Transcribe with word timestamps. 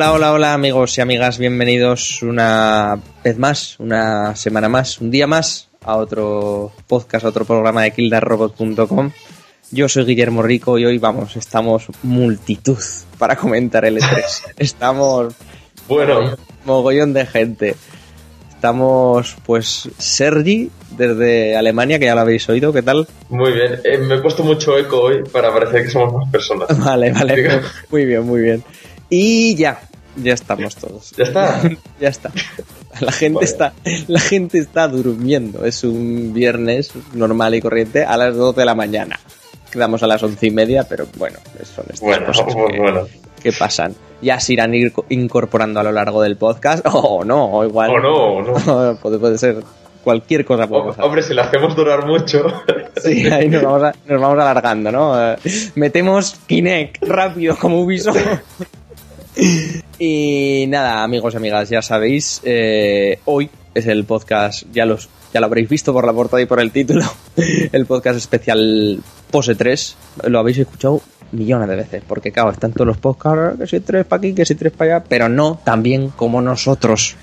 Hola, 0.00 0.14
hola, 0.14 0.32
hola 0.32 0.54
amigos 0.54 0.96
y 0.96 1.02
amigas, 1.02 1.36
bienvenidos 1.36 2.22
una 2.22 2.98
vez 3.22 3.36
más, 3.36 3.78
una 3.78 4.34
semana 4.34 4.66
más, 4.66 4.98
un 4.98 5.10
día 5.10 5.26
más 5.26 5.68
a 5.84 5.96
otro 5.96 6.72
podcast, 6.86 7.26
a 7.26 7.28
otro 7.28 7.44
programa 7.44 7.82
de 7.82 7.90
kildarrobot.com. 7.90 9.10
Yo 9.70 9.90
soy 9.90 10.06
Guillermo 10.06 10.40
Rico 10.40 10.78
y 10.78 10.86
hoy 10.86 10.96
vamos, 10.96 11.36
estamos 11.36 11.88
multitud 12.02 12.78
para 13.18 13.36
comentar 13.36 13.84
el 13.84 13.98
E3. 13.98 14.54
Estamos 14.56 15.34
Bueno, 15.86 16.34
mogollón 16.64 17.12
de 17.12 17.26
gente. 17.26 17.76
Estamos, 18.48 19.36
pues, 19.44 19.90
Sergi, 19.98 20.70
desde 20.96 21.56
Alemania, 21.56 21.98
que 21.98 22.06
ya 22.06 22.14
lo 22.14 22.22
habéis 22.22 22.48
oído, 22.48 22.72
¿qué 22.72 22.80
tal? 22.80 23.06
muy 23.28 23.52
bien. 23.52 23.82
Eh, 23.84 23.98
me 23.98 24.14
he 24.14 24.18
puesto 24.22 24.42
mucho 24.44 24.78
eco 24.78 24.98
hoy 24.98 25.24
para 25.30 25.52
parecer 25.52 25.84
que 25.84 25.90
somos 25.90 26.14
más 26.14 26.30
personas. 26.30 26.68
Vale, 26.78 27.12
vale, 27.12 27.60
muy 27.90 28.06
bien, 28.06 28.24
muy 28.24 28.40
bien. 28.40 28.64
Y 29.10 29.56
ya, 29.56 29.80
ya 30.16 30.34
estamos 30.34 30.76
todos. 30.76 31.12
Ya 31.16 31.24
está. 31.24 31.60
ya 32.00 32.08
está. 32.08 32.30
La 33.00 33.12
gente 33.12 33.34
Vale. 33.36 33.46
está, 33.46 33.72
la 34.08 34.20
gente 34.20 34.58
está 34.58 34.88
durmiendo. 34.88 35.64
Es 35.64 35.84
un 35.84 36.32
viernes 36.34 36.90
normal 37.14 37.54
y 37.54 37.60
corriente 37.60 38.04
a 38.04 38.16
las 38.16 38.36
12 38.36 38.60
de 38.60 38.66
la 38.66 38.74
mañana. 38.74 39.18
Quedamos 39.70 40.02
a 40.02 40.06
las 40.08 40.22
once 40.22 40.46
y 40.48 40.50
media, 40.50 40.84
pero 40.88 41.06
bueno, 41.16 41.38
son 41.62 41.84
estas 41.84 42.00
Bueno, 42.00 42.26
cosas 42.26 42.46
que, 42.54 42.78
bueno. 42.80 43.06
que 43.42 43.52
pasan. 43.52 43.94
Ya 44.20 44.38
se 44.40 44.52
irán 44.54 44.74
ir 44.74 44.92
co- 44.92 45.06
incorporando 45.08 45.80
a 45.80 45.82
lo 45.84 45.92
largo 45.92 46.20
del 46.22 46.36
podcast, 46.36 46.84
o 46.92 47.24
no, 47.24 47.44
o 47.46 47.64
igual. 47.64 47.90
O 47.90 48.00
no, 48.00 48.14
o 48.14 48.42
no. 48.42 48.96
puede, 48.96 49.18
puede 49.18 49.38
ser 49.38 49.62
cualquier 50.02 50.44
cosa. 50.44 50.64
Hombre, 50.64 51.22
si 51.22 51.32
lo 51.34 51.42
hacemos 51.42 51.76
durar 51.76 52.04
mucho. 52.06 52.44
Sí, 53.02 53.26
ahí 53.30 53.48
nos 53.48 53.62
vamos, 53.62 53.82
a- 53.84 53.94
nos 54.06 54.20
vamos 54.20 54.38
alargando, 54.40 54.90
¿no? 54.90 55.32
Eh, 55.32 55.36
metemos 55.76 56.34
Kinect 56.46 57.02
rápido 57.04 57.56
como 57.56 57.80
Ubisoft. 57.80 58.18
y 59.98 60.64
nada, 60.68 61.02
amigos 61.02 61.34
y 61.34 61.36
amigas, 61.36 61.68
ya 61.68 61.82
sabéis, 61.82 62.40
eh, 62.44 63.20
hoy 63.24 63.50
es 63.74 63.86
el 63.86 64.04
podcast, 64.04 64.64
ya 64.72 64.86
los 64.86 65.08
ya 65.32 65.38
lo 65.38 65.46
habréis 65.46 65.68
visto 65.68 65.92
por 65.92 66.04
la 66.04 66.12
portada 66.12 66.42
y 66.42 66.46
por 66.46 66.60
el 66.60 66.72
título, 66.72 67.04
el 67.72 67.86
podcast 67.86 68.18
especial 68.18 69.00
Pose 69.30 69.54
3. 69.54 69.96
Lo 70.26 70.40
habéis 70.40 70.58
escuchado 70.58 71.00
millones 71.30 71.68
de 71.68 71.76
veces, 71.76 72.02
porque 72.06 72.32
claro, 72.32 72.50
están 72.50 72.72
todos 72.72 72.88
los 72.88 72.96
podcasts, 72.96 73.58
que 73.58 73.66
si 73.66 73.80
tres 73.80 74.04
para 74.04 74.18
aquí, 74.18 74.34
que 74.34 74.44
si 74.44 74.56
tres 74.56 74.72
para 74.72 74.96
allá, 74.96 75.04
pero 75.08 75.28
no 75.28 75.60
tan 75.62 75.84
bien 75.84 76.10
como 76.10 76.42
nosotros. 76.42 77.14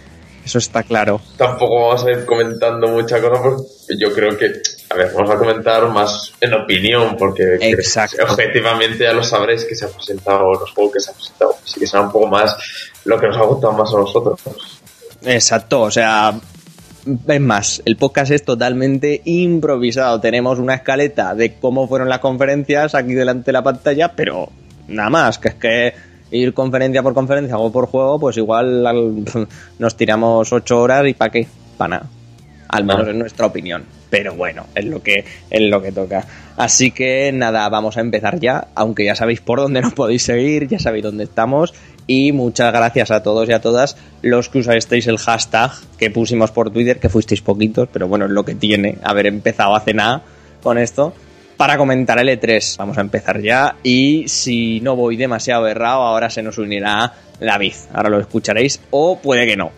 Eso 0.47 0.59
está 0.59 0.81
claro. 0.84 1.19
Tampoco 1.35 1.88
vamos 1.90 2.06
a 2.06 2.12
ir 2.12 2.25
comentando 2.25 2.88
mucha 2.88 3.19
cosa 3.19 3.41
porque 3.41 3.97
yo 4.00 4.13
creo 4.13 4.38
que, 4.38 4.46
a 4.90 4.96
ver, 4.96 5.12
vamos 5.13 5.30
a 5.30 5.35
comentar 5.38 5.85
más 5.90 6.31
en 6.40 6.53
opinión 6.53 7.18
porque 7.18 7.58
que- 7.59 7.72
Exacto. 7.72 8.24
objetivamente 8.24 9.03
ya 9.03 9.12
lo 9.12 9.24
sabréis 9.24 9.66
que 9.66 9.75
se 9.75 9.84
ha 9.84 9.90
presentado, 9.90 10.53
los 10.53 10.72
juegos 10.72 10.94
que 10.94 11.00
se 11.02 11.12
ha 11.12 11.13
presentado. 11.13 11.56
Así 11.62 11.81
que 11.81 11.86
será 11.86 12.03
un 12.03 12.13
poco 12.13 12.28
más 12.28 12.56
lo 13.03 13.19
que 13.19 13.28
nos 13.28 13.36
ha 13.36 13.41
gustado 13.44 13.74
más 13.74 13.94
a 13.94 13.97
nosotros. 13.97 14.40
Exacto, 15.25 15.81
o 15.81 15.91
sea, 15.91 16.34
es 17.28 17.41
más, 17.41 17.81
el 17.84 17.97
podcast 17.97 18.31
es 18.31 18.46
totalmente 18.46 19.22
improvisado. 19.25 20.22
Tenemos 20.22 20.59
una 20.59 20.75
escaleta 20.75 21.36
de 21.36 21.56
cómo 21.59 21.90
fueron 21.90 22.07
las 22.07 22.19
conferencias 22.19 22.96
aquí 22.96 23.13
delante 23.16 23.47
de 23.47 23.52
la 23.52 23.63
pantalla, 23.63 24.13
pero 24.16 24.47
nada 24.88 25.09
más, 25.09 25.40
que 25.40 25.50
es 25.50 25.56
que 25.56 25.94
ir 26.31 26.53
conferencia 26.53 27.01
por 27.03 27.13
conferencia, 27.13 27.55
juego 27.55 27.71
por 27.71 27.88
juego, 27.88 28.19
pues 28.19 28.38
igual 28.38 28.85
al- 28.85 29.25
nos 29.79 29.95
tiramos 29.95 30.51
ocho 30.51 30.81
horas 30.81 31.07
y 31.07 31.13
¿para 31.13 31.31
qué? 31.31 31.47
Para 31.77 31.89
nada. 31.97 32.09
Al 32.69 32.83
menos 32.83 33.07
Ah. 33.07 33.11
en 33.11 33.19
nuestra 33.19 33.45
opinión. 33.45 33.85
Pero 34.09 34.35
bueno, 34.35 34.65
es 34.73 34.85
lo 34.85 35.03
que 35.03 35.25
es 35.49 35.61
lo 35.61 35.81
que 35.81 35.91
toca. 35.91 36.25
Así 36.55 36.91
que 36.91 37.31
nada, 37.33 37.67
vamos 37.69 37.97
a 37.97 38.01
empezar 38.01 38.39
ya, 38.39 38.67
aunque 38.73 39.03
ya 39.03 39.15
sabéis 39.15 39.41
por 39.41 39.59
dónde 39.59 39.81
nos 39.81 39.93
podéis 39.93 40.23
seguir, 40.23 40.67
ya 40.67 40.79
sabéis 40.79 41.03
dónde 41.03 41.25
estamos 41.25 41.73
y 42.07 42.31
muchas 42.31 42.71
gracias 42.71 43.11
a 43.11 43.21
todos 43.21 43.49
y 43.49 43.51
a 43.51 43.59
todas 43.59 43.97
los 44.21 44.47
que 44.47 44.59
usasteis 44.59 45.07
el 45.07 45.17
hashtag 45.17 45.71
que 45.97 46.09
pusimos 46.09 46.51
por 46.51 46.71
Twitter, 46.71 46.99
que 46.99 47.09
fuisteis 47.09 47.41
poquitos, 47.41 47.89
pero 47.91 48.07
bueno, 48.07 48.25
es 48.25 48.31
lo 48.31 48.45
que 48.45 48.55
tiene 48.55 48.97
haber 49.03 49.27
empezado 49.27 49.75
hace 49.75 49.94
nada 49.94 50.21
con 50.63 50.77
esto 50.77 51.13
para 51.57 51.78
comentar 51.78 52.19
el 52.19 52.29
E3. 52.29 52.78
Vamos 52.78 52.97
a 52.97 53.01
empezar 53.01 53.41
ya 53.41 53.75
y 53.84 54.25
si 54.28 54.79
no 54.79 54.95
voy 54.95 55.18
demasiado 55.18 55.68
errado, 55.68 56.03
ahora 56.03 56.29
se 56.29 56.44
nos 56.44 56.57
unirá 56.57 57.13
David. 57.40 57.73
Ahora 57.94 58.09
lo 58.09 58.19
escucharéis 58.19 58.79
o 58.91 59.19
puede 59.19 59.45
que 59.45 59.57
no. 59.57 59.72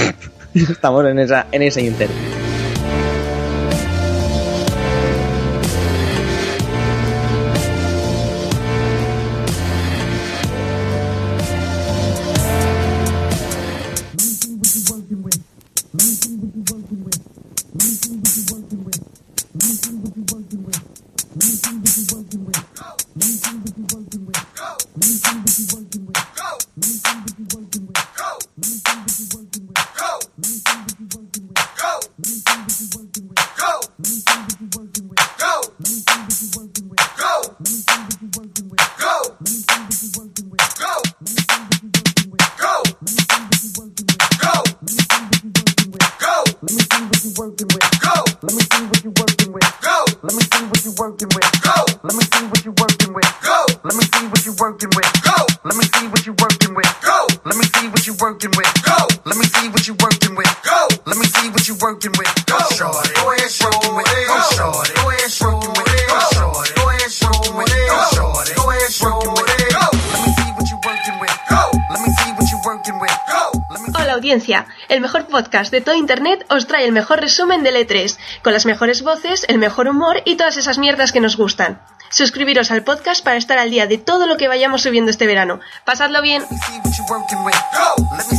Estamos 0.54 1.06
en 1.06 1.18
esa 1.18 1.46
en 1.52 1.62
ese 1.62 1.82
inter. 1.82 2.08
Audiencia, 74.32 74.66
el 74.88 75.02
mejor 75.02 75.26
podcast 75.26 75.70
de 75.70 75.82
todo 75.82 75.94
Internet 75.94 76.46
os 76.48 76.66
trae 76.66 76.86
el 76.86 76.92
mejor 76.92 77.20
resumen 77.20 77.62
del 77.62 77.76
E3, 77.76 78.16
con 78.42 78.54
las 78.54 78.64
mejores 78.64 79.02
voces, 79.02 79.44
el 79.46 79.58
mejor 79.58 79.88
humor 79.88 80.22
y 80.24 80.36
todas 80.36 80.56
esas 80.56 80.78
mierdas 80.78 81.12
que 81.12 81.20
nos 81.20 81.36
gustan. 81.36 81.82
Suscribiros 82.08 82.70
al 82.70 82.82
podcast 82.82 83.22
para 83.22 83.36
estar 83.36 83.58
al 83.58 83.70
día 83.70 83.86
de 83.86 83.98
todo 83.98 84.26
lo 84.26 84.38
que 84.38 84.48
vayamos 84.48 84.80
subiendo 84.82 85.10
este 85.10 85.26
verano. 85.26 85.60
Pasadlo 85.84 86.22
bien. 86.22 86.40
Let 86.40 86.50
me 86.50 86.56
see 86.56 86.78
what 86.80 86.96
you 86.96 87.04
working 87.08 87.44
with. 87.44 87.60
Go. 87.74 87.96
Let 88.16 88.26
me 88.26 88.36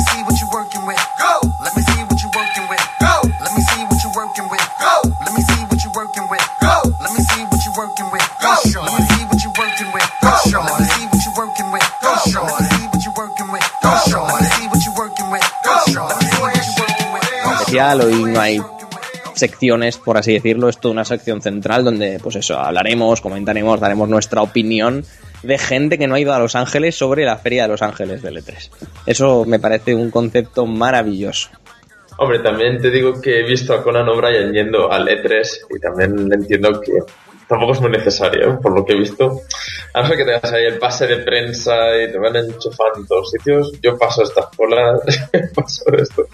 see 0.00 0.22
what 0.22 0.40
you 0.40 0.46
working 0.50 0.86
with. 0.86 1.00
Go. 1.18 1.40
Let 1.62 1.66
me 1.66 1.82
see 1.84 2.00
what 2.08 2.24
you 9.44 9.50
working 9.56 9.92
with. 9.92 10.10
Go. 10.22 10.85
Especial, 17.66 18.00
hoy 18.00 18.22
no 18.32 18.40
hay 18.40 18.60
secciones, 19.34 19.98
por 19.98 20.16
así 20.16 20.32
decirlo, 20.32 20.68
es 20.68 20.78
toda 20.78 20.92
una 20.92 21.04
sección 21.04 21.42
central 21.42 21.84
donde, 21.84 22.20
pues 22.22 22.36
eso, 22.36 22.58
hablaremos, 22.58 23.20
comentaremos, 23.20 23.80
daremos 23.80 24.08
nuestra 24.08 24.40
opinión 24.40 25.04
de 25.42 25.58
gente 25.58 25.98
que 25.98 26.06
no 26.06 26.14
ha 26.14 26.20
ido 26.20 26.32
a 26.32 26.38
Los 26.38 26.54
Ángeles 26.54 26.94
sobre 26.94 27.24
la 27.24 27.38
Feria 27.38 27.62
de 27.62 27.68
Los 27.68 27.82
Ángeles 27.82 28.22
del 28.22 28.36
E3. 28.36 28.70
Eso 29.06 29.44
me 29.44 29.58
parece 29.58 29.96
un 29.96 30.12
concepto 30.12 30.64
maravilloso. 30.64 31.50
Hombre, 32.18 32.38
también 32.38 32.80
te 32.80 32.88
digo 32.88 33.20
que 33.20 33.40
he 33.40 33.42
visto 33.42 33.74
a 33.74 33.82
Conan 33.82 34.08
O'Brien 34.08 34.52
yendo 34.52 34.90
al 34.92 35.08
E3 35.08 35.66
y 35.76 35.80
también 35.80 36.32
entiendo 36.32 36.80
que 36.80 36.92
tampoco 37.48 37.72
es 37.72 37.80
muy 37.80 37.90
necesario, 37.90 38.52
¿eh? 38.52 38.58
por 38.62 38.76
lo 38.76 38.84
que 38.84 38.92
he 38.92 38.96
visto. 38.96 39.40
A 39.92 40.02
no 40.02 40.08
ser 40.08 40.16
que 40.16 40.24
tengas 40.24 40.52
ahí 40.52 40.66
el 40.66 40.78
pase 40.78 41.08
de 41.08 41.18
prensa 41.18 41.74
y 42.00 42.12
te 42.12 42.18
van 42.18 42.36
enchufando 42.36 43.00
en 43.00 43.06
todos 43.06 43.30
sitios, 43.30 43.72
yo 43.82 43.98
paso 43.98 44.22
estas 44.22 44.46
colas, 44.56 45.00
paso 45.54 45.84
esto. 45.96 46.26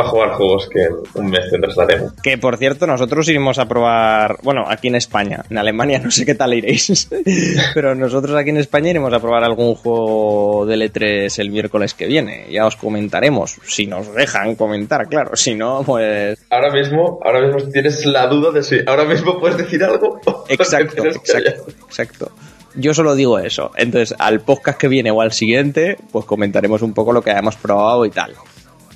Para 0.00 0.10
jugar 0.10 0.30
juegos 0.32 0.68
que 0.68 0.82
en 0.82 0.94
un 1.14 1.30
mes 1.30 1.50
tendrás 1.50 1.76
la 1.76 1.86
demo. 1.86 2.12
Que 2.22 2.38
por 2.38 2.56
cierto, 2.56 2.86
nosotros 2.86 3.28
iremos 3.28 3.58
a 3.58 3.66
probar, 3.66 4.38
bueno, 4.42 4.64
aquí 4.66 4.88
en 4.88 4.94
España, 4.94 5.44
en 5.50 5.58
Alemania 5.58 6.00
no 6.02 6.10
sé 6.10 6.24
qué 6.24 6.34
tal 6.34 6.54
iréis, 6.54 7.08
pero 7.74 7.94
nosotros 7.94 8.36
aquí 8.36 8.50
en 8.50 8.56
España 8.56 8.90
iremos 8.90 9.12
a 9.12 9.20
probar 9.20 9.44
algún 9.44 9.74
juego 9.74 10.64
del 10.66 10.82
E3 10.82 11.38
el 11.38 11.50
miércoles 11.50 11.94
que 11.94 12.06
viene. 12.06 12.46
Ya 12.50 12.66
os 12.66 12.76
comentaremos, 12.76 13.56
si 13.66 13.86
nos 13.86 14.14
dejan 14.14 14.54
comentar, 14.54 15.08
claro, 15.08 15.36
si 15.36 15.54
no, 15.54 15.82
pues... 15.84 16.38
Ahora 16.50 16.72
mismo, 16.72 17.20
ahora 17.22 17.40
mismo 17.42 17.70
tienes 17.70 18.06
la 18.06 18.26
duda 18.26 18.50
de 18.52 18.62
si 18.62 18.78
ahora 18.86 19.04
mismo 19.04 19.38
puedes 19.38 19.58
decir 19.58 19.84
algo. 19.84 20.20
Exacto, 20.48 21.04
exacto, 21.04 21.70
exacto. 21.86 22.32
Yo 22.76 22.94
solo 22.94 23.16
digo 23.16 23.38
eso. 23.38 23.72
Entonces, 23.76 24.14
al 24.18 24.40
podcast 24.40 24.78
que 24.78 24.86
viene 24.86 25.10
o 25.10 25.20
al 25.20 25.32
siguiente, 25.32 25.96
pues 26.12 26.24
comentaremos 26.24 26.82
un 26.82 26.94
poco 26.94 27.12
lo 27.12 27.20
que 27.20 27.30
hayamos 27.30 27.56
probado 27.56 28.06
y 28.06 28.10
tal. 28.10 28.34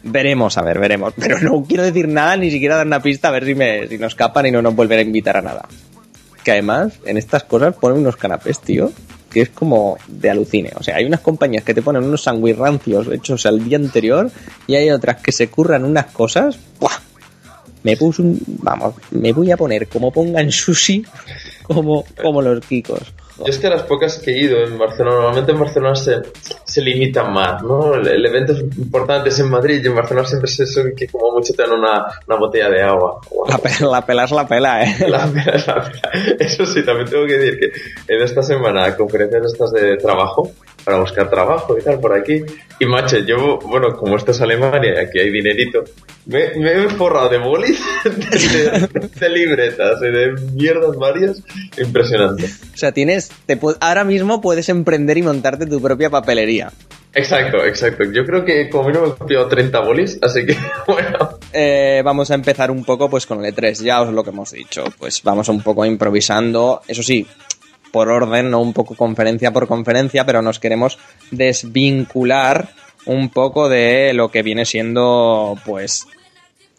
Veremos, 0.04 0.58
a 0.58 0.62
ver, 0.62 0.78
veremos. 0.78 1.14
Pero 1.18 1.40
no 1.40 1.64
quiero 1.64 1.82
decir 1.82 2.08
nada, 2.08 2.36
ni 2.36 2.50
siquiera 2.50 2.76
dar 2.76 2.86
una 2.86 3.00
pista 3.00 3.28
a 3.28 3.32
ver 3.32 3.44
si, 3.44 3.54
me, 3.54 3.88
si 3.88 3.98
nos 3.98 4.12
escapan 4.12 4.46
y 4.46 4.50
no 4.50 4.62
nos 4.62 4.74
vuelven 4.74 4.98
a 4.98 5.02
invitar 5.02 5.36
a 5.36 5.42
nada. 5.42 5.66
Que 6.44 6.52
además, 6.52 6.92
en 7.06 7.16
estas 7.16 7.44
cosas 7.44 7.74
ponen 7.74 7.98
unos 7.98 8.16
canapés, 8.16 8.60
tío, 8.60 8.92
que 9.30 9.40
es 9.40 9.48
como 9.48 9.96
de 10.06 10.30
alucine. 10.30 10.72
O 10.76 10.82
sea, 10.82 10.96
hay 10.96 11.06
unas 11.06 11.20
compañías 11.20 11.64
que 11.64 11.72
te 11.72 11.80
ponen 11.80 12.04
unos 12.04 12.22
sándwiches 12.22 12.58
rancios 12.58 13.08
hechos 13.10 13.46
al 13.46 13.64
día 13.64 13.78
anterior 13.78 14.30
y 14.66 14.74
hay 14.74 14.90
otras 14.90 15.22
que 15.22 15.32
se 15.32 15.48
curran 15.48 15.84
unas 15.84 16.06
cosas. 16.06 16.58
¡buah! 16.78 17.00
Me 17.82 17.96
puse 17.96 18.22
un. 18.22 18.40
Vamos, 18.46 18.94
me 19.10 19.32
voy 19.32 19.50
a 19.50 19.56
poner 19.56 19.88
como 19.88 20.12
pongan 20.12 20.50
sushi, 20.50 21.04
como, 21.62 22.04
como 22.20 22.42
los 22.42 22.64
kikos. 22.64 23.12
Yo 23.38 23.46
es 23.46 23.58
que 23.58 23.66
a 23.66 23.70
las 23.70 23.82
pocas 23.82 24.18
que 24.18 24.30
he 24.30 24.38
ido 24.44 24.62
en 24.62 24.78
Barcelona, 24.78 25.16
normalmente 25.16 25.52
en 25.52 25.58
Barcelona 25.58 25.94
se, 25.96 26.22
se 26.64 26.80
limitan 26.80 27.32
más, 27.32 27.62
¿no? 27.62 27.94
El, 27.94 28.06
el 28.06 28.24
evento 28.26 28.52
es 28.52 28.60
importante 28.60 29.30
es 29.30 29.38
en 29.40 29.50
Madrid 29.50 29.80
y 29.82 29.88
en 29.88 29.94
Barcelona 29.96 30.26
siempre 30.26 30.48
es 30.50 30.60
eso 30.60 30.82
que 30.96 31.08
como 31.08 31.32
mucho 31.32 31.52
te 31.52 31.62
dan 31.62 31.72
una, 31.72 32.04
una 32.28 32.36
botella 32.38 32.68
de 32.70 32.82
agua. 32.82 33.20
La, 33.48 33.54
algo. 33.56 33.62
pe- 33.64 33.84
la 33.84 34.06
pela 34.06 34.24
es 34.24 34.30
la 34.30 34.46
pela, 34.46 34.84
¿eh? 34.84 34.96
La 35.08 35.26
pena 35.26 35.52
es 35.54 35.66
la 35.66 35.82
pena. 35.82 36.36
Eso 36.38 36.64
sí, 36.64 36.84
también 36.84 37.08
tengo 37.10 37.26
que 37.26 37.36
decir 37.38 37.58
que 37.58 38.14
en 38.14 38.22
esta 38.22 38.42
semana 38.42 38.96
conferencias 38.96 39.46
estas 39.46 39.72
de 39.72 39.96
trabajo, 39.96 40.52
para 40.84 40.98
buscar 40.98 41.30
trabajo 41.30 41.76
y 41.78 41.82
tal 41.82 41.98
por 42.00 42.12
aquí. 42.16 42.42
Y 42.78 42.86
macho, 42.86 43.18
yo, 43.18 43.58
bueno, 43.60 43.96
como 43.96 44.16
esto 44.16 44.32
es 44.32 44.40
Alemania 44.40 44.94
y 44.94 44.98
aquí 45.06 45.18
hay 45.20 45.30
dinerito, 45.30 45.84
me, 46.26 46.50
me 46.56 46.84
he 46.84 46.88
forrado 46.90 47.28
de 47.28 47.38
bolis, 47.38 47.80
de, 48.04 48.88
de- 48.88 49.08
de 49.08 49.28
libretas 49.30 50.00
y 50.02 50.06
de 50.10 50.32
mierdas 50.52 50.96
varias. 50.96 51.42
Impresionante. 51.78 52.44
O 52.74 52.76
sea, 52.76 52.92
tienes. 52.92 53.30
Te, 53.46 53.58
ahora 53.80 54.04
mismo 54.04 54.40
puedes 54.40 54.68
emprender 54.68 55.16
y 55.18 55.22
montarte 55.22 55.66
tu 55.66 55.80
propia 55.80 56.10
papelería. 56.10 56.72
Exacto, 57.16 57.64
exacto. 57.64 58.02
Yo 58.12 58.24
creo 58.26 58.44
que 58.44 58.68
como 58.68 58.88
mínimo 58.88 59.06
he 59.06 59.14
copiado 59.14 59.46
30 59.46 59.78
bolis, 59.80 60.18
así 60.20 60.44
que 60.44 60.56
bueno. 60.88 61.38
Eh, 61.52 62.02
vamos 62.04 62.30
a 62.32 62.34
empezar 62.34 62.72
un 62.72 62.84
poco 62.84 63.08
pues 63.08 63.24
con 63.24 63.44
el 63.44 63.54
E3, 63.54 63.84
ya 63.84 64.02
os 64.02 64.12
lo 64.12 64.24
que 64.24 64.30
hemos 64.30 64.50
dicho. 64.50 64.82
Pues 64.98 65.22
vamos 65.22 65.48
un 65.48 65.62
poco 65.62 65.84
improvisando. 65.84 66.82
Eso 66.88 67.04
sí, 67.04 67.24
por 67.94 68.08
orden, 68.08 68.50
no 68.50 68.60
un 68.60 68.72
poco 68.72 68.96
conferencia 68.96 69.52
por 69.52 69.68
conferencia, 69.68 70.26
pero 70.26 70.42
nos 70.42 70.58
queremos 70.58 70.98
desvincular 71.30 72.70
un 73.06 73.28
poco 73.28 73.68
de 73.68 74.12
lo 74.14 74.32
que 74.32 74.42
viene 74.42 74.64
siendo 74.64 75.56
pues 75.64 76.08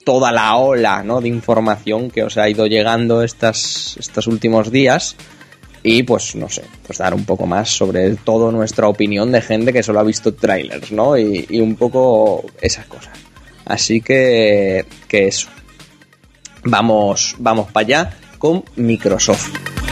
toda 0.03 0.33
la 0.33 0.57
ola 0.57 1.03
¿no? 1.03 1.21
de 1.21 1.29
información 1.29 2.11
que 2.11 2.23
os 2.23 2.37
ha 2.37 2.49
ido 2.49 2.67
llegando 2.67 3.23
estas, 3.23 3.95
estos 3.97 4.27
últimos 4.27 4.73
días 4.73 5.15
y 5.83 6.03
pues 6.03 6.35
no 6.35 6.49
sé, 6.49 6.63
pues 6.85 6.97
dar 6.97 7.13
un 7.13 7.23
poco 7.23 7.45
más 7.45 7.69
sobre 7.69 8.13
todo 8.17 8.51
nuestra 8.51 8.89
opinión 8.89 9.31
de 9.31 9.41
gente 9.41 9.71
que 9.71 9.83
solo 9.83 10.01
ha 10.01 10.03
visto 10.03 10.33
trailers, 10.33 10.91
¿no? 10.91 11.17
Y, 11.17 11.45
y 11.49 11.61
un 11.61 11.77
poco 11.77 12.43
esas 12.59 12.87
cosas. 12.87 13.17
Así 13.63 14.01
que, 14.01 14.85
que 15.07 15.29
eso. 15.29 15.47
Vamos, 16.65 17.37
vamos 17.39 17.71
para 17.71 17.85
allá 17.85 18.17
con 18.37 18.65
Microsoft. 18.75 19.84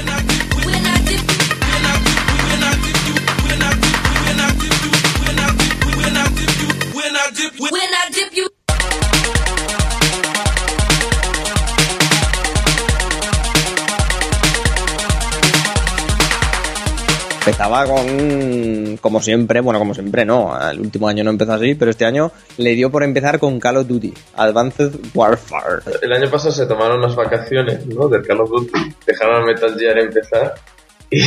Empezaba 17.46 17.86
con, 17.86 18.96
como 19.02 19.22
siempre, 19.22 19.60
bueno, 19.60 19.78
como 19.78 19.94
siempre 19.94 20.24
no, 20.24 20.58
el 20.70 20.80
último 20.80 21.10
año 21.10 21.26
no 21.26 21.30
empezó 21.32 21.52
así, 21.52 21.76
pero 21.76 21.92
este 21.92 22.06
año 22.06 22.32
le 22.56 22.74
dio 22.74 22.90
por 22.90 23.04
empezar 23.04 23.38
con 23.38 23.60
Call 23.60 23.76
of 23.78 23.88
Duty, 23.88 24.14
Advanced 24.38 24.92
Warfare. 25.14 25.82
El 26.02 26.14
año 26.14 26.30
pasado 26.32 26.54
se 26.54 26.66
tomaron 26.66 27.00
unas 27.00 27.18
vacaciones, 27.18 27.86
¿no? 27.88 28.08
Del 28.08 28.26
Call 28.26 28.40
of 28.40 28.50
Duty. 28.50 28.72
Dejaron 29.06 29.42
al 29.42 29.46
Metal 29.46 29.78
Gear 29.78 30.00
empezar 30.00 30.54
y 31.12 31.20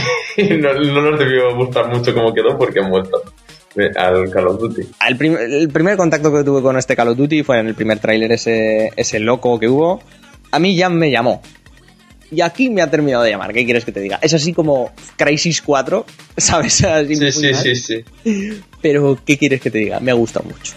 no, 0.54 0.73
no 0.73 1.11
nos 1.11 1.18
debió 1.18 1.54
gustar 1.54 1.88
mucho 1.88 2.14
cómo 2.14 2.32
quedó 2.32 2.56
porque 2.56 2.80
han 2.80 2.90
vuelto 2.90 3.23
al 3.96 4.30
Call 4.30 4.46
of 4.49 4.58
Duty. 4.58 4.82
El, 5.06 5.16
prim- 5.18 5.37
el 5.38 5.68
primer 5.68 5.99
contacto 5.99 6.32
que 6.32 6.44
tuve 6.44 6.62
con 6.62 6.78
este 6.78 6.96
Call 6.96 7.08
of 7.08 7.18
Duty 7.18 7.42
fue 7.42 7.58
en 7.58 7.66
el 7.66 7.75
primer 7.75 7.99
tráiler 7.99 8.32
ese, 8.32 8.90
ese 8.96 9.20
loco 9.20 9.58
que 9.61 9.68
hubo. 9.68 10.00
A 10.50 10.58
mí 10.58 10.75
ya 10.76 10.88
me 10.88 11.11
llamó. 11.11 11.42
Y 12.30 12.40
aquí 12.40 12.68
me 12.71 12.83
ha 12.83 12.90
terminado 12.90 13.23
de 13.23 13.30
llamar. 13.30 13.52
¿Qué 13.52 13.64
quieres 13.64 13.85
que 13.85 13.92
te 13.92 14.00
diga? 14.00 14.18
Es 14.23 14.35
así 14.35 14.52
como 14.52 14.92
Crisis 15.16 15.62
4, 15.62 16.04
¿sabes? 16.37 16.83
Así 16.85 17.16
Sí, 17.16 17.33
sí, 17.33 17.52
mal. 17.52 17.62
sí, 17.62 17.76
sí. 17.76 18.04
Pero, 18.83 19.18
¿qué 19.25 19.38
quieres 19.38 19.61
que 19.61 19.71
te 19.71 19.78
diga? 19.78 20.00
Me 20.00 20.11
ha 20.11 20.14
gustado 20.14 20.47
mucho. 20.47 20.75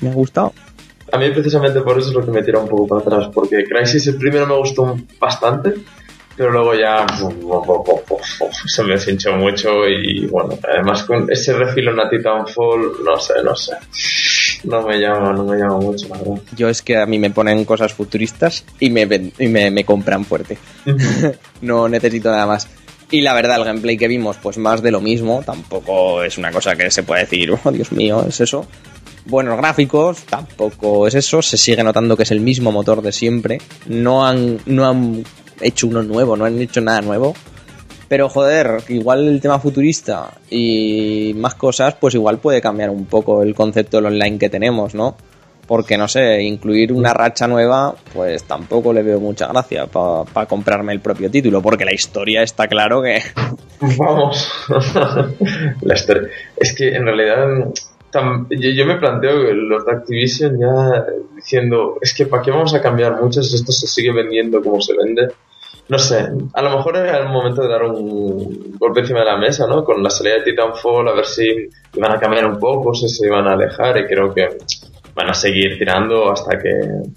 Me 0.00 0.10
ha 0.10 0.14
gustado. 0.14 0.52
A 1.12 1.18
mí 1.18 1.30
precisamente 1.30 1.80
por 1.80 1.98
eso 1.98 2.10
es 2.10 2.14
lo 2.14 2.24
que 2.24 2.30
me 2.30 2.42
tira 2.42 2.58
un 2.60 2.68
poco 2.68 2.86
para 2.86 3.00
atrás, 3.00 3.30
porque 3.34 3.64
Crisis 3.64 4.06
el 4.06 4.16
primero 4.16 4.46
me 4.46 4.56
gustó 4.56 4.96
bastante, 5.18 5.74
pero 6.36 6.52
luego 6.52 6.72
ya 6.74 7.04
se 8.66 8.82
me 8.84 8.94
hinchó 8.94 9.32
mucho 9.32 9.88
y 9.88 10.26
bueno, 10.26 10.56
además 10.72 11.02
con 11.02 11.30
ese 11.30 11.52
refilo 11.54 11.90
en 11.90 11.96
la 11.96 12.08
Titanfall, 12.08 12.92
no 13.04 13.18
sé, 13.18 13.34
no 13.42 13.56
sé. 13.56 13.72
No 14.64 14.82
me 14.82 14.98
llama, 14.98 15.32
no 15.32 15.44
me 15.44 15.56
llama 15.56 15.78
mucho, 15.78 16.06
la 16.08 16.18
verdad. 16.18 16.42
Yo 16.56 16.68
es 16.68 16.82
que 16.82 16.96
a 16.98 17.06
mí 17.06 17.18
me 17.18 17.30
ponen 17.30 17.64
cosas 17.64 17.92
futuristas 17.94 18.64
y 18.78 18.90
me, 18.90 19.06
ven- 19.06 19.32
y 19.38 19.46
me, 19.48 19.70
me 19.70 19.84
compran 19.84 20.24
fuerte. 20.24 20.58
no 21.62 21.88
necesito 21.88 22.30
nada 22.30 22.46
más. 22.46 22.68
Y 23.10 23.22
la 23.22 23.34
verdad, 23.34 23.56
el 23.58 23.64
gameplay 23.64 23.96
que 23.96 24.06
vimos, 24.06 24.36
pues 24.36 24.58
más 24.58 24.82
de 24.82 24.90
lo 24.90 25.00
mismo. 25.00 25.42
Tampoco 25.44 26.22
es 26.22 26.38
una 26.38 26.52
cosa 26.52 26.76
que 26.76 26.90
se 26.90 27.02
pueda 27.02 27.20
decir, 27.22 27.50
oh 27.64 27.70
Dios 27.72 27.90
mío, 27.92 28.24
es 28.28 28.40
eso. 28.40 28.66
Buenos 29.26 29.56
gráficos, 29.58 30.22
tampoco 30.24 31.06
es 31.06 31.14
eso. 31.14 31.42
Se 31.42 31.56
sigue 31.56 31.82
notando 31.82 32.16
que 32.16 32.22
es 32.22 32.30
el 32.30 32.40
mismo 32.40 32.70
motor 32.70 33.02
de 33.02 33.12
siempre. 33.12 33.58
No 33.86 34.26
han, 34.26 34.58
no 34.66 34.88
han 34.88 35.24
hecho 35.60 35.86
uno 35.88 36.02
nuevo, 36.02 36.36
no 36.36 36.44
han 36.44 36.60
hecho 36.60 36.80
nada 36.80 37.00
nuevo. 37.02 37.34
Pero 38.10 38.28
joder, 38.28 38.78
igual 38.88 39.28
el 39.28 39.40
tema 39.40 39.60
futurista 39.60 40.32
y 40.50 41.32
más 41.36 41.54
cosas, 41.54 41.94
pues 41.94 42.12
igual 42.16 42.38
puede 42.38 42.60
cambiar 42.60 42.90
un 42.90 43.06
poco 43.06 43.44
el 43.44 43.54
concepto 43.54 43.98
del 43.98 44.06
online 44.06 44.36
que 44.36 44.50
tenemos, 44.50 44.96
¿no? 44.96 45.16
Porque 45.68 45.96
no 45.96 46.08
sé, 46.08 46.42
incluir 46.42 46.92
una 46.92 47.14
racha 47.14 47.46
nueva, 47.46 47.94
pues 48.12 48.42
tampoco 48.42 48.92
le 48.92 49.04
veo 49.04 49.20
mucha 49.20 49.46
gracia 49.46 49.86
para 49.86 50.46
comprarme 50.46 50.92
el 50.92 50.98
propio 50.98 51.30
título, 51.30 51.62
porque 51.62 51.84
la 51.84 51.94
historia 51.94 52.42
está 52.42 52.66
claro 52.66 53.00
que. 53.00 53.22
Vamos. 53.96 54.50
La 55.82 55.94
historia- 55.94 56.28
Es 56.56 56.74
que 56.74 56.88
en 56.88 57.04
realidad 57.04 57.46
yo, 58.50 58.70
yo 58.70 58.86
me 58.86 58.96
planteo 58.96 59.42
que 59.46 59.52
los 59.52 59.86
de 59.86 59.92
Activision 59.92 60.58
ya 60.58 61.06
diciendo, 61.36 61.94
es 62.02 62.12
que 62.12 62.26
¿para 62.26 62.42
qué 62.42 62.50
vamos 62.50 62.74
a 62.74 62.82
cambiar 62.82 63.22
mucho 63.22 63.40
si 63.40 63.54
esto 63.54 63.70
se 63.70 63.86
sigue 63.86 64.12
vendiendo 64.12 64.60
como 64.60 64.80
se 64.80 64.94
vende? 64.96 65.28
No 65.88 65.98
sé, 65.98 66.28
a 66.54 66.62
lo 66.62 66.70
mejor 66.76 66.96
era 66.98 67.18
el 67.18 67.28
momento 67.28 67.62
de 67.62 67.68
dar 67.68 67.82
un 67.82 68.76
golpe 68.78 69.00
encima 69.00 69.20
de 69.20 69.26
la 69.26 69.36
mesa, 69.36 69.66
¿no? 69.66 69.82
Con 69.84 70.02
la 70.02 70.10
salida 70.10 70.34
de 70.36 70.42
Titanfall, 70.42 71.08
a 71.08 71.14
ver 71.14 71.24
si 71.26 71.48
iban 71.94 72.12
a 72.12 72.20
cambiar 72.20 72.46
un 72.46 72.58
poco, 72.60 72.94
si 72.94 73.08
se 73.08 73.26
iban 73.26 73.48
a 73.48 73.54
alejar 73.54 73.98
y 73.98 74.06
creo 74.06 74.32
que 74.32 74.46
van 75.14 75.30
a 75.30 75.34
seguir 75.34 75.76
tirando 75.76 76.30
hasta 76.30 76.56
que... 76.58 76.70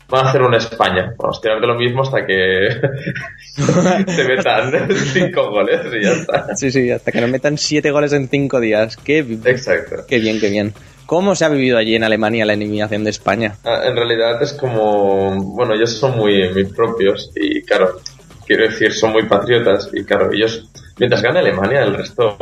Van 0.09 0.25
a 0.25 0.29
hacer 0.29 0.41
una 0.41 0.57
España, 0.57 1.13
vamos 1.19 1.37
a 1.37 1.41
tirar 1.41 1.61
de 1.61 1.67
lo 1.67 1.75
mismo 1.75 2.01
hasta 2.01 2.25
que 2.25 2.67
se 4.07 4.23
metan 4.23 4.89
cinco 5.13 5.51
goles 5.51 5.81
y 5.93 6.03
ya 6.03 6.11
está. 6.11 6.55
Sí, 6.55 6.71
sí, 6.71 6.89
hasta 6.89 7.11
que 7.11 7.21
nos 7.21 7.29
metan 7.29 7.57
siete 7.59 7.91
goles 7.91 8.11
en 8.13 8.27
cinco 8.27 8.59
días. 8.59 8.97
Qué, 8.97 9.19
Exacto. 9.19 9.97
qué 10.07 10.19
bien, 10.19 10.39
qué 10.39 10.49
bien. 10.49 10.73
¿Cómo 11.05 11.35
se 11.35 11.45
ha 11.45 11.49
vivido 11.49 11.77
allí 11.77 11.95
en 11.95 12.03
Alemania 12.03 12.45
la 12.45 12.53
eliminación 12.53 13.03
de 13.03 13.09
España? 13.11 13.55
Ah, 13.63 13.81
En 13.85 13.95
realidad 13.95 14.41
es 14.41 14.53
como, 14.53 15.35
bueno, 15.53 15.73
ellos 15.75 15.91
son 15.91 16.17
muy, 16.17 16.49
muy 16.53 16.63
propios 16.65 17.29
y 17.35 17.61
claro, 17.61 17.99
quiero 18.45 18.63
decir, 18.63 18.93
son 18.93 19.11
muy 19.11 19.23
patriotas 19.27 19.89
y 19.93 20.03
claro, 20.03 20.31
ellos, 20.31 20.69
mientras 20.99 21.21
gana 21.21 21.39
Alemania, 21.39 21.83
el 21.83 21.93
resto 21.95 22.37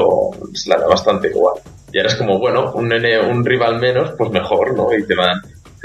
se 0.54 0.70
la 0.70 0.78
da 0.78 0.88
bastante 0.88 1.30
igual. 1.30 1.56
Y 1.94 1.98
ahora 1.98 2.10
es 2.10 2.16
como, 2.16 2.40
bueno, 2.40 2.72
un 2.74 2.92
un 2.92 3.46
rival 3.46 3.80
menos, 3.80 4.12
pues 4.18 4.32
mejor, 4.32 4.76
¿no? 4.76 4.88
Y 4.98 5.04
te 5.04 5.14
van, 5.16 5.42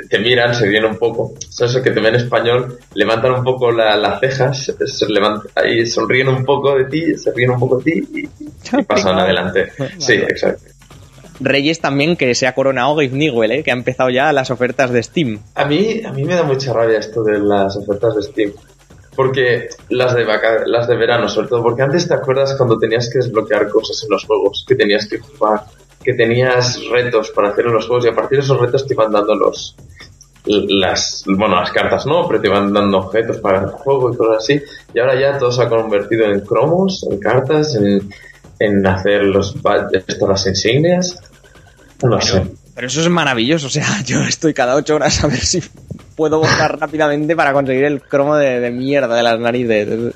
te, 0.08 0.18
miran, 0.20 0.54
se 0.54 0.66
ríen 0.66 0.84
un 0.84 0.96
poco. 0.98 1.34
Son 1.48 1.68
eso 1.68 1.82
que 1.82 1.90
te 1.90 2.00
ven 2.00 2.14
español, 2.14 2.78
levantan 2.94 3.32
un 3.32 3.44
poco 3.44 3.72
la- 3.72 3.96
las 3.96 4.20
cejas, 4.20 4.64
se, 4.64 4.86
se 4.86 5.06
levantan, 5.08 5.50
ahí 5.56 5.84
sonríen 5.86 6.28
un 6.28 6.44
poco 6.44 6.76
de 6.76 6.84
ti, 6.84 7.16
se 7.16 7.32
ríen 7.32 7.50
un 7.50 7.58
poco 7.58 7.78
de 7.78 7.84
ti 7.92 8.08
y, 8.14 8.20
y 8.78 8.82
pasan 8.84 9.18
adelante. 9.18 9.72
Sí, 9.98 10.14
exacto. 10.14 10.62
Reyes 11.38 11.80
también 11.80 12.16
que 12.16 12.34
se 12.34 12.46
ha 12.46 12.54
coronado 12.54 12.94
Gabe 12.94 13.08
Newell, 13.10 13.52
¿eh? 13.52 13.62
que 13.62 13.70
ha 13.70 13.74
empezado 13.74 14.08
ya 14.10 14.32
las 14.32 14.50
ofertas 14.50 14.90
de 14.90 15.02
Steam. 15.02 15.38
A 15.54 15.66
mí, 15.66 16.02
a 16.02 16.10
mí 16.12 16.24
me 16.24 16.34
da 16.34 16.44
mucha 16.44 16.72
rabia 16.72 16.98
esto 16.98 17.22
de 17.22 17.38
las 17.38 17.76
ofertas 17.76 18.14
de 18.16 18.22
Steam. 18.22 18.52
Porque 19.16 19.68
las 19.88 20.14
de 20.14 20.24
vaca, 20.24 20.62
las 20.66 20.86
de 20.86 20.96
verano, 20.96 21.28
sobre 21.28 21.48
todo, 21.48 21.62
porque 21.62 21.82
antes 21.82 22.06
te 22.06 22.14
acuerdas 22.14 22.54
cuando 22.56 22.78
tenías 22.78 23.10
que 23.10 23.18
desbloquear 23.18 23.68
cosas 23.68 24.02
en 24.04 24.10
los 24.10 24.24
juegos, 24.24 24.64
que 24.68 24.74
tenías 24.74 25.08
que 25.08 25.18
jugar, 25.18 25.64
que 26.04 26.14
tenías 26.14 26.84
retos 26.90 27.30
para 27.30 27.48
hacer 27.48 27.66
en 27.66 27.72
los 27.72 27.86
juegos 27.86 28.04
y 28.04 28.08
a 28.08 28.14
partir 28.14 28.38
de 28.38 28.44
esos 28.44 28.60
retos 28.60 28.86
te 28.86 28.94
iban 28.94 29.10
dando 29.10 29.34
los 29.34 29.74
las 30.48 31.24
bueno 31.26 31.56
las 31.56 31.72
cartas 31.72 32.06
no 32.06 32.28
pero 32.28 32.40
te 32.40 32.46
iban 32.46 32.72
dando 32.72 32.98
objetos 32.98 33.38
para 33.38 33.62
el 33.62 33.66
juego 33.66 34.12
y 34.12 34.16
cosas 34.16 34.44
así 34.44 34.62
y 34.94 35.00
ahora 35.00 35.18
ya 35.20 35.36
todo 35.36 35.50
se 35.50 35.60
ha 35.60 35.68
convertido 35.68 36.24
en 36.26 36.38
cromos 36.42 37.04
en 37.10 37.18
cartas 37.18 37.74
en 37.74 38.08
en 38.58 38.86
hacer 38.86 39.22
los 39.24 39.54
esto, 39.92 40.28
las 40.28 40.46
insignias. 40.46 41.18
No 42.02 42.20
sé. 42.20 42.42
Pero 42.74 42.86
eso 42.86 43.00
es 43.00 43.08
maravilloso, 43.08 43.66
o 43.66 43.70
sea, 43.70 44.02
yo 44.04 44.20
estoy 44.22 44.54
cada 44.54 44.76
ocho 44.76 44.96
horas 44.96 45.22
a 45.24 45.28
ver 45.28 45.40
si 45.40 45.62
puedo 46.16 46.38
votar 46.40 46.78
rápidamente 46.80 47.36
para 47.36 47.52
conseguir 47.52 47.84
el 47.84 48.00
cromo 48.00 48.36
de, 48.36 48.60
de 48.60 48.70
mierda 48.70 49.14
de 49.14 49.22
las 49.22 49.38
narices. 49.38 50.14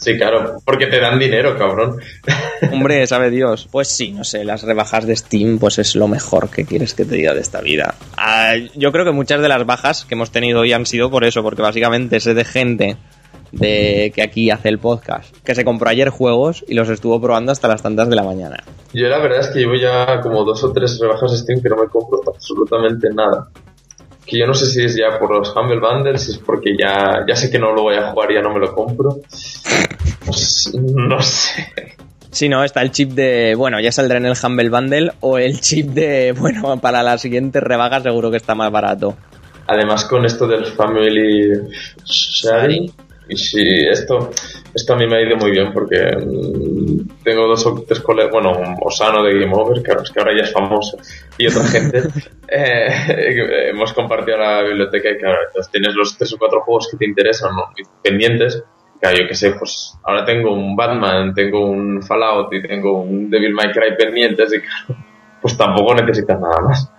Sí, 0.00 0.16
claro, 0.16 0.62
porque 0.64 0.86
te 0.86 0.98
dan 0.98 1.18
dinero, 1.18 1.58
cabrón. 1.58 1.98
Hombre, 2.72 3.06
sabe 3.06 3.28
Dios. 3.28 3.68
Pues 3.70 3.88
sí, 3.88 4.12
no 4.12 4.24
sé, 4.24 4.44
las 4.44 4.62
rebajas 4.62 5.06
de 5.06 5.14
Steam, 5.14 5.58
pues 5.58 5.78
es 5.78 5.94
lo 5.94 6.08
mejor 6.08 6.48
que 6.48 6.64
quieres 6.64 6.94
que 6.94 7.04
te 7.04 7.16
diga 7.16 7.34
de 7.34 7.40
esta 7.40 7.60
vida. 7.60 7.94
Ah, 8.16 8.54
yo 8.74 8.92
creo 8.92 9.04
que 9.04 9.12
muchas 9.12 9.42
de 9.42 9.48
las 9.48 9.66
bajas 9.66 10.06
que 10.06 10.14
hemos 10.14 10.30
tenido 10.30 10.60
hoy 10.60 10.72
han 10.72 10.86
sido 10.86 11.10
por 11.10 11.24
eso, 11.24 11.42
porque 11.42 11.60
básicamente 11.60 12.18
sé 12.18 12.32
de 12.32 12.44
gente 12.46 12.96
de 13.52 14.10
que 14.14 14.22
aquí 14.22 14.50
hace 14.50 14.70
el 14.70 14.78
podcast, 14.78 15.36
que 15.44 15.54
se 15.54 15.66
compró 15.66 15.90
ayer 15.90 16.08
juegos 16.08 16.64
y 16.66 16.74
los 16.74 16.88
estuvo 16.88 17.20
probando 17.20 17.52
hasta 17.52 17.68
las 17.68 17.82
tantas 17.82 18.08
de 18.08 18.16
la 18.16 18.22
mañana. 18.22 18.62
Yo 18.94 19.06
la 19.08 19.18
verdad 19.18 19.40
es 19.40 19.48
que 19.48 19.58
llevo 19.58 19.74
ya 19.74 20.20
como 20.22 20.44
dos 20.44 20.64
o 20.64 20.72
tres 20.72 20.98
rebajas 20.98 21.32
de 21.32 21.38
Steam 21.38 21.60
que 21.60 21.68
no 21.68 21.76
me 21.76 21.88
compro 21.88 22.20
absolutamente 22.26 23.08
nada. 23.12 23.50
Que 24.30 24.38
yo 24.38 24.46
no 24.46 24.54
sé 24.54 24.66
si 24.66 24.84
es 24.84 24.94
ya 24.94 25.18
por 25.18 25.36
los 25.36 25.56
Humble 25.56 25.80
Bundles, 25.80 26.28
es 26.28 26.38
porque 26.38 26.76
ya, 26.78 27.24
ya 27.26 27.34
sé 27.34 27.50
que 27.50 27.58
no 27.58 27.72
lo 27.72 27.82
voy 27.82 27.96
a 27.96 28.12
jugar 28.12 28.30
y 28.30 28.34
ya 28.34 28.42
no 28.42 28.54
me 28.54 28.60
lo 28.60 28.72
compro. 28.72 29.16
Pues, 30.24 30.72
no 30.72 31.20
sé. 31.20 31.96
Si 32.30 32.48
no, 32.48 32.62
está 32.62 32.80
el 32.82 32.92
chip 32.92 33.10
de, 33.10 33.56
bueno, 33.56 33.80
ya 33.80 33.90
saldrá 33.90 34.18
en 34.18 34.26
el 34.26 34.36
Humble 34.40 34.70
Bundle 34.70 35.12
o 35.18 35.36
el 35.36 35.60
chip 35.60 35.88
de, 35.88 36.30
bueno, 36.38 36.78
para 36.80 37.02
la 37.02 37.18
siguiente 37.18 37.58
rebaja 37.58 38.00
seguro 38.00 38.30
que 38.30 38.36
está 38.36 38.54
más 38.54 38.70
barato. 38.70 39.16
Además 39.66 40.04
con 40.04 40.24
esto 40.24 40.46
del 40.46 40.64
Family 40.64 41.50
Sharing, 42.04 42.92
y 43.30 43.36
sí, 43.36 43.62
esto, 43.88 44.30
esto 44.74 44.92
a 44.92 44.96
mí 44.96 45.06
me 45.06 45.16
ha 45.16 45.22
ido 45.22 45.36
muy 45.36 45.52
bien 45.52 45.72
porque 45.72 46.16
mm, 46.16 47.22
tengo 47.22 47.46
dos 47.46 47.64
o 47.66 47.84
tres 47.86 48.00
colegas, 48.00 48.32
bueno, 48.32 48.52
un 48.58 48.76
Osano 48.80 49.22
de 49.22 49.38
Game 49.38 49.54
Over, 49.54 49.82
que, 49.82 49.92
que 49.92 50.20
ahora 50.20 50.36
ya 50.36 50.42
es 50.42 50.52
famoso, 50.52 50.98
y 51.38 51.46
otra 51.46 51.64
gente, 51.64 52.02
eh, 52.48 53.68
hemos 53.70 53.92
compartido 53.92 54.38
la 54.38 54.62
biblioteca 54.62 55.10
y 55.10 55.18
claro, 55.18 55.38
tienes 55.70 55.94
los 55.94 56.18
tres 56.18 56.32
o 56.32 56.38
cuatro 56.38 56.62
juegos 56.62 56.88
que 56.90 56.96
te 56.96 57.06
interesan, 57.06 57.52
pendientes, 58.02 58.62
claro, 59.00 59.16
yo 59.18 59.28
que 59.28 59.34
sé, 59.34 59.52
pues 59.52 59.94
ahora 60.02 60.24
tengo 60.24 60.52
un 60.52 60.74
Batman, 60.74 61.32
tengo 61.32 61.70
un 61.70 62.02
Fallout 62.02 62.52
y 62.52 62.62
tengo 62.62 63.02
un 63.02 63.30
Devil 63.30 63.54
May 63.54 63.70
Cry 63.70 63.96
pendientes 63.96 64.52
y 64.52 64.60
claro, 64.60 65.00
pues 65.40 65.56
tampoco 65.56 65.94
necesitas 65.94 66.38
nada 66.40 66.60
más. 66.60 66.90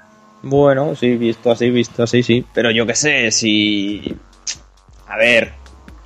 Bueno, 0.44 0.96
sí, 0.96 1.18
visto 1.18 1.52
así, 1.52 1.70
visto 1.70 2.04
así, 2.04 2.24
sí. 2.24 2.44
Pero 2.54 2.72
yo 2.72 2.86
qué 2.86 2.96
sé, 2.96 3.32
si... 3.32 4.16
A 5.08 5.18
ver, 5.18 5.52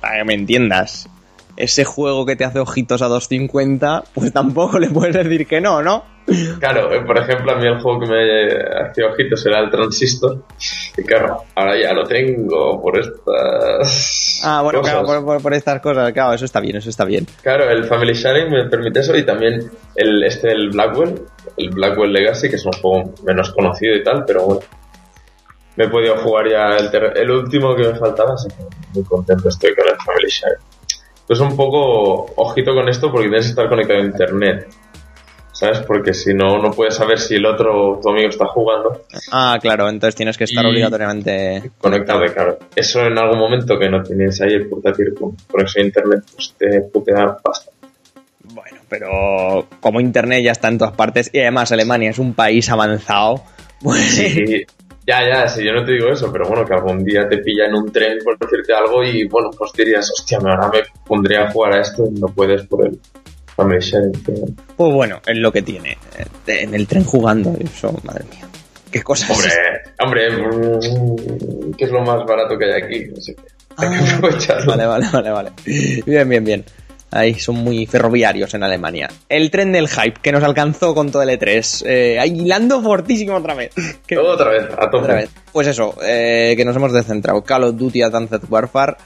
para 0.00 0.18
que 0.18 0.24
me 0.24 0.34
entiendas. 0.34 1.08
Ese 1.56 1.84
juego 1.84 2.26
que 2.26 2.36
te 2.36 2.44
hace 2.44 2.58
ojitos 2.58 3.00
a 3.00 3.08
2.50, 3.08 4.04
pues 4.14 4.32
tampoco 4.32 4.78
le 4.78 4.90
puedes 4.90 5.14
decir 5.14 5.46
que 5.46 5.60
no, 5.60 5.82
¿no? 5.82 6.04
Claro, 6.58 6.92
eh, 6.92 7.02
por 7.06 7.16
ejemplo, 7.18 7.52
a 7.52 7.54
mí 7.56 7.66
el 7.66 7.80
juego 7.80 8.00
que 8.00 8.06
me 8.08 8.88
hacía 8.90 9.06
ojitos 9.06 9.46
era 9.46 9.60
el 9.60 9.70
Transistor. 9.70 10.42
Y 10.98 11.02
claro, 11.04 11.44
ahora 11.54 11.80
ya 11.80 11.92
lo 11.94 12.02
tengo 12.04 12.82
por 12.82 12.98
estas. 12.98 14.40
Ah, 14.44 14.60
bueno, 14.62 14.80
cosas. 14.80 14.94
claro, 14.94 15.06
por, 15.06 15.24
por- 15.24 15.42
por 15.42 15.54
estas 15.54 15.80
cosas, 15.80 16.12
claro, 16.12 16.34
eso 16.34 16.44
está 16.44 16.60
bien, 16.60 16.76
eso 16.76 16.90
está 16.90 17.04
bien. 17.04 17.26
Claro, 17.42 17.70
el 17.70 17.84
Family 17.84 18.12
Sharing 18.12 18.50
me 18.50 18.64
permite 18.68 19.00
eso 19.00 19.16
y 19.16 19.24
también 19.24 19.70
el, 19.94 20.22
este, 20.24 20.50
el 20.50 20.70
Blackwell, 20.70 21.22
el 21.56 21.70
Blackwell 21.70 22.12
Legacy, 22.12 22.50
que 22.50 22.56
es 22.56 22.66
un 22.66 22.72
juego 22.72 23.14
menos 23.24 23.50
conocido 23.52 23.94
y 23.94 24.02
tal, 24.02 24.24
pero 24.26 24.42
bueno. 24.44 24.60
Me 25.76 25.84
he 25.84 25.88
podido 25.88 26.16
jugar 26.16 26.48
ya 26.50 26.76
el, 26.76 26.90
el 27.16 27.30
último 27.30 27.74
que 27.76 27.88
me 27.88 27.94
faltaba, 27.94 28.34
así 28.34 28.48
que 28.48 28.64
muy 28.94 29.04
contento 29.04 29.48
estoy 29.48 29.74
con 29.74 29.86
el 29.88 29.96
Family 29.96 30.28
Sharing. 30.28 30.58
Pues 31.26 31.40
un 31.40 31.56
poco 31.56 32.32
ojito 32.36 32.74
con 32.74 32.88
esto 32.88 33.10
porque 33.10 33.28
tienes 33.28 33.46
que 33.46 33.50
estar 33.50 33.68
conectado 33.68 34.00
a 34.00 34.04
internet. 34.04 34.68
¿Sabes? 35.52 35.78
Porque 35.80 36.12
si 36.12 36.34
no, 36.34 36.58
no 36.58 36.70
puedes 36.70 36.94
saber 36.96 37.18
si 37.18 37.36
el 37.36 37.46
otro, 37.46 37.98
tu 38.02 38.10
amigo 38.10 38.28
está 38.28 38.44
jugando 38.44 39.04
Ah, 39.32 39.56
claro, 39.58 39.88
entonces 39.88 40.14
tienes 40.14 40.36
que 40.36 40.44
estar 40.44 40.66
obligatoriamente 40.66 41.70
conectado, 41.78 42.26
claro. 42.26 42.58
Eso 42.74 43.00
en 43.00 43.18
algún 43.18 43.38
momento 43.38 43.78
que 43.78 43.88
no 43.88 44.02
tienes 44.02 44.38
ahí 44.42 44.52
el 44.52 44.68
portátil 44.68 45.14
con 45.18 45.34
conexión 45.50 45.84
a 45.84 45.86
internet, 45.86 46.24
pues 46.34 46.54
te 46.58 46.82
putea 46.92 47.38
pasta. 47.42 47.70
Bueno, 48.52 48.78
pero 48.90 49.66
como 49.80 50.00
Internet 50.00 50.44
ya 50.44 50.52
está 50.52 50.68
en 50.68 50.76
todas 50.76 50.94
partes 50.94 51.30
y 51.32 51.40
además 51.40 51.72
Alemania 51.72 52.10
es 52.10 52.18
un 52.18 52.34
país 52.34 52.68
avanzado, 52.70 53.42
pues 53.82 53.98
Sí, 53.98 54.66
ya, 55.06 55.26
ya, 55.28 55.48
sí, 55.48 55.64
yo 55.64 55.72
no 55.72 55.84
te 55.84 55.92
digo 55.92 56.08
eso, 56.10 56.32
pero 56.32 56.46
bueno, 56.48 56.64
que 56.64 56.74
algún 56.74 57.04
día 57.04 57.28
te 57.28 57.38
pilla 57.38 57.66
en 57.66 57.74
un 57.74 57.90
tren 57.92 58.18
por 58.24 58.36
decirte 58.38 58.72
algo 58.74 59.04
y 59.04 59.26
bueno, 59.28 59.50
pues 59.56 59.72
dirías, 59.72 60.10
hostia, 60.10 60.38
ahora 60.38 60.68
me 60.72 60.80
pondría 61.06 61.44
a 61.44 61.50
jugar 61.50 61.74
a 61.74 61.80
esto 61.82 62.04
y 62.10 62.18
no 62.20 62.26
puedes 62.28 62.62
por 62.66 62.90
pero- 63.56 64.46
Pues 64.76 64.92
bueno, 64.92 65.20
es 65.26 65.36
lo 65.38 65.50
que 65.52 65.62
tiene. 65.62 65.92
Eh, 66.46 66.62
En 66.62 66.74
el 66.74 66.86
tren 66.86 67.04
jugando, 67.04 67.56
eso, 67.58 67.92
madre 68.04 68.24
mía. 68.30 68.46
Qué 68.90 69.02
cosas. 69.02 69.30
Hombre, 69.30 70.30
hombre, 70.30 70.30
mm, 70.30 71.72
¿qué 71.76 71.84
es 71.86 71.90
lo 71.90 72.00
más 72.02 72.24
barato 72.26 72.56
que 72.58 72.64
hay 72.66 72.82
aquí? 72.82 73.10
Así 73.16 73.34
que 73.34 73.42
hay 73.76 73.88
que 73.88 73.94
Ah, 73.96 74.14
aprovecharlo. 74.16 74.66
Vale, 74.72 74.86
vale, 74.86 75.06
vale, 75.12 75.30
vale. 75.30 75.50
Bien, 76.06 76.28
bien, 76.28 76.44
bien. 76.44 76.64
Ahí 77.16 77.34
son 77.34 77.56
muy 77.56 77.86
ferroviarios 77.86 78.52
en 78.54 78.62
Alemania. 78.62 79.08
El 79.28 79.50
tren 79.50 79.72
del 79.72 79.88
hype 79.88 80.20
que 80.20 80.32
nos 80.32 80.42
alcanzó 80.44 80.94
con 80.94 81.10
todo 81.10 81.22
el 81.22 81.30
E3. 81.30 81.82
Eh, 81.86 82.22
hilando 82.26 82.82
fortísimo 82.82 83.34
otra 83.36 83.54
vez. 83.54 83.72
Que- 84.06 84.18
Otra 84.18 84.50
vez, 84.50 84.64
a. 84.76 84.84
Otra 84.94 85.14
vez. 85.14 85.30
Pues 85.52 85.66
eso, 85.66 85.94
eh, 86.04 86.54
que 86.56 86.64
nos 86.64 86.76
hemos 86.76 86.92
descentrado. 86.92 87.42
Call 87.42 87.64
of 87.64 87.76
Duty 87.76 88.02
Advanced 88.02 88.42
Warfare. 88.50 88.96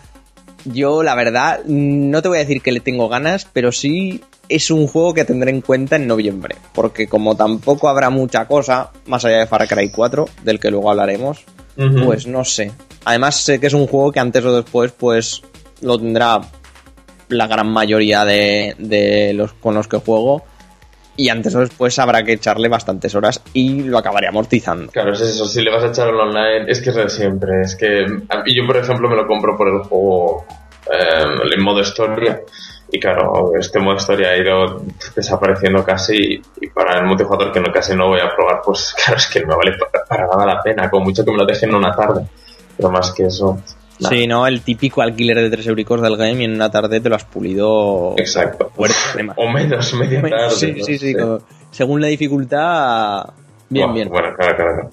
Yo, 0.64 1.02
la 1.02 1.14
verdad, 1.14 1.60
no 1.66 2.20
te 2.20 2.28
voy 2.28 2.38
a 2.38 2.40
decir 2.40 2.60
que 2.60 2.72
le 2.72 2.80
tengo 2.80 3.08
ganas, 3.08 3.46
pero 3.50 3.72
sí 3.72 4.20
es 4.48 4.70
un 4.70 4.88
juego 4.88 5.14
que 5.14 5.24
tendré 5.24 5.50
en 5.50 5.60
cuenta 5.60 5.96
en 5.96 6.06
noviembre. 6.06 6.56
Porque 6.74 7.06
como 7.06 7.36
tampoco 7.36 7.88
habrá 7.88 8.10
mucha 8.10 8.46
cosa, 8.46 8.90
más 9.06 9.24
allá 9.24 9.38
de 9.38 9.46
Far 9.46 9.66
Cry 9.68 9.90
4, 9.90 10.28
del 10.42 10.58
que 10.60 10.70
luego 10.70 10.90
hablaremos, 10.90 11.44
pues 12.04 12.26
no 12.26 12.44
sé. 12.44 12.72
Además 13.06 13.36
sé 13.36 13.58
que 13.58 13.68
es 13.68 13.72
un 13.72 13.86
juego 13.86 14.12
que 14.12 14.20
antes 14.20 14.44
o 14.44 14.54
después, 14.54 14.92
pues 14.92 15.40
lo 15.80 15.96
tendrá 15.98 16.40
la 17.30 17.46
gran 17.46 17.72
mayoría 17.72 18.24
de, 18.24 18.74
de 18.78 19.32
los 19.34 19.52
con 19.54 19.74
los 19.74 19.88
que 19.88 19.98
juego. 19.98 20.44
Y 21.16 21.28
antes 21.28 21.54
o 21.54 21.60
después 21.60 21.98
habrá 21.98 22.22
que 22.22 22.32
echarle 22.32 22.68
bastantes 22.68 23.14
horas 23.14 23.42
y 23.52 23.82
lo 23.82 23.98
acabaré 23.98 24.28
amortizando. 24.28 24.90
Claro, 24.90 25.12
es 25.12 25.20
eso, 25.20 25.44
si 25.46 25.60
le 25.60 25.70
vas 25.70 25.84
a 25.84 25.88
echar 25.88 26.08
al 26.08 26.14
online, 26.14 26.64
es 26.66 26.80
que 26.80 26.90
es 26.90 26.96
de 26.96 27.10
siempre, 27.10 27.60
es 27.62 27.76
que 27.76 28.06
mí 28.06 28.56
yo 28.56 28.66
por 28.66 28.76
ejemplo 28.76 29.08
me 29.08 29.16
lo 29.16 29.26
compro 29.26 29.56
por 29.56 29.68
el 29.68 29.80
juego 29.80 30.46
eh, 30.90 31.54
en 31.54 31.62
modo 31.62 31.80
historia 31.80 32.40
y 32.92 32.98
claro, 32.98 33.52
este 33.58 33.78
modo 33.78 33.96
historia 33.96 34.30
ha 34.30 34.36
ido 34.36 34.82
desapareciendo 35.14 35.84
casi 35.84 36.42
y 36.60 36.66
para 36.68 36.98
el 36.98 37.06
multijugador 37.06 37.52
que 37.52 37.60
no 37.60 37.72
casi 37.72 37.94
no 37.94 38.08
voy 38.08 38.20
a 38.20 38.34
probar, 38.34 38.60
pues 38.64 38.94
claro, 39.04 39.18
es 39.18 39.26
que 39.28 39.40
no 39.40 39.48
me 39.48 39.56
vale 39.56 39.72
para, 40.08 40.26
nada 40.26 40.46
la 40.46 40.62
pena, 40.62 40.90
con 40.90 41.02
mucho 41.02 41.24
que 41.24 41.30
me 41.30 41.38
lo 41.38 41.46
dejen 41.46 41.70
en 41.70 41.76
una 41.76 41.94
tarde, 41.94 42.26
pero 42.76 42.90
más 42.90 43.12
que 43.12 43.24
eso, 43.24 43.62
nada. 44.00 44.14
Sí, 44.14 44.26
¿no? 44.26 44.46
El 44.46 44.62
típico 44.62 45.02
alquiler 45.02 45.36
de 45.38 45.50
3 45.50 45.66
euricos 45.68 46.00
del 46.00 46.16
game 46.16 46.40
y 46.42 46.44
en 46.44 46.54
una 46.54 46.70
tarde 46.70 47.00
te 47.00 47.08
lo 47.08 47.16
has 47.16 47.24
pulido 47.24 48.14
exacto, 48.16 48.70
fuerte, 48.74 48.94
o 49.36 49.48
menos 49.50 49.92
media 49.94 50.20
tarde. 50.22 50.50
Sí, 50.50 50.74
no 50.78 50.84
sí, 50.84 50.98
sí, 50.98 51.14
como- 51.14 51.38
Según 51.70 52.00
la 52.00 52.08
dificultad, 52.08 53.24
bien, 53.68 53.92
bien. 53.94 54.08
Bueno, 54.08 54.28
claro, 54.36 54.56
claro, 54.56 54.72
claro. 54.74 54.90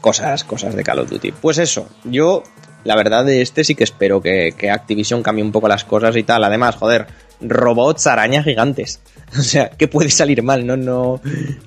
Cosas, 0.00 0.42
cosas 0.44 0.74
de 0.74 0.82
Call 0.82 0.98
of 0.98 1.10
Duty. 1.10 1.32
Pues 1.32 1.58
eso, 1.58 1.88
yo, 2.04 2.42
la 2.84 2.96
verdad 2.96 3.24
de 3.24 3.40
este 3.40 3.62
sí 3.62 3.74
que 3.76 3.84
espero 3.84 4.20
que, 4.20 4.52
que 4.56 4.70
Activision 4.70 5.22
cambie 5.22 5.44
un 5.44 5.52
poco 5.52 5.68
las 5.68 5.84
cosas 5.84 6.16
y 6.16 6.24
tal. 6.24 6.42
Además, 6.42 6.74
joder, 6.76 7.06
robots, 7.40 8.06
arañas 8.06 8.44
gigantes. 8.44 9.00
O 9.32 9.40
sea, 9.40 9.70
¿qué 9.70 9.88
puede 9.88 10.10
salir 10.10 10.42
mal? 10.42 10.66
No, 10.66 10.76
no, 10.76 11.18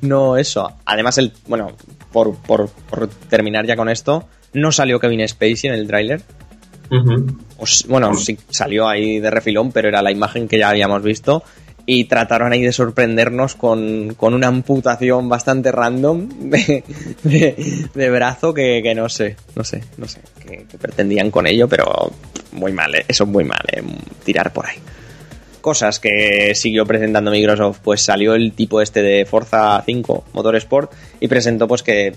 no 0.01 0.37
eso. 0.37 0.71
Además, 0.85 1.17
el, 1.17 1.33
bueno, 1.47 1.71
por, 2.11 2.35
por, 2.35 2.69
por 2.69 3.07
terminar 3.07 3.65
ya 3.65 3.75
con 3.75 3.89
esto, 3.89 4.27
no 4.55 4.71
salió 4.71 4.99
Kevin 4.99 5.27
Spacey 5.27 5.69
en 5.69 5.73
el 5.75 5.87
tráiler. 5.87 6.21
Pues, 7.57 7.85
bueno, 7.87 8.15
sí 8.15 8.37
salió 8.49 8.87
ahí 8.87 9.19
de 9.19 9.29
refilón, 9.31 9.71
pero 9.71 9.87
era 9.87 10.01
la 10.01 10.11
imagen 10.11 10.47
que 10.47 10.57
ya 10.57 10.69
habíamos 10.69 11.01
visto. 11.03 11.43
Y 11.87 12.05
trataron 12.05 12.51
ahí 12.51 12.63
de 12.63 12.71
sorprendernos 12.71 13.53
con, 13.53 14.15
con 14.15 14.33
una 14.33 14.47
amputación 14.47 15.29
bastante 15.29 15.71
random 15.71 16.27
de, 16.49 16.83
de- 17.23 17.87
de 17.93 18.09
brazo 18.09 18.55
que, 18.55 18.81
que 18.81 18.95
no 18.95 19.07
sé, 19.07 19.35
no 19.55 19.63
sé, 19.63 19.83
no 19.97 20.07
sé 20.07 20.19
qué 20.41 20.65
pretendían 20.81 21.29
con 21.29 21.45
ello, 21.45 21.67
pero 21.67 22.11
muy 22.53 22.71
mal, 22.71 22.95
eh, 22.95 23.05
eso 23.07 23.25
es 23.25 23.29
muy 23.29 23.43
mal, 23.43 23.61
eh, 23.71 23.83
tirar 24.23 24.51
por 24.51 24.65
ahí. 24.65 24.77
Cosas 25.61 25.99
que 25.99 26.53
siguió 26.55 26.87
presentando 26.87 27.29
Microsoft, 27.29 27.79
pues 27.83 28.01
salió 28.01 28.33
el 28.33 28.53
tipo 28.53 28.81
este 28.81 29.03
de 29.03 29.25
Forza 29.27 29.81
5 29.85 30.25
Motorsport 30.33 30.91
y 31.19 31.27
presentó 31.27 31.67
pues 31.67 31.83
que 31.83 32.15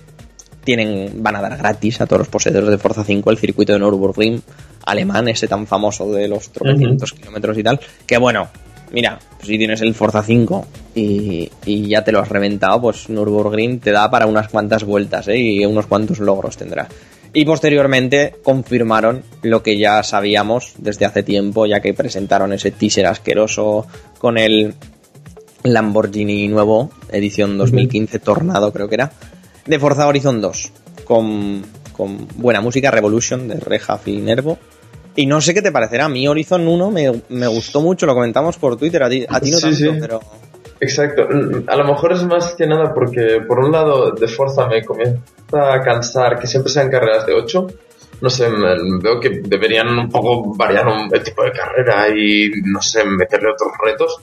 tienen, 0.63 1.23
van 1.23 1.35
a 1.35 1.41
dar 1.41 1.57
gratis 1.57 2.01
a 2.01 2.05
todos 2.05 2.19
los 2.19 2.27
poseedores 2.27 2.69
de 2.69 2.77
Forza 2.77 3.03
5 3.03 3.29
el 3.31 3.37
circuito 3.37 3.73
de 3.73 3.79
Nürburgring 3.79 4.41
alemán, 4.85 5.27
ese 5.27 5.47
tan 5.47 5.67
famoso 5.67 6.11
de 6.11 6.27
los 6.27 6.49
tropecientos 6.49 7.13
kilómetros 7.13 7.57
y 7.57 7.63
tal, 7.63 7.79
que 8.05 8.17
bueno, 8.17 8.47
mira, 8.91 9.19
pues 9.37 9.47
si 9.47 9.57
tienes 9.57 9.81
el 9.81 9.93
Forza 9.93 10.23
5 10.23 10.67
y, 10.95 11.49
y 11.65 11.87
ya 11.87 12.03
te 12.03 12.11
lo 12.11 12.19
has 12.19 12.29
reventado, 12.29 12.81
pues 12.81 13.09
Nürburgring 13.09 13.79
te 13.79 13.91
da 13.91 14.09
para 14.09 14.25
unas 14.25 14.49
cuantas 14.49 14.83
vueltas 14.83 15.27
¿eh? 15.27 15.37
y 15.37 15.65
unos 15.65 15.85
cuantos 15.85 16.19
logros 16.19 16.57
tendrá. 16.57 16.87
Y 17.31 17.45
posteriormente 17.45 18.35
confirmaron 18.41 19.21
lo 19.43 19.61
que 19.61 19.77
ya 19.77 20.01
sabíamos 20.01 20.73
desde 20.77 21.05
hace 21.05 21.21
tiempo, 21.21 21.67
ya 21.67 21.79
que 21.79 21.93
presentaron 21.93 22.53
ese 22.53 22.71
teaser 22.71 23.05
asqueroso 23.05 23.85
con 24.17 24.37
el 24.39 24.73
Lamborghini 25.63 26.47
nuevo, 26.47 26.89
edición 27.11 27.57
2015, 27.57 28.19
Tornado 28.19 28.73
creo 28.73 28.89
que 28.89 28.95
era, 28.95 29.11
de 29.69 29.79
Forza 29.79 30.07
Horizon 30.07 30.41
2, 30.41 30.71
con, 31.05 31.61
con 31.93 32.27
buena 32.35 32.59
música, 32.59 32.89
Revolution 32.89 33.47
de 33.47 33.59
Rejaf 33.59 34.07
y 34.07 34.17
Nervo. 34.17 34.57
Y 35.15 35.25
no 35.27 35.41
sé 35.41 35.53
qué 35.53 35.61
te 35.61 35.71
parecerá, 35.71 36.05
a 36.05 36.09
mí 36.09 36.27
Horizon 36.27 36.67
1 36.67 36.91
me, 36.91 37.21
me 37.29 37.47
gustó 37.47 37.81
mucho, 37.81 38.05
lo 38.05 38.13
comentamos 38.15 38.57
por 38.57 38.77
Twitter, 38.77 39.03
a 39.03 39.09
ti, 39.09 39.25
a 39.29 39.39
ti 39.39 39.51
no 39.51 39.57
Sí, 39.57 39.63
tanto, 39.63 39.77
sí. 39.77 39.97
pero... 40.01 40.19
Exacto. 40.81 41.27
A 41.67 41.75
lo 41.75 41.83
mejor 41.83 42.13
es 42.13 42.23
más 42.23 42.55
que 42.55 42.65
nada 42.65 42.93
porque, 42.93 43.41
por 43.45 43.59
un 43.59 43.71
lado, 43.71 44.11
de 44.11 44.27
Forza 44.27 44.65
me 44.67 44.83
comienza 44.83 45.19
a 45.51 45.81
cansar 45.81 46.39
que 46.39 46.47
siempre 46.47 46.71
sean 46.71 46.89
carreras 46.89 47.25
de 47.25 47.33
8. 47.33 47.67
No 48.21 48.29
sé, 48.29 48.47
veo 48.49 49.19
que 49.19 49.41
deberían 49.43 49.89
un 49.89 50.09
poco 50.09 50.55
variar 50.55 50.87
un, 50.87 51.13
el 51.13 51.21
tipo 51.23 51.43
de 51.43 51.51
carrera 51.51 52.07
y, 52.09 52.49
no 52.65 52.81
sé, 52.81 53.03
meterle 53.03 53.49
otros 53.51 53.71
retos. 53.83 54.21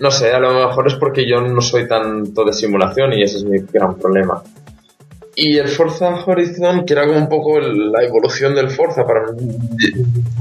No 0.00 0.10
sé, 0.10 0.30
a 0.32 0.38
lo 0.40 0.52
mejor 0.52 0.86
es 0.88 0.94
porque 0.94 1.28
yo 1.28 1.40
no 1.40 1.60
soy 1.60 1.88
tanto 1.88 2.44
de 2.44 2.52
simulación 2.52 3.12
y 3.14 3.22
ese 3.22 3.38
es 3.38 3.44
mi 3.44 3.58
gran 3.60 3.96
problema. 3.96 4.42
Y 5.38 5.58
el 5.58 5.68
Forza 5.68 6.24
Horizon, 6.24 6.86
que 6.86 6.94
era 6.94 7.06
como 7.06 7.18
un 7.18 7.28
poco 7.28 7.58
el- 7.58 7.92
la 7.92 8.02
evolución 8.02 8.54
del 8.54 8.70
Forza 8.70 9.04
para 9.06 9.26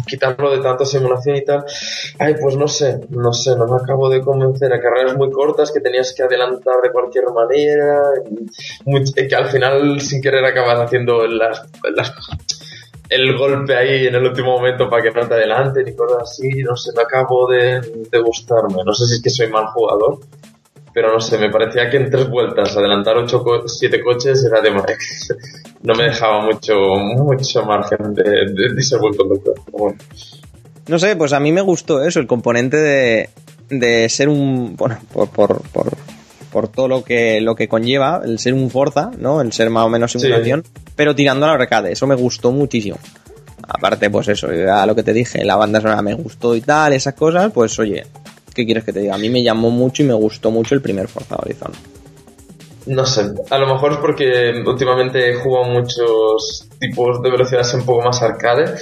quitarlo 0.07 0.51
de 0.55 0.62
tanta 0.63 0.85
simulación 0.85 1.35
y 1.35 1.43
tal, 1.43 1.65
ay, 2.19 2.35
pues 2.39 2.55
no 2.55 2.65
sé, 2.67 3.01
no 3.09 3.33
sé, 3.33 3.57
no 3.57 3.65
me 3.67 3.75
acabo 3.81 4.09
de 4.09 4.21
convencer. 4.21 4.71
A 4.71 4.79
carreras 4.79 5.17
muy 5.17 5.29
cortas 5.31 5.72
que 5.74 5.81
tenías 5.81 6.13
que 6.15 6.24
adelantar 6.24 6.75
de 6.81 6.91
cualquier 6.91 7.25
manera, 7.33 8.03
y 8.85 9.27
que 9.27 9.35
al 9.35 9.48
final 9.50 10.00
sin 10.00 10.22
querer 10.22 10.46
acabas 10.46 10.79
haciendo 10.79 11.27
las, 11.27 11.61
las- 11.94 12.13
el 13.09 13.37
golpe 13.37 13.75
ahí 13.75 14.07
en 14.07 14.15
el 14.15 14.24
último 14.24 14.57
momento 14.57 14.89
para 14.89 15.03
que 15.03 15.11
no 15.11 15.27
te 15.27 15.35
adelanten 15.35 15.87
y 15.87 15.96
cosas 15.96 16.24
así, 16.24 16.63
no 16.63 16.75
sé, 16.75 16.91
no 16.96 17.01
acabo 17.01 17.50
de, 17.50 17.81
gustarme. 18.24 18.83
No 18.85 18.94
sé 18.94 19.05
si 19.05 19.15
es 19.15 19.22
que 19.22 19.29
soy 19.29 19.50
mal 19.50 19.68
jugador, 19.68 20.20
pero 20.94 21.11
no 21.11 21.20
sé, 21.20 21.37
me 21.37 21.50
parecía 21.50 21.89
que 21.89 21.98
en 21.98 22.09
tres 22.09 22.29
vueltas 22.29 22.75
adelantar 22.75 23.18
ocho 23.18 23.44
siete 23.68 24.01
coches 24.01 24.44
era 24.46 24.61
de 24.61 24.72
no 25.83 25.94
me 25.94 26.05
dejaba 26.05 26.41
mucho 26.41 26.74
mucho 26.75 27.63
margen 27.63 28.13
de, 28.13 28.24
de, 28.24 28.74
de 28.74 28.81
ser 28.81 29.00
buen 29.00 29.15
conductor. 29.15 29.55
Bueno. 29.72 29.98
No 30.87 31.00
sé, 31.00 31.15
pues 31.15 31.33
a 31.33 31.39
mí 31.39 31.51
me 31.51 31.61
gustó 31.61 32.03
eso, 32.03 32.20
el 32.20 32.27
componente 32.27 32.77
de, 32.77 33.29
de 33.70 34.09
ser 34.09 34.29
un. 34.29 34.75
Bueno, 34.75 34.98
por, 35.11 35.29
por, 35.29 35.61
por 36.55 36.70
todo 36.70 36.87
lo 36.87 37.03
que, 37.03 37.41
lo 37.41 37.53
que 37.53 37.68
conlleva, 37.68 38.22
el 38.24 38.39
ser 38.39 38.53
un 38.53 38.70
Forza, 38.70 39.11
¿no? 39.20 39.41
El 39.41 39.51
ser 39.51 39.70
más 39.70 39.85
o 39.85 39.89
menos 39.89 40.13
Sí. 40.13 40.20
simulación, 40.20 40.63
pero 40.96 41.13
tirando 41.13 41.46
a 41.46 41.50
la 41.50 41.55
arcade, 41.55 41.91
eso 41.91 42.07
me 42.07 42.15
gustó 42.15 42.53
muchísimo. 42.53 42.98
Aparte, 43.68 44.09
pues 44.09 44.29
eso, 44.29 44.48
a 44.72 44.85
lo 44.85 44.96
que 44.96 45.03
te 45.03 45.11
dije, 45.11 45.44
la 45.44 45.57
banda 45.57 45.81
sonora 45.81 46.01
me 46.01 46.13
gustó 46.13 46.55
y 46.55 46.61
tal, 46.61 46.94
esas 46.94 47.13
cosas, 47.13 47.51
pues 47.51 47.77
oye, 47.77 48.05
¿qué 48.53 48.63
quieres 48.63 48.85
que 48.85 48.94
te 48.94 49.01
diga? 49.01 49.15
A 49.15 49.18
mí 49.18 49.27
me 49.29 49.44
llamó 49.44 49.70
mucho 49.70 50.01
y 50.01 50.05
me 50.05 50.13
gustó 50.13 50.50
mucho 50.50 50.75
el 50.75 50.81
primer 50.81 51.09
Forza 51.09 51.35
Horizon. 51.35 51.74
No 52.87 53.03
sé, 53.05 53.31
a 53.50 53.57
lo 53.57 53.65
mejor 53.65 53.93
es 53.93 53.98
porque 53.98 54.53
últimamente 54.63 55.31
he 55.31 55.35
jugado 55.35 55.65
muchos 55.71 56.67
tipos 56.79 57.19
de 57.24 57.31
velocidades 57.31 57.74
un 57.74 57.83
poco 57.85 58.03
más 58.03 58.21
arcade. 58.21 58.75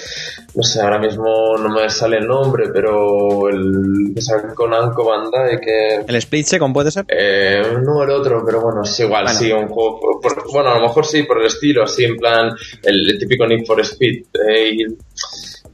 No 0.56 0.62
sé, 0.62 0.82
ahora 0.82 1.00
mismo 1.00 1.24
no 1.58 1.70
me 1.70 1.90
sale 1.90 2.18
el 2.18 2.28
nombre, 2.28 2.66
pero 2.74 3.48
el 3.50 4.12
que 4.14 4.22
sale 4.22 4.54
con 4.54 4.74
Anko 4.74 5.06
Bandai 5.06 5.58
que... 5.60 6.04
¿El 6.06 6.16
Split 6.18 6.46
Second 6.46 6.74
puede 6.74 6.92
ser? 6.92 7.06
Eh, 7.08 7.62
no 7.82 8.04
el 8.04 8.10
otro, 8.12 8.44
pero 8.46 8.62
bueno, 8.62 8.82
es 8.84 9.00
igual, 9.00 9.24
Bueno. 9.24 9.40
sí, 9.40 9.52
un 9.52 9.68
juego... 9.70 10.00
por- 10.02 10.22
por- 10.36 10.52
bueno, 10.52 10.70
a 10.72 10.76
lo 10.76 10.82
mejor 10.82 11.06
sí, 11.06 11.24
por 11.24 11.40
el 11.40 11.48
estilo, 11.48 11.84
así 11.84 12.04
en 12.04 12.18
plan 12.18 12.50
el, 12.84 13.10
el 13.10 13.18
típico 13.20 13.48
Need 13.48 13.66
for 13.66 13.80
Speed. 13.80 14.26
eh, 14.50 14.70
y, 14.74 14.86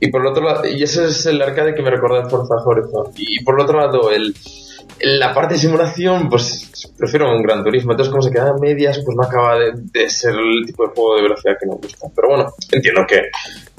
y 0.06 0.12
por 0.12 0.22
el 0.22 0.28
otro 0.28 0.44
lado, 0.46 0.66
y 0.68 0.82
ese 0.84 1.06
es 1.06 1.26
el 1.26 1.42
arcade 1.42 1.74
que 1.76 1.82
me 1.82 1.90
recuerda 1.90 2.26
a 2.26 2.30
Forza 2.30 2.56
Horizon. 2.64 3.12
Y 3.18 3.44
por 3.44 3.56
el 3.60 3.66
otro 3.66 3.80
lado, 3.80 4.12
el, 4.12 4.34
la 5.02 5.34
parte 5.34 5.54
de 5.56 5.60
simulación, 5.60 6.30
pues 6.30 6.70
prefiero 6.98 7.30
un 7.36 7.42
gran 7.42 7.64
turismo. 7.64 7.92
Entonces, 7.92 8.12
como 8.12 8.22
se 8.22 8.32
queda 8.32 8.50
a 8.50 8.58
medias, 8.60 9.00
pues 9.06 9.16
no 9.16 9.24
acaba 9.24 9.58
de, 9.58 10.10
ser 10.10 10.34
el 10.36 10.66
tipo 10.66 10.88
de 10.88 10.94
juego 10.94 11.16
de 11.16 11.22
velocidad 11.24 11.54
que 11.60 11.68
me 11.68 11.76
gusta. 11.76 12.08
Pero 12.16 12.28
bueno, 12.30 12.54
entiendo 12.72 13.02
que 13.08 13.22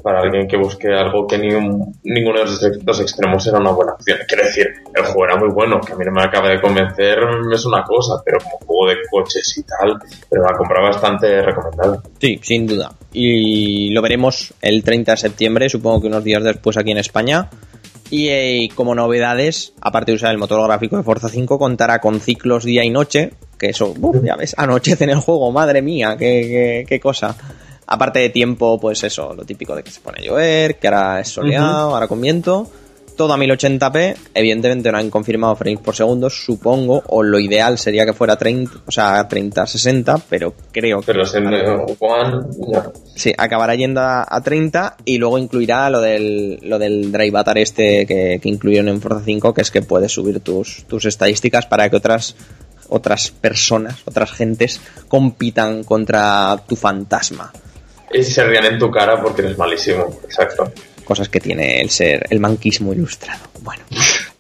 para 0.03 0.21
alguien 0.21 0.49
que 0.49 0.57
busque 0.57 0.89
algo 0.89 1.27
que 1.27 1.37
ni 1.37 1.53
un- 1.55 1.95
ninguno 2.05 2.39
de 2.39 2.45
los 2.47 2.85
dos 2.85 3.01
extremos 3.01 3.47
era 3.47 3.59
una 3.59 3.71
buena 3.73 3.93
opción. 3.93 4.19
Quiero 4.27 4.45
decir, 4.45 4.67
el 4.95 5.05
juego 5.05 5.25
era 5.27 5.37
muy 5.37 5.51
bueno, 5.53 5.79
que 5.81 5.93
a 5.93 5.97
mí 5.97 6.05
no 6.07 6.13
me 6.13 6.23
acaba 6.23 6.49
de 6.49 6.59
convencer, 6.61 7.19
es 7.53 7.67
una 7.67 7.83
cosa, 7.85 8.15
pero 8.25 8.39
como 8.39 8.57
juego 8.67 8.89
de 8.89 8.97
coches 9.11 9.59
y 9.59 9.63
tal, 9.65 9.99
pero 10.31 10.43
la 10.43 10.57
compra 10.57 10.81
bastante 10.81 11.43
recomendada. 11.43 12.03
Sí, 12.19 12.41
sin 12.43 12.67
duda. 12.67 12.93
Y 13.13 13.91
lo 13.93 14.01
veremos 14.01 14.55
el 14.63 14.83
30 14.83 15.13
de 15.13 15.17
septiembre, 15.19 15.69
supongo 15.69 16.01
que 16.01 16.07
unos 16.07 16.25
días 16.25 16.43
después 16.45 16.79
aquí 16.79 16.93
en 16.93 16.99
España. 16.99 17.51
Y 18.11 18.29
eh, 18.29 18.69
como 18.75 18.95
novedades, 18.95 19.73
aparte 19.81 20.11
de 20.13 20.17
usar 20.17 20.31
el 20.33 20.39
motor 20.39 20.67
gráfico 20.67 20.97
de 20.97 21.03
Forza 21.05 21.29
5, 21.29 21.59
contará 21.59 22.01
con 22.01 22.21
ciclos 22.21 22.65
día 22.65 22.85
y 22.85 22.91
noche, 22.91 23.33
que 23.59 23.69
eso, 23.71 23.95
uf, 24.01 24.17
ya 24.25 24.35
ves, 24.37 24.55
anochece 24.59 25.05
en 25.05 25.11
el 25.11 25.19
juego, 25.21 25.53
madre 25.53 25.81
mía, 25.81 26.17
qué, 26.19 26.27
qué- 26.49 26.87
qué 26.89 27.01
cosa. 27.01 27.37
Aparte 27.87 28.19
de 28.21 28.31
tiempo, 28.31 28.79
pues 28.81 29.03
eso, 29.05 29.35
lo 29.35 29.45
típico 29.45 29.75
de 29.75 29.83
que 29.83 29.91
se 29.91 30.01
pone 30.01 30.19
a 30.21 30.23
llover, 30.23 30.77
que 30.79 30.89
ahora 30.89 31.21
es 31.21 31.29
soleado, 31.29 31.95
ahora 31.95 32.07
con 32.09 32.21
viento. 32.21 32.71
Todo 33.21 33.35
a 33.35 33.37
1080p, 33.37 34.17
evidentemente 34.33 34.91
no 34.91 34.97
han 34.97 35.11
confirmado 35.11 35.55
frames 35.55 35.81
por 35.81 35.95
segundo, 35.95 36.31
supongo, 36.31 37.03
o 37.09 37.23
lo 37.23 37.39
ideal 37.39 37.77
sería 37.77 38.07
que 38.07 38.15
fuera 38.15 38.39
30, 38.39 38.79
o 38.87 38.91
sea, 38.91 39.29
30-60, 39.29 40.23
pero 40.27 40.55
creo 40.73 41.01
que... 41.01 41.13
Pero. 41.13 41.85
Sí, 43.15 43.35
acabará 43.37 43.75
yendo 43.75 44.01
a, 44.01 44.27
a 44.27 44.41
30 44.43 44.97
y 45.05 45.19
luego 45.19 45.37
incluirá 45.37 45.91
lo 45.91 46.01
del, 46.01 46.61
lo 46.63 46.79
del 46.79 47.13
Drive 47.13 47.29
Avatar 47.29 47.59
este 47.59 48.07
que, 48.07 48.41
que 48.43 48.49
incluyeron 48.49 48.89
en 48.89 49.03
Forza 49.03 49.21
5, 49.23 49.53
que 49.53 49.61
es 49.61 49.71
que 49.71 49.83
puedes 49.83 50.13
subir 50.13 50.41
tus, 50.41 50.85
tus 50.87 51.05
estadísticas 51.05 51.67
para 51.67 51.91
que 51.91 51.97
otras, 51.97 52.35
otras 52.89 53.33
personas, 53.33 53.99
otras 54.07 54.33
gentes 54.33 54.81
compitan 55.09 55.85
contra 55.85 56.57
tu 56.67 56.75
fantasma. 56.75 57.53
Y 58.15 58.23
se 58.23 58.43
rían 58.45 58.65
en 58.65 58.79
tu 58.79 58.91
cara 58.91 59.21
porque 59.21 59.43
eres 59.43 59.59
malísimo, 59.59 60.21
exacto. 60.25 60.73
Cosas 61.11 61.29
que 61.29 61.41
tiene 61.41 61.81
el 61.81 61.91
ser, 61.91 62.25
el 62.31 62.39
manquismo 62.39 62.93
ilustrado. 62.93 63.41
Bueno. 63.63 63.83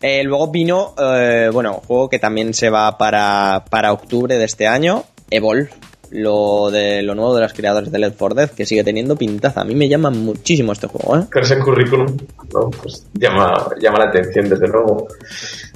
Eh, 0.00 0.22
luego 0.22 0.46
vino, 0.52 0.94
eh, 0.96 1.50
bueno, 1.52 1.74
un 1.74 1.80
juego 1.80 2.08
que 2.08 2.20
también 2.20 2.54
se 2.54 2.70
va 2.70 2.96
para, 2.96 3.64
para 3.68 3.92
octubre 3.92 4.36
de 4.38 4.44
este 4.44 4.68
año, 4.68 5.02
Evolve. 5.32 5.68
Lo 6.12 6.70
de 6.70 7.02
lo 7.02 7.16
nuevo 7.16 7.34
de 7.34 7.42
los 7.42 7.52
creadores 7.54 7.90
de 7.90 7.98
Left 7.98 8.16
4 8.16 8.34
Dead, 8.36 8.50
que 8.50 8.66
sigue 8.66 8.84
teniendo 8.84 9.16
pintaza. 9.16 9.62
A 9.62 9.64
mí 9.64 9.74
me 9.74 9.88
llama 9.88 10.10
muchísimo 10.10 10.70
este 10.72 10.86
juego, 10.86 11.18
¿eh? 11.18 11.24
Con 11.32 11.42
ese 11.42 11.58
currículum, 11.58 12.16
¿no? 12.54 12.70
Pues 12.70 13.04
llama, 13.14 13.68
llama 13.80 13.98
la 13.98 14.04
atención, 14.10 14.48
desde 14.48 14.68
luego. 14.68 15.08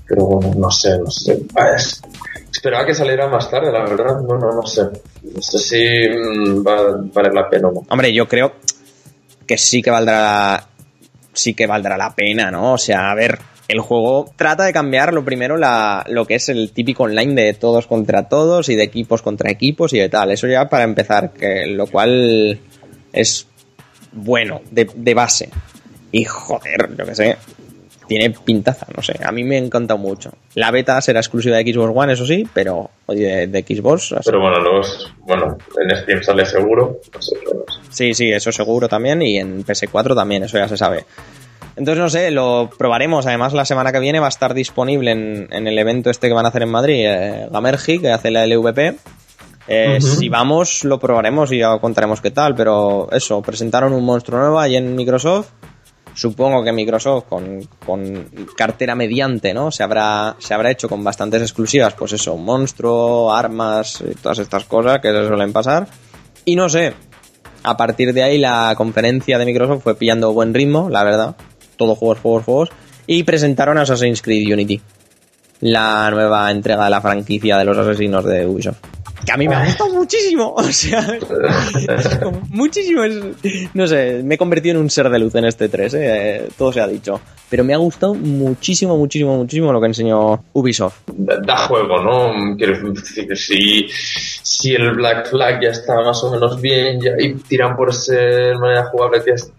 Pero 0.07 0.25
bueno, 0.27 0.55
no 0.57 0.71
sé, 0.71 0.97
no 0.99 1.11
sé. 1.11 1.41
Es- 1.77 2.01
Esperaba 2.53 2.87
que 2.87 2.95
saliera 2.95 3.27
más 3.27 3.51
tarde, 3.51 3.73
la 3.73 3.81
verdad. 3.85 4.21
No, 4.21 4.39
no, 4.39 4.53
no 4.53 4.65
sé. 4.65 4.83
No 5.25 5.43
sé 5.43 5.59
si 5.59 6.09
mm, 6.09 6.65
va 6.65 6.79
a 6.79 6.85
valer 7.13 7.35
la 7.35 7.49
pena 7.51 7.67
o 7.69 7.73
no. 7.73 7.83
Hombre, 7.89 8.13
yo 8.15 8.29
creo 8.29 8.53
que 9.47 9.59
sí 9.59 9.83
que 9.83 9.91
valdrá 9.91 10.67
sí 11.35 11.55
que 11.55 11.67
valdrá 11.67 11.97
la 11.97 12.15
pena, 12.15 12.51
¿no? 12.51 12.73
O 12.73 12.79
sea, 12.79 13.11
a 13.11 13.15
ver, 13.15 13.39
el 13.69 13.81
juego 13.81 14.33
trata 14.37 14.65
de 14.65 14.73
cambiar 14.73 15.13
lo 15.13 15.25
primero 15.25 15.57
la, 15.57 16.05
lo 16.09 16.27
que 16.27 16.37
es 16.37 16.49
el 16.49 16.73
típico 16.73 17.05
online 17.05 17.35
de 17.35 17.55
todos 17.55 17.87
contra 17.87 18.29
todos 18.29 18.69
y 18.69 18.77
de 18.77 18.85
equipos 18.85 19.23
contra 19.23 19.51
equipos 19.51 19.93
y 19.93 19.99
de 19.99 20.09
tal. 20.09 20.31
Eso 20.31 20.47
ya 20.47 20.69
para 20.69 20.85
empezar, 20.85 21.33
que 21.33 21.67
lo 21.67 21.87
cual 21.87 22.59
es 23.13 23.47
bueno 24.13 24.63
de, 24.71 24.89
de 24.95 25.15
base. 25.15 25.51
Y 26.13 26.25
joder, 26.25 26.95
yo 26.97 27.05
que 27.05 27.15
sé, 27.15 27.37
tiene 28.07 28.31
pintaza, 28.31 28.87
no 28.97 29.03
sé, 29.03 29.19
a 29.25 29.33
mí 29.33 29.45
me 29.45 29.57
ha 29.57 29.59
encantado 29.59 29.99
mucho. 29.99 30.33
La 30.55 30.71
beta 30.71 31.01
será 31.01 31.21
exclusiva 31.21 31.57
de 31.57 31.73
Xbox 31.73 31.93
One, 31.95 32.13
eso 32.13 32.27
sí, 32.27 32.47
pero 32.53 32.91
oye, 33.07 33.47
de, 33.47 33.47
de 33.47 33.63
Xbox, 33.63 34.13
así 34.13 34.23
Pero 34.27 34.41
bueno, 34.41 34.61
luego, 34.61 34.81
es- 34.81 35.07
bueno, 35.21 35.57
en 35.83 35.97
Steam 35.97 36.23
sale 36.23 36.45
seguro. 36.47 36.99
No 37.15 37.23
sé, 37.23 37.37
pero 37.45 37.65
no 37.67 37.73
sé. 37.73 37.81
Sí, 37.91 38.15
sí, 38.15 38.31
eso 38.33 38.53
seguro 38.53 38.89
también 38.89 39.23
y 39.23 39.39
en 39.39 39.65
PS4 39.65 40.15
también, 40.15 40.45
eso 40.45 40.59
ya 40.59 40.69
se 40.69 40.77
sabe. 40.77 41.05
Entonces, 41.77 42.01
no 42.03 42.09
sé, 42.09 42.31
lo 42.31 42.71
probaremos. 42.79 43.27
Además, 43.27 43.53
la 43.53 43.65
semana 43.65 43.91
que 43.91 43.99
viene 43.99 44.21
va 44.21 44.27
a 44.27 44.29
estar 44.29 44.55
disponible 44.55 45.11
en, 45.11 45.49
en 45.51 45.67
el 45.67 45.77
evento 45.77 46.09
este 46.09 46.29
que 46.29 46.35
van 46.35 46.45
a 46.47 46.51
hacer 46.51 46.63
en 46.63 46.71
Madrid, 46.71 47.05
eh, 47.05 47.49
Gamergy, 47.51 47.99
que 47.99 48.11
hace 48.13 48.31
la 48.31 48.47
LVP. 48.47 48.95
Eh. 49.67 49.99
Si 50.01 50.29
vamos, 50.29 50.85
lo 50.85 51.01
probaremos 51.01 51.51
y 51.51 51.59
ya 51.59 51.77
contaremos 51.79 52.21
qué 52.21 52.31
tal. 52.31 52.55
Pero 52.55 53.09
eso, 53.11 53.43
presentaron 53.43 53.93
un 53.93 54.05
monstruo 54.05 54.39
nuevo 54.39 54.61
ahí 54.61 54.77
en 54.77 54.95
Microsoft. 54.95 55.49
Supongo 56.15 56.63
que 56.63 56.73
Microsoft 56.73 57.25
con, 57.25 58.29
cartera 58.57 58.95
mediante, 58.95 59.53
¿no? 59.53 59.71
Se 59.71 59.83
habrá, 59.83 60.37
se 60.39 60.55
habrá 60.55 60.71
hecho 60.71 60.89
con 60.89 61.03
bastantes 61.03 61.43
exclusivas, 61.43 61.95
pues 61.95 62.13
eso, 62.13 62.37
monstruo, 62.37 63.33
armas 63.33 64.03
y 64.09 64.15
todas 64.15 64.39
estas 64.39 64.65
cosas 64.65 65.01
que 65.01 65.11
se 65.11 65.27
suelen 65.27 65.53
pasar. 65.53 65.89
Y 66.45 66.55
no 66.55 66.69
sé, 66.69 66.95
a 67.65 67.77
partir 67.77 68.13
de 68.13 68.23
ahí 68.23 68.39
la 68.39 68.75
conferencia 68.77 69.39
de 69.39 69.45
Microsoft 69.45 69.83
fue 69.83 69.97
pillando 69.97 70.33
buen 70.33 70.55
ritmo, 70.55 70.89
la 70.89 71.03
verdad. 71.03 71.37
Todo 71.77 71.97
juegos, 71.97 72.21
juegos, 72.21 72.45
juegos. 72.45 72.69
Y 73.07 73.25
presentaron 73.25 73.79
Assassin's 73.79 74.23
Creed 74.23 74.53
Unity. 74.53 74.81
La 75.61 76.11
nueva 76.11 76.51
entrega 76.51 76.85
de 76.85 76.91
la 76.91 77.01
franquicia 77.01 77.57
de 77.59 77.65
los 77.65 77.77
asesinos 77.77 78.25
de 78.25 78.47
Ubisoft. 78.47 79.04
Que 79.25 79.33
a 79.33 79.37
mí 79.37 79.49
me 79.49 79.55
ha 79.55 79.65
gustado 79.65 79.91
muchísimo. 79.95 80.55
O 80.59 80.63
sea, 80.65 81.01
es 81.97 82.19
como 82.19 82.41
muchísimo. 82.51 83.05
es- 83.05 83.71
no 83.75 83.87
sé, 83.87 84.23
me 84.25 84.35
he 84.35 84.39
convertido 84.39 84.77
en 84.77 84.83
un 84.83 84.91
ser 84.91 85.09
de 85.11 85.19
luz 85.19 85.35
en 85.35 85.45
este 85.47 85.69
3, 85.69 85.95
¿eh? 85.95 86.49
todo 86.59 86.73
se 86.73 86.81
ha 86.81 86.87
dicho. 86.87 87.21
pero 87.49 87.63
me 87.65 87.73
ha 87.75 87.77
gustado 87.79 88.15
muchísimo, 88.15 88.97
muchísimo, 88.97 89.37
muchísimo 89.37 89.73
lo 89.73 89.81
que 89.81 89.87
enseñó 89.87 90.43
Ubisoft. 90.53 90.97
Da, 91.17 91.39
da 91.41 91.57
juego, 91.69 92.03
¿no? 92.03 92.57
Quiero 92.57 92.91
decir 92.93 93.29
que 93.29 93.37
si, 93.37 93.87
si 94.43 94.75
el 94.75 94.93
Black 94.93 95.29
Flag 95.31 95.61
ya 95.63 95.69
está 95.71 95.95
más 96.03 96.23
o 96.25 96.31
menos 96.33 96.61
bien 96.61 97.01
ya, 97.01 97.13
y 97.19 97.35
tiran 97.35 97.77
por 97.77 97.95
ser 97.95 98.57
manera 98.59 98.87
jugable, 98.87 99.23
que 99.25 99.31
es- 99.33 99.51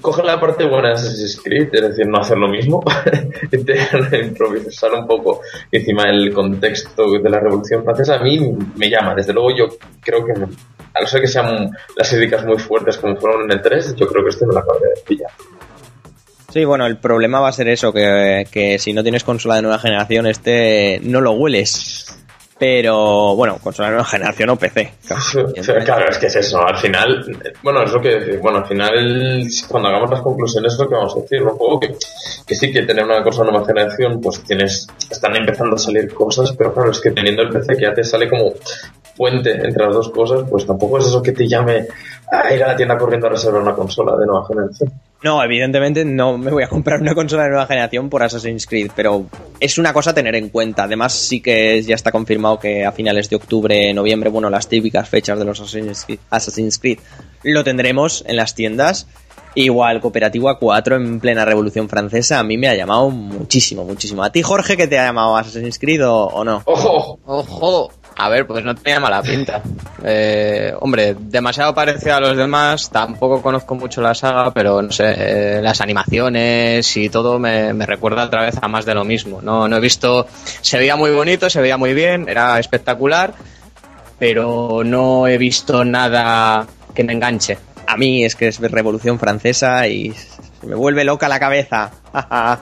coge 0.00 0.22
la 0.22 0.40
parte 0.40 0.64
buena 0.66 0.88
de 0.88 0.94
Assassin's 0.94 1.40
Creed, 1.42 1.68
es 1.72 1.82
decir, 1.82 2.06
no 2.06 2.18
hacer 2.18 2.38
lo 2.38 2.48
mismo, 2.48 2.82
improvisar 4.22 4.92
un 4.94 5.06
poco 5.06 5.40
encima 5.70 6.04
el 6.04 6.32
contexto 6.32 7.10
de 7.10 7.30
la 7.30 7.40
Revolución 7.40 7.84
Francesa, 7.84 8.16
a 8.16 8.22
mí 8.22 8.38
me 8.76 8.90
llama. 8.90 9.14
Desde 9.14 9.32
luego, 9.32 9.50
yo 9.56 9.66
creo 10.00 10.24
que, 10.24 10.32
a 10.32 11.00
no 11.00 11.06
ser 11.06 11.20
que 11.20 11.28
sean 11.28 11.70
las 11.96 12.10
críticas 12.10 12.44
muy 12.44 12.58
fuertes 12.58 12.98
como 12.98 13.16
fueron 13.16 13.44
en 13.44 13.52
el 13.52 13.62
3, 13.62 13.96
yo 13.96 14.06
creo 14.06 14.22
que 14.24 14.30
este 14.30 14.46
me 14.46 14.54
la 14.54 14.60
acabo 14.60 14.78
de 14.78 15.00
pillar. 15.06 15.30
Sí, 16.52 16.64
bueno, 16.64 16.86
el 16.86 16.96
problema 16.96 17.40
va 17.40 17.48
a 17.48 17.52
ser 17.52 17.68
eso, 17.68 17.92
que, 17.92 18.46
que 18.50 18.78
si 18.78 18.92
no 18.92 19.02
tienes 19.02 19.24
consola 19.24 19.56
de 19.56 19.62
nueva 19.62 19.78
generación, 19.78 20.26
este 20.26 21.00
no 21.02 21.20
lo 21.20 21.32
hueles. 21.32 22.15
Pero 22.58 23.36
bueno, 23.36 23.58
consola 23.62 23.90
nueva 23.90 24.04
generación 24.04 24.50
o 24.50 24.56
PC. 24.56 24.94
Claro, 25.84 26.08
es 26.08 26.18
que 26.18 26.26
es 26.26 26.36
eso. 26.36 26.66
Al 26.66 26.76
final, 26.76 27.24
bueno, 27.62 27.82
es 27.82 27.92
lo 27.92 28.00
que 28.00 28.38
bueno, 28.38 28.58
al 28.58 28.66
final, 28.66 29.46
cuando 29.68 29.88
hagamos 29.88 30.10
las 30.10 30.22
conclusiones, 30.22 30.72
es 30.72 30.78
lo 30.78 30.88
que 30.88 30.94
vamos 30.94 31.16
a 31.16 31.20
decir. 31.20 31.42
Un 31.42 31.50
juego 31.50 31.80
que, 31.80 31.94
que 32.46 32.54
sí 32.54 32.72
que 32.72 32.82
tener 32.82 33.04
una 33.04 33.20
de 33.20 33.30
nueva 33.30 33.64
generación, 33.64 34.20
pues 34.20 34.42
tienes, 34.42 34.86
están 35.10 35.36
empezando 35.36 35.76
a 35.76 35.78
salir 35.78 36.12
cosas, 36.14 36.52
pero 36.56 36.72
claro, 36.72 36.90
es 36.90 37.00
que 37.00 37.10
teniendo 37.10 37.42
el 37.42 37.50
PC 37.50 37.76
que 37.76 37.82
ya 37.82 37.94
te 37.94 38.04
sale 38.04 38.28
como 38.28 38.54
puente 39.16 39.52
entre 39.52 39.84
las 39.84 39.94
dos 39.94 40.10
cosas, 40.10 40.44
pues 40.48 40.66
tampoco 40.66 40.98
es 40.98 41.06
eso 41.06 41.22
que 41.22 41.32
te 41.32 41.46
llame 41.46 41.86
a 42.30 42.52
ir 42.54 42.62
a 42.64 42.68
la 42.68 42.76
tienda 42.76 42.96
corriendo 42.96 43.26
a 43.26 43.30
reservar 43.30 43.62
una 43.62 43.74
consola 43.74 44.16
de 44.16 44.26
nueva 44.26 44.46
generación. 44.46 44.92
No, 45.26 45.42
evidentemente 45.42 46.04
no 46.04 46.38
me 46.38 46.52
voy 46.52 46.62
a 46.62 46.68
comprar 46.68 47.00
una 47.00 47.12
consola 47.12 47.42
de 47.42 47.48
nueva 47.48 47.66
generación 47.66 48.08
por 48.08 48.22
Assassin's 48.22 48.64
Creed, 48.64 48.92
pero 48.94 49.26
es 49.58 49.76
una 49.76 49.92
cosa 49.92 50.10
a 50.10 50.14
tener 50.14 50.36
en 50.36 50.50
cuenta. 50.50 50.84
Además, 50.84 51.14
sí 51.14 51.40
que 51.40 51.82
ya 51.82 51.96
está 51.96 52.12
confirmado 52.12 52.60
que 52.60 52.84
a 52.84 52.92
finales 52.92 53.28
de 53.28 53.34
octubre, 53.34 53.92
noviembre, 53.92 54.30
bueno, 54.30 54.48
las 54.50 54.68
típicas 54.68 55.08
fechas 55.08 55.36
de 55.40 55.44
los 55.44 55.60
Assassin's 55.60 56.04
Creed, 56.04 56.20
Assassin's 56.30 56.78
Creed 56.78 57.00
lo 57.42 57.64
tendremos 57.64 58.22
en 58.28 58.36
las 58.36 58.54
tiendas. 58.54 59.08
Igual, 59.56 60.00
Cooperativo 60.00 60.48
A4 60.48 60.94
en 60.94 61.18
plena 61.18 61.44
Revolución 61.44 61.88
Francesa, 61.88 62.38
a 62.38 62.44
mí 62.44 62.56
me 62.56 62.68
ha 62.68 62.76
llamado 62.76 63.10
muchísimo, 63.10 63.84
muchísimo. 63.84 64.22
¿A 64.22 64.30
ti, 64.30 64.42
Jorge, 64.42 64.76
que 64.76 64.86
te 64.86 64.96
ha 64.96 65.06
llamado 65.06 65.36
Assassin's 65.36 65.80
Creed 65.80 66.06
o, 66.06 66.26
o 66.26 66.44
no? 66.44 66.62
¡Ojo! 66.66 67.18
Ojo, 67.24 67.90
a 68.18 68.28
ver, 68.30 68.46
pues 68.46 68.64
no 68.64 68.74
tenía 68.74 68.98
mala 68.98 69.22
pinta. 69.22 69.62
Eh, 70.02 70.72
hombre, 70.80 71.14
demasiado 71.18 71.74
parecido 71.74 72.14
a 72.14 72.20
los 72.20 72.36
demás, 72.36 72.90
tampoco 72.90 73.42
conozco 73.42 73.74
mucho 73.74 74.00
la 74.00 74.14
saga, 74.14 74.52
pero 74.52 74.80
no 74.80 74.90
sé, 74.90 75.14
eh, 75.16 75.60
las 75.62 75.82
animaciones 75.82 76.96
y 76.96 77.10
todo 77.10 77.38
me, 77.38 77.74
me 77.74 77.84
recuerda 77.84 78.24
otra 78.24 78.44
vez 78.44 78.56
a 78.60 78.68
más 78.68 78.86
de 78.86 78.94
lo 78.94 79.04
mismo. 79.04 79.42
No, 79.42 79.68
no 79.68 79.76
he 79.76 79.80
visto, 79.80 80.26
se 80.62 80.78
veía 80.78 80.96
muy 80.96 81.10
bonito, 81.10 81.50
se 81.50 81.60
veía 81.60 81.76
muy 81.76 81.92
bien, 81.92 82.26
era 82.28 82.58
espectacular, 82.58 83.34
pero 84.18 84.82
no 84.82 85.26
he 85.26 85.36
visto 85.36 85.84
nada 85.84 86.66
que 86.94 87.04
me 87.04 87.12
enganche. 87.12 87.58
A 87.86 87.96
mí 87.96 88.24
es 88.24 88.34
que 88.34 88.48
es 88.48 88.58
Revolución 88.58 89.18
Francesa 89.18 89.86
y 89.86 90.14
me 90.66 90.74
vuelve 90.74 91.04
loca 91.04 91.28
la 91.28 91.38
cabeza. 91.38 91.90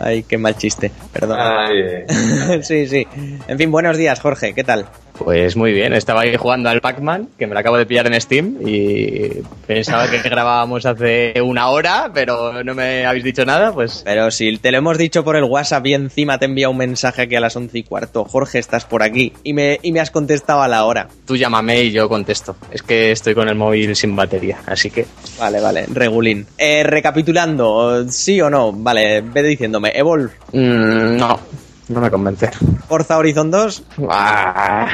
Ay, 0.00 0.22
qué 0.24 0.38
mal 0.38 0.56
chiste, 0.56 0.90
perdón. 1.12 1.38
Ay, 1.40 2.04
sí, 2.62 2.86
sí. 2.86 3.06
En 3.48 3.58
fin, 3.58 3.70
buenos 3.70 3.96
días, 3.96 4.20
Jorge, 4.20 4.54
¿qué 4.54 4.64
tal? 4.64 4.86
Pues 5.18 5.56
muy 5.56 5.72
bien, 5.72 5.92
estaba 5.92 6.22
ahí 6.22 6.36
jugando 6.36 6.68
al 6.68 6.80
Pac-Man, 6.80 7.28
que 7.38 7.46
me 7.46 7.54
lo 7.54 7.60
acabo 7.60 7.78
de 7.78 7.86
pillar 7.86 8.06
en 8.06 8.20
Steam, 8.20 8.58
y 8.66 9.28
pensaba 9.66 10.10
que 10.10 10.18
grabábamos 10.18 10.86
hace 10.86 11.34
una 11.42 11.68
hora, 11.68 12.10
pero 12.12 12.62
no 12.62 12.74
me 12.74 13.06
habéis 13.06 13.24
dicho 13.24 13.44
nada, 13.44 13.72
pues 13.72 14.02
Pero 14.04 14.30
si 14.30 14.56
te 14.58 14.70
lo 14.70 14.78
hemos 14.78 14.98
dicho 14.98 15.24
por 15.24 15.36
el 15.36 15.44
WhatsApp 15.44 15.86
y 15.86 15.94
encima 15.94 16.38
te 16.38 16.46
envía 16.46 16.68
un 16.68 16.76
mensaje 16.76 17.22
aquí 17.22 17.34
a 17.34 17.40
las 17.40 17.56
once 17.56 17.78
y 17.78 17.82
cuarto, 17.82 18.24
Jorge, 18.24 18.58
estás 18.58 18.84
por 18.84 19.02
aquí, 19.02 19.32
y 19.42 19.52
me, 19.52 19.78
y 19.82 19.92
me 19.92 20.00
has 20.00 20.10
contestado 20.10 20.62
a 20.62 20.68
la 20.68 20.84
hora. 20.84 21.08
tú 21.26 21.36
llámame 21.36 21.82
y 21.82 21.92
yo 21.92 22.08
contesto. 22.08 22.56
Es 22.70 22.82
que 22.82 23.12
estoy 23.12 23.34
con 23.34 23.48
el 23.48 23.54
móvil 23.54 23.96
sin 23.96 24.14
batería, 24.14 24.58
así 24.66 24.90
que... 24.90 25.06
Vale, 25.38 25.60
vale, 25.60 25.86
regulín. 25.92 26.46
Eh, 26.58 26.82
recapitulando, 26.82 28.08
¿sí 28.10 28.40
o 28.40 28.50
no? 28.50 28.72
Vale, 28.72 29.20
ve 29.22 29.42
diciéndome, 29.42 29.92
Evolve, 29.94 30.32
mm, 30.52 31.16
no, 31.16 31.40
no 31.88 32.00
me 32.00 32.10
convence. 32.10 32.50
Forza 32.88 33.16
Horizon 33.18 33.50
2, 33.50 33.82
Ah, 34.08 34.88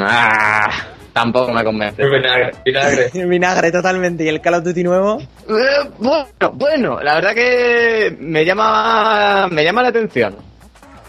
ah, 0.00 0.70
tampoco 1.12 1.52
me 1.52 1.64
convence. 1.64 2.02
vinagre, 2.04 2.50
vinagre. 2.64 3.10
vinagre 3.26 3.72
totalmente, 3.72 4.24
y 4.24 4.28
el 4.28 4.40
Call 4.40 4.54
of 4.54 4.64
Duty 4.64 4.82
nuevo, 4.84 5.20
Eh, 5.20 5.90
bueno, 5.98 6.26
bueno, 6.54 7.00
la 7.02 7.14
verdad 7.14 7.34
que 7.34 8.16
me 8.20 8.44
llama, 8.44 9.48
me 9.50 9.64
llama 9.64 9.82
la 9.82 9.88
atención. 9.88 10.36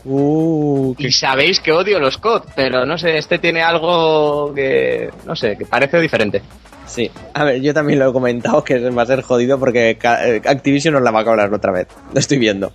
uh, 0.06 0.94
Y 0.98 1.12
sabéis 1.12 1.60
que 1.60 1.72
odio 1.72 2.00
los 2.00 2.18
COD, 2.18 2.44
pero 2.56 2.86
no 2.86 2.98
sé, 2.98 3.18
este 3.18 3.40
tiene 3.40 3.62
algo 3.64 4.54
que, 4.54 5.10
no 5.26 5.36
sé, 5.36 5.58
que 5.58 5.66
parece 5.66 6.00
diferente. 6.00 6.42
Sí, 6.86 7.10
a 7.34 7.44
ver, 7.44 7.62
yo 7.62 7.74
también 7.74 7.98
lo 7.98 8.10
he 8.10 8.14
comentado 8.14 8.64
que 8.64 8.78
va 8.92 9.02
a 9.02 9.06
ser 9.08 9.24
jodido 9.24 9.58
porque 9.60 9.98
ca- 10.00 10.28
eh, 10.28 10.40
Activision 10.46 10.94
nos 10.94 11.02
la 11.02 11.10
va 11.10 11.22
a 11.22 11.26
cobrar 11.26 11.52
otra 11.52 11.72
vez. 11.72 11.88
Lo 12.14 12.20
estoy 12.20 12.38
viendo, 12.38 12.72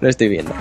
lo 0.00 0.08
estoy 0.08 0.28
viendo. 0.28 0.52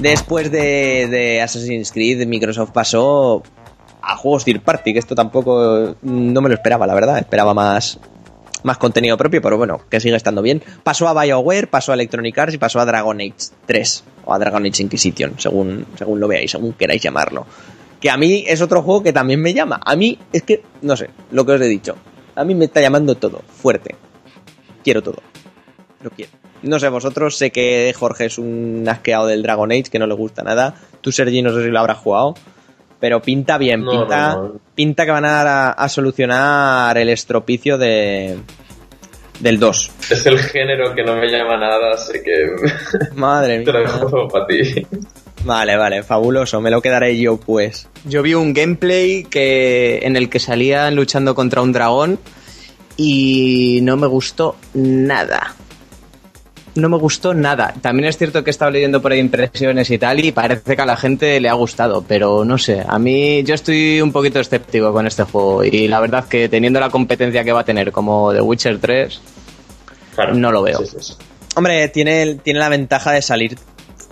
Después 0.00 0.50
de, 0.50 1.08
de 1.10 1.40
Assassin's 1.40 1.90
Creed, 1.90 2.26
Microsoft 2.26 2.72
pasó 2.72 3.42
juegos 4.24 4.44
Third 4.46 4.62
Party, 4.62 4.94
que 4.94 4.98
esto 4.98 5.14
tampoco 5.14 5.96
no 6.00 6.40
me 6.40 6.48
lo 6.48 6.54
esperaba, 6.54 6.86
la 6.86 6.94
verdad. 6.94 7.18
Esperaba 7.18 7.52
más, 7.52 8.00
más 8.62 8.78
contenido 8.78 9.18
propio, 9.18 9.42
pero 9.42 9.58
bueno, 9.58 9.82
que 9.90 10.00
sigue 10.00 10.16
estando 10.16 10.40
bien. 10.40 10.62
Pasó 10.82 11.06
a 11.06 11.22
BioWare, 11.22 11.68
pasó 11.68 11.92
a 11.92 11.94
Electronic 11.94 12.38
Arts 12.38 12.54
y 12.54 12.58
pasó 12.58 12.80
a 12.80 12.86
Dragon 12.86 13.20
Age 13.20 13.34
3 13.66 14.04
o 14.24 14.32
a 14.32 14.38
Dragon 14.38 14.64
Age 14.64 14.82
Inquisition, 14.82 15.34
según, 15.38 15.84
según 15.98 16.20
lo 16.20 16.26
veáis, 16.26 16.52
según 16.52 16.72
queráis 16.72 17.02
llamarlo. 17.02 17.46
Que 18.00 18.08
a 18.08 18.16
mí 18.16 18.44
es 18.48 18.62
otro 18.62 18.80
juego 18.80 19.02
que 19.02 19.12
también 19.12 19.42
me 19.42 19.52
llama. 19.52 19.78
A 19.84 19.94
mí 19.94 20.18
es 20.32 20.42
que, 20.42 20.62
no 20.80 20.96
sé, 20.96 21.10
lo 21.30 21.44
que 21.44 21.52
os 21.52 21.60
he 21.60 21.68
dicho. 21.68 21.94
A 22.34 22.44
mí 22.44 22.54
me 22.54 22.64
está 22.64 22.80
llamando 22.80 23.14
todo, 23.16 23.42
fuerte. 23.46 23.94
Quiero 24.82 25.02
todo. 25.02 25.18
Lo 26.00 26.08
quiero. 26.08 26.32
No 26.62 26.78
sé, 26.78 26.88
vosotros 26.88 27.36
sé 27.36 27.52
que 27.52 27.94
Jorge 27.94 28.24
es 28.24 28.38
un 28.38 28.86
asqueado 28.88 29.26
del 29.26 29.42
Dragon 29.42 29.70
Age, 29.70 29.90
que 29.92 29.98
no 29.98 30.06
le 30.06 30.14
gusta 30.14 30.42
nada. 30.42 30.74
Tú, 31.02 31.12
Sergi, 31.12 31.42
no 31.42 31.52
sé 31.52 31.62
si 31.62 31.68
lo 31.68 31.78
habrás 31.78 31.98
jugado. 31.98 32.34
Pero 33.04 33.20
pinta 33.20 33.58
bien, 33.58 33.84
No, 33.84 33.90
pinta, 33.90 34.32
no, 34.34 34.42
no. 34.44 34.52
pinta 34.74 35.04
que 35.04 35.10
van 35.10 35.26
a, 35.26 35.72
a 35.72 35.88
solucionar 35.90 36.96
el 36.96 37.10
estropicio 37.10 37.76
de 37.76 38.38
del 39.40 39.58
2. 39.58 39.90
Es 40.10 40.24
el 40.24 40.38
género 40.38 40.94
que 40.94 41.02
no 41.04 41.14
me 41.16 41.26
llama 41.28 41.58
nada, 41.58 41.92
así 41.92 42.14
que 42.24 43.10
Madre 43.14 43.60
te 43.60 43.72
lo 43.74 43.80
mía. 43.80 43.88
dejo 43.92 44.26
para 44.28 44.46
ti. 44.46 44.86
Vale, 45.44 45.76
vale, 45.76 46.02
fabuloso, 46.02 46.62
me 46.62 46.70
lo 46.70 46.80
quedaré 46.80 47.18
yo 47.18 47.36
pues. 47.36 47.90
Yo 48.06 48.22
vi 48.22 48.32
un 48.32 48.54
gameplay 48.54 49.24
que 49.24 49.98
en 50.02 50.16
el 50.16 50.30
que 50.30 50.40
salían 50.40 50.96
luchando 50.96 51.34
contra 51.34 51.60
un 51.60 51.72
dragón 51.72 52.18
y 52.96 53.80
no 53.82 53.98
me 53.98 54.06
gustó 54.06 54.56
nada. 54.72 55.54
No 56.76 56.88
me 56.88 56.96
gustó 56.96 57.34
nada. 57.34 57.72
También 57.80 58.08
es 58.08 58.16
cierto 58.16 58.42
que 58.42 58.50
he 58.50 58.52
estado 58.52 58.70
leyendo 58.72 59.00
por 59.00 59.12
ahí 59.12 59.20
impresiones 59.20 59.90
y 59.90 59.98
tal 59.98 60.24
y 60.24 60.32
parece 60.32 60.74
que 60.74 60.82
a 60.82 60.86
la 60.86 60.96
gente 60.96 61.38
le 61.40 61.48
ha 61.48 61.54
gustado, 61.54 62.04
pero 62.06 62.44
no 62.44 62.58
sé. 62.58 62.84
A 62.86 62.98
mí 62.98 63.44
yo 63.44 63.54
estoy 63.54 64.00
un 64.00 64.10
poquito 64.10 64.40
escéptico 64.40 64.92
con 64.92 65.06
este 65.06 65.22
juego 65.22 65.62
y 65.62 65.86
la 65.86 66.00
verdad 66.00 66.26
que 66.26 66.48
teniendo 66.48 66.80
la 66.80 66.90
competencia 66.90 67.44
que 67.44 67.52
va 67.52 67.60
a 67.60 67.64
tener 67.64 67.92
como 67.92 68.32
The 68.32 68.40
Witcher 68.40 68.78
3, 68.78 69.20
Claro. 70.14 70.34
No 70.34 70.52
lo 70.52 70.62
veo. 70.62 70.78
Sí, 70.78 70.86
sí, 70.86 70.96
sí. 71.00 71.14
Hombre, 71.56 71.88
tiene, 71.88 72.36
tiene 72.36 72.58
la 72.58 72.68
ventaja 72.68 73.12
de 73.12 73.22
salir 73.22 73.58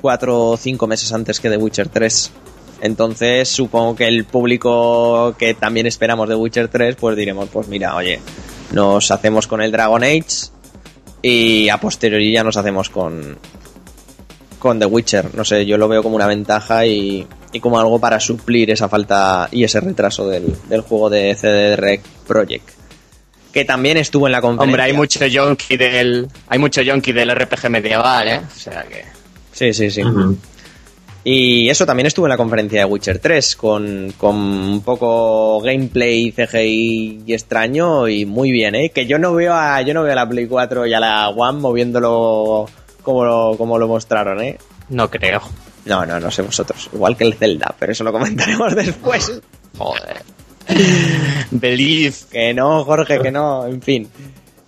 cuatro 0.00 0.50
o 0.50 0.56
cinco 0.56 0.86
meses 0.86 1.12
antes 1.12 1.40
que 1.40 1.48
The 1.48 1.56
Witcher 1.56 1.88
3. 1.88 2.30
Entonces, 2.82 3.48
supongo 3.48 3.94
que 3.94 4.08
el 4.08 4.24
público 4.24 5.34
que 5.38 5.54
también 5.54 5.86
esperamos 5.86 6.28
de 6.28 6.34
Witcher 6.34 6.68
3, 6.68 6.96
pues 6.96 7.16
diremos, 7.16 7.48
pues 7.48 7.68
mira, 7.68 7.94
oye, 7.94 8.20
nos 8.72 9.10
hacemos 9.10 9.46
con 9.46 9.62
el 9.62 9.70
Dragon 9.70 10.02
Age 10.02 10.50
y 11.22 11.68
a 11.68 11.78
posteriori 11.78 12.32
ya 12.32 12.42
nos 12.44 12.56
hacemos 12.56 12.90
con 12.90 13.38
con 14.58 14.78
The 14.78 14.86
Witcher. 14.86 15.34
No 15.34 15.44
sé, 15.44 15.66
yo 15.66 15.76
lo 15.76 15.88
veo 15.88 16.02
como 16.02 16.14
una 16.16 16.26
ventaja 16.28 16.86
y, 16.86 17.26
y 17.52 17.60
como 17.60 17.80
algo 17.80 17.98
para 17.98 18.20
suplir 18.20 18.70
esa 18.70 18.88
falta 18.88 19.48
y 19.50 19.64
ese 19.64 19.80
retraso 19.80 20.28
del, 20.28 20.54
del 20.68 20.82
juego 20.82 21.10
de 21.10 21.34
CDR 21.34 22.00
Project. 22.26 22.68
Que 23.52 23.64
también 23.64 23.96
estuvo 23.96 24.26
en 24.26 24.32
la 24.32 24.40
conferencia. 24.40 24.70
hombre, 24.70 24.82
hay 24.84 24.92
mucho 24.92 25.26
yonki 25.26 25.76
del 25.76 26.28
hay 26.48 26.58
mucho 26.58 26.80
yonki 26.80 27.12
del 27.12 27.34
RPG 27.34 27.70
medieval, 27.70 28.28
¿eh? 28.28 28.40
O 28.46 28.58
sea 28.58 28.84
que 28.84 29.04
Sí, 29.52 29.74
sí, 29.74 29.90
sí. 29.90 30.02
Y 31.24 31.68
eso 31.68 31.86
también 31.86 32.06
estuvo 32.06 32.26
en 32.26 32.30
la 32.30 32.36
conferencia 32.36 32.80
de 32.80 32.84
Witcher 32.84 33.20
3, 33.20 33.54
con, 33.56 34.12
con 34.18 34.34
un 34.36 34.82
poco 34.82 35.60
gameplay 35.60 36.32
CGI 36.32 37.22
y 37.26 37.32
extraño 37.32 38.08
y 38.08 38.26
muy 38.26 38.50
bien, 38.50 38.74
¿eh? 38.74 38.90
Que 38.90 39.06
yo 39.06 39.18
no 39.18 39.32
veo 39.32 39.54
a, 39.54 39.80
yo 39.82 39.94
no 39.94 40.02
veo 40.02 40.12
a 40.12 40.16
la 40.16 40.28
Play 40.28 40.46
4 40.46 40.86
y 40.86 40.94
a 40.94 41.00
la 41.00 41.28
One 41.28 41.60
moviéndolo 41.60 42.66
como 43.02 43.24
lo, 43.24 43.54
como 43.56 43.78
lo 43.78 43.86
mostraron, 43.86 44.42
¿eh? 44.42 44.58
No 44.88 45.10
creo. 45.10 45.40
No, 45.84 46.04
no, 46.06 46.18
no 46.18 46.30
sé 46.30 46.42
vosotros. 46.42 46.90
Igual 46.92 47.16
que 47.16 47.24
el 47.24 47.34
Zelda, 47.34 47.74
pero 47.78 47.92
eso 47.92 48.02
lo 48.02 48.12
comentaremos 48.12 48.74
después. 48.74 49.40
Joder. 49.78 50.22
Believe. 51.50 52.14
Que 52.30 52.52
no, 52.52 52.84
Jorge, 52.84 53.20
que 53.20 53.30
no, 53.30 53.66
en 53.66 53.80
fin. 53.80 54.08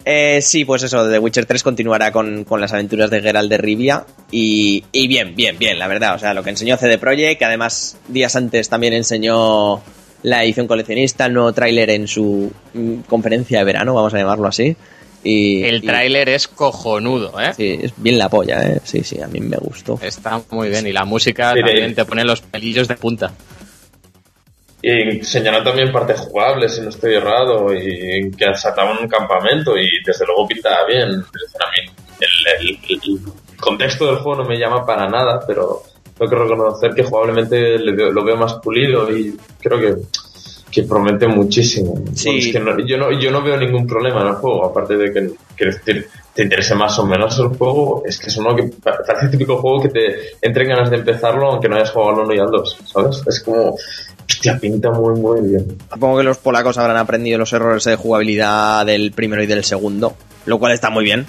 Eh, 0.06 0.40
sí, 0.42 0.64
pues 0.64 0.82
eso, 0.82 1.08
The 1.08 1.18
Witcher 1.18 1.46
3 1.46 1.62
continuará 1.62 2.12
con, 2.12 2.44
con 2.44 2.60
las 2.60 2.72
aventuras 2.72 3.08
de 3.10 3.22
Geralt 3.22 3.48
de 3.48 3.56
Rivia 3.58 4.04
y, 4.30 4.84
y 4.92 5.08
bien, 5.08 5.34
bien, 5.34 5.58
bien, 5.58 5.78
la 5.78 5.88
verdad. 5.88 6.14
O 6.14 6.18
sea, 6.18 6.34
lo 6.34 6.42
que 6.42 6.50
enseñó 6.50 6.76
CD 6.76 6.98
Projekt, 6.98 7.38
que 7.38 7.44
además 7.46 7.96
días 8.08 8.36
antes 8.36 8.68
también 8.68 8.92
enseñó 8.92 9.80
la 10.22 10.44
edición 10.44 10.66
coleccionista, 10.66 11.26
el 11.26 11.32
nuevo 11.34 11.52
tráiler 11.52 11.88
en 11.90 12.06
su 12.08 12.52
mm, 12.74 12.94
conferencia 13.08 13.58
de 13.58 13.64
verano, 13.64 13.94
vamos 13.94 14.12
a 14.12 14.18
llamarlo 14.18 14.46
así. 14.48 14.76
Y, 15.22 15.62
El 15.62 15.80
tráiler 15.80 16.28
es 16.28 16.48
cojonudo, 16.48 17.40
¿eh? 17.40 17.54
Sí, 17.56 17.78
es 17.82 17.92
bien 17.96 18.18
la 18.18 18.28
polla, 18.28 18.60
¿eh? 18.62 18.80
Sí, 18.84 19.02
sí, 19.04 19.18
a 19.22 19.26
mí 19.26 19.40
me 19.40 19.56
gustó. 19.56 19.98
Está 20.02 20.42
muy 20.50 20.68
bien. 20.68 20.86
Y 20.86 20.92
la 20.92 21.06
música 21.06 21.54
Sí, 21.54 21.60
también 21.60 21.88
de- 21.88 21.94
te 21.94 22.04
pone 22.04 22.24
los 22.24 22.42
pelillos 22.42 22.88
de 22.88 22.96
punta. 22.96 23.32
Y 24.86 25.16
enseñaron 25.18 25.64
también 25.64 25.90
partes 25.90 26.20
jugables, 26.20 26.74
si 26.74 26.82
no 26.82 26.90
estoy 26.90 27.14
errado, 27.14 27.72
y 27.72 28.30
que 28.32 28.54
sacaban 28.54 28.98
un 29.00 29.08
campamento 29.08 29.78
y 29.78 29.88
desde 30.04 30.26
luego 30.26 30.46
pintaba 30.46 30.84
bien. 30.86 31.10
Mí 31.20 31.92
el, 32.20 32.68
el- 32.68 33.00
el 33.02 33.20
contexto 33.60 34.06
del 34.06 34.16
juego 34.16 34.42
no 34.42 34.48
me 34.48 34.58
llama 34.58 34.84
para 34.84 35.08
nada, 35.08 35.40
pero 35.46 35.82
tengo 36.18 36.30
que 36.30 36.36
reconocer 36.36 36.94
que 36.94 37.02
jugablemente 37.02 37.78
lo 37.78 38.24
veo 38.24 38.36
más 38.36 38.54
pulido 38.54 39.10
y 39.16 39.34
creo 39.60 39.80
que, 39.80 39.94
que 40.70 40.82
promete 40.82 41.26
muchísimo. 41.28 41.94
Sí. 42.14 42.26
Bueno, 42.28 42.38
es 42.40 42.52
que 42.52 42.60
no- 42.60 42.86
yo, 42.86 42.98
no, 42.98 43.18
yo 43.18 43.30
no 43.30 43.42
veo 43.42 43.56
ningún 43.56 43.86
problema 43.86 44.20
en 44.20 44.28
el 44.28 44.34
juego, 44.34 44.66
aparte 44.66 44.96
de 44.96 45.12
que, 45.12 45.64
decir, 45.64 46.08
te 46.34 46.42
interese 46.42 46.74
más 46.74 46.98
o 46.98 47.06
menos 47.06 47.38
el 47.38 47.48
juego, 47.48 48.02
es 48.04 48.18
que 48.18 48.26
es 48.26 48.36
uno 48.36 48.54
que 48.54 48.64
parece 48.82 49.24
el 49.26 49.30
típico 49.30 49.56
juego 49.58 49.82
que 49.82 49.88
te 49.88 50.16
entre 50.42 50.66
ganas 50.66 50.90
de 50.90 50.96
empezarlo 50.96 51.52
aunque 51.52 51.68
no 51.68 51.76
hayas 51.76 51.90
jugado 51.90 52.10
al 52.20 52.26
1 52.26 52.34
y 52.34 52.38
al 52.38 52.50
2, 52.50 52.78
¿sabes? 52.92 53.22
Es 53.26 53.40
como, 53.42 53.76
hostia, 54.28 54.58
pinta 54.58 54.90
muy, 54.90 55.18
muy 55.20 55.40
bien. 55.48 55.78
Supongo 55.92 56.18
que 56.18 56.24
los 56.24 56.38
polacos 56.38 56.78
habrán 56.78 56.96
aprendido 56.96 57.38
los 57.38 57.52
errores 57.52 57.84
de 57.84 57.96
jugabilidad 57.96 58.84
del 58.86 59.12
primero 59.12 59.42
y 59.42 59.46
del 59.46 59.64
segundo, 59.64 60.14
lo 60.46 60.58
cual 60.58 60.72
está 60.72 60.90
muy 60.90 61.04
bien. 61.04 61.26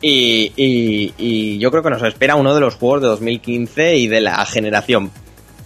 Y, 0.00 0.52
y- 0.56 1.14
y 1.16 1.58
yo 1.58 1.70
creo 1.70 1.82
que 1.82 1.90
nos 1.90 2.02
espera 2.02 2.36
uno 2.36 2.54
de 2.54 2.60
los 2.60 2.74
juegos 2.74 3.00
de 3.02 3.08
2015 3.08 3.96
y 3.96 4.06
de 4.06 4.20
la 4.20 4.44
generación. 4.44 5.10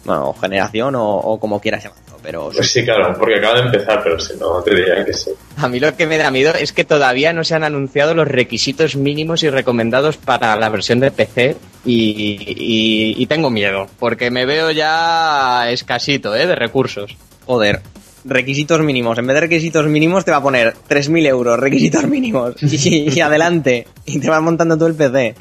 Bueno, 0.04 0.32
generación 0.40 0.94
o, 0.94 1.16
o 1.16 1.40
como 1.40 1.60
quieras 1.60 1.82
llamarlo, 1.84 2.16
pero 2.22 2.50
Pues 2.54 2.70
sí, 2.70 2.84
claro, 2.84 3.14
porque 3.18 3.36
acaba 3.36 3.60
de 3.60 3.66
empezar, 3.66 4.00
pero 4.02 4.18
si 4.18 4.36
no, 4.38 4.62
te 4.62 4.74
diría 4.74 5.04
que 5.04 5.12
sí. 5.12 5.30
A 5.56 5.68
mí 5.68 5.80
lo 5.80 5.94
que 5.96 6.06
me 6.06 6.16
da 6.18 6.30
miedo 6.30 6.52
es 6.54 6.72
que 6.72 6.84
todavía 6.84 7.32
no 7.32 7.42
se 7.44 7.54
han 7.56 7.64
anunciado 7.64 8.14
los 8.14 8.26
requisitos 8.28 8.96
mínimos 8.96 9.42
y 9.42 9.50
recomendados 9.50 10.16
para 10.16 10.54
la 10.56 10.68
versión 10.70 11.00
de 11.00 11.10
PC 11.10 11.56
y, 11.92 12.36
y- 12.56 13.14
y 13.22 13.26
tengo 13.26 13.50
miedo, 13.50 13.86
porque 13.98 14.30
me 14.30 14.46
veo 14.46 14.70
ya 14.70 15.70
escasito 15.70 16.34
¿eh? 16.36 16.46
de 16.46 16.54
recursos. 16.54 17.16
joder. 17.46 17.80
Requisitos 18.24 18.80
mínimos. 18.82 19.16
En 19.16 19.26
vez 19.26 19.34
de 19.34 19.40
requisitos 19.42 19.86
mínimos 19.86 20.24
te 20.24 20.32
va 20.32 20.38
a 20.38 20.42
poner 20.42 20.74
3.000 20.88 21.26
euros, 21.28 21.58
requisitos 21.58 22.04
mínimos. 22.08 22.56
Y, 22.62 23.16
y 23.16 23.20
adelante. 23.20 23.86
Y 24.04 24.18
te 24.18 24.28
vas 24.28 24.42
montando 24.42 24.76
todo 24.76 24.88
el 24.88 24.94
PC. 24.96 25.34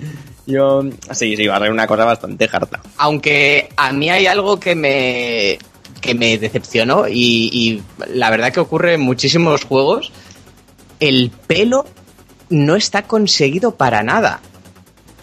Yo... 0.45 0.83
Sí, 1.12 1.36
sí, 1.36 1.47
va 1.47 1.57
a 1.57 1.60
ser 1.60 1.71
una 1.71 1.88
cosa 1.88 2.05
bastante 2.05 2.47
harta. 2.49 2.79
Aunque 2.97 3.67
a 3.75 3.91
mí 3.91 4.10
hay 4.10 4.27
algo 4.27 4.60
que 4.60 4.75
me, 4.75 5.57
que 5.99 6.13
me 6.13 6.38
decepcionó 6.38 7.07
y, 7.10 7.49
y 7.51 7.81
la 8.13 8.29
verdad 8.29 8.53
que 8.53 8.62
ocurre 8.62 8.93
en 8.93 9.01
muchísimos 9.01 9.65
juegos. 9.65 10.12
El 11.01 11.31
pelo 11.47 11.86
no 12.49 12.75
está 12.77 13.01
conseguido 13.01 13.75
para 13.75 14.03
nada. 14.03 14.39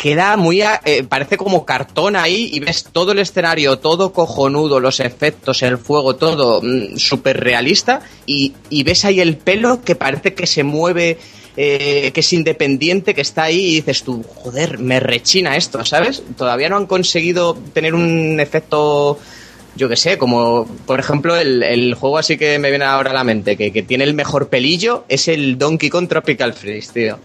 Queda 0.04 0.36
muy... 0.36 0.60
eh, 0.60 1.02
parece 1.08 1.38
como 1.38 1.64
cartón 1.64 2.14
ahí 2.14 2.50
y 2.52 2.60
ves 2.60 2.84
todo 2.92 3.12
el 3.12 3.20
escenario, 3.20 3.78
todo 3.78 4.12
cojonudo, 4.12 4.78
los 4.78 5.00
efectos, 5.00 5.62
el 5.62 5.78
fuego, 5.78 6.14
todo 6.16 6.60
súper 6.98 7.40
realista 7.40 8.02
y, 8.26 8.52
ves 8.84 9.06
ahí 9.06 9.20
el 9.20 9.38
pelo 9.38 9.80
que 9.82 9.94
parece 9.94 10.34
que 10.34 10.46
se 10.46 10.62
mueve, 10.62 11.16
eh, 11.56 12.10
que 12.12 12.20
es 12.20 12.32
independiente, 12.34 13.14
que 13.14 13.22
está 13.22 13.44
ahí 13.44 13.58
y 13.64 13.74
dices 13.76 14.02
tú, 14.02 14.22
joder, 14.22 14.78
me 14.78 15.00
rechina 15.00 15.56
esto, 15.56 15.82
¿sabes? 15.86 16.22
Todavía 16.36 16.68
no 16.68 16.76
han 16.76 16.84
conseguido 16.84 17.56
tener 17.72 17.94
un 17.94 18.38
efecto 18.40 19.18
yo 19.74 19.88
que 19.88 19.96
sé, 19.96 20.18
como 20.18 20.66
por 20.84 21.00
ejemplo 21.00 21.34
el, 21.34 21.62
el 21.62 21.94
juego 21.94 22.18
así 22.18 22.36
que 22.36 22.58
me 22.58 22.68
viene 22.68 22.84
ahora 22.84 23.12
a 23.12 23.14
la 23.14 23.24
mente, 23.24 23.56
que, 23.56 23.72
que 23.72 23.82
tiene 23.82 24.04
el 24.04 24.12
mejor 24.12 24.50
pelillo, 24.50 25.06
es 25.08 25.28
el 25.28 25.56
Donkey 25.56 25.88
Kong 25.88 26.08
Tropical 26.08 26.52
Freeze, 26.52 26.92
tío. 26.92 27.18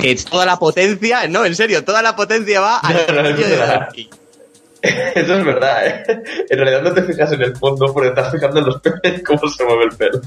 Que 0.00 0.16
toda 0.16 0.46
la 0.46 0.58
potencia, 0.58 1.28
no, 1.28 1.44
en 1.44 1.54
serio, 1.54 1.84
toda 1.84 2.02
la 2.02 2.16
potencia 2.16 2.60
va 2.60 2.78
al 2.78 3.06
No, 3.06 3.22
no, 3.22 3.28
es 3.28 3.36
de. 3.36 4.08
Eso 4.82 5.34
es 5.34 5.44
verdad, 5.44 5.86
¿eh? 5.86 6.04
En 6.50 6.58
realidad 6.58 6.82
no 6.82 6.92
te 6.92 7.04
fijas 7.04 7.30
en 7.32 7.42
el 7.42 7.56
fondo 7.56 7.92
porque 7.92 8.08
estás 8.08 8.32
fijando 8.32 8.58
en 8.58 8.66
los 8.66 8.80
pelos 8.80 9.20
cómo 9.24 9.48
se 9.48 9.64
mueve 9.64 9.84
el 9.84 9.96
pelo. 9.96 10.20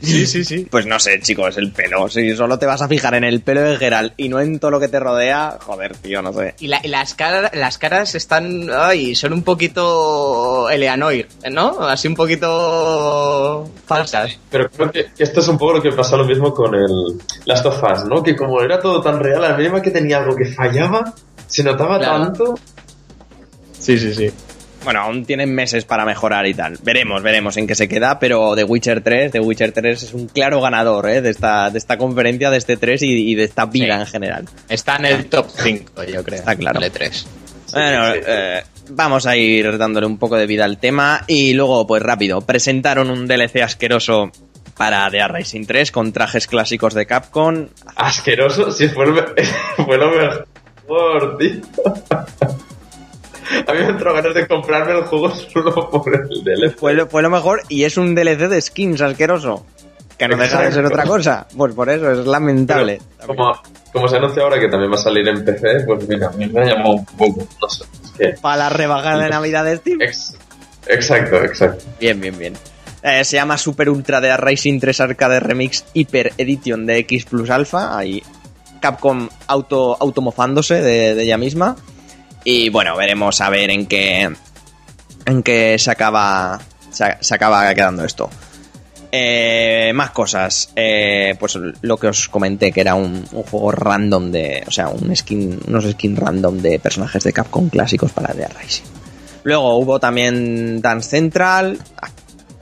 Sí, 0.00 0.26
sí, 0.26 0.44
sí. 0.44 0.66
Pues 0.70 0.86
no 0.86 0.98
sé, 1.00 1.18
chicos, 1.20 1.56
el 1.56 1.72
pelo. 1.72 2.08
Si 2.08 2.36
solo 2.36 2.56
te 2.58 2.66
vas 2.66 2.80
a 2.82 2.88
fijar 2.88 3.14
en 3.14 3.24
el 3.24 3.40
pelo 3.40 3.62
de 3.62 3.76
Geralt 3.76 4.12
y 4.16 4.28
no 4.28 4.38
en 4.40 4.60
todo 4.60 4.70
lo 4.70 4.78
que 4.80 4.86
te 4.88 5.00
rodea, 5.00 5.58
joder, 5.60 5.96
tío, 5.96 6.22
no 6.22 6.32
sé. 6.32 6.54
Y 6.60 6.68
la- 6.68 6.80
y 6.84 6.88
las, 6.88 7.14
caras, 7.14 7.50
las 7.54 7.78
caras 7.78 8.14
están, 8.14 8.68
ay, 8.72 9.14
son 9.16 9.32
un 9.32 9.42
poquito 9.42 10.70
Eleanor, 10.70 11.14
¿no? 11.50 11.80
Así 11.88 12.06
un 12.08 12.14
poquito 12.14 13.68
falsas. 13.86 14.38
Pero 14.50 14.70
creo 14.70 14.90
que 14.92 15.06
esto 15.18 15.40
es 15.40 15.48
un 15.48 15.58
poco 15.58 15.74
lo 15.74 15.82
que 15.82 15.92
pasa 15.92 16.16
lo 16.16 16.24
mismo 16.24 16.54
con 16.54 16.74
el 16.74 17.18
Last 17.46 17.66
of 17.66 17.82
Us, 17.82 18.04
¿no? 18.04 18.22
Que 18.22 18.36
como 18.36 18.60
era 18.62 18.78
todo 18.80 19.00
tan 19.02 19.18
real, 19.18 19.42
la 19.42 19.56
mínima 19.56 19.82
que 19.82 19.90
tenía 19.90 20.18
algo 20.18 20.36
que 20.36 20.46
fallaba, 20.46 21.12
se 21.46 21.62
notaba 21.64 21.98
Claro. 21.98 22.24
tanto. 22.24 22.54
Sí, 23.78 23.98
sí, 23.98 24.14
sí. 24.14 24.30
Bueno, 24.84 25.00
aún 25.00 25.24
tienen 25.26 25.54
meses 25.54 25.84
para 25.84 26.04
mejorar 26.04 26.46
y 26.46 26.54
tal. 26.54 26.78
Veremos, 26.82 27.22
veremos 27.22 27.56
en 27.56 27.66
qué 27.66 27.74
se 27.74 27.88
queda, 27.88 28.18
pero 28.18 28.54
The 28.54 28.64
Witcher 28.64 29.02
3, 29.02 29.32
The 29.32 29.40
Witcher 29.40 29.72
3 29.72 30.02
es 30.02 30.14
un 30.14 30.28
claro 30.28 30.60
ganador 30.60 31.08
¿eh? 31.08 31.20
de, 31.20 31.30
esta, 31.30 31.68
de 31.70 31.78
esta 31.78 31.98
conferencia, 31.98 32.48
de 32.50 32.56
este 32.58 32.76
3 32.76 33.02
y, 33.02 33.30
y 33.32 33.34
de 33.34 33.44
esta 33.44 33.66
vida 33.66 33.96
Sí. 33.96 34.00
en 34.02 34.06
general. 34.06 34.44
Está 34.68 34.96
en 34.96 35.04
el 35.06 35.26
top 35.26 35.46
5, 35.50 36.04
yo 36.04 36.22
creo. 36.24 36.38
Está 36.38 36.56
claro. 36.56 36.80
El 36.80 36.92
E3. 36.92 37.26
Bueno, 37.72 38.12
sí. 38.14 38.20
eh, 38.26 38.62
vamos 38.90 39.26
a 39.26 39.36
ir 39.36 39.76
dándole 39.76 40.06
un 40.06 40.16
poco 40.16 40.36
de 40.36 40.46
vida 40.46 40.64
al 40.64 40.78
tema 40.78 41.22
y 41.26 41.52
luego, 41.52 41.86
pues 41.86 42.02
rápido, 42.02 42.40
presentaron 42.40 43.10
un 43.10 43.26
DLC 43.26 43.56
asqueroso 43.62 44.30
para 44.76 45.10
The 45.10 45.26
Racing 45.26 45.66
3 45.66 45.90
con 45.90 46.12
trajes 46.12 46.46
clásicos 46.46 46.94
de 46.94 47.04
Capcom. 47.04 47.66
Asqueroso, 47.96 48.70
sí, 48.70 48.88
fue 48.88 49.06
fue 49.84 49.98
lo 49.98 50.10
mejor, 50.12 51.36
tío. 51.36 51.60
A 53.66 53.72
mí 53.72 53.78
me 53.80 53.88
entró 53.88 54.12
ganas 54.14 54.34
de 54.34 54.46
comprarme 54.46 54.92
el 54.92 55.04
juego 55.04 55.30
solo 55.34 55.90
por 55.90 56.14
el 56.14 56.28
DLC. 56.44 56.76
Fue 56.78 56.94
lo, 56.94 57.06
fue 57.08 57.22
lo 57.22 57.30
mejor 57.30 57.62
y 57.68 57.84
es 57.84 57.96
un 57.96 58.14
DLC 58.14 58.48
de 58.48 58.60
skins 58.60 59.00
asqueroso. 59.00 59.64
Que 60.18 60.26
no 60.26 60.36
deja 60.36 60.62
de 60.62 60.72
ser 60.72 60.84
otra 60.84 61.04
cosa. 61.04 61.46
Pues 61.56 61.74
por 61.74 61.88
eso 61.88 62.10
es 62.10 62.26
lamentable. 62.26 63.00
Pero, 63.20 63.28
como, 63.28 63.52
como 63.92 64.08
se 64.08 64.16
anuncia 64.16 64.42
ahora 64.42 64.58
que 64.58 64.68
también 64.68 64.90
va 64.90 64.96
a 64.96 64.98
salir 64.98 65.26
en 65.28 65.44
PC, 65.44 65.84
pues 65.86 66.08
mira, 66.08 66.26
a 66.26 66.30
mí 66.32 66.46
me 66.48 66.60
ha 66.60 66.64
llamado 66.64 66.90
un 66.96 67.04
poco. 67.06 67.46
No 67.62 67.68
sé. 67.68 67.84
Es 68.02 68.10
que. 68.18 68.28
Para 68.40 68.56
la 68.56 68.68
rebajada 68.68 69.22
de 69.24 69.30
Navidad 69.30 69.64
de 69.64 69.76
Steam. 69.76 70.02
ex- 70.02 70.36
exacto, 70.88 71.36
exacto. 71.44 71.84
Bien, 72.00 72.20
bien, 72.20 72.36
bien. 72.36 72.54
Eh, 73.02 73.24
se 73.24 73.36
llama 73.36 73.56
Super 73.56 73.88
Ultra 73.90 74.20
de 74.20 74.36
Racing 74.36 74.80
3 74.80 75.00
Arcade 75.00 75.38
Remix 75.38 75.84
Hyper 75.94 76.32
Edition 76.36 76.84
de 76.84 76.98
X 76.98 77.24
Plus 77.26 77.48
Alpha. 77.48 77.96
Ahí 77.96 78.20
Capcom 78.80 79.28
auto, 79.46 79.96
automofándose 80.00 80.82
de, 80.82 81.14
de 81.14 81.22
ella 81.22 81.38
misma. 81.38 81.76
Y 82.44 82.68
bueno, 82.70 82.96
veremos 82.96 83.40
a 83.40 83.50
ver 83.50 83.70
en 83.70 83.86
qué. 83.86 84.30
En 85.26 85.42
qué 85.42 85.78
se 85.78 85.90
acaba. 85.90 86.60
Se, 86.90 87.34
acaba 87.34 87.72
quedando 87.74 88.04
esto. 88.04 88.30
Eh, 89.10 89.92
más 89.94 90.10
cosas. 90.10 90.72
Eh, 90.76 91.34
pues 91.38 91.58
lo 91.80 91.96
que 91.96 92.08
os 92.08 92.28
comenté, 92.28 92.72
que 92.72 92.80
era 92.80 92.94
un, 92.94 93.26
juego 93.26 93.72
random 93.72 94.30
de. 94.30 94.64
O 94.66 94.70
sea, 94.70 94.88
un 94.88 95.14
skin, 95.14 95.60
unos 95.66 95.84
skins 95.90 96.18
random 96.18 96.58
de 96.58 96.78
personajes 96.78 97.24
de 97.24 97.32
Capcom 97.32 97.68
clásicos 97.68 98.12
para 98.12 98.34
The 98.34 98.48
Racing. 98.48 98.84
Luego 99.44 99.76
hubo 99.78 99.98
también 99.98 100.80
Dance 100.82 101.10
Central, 101.10 101.78
ah, 102.02 102.08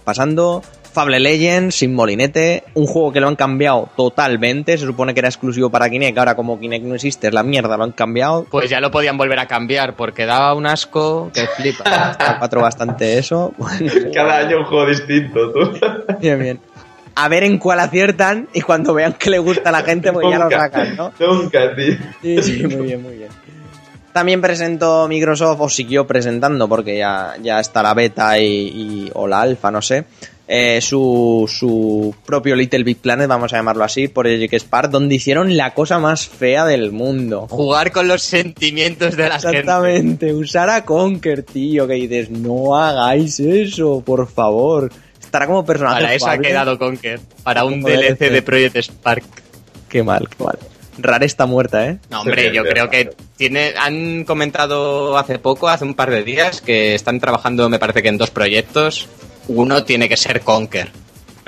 pasando, 0.05 0.62
Fable 0.97 1.21
Legends, 1.21 1.75
sin 1.75 1.95
molinete, 1.95 2.65
un 2.73 2.87
juego 2.87 3.13
que 3.13 3.21
lo 3.21 3.29
han 3.29 3.37
cambiado 3.37 3.91
totalmente, 3.99 4.79
se 4.79 4.87
supone 4.87 5.13
que 5.13 5.21
era 5.21 5.29
exclusivo 5.29 5.69
para 5.69 5.91
Kinect, 5.91 6.17
ahora 6.17 6.35
como 6.35 6.59
Kinect 6.59 6.87
no 6.87 6.95
existe, 6.95 7.27
es 7.29 7.35
la 7.35 7.43
mierda, 7.43 7.77
lo 7.77 7.85
han 7.85 7.93
cambiado. 7.93 8.47
Pues 8.51 8.71
ya 8.71 8.81
lo 8.81 8.91
podían 8.91 9.19
volver 9.19 9.39
a 9.39 9.47
cambiar 9.47 9.95
porque 9.95 10.25
daba 10.25 10.55
un 10.55 10.67
asco 10.67 11.31
que 11.35 11.47
flipa. 11.49 11.85
A 12.19 12.39
cuatro 12.39 12.63
bastante 12.63 13.19
eso. 13.19 13.53
Cada 14.15 14.39
año 14.39 14.57
un 14.61 14.65
juego 14.65 14.87
distinto, 14.87 15.53
tú. 15.53 15.79
bien, 16.19 16.39
bien. 16.39 16.61
A 17.15 17.29
ver 17.29 17.45
en 17.45 17.59
cuál 17.59 17.81
aciertan 17.81 18.49
y 18.55 18.63
cuando 18.63 18.95
vean 18.95 19.13
que 19.13 19.29
le 19.29 19.39
gusta 19.39 19.69
a 19.69 19.73
la 19.73 19.83
gente, 19.83 20.11
pues 20.15 20.27
ya 20.31 20.39
lo 20.39 20.51
sacan, 20.51 20.97
¿no? 20.97 21.13
Nunca, 21.21 21.75
tío. 21.77 21.95
Sí, 22.23 22.43
sí, 22.43 22.63
muy 22.67 22.87
bien, 22.87 23.03
muy 23.03 23.17
bien. 23.19 23.29
También 24.15 24.41
presentó 24.41 25.07
Microsoft, 25.09 25.61
o 25.61 25.69
siguió 25.69 26.07
presentando, 26.07 26.67
porque 26.69 26.97
ya, 26.97 27.35
ya 27.43 27.61
está 27.61 27.83
la 27.83 27.93
beta 27.93 28.39
y, 28.39 28.47
y- 28.47 29.11
o 29.13 29.27
la 29.29 29.43
alfa, 29.43 29.71
no 29.71 29.83
sé, 29.83 30.05
eh, 30.49 30.81
su, 30.81 31.51
su 31.53 32.15
propio 32.25 32.55
Little 32.55 32.85
Big 32.85 32.99
Planet, 32.99 33.27
vamos 33.27 33.53
a 33.53 33.57
llamarlo 33.57 33.85
así, 33.85 34.09
por 34.09 34.27
Project 34.27 34.55
Spark, 34.55 34.91
donde 34.91 35.17
hicieron 35.17 35.57
la 35.57 35.75
cosa 35.75 35.99
más 35.99 36.27
fea 36.27 36.65
del 36.65 36.93
mundo. 36.93 37.47
Jugar 37.51 37.91
con 37.91 38.07
los 38.07 38.23
sentimientos 38.23 39.17
de 39.17 39.29
la 39.29 39.41
gente. 39.41 39.59
Exactamente, 39.59 40.33
usar 40.33 40.71
a 40.71 40.85
Conker, 40.85 41.43
tío, 41.43 41.87
que 41.89 41.95
dices, 41.95 42.31
no 42.31 42.77
hagáis 42.77 43.41
eso, 43.41 44.03
por 44.05 44.29
favor. 44.29 44.93
Estará 45.21 45.47
como 45.47 45.65
personaje 45.65 46.03
Para 46.03 46.15
eso 46.15 46.29
ha 46.29 46.39
quedado 46.39 46.79
Conker. 46.79 47.19
Para 47.43 47.65
un 47.65 47.83
DLC 47.83 48.31
de 48.31 48.43
Project 48.43 48.77
Spark. 48.77 49.25
Qué 49.89 50.03
mal, 50.03 50.29
qué 50.29 50.45
mal. 50.45 50.59
Rare 50.99 51.27
está 51.27 51.47
muerta, 51.47 51.87
¿eh? 51.89 51.99
No, 52.09 52.23
hombre, 52.23 52.55
yo 52.55 52.63
creo 52.63 52.89
que 52.89 53.11
tiene, 53.37 53.75
han 53.77 54.25
comentado 54.25 55.19
hace 55.19 55.39
poco, 55.39 55.69
hace 55.69 55.85
un 55.85 55.95
par 55.95 56.11
de 56.11 56.23
días, 56.23 56.61
que 56.61 56.95
están 56.95 57.21
trabajando, 57.21 57.69
me 57.69 57.79
parece 57.79 58.03
que 58.03 58.09
en 58.09 58.17
dos 58.17 58.31
proyectos. 58.31 59.09
Uno 59.49 59.85
tiene 59.85 60.09
que 60.09 60.17
ser 60.17 60.41
Conker. 60.43 60.91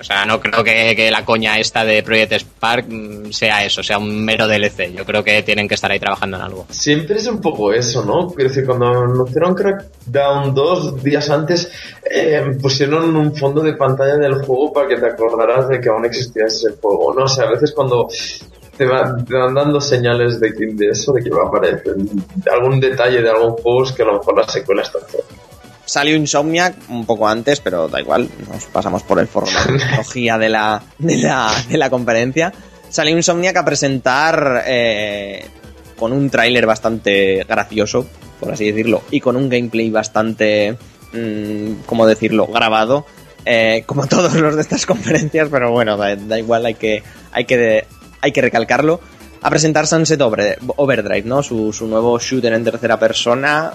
O 0.00 0.04
sea, 0.04 0.24
no 0.24 0.38
creo 0.38 0.62
que, 0.62 0.94
que 0.94 1.10
la 1.10 1.24
coña 1.24 1.58
esta 1.58 1.84
de 1.84 2.04
Project 2.04 2.32
Spark 2.34 2.86
mm, 2.88 3.32
sea 3.32 3.64
eso, 3.64 3.82
sea 3.82 3.98
un 3.98 4.24
mero 4.24 4.46
DLC. 4.46 4.94
Yo 4.94 5.04
creo 5.04 5.24
que 5.24 5.42
tienen 5.42 5.66
que 5.66 5.74
estar 5.74 5.90
ahí 5.90 5.98
trabajando 5.98 6.36
en 6.36 6.44
algo. 6.44 6.66
Siempre 6.70 7.16
es 7.16 7.26
un 7.26 7.40
poco 7.40 7.72
eso, 7.72 8.04
¿no? 8.04 8.28
Quiero 8.28 8.48
decir, 8.48 8.64
cuando 8.64 8.86
anunciaron 8.86 9.54
Crackdown 9.56 10.54
dos 10.54 11.02
días 11.02 11.28
antes, 11.30 11.72
eh, 12.08 12.56
pusieron 12.62 13.16
un 13.16 13.34
fondo 13.34 13.60
de 13.60 13.72
pantalla 13.72 14.16
del 14.16 14.36
juego 14.36 14.72
para 14.72 14.86
que 14.86 14.96
te 14.98 15.06
acordaras 15.06 15.68
de 15.68 15.80
que 15.80 15.88
aún 15.88 16.04
existía 16.04 16.44
ese 16.46 16.70
juego, 16.80 17.12
¿no? 17.12 17.24
O 17.24 17.28
sea, 17.28 17.46
a 17.46 17.50
veces 17.50 17.72
cuando 17.72 18.06
te, 18.76 18.86
te 18.86 19.34
van 19.34 19.54
dando 19.54 19.80
señales 19.80 20.38
de, 20.38 20.52
de 20.52 20.90
eso, 20.90 21.12
de 21.12 21.24
que 21.24 21.30
va 21.30 21.42
a 21.42 21.48
aparecer 21.48 21.96
algún 22.52 22.78
detalle 22.78 23.20
de 23.20 23.30
algún 23.30 23.50
juego, 23.50 23.82
es 23.82 23.90
que 23.90 24.02
a 24.02 24.06
lo 24.06 24.18
mejor 24.18 24.36
la 24.38 24.48
secuela 24.48 24.82
está 24.82 25.00
cerca. 25.00 25.47
Salió 25.88 26.16
Insomniac 26.16 26.74
un 26.90 27.06
poco 27.06 27.26
antes, 27.26 27.60
pero 27.60 27.88
da 27.88 27.98
igual, 27.98 28.28
nos 28.52 28.64
pasamos 28.66 29.02
por 29.02 29.18
el 29.20 29.26
foro 29.26 29.46
de 30.14 30.48
la, 30.50 30.82
de 30.98 31.16
la, 31.16 31.50
de 31.66 31.78
la 31.78 31.88
conferencia. 31.88 32.52
Salió 32.90 33.16
Insomniac 33.16 33.56
a 33.56 33.64
presentar 33.64 34.64
eh, 34.66 35.46
con 35.98 36.12
un 36.12 36.28
tráiler 36.28 36.66
bastante 36.66 37.42
gracioso, 37.48 38.06
por 38.38 38.52
así 38.52 38.66
decirlo, 38.70 39.02
y 39.10 39.20
con 39.20 39.36
un 39.36 39.48
gameplay 39.48 39.88
bastante, 39.88 40.76
mm, 41.14 41.84
¿cómo 41.86 42.06
decirlo?, 42.06 42.46
grabado, 42.48 43.06
eh, 43.46 43.82
como 43.86 44.06
todos 44.08 44.34
los 44.34 44.56
de 44.56 44.60
estas 44.60 44.84
conferencias, 44.84 45.48
pero 45.50 45.70
bueno, 45.72 45.96
da, 45.96 46.14
da 46.16 46.38
igual, 46.38 46.66
hay 46.66 46.74
que, 46.74 47.02
hay 47.32 47.46
que, 47.46 47.86
hay 48.20 48.32
que 48.32 48.42
recalcarlo. 48.42 49.00
A 49.40 49.48
presentar 49.48 49.86
Sunset 49.86 50.20
Over- 50.20 50.58
Overdrive, 50.76 51.22
¿no? 51.26 51.42
Su, 51.42 51.72
su 51.72 51.86
nuevo 51.86 52.18
shooter 52.18 52.52
en 52.52 52.64
tercera 52.64 52.98
persona, 52.98 53.72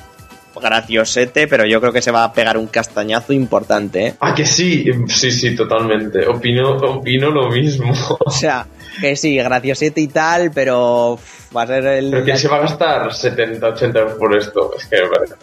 graciosete, 0.55 1.47
pero 1.47 1.65
yo 1.65 1.79
creo 1.79 1.93
que 1.93 2.01
se 2.01 2.11
va 2.11 2.23
a 2.23 2.33
pegar 2.33 2.57
un 2.57 2.67
castañazo 2.67 3.33
importante, 3.33 4.07
¿eh? 4.07 4.15
Ah, 4.19 4.33
que 4.33 4.45
sí, 4.45 4.85
sí, 5.07 5.31
sí, 5.31 5.55
totalmente. 5.55 6.27
Opino, 6.27 6.77
opino 6.77 7.31
lo 7.31 7.49
mismo. 7.49 7.93
O 8.19 8.31
sea, 8.31 8.67
que 8.99 9.15
sí, 9.15 9.35
graciosete 9.35 10.01
y 10.01 10.07
tal, 10.07 10.51
pero 10.51 11.19
va 11.55 11.63
a 11.63 11.67
ser 11.67 11.85
el... 11.85 12.11
Pero 12.11 12.25
que 12.25 12.37
se 12.37 12.47
va 12.47 12.57
a 12.57 12.61
gastar 12.61 13.13
70, 13.13 13.67
80 13.67 13.99
euros 13.99 14.17
por 14.17 14.37
esto. 14.37 14.73
Es 14.77 14.85
que 14.85 15.01
me 15.01 15.09
parece. 15.09 15.35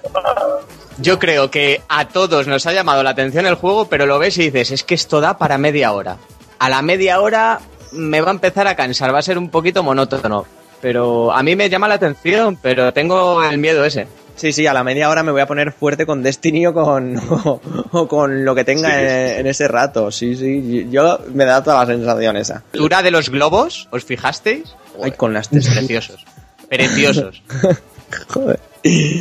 Yo 0.99 1.19
creo 1.19 1.51
que 1.51 1.81
a 1.89 2.09
todos 2.09 2.47
nos 2.47 2.67
ha 2.67 2.73
llamado 2.73 3.03
la 3.03 3.11
atención 3.11 3.47
el 3.47 3.55
juego, 3.55 3.87
pero 3.87 4.07
lo 4.07 4.19
ves 4.19 4.37
y 4.39 4.51
dices, 4.51 4.71
es 4.71 4.85
que 4.85 4.95
esto 4.95 5.21
da 5.21 5.39
para 5.39 5.59
media 5.59 5.93
hora. 5.93 6.19
A 6.59 6.69
la 6.69 6.83
media 6.83 7.21
hora 7.21 7.61
me 7.93 8.21
va 8.21 8.29
a 8.29 8.35
empezar 8.35 8.67
a 8.67 8.77
cansar, 8.77 9.15
va 9.15 9.19
a 9.19 9.23
ser 9.23 9.39
un 9.39 9.49
poquito 9.49 9.83
monótono. 9.83 10.45
Pero 10.81 11.33
a 11.33 11.43
mí 11.43 11.57
me 11.57 11.69
llama 11.69 11.89
la 11.89 11.95
atención, 11.95 12.59
pero 12.61 12.93
tengo 12.93 13.43
el 13.43 13.59
miedo 13.59 13.85
ese. 13.85 14.07
Sí, 14.41 14.55
sí, 14.55 14.67
a 14.67 14.73
la 14.73 14.83
media 14.83 15.11
hora 15.11 15.23
me 15.23 15.33
voy 15.33 15.43
a 15.43 15.47
poner 15.47 15.71
fuerte 15.71 16.07
con 16.07 16.23
Destiny 16.23 16.67
o 16.67 16.73
con, 16.73 17.19
o, 17.19 17.61
o 17.93 18.09
con 18.09 18.43
lo 18.43 18.55
que 18.55 18.65
tenga 18.65 18.89
Sí, 18.89 18.95
sí, 18.95 19.39
en, 19.39 19.47
ese 19.47 19.69
rato. 19.69 20.11
Sí, 20.11 20.35
sí, 20.35 20.89
yo 20.91 21.19
me 21.35 21.45
da 21.45 21.63
toda 21.63 21.85
la 21.85 21.93
sensación 21.93 22.39
esa. 22.39 22.63
Altura 22.73 23.03
de 23.03 23.11
los 23.11 23.29
globos, 23.29 23.87
¿os 23.91 24.03
fijasteis? 24.03 24.75
Ay, 25.03 25.11
con 25.11 25.35
las 25.35 25.51
texturas. 25.51 25.77
Preciosos. 25.77 26.25
Preciosos. 26.71 27.43
Joder. 28.29 28.61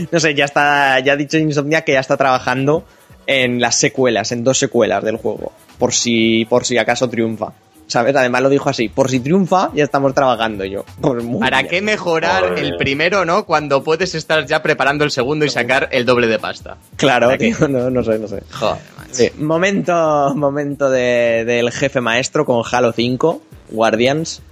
No 0.10 0.22
sé, 0.22 0.36
ya 0.36 0.46
está, 0.46 1.02
ya 1.02 1.12
ha 1.12 1.18
dicho 1.18 1.38
Insomnia 1.38 1.82
que 1.82 1.92
ya 1.92 2.00
está 2.00 2.16
trabajando 2.16 2.86
en 3.28 3.60
las 3.60 3.76
secuelas, 3.76 4.32
en 4.32 4.46
dos 4.46 4.58
secuelas 4.58 5.04
del 5.04 5.18
juego, 5.18 5.52
por 5.78 5.94
si, 5.94 6.46
por 6.46 6.64
si 6.64 6.78
acaso 6.78 7.10
triunfa. 7.10 7.52
¿Sabes? 7.90 8.16
Además 8.16 8.44
lo 8.44 8.50
dijo 8.50 8.70
así, 8.70 8.88
por 8.88 9.10
si 9.10 9.20
triunfa, 9.20 9.72
ya 9.74 9.84
estamos 9.84 10.14
trabajando 10.14 10.64
yo. 10.64 10.86
Pues 11.02 11.24
¿Para 11.40 11.58
bien. 11.64 11.70
qué 11.72 11.82
mejorar 11.82 12.50
Madre 12.52 12.62
el 12.62 12.78
primero, 12.78 13.26
no? 13.26 13.46
Cuando 13.46 13.84
puedes 13.84 14.14
estar 14.14 14.46
ya 14.46 14.62
preparando 14.62 15.04
el 15.04 15.10
segundo 15.12 15.44
y 15.44 15.50
sacar 15.50 15.90
el 15.92 16.06
doble 16.06 16.28
de 16.28 16.38
pasta. 16.38 16.78
Claro, 16.98 17.36
tío, 17.38 17.68
no, 17.68 17.90
no 17.90 18.04
sé, 18.04 18.20
no 18.20 18.28
sé. 18.28 18.44
Joder, 18.52 18.78
macho. 18.96 19.10
Sí, 19.12 19.32
momento, 19.40 20.34
momento 20.36 20.90
de- 20.92 21.44
del 21.46 21.72
jefe 21.72 22.00
maestro 22.00 22.46
con 22.46 22.62
Halo 22.72 22.92
5, 22.94 23.42
Guardians, 23.72 24.44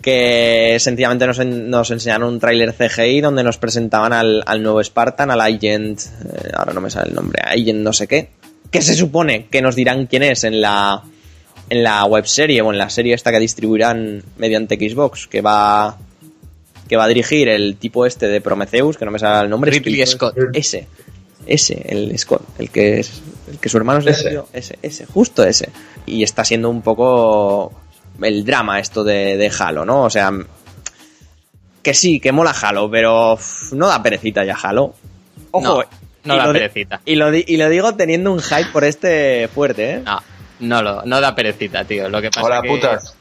que 0.00 0.76
sencillamente 0.80 1.26
nos, 1.26 1.38
en- 1.38 1.70
nos 1.70 1.90
enseñaron 1.90 2.28
un 2.34 2.40
tráiler 2.40 2.72
CGI 2.72 3.20
donde 3.20 3.42
nos 3.42 3.58
presentaban 3.58 4.12
al, 4.12 4.42
al 4.46 4.62
nuevo 4.62 4.82
Spartan, 4.82 5.30
al 5.30 5.40
Agent, 5.40 6.00
eh, 6.00 6.50
ahora 6.54 6.72
no 6.72 6.80
me 6.80 6.90
sale 6.90 7.10
el 7.10 7.14
nombre, 7.14 7.42
Agent 7.42 7.80
no 7.80 7.92
sé 7.92 8.06
qué, 8.06 8.30
que 8.70 8.82
se 8.82 8.94
supone 8.94 9.46
que 9.46 9.62
nos 9.62 9.76
dirán 9.76 10.06
quién 10.06 10.22
es 10.24 10.44
en 10.44 10.60
la 10.60 11.02
en 11.70 11.82
la 11.82 12.04
webserie 12.04 12.60
o 12.62 12.72
en 12.72 12.78
la 12.78 12.90
serie 12.90 13.14
esta 13.14 13.30
que 13.30 13.38
distribuirán 13.40 14.22
mediante 14.36 14.76
Xbox, 14.76 15.26
que 15.26 15.40
va 15.40 15.96
que 16.88 16.96
va 16.96 17.04
a 17.04 17.08
dirigir 17.08 17.48
el 17.48 17.76
tipo 17.76 18.04
este 18.04 18.28
de 18.28 18.40
Prometheus, 18.42 18.98
que 18.98 19.04
no 19.06 19.10
me 19.10 19.18
sale 19.18 19.44
el 19.44 19.50
nombre. 19.50 19.70
Ridley 19.70 20.02
escrito- 20.02 20.32
Scott. 20.32 20.36
Ese, 20.52 20.86
ese, 21.46 21.82
el 21.88 22.18
Scott, 22.18 22.42
el 22.58 22.68
que 22.70 23.00
es, 23.00 23.22
el 23.50 23.58
que 23.58 23.68
su 23.70 23.78
hermano 23.78 24.00
es 24.00 24.06
Ese. 24.06 24.28
ese, 24.28 24.42
ese, 24.52 24.78
ese, 24.82 25.06
justo 25.06 25.42
ese. 25.44 25.70
Y 26.04 26.22
está 26.22 26.44
siendo 26.44 26.68
un 26.68 26.82
poco 26.82 27.72
el 28.20 28.44
drama 28.44 28.80
esto 28.80 29.02
de, 29.02 29.36
de 29.38 29.50
Halo, 29.58 29.86
¿no? 29.86 30.02
O 30.04 30.10
sea, 30.10 30.30
que 31.82 31.94
sí, 31.94 32.20
que 32.20 32.32
mola 32.32 32.54
Halo, 32.60 32.90
pero 32.90 33.38
no 33.72 33.86
da 33.86 34.02
perecita 34.02 34.44
ya 34.44 34.54
Halo. 34.62 34.94
Ojo, 35.52 35.82
No, 35.82 35.84
no 36.24 36.34
y 36.34 36.38
da 36.38 36.52
perecita. 36.52 37.00
Y 37.06 37.16
lo, 37.16 37.34
y 37.34 37.56
lo 37.56 37.68
digo 37.70 37.94
teniendo 37.94 38.30
un 38.32 38.40
hype 38.40 38.70
por 38.72 38.84
este 38.84 39.48
fuerte, 39.48 39.90
¿eh? 39.92 40.02
No, 40.04 40.20
no, 40.64 40.82
lo, 40.82 41.02
no 41.04 41.20
da 41.20 41.34
perecita, 41.34 41.84
tío. 41.84 42.08
Lo 42.08 42.20
que 42.20 42.30
pasa 42.30 42.46
Hola, 42.46 42.62
que... 42.62 42.68
putas. 42.68 43.16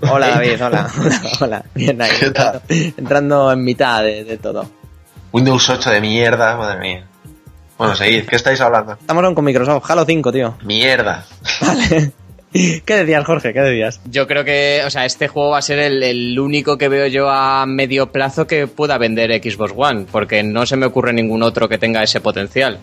Hola 0.00 0.28
David, 0.28 0.64
hola, 0.64 0.90
hola, 0.98 1.20
hola. 1.40 1.64
Bien 1.74 2.02
ahí, 2.02 2.10
¿Qué 2.18 2.30
tal? 2.30 2.60
entrando, 2.68 2.94
entrando 2.98 3.52
en 3.52 3.64
mitad 3.64 4.02
de, 4.02 4.24
de 4.24 4.36
todo. 4.38 4.68
Windows 5.32 5.70
8 5.70 5.90
de 5.90 6.00
mierda, 6.00 6.56
madre 6.56 6.78
mía. 6.80 7.06
Bueno, 7.78 7.94
seguid, 7.96 8.26
¿qué 8.26 8.36
estáis 8.36 8.60
hablando? 8.60 8.92
Estamos 8.92 9.34
con 9.34 9.44
Microsoft, 9.44 9.90
Halo 9.90 10.04
5, 10.04 10.32
tío. 10.32 10.56
Mierda. 10.62 11.24
Vale. 11.60 12.12
¿Qué 12.52 12.96
decías, 12.96 13.24
Jorge? 13.24 13.52
¿Qué 13.52 13.60
decías? 13.60 14.00
Yo 14.04 14.28
creo 14.28 14.44
que, 14.44 14.82
o 14.86 14.90
sea, 14.90 15.04
este 15.04 15.26
juego 15.26 15.50
va 15.50 15.58
a 15.58 15.62
ser 15.62 15.80
el, 15.80 16.02
el 16.04 16.38
único 16.38 16.78
que 16.78 16.88
veo 16.88 17.08
yo 17.08 17.28
a 17.28 17.66
medio 17.66 18.12
plazo 18.12 18.46
que 18.46 18.68
pueda 18.68 18.96
vender 18.96 19.32
Xbox 19.42 19.72
One, 19.76 20.06
porque 20.10 20.44
no 20.44 20.64
se 20.66 20.76
me 20.76 20.86
ocurre 20.86 21.12
ningún 21.12 21.42
otro 21.42 21.68
que 21.68 21.78
tenga 21.78 22.02
ese 22.04 22.20
potencial. 22.20 22.78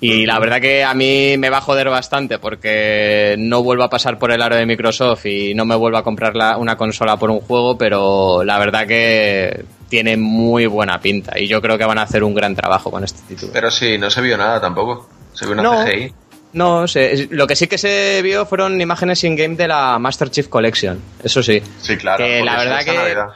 Y 0.00 0.26
la 0.26 0.38
verdad 0.38 0.60
que 0.60 0.84
a 0.84 0.92
mí 0.94 1.36
me 1.38 1.48
va 1.48 1.58
a 1.58 1.60
joder 1.62 1.88
bastante 1.88 2.38
porque 2.38 3.34
no 3.38 3.62
vuelvo 3.62 3.84
a 3.84 3.88
pasar 3.90 4.18
por 4.18 4.30
el 4.30 4.42
aro 4.42 4.54
de 4.56 4.66
Microsoft 4.66 5.24
y 5.26 5.54
no 5.54 5.64
me 5.64 5.74
vuelvo 5.74 5.96
a 5.96 6.04
comprar 6.04 6.36
la- 6.36 6.58
una 6.58 6.76
consola 6.76 7.16
por 7.16 7.30
un 7.30 7.40
juego, 7.40 7.78
pero 7.78 8.44
la 8.44 8.58
verdad 8.58 8.86
que 8.86 9.64
tiene 9.88 10.16
muy 10.16 10.66
buena 10.66 11.00
pinta 11.00 11.38
y 11.38 11.46
yo 11.46 11.62
creo 11.62 11.78
que 11.78 11.84
van 11.86 11.98
a 11.98 12.02
hacer 12.02 12.22
un 12.24 12.34
gran 12.34 12.54
trabajo 12.54 12.90
con 12.90 13.04
este 13.04 13.20
título. 13.26 13.52
Pero 13.52 13.70
sí, 13.70 13.96
no 13.96 14.10
se 14.10 14.20
vio 14.20 14.36
nada 14.36 14.60
tampoco. 14.60 15.08
Se 15.32 15.46
vio 15.46 15.54
una 15.54 15.62
No. 15.62 15.84
CGI. 15.84 16.12
No, 16.52 16.88
sé, 16.88 17.28
lo 17.30 17.46
que 17.46 17.54
sí 17.56 17.66
que 17.66 17.76
se 17.76 18.20
vio 18.22 18.46
fueron 18.46 18.80
imágenes 18.80 19.22
in-game 19.24 19.56
de 19.56 19.68
la 19.68 19.98
Master 19.98 20.30
Chief 20.30 20.48
Collection, 20.48 20.98
eso 21.22 21.42
sí. 21.42 21.60
Sí, 21.80 21.96
claro. 21.96 22.24
Que 22.24 22.42
la 22.42 22.56
verdad 22.56 22.84
que- 22.84 22.94
Navidad. 22.94 23.26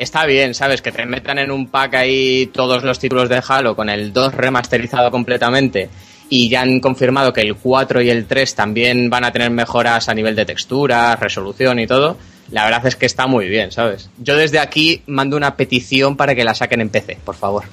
Está 0.00 0.24
bien, 0.24 0.54
¿sabes? 0.54 0.80
Que 0.80 0.92
te 0.92 1.04
metan 1.04 1.38
en 1.38 1.50
un 1.50 1.66
pack 1.66 1.96
ahí 1.96 2.46
todos 2.46 2.84
los 2.84 2.98
títulos 2.98 3.28
de 3.28 3.42
Halo 3.46 3.76
con 3.76 3.90
el 3.90 4.14
2 4.14 4.32
remasterizado 4.32 5.10
completamente 5.10 5.90
y 6.30 6.48
ya 6.48 6.62
han 6.62 6.80
confirmado 6.80 7.34
que 7.34 7.42
el 7.42 7.54
4 7.54 8.00
y 8.00 8.08
el 8.08 8.24
3 8.24 8.54
también 8.54 9.10
van 9.10 9.24
a 9.24 9.30
tener 9.30 9.50
mejoras 9.50 10.08
a 10.08 10.14
nivel 10.14 10.34
de 10.34 10.46
texturas, 10.46 11.20
resolución 11.20 11.80
y 11.80 11.86
todo. 11.86 12.16
La 12.50 12.64
verdad 12.64 12.86
es 12.86 12.96
que 12.96 13.04
está 13.04 13.26
muy 13.26 13.50
bien, 13.50 13.72
¿sabes? 13.72 14.08
Yo 14.16 14.38
desde 14.38 14.58
aquí 14.58 15.02
mando 15.06 15.36
una 15.36 15.54
petición 15.54 16.16
para 16.16 16.34
que 16.34 16.44
la 16.44 16.54
saquen 16.54 16.80
en 16.80 16.88
PC, 16.88 17.18
por 17.22 17.34
favor. 17.34 17.64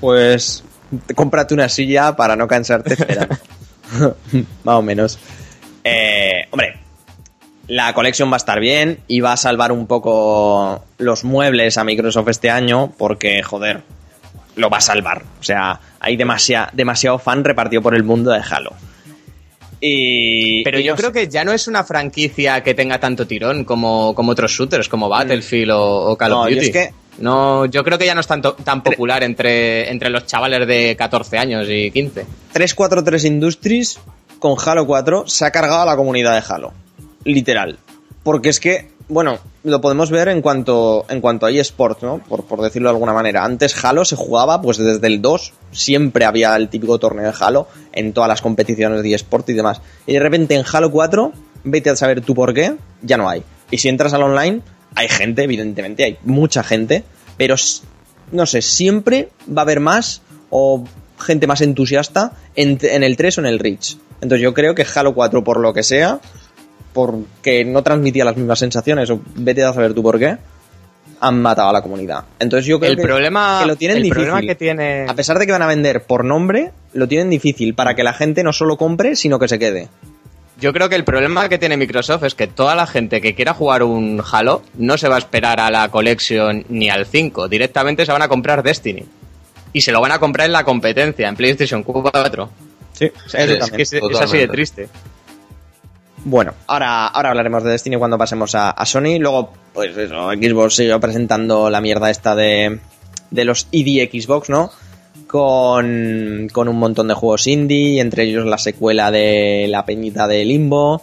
Pues 0.00 0.64
cómprate 1.14 1.52
una 1.52 1.68
silla 1.68 2.16
para 2.16 2.34
no 2.34 2.48
cansarte 2.48 2.94
esperando. 2.94 3.36
Más 4.64 4.74
o 4.74 4.80
menos. 4.80 5.18
Eh, 5.84 6.46
hombre, 6.50 6.81
la 7.68 7.92
colección 7.94 8.30
va 8.30 8.34
a 8.34 8.38
estar 8.38 8.60
bien 8.60 9.00
y 9.08 9.20
va 9.20 9.32
a 9.32 9.36
salvar 9.36 9.72
un 9.72 9.86
poco 9.86 10.84
los 10.98 11.24
muebles 11.24 11.78
a 11.78 11.84
Microsoft 11.84 12.28
este 12.28 12.50
año 12.50 12.92
porque, 12.98 13.42
joder, 13.42 13.82
lo 14.56 14.68
va 14.70 14.78
a 14.78 14.82
salvar. 14.82 15.22
O 15.40 15.42
sea, 15.44 15.80
hay 16.00 16.16
demasiado, 16.16 16.68
demasiado 16.72 17.18
fan 17.18 17.44
repartido 17.44 17.80
por 17.82 17.94
el 17.94 18.02
mundo 18.02 18.30
de 18.30 18.40
Halo. 18.48 18.72
Y, 19.80 20.62
Pero 20.62 20.78
y 20.78 20.84
yo 20.84 20.92
no 20.92 20.96
creo 20.96 21.10
sé. 21.12 21.20
que 21.20 21.28
ya 21.28 21.44
no 21.44 21.52
es 21.52 21.66
una 21.66 21.82
franquicia 21.82 22.62
que 22.62 22.74
tenga 22.74 23.00
tanto 23.00 23.26
tirón 23.26 23.64
como, 23.64 24.14
como 24.14 24.32
otros 24.32 24.52
shooters, 24.52 24.88
como 24.88 25.08
Battlefield 25.08 25.72
o, 25.72 26.10
o 26.12 26.16
Call 26.16 26.30
No, 26.30 26.42
of 26.42 26.48
yo 26.50 26.54
Duty. 26.56 26.66
es 26.66 26.72
que 26.72 26.90
No, 27.18 27.66
yo 27.66 27.82
creo 27.82 27.98
que 27.98 28.06
ya 28.06 28.14
no 28.14 28.20
es 28.20 28.26
tanto, 28.28 28.54
tan 28.54 28.82
popular 28.82 29.24
entre, 29.24 29.90
entre 29.90 30.08
los 30.10 30.26
chavales 30.26 30.66
de 30.68 30.94
14 30.96 31.36
años 31.38 31.66
y 31.68 31.90
15. 31.90 32.26
343 32.52 33.24
Industries 33.24 33.98
con 34.38 34.54
Halo 34.64 34.86
4 34.86 35.24
se 35.26 35.44
ha 35.46 35.50
cargado 35.50 35.82
a 35.82 35.86
la 35.86 35.96
comunidad 35.96 36.34
de 36.40 36.44
Halo. 36.54 36.72
Literal. 37.24 37.78
Porque 38.22 38.48
es 38.48 38.60
que, 38.60 38.88
bueno, 39.08 39.38
lo 39.64 39.80
podemos 39.80 40.10
ver 40.10 40.28
en 40.28 40.42
cuanto, 40.42 41.04
en 41.08 41.20
cuanto 41.20 41.46
a 41.46 41.50
eSports, 41.50 42.02
¿no? 42.02 42.18
Por, 42.18 42.44
por 42.44 42.60
decirlo 42.60 42.88
de 42.88 42.94
alguna 42.94 43.12
manera. 43.12 43.44
Antes 43.44 43.84
Halo 43.84 44.04
se 44.04 44.16
jugaba, 44.16 44.60
pues 44.62 44.78
desde 44.78 45.06
el 45.06 45.20
2, 45.20 45.52
siempre 45.72 46.24
había 46.24 46.54
el 46.56 46.68
típico 46.68 46.98
torneo 46.98 47.26
de 47.26 47.34
Halo 47.38 47.68
en 47.92 48.12
todas 48.12 48.28
las 48.28 48.42
competiciones 48.42 49.02
de 49.02 49.14
eSport 49.14 49.48
y 49.50 49.54
demás. 49.54 49.80
Y 50.06 50.14
de 50.14 50.20
repente 50.20 50.54
en 50.54 50.64
Halo 50.70 50.90
4, 50.90 51.32
vete 51.64 51.90
a 51.90 51.96
saber 51.96 52.20
tú 52.20 52.34
por 52.34 52.54
qué, 52.54 52.74
ya 53.02 53.16
no 53.16 53.28
hay. 53.28 53.42
Y 53.70 53.78
si 53.78 53.88
entras 53.88 54.12
al 54.12 54.22
online, 54.22 54.60
hay 54.94 55.08
gente, 55.08 55.42
evidentemente, 55.42 56.04
hay 56.04 56.18
mucha 56.24 56.62
gente, 56.62 57.04
pero 57.36 57.54
no 58.30 58.46
sé, 58.46 58.62
siempre 58.62 59.30
va 59.48 59.62
a 59.62 59.64
haber 59.64 59.80
más 59.80 60.22
o 60.50 60.84
gente 61.18 61.46
más 61.46 61.60
entusiasta 61.60 62.32
en, 62.54 62.78
en 62.82 63.02
el 63.02 63.16
3 63.16 63.38
o 63.38 63.40
en 63.42 63.46
el 63.46 63.58
Reach. 63.58 63.96
Entonces 64.20 64.42
yo 64.42 64.54
creo 64.54 64.74
que 64.74 64.86
Halo 64.94 65.14
4, 65.14 65.42
por 65.44 65.60
lo 65.60 65.72
que 65.72 65.82
sea, 65.82 66.20
porque 66.92 67.64
no 67.64 67.82
transmitía 67.82 68.24
las 68.24 68.36
mismas 68.36 68.58
sensaciones, 68.58 69.10
o 69.10 69.20
vete 69.36 69.64
a 69.64 69.72
saber 69.72 69.94
tú 69.94 70.02
por 70.02 70.18
qué, 70.18 70.36
han 71.20 71.40
matado 71.40 71.68
a 71.68 71.72
la 71.72 71.82
comunidad. 71.82 72.24
Entonces 72.40 72.66
yo 72.66 72.80
creo 72.80 72.90
El 72.90 72.96
que, 72.96 73.02
problema, 73.02 73.60
que 73.62 73.66
lo 73.66 73.76
tienen 73.76 73.98
el 73.98 74.02
difícil. 74.02 74.24
problema 74.24 74.46
que 74.46 74.54
tiene... 74.56 75.06
A 75.08 75.14
pesar 75.14 75.38
de 75.38 75.46
que 75.46 75.52
van 75.52 75.62
a 75.62 75.68
vender 75.68 76.02
por 76.02 76.24
nombre, 76.24 76.72
lo 76.94 77.06
tienen 77.06 77.30
difícil 77.30 77.74
para 77.74 77.94
que 77.94 78.02
la 78.02 78.12
gente 78.12 78.42
no 78.42 78.52
solo 78.52 78.76
compre, 78.76 79.14
sino 79.14 79.38
que 79.38 79.46
se 79.46 79.58
quede. 79.58 79.88
Yo 80.60 80.72
creo 80.72 80.88
que 80.88 80.96
el 80.96 81.04
problema 81.04 81.48
que 81.48 81.58
tiene 81.58 81.76
Microsoft 81.76 82.24
es 82.24 82.34
que 82.34 82.46
toda 82.46 82.74
la 82.74 82.86
gente 82.86 83.20
que 83.20 83.34
quiera 83.34 83.54
jugar 83.54 83.82
un 83.82 84.22
Halo 84.32 84.62
no 84.76 84.98
se 84.98 85.08
va 85.08 85.16
a 85.16 85.18
esperar 85.18 85.60
a 85.60 85.70
la 85.70 85.88
Collection 85.90 86.64
ni 86.68 86.88
al 86.88 87.06
5. 87.06 87.48
Directamente 87.48 88.04
se 88.04 88.12
van 88.12 88.22
a 88.22 88.28
comprar 88.28 88.62
Destiny. 88.62 89.04
Y 89.72 89.80
se 89.80 89.92
lo 89.92 90.00
van 90.00 90.12
a 90.12 90.18
comprar 90.18 90.46
en 90.46 90.52
la 90.52 90.64
competencia, 90.64 91.28
en 91.28 91.36
PlayStation 91.36 91.82
4. 91.82 92.50
Sí, 92.92 93.10
Es, 93.32 93.70
que 93.70 93.82
es, 93.82 93.92
es 93.92 94.20
así 94.20 94.38
de 94.38 94.48
triste. 94.48 94.88
Bueno, 96.24 96.54
ahora, 96.68 97.06
ahora 97.08 97.30
hablaremos 97.30 97.64
de 97.64 97.70
Destiny 97.70 97.96
cuando 97.96 98.16
pasemos 98.18 98.54
a, 98.54 98.70
a 98.70 98.86
Sony. 98.86 99.18
Luego, 99.18 99.52
pues 99.72 99.96
eso, 99.96 100.30
Xbox 100.30 100.76
sigue 100.76 100.98
presentando 101.00 101.68
la 101.70 101.80
mierda 101.80 102.10
esta 102.10 102.34
de, 102.36 102.78
de 103.30 103.44
los 103.44 103.66
ID 103.72 104.08
Xbox, 104.10 104.48
¿no? 104.48 104.70
Con, 105.26 106.48
con 106.52 106.68
un 106.68 106.78
montón 106.78 107.08
de 107.08 107.14
juegos 107.14 107.46
indie, 107.46 108.00
entre 108.00 108.24
ellos 108.24 108.44
la 108.44 108.58
secuela 108.58 109.10
de 109.10 109.66
La 109.68 109.84
Peñita 109.84 110.26
de 110.28 110.44
Limbo. 110.44 111.02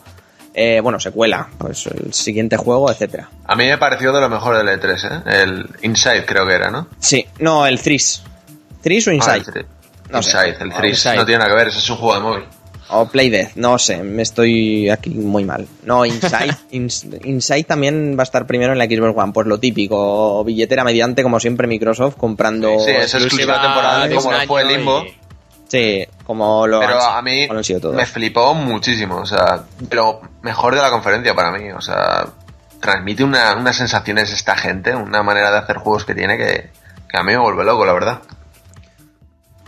Eh, 0.53 0.79
bueno, 0.81 0.99
secuela, 0.99 1.47
pues 1.57 1.85
el 1.87 2.13
siguiente 2.13 2.55
juego, 2.55 2.91
etcétera. 2.91 3.29
A 3.45 3.55
mí 3.55 3.65
me 3.65 3.77
pareció 3.77 4.11
de 4.13 4.21
lo 4.21 4.29
mejor 4.29 4.55
del 4.57 4.67
E3, 4.79 5.23
¿eh? 5.25 5.41
El 5.43 5.69
Inside 5.81 6.25
creo 6.25 6.45
que 6.47 6.53
era, 6.53 6.69
¿no? 6.71 6.87
Sí, 6.99 7.25
no, 7.39 7.65
el 7.65 7.81
Threes. 7.81 8.23
¿Threes 8.81 9.07
o 9.07 9.11
Ah, 9.11 9.13
Inside? 9.15 9.37
el 9.37 9.43
Threes. 9.45 9.65
No 10.11 10.21
sé. 10.23 10.37
Inside, 10.37 10.63
el 10.63 10.73
Threes. 10.73 11.05
No 11.15 11.25
tiene 11.25 11.39
nada 11.39 11.49
que 11.49 11.55
ver, 11.57 11.67
ese 11.67 11.79
es 11.79 11.89
un 11.89 11.97
juego 11.97 12.13
de 12.15 12.19
móvil. 12.21 12.43
O 12.91 13.07
Play 13.07 13.29
Death, 13.29 13.51
no 13.55 13.77
sé, 13.77 14.01
me 14.03 14.23
estoy 14.23 14.89
aquí 14.89 15.11
muy 15.11 15.45
mal. 15.45 15.67
No, 15.83 16.05
Inside, 16.05 16.55
Ins- 16.71 17.23
Inside 17.25 17.63
también 17.65 18.15
va 18.17 18.21
a 18.21 18.23
estar 18.23 18.47
primero 18.47 18.71
en 18.73 18.79
la 18.79 18.85
Xbox 18.85 19.15
One, 19.15 19.31
pues 19.31 19.45
lo 19.47 19.59
típico, 19.59 20.43
billetera 20.43 20.83
mediante, 20.83 21.21
como 21.23 21.39
siempre 21.39 21.67
Microsoft, 21.67 22.15
comprando... 22.17 22.79
Sí, 22.79 22.91
es 22.91 23.13
exclusiva 23.13 23.61
temporal, 23.61 24.09
de 24.09 24.15
como 24.15 24.31
lo 24.31 24.39
fue 24.47 24.61
año 24.61 24.69
Limbo. 24.77 25.03
y- 25.03 25.15
Sí, 25.67 26.03
como 26.25 26.65
lo 26.65 26.79
Pero 26.79 26.99
han, 26.99 27.17
a 27.17 27.21
mí 27.21 27.41
como 27.43 27.53
lo 27.53 27.59
han 27.59 27.63
sido 27.63 27.79
todos. 27.79 27.95
me 27.95 28.07
flipó 28.07 28.55
muchísimo, 28.55 29.17
o 29.17 29.25
sea, 29.27 29.65
lo 29.91 30.19
mejor 30.41 30.73
de 30.73 30.81
la 30.81 30.89
conferencia 30.89 31.35
para 31.35 31.51
mí, 31.51 31.69
o 31.71 31.79
sea, 31.81 32.25
transmite 32.81 33.23
una, 33.23 33.55
unas 33.55 33.75
sensaciones 33.75 34.31
esta 34.33 34.55
gente, 34.57 34.95
una 34.95 35.21
manera 35.21 35.51
de 35.51 35.59
hacer 35.59 35.77
juegos 35.77 36.05
que 36.05 36.15
tiene 36.15 36.37
que, 36.37 36.71
que 37.07 37.17
a 37.17 37.21
mí 37.21 37.33
me 37.33 37.37
vuelve 37.37 37.63
loco, 37.65 37.85
la 37.85 37.93
verdad. 37.93 38.19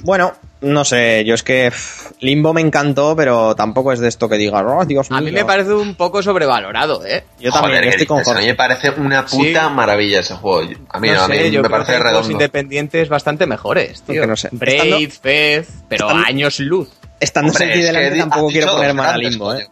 Bueno, 0.04 0.34
no 0.62 0.86
sé, 0.86 1.24
yo 1.26 1.34
es 1.36 1.44
que 1.44 1.70
pff, 1.72 2.12
Limbo 2.20 2.54
me 2.54 2.62
encantó, 2.62 3.16
pero 3.16 3.56
tampoco 3.56 3.92
es 3.92 4.00
de 4.00 4.08
esto 4.08 4.30
que 4.30 4.38
diga, 4.38 4.62
oh, 4.66 4.86
Dios 4.86 5.10
mío. 5.10 5.18
A 5.18 5.22
mí 5.22 5.32
me 5.32 5.44
parece 5.44 5.74
un 5.74 5.96
poco 5.96 6.22
sobrevalorado, 6.24 7.06
¿eh? 7.06 7.24
Yo 7.40 7.52
también, 7.52 7.72
Joder, 7.72 7.76
yo 7.76 7.82
¿qué 7.82 7.90
estoy 7.90 8.06
con 8.08 8.18
dices? 8.20 8.32
A 8.32 8.36
mí 8.36 8.38
Jorge. 8.42 8.52
me 8.52 8.56
parece 8.56 8.90
una 8.92 9.26
puta 9.26 9.68
Sí. 9.68 9.74
maravilla 9.74 10.20
ese 10.20 10.36
juego. 10.36 10.60
A 10.90 11.00
mí, 11.00 11.10
no 11.10 11.22
a 11.24 11.28
mí 11.28 11.36
sé, 11.38 11.52
yo 11.52 11.62
me 11.62 11.68
creo 11.68 11.72
parece 11.72 11.88
que 11.92 11.96
hay 11.96 12.02
juegos 12.02 12.12
redondo. 12.28 12.32
independientes 12.32 13.10
bastante 13.10 13.48
mejores, 13.48 14.02
tío. 14.04 14.16
Porque 14.16 14.28
no 14.28 14.36
sé. 14.36 14.50
Braid, 14.52 15.12
Fez, 15.12 15.68
pero 15.90 16.06
estando- 16.08 16.28
años 16.28 16.60
luz. 16.60 16.90
Estando 17.20 17.52
Hombre, 17.52 17.66
Senti 17.66 17.80
es 17.80 17.86
que 17.86 17.92
delante 17.94 18.14
di- 18.16 18.20
tampoco 18.20 18.48
quiero 18.50 18.72
poner 18.74 18.94
mal 18.94 19.10
a 19.10 19.18
Limbo. 19.18 19.54
¿eh? 19.56 19.68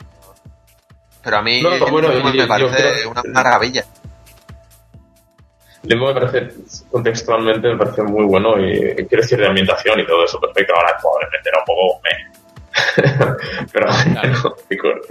Pero 1.23 1.37
a 1.37 1.41
mí 1.41 1.61
No, 1.61 1.77
no, 1.77 1.87
bueno, 1.87 2.07
me 2.09 2.15
yo- 2.15 2.31
yo 2.33 2.47
parece 2.47 2.75
creo- 2.75 3.11
una 3.11 3.21
maravilla. 3.33 3.85
Limbo 5.83 6.07
me 6.07 6.13
parece, 6.13 6.49
contextualmente, 6.91 7.69
me 7.69 7.77
parece 7.77 8.03
muy 8.03 8.25
bueno 8.25 8.59
y 8.59 8.95
quiero 9.07 9.21
decir 9.21 9.39
de 9.39 9.47
ambientación 9.47 9.99
y 9.99 10.05
todo 10.05 10.25
eso 10.25 10.39
perfecto. 10.39 10.73
Ahora 10.75 10.97
probablemente 10.99 11.49
era 11.49 11.59
un 11.59 11.65
poco 11.65 12.01
meh. 12.03 12.39
Pero, 13.73 13.87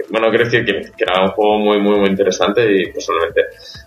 bueno, 0.09 0.29
quiero 0.29 0.45
decir 0.45 0.65
que, 0.65 0.91
que 0.95 1.03
era 1.03 1.23
un 1.23 1.29
juego 1.31 1.57
muy, 1.59 1.79
muy, 1.79 1.99
muy 1.99 2.09
interesante 2.09 2.61
y 2.71 2.91
personalmente 2.91 3.41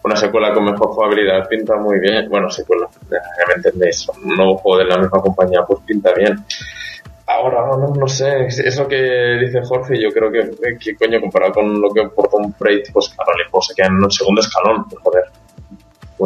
una 0.04 0.16
secuela 0.16 0.52
con 0.52 0.64
mejor 0.64 0.88
jugabilidad 0.88 1.48
pinta 1.48 1.76
muy 1.76 1.98
bien. 2.00 2.28
Bueno, 2.28 2.50
secuela, 2.50 2.88
ya 3.10 3.46
me 3.48 3.54
entendéis, 3.54 4.08
un 4.08 4.36
nuevo 4.36 4.58
juego 4.58 4.78
de 4.78 4.84
la 4.86 4.98
misma 4.98 5.20
compañía, 5.20 5.62
pues 5.66 5.80
pinta 5.86 6.12
bien. 6.14 6.44
Ahora, 7.26 7.66
no, 7.76 7.94
no 7.94 8.08
sé, 8.08 8.46
es, 8.46 8.58
es 8.58 8.76
lo 8.78 8.88
que 8.88 9.38
dice 9.40 9.62
Jorge, 9.64 10.00
yo 10.00 10.10
creo 10.10 10.30
que, 10.30 10.76
que 10.78 10.96
coño, 10.96 11.20
comparado 11.20 11.52
con 11.52 11.80
lo 11.80 11.88
que 11.90 12.02
aporta 12.02 12.36
un 12.36 12.54
Braid, 12.58 12.82
pues 12.92 13.08
claro, 13.10 13.32
Limbo 13.38 13.62
se 13.62 13.74
queda 13.74 13.86
en 13.86 14.04
un 14.04 14.10
segundo 14.10 14.40
escalón, 14.40 14.84
pues, 14.88 15.02
joder. 15.02 15.24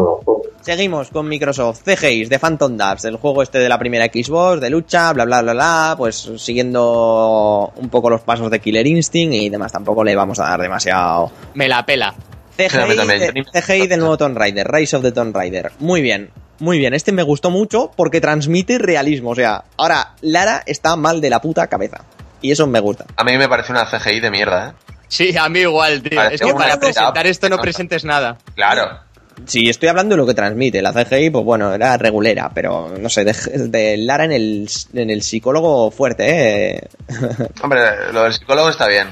Juego. 0.03 0.43
Seguimos 0.61 1.11
con 1.11 1.29
Microsoft. 1.29 1.83
CGI 1.85 2.25
de 2.27 2.39
Phantom 2.39 2.77
Dabs, 2.77 3.03
del 3.03 3.17
juego 3.17 3.43
este 3.43 3.59
de 3.59 3.69
la 3.69 3.79
primera 3.79 4.07
Xbox, 4.07 4.61
de 4.61 4.69
lucha, 4.71 5.13
bla 5.13 5.25
bla 5.25 5.43
bla 5.43 5.53
bla, 5.53 5.95
pues 5.97 6.31
siguiendo 6.39 7.73
un 7.77 7.89
poco 7.89 8.11
los 8.11 8.21
pasos 8.23 8.51
de 8.51 8.61
Killer 8.61 8.87
Instinct 8.87 9.35
y 9.35 9.49
demás, 9.49 9.73
tampoco 9.73 10.03
le 10.05 10.15
vamos 10.17 10.39
a 10.41 10.45
dar 10.45 10.61
demasiado. 10.61 11.31
Me 11.55 11.69
la 11.69 11.85
pela. 11.87 12.15
CGI, 12.57 12.97
de- 12.97 13.45
CGI 13.53 13.87
del 13.87 14.01
nuevo 14.01 14.17
Tomb 14.17 14.37
Raider, 14.37 14.67
Rise 14.71 14.97
of 14.97 15.03
the 15.03 15.13
Tomb 15.13 15.35
Raider. 15.37 15.73
Muy 15.79 16.01
bien, 16.01 16.31
muy 16.59 16.79
bien. 16.79 16.95
Este 16.95 17.13
me 17.13 17.23
gustó 17.23 17.51
mucho 17.51 17.91
porque 17.97 18.21
transmite 18.21 18.79
realismo. 18.79 19.31
O 19.31 19.35
sea, 19.35 19.65
ahora 19.77 20.15
Lara 20.23 20.63
está 20.67 20.97
mal 20.97 21.21
de 21.21 21.31
la 21.31 21.41
puta 21.41 21.67
cabeza. 21.67 22.05
Y 22.41 22.51
eso 22.53 22.67
me 22.67 22.81
gusta. 22.81 23.07
A 23.17 23.25
mí 23.25 23.37
me 23.37 23.49
parece 23.49 23.73
una 23.73 23.87
CGI 23.87 24.21
de 24.21 24.31
mierda, 24.31 24.69
¿eh? 24.71 24.73
Sí, 25.09 25.37
a 25.37 25.49
mí 25.49 25.61
igual, 25.61 26.03
tío. 26.03 26.17
Parece 26.17 26.35
Es 26.35 26.41
que 26.51 26.55
para 26.55 26.79
presentar 26.81 27.27
esto 27.27 27.49
no- 27.49 27.59
presentes 27.59 28.05
nada. 28.05 28.39
Claro. 28.55 29.01
Si 29.45 29.69
estoy 29.69 29.89
hablando 29.89 30.15
de 30.15 30.17
lo 30.17 30.27
que 30.27 30.35
transmite, 30.35 30.83
la 30.83 30.93
CGI, 30.93 31.31
pues 31.31 31.45
bueno, 31.45 31.75
era 31.75 31.97
regulera, 31.99 32.51
pero 32.55 32.95
no 32.99 33.09
sé, 33.09 33.25
de, 33.25 33.33
de 33.69 33.97
Lara 33.99 34.25
en 34.25 34.33
el, 34.33 34.69
en 34.95 35.11
el 35.11 35.23
psicólogo 35.23 35.91
fuerte, 35.91 36.77
¿eh? 36.77 36.89
Hombre, 37.63 38.13
lo 38.13 38.25
del 38.25 38.33
psicólogo 38.33 38.71
está 38.71 38.89
bien. 38.89 39.09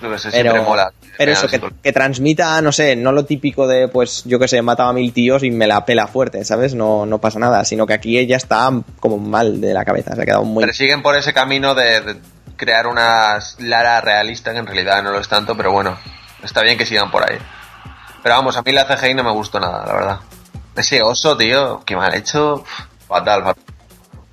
Lo 0.00 0.12
que 0.12 0.18
se 0.18 0.30
siempre 0.30 0.52
pero, 0.52 0.64
mola. 0.64 0.92
pero 1.16 1.32
eso, 1.32 1.48
que, 1.48 1.60
que 1.82 1.92
transmita, 1.92 2.62
no 2.62 2.70
sé, 2.70 2.94
no 2.94 3.10
lo 3.10 3.24
típico 3.24 3.66
de, 3.66 3.88
pues, 3.88 4.22
yo 4.26 4.38
que 4.38 4.46
sé, 4.46 4.62
mataba 4.62 4.90
a 4.90 4.92
mil 4.92 5.12
tíos 5.12 5.42
y 5.42 5.50
me 5.50 5.66
la 5.66 5.84
pela 5.84 6.06
fuerte, 6.06 6.44
¿sabes? 6.44 6.74
No, 6.74 7.04
no 7.04 7.18
pasa 7.18 7.40
nada, 7.40 7.64
sino 7.64 7.84
que 7.84 7.94
aquí 7.94 8.16
ella 8.16 8.36
está 8.36 8.70
como 9.00 9.18
mal 9.18 9.60
de 9.60 9.74
la 9.74 9.84
cabeza, 9.84 10.14
se 10.14 10.22
ha 10.22 10.24
quedado 10.24 10.44
muy... 10.44 10.62
Pero 10.62 10.72
siguen 10.72 11.02
por 11.02 11.16
ese 11.16 11.32
camino 11.32 11.74
de, 11.74 12.00
de 12.00 12.16
crear 12.56 12.86
unas 12.86 13.56
Lara 13.58 14.00
realistas 14.00 14.52
que 14.52 14.60
en 14.60 14.66
realidad 14.66 15.02
no 15.02 15.10
lo 15.10 15.18
es 15.18 15.28
tanto, 15.28 15.56
pero 15.56 15.72
bueno, 15.72 15.98
está 16.44 16.62
bien 16.62 16.78
que 16.78 16.86
sigan 16.86 17.10
por 17.10 17.28
ahí. 17.28 17.38
Pero 18.22 18.34
vamos, 18.34 18.56
a 18.56 18.62
mí 18.62 18.72
la 18.72 18.86
CGI 18.86 19.14
no 19.14 19.24
me 19.24 19.32
gustó 19.32 19.60
nada, 19.60 19.86
la 19.86 19.92
verdad. 19.92 20.20
Ese 20.76 21.02
oso, 21.02 21.36
tío, 21.36 21.82
que 21.84 21.96
mal 21.96 22.14
hecho, 22.14 22.64
fatal, 23.06 23.42
fatal. 23.42 23.64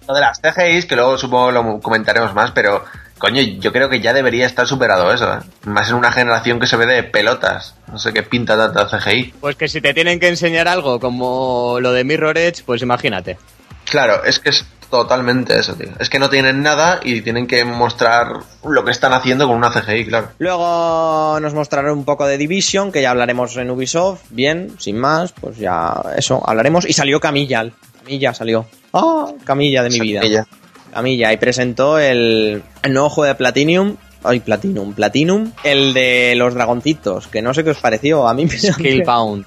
Lo 0.07 0.13
de 0.13 0.21
las 0.21 0.39
CGIs, 0.39 0.85
que 0.85 0.95
luego 0.95 1.17
supongo 1.17 1.51
lo 1.51 1.79
comentaremos 1.79 2.33
más, 2.33 2.51
pero 2.51 2.83
coño, 3.17 3.41
yo 3.41 3.71
creo 3.71 3.89
que 3.89 4.01
ya 4.01 4.13
debería 4.13 4.45
estar 4.45 4.67
superado 4.67 5.11
eso, 5.11 5.33
¿eh? 5.33 5.39
Más 5.63 5.89
en 5.89 5.95
una 5.95 6.11
generación 6.11 6.59
que 6.59 6.67
se 6.67 6.77
ve 6.77 6.85
de 6.85 7.03
pelotas. 7.03 7.75
No 7.87 7.97
sé 7.97 8.13
qué 8.13 8.21
pinta 8.21 8.55
tanta 8.57 8.87
CGI. 8.87 9.33
Pues 9.39 9.55
que 9.55 9.67
si 9.67 9.81
te 9.81 9.93
tienen 9.93 10.19
que 10.19 10.27
enseñar 10.27 10.67
algo 10.67 10.99
como 10.99 11.77
lo 11.79 11.91
de 11.91 12.03
Mirror 12.03 12.37
Edge, 12.37 12.63
pues 12.65 12.81
imagínate. 12.81 13.37
Claro, 13.85 14.23
es 14.23 14.39
que 14.39 14.49
es 14.49 14.65
totalmente 14.89 15.57
eso, 15.57 15.75
tío. 15.75 15.89
Es 15.99 16.09
que 16.09 16.19
no 16.19 16.29
tienen 16.29 16.61
nada 16.61 16.99
y 17.03 17.21
tienen 17.21 17.47
que 17.47 17.65
mostrar 17.65 18.27
lo 18.63 18.85
que 18.85 18.91
están 18.91 19.13
haciendo 19.13 19.47
con 19.47 19.57
una 19.57 19.71
CGI, 19.71 20.05
claro. 20.05 20.29
Luego 20.39 21.39
nos 21.39 21.53
mostrarán 21.53 21.91
un 21.91 22.05
poco 22.05 22.25
de 22.25 22.37
Division, 22.37 22.91
que 22.91 23.01
ya 23.01 23.11
hablaremos 23.11 23.55
en 23.57 23.69
Ubisoft, 23.69 24.23
bien, 24.29 24.75
sin 24.79 24.97
más, 24.97 25.31
pues 25.33 25.57
ya 25.57 25.93
eso, 26.17 26.41
hablaremos. 26.47 26.87
Y 26.87 26.93
salió 26.93 27.19
Camilla, 27.19 27.65
Camilla 28.03 28.33
salió. 28.33 28.65
¡Ah! 28.93 29.31
Camilla 29.43 29.83
de 29.83 29.89
mi 29.89 29.99
vida. 29.99 30.21
Ella. 30.23 30.45
Camilla, 30.93 31.33
y 31.33 31.37
presentó 31.37 31.99
el, 31.99 32.63
el 32.81 32.93
nuevo 32.93 33.09
juego 33.09 33.27
de 33.27 33.35
Platinum. 33.35 33.97
Ay, 34.23 34.39
Platinum, 34.39 34.93
Platinum. 34.93 35.51
El 35.63 35.93
de 35.93 36.33
los 36.35 36.53
dragoncitos, 36.53 37.27
que 37.27 37.41
no 37.41 37.53
sé 37.53 37.63
qué 37.63 37.71
os 37.71 37.79
pareció. 37.79 38.27
A 38.27 38.33
mí 38.33 38.45
me 38.45 38.57
Skillbound. 38.57 39.45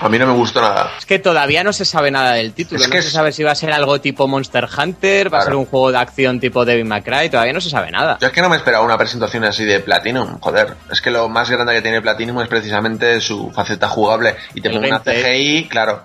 A 0.00 0.08
mí 0.08 0.18
no 0.18 0.26
me 0.26 0.32
gustó 0.32 0.60
nada. 0.60 0.92
Es 0.98 1.06
que 1.06 1.18
todavía 1.18 1.64
no 1.64 1.72
se 1.72 1.84
sabe 1.84 2.10
nada 2.10 2.34
del 2.34 2.52
título. 2.52 2.80
Es 2.80 2.88
no 2.88 2.92
que 2.92 3.02
se 3.02 3.10
sabe 3.10 3.32
si 3.32 3.42
va 3.42 3.52
a 3.52 3.54
ser 3.54 3.72
algo 3.72 4.00
tipo 4.00 4.28
Monster 4.28 4.68
Hunter, 4.76 5.32
va 5.32 5.38
a 5.38 5.44
ser 5.44 5.54
un 5.54 5.66
juego 5.66 5.90
de 5.90 5.98
acción 5.98 6.40
tipo 6.40 6.64
Devil 6.64 6.84
May 6.84 7.02
Cry, 7.02 7.28
todavía 7.30 7.52
no 7.52 7.60
se 7.60 7.70
sabe 7.70 7.90
nada. 7.90 8.18
Yo 8.20 8.28
es 8.28 8.32
que 8.32 8.42
no 8.42 8.48
me 8.48 8.56
esperaba 8.56 8.84
una 8.84 8.96
presentación 8.96 9.44
así 9.44 9.64
de 9.64 9.80
Platinum, 9.80 10.38
joder. 10.40 10.74
Es 10.90 11.00
que 11.00 11.10
lo 11.10 11.28
más 11.28 11.50
grande 11.50 11.74
que 11.74 11.82
tiene 11.82 12.00
Platinum 12.00 12.40
es 12.40 12.48
precisamente 12.48 13.20
su 13.20 13.50
faceta 13.50 13.88
jugable. 13.88 14.36
Y 14.54 14.60
te 14.60 14.68
El 14.68 14.74
pone 14.74 14.88
una. 14.88 15.00
CGI, 15.00 15.68
claro. 15.68 16.02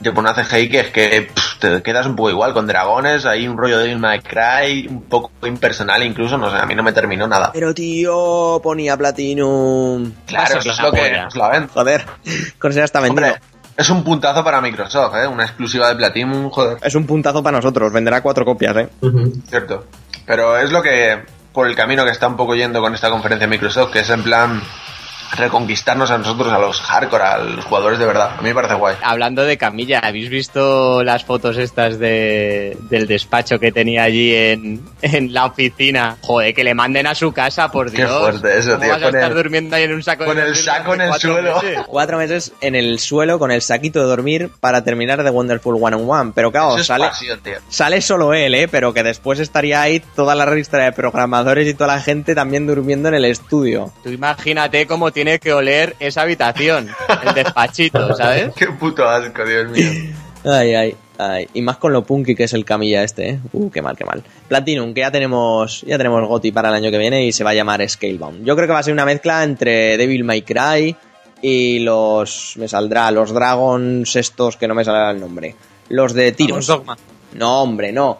Yo 0.00 0.14
por 0.14 0.24
una 0.24 0.34
CGI 0.34 0.68
que 0.70 0.80
es 0.80 0.90
que 0.90 1.30
pff, 1.34 1.58
te 1.58 1.82
quedas 1.82 2.06
un 2.06 2.16
poco 2.16 2.30
igual, 2.30 2.54
con 2.54 2.66
dragones, 2.66 3.26
hay 3.26 3.46
un 3.46 3.56
rollo 3.56 3.78
de 3.78 3.94
May 3.96 4.20
Cry, 4.20 4.86
un 4.88 5.02
poco 5.02 5.30
impersonal 5.46 6.02
incluso, 6.02 6.38
no 6.38 6.50
sé, 6.50 6.56
a 6.56 6.66
mí 6.66 6.74
no 6.74 6.82
me 6.82 6.92
terminó 6.92 7.28
nada. 7.28 7.50
Pero 7.52 7.74
tío, 7.74 8.60
ponía 8.62 8.96
Platinum. 8.96 10.12
Claro, 10.26 10.58
eso 10.58 10.70
es 10.70 10.80
lo 10.80 10.92
que 10.92 11.12
nos 11.12 11.36
la 11.36 11.48
ven. 11.50 11.68
Joder, 11.68 12.06
Corsair 12.58 12.84
está 12.84 13.00
vendido. 13.00 13.26
Hombre, 13.26 13.40
es 13.76 13.90
un 13.90 14.02
puntazo 14.02 14.42
para 14.42 14.60
Microsoft, 14.60 15.14
¿eh? 15.16 15.26
Una 15.26 15.44
exclusiva 15.44 15.88
de 15.88 15.96
Platinum, 15.96 16.50
joder, 16.50 16.78
Es 16.82 16.94
un 16.94 17.06
puntazo 17.06 17.42
para 17.42 17.58
nosotros, 17.58 17.92
venderá 17.92 18.22
cuatro 18.22 18.44
copias, 18.44 18.76
¿eh? 18.76 18.88
Cierto. 19.48 19.86
Pero 20.26 20.56
es 20.56 20.70
lo 20.70 20.82
que, 20.82 21.18
por 21.52 21.66
el 21.66 21.74
camino 21.74 22.04
que 22.04 22.10
está 22.10 22.26
un 22.28 22.36
poco 22.36 22.54
yendo 22.54 22.80
con 22.80 22.94
esta 22.94 23.10
conferencia 23.10 23.46
de 23.46 23.50
Microsoft, 23.50 23.92
que 23.92 24.00
es 24.00 24.10
en 24.10 24.22
plan 24.22 24.62
reconquistarnos 25.36 26.10
a 26.10 26.18
nosotros, 26.18 26.52
a 26.52 26.58
los 26.58 26.80
hardcore, 26.80 27.24
a 27.24 27.38
los 27.38 27.64
jugadores 27.64 27.98
de 27.98 28.06
verdad. 28.06 28.32
A 28.38 28.42
mí 28.42 28.48
me 28.48 28.54
parece 28.54 28.74
guay. 28.74 28.96
Hablando 29.02 29.42
de 29.44 29.56
Camilla, 29.56 30.00
¿habéis 30.00 30.28
visto 30.28 31.02
las 31.02 31.24
fotos 31.24 31.56
estas 31.56 31.98
de, 31.98 32.76
del 32.88 33.06
despacho 33.06 33.58
que 33.58 33.72
tenía 33.72 34.04
allí 34.04 34.34
en, 34.34 34.80
en 35.02 35.32
la 35.32 35.46
oficina? 35.46 36.16
Joder, 36.22 36.54
que 36.54 36.64
le 36.64 36.74
manden 36.74 37.06
a 37.06 37.14
su 37.14 37.32
casa, 37.32 37.70
por 37.70 37.90
Qué 37.90 37.98
Dios. 37.98 38.18
fuerte 38.18 38.58
eso, 38.58 38.70
¿Cómo 38.72 38.82
tío, 38.82 38.92
vas 38.92 39.02
a 39.02 39.06
estar 39.06 39.30
el- 39.30 39.36
durmiendo 39.36 39.76
ahí 39.76 39.84
en 39.84 39.94
un 39.94 40.02
saco 40.02 40.24
con 40.24 40.36
de 40.36 40.42
el 40.42 40.56
saco 40.56 40.94
en 40.94 41.00
el 41.02 41.14
suelo. 41.14 41.56
meses? 41.62 41.78
Cuatro 41.86 42.18
meses 42.18 42.52
en 42.60 42.74
el 42.74 42.98
suelo 42.98 43.38
con 43.38 43.50
el 43.50 43.62
saquito 43.62 44.00
de 44.00 44.06
dormir 44.06 44.50
para 44.60 44.82
terminar 44.84 45.22
de 45.22 45.30
Wonderful 45.30 45.76
One 45.80 45.96
on 45.96 46.10
One. 46.10 46.32
Pero 46.34 46.50
claro, 46.50 46.70
Eso 46.72 46.80
es 46.80 46.86
sale, 46.86 47.06
pasión, 47.08 47.40
tío. 47.40 47.54
sale 47.68 48.00
solo 48.00 48.34
él, 48.34 48.54
¿eh? 48.54 48.68
Pero 48.68 48.92
que 48.92 49.02
después 49.02 49.38
estaría 49.40 49.80
ahí 49.82 50.00
toda 50.16 50.34
la 50.34 50.44
revista 50.46 50.78
de 50.78 50.92
programadores 50.92 51.68
y 51.68 51.74
toda 51.74 51.94
la 51.94 52.00
gente 52.00 52.34
también 52.34 52.66
durmiendo 52.66 53.08
en 53.08 53.14
el 53.14 53.24
estudio. 53.24 53.92
Tú 54.02 54.10
imagínate 54.10 54.86
cómo 54.86 55.10
tiene 55.12 55.19
que 55.40 55.52
oler 55.52 55.96
esa 56.00 56.22
habitación, 56.22 56.88
el 57.26 57.34
despachito, 57.34 58.14
¿sabes? 58.16 58.52
Qué 58.54 58.66
puto 58.68 59.08
asco, 59.08 59.44
Dios 59.44 59.70
mío. 59.70 60.14
Ay, 60.44 60.74
ay, 60.74 60.96
ay. 61.18 61.48
Y 61.52 61.62
más 61.62 61.76
con 61.76 61.92
lo 61.92 62.04
punky 62.04 62.34
que 62.34 62.44
es 62.44 62.54
el 62.54 62.64
camilla 62.64 63.02
este, 63.02 63.30
¿eh? 63.30 63.38
Uh, 63.52 63.70
qué 63.70 63.82
mal, 63.82 63.96
qué 63.96 64.04
mal. 64.04 64.22
Platinum, 64.48 64.94
que 64.94 65.00
ya 65.00 65.10
tenemos, 65.10 65.82
ya 65.82 65.98
tenemos 65.98 66.26
GOTI 66.26 66.52
para 66.52 66.70
el 66.70 66.74
año 66.74 66.90
que 66.90 66.98
viene 66.98 67.26
y 67.26 67.32
se 67.32 67.44
va 67.44 67.50
a 67.50 67.54
llamar 67.54 67.86
Scalebound. 67.86 68.44
Yo 68.44 68.56
creo 68.56 68.66
que 68.66 68.72
va 68.72 68.78
a 68.78 68.82
ser 68.82 68.94
una 68.94 69.04
mezcla 69.04 69.44
entre 69.44 69.96
Devil 69.96 70.24
May 70.24 70.42
Cry 70.42 70.96
y 71.42 71.78
los, 71.80 72.54
me 72.56 72.68
saldrá, 72.68 73.10
los 73.10 73.32
Dragons 73.32 74.16
estos 74.16 74.56
que 74.56 74.66
no 74.66 74.74
me 74.74 74.84
saldrá 74.84 75.10
el 75.10 75.20
nombre. 75.20 75.54
Los 75.88 76.14
de 76.14 76.32
tiros. 76.32 76.66
Dogma. 76.66 76.96
No, 77.34 77.62
hombre, 77.62 77.92
no. 77.92 78.18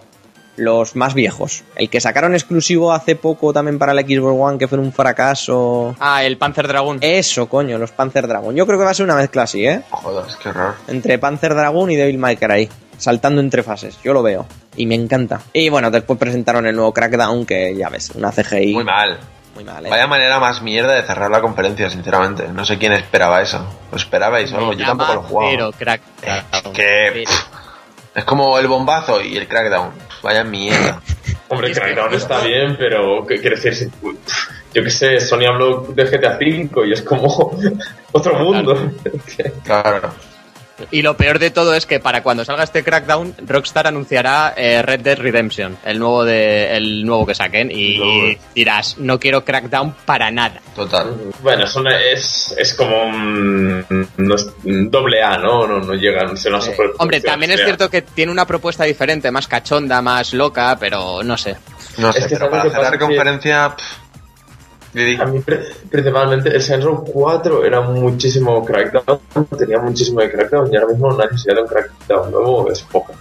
Los 0.60 0.94
más 0.94 1.14
viejos. 1.14 1.64
El 1.74 1.88
que 1.88 2.02
sacaron 2.02 2.34
exclusivo 2.34 2.92
hace 2.92 3.16
poco 3.16 3.50
también 3.50 3.78
para 3.78 3.94
la 3.94 4.02
Xbox 4.02 4.38
One, 4.38 4.58
que 4.58 4.68
fue 4.68 4.76
un 4.76 4.92
fracaso. 4.92 5.96
Ah, 5.98 6.22
el 6.22 6.36
Panzer 6.36 6.68
Dragoon. 6.68 6.98
Eso, 7.00 7.48
coño, 7.48 7.78
los 7.78 7.92
Panzer 7.92 8.26
Dragon. 8.26 8.54
Yo 8.54 8.66
creo 8.66 8.78
que 8.78 8.84
va 8.84 8.90
a 8.90 8.94
ser 8.94 9.04
una 9.06 9.14
mezcla 9.14 9.44
así, 9.44 9.64
¿eh? 9.64 9.80
Joder, 9.90 10.24
qué 10.42 10.50
horror. 10.50 10.74
Entre 10.86 11.18
Panzer 11.18 11.54
Dragoon 11.54 11.92
y 11.92 11.96
Devil 11.96 12.18
May 12.18 12.36
Cry. 12.36 12.68
Saltando 12.98 13.40
entre 13.40 13.62
fases. 13.62 13.98
Yo 14.04 14.12
lo 14.12 14.22
veo. 14.22 14.44
Y 14.76 14.84
me 14.84 14.96
encanta. 14.96 15.40
Y 15.54 15.70
bueno, 15.70 15.90
después 15.90 16.18
presentaron 16.18 16.66
el 16.66 16.76
nuevo 16.76 16.92
Crackdown, 16.92 17.46
que 17.46 17.74
ya 17.74 17.88
ves, 17.88 18.10
una 18.10 18.30
CGI. 18.30 18.74
Muy 18.74 18.84
mal. 18.84 19.18
Muy 19.54 19.64
mal, 19.64 19.86
¿eh? 19.86 19.88
Vaya 19.88 20.06
manera 20.06 20.38
más 20.38 20.60
mierda 20.60 20.92
de 20.92 21.02
cerrar 21.04 21.30
la 21.30 21.40
conferencia, 21.40 21.88
sinceramente. 21.88 22.48
No 22.48 22.66
sé 22.66 22.76
quién 22.76 22.92
esperaba 22.92 23.40
eso. 23.40 23.66
¿Lo 23.90 23.96
esperabais 23.96 24.52
o 24.52 24.58
algo? 24.58 24.74
Yo 24.74 24.84
tampoco 24.84 25.14
lo 25.14 25.22
jugaba. 25.22 25.50
Pero 25.50 25.72
crack. 25.72 26.02
Eh, 26.22 26.42
que 26.74 27.24
es 28.14 28.24
como 28.24 28.58
el 28.58 28.66
bombazo 28.66 29.22
y 29.22 29.38
el 29.38 29.48
crackdown. 29.48 30.09
Vaya 30.22 30.44
mierda. 30.44 31.00
Hombre, 31.48 31.72
Crackdown 31.72 32.14
está 32.14 32.40
bien, 32.44 32.76
pero 32.78 33.26
¿qué 33.26 33.40
quiere 33.40 33.56
decir? 33.56 33.74
Si- 33.74 33.90
Yo 34.72 34.84
qué 34.84 34.90
sé, 34.90 35.18
Sony 35.20 35.46
habló 35.48 35.86
de 35.92 36.04
GTA 36.04 36.36
V 36.40 36.86
y 36.88 36.92
es 36.92 37.02
como 37.02 37.26
otro 38.12 38.34
mundo. 38.38 38.92
Claro. 39.64 40.12
Y 40.90 41.02
lo 41.02 41.16
peor 41.16 41.38
de 41.38 41.50
todo 41.50 41.74
es 41.74 41.86
que 41.86 42.00
para 42.00 42.22
cuando 42.22 42.44
salga 42.44 42.64
este 42.64 42.82
Crackdown, 42.84 43.34
Rockstar 43.46 43.86
anunciará 43.86 44.54
eh, 44.56 44.82
Red 44.82 45.00
Dead 45.00 45.18
Redemption, 45.18 45.76
el 45.84 45.98
nuevo 45.98 46.24
de, 46.24 46.76
el 46.76 47.04
nuevo 47.04 47.26
que 47.26 47.34
saquen, 47.34 47.70
y 47.70 48.36
dirás, 48.54 48.96
no 48.98 49.18
quiero 49.20 49.44
Crackdown 49.44 49.94
para 50.04 50.30
nada. 50.30 50.60
Total. 50.74 51.14
Bueno, 51.42 51.64
es, 51.64 51.74
una- 51.76 52.00
es, 52.00 52.54
es 52.58 52.74
como 52.74 53.02
un, 53.04 53.84
doble 54.90 55.22
A, 55.22 55.36
¿no? 55.38 55.66
No, 55.66 55.78
no 55.80 55.94
llegan, 55.94 56.36
se 56.36 56.50
no 56.50 56.60
se 56.60 56.72
puede 56.72 56.90
Hombre, 56.98 57.20
también 57.20 57.50
es 57.52 57.62
cierto 57.64 57.88
que 57.90 58.02
tiene 58.02 58.32
una 58.32 58.46
propuesta 58.46 58.84
diferente, 58.84 59.30
más 59.30 59.46
cachonda, 59.48 60.00
más 60.02 60.32
loca, 60.34 60.76
pero 60.78 61.22
no 61.22 61.36
sé. 61.36 61.56
No 61.98 62.12
sé, 62.12 62.20
Es 62.20 62.26
que 62.26 62.36
pero 62.36 62.50
¿sabes 62.50 62.72
para 62.72 62.90
Que- 62.92 62.98
conferencia... 62.98 63.74
A 65.20 65.24
mí 65.26 65.38
pri- 65.40 65.60
principalmente 65.88 66.48
el 66.54 66.60
Saints 66.60 66.84
Row 66.84 67.04
4 67.04 67.64
era 67.64 67.80
muchísimo 67.80 68.64
crackdown, 68.64 69.20
tenía 69.56 69.78
muchísimo 69.78 70.20
de 70.20 70.30
crackdown 70.30 70.72
y 70.72 70.76
ahora 70.76 70.88
mismo 70.92 71.16
la 71.16 71.26
necesidad 71.26 71.54
de 71.56 71.62
un 71.62 71.68
crackdown 71.68 72.30
nuevo 72.32 72.70
es 72.70 72.82
poca. 72.82 73.12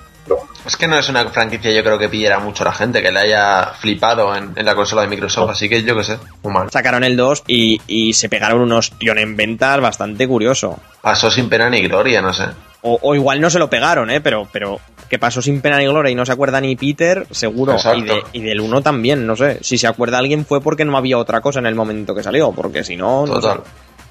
Es 0.66 0.76
que 0.78 0.88
no 0.88 0.98
es 0.98 1.10
una 1.10 1.26
franquicia 1.30 1.72
yo 1.72 1.84
creo 1.84 1.98
que 1.98 2.10
pillara 2.10 2.40
mucho 2.40 2.64
a 2.64 2.68
la 2.68 2.74
gente, 2.74 3.02
que 3.02 3.12
le 3.12 3.20
haya 3.20 3.72
flipado 3.80 4.36
en, 4.36 4.52
en 4.56 4.66
la 4.66 4.76
consola 4.76 5.02
de 5.04 5.08
Microsoft, 5.08 5.50
así 5.52 5.68
que 5.70 5.82
yo 5.84 5.96
qué 5.96 6.04
sé, 6.04 6.18
muy 6.44 6.54
mal. 6.54 6.70
Sacaron 6.72 7.04
el 7.04 7.16
2 7.18 7.44
y, 7.48 7.82
y 7.88 8.14
se 8.14 8.30
pegaron 8.30 8.62
unos 8.62 8.92
tion 9.00 9.18
en 9.18 9.36
ventas 9.36 9.80
bastante 9.82 10.28
curioso. 10.28 10.80
Pasó 11.02 11.32
sin 11.32 11.50
pena 11.50 11.70
ni 11.70 11.82
gloria, 11.82 12.22
no 12.22 12.34
sé. 12.34 12.46
O, 12.82 12.98
o 13.02 13.16
igual 13.16 13.42
no 13.42 13.50
se 13.50 13.60
lo 13.60 13.70
pegaron, 13.70 14.10
¿eh? 14.10 14.22
Pero, 14.22 14.48
pero 14.54 14.80
que 15.10 15.20
pasó 15.20 15.42
sin 15.42 15.60
pena 15.60 15.78
ni 15.80 15.86
gloria 15.88 16.12
y 16.12 16.16
no 16.16 16.26
se 16.26 16.32
acuerda 16.32 16.62
ni 16.62 16.76
Peter, 16.78 17.26
seguro. 17.32 17.76
Y, 17.96 18.02
de- 18.04 18.24
y 18.32 18.42
del 18.42 18.62
1 18.62 18.82
también, 18.82 19.26
no 19.28 19.36
sé. 19.36 19.58
Si 19.62 19.78
se 19.78 19.88
acuerda 19.88 20.18
alguien 20.20 20.46
fue 20.46 20.62
porque 20.62 20.86
no 20.86 20.96
había 20.98 21.18
otra 21.18 21.42
cosa 21.42 21.60
en 21.60 21.66
el 21.66 21.76
momento 21.76 22.16
que 22.16 22.24
salió, 22.24 22.52
porque 22.54 22.84
si 22.86 22.96
no, 22.96 23.26
no 23.26 23.34
Total. 23.34 23.58
sé. 23.58 23.64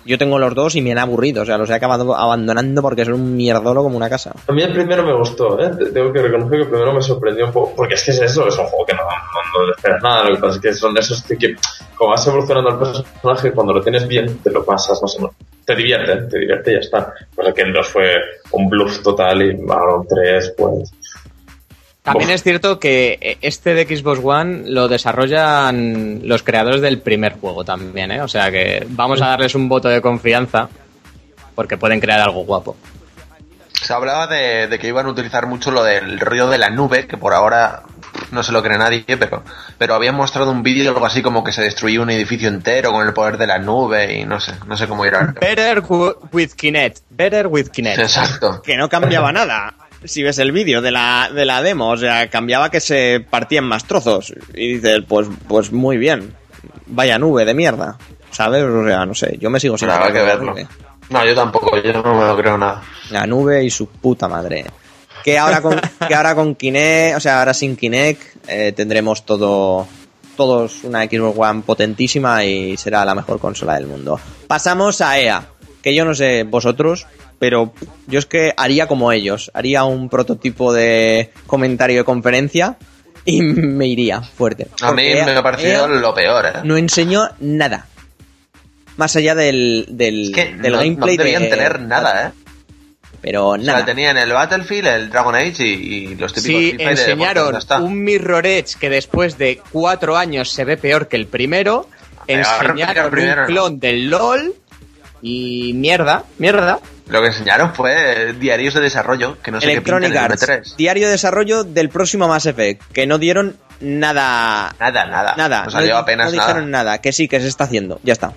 Yo 0.08 0.16
tengo 0.16 0.38
los 0.38 0.54
dos 0.54 0.74
y 0.74 0.80
me 0.80 0.90
han 0.92 0.98
aburrido, 0.98 1.42
o 1.42 1.44
sea, 1.44 1.58
los 1.58 1.68
he 1.68 1.74
acabado 1.74 2.16
abandonando 2.16 2.80
porque 2.80 3.04
son 3.04 3.12
un 3.14 3.36
mierdolo 3.36 3.82
como 3.82 3.96
una 3.98 4.08
casa. 4.08 4.32
a 4.46 4.52
mí 4.52 4.62
el 4.62 4.72
primero 4.72 5.02
me 5.04 5.12
gustó, 5.14 5.60
¿eh? 5.60 5.70
Te- 5.78 5.90
Tengo 5.92 6.10
que 6.12 6.22
reconocer 6.22 6.56
que 6.58 6.62
el 6.64 6.68
primero 6.70 6.94
me 6.94 7.02
sorprendió 7.02 7.44
un 7.46 7.52
poco, 7.52 7.74
porque 7.76 7.94
es 7.94 8.02
que 8.04 8.12
es 8.12 8.20
eso, 8.22 8.48
es 8.48 8.56
un 8.58 8.64
juego 8.64 8.86
que 8.86 8.94
no, 8.94 9.02
no, 9.02 9.66
no 9.66 9.72
esperas 9.74 10.02
nada, 10.02 10.24
lo 10.30 10.36
que 10.36 10.40
pasa 10.40 10.56
es 10.56 10.60
que 10.62 10.72
son 10.74 10.96
esos 10.96 11.22
que, 11.24 11.54
como 11.94 12.10
vas 12.12 12.26
evolucionando 12.26 12.70
el 12.70 12.78
personaje, 12.78 13.52
cuando 13.52 13.74
lo 13.74 13.82
tienes 13.82 14.08
bien, 14.08 14.38
te 14.38 14.50
lo 14.50 14.64
pasas, 14.64 14.98
no 15.02 15.08
sé, 15.08 15.20
no, 15.20 15.30
te 15.66 15.76
divierte, 15.76 16.16
te 16.28 16.38
divierte 16.38 16.70
y 16.70 16.74
ya 16.74 16.80
está. 16.80 17.12
Pues 17.34 17.52
que 17.52 17.60
el 17.62 17.72
2 17.74 17.86
fue 17.88 18.14
un 18.52 18.68
bluff 18.70 19.02
total 19.02 19.42
y 19.42 19.50
un 19.50 20.06
3, 20.08 20.54
pues... 20.56 20.90
También 22.10 22.30
Uf. 22.30 22.34
es 22.36 22.42
cierto 22.42 22.78
que 22.80 23.18
eh, 23.20 23.38
este 23.40 23.74
de 23.74 23.84
Xbox 23.96 24.20
One 24.22 24.62
lo 24.70 24.88
desarrollan 24.88 26.20
los 26.24 26.42
creadores 26.42 26.80
del 26.80 27.00
primer 27.00 27.34
juego 27.38 27.64
también, 27.64 28.10
¿eh? 28.10 28.22
O 28.22 28.28
sea 28.28 28.50
que 28.50 28.86
vamos 28.90 29.20
a 29.22 29.28
darles 29.28 29.54
un 29.54 29.68
voto 29.68 29.88
de 29.88 30.00
confianza 30.00 30.68
porque 31.54 31.76
pueden 31.76 32.00
crear 32.00 32.20
algo 32.20 32.44
guapo. 32.44 32.76
Se 33.72 33.92
hablaba 33.92 34.26
de, 34.26 34.66
de 34.66 34.78
que 34.78 34.88
iban 34.88 35.06
a 35.06 35.10
utilizar 35.10 35.46
mucho 35.46 35.70
lo 35.70 35.84
del 35.84 36.18
rollo 36.18 36.48
de 36.48 36.58
la 36.58 36.68
nube, 36.68 37.06
que 37.06 37.16
por 37.16 37.32
ahora 37.32 37.84
no 38.32 38.42
se 38.42 38.50
lo 38.52 38.60
cree 38.62 38.76
nadie, 38.76 39.04
pero, 39.06 39.44
pero 39.78 39.94
habían 39.94 40.16
mostrado 40.16 40.50
un 40.50 40.62
vídeo 40.64 40.90
algo 40.92 41.06
así 41.06 41.22
como 41.22 41.44
que 41.44 41.52
se 41.52 41.62
destruía 41.62 42.00
un 42.00 42.10
edificio 42.10 42.48
entero 42.48 42.90
con 42.90 43.06
el 43.06 43.12
poder 43.12 43.38
de 43.38 43.46
la 43.46 43.58
nube 43.60 44.18
y 44.18 44.24
no 44.24 44.40
sé, 44.40 44.52
no 44.66 44.76
sé 44.76 44.88
cómo 44.88 45.06
irá. 45.06 45.32
Better 45.40 45.80
wi- 45.88 46.14
with 46.32 46.50
Kinect. 46.56 46.98
Better 47.10 47.46
with 47.46 47.68
Kinect. 47.68 48.00
Exacto. 48.00 48.60
Que 48.62 48.76
no 48.76 48.88
cambiaba 48.88 49.30
nada. 49.32 49.74
Si 50.04 50.22
ves 50.22 50.38
el 50.38 50.52
vídeo 50.52 50.80
de 50.80 50.90
la, 50.90 51.30
de 51.34 51.44
la 51.44 51.62
demo, 51.62 51.90
o 51.90 51.96
sea, 51.96 52.28
cambiaba 52.30 52.70
que 52.70 52.80
se 52.80 53.24
partían 53.28 53.64
más 53.64 53.84
trozos. 53.84 54.32
Y 54.54 54.74
dices, 54.74 55.02
pues, 55.08 55.28
pues 55.48 55.72
muy 55.72 55.96
bien. 55.96 56.34
Vaya 56.86 57.18
nube 57.18 57.44
de 57.44 57.54
mierda. 57.54 57.98
¿Sabes? 58.30 58.62
O 58.62 58.86
sea, 58.86 59.06
no 59.06 59.14
sé. 59.14 59.36
Yo 59.40 59.50
me 59.50 59.58
sigo 59.58 59.76
sin 59.76 59.90
habrá 59.90 60.12
que 60.12 60.22
verlo. 60.22 60.52
nube. 60.52 60.66
No, 61.10 61.24
yo 61.24 61.34
tampoco, 61.34 61.76
yo 61.78 61.92
no 61.92 62.14
me 62.14 62.26
lo 62.26 62.36
creo 62.36 62.58
nada. 62.58 62.82
La 63.10 63.26
nube 63.26 63.64
y 63.64 63.70
su 63.70 63.88
puta 63.88 64.28
madre. 64.28 64.66
Que 65.24 65.38
ahora 65.38 65.60
con, 65.62 65.80
que 66.06 66.14
ahora 66.14 66.34
con 66.34 66.54
Kinect, 66.54 67.16
o 67.16 67.20
sea, 67.20 67.38
ahora 67.40 67.54
sin 67.54 67.76
Kinect, 67.76 68.48
eh, 68.48 68.72
tendremos 68.72 69.24
todo, 69.24 69.86
todos 70.36 70.84
una 70.84 71.04
Xbox 71.04 71.38
One 71.38 71.62
potentísima 71.62 72.44
y 72.44 72.76
será 72.76 73.04
la 73.04 73.14
mejor 73.14 73.40
consola 73.40 73.74
del 73.74 73.86
mundo. 73.86 74.20
Pasamos 74.46 75.00
a 75.00 75.18
EA, 75.18 75.46
que 75.82 75.94
yo 75.94 76.04
no 76.04 76.14
sé 76.14 76.44
vosotros, 76.44 77.06
pero 77.38 77.72
yo 78.06 78.18
es 78.18 78.26
que 78.26 78.52
haría 78.56 78.86
como 78.86 79.12
ellos, 79.12 79.50
haría 79.54 79.84
un 79.84 80.08
prototipo 80.08 80.72
de 80.72 81.30
comentario 81.46 81.98
de 81.98 82.04
conferencia 82.04 82.76
y 83.24 83.42
me 83.42 83.86
iría 83.86 84.20
fuerte. 84.22 84.66
A 84.82 84.92
mí 84.92 85.02
me 85.02 85.32
ha 85.36 85.42
parecido 85.42 85.86
lo 85.88 86.14
peor, 86.14 86.46
¿eh? 86.46 86.52
no 86.64 86.76
enseñó 86.76 87.28
nada. 87.40 87.86
Más 88.96 89.14
allá 89.14 89.34
del, 89.36 89.86
del, 89.90 90.30
es 90.30 90.30
que 90.34 90.54
del 90.56 90.72
no, 90.72 90.78
gameplay 90.78 91.16
no 91.16 91.22
debían 91.22 91.42
de- 91.44 91.48
tener 91.50 91.80
nada, 91.80 92.28
¿eh? 92.28 92.32
Pero 93.20 93.48
O 93.48 93.56
nada. 93.56 93.78
sea, 93.78 93.84
tenían 93.86 94.16
el 94.16 94.32
Battlefield, 94.32 94.86
el 94.86 95.10
Dragon 95.10 95.34
Age 95.34 95.64
y, 95.66 95.72
y 95.72 96.14
los 96.14 96.32
típicos 96.32 96.60
Sí, 96.62 96.70
FIFA 96.72 96.84
de 96.84 96.90
enseñaron 96.90 97.58
un 97.82 98.04
Mirror 98.04 98.46
Edge 98.46 98.76
que 98.78 98.88
después 98.90 99.36
de 99.38 99.60
cuatro 99.72 100.16
años 100.16 100.50
se 100.50 100.64
ve 100.64 100.76
peor 100.76 101.08
que 101.08 101.16
el 101.16 101.26
primero. 101.26 101.88
Pero 102.26 102.40
el 102.40 102.46
Enseñaron 102.46 103.10
primero, 103.10 103.32
un 103.34 103.40
¿no? 103.40 103.46
clon 103.46 103.80
del 103.80 104.08
LOL 104.10 104.54
y 105.20 105.72
mierda, 105.74 106.24
mierda. 106.38 106.78
Lo 107.08 107.20
que 107.22 107.28
enseñaron 107.28 107.74
fue 107.74 108.34
diarios 108.34 108.74
de 108.74 108.80
desarrollo, 108.80 109.38
que 109.42 109.50
no 109.50 109.60
sé 109.60 109.66
qué 109.66 109.72
Electronic 109.72 110.10
el 110.10 110.16
Arts, 110.18 110.42
M3. 110.48 110.76
diario 110.76 111.06
de 111.06 111.12
desarrollo 111.12 111.64
del 111.64 111.88
próximo 111.88 112.28
Mass 112.28 112.46
Effect, 112.46 112.82
que 112.92 113.06
no 113.06 113.18
dieron 113.18 113.56
nada. 113.80 114.74
Nada, 114.78 115.06
nada. 115.06 115.34
Nada, 115.36 115.64
No 115.64 115.70
salió 115.70 115.92
no, 115.94 115.98
apenas 115.98 116.30
no 116.32 116.36
nada. 116.36 116.46
dijeron 116.48 116.70
nada. 116.70 116.98
Que 117.00 117.12
sí, 117.12 117.28
que 117.28 117.40
se 117.40 117.48
está 117.48 117.64
haciendo, 117.64 118.00
ya 118.02 118.12
está. 118.12 118.32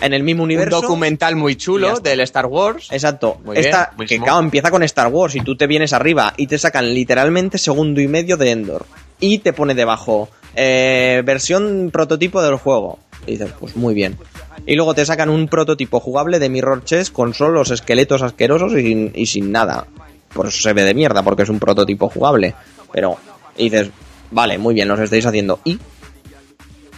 en 0.00 0.12
el 0.12 0.22
mismo 0.22 0.42
Un 0.42 0.48
universo. 0.50 0.82
documental 0.82 1.36
muy 1.36 1.56
chulo 1.56 1.98
del 2.00 2.20
Star 2.20 2.46
Wars. 2.46 2.88
Exacto. 2.90 3.40
Muy 3.44 3.56
Esta, 3.56 3.92
que 4.06 4.18
claro, 4.18 4.40
empieza 4.40 4.70
con 4.70 4.82
Star 4.82 5.06
Wars 5.08 5.34
y 5.36 5.40
tú 5.40 5.56
te 5.56 5.66
vienes 5.66 5.92
arriba 5.94 6.34
y 6.36 6.46
te 6.46 6.58
sacan 6.58 6.92
literalmente 6.92 7.56
segundo 7.58 8.00
y 8.02 8.08
medio 8.08 8.36
de 8.36 8.50
Endor. 8.50 8.84
Y 9.20 9.38
te 9.38 9.52
pone 9.54 9.74
debajo 9.74 10.28
eh, 10.56 11.22
versión 11.24 11.90
prototipo 11.92 12.42
del 12.42 12.56
juego. 12.56 12.98
Y 13.26 13.32
dices, 13.32 13.52
pues 13.58 13.76
muy 13.76 13.94
bien. 13.94 14.18
Y 14.66 14.74
luego 14.76 14.94
te 14.94 15.04
sacan 15.04 15.28
un 15.28 15.48
prototipo 15.48 16.00
jugable 16.00 16.38
de 16.38 16.48
Mirror 16.48 16.84
Chess 16.84 17.10
con 17.10 17.34
solo 17.34 17.52
los 17.54 17.70
esqueletos 17.70 18.22
asquerosos 18.22 18.72
y 18.72 18.82
sin, 18.82 19.12
y 19.14 19.26
sin 19.26 19.52
nada. 19.52 19.86
Por 20.32 20.46
eso 20.48 20.60
se 20.60 20.72
ve 20.72 20.82
de 20.82 20.94
mierda, 20.94 21.22
porque 21.22 21.42
es 21.44 21.48
un 21.48 21.60
prototipo 21.60 22.08
jugable. 22.08 22.54
Pero, 22.92 23.16
y 23.56 23.70
dices, 23.70 23.90
vale, 24.30 24.58
muy 24.58 24.74
bien, 24.74 24.88
los 24.88 24.98
estáis 24.98 25.26
haciendo. 25.26 25.60
Y 25.64 25.78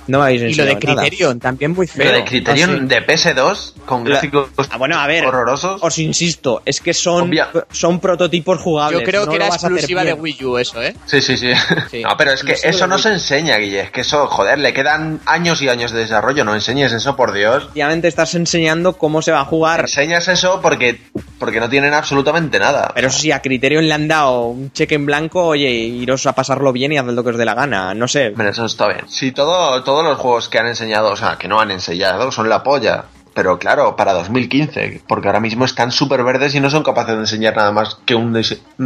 no 0.09 0.19
me 0.19 0.25
habéis 0.25 0.43
Y 0.43 0.55
lo 0.55 0.65
de 0.65 0.75
nada. 0.75 0.81
Criterion, 1.03 1.41
también 1.41 1.73
muy 1.73 1.87
feo. 1.87 2.05
Lo 2.05 2.13
de 2.13 2.25
Criterion 2.25 2.71
Ah, 2.71 2.79
sí. 2.81 2.87
de 2.87 3.07
PS2 3.07 3.73
con 3.87 4.05
gráficos 4.05 4.49
Ah, 4.71 4.77
bueno, 4.79 4.99
a 4.99 5.07
ver, 5.07 5.27
horrorosos. 5.27 5.81
os 5.83 5.99
insisto, 5.99 6.63
es 6.65 6.81
que 6.81 6.93
son, 6.95 7.29
Obvia. 7.29 7.49
son 7.71 8.01
prototipos 8.01 8.61
jugables. 8.61 9.01
Yo 9.01 9.05
creo 9.07 9.25
no 9.25 9.31
que 9.31 9.37
era 9.37 9.47
exclusiva 9.49 10.05
de. 10.05 10.13
Wii 10.15 10.45
U 10.45 10.59
eso, 10.59 10.83
¿eh? 10.83 10.95
Sí, 11.07 11.21
sí, 11.21 11.37
sí, 11.37 11.53
Sí. 11.91 12.03
No, 12.03 12.17
pero 12.17 12.33
es 12.33 12.43
que 12.43 12.53
eso 12.53 12.87
no 12.87 12.95
Wii 12.97 13.03
se 13.03 13.13
enseña, 13.13 13.57
Guille. 13.59 13.81
Es 13.81 13.91
que 13.91 14.01
eso, 14.03 14.27
joder, 14.29 14.59
le 14.59 14.73
quedan 14.73 15.21
años 15.27 15.61
y 15.63 15.69
años 15.69 15.93
de 15.93 16.01
desarrollo. 16.01 16.45
No 16.45 16.55
enseñes 16.55 16.93
eso, 16.93 17.17
por 17.17 17.33
Dios. 17.33 17.65
Efectivamente 17.65 18.09
estás 18.09 18.35
enseñando 18.35 18.95
cómo 18.95 19.23
se 19.23 19.33
va 19.33 19.41
a 19.41 19.45
jugar. 19.45 19.81
Enseñas 19.81 20.29
eso 20.29 20.61
porque, 20.61 21.01
porque 21.39 21.61
no 21.61 21.69
tienen 21.69 21.95
absolutamente 21.95 22.59
nada. 22.59 22.91
Pero 22.95 23.09
eso 23.09 23.19
sí, 23.19 23.31
a 23.33 23.41
Criterion 23.43 23.87
le 23.87 23.95
han 23.95 24.09
dado 24.09 24.47
un 24.47 24.73
cheque 24.73 24.95
en 24.95 25.07
blanco, 25.07 25.45
oye, 25.45 25.71
iros 25.71 26.27
a 26.27 26.33
pasarlo 26.35 26.73
bien 26.73 26.93
y 26.93 26.99
haced 26.99 27.13
lo 27.13 27.23
que 27.23 27.31
os 27.31 27.37
dé 27.37 27.45
la 27.45 27.55
gana. 27.55 27.95
No 27.95 28.09
sé. 28.09 28.33
Pero 28.37 28.51
eso 28.51 28.65
está 28.67 28.87
bien. 28.89 29.09
Si 29.09 29.33
todo, 29.33 29.83
todos 29.97 30.09
los 30.11 30.19
juegos 30.19 30.51
que 30.51 30.59
han 30.59 30.67
enseñado, 30.67 31.11
o 31.11 31.17
sea, 31.17 31.37
que 31.39 31.49
no 31.49 31.59
han 31.59 31.71
enseñado, 31.71 32.31
son 32.31 32.51
la 32.51 32.63
polla. 32.63 33.05
Pero 33.35 33.59
claro, 33.59 33.97
para 33.97 34.13
2015, 34.13 35.01
porque 35.09 35.29
ahora 35.29 35.41
mismo 35.41 35.65
están 35.65 35.91
súper 35.91 36.23
verdes 36.23 36.55
y 36.55 36.61
no 36.61 36.69
son 36.69 36.83
capaces 36.83 37.15
de 37.15 37.21
enseñar 37.21 37.57
nada 37.57 37.73
más 37.73 37.95
que 38.05 38.15
un, 38.15 38.35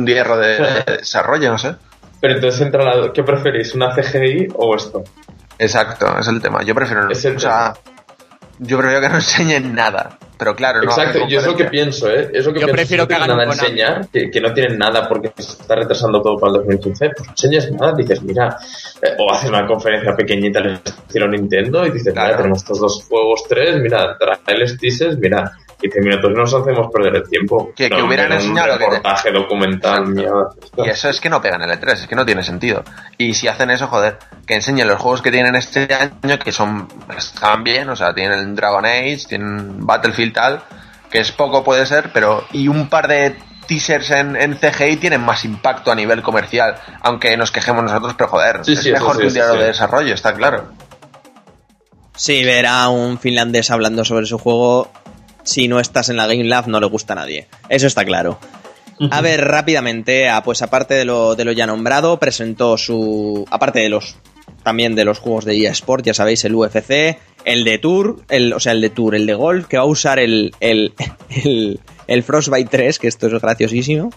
hierro 0.06 0.36
de, 0.36 0.58
de 0.58 0.84
desarrollo, 0.98 1.50
no 1.50 1.58
sé. 1.58 1.74
Pero 2.20 2.34
entonces 2.34 2.61
entra 2.61 2.84
la... 2.84 3.12
¿Qué 3.12 3.24
preferís, 3.24 3.74
una 3.74 3.92
CGI 3.92 4.52
o 4.54 4.76
esto? 4.76 5.02
Exacto, 5.58 6.16
es 6.16 6.28
el 6.28 6.40
tema. 6.40 6.62
Yo 6.62 6.76
prefiero, 6.76 7.11
Es 7.11 7.24
el 7.24 7.38
o 7.38 7.40
sea, 7.40 7.74
yo 8.61 8.78
prefiero 8.78 9.00
que 9.00 9.08
no 9.08 9.16
enseñen 9.16 9.74
nada. 9.74 10.16
Pero 10.41 10.57
claro, 10.57 10.78
no 10.82 10.91
Exacto, 10.91 11.28
yo 11.28 11.38
es 11.38 11.47
lo 11.47 11.55
que 11.55 11.66
pienso, 11.66 12.11
¿eh? 12.11 12.30
Es 12.32 12.45
lo 12.47 12.53
que 12.53 12.61
Yo 12.61 12.66
pienso. 12.66 12.72
prefiero 12.72 13.05
Si 13.05 13.05
no 13.05 13.09
que 13.09 13.14
hagan 13.14 13.28
nada 13.36 13.45
enseñar, 13.45 14.09
que, 14.12 14.30
que 14.30 14.41
no 14.41 14.53
tienen 14.53 14.76
nada 14.78 15.09
porque 15.09 15.30
se 15.36 15.53
está 15.53 15.76
retrasando 15.76 16.20
todo 16.22 16.36
para 16.38 16.53
el 16.53 16.59
2015, 16.61 17.11
pues 17.11 17.26
no 17.28 17.32
enseñes 17.32 17.70
nada, 17.72 17.93
dices, 17.95 18.22
mira, 18.22 18.57
eh, 19.03 19.11
o 19.18 19.32
haces 19.32 19.49
una 19.51 19.66
conferencia 19.66 20.16
pequeñita 20.16 20.59
al 20.59 20.80
estilo 20.84 21.28
Nintendo 21.28 21.86
y 21.86 21.91
dices, 21.93 22.12
Claro. 22.12 22.28
mira, 22.28 22.36
tenemos 22.38 22.59
estos 22.59 22.80
dos 22.80 23.05
juegos, 23.09 23.45
tres, 23.49 23.76
mira, 23.80 24.16
trae 24.18 24.66
teasers, 24.78 25.16
mira, 25.18 25.53
15 25.80 26.00
minutos 26.00 26.30
no 26.30 26.36
nos 26.42 26.54
hacemos 26.54 26.88
perder 26.92 27.16
el 27.16 27.28
tiempo. 27.28 27.72
Que- 27.74 27.88
que 27.88 27.96
No, 27.96 28.06
hubieran 28.06 28.26
un 28.26 28.32
enseñado 28.34 28.68
lo 28.68 28.78
que 28.78 28.84
te- 28.84 28.90
reportaje 28.90 29.30
documental, 29.32 30.06
mierda. 30.08 30.50
Y 30.76 30.88
eso 30.88 31.08
es 31.08 31.20
que 31.20 31.28
no 31.30 31.40
pegan 31.40 31.62
el 31.62 31.70
E3, 31.70 31.92
es 31.94 32.06
que 32.06 32.14
no 32.14 32.24
tiene 32.26 32.42
sentido. 32.42 32.84
Y 33.18 33.34
si 33.34 33.48
hacen 33.48 33.70
eso, 33.70 33.86
joder, 33.88 34.18
que 34.46 34.54
enseñen 34.54 34.86
los 34.88 35.00
juegos 35.00 35.22
que 35.22 35.30
tienen 35.30 35.54
este 35.56 35.88
año, 35.94 36.38
que 36.38 36.52
son 36.52 36.88
están 37.16 37.64
bien, 37.64 37.88
o 37.88 37.96
sea, 37.96 38.12
tienen 38.14 38.54
Dragon 38.54 38.84
Age, 38.84 39.20
tienen 39.28 39.86
Battlefield 39.86 40.32
tal, 40.34 40.62
que 41.10 41.18
es 41.20 41.32
poco 41.32 41.64
puede 41.64 41.86
ser, 41.86 42.10
pero 42.12 42.44
y 42.52 42.68
un 42.68 42.88
par 42.88 43.08
de 43.08 43.36
teasers 43.66 44.10
en, 44.10 44.34
en 44.36 44.56
CGI 44.56 44.96
tienen 44.96 45.20
más 45.20 45.44
impacto 45.44 45.92
a 45.92 45.94
nivel 45.94 46.22
comercial, 46.22 46.74
aunque 47.02 47.36
nos 47.36 47.50
quejemos 47.52 47.84
nosotros, 47.84 48.14
pero 48.18 48.28
joder, 48.28 48.64
Sí, 48.64 48.72
es 48.72 48.82
sí, 48.82 48.92
mejor 48.92 49.12
sí, 49.14 49.20
que 49.22 49.26
un 49.28 49.32
sí. 49.32 49.38
de 49.40 49.64
desarrollo, 49.66 50.12
está 50.14 50.34
claro. 50.34 50.72
Sí, 52.16 52.44
ver 52.44 52.66
a 52.66 52.88
un 52.88 53.18
finlandés 53.18 53.70
hablando 53.70 54.04
sobre 54.04 54.26
su 54.26 54.38
juego, 54.38 54.90
si 55.43 55.68
no 55.68 55.80
estás 55.80 56.09
en 56.09 56.16
la 56.16 56.26
Game 56.26 56.45
Lab, 56.45 56.68
no 56.68 56.80
le 56.80 56.86
gusta 56.86 57.14
a 57.14 57.16
nadie. 57.16 57.47
Eso 57.68 57.86
está 57.86 58.05
claro. 58.05 58.38
A 59.11 59.22
ver, 59.22 59.41
rápidamente, 59.47 60.28
ah, 60.28 60.43
pues 60.43 60.61
aparte 60.61 60.93
de 60.93 61.07
lo, 61.07 61.34
de 61.34 61.47
lo 61.47 61.53
ya 61.53 61.66
nombrado, 61.66 62.18
presentó 62.18 62.76
su. 62.76 63.47
Aparte 63.51 63.80
de 63.80 63.88
los. 63.88 64.16
También 64.62 64.95
de 64.95 65.07
los 65.07 65.20
juegos 65.20 65.47
de 65.47 65.66
eSport, 65.66 66.05
ya 66.05 66.12
sabéis, 66.12 66.45
el 66.45 66.55
UFC, 66.55 67.16
el 67.47 67.64
de 67.64 67.78
Tour, 67.78 68.20
el, 68.28 68.53
o 68.53 68.61
sea, 68.61 68.72
el 68.72 68.82
de 68.82 68.91
Tour, 68.91 69.14
el 69.14 69.24
de 69.24 69.32
Golf, 69.32 69.68
que 69.68 69.78
va 69.78 69.84
a 69.84 69.86
usar 69.86 70.18
el, 70.18 70.55
el, 70.61 70.93
el, 71.45 71.80
el 72.07 72.22
Frostbite 72.22 72.68
3, 72.68 72.99
que 72.99 73.09
esto 73.09 73.28
es 73.28 73.41
graciosísimo. 73.41 74.11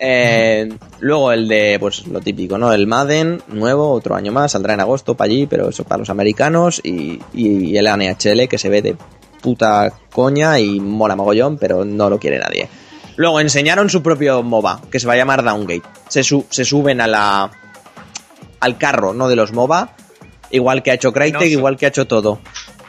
Eh, 0.00 0.70
luego 1.00 1.32
el 1.32 1.48
de, 1.48 1.76
pues 1.78 2.06
lo 2.06 2.20
típico, 2.20 2.56
¿no? 2.56 2.72
El 2.72 2.86
Madden, 2.86 3.42
nuevo, 3.48 3.90
otro 3.90 4.14
año 4.14 4.32
más, 4.32 4.52
saldrá 4.52 4.74
en 4.74 4.80
agosto 4.80 5.14
para 5.14 5.30
allí, 5.30 5.46
pero 5.46 5.68
eso 5.68 5.84
para 5.84 5.98
los 5.98 6.10
americanos. 6.10 6.80
Y, 6.82 7.20
y 7.32 7.76
el 7.76 7.86
NHL, 7.86 8.48
que 8.48 8.58
se 8.58 8.68
ve 8.68 8.82
de 8.82 8.96
puta 9.44 9.92
coña 10.10 10.58
y 10.58 10.80
mola 10.80 11.14
mogollón, 11.16 11.58
pero 11.58 11.84
no 11.84 12.08
lo 12.08 12.18
quiere 12.18 12.38
nadie. 12.38 12.66
Luego 13.16 13.38
enseñaron 13.40 13.90
su 13.90 14.02
propio 14.02 14.42
MOBA, 14.42 14.80
que 14.90 14.98
se 14.98 15.06
va 15.06 15.12
a 15.12 15.16
llamar 15.16 15.44
Downgate. 15.44 15.82
Se, 16.08 16.24
su- 16.24 16.46
se 16.48 16.64
suben 16.64 17.00
a 17.02 17.06
la 17.06 17.50
al 18.60 18.78
carro, 18.78 19.12
¿no? 19.12 19.28
De 19.28 19.36
los 19.36 19.52
MOBA, 19.52 19.94
igual 20.50 20.82
que 20.82 20.90
ha 20.90 20.94
hecho 20.94 21.12
Crytek, 21.12 21.38
Penoso. 21.40 21.58
igual 21.58 21.76
que 21.76 21.84
ha 21.84 21.90
hecho 21.90 22.06
todo. 22.06 22.40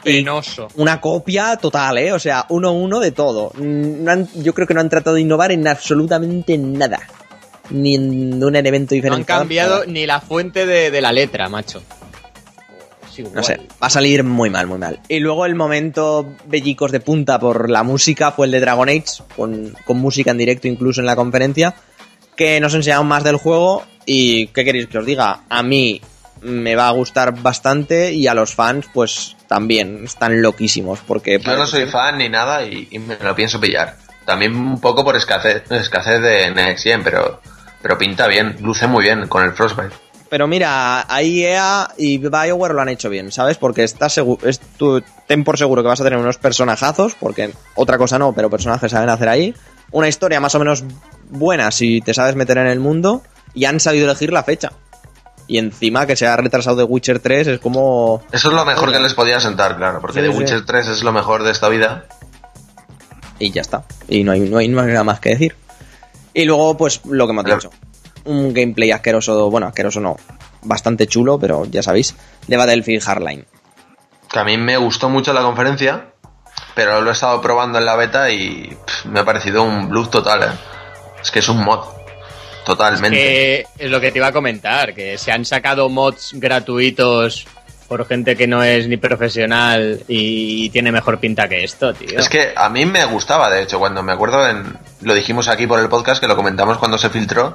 Penoso. 0.02 0.68
Una 0.76 1.00
copia 1.00 1.56
total, 1.58 1.98
¿eh? 1.98 2.12
O 2.12 2.18
sea, 2.18 2.46
uno 2.48 2.68
a 2.68 2.72
uno 2.72 2.98
de 3.00 3.12
todo. 3.12 3.52
No 3.58 4.10
han- 4.10 4.28
yo 4.36 4.54
creo 4.54 4.66
que 4.66 4.72
no 4.74 4.80
han 4.80 4.88
tratado 4.88 5.16
de 5.16 5.20
innovar 5.22 5.52
en 5.52 5.68
absolutamente 5.68 6.56
nada. 6.56 7.00
Ni 7.70 7.96
en 7.96 8.42
un 8.42 8.56
elemento 8.56 8.94
No 8.94 8.96
diferente. 8.96 9.32
han 9.32 9.38
cambiado 9.40 9.84
ni 9.86 10.06
la 10.06 10.20
fuente 10.20 10.64
de, 10.66 10.90
de 10.90 11.00
la 11.00 11.12
letra, 11.12 11.48
macho. 11.48 11.82
No 13.22 13.42
sé, 13.42 13.60
va 13.82 13.86
a 13.86 13.90
salir 13.90 14.24
muy 14.24 14.50
mal, 14.50 14.66
muy 14.66 14.78
mal. 14.78 15.00
Y 15.08 15.20
luego 15.20 15.46
el 15.46 15.54
momento 15.54 16.34
bellicos 16.46 16.92
de 16.92 17.00
punta 17.00 17.38
por 17.38 17.70
la 17.70 17.82
música 17.82 18.32
fue 18.32 18.46
el 18.46 18.52
de 18.52 18.60
Dragon 18.60 18.88
Age, 18.88 19.22
con, 19.36 19.74
con 19.84 19.98
música 19.98 20.30
en 20.30 20.38
directo 20.38 20.68
incluso 20.68 21.00
en 21.00 21.06
la 21.06 21.16
conferencia, 21.16 21.74
que 22.36 22.60
nos 22.60 22.74
enseñaron 22.74 23.06
más 23.06 23.24
del 23.24 23.36
juego 23.36 23.84
y 24.04 24.48
¿qué 24.48 24.64
queréis 24.64 24.86
que 24.86 24.98
os 24.98 25.06
diga? 25.06 25.40
A 25.48 25.62
mí 25.62 26.00
me 26.42 26.76
va 26.76 26.88
a 26.88 26.92
gustar 26.92 27.40
bastante 27.40 28.12
y 28.12 28.26
a 28.26 28.34
los 28.34 28.54
fans 28.54 28.86
pues 28.92 29.36
también 29.48 30.04
están 30.04 30.42
loquísimos 30.42 31.00
porque 31.06 31.38
Yo 31.38 31.56
no 31.56 31.66
soy 31.66 31.86
fan 31.86 32.18
ni 32.18 32.28
nada 32.28 32.64
y, 32.64 32.88
y 32.90 32.98
me 32.98 33.16
lo 33.16 33.34
pienso 33.34 33.60
pillar. 33.60 33.96
También 34.24 34.56
un 34.56 34.80
poco 34.80 35.04
por 35.04 35.16
escasez, 35.16 35.70
escasez 35.70 36.20
de 36.20 36.50
Next 36.50 36.84
Gen, 36.84 37.02
pero, 37.04 37.40
pero 37.80 37.96
pinta 37.96 38.26
bien, 38.26 38.56
luce 38.60 38.86
muy 38.86 39.04
bien 39.04 39.28
con 39.28 39.44
el 39.44 39.52
Frostbite. 39.52 39.94
Pero 40.28 40.48
mira, 40.48 41.06
ahí 41.08 41.44
EA 41.44 41.88
y 41.96 42.18
BioWare 42.18 42.74
lo 42.74 42.82
han 42.82 42.88
hecho 42.88 43.08
bien, 43.08 43.30
¿sabes? 43.30 43.58
Porque 43.58 43.84
estás 43.84 44.12
seguro, 44.12 44.48
es 44.48 44.58
tu- 44.58 45.00
ten 45.28 45.44
por 45.44 45.56
seguro 45.56 45.82
que 45.82 45.88
vas 45.88 46.00
a 46.00 46.04
tener 46.04 46.18
unos 46.18 46.36
personajazos, 46.38 47.14
porque 47.14 47.52
otra 47.76 47.96
cosa 47.96 48.18
no, 48.18 48.32
pero 48.32 48.50
personajes 48.50 48.90
saben 48.90 49.08
hacer 49.08 49.28
ahí. 49.28 49.54
Una 49.92 50.08
historia 50.08 50.40
más 50.40 50.54
o 50.56 50.58
menos 50.58 50.82
buena 51.30 51.70
si 51.70 52.00
te 52.00 52.12
sabes 52.12 52.34
meter 52.34 52.58
en 52.58 52.66
el 52.66 52.80
mundo 52.80 53.22
y 53.54 53.66
han 53.66 53.78
sabido 53.78 54.06
elegir 54.06 54.32
la 54.32 54.42
fecha. 54.42 54.72
Y 55.46 55.58
encima 55.58 56.06
que 56.06 56.16
se 56.16 56.26
ha 56.26 56.36
retrasado 56.36 56.74
de 56.74 56.82
Witcher 56.82 57.20
3 57.20 57.46
es 57.46 57.60
como... 57.60 58.20
Eso 58.32 58.48
es 58.48 58.54
lo 58.54 58.64
mejor 58.64 58.90
que 58.90 58.98
les 58.98 59.14
podía 59.14 59.38
sentar, 59.38 59.76
claro, 59.76 60.00
porque 60.00 60.20
Sí, 60.20 60.26
The 60.26 60.32
sí. 60.32 60.38
Witcher 60.38 60.66
3 60.66 60.88
es 60.88 61.04
lo 61.04 61.12
mejor 61.12 61.44
de 61.44 61.52
esta 61.52 61.68
vida. 61.68 62.04
Y 63.38 63.52
ya 63.52 63.60
está. 63.60 63.84
Y 64.08 64.24
no 64.24 64.32
hay, 64.32 64.40
no 64.40 64.58
hay, 64.58 64.66
no 64.66 64.80
hay 64.80 64.88
nada 64.88 65.04
más 65.04 65.20
que 65.20 65.28
decir. 65.30 65.54
Y 66.34 66.44
luego, 66.46 66.76
pues, 66.76 67.00
lo 67.04 67.26
que 67.26 67.30
hemos 67.32 67.44
dicho. 67.44 67.70
Un 68.26 68.52
gameplay 68.52 68.90
asqueroso, 68.90 69.50
bueno, 69.50 69.66
asqueroso 69.66 70.00
no, 70.00 70.16
bastante 70.62 71.06
chulo, 71.06 71.38
pero 71.38 71.64
ya 71.64 71.82
sabéis, 71.82 72.14
de 72.46 72.56
Battlefield 72.56 73.02
Hardline. 73.02 73.44
Que 74.30 74.38
a 74.38 74.44
mí 74.44 74.56
me 74.58 74.76
gustó 74.76 75.08
mucho 75.08 75.32
la 75.32 75.42
conferencia, 75.42 76.08
pero 76.74 77.00
lo 77.00 77.10
he 77.10 77.12
estado 77.12 77.40
probando 77.40 77.78
en 77.78 77.86
la 77.86 77.96
beta 77.96 78.30
y 78.30 78.76
pff, 78.84 79.06
me 79.06 79.20
ha 79.20 79.24
parecido 79.24 79.62
un 79.62 79.88
bluff 79.88 80.10
total, 80.10 80.42
¿eh? 80.42 80.58
Es 81.22 81.30
que 81.30 81.38
es 81.38 81.48
un 81.48 81.64
mod. 81.64 81.84
Totalmente. 82.64 83.16
Que 83.16 83.66
es 83.78 83.90
lo 83.90 84.00
que 84.00 84.10
te 84.10 84.18
iba 84.18 84.26
a 84.26 84.32
comentar, 84.32 84.92
que 84.92 85.16
se 85.18 85.30
han 85.30 85.44
sacado 85.44 85.88
mods 85.88 86.32
gratuitos 86.34 87.46
por 87.86 88.06
gente 88.06 88.36
que 88.36 88.46
no 88.46 88.62
es 88.62 88.88
ni 88.88 88.96
profesional 88.96 90.02
y 90.08 90.68
tiene 90.70 90.90
mejor 90.90 91.18
pinta 91.18 91.48
que 91.48 91.62
esto, 91.62 91.94
tío. 91.94 92.18
Es 92.18 92.28
que 92.28 92.52
a 92.56 92.68
mí 92.68 92.84
me 92.84 93.04
gustaba, 93.04 93.48
de 93.50 93.62
hecho, 93.62 93.78
cuando 93.78 94.02
me 94.02 94.12
acuerdo, 94.12 94.48
en, 94.48 94.76
lo 95.02 95.14
dijimos 95.14 95.48
aquí 95.48 95.66
por 95.66 95.78
el 95.78 95.88
podcast, 95.88 96.20
que 96.20 96.26
lo 96.26 96.36
comentamos 96.36 96.78
cuando 96.78 96.98
se 96.98 97.10
filtró, 97.10 97.54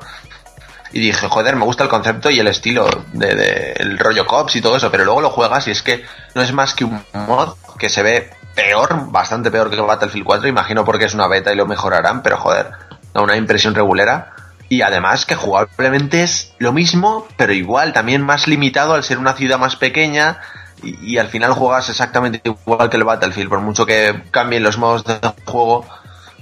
y 0.94 1.00
dije, 1.00 1.28
joder, 1.28 1.56
me 1.56 1.66
gusta 1.66 1.84
el 1.84 1.90
concepto 1.90 2.30
y 2.30 2.40
el 2.40 2.48
estilo 2.48 2.88
de, 3.14 3.36
de- 3.36 3.74
el 3.78 3.98
rollo 3.98 4.26
cops 4.28 4.56
y 4.56 4.62
todo 4.62 4.76
eso, 4.78 4.92
pero 4.92 5.06
luego 5.06 5.22
lo 5.22 5.30
juegas 5.30 5.68
y 5.68 5.72
es 5.72 5.82
que 5.82 6.04
no 6.36 6.42
es 6.42 6.52
más 6.54 6.74
que 6.74 6.84
un 6.86 7.02
mod 7.14 7.56
que 7.80 7.90
se 7.90 8.04
ve 8.04 8.30
peor, 8.56 9.12
bastante 9.12 9.50
peor 9.52 9.70
que 9.70 9.80
Battlefield 9.80 10.26
4, 10.26 10.48
imagino 10.50 10.84
porque 10.84 11.06
es 11.06 11.14
una 11.14 11.28
beta 11.28 11.54
y 11.54 11.56
lo 11.56 11.66
mejorarán, 11.66 12.22
pero 12.22 12.38
joder, 12.38 12.72
da 13.14 13.22
una 13.22 13.38
impresión 13.38 13.74
regulera. 13.76 14.34
Y 14.68 14.84
además 14.84 15.26
que 15.26 15.36
jugablemente 15.36 16.24
es 16.24 16.54
lo 16.60 16.72
mismo, 16.72 17.28
pero 17.36 17.52
igual, 17.54 17.92
también 17.92 18.22
más 18.22 18.48
limitado 18.48 18.94
al 18.94 19.04
ser 19.04 19.18
una 19.18 19.34
ciudad 19.34 19.60
más 19.60 19.76
pequeña 19.76 20.40
y, 20.82 21.14
y 21.14 21.18
al 21.18 21.28
final 21.28 21.52
juegas 21.54 21.90
exactamente 21.90 22.40
igual 22.44 22.90
que 22.90 22.96
el 22.98 23.04
Battlefield, 23.04 23.50
por 23.50 23.60
mucho 23.60 23.86
que 23.86 24.24
cambien 24.32 24.64
los 24.64 24.78
modos 24.78 25.04
de 25.04 25.20
juego, 25.46 25.86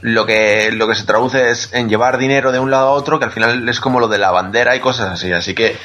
lo 0.01 0.25
que, 0.25 0.71
lo 0.71 0.87
que 0.87 0.95
se 0.95 1.03
traduce 1.03 1.49
es 1.51 1.69
en 1.73 1.89
llevar 1.89 2.17
dinero 2.17 2.51
de 2.51 2.59
un 2.59 2.71
lado 2.71 2.87
a 2.89 2.91
otro, 2.91 3.19
que 3.19 3.25
al 3.25 3.31
final 3.31 3.67
es 3.67 3.79
como 3.79 3.99
lo 3.99 4.07
de 4.07 4.17
la 4.17 4.31
bandera 4.31 4.75
y 4.75 4.79
cosas 4.79 5.09
así, 5.11 5.31
así 5.31 5.53
que 5.53 5.75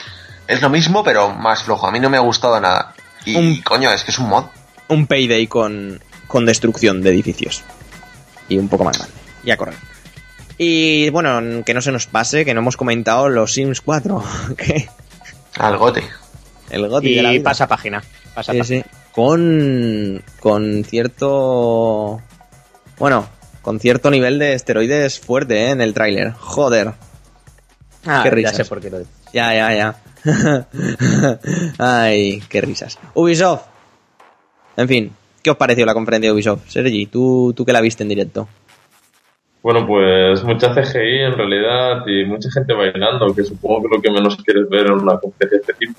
es 0.47 0.61
lo 0.63 0.69
mismo, 0.71 1.03
pero 1.05 1.31
más 1.33 1.63
flojo, 1.63 1.87
a 1.87 1.91
mí 1.93 2.01
no 2.01 2.11
me 2.11 2.17
ha 2.17 2.21
gustado 2.21 2.61
nada. 2.61 2.95
Y 3.25 3.37
Un- 3.37 3.63
coño, 3.63 3.91
es 3.91 4.05
que 4.05 4.11
es 4.11 4.19
un 4.19 4.29
mod. 4.29 4.45
un 4.89 5.07
payday 5.07 5.47
con, 5.47 6.01
con 6.27 6.45
destrucción 6.47 7.03
de 7.03 7.11
edificios. 7.11 7.63
Y 8.49 8.59
un 8.59 8.69
poco 8.69 8.85
más 8.85 8.99
grande. 8.99 9.15
Y 9.43 9.51
a 9.51 9.57
correr. 9.57 9.75
Y 10.59 11.09
bueno, 11.11 11.65
que 11.65 11.73
no 11.75 11.81
se 11.81 11.91
nos 11.91 12.07
pase, 12.07 12.45
que 12.45 12.53
no 12.55 12.61
hemos 12.61 12.77
comentado 12.77 13.29
los 13.29 13.53
Sims 13.55 13.81
4. 13.81 14.23
que 14.57 14.89
Al 15.59 15.77
gote. 15.79 16.05
el 16.71 16.87
GOTY 16.89 17.15
de 17.17 17.23
la 17.23 17.31
Y 17.33 17.39
vida. 17.39 17.51
pasa 17.51 17.67
página. 17.67 18.03
Pasa 18.35 18.53
Sí, 18.53 18.59
página. 18.59 18.83
sí. 18.85 18.91
Con, 19.13 20.23
con 20.41 20.85
cierto... 20.85 22.21
Bueno, 22.99 23.27
con 23.65 23.81
cierto 23.81 24.11
nivel 24.11 24.39
de 24.39 24.53
esteroides 24.53 25.19
fuerte 25.19 25.65
¿eh? 25.65 25.71
en 25.71 25.81
el 25.81 25.95
tráiler. 25.95 26.33
Joder. 26.33 26.93
Ah, 28.05 28.21
Qué 28.23 28.29
ya 28.29 28.35
risas. 28.35 28.57
sé 28.59 28.65
por 28.67 28.81
qué 28.81 28.91
lo 28.91 28.99
dices. 28.99 29.15
Ya, 29.33 29.55
ya, 29.55 29.75
ya. 29.75 29.97
Ay, 31.79 32.43
qué 32.49 32.61
risas. 32.61 32.99
Ubisoft. 33.15 33.67
En 34.77 34.87
fin, 34.87 35.13
¿qué 35.43 35.51
os 35.51 35.57
pareció 35.57 35.87
la 35.87 35.95
conferencia 35.95 36.29
de 36.29 36.35
Ubisoft? 36.35 36.69
Sergi, 36.69 37.07
tú, 37.07 37.55
tú 37.57 37.65
que 37.65 37.73
la 37.73 37.81
viste 37.81 38.03
en 38.03 38.11
directo. 38.11 38.47
Bueno, 39.63 39.87
pues 39.87 40.45
mucha 40.45 40.75
CGI 40.75 41.23
en 41.23 41.33
realidad 41.39 42.07
y 42.07 42.27
mucha 42.27 42.51
gente 42.51 42.75
bailando, 42.75 43.35
que 43.35 43.45
supongo 43.45 43.81
que 43.81 43.87
es 43.87 43.97
lo 43.97 44.03
que 44.03 44.11
menos 44.11 44.37
quieres 44.45 44.69
ver 44.69 44.87
en 44.89 44.93
una 44.93 45.19
conferencia 45.19 45.49
de 45.49 45.57
este 45.57 45.73
tipo. 45.75 45.99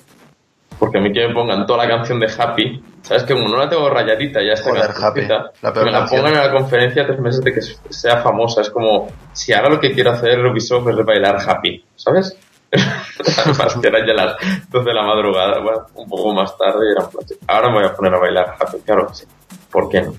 Porque 0.78 0.98
a 0.98 1.00
mí 1.00 1.12
que 1.12 1.26
me 1.26 1.34
pongan 1.34 1.66
toda 1.66 1.84
la 1.84 1.96
canción 1.96 2.20
de 2.20 2.26
Happy, 2.26 2.82
¿sabes? 3.02 3.24
Que 3.24 3.34
como 3.34 3.48
no 3.48 3.56
la 3.56 3.68
tengo 3.68 3.88
rayadita 3.88 4.40
ya 4.42 4.52
esta 4.52 4.70
Joder, 4.70 4.90
Happy, 5.02 5.22
la 5.22 5.50
que 5.62 5.70
peor 5.72 5.86
me 5.86 5.92
la 5.92 6.06
pongan 6.06 6.32
en 6.32 6.38
la 6.38 6.52
conferencia 6.52 7.06
tres 7.06 7.20
meses 7.20 7.42
de 7.42 7.52
que 7.52 7.60
sea 7.62 8.18
famosa. 8.18 8.60
Es 8.60 8.70
como, 8.70 9.08
si 9.32 9.52
haga 9.52 9.68
lo 9.68 9.80
que 9.80 9.92
quiero 9.92 10.10
hacer 10.10 10.38
Ubisoft 10.44 10.88
es 10.88 10.96
de 10.96 11.02
bailar 11.02 11.38
Happy, 11.46 11.84
¿sabes? 11.94 12.36
Además 12.72 13.78
que 13.80 13.88
eran 13.88 14.06
ya 14.06 14.12
las 14.12 14.36
12 14.68 14.84
de 14.84 14.94
la 14.94 15.02
madrugada, 15.02 15.60
bueno, 15.60 15.86
un 15.94 16.08
poco 16.08 16.34
más 16.34 16.56
tarde 16.58 16.88
y 16.88 16.92
era 16.92 17.04
en 17.04 17.10
plan, 17.10 17.24
ahora 17.46 17.68
me 17.68 17.74
voy 17.76 17.84
a 17.86 17.94
poner 17.94 18.14
a 18.14 18.18
bailar 18.18 18.54
Happy, 18.58 18.78
claro 18.84 19.06
que 19.06 19.14
sí. 19.14 19.24
¿Por 19.70 19.88
qué 19.88 20.02
no? 20.02 20.14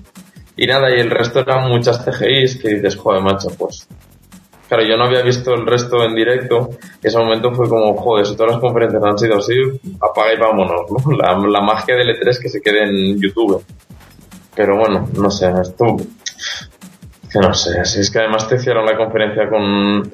Y 0.56 0.66
nada, 0.66 0.90
y 0.90 0.98
el 0.98 1.10
resto 1.10 1.40
eran 1.40 1.68
muchas 1.68 2.04
CGIs 2.04 2.60
que 2.60 2.68
dices, 2.70 2.96
joder, 2.96 3.22
macho, 3.22 3.48
pues. 3.56 3.86
Claro, 4.68 4.84
yo 4.84 4.96
no 4.98 5.04
había 5.04 5.22
visto 5.22 5.54
el 5.54 5.66
resto 5.66 6.04
en 6.04 6.14
directo. 6.14 6.68
Ese 7.02 7.18
momento 7.18 7.52
fue 7.52 7.68
como, 7.68 7.96
joder, 7.96 8.26
si 8.26 8.36
todas 8.36 8.52
las 8.52 8.60
conferencias 8.60 9.02
han 9.02 9.18
sido 9.18 9.38
así, 9.38 9.54
apaga 10.00 10.34
y 10.34 10.38
vámonos, 10.38 10.82
¿no? 10.90 11.16
La, 11.16 11.38
la 11.38 11.60
magia 11.62 11.96
del 11.96 12.08
E3 12.08 12.38
que 12.38 12.48
se 12.50 12.60
quede 12.60 12.84
en 12.84 13.18
YouTube. 13.18 13.64
Pero 14.54 14.76
bueno, 14.76 15.08
no 15.16 15.30
sé, 15.30 15.50
esto. 15.62 15.96
Que 17.32 17.38
no 17.38 17.54
sé, 17.54 17.84
si 17.84 18.00
es 18.00 18.10
que 18.10 18.18
además 18.18 18.48
te 18.48 18.56
hicieron 18.56 18.84
la 18.84 18.96
conferencia 18.96 19.48
con 19.48 20.10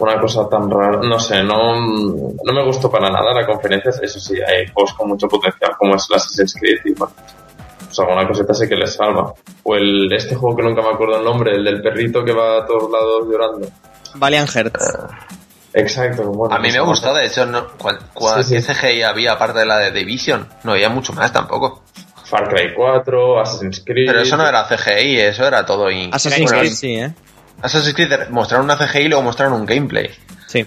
una 0.00 0.20
cosa 0.20 0.48
tan 0.48 0.70
rara. 0.70 1.00
No 1.02 1.18
sé, 1.18 1.42
no, 1.42 1.74
no 1.76 2.52
me 2.52 2.64
gustó 2.64 2.90
para 2.90 3.10
nada 3.10 3.34
la 3.34 3.46
conferencia. 3.46 3.92
Eso 4.00 4.18
sí, 4.18 4.34
hay 4.40 4.66
juegos 4.68 4.94
con 4.94 5.08
mucho 5.08 5.28
potencial, 5.28 5.72
como 5.78 5.94
es 5.94 6.06
Assassin's 6.10 6.54
Creed 6.54 6.78
y 6.86 6.94
bueno, 6.94 7.14
pues 7.96 7.98
alguna 7.98 8.26
cosita 8.28 8.54
sí 8.54 8.68
que 8.68 8.76
les 8.76 8.94
salva. 8.94 9.34
O 9.64 9.74
el, 9.74 10.12
este 10.12 10.34
juego 10.36 10.56
que 10.56 10.62
nunca 10.62 10.82
me 10.82 10.90
acuerdo 10.90 11.18
el 11.18 11.24
nombre, 11.24 11.52
el 11.56 11.64
del 11.64 11.82
perrito 11.82 12.24
que 12.24 12.32
va 12.32 12.58
a 12.62 12.66
todos 12.66 12.90
lados 12.90 13.26
llorando. 13.30 13.68
Valiant 14.14 14.48
Hearts. 14.48 14.84
Exacto. 15.72 16.24
Bueno, 16.24 16.54
A 16.54 16.58
mí 16.58 16.70
me 16.72 16.80
gustó, 16.80 17.14
de 17.14 17.26
hecho, 17.26 17.46
no, 17.46 17.68
¿cuál, 17.78 17.98
cuál- 18.12 18.42
Sí, 18.44 18.60
sí. 18.60 18.66
¿qué 18.66 18.74
CGI 18.74 19.02
había 19.02 19.32
aparte 19.32 19.60
de 19.60 19.66
la 19.66 19.78
de 19.78 19.90
Division? 19.92 20.48
No 20.64 20.72
había 20.72 20.88
mucho 20.88 21.12
más 21.12 21.32
tampoco. 21.32 21.84
Far 22.24 22.48
Cry 22.48 22.74
4, 22.74 23.40
Assassin's 23.40 23.82
Creed. 23.84 24.06
Pero 24.06 24.20
eso 24.22 24.36
no 24.36 24.46
era 24.46 24.64
CGI, 24.68 25.18
eso 25.20 25.46
era 25.46 25.64
todo. 25.66 25.90
in- 25.90 26.12
Assassin's 26.14 26.50
Creed, 26.50 26.72
sí, 26.72 26.94
¿eh? 26.94 27.12
Assassin's 27.62 27.94
Creed 27.94 28.28
mostraron 28.30 28.64
una 28.64 28.76
CGI 28.76 29.00
y 29.02 29.08
luego 29.08 29.22
mostraron 29.22 29.54
un 29.54 29.66
gameplay. 29.66 30.10
Sí. 30.46 30.64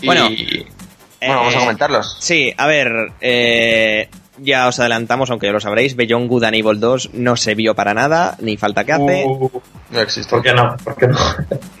Y- 0.00 0.06
Bueno, 0.06 0.28
bueno, 0.28 1.36
vamos 1.36 1.54
a 1.54 1.56
eh, 1.56 1.60
comentarlos. 1.60 2.16
Sí, 2.20 2.52
a 2.56 2.66
ver, 2.66 3.12
eh, 3.20 4.08
ya 4.38 4.68
os 4.68 4.78
adelantamos, 4.80 5.30
aunque 5.30 5.46
ya 5.46 5.52
lo 5.52 5.60
sabréis, 5.60 5.96
Beyond 5.96 6.28
Good 6.28 6.44
and 6.44 6.54
Evil 6.56 6.80
2 6.80 7.10
no 7.14 7.36
se 7.36 7.54
vio 7.54 7.74
para 7.74 7.94
nada, 7.94 8.36
ni 8.40 8.56
falta 8.56 8.84
que 8.84 8.92
hace. 8.92 9.24
Uh, 9.26 9.50
No 9.90 10.00
existe. 10.00 10.30
¿Por 10.30 10.42
qué 10.42 10.52
no? 10.54 10.76
¿Por 10.82 10.96
qué 10.96 11.08
no? 11.08 11.18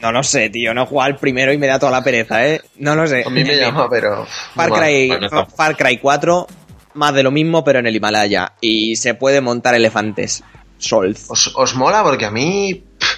No 0.02 0.12
lo 0.12 0.22
sé, 0.22 0.50
tío, 0.50 0.72
no 0.74 0.82
he 0.82 0.86
jugado 0.86 1.06
al 1.12 1.16
primero 1.16 1.52
y 1.52 1.58
me 1.58 1.66
da 1.66 1.78
toda 1.78 1.92
la 1.92 2.04
pereza, 2.04 2.46
¿eh? 2.46 2.60
No 2.76 2.94
lo 2.94 3.06
sé. 3.06 3.24
A 3.26 3.30
mí 3.30 3.44
me 3.44 3.56
llama, 3.56 3.88
pero. 3.88 4.26
Far 4.54 4.70
Cry, 4.70 5.08
bueno, 5.08 5.28
no. 5.30 5.46
Far 5.46 5.76
Cry 5.76 5.98
4, 5.98 6.46
más 6.94 7.14
de 7.14 7.22
lo 7.22 7.30
mismo, 7.30 7.64
pero 7.64 7.78
en 7.80 7.86
el 7.86 7.96
Himalaya. 7.96 8.52
Y 8.60 8.96
se 8.96 9.14
puede 9.14 9.40
montar 9.40 9.74
elefantes. 9.74 10.44
Solz. 10.78 11.30
¿Os, 11.30 11.52
os 11.56 11.74
mola? 11.74 12.02
Porque 12.02 12.26
a 12.26 12.30
mí, 12.30 12.84
pff, 12.98 13.08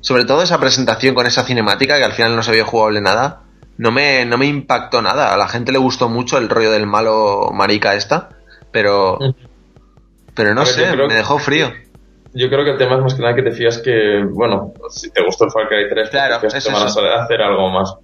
sobre 0.00 0.24
todo 0.24 0.42
esa 0.42 0.58
presentación 0.60 1.14
con 1.14 1.26
esa 1.26 1.44
cinemática, 1.44 1.98
que 1.98 2.04
al 2.04 2.12
final 2.12 2.36
no 2.36 2.42
se 2.42 2.52
vio 2.52 2.64
jugable 2.64 3.00
nada, 3.00 3.42
no 3.78 3.90
me, 3.90 4.24
no 4.24 4.38
me 4.38 4.46
impactó 4.46 5.02
nada. 5.02 5.34
A 5.34 5.36
la 5.36 5.48
gente 5.48 5.72
le 5.72 5.78
gustó 5.78 6.08
mucho 6.08 6.38
el 6.38 6.48
rollo 6.48 6.70
del 6.70 6.86
malo 6.86 7.50
marica 7.52 7.94
esta, 7.94 8.30
pero, 8.76 9.18
pero 10.34 10.52
no 10.54 10.60
A 10.60 10.64
ver, 10.64 10.72
sé, 10.74 10.96
me 10.96 11.14
dejó 11.14 11.38
frío. 11.38 11.72
Yo 12.34 12.50
creo 12.50 12.62
que 12.64 12.72
el 12.72 12.76
tema 12.76 12.96
es 12.96 13.00
más 13.00 13.14
que 13.14 13.22
nada 13.22 13.34
que 13.34 13.42
te 13.42 13.52
fías 13.52 13.78
que, 13.78 14.22
bueno, 14.30 14.74
si 14.90 15.10
te 15.10 15.24
gustó 15.24 15.46
el 15.46 15.50
Far 15.50 15.66
Cry 15.68 15.88
3, 15.88 16.10
Claro, 16.10 16.34
te 16.34 16.40
fías 16.42 16.54
es 16.56 16.64
que 16.66 16.72
van 16.74 16.82
a 16.82 17.22
hacer 17.24 17.40
algo 17.40 17.70
más 17.70 17.94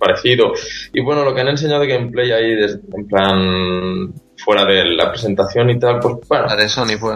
parecido. 0.00 0.52
Y 0.92 1.00
bueno, 1.04 1.22
lo 1.24 1.32
que 1.32 1.42
han 1.42 1.48
enseñado 1.48 1.82
de 1.82 1.86
gameplay 1.86 2.32
ahí, 2.32 2.52
en 2.96 3.06
plan, 3.06 4.12
fuera 4.38 4.64
de 4.64 4.84
la 4.96 5.10
presentación 5.10 5.70
y 5.70 5.78
tal, 5.78 6.00
pues 6.00 6.16
bueno, 6.28 6.46
La 6.46 6.56
de 6.56 6.68
Sony 6.68 6.98
fue. 6.98 7.14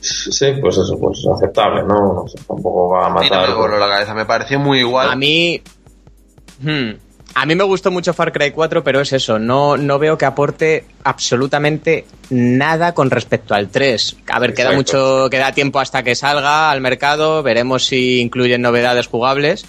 sí, 0.00 0.52
pues 0.60 0.78
eso, 0.78 0.98
pues 1.00 1.24
aceptable, 1.32 1.84
¿no? 1.84 2.14
No 2.22 2.24
sé, 2.26 2.38
tampoco 2.48 2.88
va 2.88 3.04
a 3.04 3.06
A 3.06 3.10
mí 3.10 3.28
no 3.30 3.36
matar. 3.36 3.48
me 3.50 3.54
voló 3.54 3.78
la 3.78 3.88
cabeza, 3.88 4.12
me 4.14 4.24
pareció 4.24 4.58
muy 4.58 4.80
igual. 4.80 5.08
A 5.10 5.14
mí. 5.14 5.62
Hmm. 6.60 6.90
A 7.34 7.46
mí 7.46 7.54
me 7.54 7.64
gustó 7.64 7.90
mucho 7.90 8.12
Far 8.12 8.32
Cry 8.32 8.50
4, 8.50 8.82
pero 8.82 9.00
es 9.00 9.12
eso, 9.12 9.38
no, 9.38 9.76
no 9.76 9.98
veo 9.98 10.18
que 10.18 10.24
aporte 10.26 10.84
absolutamente 11.04 12.04
nada 12.30 12.92
con 12.92 13.08
respecto 13.10 13.54
al 13.54 13.68
3. 13.68 14.16
A 14.28 14.40
ver, 14.40 14.52
queda 14.52 14.72
mucho, 14.72 15.28
queda 15.30 15.52
tiempo 15.52 15.78
hasta 15.78 16.02
que 16.02 16.14
salga 16.16 16.70
al 16.70 16.80
mercado, 16.80 17.42
veremos 17.42 17.86
si 17.86 18.20
incluyen 18.20 18.60
novedades 18.62 19.06
jugables, 19.06 19.64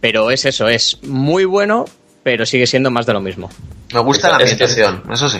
pero 0.00 0.30
es 0.30 0.44
eso, 0.44 0.68
es 0.68 0.98
muy 1.04 1.44
bueno, 1.44 1.84
pero 2.22 2.44
sigue 2.44 2.66
siendo 2.66 2.90
más 2.90 3.06
de 3.06 3.12
lo 3.12 3.20
mismo. 3.20 3.48
Me 3.94 4.00
gusta 4.00 4.28
la 4.36 4.38
Es 4.44 4.54
que- 4.56 4.64
ambientación, 4.64 5.02
eso 5.12 5.28
sí. 5.28 5.38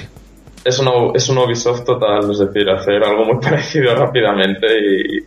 Es 0.65 0.79
un, 0.81 1.13
es 1.15 1.29
un 1.29 1.39
Ubisoft 1.39 1.85
total, 1.85 2.29
es 2.31 2.39
decir, 2.41 2.69
hacer 2.71 3.03
algo 3.05 3.25
muy 3.25 3.41
parecido 3.43 3.95
rápidamente 3.95 4.67
y, 4.69 5.19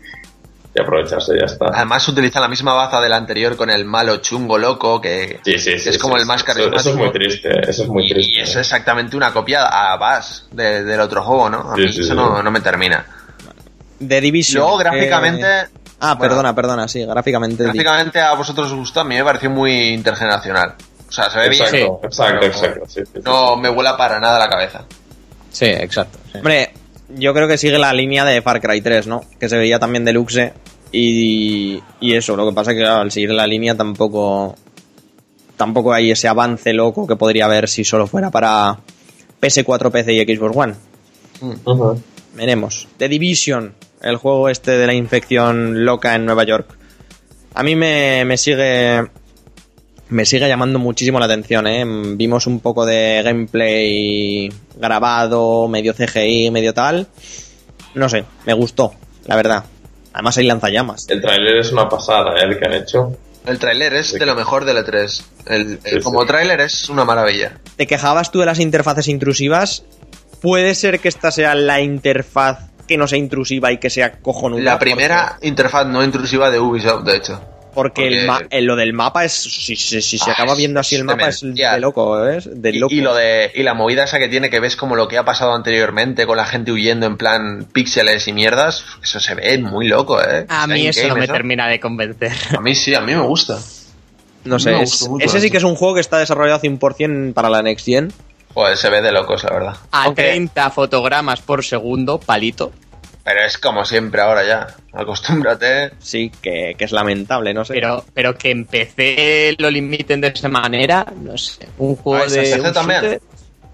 y 0.79 0.81
aprovecharse, 0.83 1.33
ya 1.39 1.45
está. 1.45 1.65
Además 1.73 2.07
utiliza 2.07 2.39
la 2.39 2.47
misma 2.47 2.73
baza 2.73 2.99
del 3.01 3.13
anterior 3.13 3.55
con 3.55 3.69
el 3.69 3.85
malo 3.85 4.17
chungo 4.17 4.57
loco 4.57 4.99
que, 5.01 5.39
Sí, 5.43 5.59
sí, 5.59 5.71
que 5.71 5.79
sí, 5.79 5.89
es 5.89 5.97
como 5.97 6.15
sí, 6.15 6.21
el 6.21 6.25
más. 6.27 6.37
Eso- 6.37 6.45
carismático. 6.45 6.79
Eso 6.79 6.89
es 6.91 6.95
muy 6.95 7.11
triste, 7.11 7.49
eso 7.69 7.83
es 7.83 7.87
muy 7.89 8.05
Y- 8.05 8.09
triste. 8.09 8.31
Y, 8.33 8.39
es 8.41 8.55
exactamente 8.55 9.15
una 9.17 9.31
copia 9.31 9.65
a 9.67 9.95
Bass 9.97 10.47
de- 10.51 10.83
del 10.83 10.99
otro 11.01 11.23
juego, 11.23 11.49
¿no? 11.49 11.71
A 11.71 11.75
Sí, 11.75 11.81
mí 11.81 11.93
sí, 11.93 11.99
eso 12.01 12.09
sí. 12.09 12.15
no, 12.15 12.41
no 12.41 12.51
me 12.51 12.61
termina. 12.61 13.05
The 14.05 14.21
Division. 14.21 14.61
Luego 14.63 14.77
que- 14.77 14.83
gráficamente... 14.85 15.45
Ah, 16.01 16.15
bueno, 16.15 16.19
perdona, 16.19 16.55
perdona, 16.55 16.87
sí, 16.87 17.03
gráficamente. 17.05 17.63
Gráficamente 17.63 18.21
a 18.21 18.33
vosotros 18.33 18.71
os 18.71 18.77
gustó, 18.77 19.01
a 19.01 19.03
mí 19.03 19.15
me 19.15 19.23
pareció 19.23 19.49
muy 19.49 19.89
intergeneracional. 19.89 20.75
O 21.07 21.11
sea, 21.11 21.29
se 21.29 21.39
ve 21.39 21.49
bien. 21.49 21.61
Exacto, 21.63 21.99
Sí. 22.01 22.07
exacto, 22.07 22.37
Pero 22.39 22.45
exacto. 22.53 22.85
sí, 22.87 23.01
sí, 23.05 23.11
sí. 23.15 23.21
No 23.25 23.57
me 23.57 23.67
vuela 23.67 23.97
para 23.97 24.19
nada 24.19 24.39
la 24.39 24.47
cabeza. 24.47 24.83
Sí, 25.51 25.65
exacto. 25.65 26.19
sí. 26.31 26.37
Hombre, 26.37 26.71
yo 27.09 27.33
creo 27.33 27.47
que 27.49 27.57
sigue 27.57 27.77
la 27.79 27.91
línea 27.91 28.23
de 28.23 28.41
Far 28.41 28.61
Cry 28.61 28.79
3, 28.79 29.07
¿no? 29.07 29.23
Que 29.39 29.49
se 29.49 29.57
veía 29.57 29.79
también 29.79 30.05
deluxe. 30.05 30.53
Y, 30.91 31.81
y 31.99 32.13
eso, 32.13 32.35
lo 32.35 32.47
que 32.47 32.55
pasa 32.55 32.71
es 32.71 32.77
que 32.77 32.83
claro, 32.83 33.01
al 33.01 33.11
seguir 33.11 33.31
la 33.31 33.47
línea 33.47 33.75
tampoco. 33.75 34.55
Tampoco 35.57 35.93
hay 35.93 36.11
ese 36.11 36.27
avance 36.27 36.71
loco 36.71 37.05
que 37.05 37.17
podría 37.17 37.45
haber 37.45 37.67
si 37.67 37.83
solo 37.83 38.07
fuera 38.07 38.31
para 38.31 38.79
PS4, 39.41 39.91
PC 39.91 40.13
y 40.13 40.35
Xbox 40.35 40.55
One. 40.55 40.73
Veremos. 42.35 42.87
The 42.97 43.09
Division, 43.09 43.73
el 44.01 44.15
juego 44.15 44.47
este 44.47 44.71
de 44.71 44.87
la 44.87 44.93
infección 44.93 45.83
loca 45.83 46.15
en 46.15 46.25
Nueva 46.25 46.45
York. 46.45 46.77
A 47.53 47.63
mí 47.63 47.75
me, 47.75 48.23
me 48.25 48.37
sigue. 48.37 49.05
Me 50.09 50.25
sigue 50.25 50.47
llamando 50.47 50.79
muchísimo 50.79 51.19
la 51.19 51.25
atención, 51.25 51.67
¿eh? 51.67 51.83
Vimos 52.15 52.47
un 52.47 52.61
poco 52.61 52.83
de 52.83 53.21
gameplay 53.23 54.51
grabado, 54.75 55.67
medio 55.67 55.93
CGI, 55.93 56.49
medio 56.49 56.73
tal. 56.73 57.07
No 57.93 58.09
sé, 58.09 58.25
me 58.45 58.53
gustó, 58.53 58.93
la 59.25 59.35
verdad. 59.35 59.65
Además 60.13 60.37
hay 60.37 60.45
lanzallamas. 60.47 61.07
El 61.09 61.21
tráiler 61.21 61.57
es 61.57 61.71
una 61.71 61.87
pasada, 61.87 62.33
¿eh? 62.39 62.43
El 62.43 62.57
que 62.59 62.65
han 62.65 62.73
hecho. 62.73 63.15
El 63.45 63.57
tráiler 63.59 63.93
es 63.93 64.13
de 64.13 64.25
lo 64.25 64.35
mejor 64.35 64.65
del 64.65 64.77
E3. 64.77 65.23
El, 65.47 65.79
el- 65.83 65.99
Sí, 65.99 65.99
como 66.01 66.21
sí. 66.21 66.27
tráiler 66.27 66.61
es 66.61 66.89
una 66.89 67.05
maravilla. 67.05 67.53
¿Te 67.77 67.87
quejabas 67.87 68.31
tú 68.31 68.39
de 68.39 68.45
las 68.45 68.59
interfaces 68.59 69.07
intrusivas? 69.07 69.83
¿Puede 70.41 70.75
ser 70.75 70.99
que 70.99 71.07
esta 71.09 71.31
sea 71.31 71.55
la 71.55 71.81
interfaz 71.81 72.69
que 72.87 72.97
no 72.97 73.07
sea 73.07 73.17
intrusiva 73.19 73.71
y 73.71 73.77
que 73.77 73.89
sea 73.89 74.13
cojonuda? 74.19 74.61
La 74.63 74.79
primera 74.79 75.37
interfaz 75.41 75.85
no 75.87 76.03
intrusiva 76.03 76.49
de 76.49 76.59
Ubisoft, 76.59 77.03
de 77.05 77.15
hecho. 77.17 77.41
Porque, 77.73 78.01
porque- 78.01 78.17
el 78.17 78.25
ma- 78.27 78.41
lo 78.73 78.75
del 78.75 78.93
mapa 78.93 79.23
es. 79.25 79.33
Si, 79.33 79.75
si- 79.75 80.01
si 80.01 80.17
se 80.17 80.29
Ah, 80.29 80.33
acaba 80.33 80.55
viendo 80.55 80.79
así 80.79 80.95
el 80.95 81.03
mapa 81.03 81.29
es 81.29 81.41
de 81.41 81.79
loco, 81.79 82.27
¿eh? 82.27 82.39
De 82.45 82.69
Y, 82.71 82.79
loco. 82.79 82.93
y 82.93 83.01
lo 83.01 83.13
de 83.15 83.51
y 83.53 83.63
la 83.63 83.73
movida 83.73 84.03
esa 84.03 84.19
que 84.19 84.27
tiene 84.27 84.49
que 84.49 84.59
ves 84.59 84.75
como 84.75 84.95
lo 84.95 85.07
que 85.07 85.17
ha 85.17 85.25
pasado 85.25 85.53
anteriormente 85.53 86.25
con 86.25 86.37
la 86.37 86.45
gente 86.45 86.71
huyendo 86.71 87.05
en 87.05 87.17
plan 87.17 87.65
píxeles 87.71 88.27
y 88.27 88.33
mierdas, 88.33 88.83
eso 89.03 89.19
se 89.19 89.35
ve 89.35 89.57
muy 89.59 89.87
loco, 89.87 90.21
¿eh? 90.21 90.45
A 90.49 90.67
mí 90.67 90.87
eso 90.87 91.07
no 91.07 91.15
me 91.15 91.27
termina 91.27 91.67
de 91.67 91.79
convencer. 91.79 92.31
A 92.57 92.61
mí 92.61 92.75
sí, 92.75 92.93
a 92.95 93.01
mí 93.01 93.13
me 93.13 93.21
gusta. 93.21 93.57
No 94.45 94.57
sé, 94.57 94.71
me 94.71 94.83
es- 94.83 95.07
ese 95.19 95.41
sí 95.41 95.51
que 95.51 95.57
es 95.57 95.63
un 95.63 95.75
juego 95.75 95.95
que 95.95 96.01
está 96.01 96.17
desarrollado 96.17 96.59
100% 96.59 97.33
para 97.33 97.49
la 97.49 97.61
Next 97.61 97.85
Gen. 97.85 98.11
Pues 98.53 98.79
se 98.79 98.89
ve 98.89 99.01
de 99.01 99.11
locos, 99.11 99.43
la 99.43 99.51
verdad. 99.53 99.75
A 99.91 100.05
Aunque 100.05 100.23
30 100.23 100.69
fotogramas 100.71 101.41
por 101.41 101.63
segundo, 101.63 102.19
palito. 102.19 102.71
Pero 103.31 103.45
es 103.45 103.59
como 103.59 103.85
siempre 103.85 104.21
ahora 104.21 104.43
ya. 104.43 104.67
Acostúmbrate. 104.91 105.91
Sí, 105.99 106.31
que, 106.41 106.73
que 106.75 106.85
es 106.85 106.91
lamentable, 106.91 107.53
no 107.53 107.63
sé. 107.63 107.75
Pero, 107.75 108.03
pero 108.11 108.35
que 108.35 108.49
en 108.49 108.65
PC 108.65 109.55
lo 109.59 109.69
limiten 109.69 110.19
de 110.19 110.29
esa 110.29 110.49
manera, 110.49 111.05
no 111.21 111.37
sé. 111.37 111.67
Un 111.77 111.95
juego 111.95 112.23
Ah, 112.23 112.25
¿es 112.27 112.33
en 112.35 112.43
de. 112.43 112.49
PC 112.55 112.67
un 112.67 112.73
también? 112.73 113.01
shooter- 113.01 113.21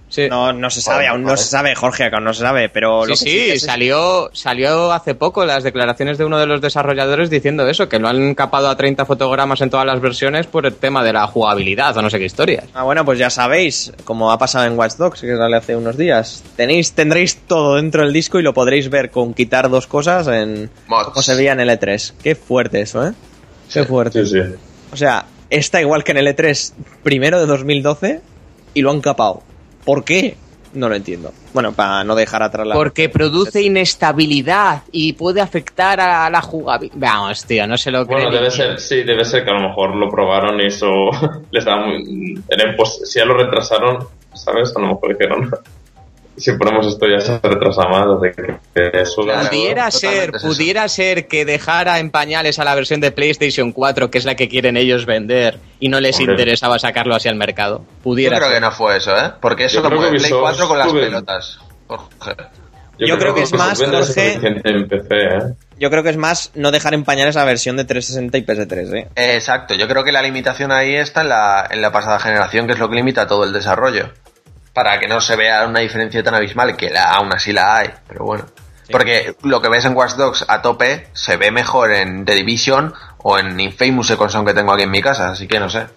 Sí. 0.07 0.27
no, 0.29 0.53
no 0.53 0.69
se 0.69 0.81
sabe, 0.81 1.07
aún 1.07 1.23
no 1.23 1.35
se 1.35 1.45
sabe, 1.45 1.73
Jorge, 1.75 2.09
que 2.09 2.15
aún 2.15 2.23
no 2.25 2.33
se 2.33 2.41
sabe, 2.41 2.69
pero 2.69 3.03
Sí, 3.03 3.09
lo 3.09 3.13
que 3.15 3.17
sí, 3.17 3.49
es- 3.51 3.63
salió, 3.63 4.29
salió 4.33 4.93
hace 4.93 5.15
poco 5.15 5.43
las 5.45 5.63
declaraciones 5.63 6.17
de 6.17 6.25
uno 6.25 6.37
de 6.39 6.45
los 6.45 6.61
desarrolladores 6.61 7.29
diciendo 7.29 7.67
eso, 7.67 7.89
que 7.89 7.99
lo 7.99 8.07
han 8.07 8.35
capado 8.35 8.69
a 8.69 8.77
30 8.77 9.05
fotogramas 9.05 9.59
en 9.61 9.69
todas 9.71 9.85
las 9.85 9.99
versiones 9.99 10.45
por 10.47 10.65
el 10.67 10.75
tema 10.75 11.03
de 11.03 11.11
la 11.11 11.25
jugabilidad 11.27 11.97
o 11.97 12.01
no 12.01 12.09
sé 12.09 12.19
qué 12.19 12.25
historias. 12.25 12.65
Ah, 12.75 12.83
bueno, 12.83 13.03
pues 13.03 13.17
ya 13.19 13.29
sabéis, 13.29 13.91
como 14.05 14.31
ha 14.31 14.37
pasado 14.37 14.65
en 14.65 14.77
Watch 14.77 14.93
Dogs, 14.93 15.21
que 15.21 15.35
sale 15.35 15.57
hace 15.57 15.75
unos 15.75 15.97
días. 15.97 16.43
Tenéis, 16.55 16.93
tendréis 16.93 17.37
todo 17.47 17.75
dentro 17.75 18.03
del 18.03 18.13
disco 18.13 18.39
y 18.39 18.43
lo 18.43 18.53
podréis 18.53 18.89
ver 18.89 19.09
con 19.09 19.33
quitar 19.33 19.69
dos 19.69 19.87
cosas 19.87 20.27
en 20.27 20.69
Mods. 20.87 21.09
como 21.09 21.21
se 21.23 21.35
veía 21.35 21.53
en 21.53 21.59
el 21.59 21.69
E3. 21.69 22.13
Qué 22.23 22.35
fuerte 22.35 22.79
eso, 22.81 23.05
¿eh? 23.05 23.11
Qué 23.73 23.83
fuerte. 23.83 24.23
Sí, 24.25 24.31
sí. 24.33 24.55
O 24.93 24.95
sea, 24.95 25.25
está 25.49 25.81
igual 25.81 26.03
que 26.03 26.11
en 26.11 26.19
el 26.19 26.27
E3 26.27 26.73
primero 27.03 27.39
de 27.39 27.47
2012 27.47 28.21
y 28.75 28.81
lo 28.81 28.91
han 28.91 29.01
capado. 29.01 29.41
¿Por 29.85 30.03
qué? 30.03 30.35
No 30.73 30.89
lo 30.89 30.95
entiendo. 30.95 31.31
Bueno, 31.53 31.71
para 31.71 32.03
no 32.03 32.15
dejar 32.15 32.43
atrás 32.43 32.67
la... 32.67 32.75
Porque 32.75 33.07
produce 33.07 33.61
inestabilidad 33.61 34.83
y 34.91 35.13
puede 35.13 35.39
afectar 35.39 36.01
a 36.01 36.29
la 36.29 36.41
jugabilidad. 36.41 36.97
Vamos, 36.97 37.45
tío, 37.45 37.65
no 37.65 37.77
se 37.77 37.91
lo 37.91 38.05
cree. 38.05 38.23
Bueno, 38.23 38.31
debe 38.31 38.51
ser, 38.51 38.77
sí, 38.79 39.03
debe 39.03 39.23
ser 39.23 39.45
que 39.45 39.51
a 39.51 39.53
lo 39.53 39.69
mejor 39.69 39.95
lo 39.95 40.09
probaron 40.09 40.59
y 40.59 40.65
eso 40.65 40.87
les 41.51 41.63
da 41.63 41.77
muy... 41.77 42.41
Era 42.49 42.75
si 43.05 43.19
ya 43.19 43.25
lo 43.25 43.37
retrasaron, 43.37 44.05
¿sabes? 44.33 44.75
A 44.75 44.81
lo 44.81 44.87
mejor 44.87 45.17
dijeron, 45.17 45.49
si 46.37 46.51
ponemos 46.53 46.87
esto 46.87 47.05
ya 47.07 47.19
se 47.19 47.39
retrasa 47.39 47.87
más, 47.87 48.05
así 48.07 48.35
que, 48.35 48.55
que 48.91 49.01
eso. 49.01 49.21
Pudiera 49.49 49.89
ser, 49.91 50.31
eso. 50.35 50.47
pudiera 50.47 50.87
ser 50.87 51.27
que 51.27 51.45
dejara 51.45 51.99
en 51.99 52.11
pañales 52.11 52.59
a 52.59 52.63
la 52.63 52.75
versión 52.75 52.99
de 53.01 53.11
PlayStation 53.11 53.71
4, 53.71 54.09
que 54.11 54.17
es 54.17 54.25
la 54.25 54.35
que 54.35 54.47
quieren 54.49 54.77
ellos 54.77 55.05
vender, 55.05 55.59
y 55.79 55.89
no 55.89 55.99
les 55.99 56.17
Hombre. 56.19 56.33
interesaba 56.33 56.79
sacarlo 56.79 57.15
hacia 57.15 57.31
el 57.31 57.37
mercado. 57.37 57.79
Yo 57.79 58.03
Pudiera 58.03 58.37
creo 58.37 58.49
ser. 58.49 58.57
que 58.57 58.61
no 58.61 58.71
fue 58.71 58.97
eso, 58.97 59.15
¿eh? 59.17 59.31
Porque 59.41 59.65
eso 59.65 59.75
Yo 59.77 59.81
lo 59.83 59.87
creo 59.89 59.99
puede 59.99 60.11
Play 60.11 60.21
Ubisoft 60.33 60.41
4 60.41 60.67
con 60.67 60.77
las 60.79 60.87
tuve- 60.89 61.01
pelotas. 61.05 61.59
Jorge. 61.87 62.35
Yo 62.97 63.17
creo 63.19 63.35
que 63.35 63.41
es 63.41 63.51
más, 63.53 63.77
Jorge- 63.77 64.39
en 64.63 64.87
PC, 64.87 65.07
¿eh? 65.11 65.39
Yo 65.77 65.89
creo 65.89 66.01
que 66.01 66.11
es 66.11 66.17
más 66.17 66.51
no 66.55 66.71
dejar 66.71 66.93
empañar 66.93 67.27
esa 67.27 67.43
versión 67.43 67.75
de 67.75 67.83
360 67.83 68.37
y 68.37 68.41
PS3, 68.43 68.93
¿eh? 68.93 69.07
Eh, 69.17 69.33
Exacto, 69.35 69.73
yo 69.75 69.85
creo 69.89 70.05
que 70.05 70.13
la 70.13 70.21
limitación 70.21 70.71
ahí 70.71 70.95
está 70.95 71.21
en 71.21 71.27
la, 71.29 71.67
en 71.69 71.81
la 71.81 71.91
pasada 71.91 72.19
generación, 72.19 72.67
que 72.67 72.73
es 72.73 72.79
lo 72.79 72.89
que 72.89 72.95
limita 72.95 73.27
todo 73.27 73.43
el 73.43 73.51
desarrollo. 73.51 74.09
Para 74.75 74.99
que 74.99 75.07
no 75.07 75.19
se 75.21 75.35
vea 75.35 75.65
una 75.65 75.79
diferencia 75.79 76.21
tan 76.21 76.35
abismal, 76.35 76.77
que 76.77 76.91
la, 76.91 77.05
aún 77.13 77.33
así 77.33 77.51
la 77.51 77.77
hay, 77.77 77.89
pero 78.07 78.25
bueno. 78.25 78.45
Porque 78.91 79.33
lo 79.41 79.59
que 79.61 79.69
ves 79.69 79.85
en 79.85 79.95
Watch 79.95 80.11
Dogs 80.13 80.45
a 80.47 80.61
tope 80.61 81.07
se 81.13 81.37
ve 81.37 81.49
mejor 81.49 81.91
en 81.91 82.23
The 82.25 82.35
Division 82.35 82.93
o 83.17 83.39
en 83.39 83.59
Infamous 83.59 84.05
Second 84.05 84.29
Son 84.29 84.45
que 84.45 84.53
tengo 84.53 84.73
aquí 84.73 84.83
en 84.83 84.91
mi 84.91 85.01
casa, 85.01 85.31
así 85.31 85.47
que 85.47 85.59
no 85.59 85.69
sé. 85.71 85.87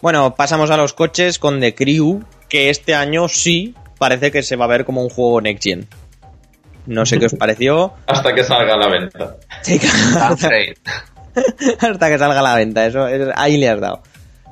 Bueno, 0.00 0.34
pasamos 0.34 0.70
a 0.70 0.76
los 0.76 0.92
coches 0.94 1.38
con 1.38 1.60
The 1.60 1.74
Crew, 1.74 2.24
que 2.48 2.70
este 2.70 2.94
año 2.94 3.28
sí 3.28 3.74
parece 3.98 4.30
que 4.32 4.42
se 4.42 4.56
va 4.56 4.64
a 4.64 4.68
ver 4.68 4.84
como 4.84 5.02
un 5.02 5.10
juego 5.10 5.40
Next 5.40 5.62
Gen. 5.64 5.88
No 6.86 7.04
sé 7.04 7.18
qué 7.18 7.26
os 7.26 7.34
pareció. 7.34 7.92
Hasta 8.06 8.32
que 8.34 8.42
salga 8.42 8.74
a 8.74 8.78
la 8.78 8.88
venta. 8.88 9.36
Sí, 9.62 9.78
Downgrade. 10.14 10.76
hasta 11.80 12.08
que 12.08 12.18
salga 12.18 12.40
a 12.40 12.42
la 12.42 12.54
venta, 12.56 12.84
eso 12.86 13.06
es- 13.06 13.28
ahí 13.36 13.58
le 13.58 13.68
has 13.68 13.80
dado. 13.80 14.02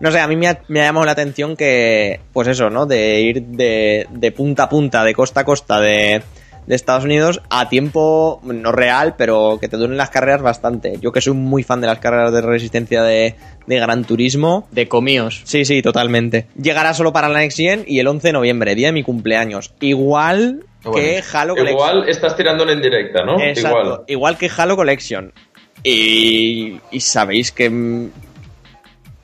No 0.00 0.10
sé, 0.10 0.20
a 0.20 0.28
mí 0.28 0.36
me 0.36 0.48
ha, 0.48 0.60
me 0.68 0.80
ha 0.80 0.84
llamado 0.84 1.06
la 1.06 1.12
atención 1.12 1.56
que, 1.56 2.20
pues 2.32 2.48
eso, 2.48 2.68
¿no? 2.70 2.86
De 2.86 3.20
ir 3.20 3.42
de, 3.42 4.06
de 4.10 4.32
punta 4.32 4.64
a 4.64 4.68
punta, 4.68 5.04
de 5.04 5.14
costa 5.14 5.40
a 5.40 5.44
costa 5.44 5.80
de, 5.80 6.22
de 6.66 6.74
Estados 6.74 7.04
Unidos 7.04 7.40
a 7.48 7.68
tiempo 7.68 8.40
no 8.44 8.72
real, 8.72 9.14
pero 9.16 9.58
que 9.60 9.68
te 9.68 9.76
duren 9.76 9.96
las 9.96 10.10
carreras 10.10 10.42
bastante. 10.42 10.98
Yo 11.00 11.12
que 11.12 11.20
soy 11.20 11.32
muy 11.34 11.62
fan 11.62 11.80
de 11.80 11.86
las 11.86 11.98
carreras 11.98 12.32
de 12.32 12.42
resistencia 12.42 13.02
de, 13.02 13.36
de 13.66 13.76
Gran 13.80 14.04
Turismo, 14.04 14.68
De 14.70 14.88
comíos. 14.88 15.42
Sí, 15.44 15.64
sí, 15.64 15.80
totalmente. 15.80 16.46
Llegará 16.60 16.92
solo 16.92 17.12
para 17.12 17.28
la 17.28 17.38
Next 17.38 17.56
Gen 17.56 17.84
y 17.86 17.98
el 18.00 18.06
11 18.08 18.28
de 18.28 18.32
noviembre, 18.32 18.74
día 18.74 18.88
de 18.88 18.92
mi 18.92 19.02
cumpleaños. 19.02 19.72
Igual 19.80 20.64
que 20.94 21.22
Halo 21.32 21.54
Collection. 21.54 21.88
Igual 21.88 22.08
estás 22.08 22.36
tirándolo 22.36 22.72
en 22.72 22.80
directa, 22.82 23.24
¿no? 23.24 23.40
Exacto, 23.40 23.78
Igual. 23.80 24.04
igual 24.08 24.38
que 24.38 24.50
Halo 24.56 24.76
Collection. 24.76 25.32
Y, 25.82 26.80
y 26.90 27.00
sabéis 27.00 27.52
que 27.52 27.70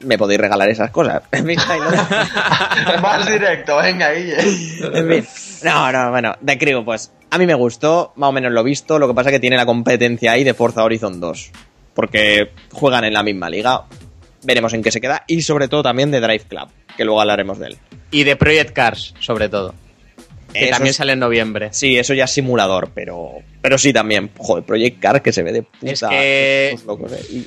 me 0.04 0.18
podéis 0.18 0.40
regalar 0.40 0.68
esas 0.68 0.90
cosas. 0.90 1.22
En 1.32 1.46
fin, 1.46 1.58
ahí 1.68 1.80
lo- 1.80 3.00
Más 3.02 3.26
directo, 3.30 3.76
venga, 3.78 4.12
Guille. 4.12 4.36
en 4.40 5.08
fin. 5.08 5.26
No, 5.64 5.92
no, 5.92 6.10
bueno, 6.10 6.34
de 6.40 6.58
Crew, 6.58 6.84
pues 6.84 7.12
a 7.30 7.38
mí 7.38 7.46
me 7.46 7.54
gustó, 7.54 8.12
más 8.16 8.28
o 8.28 8.32
menos 8.32 8.52
lo 8.52 8.60
he 8.60 8.64
visto, 8.64 8.98
lo 8.98 9.08
que 9.08 9.14
pasa 9.14 9.30
es 9.30 9.34
que 9.34 9.40
tiene 9.40 9.56
la 9.56 9.66
competencia 9.66 10.32
ahí 10.32 10.44
de 10.44 10.54
Forza 10.54 10.82
Horizon 10.84 11.20
2, 11.20 11.50
porque 11.94 12.50
juegan 12.72 13.04
en 13.04 13.14
la 13.14 13.22
misma 13.22 13.48
liga, 13.48 13.84
veremos 14.42 14.72
en 14.74 14.82
qué 14.82 14.90
se 14.90 15.00
queda, 15.00 15.24
y 15.26 15.42
sobre 15.42 15.68
todo 15.68 15.82
también 15.82 16.10
de 16.10 16.20
Drive 16.20 16.44
Club, 16.48 16.68
que 16.96 17.04
luego 17.04 17.20
hablaremos 17.20 17.58
de 17.58 17.68
él. 17.68 17.78
Y 18.10 18.24
de 18.24 18.36
Project 18.36 18.72
Cars, 18.72 19.14
sobre 19.20 19.48
todo. 19.48 19.74
Que 20.52 20.64
Eso 20.64 20.70
también 20.72 20.90
es- 20.90 20.96
sale 20.96 21.12
en 21.12 21.18
noviembre. 21.20 21.68
Sí, 21.72 21.96
eso 21.96 22.12
ya 22.12 22.24
es 22.24 22.30
simulador, 22.30 22.90
pero, 22.94 23.36
pero 23.62 23.78
sí 23.78 23.90
también. 23.94 24.30
Joder, 24.36 24.64
Project 24.64 25.00
Car 25.00 25.22
que 25.22 25.32
se 25.32 25.42
ve 25.42 25.52
de 25.52 25.62
puta. 25.62 25.90
Es 25.90 26.00
que- 26.02 26.78
locos, 26.86 27.10
eh. 27.12 27.24
Y- 27.30 27.46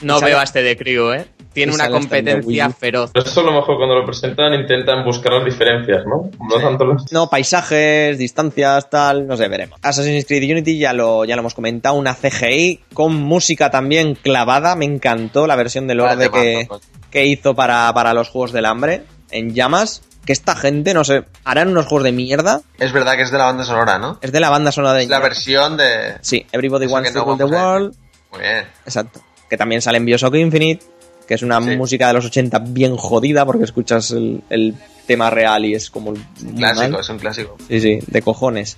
No 0.00 0.18
Y 0.20 0.24
veo 0.24 0.38
a 0.38 0.44
este 0.44 0.62
de 0.62 0.74
Crew, 0.76 1.12
¿eh? 1.12 1.26
Tiene 1.52 1.72
una 1.72 1.88
competencia 1.88 2.70
feroz. 2.70 3.10
Pero 3.12 3.26
eso 3.26 3.40
a 3.40 3.44
lo 3.44 3.52
mejor 3.52 3.76
cuando 3.76 3.94
lo 3.96 4.04
presentan 4.04 4.54
intentan 4.54 5.04
buscar 5.04 5.32
las 5.32 5.44
diferencias, 5.44 6.04
¿no? 6.06 6.30
No 6.38 6.60
tanto 6.60 6.84
las... 6.84 7.10
No, 7.12 7.28
paisajes, 7.28 8.18
distancias, 8.18 8.90
tal, 8.90 9.26
no 9.26 9.36
sé, 9.36 9.48
veremos. 9.48 9.78
Assassin's 9.82 10.24
Creed 10.26 10.50
Unity 10.50 10.78
ya 10.78 10.92
lo, 10.92 11.24
ya 11.24 11.34
lo 11.36 11.40
hemos 11.40 11.54
comentado, 11.54 11.96
una 11.96 12.14
CGI 12.14 12.80
con 12.94 13.14
música 13.14 13.70
también 13.70 14.14
clavada, 14.14 14.76
me 14.76 14.84
encantó 14.84 15.46
la 15.46 15.56
versión 15.56 15.86
de 15.86 15.94
Lorde 15.94 16.30
que, 16.30 16.68
que 17.10 17.26
hizo 17.26 17.54
para, 17.54 17.92
para 17.92 18.14
los 18.14 18.28
Juegos 18.28 18.52
del 18.52 18.66
Hambre, 18.66 19.04
en 19.30 19.54
llamas, 19.54 20.02
que 20.24 20.32
esta 20.32 20.54
gente, 20.54 20.92
no 20.92 21.04
sé, 21.04 21.24
harán 21.44 21.68
unos 21.68 21.86
juegos 21.86 22.04
de 22.04 22.12
mierda, 22.12 22.60
Es 22.78 22.92
verdad 22.92 23.16
que 23.16 23.22
es 23.22 23.30
de 23.30 23.38
la 23.38 23.44
banda 23.44 23.64
sonora, 23.64 23.98
¿no? 23.98 24.18
es 24.20 24.30
de 24.30 24.40
la 24.40 24.50
banda 24.50 24.70
sonora 24.72 24.94
de... 24.94 25.04
Es 25.04 25.08
la 25.08 25.20
versión 25.20 25.76
de... 25.76 26.16
Sí, 26.20 26.46
Everybody 26.52 26.84
Eso 26.84 26.94
Wants 26.94 27.12
to 27.14 27.24
Rule 27.24 27.38
the 27.38 27.44
World, 27.44 27.96
Muy 28.32 28.40
bien. 28.40 28.66
Exacto. 28.84 29.20
Que 29.48 29.56
también 29.56 29.80
sale 29.80 29.96
en 29.96 30.04
Bioshock 30.04 30.34
Infinite, 30.34 30.84
que 31.28 31.34
es 31.34 31.42
una 31.42 31.60
Sí. 31.60 31.76
música 31.76 32.08
de 32.08 32.14
los 32.14 32.24
80 32.24 32.58
bien 32.70 32.96
jodida 32.96 33.44
porque 33.46 33.64
escuchas 33.64 34.10
el, 34.10 34.42
el 34.50 34.74
tema 35.06 35.28
real 35.30 35.64
y 35.66 35.74
es 35.74 35.90
como 35.90 36.12
muy 36.12 36.20
Clásico, 36.56 36.90
mal. 36.92 37.00
es 37.00 37.08
un 37.10 37.18
clásico. 37.18 37.56
Sí, 37.68 37.80
sí, 37.80 37.98
de 38.06 38.22
cojones. 38.22 38.76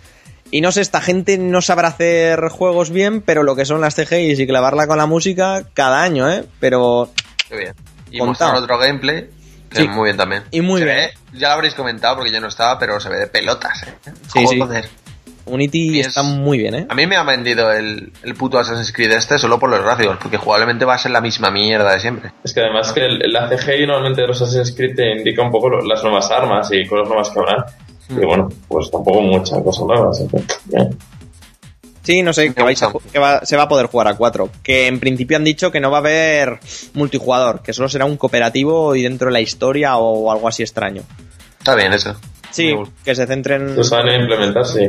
Y 0.51 0.61
no 0.61 0.73
sé, 0.73 0.81
esta 0.81 1.01
gente 1.01 1.39
no 1.39 1.63
sabrá 1.63 1.89
hacer 1.89 2.49
juegos 2.49 2.91
bien, 2.91 3.23
pero 3.23 3.45
lo 3.45 3.55
que 3.55 3.65
son 3.65 3.81
las 3.81 3.95
CGIs 3.95 4.41
y 4.41 4.47
clavarla 4.49 4.89
con 4.89 4.99
la 4.99 5.07
música 5.07 5.63
cada 5.75 6.03
año, 6.03 6.29
¿eh? 6.29 6.45
Pero 6.59 7.11
Qué 7.49 7.57
bien. 7.57 7.75
Y 8.11 8.21
mostrar 8.21 8.57
otro 8.57 8.77
gameplay, 8.79 9.31
que 9.71 9.83
Sí. 9.83 9.89
muy 9.89 10.07
bien 10.07 10.17
también. 10.17 10.43
Y 10.51 10.61
muy 10.61 10.81
Se 10.81 10.87
bien. 10.87 10.97
ve- 10.97 11.39
ya 11.39 11.49
lo 11.51 11.55
habréis 11.55 11.75
comentado 11.75 12.17
porque 12.17 12.33
yo 12.33 12.41
no 12.41 12.49
estaba, 12.49 12.77
pero 12.81 12.99
se 12.99 13.09
ve 13.09 13.19
de 13.19 13.27
pelotas, 13.29 13.85
¿eh? 13.85 14.11
Sí, 14.33 14.45
sí. 14.49 14.59
Joder. 14.59 14.89
Unity 15.51 16.01
es- 16.01 16.09
está 16.09 16.23
muy 16.23 16.59
bien, 16.59 16.75
¿eh? 16.75 16.87
A 16.89 16.95
mí 16.95 17.07
me 17.07 17.17
ha 17.17 17.23
vendido 17.23 17.71
el, 17.73 18.13
el 18.23 18.35
puto 18.35 18.59
Assassin's 18.59 18.93
Creed 18.93 19.13
este 19.13 19.39
solo 19.39 19.59
por 19.59 19.69
los 19.71 19.83
gráficos, 19.83 20.17
porque 20.21 20.37
jugablemente 20.37 20.85
va 20.85 20.95
a 20.95 20.99
ser 20.99 21.11
la 21.13 21.21
misma 21.21 21.51
mierda 21.51 21.93
de 21.93 22.01
siempre. 22.01 22.33
Es 22.45 22.53
que 22.55 22.61
además 22.61 22.93
que 22.93 23.05
el- 23.07 23.19
la 23.33 23.49
CGI 23.49 23.87
normalmente 23.87 24.23
de 24.23 24.29
los 24.29 24.41
Assassin's 24.41 24.75
Creed 24.77 24.95
te 24.97 25.11
indica 25.17 25.43
un 25.43 25.51
poco 25.51 25.69
lo- 25.69 25.83
las 25.85 26.03
nuevas 26.03 26.31
armas 26.31 26.69
y 26.73 26.87
cosas 26.87 27.09
nuevas 27.09 27.31
que 27.31 27.39
habrá. 27.39 27.67
Mm. 28.09 28.23
Y 28.23 28.27
bueno, 28.27 28.49
pues 28.69 28.91
tampoco 28.91 29.21
mucha 29.21 29.63
cosa 29.63 29.85
nueva. 29.85 30.11
así 30.11 30.27
que, 30.29 30.43
bien. 30.67 30.97
Sí, 32.03 32.23
no 32.23 32.33
sé, 32.33 32.55
que, 32.55 32.63
vais 32.63 32.83
a 32.83 32.91
que 33.13 33.19
va- 33.19 33.45
se 33.45 33.57
va 33.59 33.65
a 33.65 33.69
poder 33.69 33.87
jugar 33.87 34.09
a 34.09 34.15
4. 34.17 34.49
Que 34.63 34.87
en 34.87 34.99
principio 34.99 35.37
han 35.37 35.45
dicho 35.45 35.71
que 35.71 35.81
no 35.81 35.91
va 35.91 35.99
a 35.99 36.01
haber 36.01 36.59
multijugador, 36.95 37.63
que 37.63 37.73
solo 37.75 37.89
será 37.91 38.07
un 38.07 38.17
cooperativo 38.17 38.97
y 38.97 39.03
dentro 39.03 39.27
de 39.27 39.33
la 39.35 39.41
historia 39.41 39.97
o 39.99 40.33
algo 40.33 40.49
así 40.49 40.63
extraño. 40.63 41.03
Está 41.59 41.75
bien 41.75 41.93
eso. 41.93 42.17
Sí, 42.51 42.75
que 43.05 43.15
se 43.15 43.27
centren... 43.27 43.77
Lo 43.77 43.85
saben 43.85 44.21
implementar, 44.23 44.67
sí. 44.67 44.89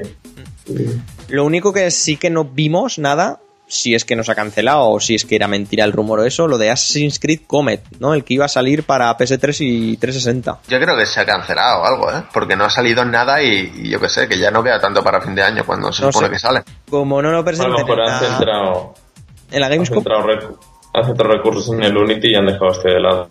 Lo 1.30 1.46
único 1.46 1.74
que 1.74 1.90
sí 1.92 2.18
que 2.18 2.30
no 2.30 2.44
vimos 2.46 3.00
nada, 3.00 3.40
si 3.68 3.96
es 3.96 4.04
que 4.06 4.16
nos 4.16 4.30
ha 4.30 4.36
cancelado 4.36 4.90
o 4.90 5.00
si 5.00 5.16
es 5.16 5.26
que 5.26 5.36
era 5.36 5.48
mentira 5.48 5.86
el 5.86 5.92
rumor 5.94 6.20
o 6.20 6.24
eso, 6.26 6.48
lo 6.48 6.58
de 6.58 6.70
Assassin's 6.70 7.20
Creed 7.20 7.42
Comet, 7.48 7.82
¿no? 8.00 8.14
El 8.14 8.24
que 8.24 8.34
iba 8.34 8.46
a 8.46 8.50
salir 8.50 8.84
para 8.84 9.16
PS3 9.18 9.58
y 9.62 9.98
360. 9.98 10.60
Yo 10.68 10.80
creo 10.80 10.98
que 10.98 11.06
se 11.06 11.20
ha 11.22 11.26
cancelado 11.26 11.86
algo, 11.86 12.12
¿eh? 12.12 12.24
Porque 12.34 12.56
no 12.56 12.66
ha 12.66 12.70
salido 12.70 13.04
nada 13.06 13.42
y, 13.42 13.72
y 13.76 13.90
yo 13.90 14.00
qué 14.00 14.10
sé, 14.10 14.28
que 14.28 14.38
ya 14.38 14.52
no 14.52 14.62
queda 14.64 14.80
tanto 14.80 15.04
para 15.04 15.22
fin 15.22 15.36
de 15.36 15.42
año 15.44 15.64
cuando 15.66 15.92
se 15.92 16.04
No 16.04 16.12
supone 16.12 16.28
sé. 16.28 16.34
que 16.34 16.40
sale. 16.40 16.64
Como 16.90 17.22
no 17.22 17.30
lo 17.32 17.38
A 17.38 17.40
lo 17.40 17.46
presenten 17.46 17.76
en 17.80 17.86
mejor 17.88 18.02
han 18.02 18.08
la, 18.08 18.20
centrado, 18.20 18.94
en 19.52 19.60
la 19.60 19.66
han 19.68 19.72
Gamescom, 19.74 20.04
han 20.94 21.06
centrado 21.06 21.34
recursos 21.34 21.74
en 21.74 21.84
el 21.84 21.96
Unity 21.98 22.32
y 22.32 22.36
han 22.36 22.46
dejado 22.46 22.72
este 22.72 22.90
de 22.90 23.00
lado. 23.00 23.30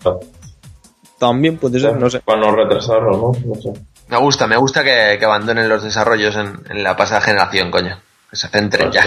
también 1.19 1.59
puede 1.59 1.79
ser, 1.81 1.97
no 1.97 2.09
sé. 2.09 2.21
Para 2.21 2.41
no 2.41 2.57
retrasarlo, 2.57 3.11
¿no? 3.11 3.33
No 3.47 3.55
sé. 3.61 3.73
Me 4.11 4.17
gusta, 4.19 4.47
me 4.47 4.57
gusta 4.57 4.83
que, 4.83 5.17
que 5.19 5.25
abandonen 5.25 5.69
los 5.69 5.83
desarrollos 5.85 6.35
en, 6.37 6.61
en 6.69 6.83
la 6.83 6.97
pasada 6.97 7.21
generación, 7.21 7.71
coño. 7.71 8.01
Que 8.31 8.37
se 8.37 8.49
centren 8.49 8.91
ya. 8.91 9.05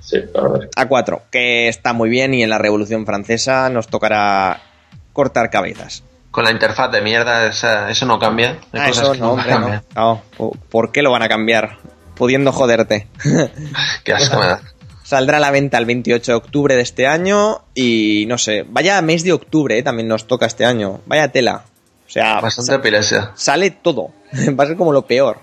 Sí, 0.00 0.18
a 0.34 0.48
ver. 0.48 0.70
A4, 0.76 1.22
que 1.30 1.68
está 1.68 1.92
muy 1.92 2.08
bien 2.08 2.32
y 2.34 2.42
en 2.42 2.50
la 2.50 2.58
Revolución 2.58 3.04
Francesa 3.06 3.68
nos 3.70 3.88
tocará 3.88 4.60
cortar 5.12 5.50
cabezas. 5.50 6.04
Con 6.30 6.44
la 6.44 6.50
interfaz 6.50 6.92
de 6.92 7.00
mierda, 7.00 7.46
esa- 7.46 7.90
eso 7.90 8.06
no 8.06 8.18
cambia. 8.18 8.58
Ah, 8.72 8.88
cosas 8.88 9.02
eso 9.04 9.12
que 9.12 9.18
no, 9.18 9.30
hombre, 9.32 9.50
no. 9.50 9.60
cambian. 9.60 9.82
No, 9.94 10.22
¿Por- 10.36 10.58
¿Por 10.58 10.92
qué 10.92 11.02
lo 11.02 11.10
van 11.10 11.22
a 11.22 11.28
cambiar? 11.28 11.78
pudiendo 12.14 12.50
joderte. 12.50 13.08
Qué 14.04 14.12
asco 14.14 14.38
me 14.40 14.46
da. 14.46 14.60
Saldrá 15.02 15.36
a 15.36 15.40
la 15.40 15.50
venta 15.50 15.76
el 15.76 15.84
28 15.84 16.32
de 16.32 16.36
octubre 16.36 16.74
de 16.74 16.80
este 16.80 17.06
año 17.06 17.60
y 17.74 18.24
no 18.26 18.38
sé, 18.38 18.64
vaya 18.66 19.00
mes 19.02 19.22
de 19.22 19.34
octubre, 19.34 19.76
eh, 19.78 19.82
también 19.82 20.08
nos 20.08 20.26
toca 20.26 20.46
este 20.46 20.64
año. 20.64 21.00
Vaya 21.04 21.28
tela. 21.30 21.64
O 22.06 22.10
sea, 22.10 22.40
Bastante 22.40 23.02
sale 23.34 23.70
todo. 23.70 24.10
Va 24.58 24.64
a 24.64 24.66
ser 24.66 24.76
como 24.76 24.92
lo 24.92 25.02
peor. 25.02 25.38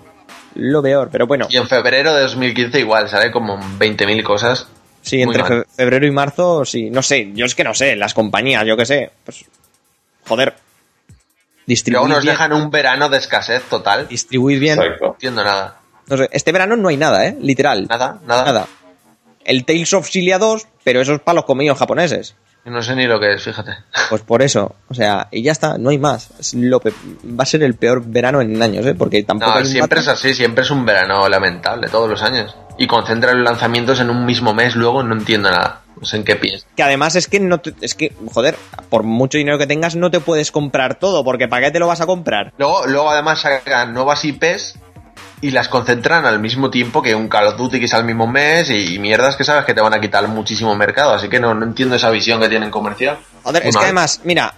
Lo 0.54 0.82
peor, 0.82 1.08
pero 1.10 1.26
bueno. 1.26 1.46
Y 1.50 1.56
en 1.56 1.66
febrero 1.68 2.14
de 2.14 2.22
2015 2.22 2.78
igual, 2.80 3.08
sale 3.08 3.30
como 3.30 3.58
20.000 3.58 4.22
cosas. 4.22 4.68
Sí, 5.02 5.16
Muy 5.24 5.34
entre 5.36 5.42
mal. 5.42 5.66
febrero 5.76 6.06
y 6.06 6.10
marzo, 6.10 6.64
sí. 6.64 6.90
No 6.90 7.02
sé, 7.02 7.32
yo 7.34 7.44
es 7.44 7.54
que 7.54 7.64
no 7.64 7.74
sé, 7.74 7.96
las 7.96 8.14
compañías, 8.14 8.64
yo 8.66 8.76
qué 8.76 8.86
sé. 8.86 9.10
Pues, 9.24 9.44
joder. 10.26 10.48
Luego 10.48 10.64
Distribuir 11.66 12.08
nos 12.10 12.22
bien. 12.22 12.32
dejan 12.34 12.52
un 12.52 12.70
verano 12.70 13.08
de 13.08 13.18
escasez 13.18 13.62
total. 13.68 14.06
Distribuir 14.08 14.58
bien. 14.60 14.78
Exacto. 14.80 15.04
No 15.06 15.12
entiendo 15.12 15.44
nada. 15.44 15.80
No 16.06 16.16
sé, 16.16 16.28
este 16.32 16.52
verano 16.52 16.76
no 16.76 16.88
hay 16.88 16.96
nada, 16.96 17.26
¿eh? 17.26 17.36
Literal. 17.40 17.86
Nada, 17.88 18.18
nada. 18.26 18.44
Nada. 18.44 18.66
El 19.44 19.64
Tales 19.64 19.92
of 19.92 20.08
Cilia 20.08 20.38
2, 20.38 20.66
pero 20.84 21.00
eso 21.00 21.14
es 21.14 21.20
para 21.20 21.36
los 21.36 21.44
comidos 21.44 21.78
japoneses. 21.78 22.34
No 22.64 22.82
sé 22.82 22.96
ni 22.96 23.06
lo 23.06 23.20
que 23.20 23.34
es, 23.34 23.42
fíjate. 23.42 23.72
Pues 24.08 24.22
por 24.22 24.40
eso, 24.42 24.74
o 24.88 24.94
sea, 24.94 25.28
y 25.30 25.42
ya 25.42 25.52
está, 25.52 25.76
no 25.76 25.90
hay 25.90 25.98
más. 25.98 26.30
Es 26.38 26.54
lo 26.54 26.80
pe- 26.80 26.92
va 27.24 27.42
a 27.42 27.46
ser 27.46 27.62
el 27.62 27.74
peor 27.74 28.02
verano 28.06 28.40
en 28.40 28.60
años, 28.62 28.86
¿eh? 28.86 28.94
Porque 28.94 29.22
tampoco 29.22 29.52
No, 29.52 29.58
hay 29.58 29.66
siempre 29.66 30.00
es 30.00 30.08
así, 30.08 30.32
siempre 30.34 30.64
es 30.64 30.70
un 30.70 30.86
verano 30.86 31.28
lamentable, 31.28 31.88
todos 31.88 32.08
los 32.08 32.22
años. 32.22 32.56
Y 32.78 32.86
concentra 32.86 33.34
los 33.34 33.44
lanzamientos 33.44 34.00
en 34.00 34.08
un 34.10 34.24
mismo 34.24 34.54
mes, 34.54 34.74
luego 34.76 35.02
no 35.02 35.14
entiendo 35.14 35.50
nada. 35.50 35.82
No 36.00 36.06
sé 36.06 36.16
en 36.16 36.24
qué 36.24 36.36
piensas. 36.36 36.66
Que 36.74 36.82
además 36.82 37.14
es 37.16 37.28
que 37.28 37.38
no 37.38 37.58
te- 37.58 37.74
es 37.82 37.94
que, 37.94 38.12
joder, 38.32 38.56
por 38.88 39.02
mucho 39.04 39.38
dinero 39.38 39.58
que 39.58 39.66
tengas 39.66 39.94
no 39.94 40.10
te 40.10 40.20
puedes 40.20 40.50
comprar 40.50 40.98
todo, 40.98 41.22
porque 41.22 41.46
¿para 41.48 41.66
qué 41.66 41.70
te 41.70 41.78
lo 41.78 41.86
vas 41.86 42.00
a 42.00 42.06
comprar? 42.06 42.52
Luego, 42.58 42.86
luego 42.86 43.10
además 43.10 43.40
sacan 43.40 43.92
nuevas 43.94 44.24
IPs 44.24 44.78
y 45.44 45.50
las 45.50 45.68
concentran 45.68 46.24
al 46.24 46.40
mismo 46.40 46.70
tiempo 46.70 47.02
que 47.02 47.14
un 47.14 47.28
Call 47.28 47.48
of 47.48 47.58
Duty 47.58 47.78
que 47.78 47.84
es 47.84 47.92
al 47.92 48.06
mismo 48.06 48.26
mes 48.26 48.70
y, 48.70 48.98
mierdas 48.98 49.36
que 49.36 49.44
sabes 49.44 49.66
que 49.66 49.74
te 49.74 49.82
van 49.82 49.92
a 49.92 50.00
quitar 50.00 50.26
muchísimo 50.26 50.74
mercado. 50.74 51.12
Así 51.12 51.28
que 51.28 51.38
no, 51.38 51.52
no 51.52 51.66
entiendo 51.66 51.96
esa 51.96 52.08
visión 52.08 52.40
que 52.40 52.48
tienen 52.48 52.70
comercial. 52.70 53.18
Joder, 53.42 53.66
es 53.66 53.76
que 53.76 53.84
además, 53.84 54.22
mira, 54.24 54.54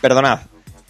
perdonad, 0.00 0.42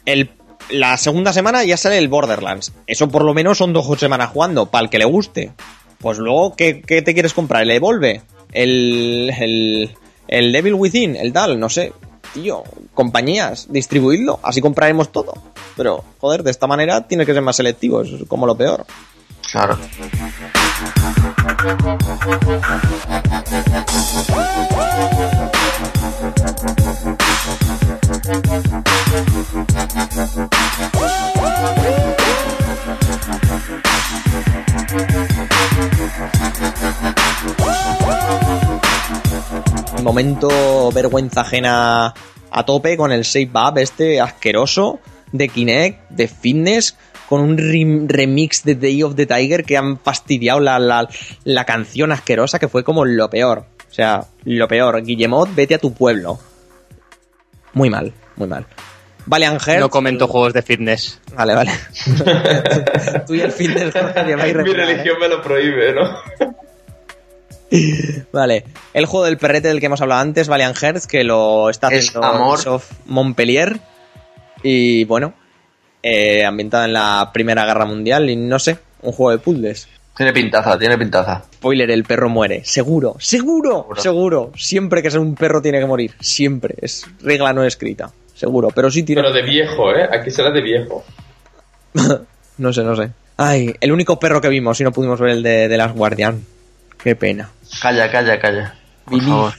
el, 0.04 0.30
la 0.68 0.98
segunda 0.98 1.32
semana 1.32 1.64
ya 1.64 1.78
sale 1.78 1.96
el 1.96 2.08
Borderlands. 2.08 2.74
Eso 2.86 3.08
por 3.08 3.24
lo 3.24 3.32
menos 3.32 3.56
son 3.56 3.72
dos 3.72 3.98
semanas 3.98 4.28
jugando, 4.28 4.66
para 4.66 4.84
el 4.84 4.90
que 4.90 4.98
le 4.98 5.06
guste. 5.06 5.52
Pues 6.00 6.18
luego, 6.18 6.54
¿qué, 6.54 6.82
qué 6.82 7.00
te 7.00 7.14
quieres 7.14 7.32
comprar? 7.32 7.62
¿El 7.62 7.70
Evolve? 7.70 8.20
¿El, 8.52 9.32
el, 9.40 9.96
el 10.28 10.52
Devil 10.52 10.74
Within? 10.74 11.16
¿El 11.16 11.32
tal? 11.32 11.58
No 11.58 11.70
sé. 11.70 11.94
Tío, 12.34 12.62
compañías, 12.92 13.68
distribuidlo, 13.70 14.38
así 14.42 14.60
compraremos 14.60 15.10
todo. 15.12 15.32
Pero, 15.78 16.04
joder, 16.20 16.42
de 16.42 16.50
esta 16.50 16.66
manera 16.66 17.06
tiene 17.08 17.24
que 17.24 17.32
ser 17.32 17.42
más 17.42 17.56
selectivo, 17.56 18.02
eso 18.02 18.16
es 18.16 18.24
como 18.28 18.46
lo 18.46 18.54
peor. 18.54 18.84
Claro. 19.50 19.78
Momento 40.02 40.92
vergüenza 40.92 41.40
ajena 41.40 42.14
a 42.50 42.64
tope 42.64 42.96
con 42.96 43.12
el 43.12 43.22
Shape 43.22 43.50
Up 43.54 43.78
este 43.78 44.20
asqueroso 44.20 45.00
de 45.32 45.48
Kinect, 45.48 46.10
de 46.10 46.28
fitness, 46.28 46.96
con 47.28 47.40
un 47.40 47.56
rem- 47.58 48.06
remix 48.08 48.62
de 48.64 48.74
Day 48.74 49.02
of 49.02 49.14
the 49.16 49.26
Tiger 49.26 49.64
que 49.64 49.76
han 49.76 49.98
fastidiado 49.98 50.60
la, 50.60 50.78
la, 50.78 51.08
la 51.44 51.64
canción 51.64 52.12
asquerosa 52.12 52.58
que 52.58 52.68
fue 52.68 52.84
como 52.84 53.04
lo 53.04 53.28
peor. 53.30 53.66
O 53.90 53.94
sea, 53.94 54.24
lo 54.44 54.66
peor. 54.68 55.02
Guillemot, 55.04 55.54
vete 55.54 55.74
a 55.76 55.78
tu 55.78 55.94
pueblo. 55.94 56.38
Muy 57.72 57.90
mal, 57.90 58.12
muy 58.36 58.48
mal. 58.48 58.66
Valiant 59.26 59.60
Hearts. 59.62 59.80
No 59.80 59.88
comento 59.88 60.28
juegos 60.28 60.52
de 60.52 60.62
fitness. 60.62 61.18
Vale, 61.34 61.54
vale. 61.54 61.70
Tú 63.26 63.34
y 63.34 63.40
el 63.40 63.52
fitness 63.52 63.92
Jorge, 63.94 64.24
Mi 64.36 64.52
regular, 64.52 64.80
¿eh? 64.80 64.86
religión 64.92 65.16
me 65.18 65.28
lo 65.28 65.40
prohíbe, 65.42 65.94
¿no? 65.94 66.02
Vale, 68.32 68.64
el 68.92 69.06
juego 69.06 69.24
del 69.26 69.36
perrete 69.38 69.68
del 69.68 69.80
que 69.80 69.86
hemos 69.86 70.00
hablado 70.00 70.20
antes, 70.20 70.46
Valiant 70.48 70.76
Hearts, 70.76 71.06
que 71.06 71.24
lo 71.24 71.70
está 71.70 71.88
Es 71.88 72.08
haciendo 72.08 72.26
amor. 72.26 72.56
Ubisoft 72.58 72.92
Montpellier. 73.06 73.78
Y 74.62 75.04
bueno, 75.04 75.34
eh, 76.04 76.44
ambientado 76.44 76.84
en 76.84 76.92
la 76.92 77.30
Primera 77.32 77.64
Guerra 77.64 77.86
Mundial 77.86 78.28
y 78.28 78.36
no 78.36 78.58
sé, 78.58 78.76
un 79.02 79.12
juego 79.12 79.30
de 79.32 79.38
puzzles. 79.38 79.88
Tiene 80.16 80.32
pintaza, 80.32 80.78
tiene 80.78 80.96
pintaza. 80.98 81.42
Spoiler, 81.54 81.90
el 81.90 82.04
perro 82.04 82.28
muere. 82.28 82.62
Seguro, 82.64 83.16
seguro, 83.18 83.86
Seguro. 83.96 84.00
seguro. 84.00 84.52
Siempre 84.54 85.02
que 85.02 85.10
sea 85.10 85.18
un 85.20 85.34
perro 85.34 85.60
tiene 85.62 85.80
que 85.80 85.86
morir. 85.86 86.14
Siempre. 86.20 86.74
Es 86.80 87.04
regla 87.22 87.52
no 87.52 87.64
escrita. 87.64 88.10
Seguro, 88.34 88.68
pero 88.72 88.90
sí 88.90 89.02
tiene... 89.02 89.22
Pero 89.22 89.34
de 89.34 89.42
viejo, 89.42 89.92
¿eh? 89.94 90.08
Aquí 90.12 90.30
será 90.30 90.50
de 90.50 90.60
viejo. 90.60 91.04
No 92.58 92.72
sé, 92.72 92.84
no 92.84 92.94
sé. 92.94 93.10
Ay, 93.36 93.74
el 93.80 93.90
único 93.90 94.20
perro 94.20 94.40
que 94.40 94.48
vimos 94.48 94.80
y 94.80 94.84
no 94.84 94.92
pudimos 94.92 95.18
ver 95.18 95.30
el 95.30 95.42
de, 95.42 95.66
de 95.66 95.76
las 95.76 95.92
Guardian. 95.92 96.44
Qué 97.02 97.16
pena. 97.16 97.50
Calla, 97.82 98.08
calla, 98.08 98.38
calla. 98.38 98.74
Por 99.04 99.14
Believe. 99.14 99.30
favor. 99.32 99.52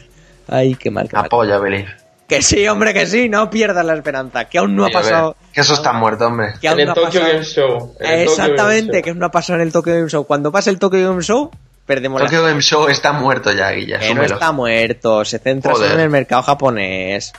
Ay, 0.48 0.76
qué 0.76 0.90
mal, 0.92 1.10
qué 1.10 1.16
mal. 1.18 1.26
Apoya, 1.26 1.58
Believe. 1.58 1.90
Que 2.28 2.42
sí, 2.42 2.68
hombre, 2.68 2.94
que 2.94 3.06
sí, 3.06 3.30
no 3.30 3.50
pierdas 3.50 3.86
la 3.86 3.94
esperanza. 3.94 4.46
Que 4.46 4.58
aún 4.58 4.76
no 4.76 4.86
ha 4.86 4.90
pasado. 4.90 5.36
Que 5.54 5.62
eso 5.62 5.74
está 5.76 5.94
muerto, 5.94 6.26
hombre. 6.28 6.54
Que 6.60 6.68
aún 6.68 6.80
en 6.80 6.88
no 6.88 6.94
el 6.94 7.00
ha 7.00 7.02
Tokyo 7.04 7.20
pasado. 7.20 7.34
Game 7.34 7.46
Show. 7.46 7.96
Game 8.00 8.24
Exactamente, 8.24 8.94
Show. 8.94 9.02
que 9.04 9.10
aún 9.12 9.20
no 9.20 9.26
ha 9.28 9.32
pasado 9.32 9.60
en 9.60 9.68
el 9.68 9.72
Tokyo 9.72 9.94
Game 9.94 10.10
Show. 10.10 10.26
Cuando 10.26 10.52
pase 10.52 10.70
el 10.72 10.80
Tokyo 10.80 11.08
Game 11.08 11.22
Show, 11.22 11.52
perdemos 11.86 12.20
la. 12.22 12.26
Tokyo 12.28 12.44
Game 12.44 12.62
Show 12.62 12.88
está 12.88 13.14
muerto 13.14 13.52
ya, 13.52 13.70
Guilla. 13.72 14.00
Que 14.00 14.16
no 14.16 14.24
está 14.24 14.52
muerto, 14.52 15.24
se 15.24 15.38
centra 15.40 15.74
Joder. 15.74 15.90
solo 15.90 16.00
en 16.00 16.04
el 16.06 16.10
mercado 16.10 16.42
japonés. 16.42 17.32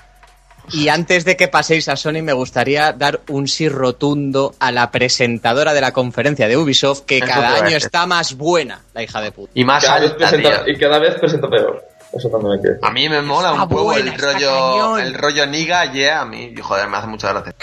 Y 0.72 0.88
antes 0.88 1.24
de 1.24 1.36
que 1.36 1.46
paséis 1.46 1.88
a 1.88 1.94
Sony, 1.96 2.22
me 2.24 2.32
gustaría 2.32 2.92
dar 2.92 3.20
un 3.28 3.46
sí 3.46 3.68
rotundo 3.68 4.54
a 4.58 4.72
la 4.72 4.90
presentadora 4.90 5.72
de 5.74 5.80
la 5.80 5.92
conferencia 5.92 6.48
de 6.48 6.56
Ubisoft, 6.56 7.02
que 7.02 7.18
Eso 7.18 7.26
cada 7.28 7.54
año 7.64 7.76
está 7.76 8.04
más 8.06 8.34
buena, 8.34 8.82
la 8.92 9.02
hija 9.04 9.20
de 9.20 9.30
puta. 9.30 9.52
Y 9.54 9.64
más 9.64 9.84
Cada 9.84 10.00
vez 10.00 10.10
alta, 10.12 10.28
presenta- 10.28 10.64
tío. 10.64 10.74
y 10.74 10.78
cada 10.78 10.98
vez 10.98 11.14
presenta 11.20 11.48
peor. 11.48 11.84
Eso 12.16 12.30
también 12.30 12.52
hay 12.52 12.62
que. 12.62 12.86
A 12.86 12.90
mí 12.90 13.08
me 13.08 13.20
mola 13.20 13.50
Está 13.50 13.62
un 13.62 13.68
poco 13.68 13.84
buena, 13.84 14.14
el 14.14 14.20
rollo, 14.20 14.98
el 14.98 15.14
rollo 15.14 15.46
Niga, 15.46 15.84
yeah, 15.92 16.22
a 16.22 16.24
mí, 16.24 16.54
joder, 16.60 16.88
me 16.88 16.96
hace 16.96 17.06
mucha 17.08 17.32
gracia. 17.32 17.54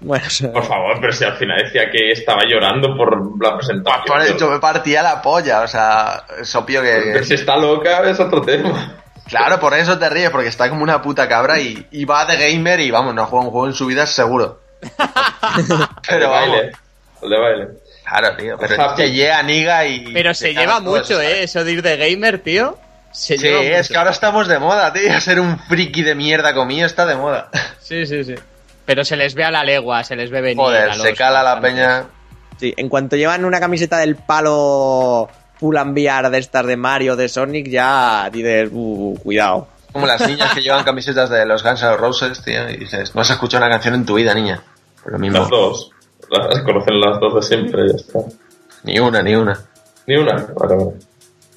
Bueno, 0.00 0.24
o 0.26 0.52
Por 0.52 0.64
favor, 0.64 0.98
pero 1.00 1.12
si 1.12 1.24
al 1.24 1.36
final 1.36 1.62
decía 1.64 1.90
que 1.90 2.12
estaba 2.12 2.42
llorando 2.46 2.96
por 2.96 3.42
la 3.42 3.56
presentación. 3.56 4.04
Por 4.06 4.22
eso 4.22 4.50
me 4.50 4.60
partía 4.60 5.02
la 5.02 5.20
polla, 5.20 5.62
o 5.62 5.68
sea, 5.68 6.24
es 6.40 6.54
obvio 6.54 6.80
Pero 6.82 7.18
que... 7.20 7.24
si 7.24 7.34
está 7.34 7.56
loca 7.56 8.08
es 8.08 8.20
otro 8.20 8.42
tema. 8.42 8.94
Claro, 9.28 9.58
por 9.58 9.74
eso 9.74 9.98
te 9.98 10.08
ríes, 10.08 10.30
porque 10.30 10.48
está 10.48 10.68
como 10.68 10.84
una 10.84 11.02
puta 11.02 11.28
cabra 11.28 11.58
y, 11.58 11.84
y 11.90 12.04
va 12.04 12.26
de 12.26 12.36
gamer 12.36 12.78
y 12.80 12.92
vamos, 12.92 13.14
no 13.14 13.26
juega 13.26 13.46
un 13.46 13.50
juego 13.50 13.66
en 13.66 13.74
su 13.74 13.86
vida 13.86 14.06
seguro. 14.06 14.60
Pero 16.08 16.30
baile. 16.30 16.72
El 17.22 17.30
de 17.30 17.38
baile. 17.38 17.68
claro, 18.04 18.36
tío, 18.36 18.56
pero 18.58 18.80
Happy. 18.80 19.02
es 19.02 19.08
que 19.08 19.14
yeah, 19.16 19.42
Niga 19.42 19.86
y... 19.86 20.12
Pero 20.12 20.34
se 20.34 20.54
lleva 20.54 20.80
mucho, 20.80 21.18
eso, 21.18 21.20
¿eh? 21.20 21.42
Eso 21.42 21.64
de 21.64 21.72
ir 21.72 21.82
de 21.82 21.96
gamer, 21.96 22.38
tío. 22.38 22.76
Se 23.16 23.38
Sí, 23.38 23.44
lleva 23.46 23.62
es 23.62 23.76
mucho. 23.78 23.88
que 23.92 23.98
ahora 23.98 24.10
estamos 24.10 24.46
de 24.46 24.58
moda, 24.58 24.92
tío. 24.92 25.20
Ser 25.20 25.40
un 25.40 25.58
friki 25.58 26.02
de 26.02 26.14
mierda 26.14 26.52
comido 26.54 26.86
está 26.86 27.06
de 27.06 27.16
moda. 27.16 27.48
Sí, 27.80 28.04
sí, 28.06 28.24
sí. 28.24 28.34
Pero 28.84 29.04
se 29.04 29.16
les 29.16 29.34
ve 29.34 29.44
a 29.44 29.50
la 29.50 29.64
legua, 29.64 30.04
se 30.04 30.14
les 30.16 30.30
ve 30.30 30.40
venir. 30.40 30.58
Joder, 30.62 30.90
a 30.90 30.94
se 30.94 31.08
los 31.10 31.18
cala 31.18 31.42
la 31.42 31.60
peña. 31.60 32.04
sí, 32.58 32.74
en 32.76 32.88
cuanto 32.88 33.16
llevan 33.16 33.44
una 33.44 33.58
camiseta 33.58 33.98
del 33.98 34.16
palo 34.16 35.28
Pull 35.58 35.76
and 35.78 35.94
Bear 35.94 36.30
de 36.30 36.38
estas 36.38 36.66
de 36.66 36.76
Mario, 36.76 37.16
de 37.16 37.28
Sonic, 37.28 37.68
ya 37.68 38.28
dices, 38.30 38.68
uh, 38.72 39.16
cuidado. 39.22 39.68
Como 39.92 40.06
las 40.06 40.28
niñas 40.28 40.52
que 40.52 40.60
llevan 40.60 40.84
camisetas 40.84 41.30
de 41.30 41.46
los 41.46 41.62
Guns 41.62 41.82
N' 41.82 41.96
Roses, 41.96 42.42
tío. 42.42 42.68
Y 42.68 42.76
dices, 42.76 43.14
no 43.14 43.22
has 43.22 43.30
escuchado 43.30 43.64
una 43.64 43.72
canción 43.72 43.94
en 43.94 44.04
tu 44.04 44.14
vida, 44.16 44.34
niña. 44.34 44.62
Pues 45.02 45.12
lo 45.12 45.18
mismo. 45.18 45.38
Las 45.38 45.48
dos. 45.48 45.90
Las 46.30 46.60
conocen 46.64 47.00
las 47.00 47.18
dos 47.18 47.34
de 47.36 47.42
siempre 47.42 47.82
y 47.86 47.88
ya 47.88 47.96
está. 47.96 48.18
Ni 48.82 48.98
una, 49.00 49.22
ni 49.22 49.34
una. 49.34 49.58
Ni 50.06 50.16
una. 50.16 50.34
Vale, 50.54 50.76
vale. 50.76 50.90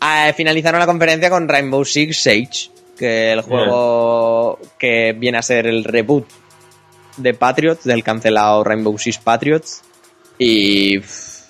Ah, 0.01 0.31
finalizaron 0.35 0.79
la 0.79 0.85
conferencia 0.85 1.29
con 1.29 1.47
Rainbow 1.47 1.83
Six 1.83 2.21
Siege, 2.21 2.69
que 2.97 3.33
el 3.33 3.41
juego 3.41 4.59
que 4.77 5.13
viene 5.17 5.37
a 5.37 5.41
ser 5.41 5.67
el 5.67 5.83
reboot 5.83 6.25
de 7.17 7.33
Patriots, 7.33 7.83
del 7.83 8.03
cancelado 8.03 8.63
Rainbow 8.63 8.97
Six 8.97 9.17
Patriots. 9.17 9.81
Y. 10.37 10.99
pff, 10.99 11.41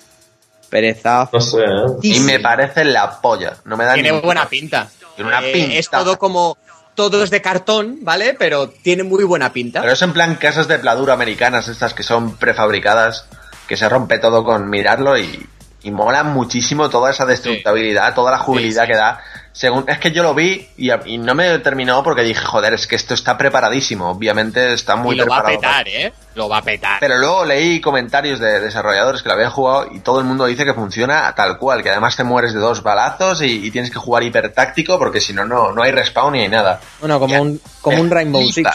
pereza. 0.68 1.28
No 1.32 1.40
sé, 1.40 1.58
¿eh? 1.62 1.86
Y 2.02 2.20
me 2.20 2.40
parece 2.40 2.84
la 2.84 3.20
polla. 3.20 3.56
No 3.64 3.76
me 3.76 3.84
da 3.84 3.94
Tiene 3.94 4.12
ni 4.12 4.20
buena 4.20 4.48
pinta. 4.48 4.88
Tiene 5.14 5.28
una 5.30 5.40
Eh, 5.46 5.52
pinta. 5.52 5.74
Es 5.74 5.88
todo 5.88 6.18
como. 6.18 6.56
Todo 6.96 7.22
es 7.22 7.30
de 7.30 7.40
cartón, 7.40 7.98
¿vale? 8.02 8.34
Pero 8.34 8.68
tiene 8.68 9.04
muy 9.04 9.22
buena 9.24 9.52
pinta. 9.52 9.80
Pero 9.80 9.92
es 9.92 10.02
en 10.02 10.12
plan 10.12 10.34
casas 10.34 10.66
de 10.68 10.78
pladura 10.78 11.14
americanas, 11.14 11.68
estas 11.68 11.94
que 11.94 12.02
son 12.02 12.36
prefabricadas, 12.36 13.26
que 13.68 13.76
se 13.76 13.88
rompe 13.88 14.18
todo 14.18 14.44
con 14.44 14.68
mirarlo 14.68 15.16
y, 15.16 15.46
y 15.82 15.90
mola 15.90 16.22
muchísimo 16.24 16.90
toda 16.90 17.10
esa 17.10 17.24
destructibilidad, 17.26 18.14
toda 18.14 18.30
la 18.32 18.38
jubilidad 18.38 18.82
Sí, 18.82 18.86
sí. 18.88 18.92
que 18.92 18.98
da. 18.98 19.20
según 19.52 19.84
es 19.88 19.98
que 19.98 20.10
yo 20.12 20.22
lo 20.22 20.34
vi 20.34 20.68
y, 20.76 20.90
y 21.06 21.18
no 21.18 21.34
me 21.34 21.58
terminó 21.60 22.02
porque 22.02 22.22
dije, 22.22 22.44
joder, 22.44 22.74
es 22.74 22.86
que 22.86 22.96
esto 22.96 23.14
está 23.14 23.36
preparadísimo. 23.38 24.10
Obviamente 24.10 24.72
está 24.72 24.96
muy 24.96 25.14
y 25.16 25.18
lo 25.18 25.26
va 25.26 25.38
a 25.38 25.44
preparado. 25.44 25.84
petar, 25.84 25.88
¿eh? 25.88 26.12
Lo 26.34 26.48
va 26.48 26.58
a 26.58 26.62
petar. 26.62 26.98
Pero 27.00 27.18
luego 27.18 27.44
leí 27.44 27.80
comentarios 27.80 28.38
de 28.38 28.60
desarrolladores 28.60 29.22
que 29.22 29.28
lo 29.28 29.34
habían 29.34 29.50
jugado 29.50 29.88
y 29.90 30.00
todo 30.00 30.18
el 30.20 30.26
mundo 30.26 30.44
dice 30.46 30.64
que 30.64 30.74
funciona 30.74 31.34
tal 31.34 31.58
cual, 31.58 31.82
que 31.82 31.90
además 31.90 32.14
te 32.16 32.24
mueres 32.24 32.52
de 32.54 32.60
dos 32.60 32.82
balazos 32.82 33.42
y, 33.42 33.66
y 33.66 33.70
tienes 33.70 33.90
que 33.90 33.98
jugar 33.98 34.22
hiper 34.22 34.52
táctico 34.52 34.98
porque 34.98 35.20
si 35.20 35.32
no, 35.32 35.44
no 35.44 35.72
no 35.72 35.82
hay 35.82 35.92
respawn 35.92 36.32
ni 36.34 36.40
hay 36.42 36.48
nada. 36.48 36.78
Bueno, 37.00 37.18
como 37.18 37.32
Ya. 37.34 37.40
un, 37.40 37.60
como 37.80 38.00
un 38.00 38.10
Rainbow 38.10 38.42
Six. 38.44 38.68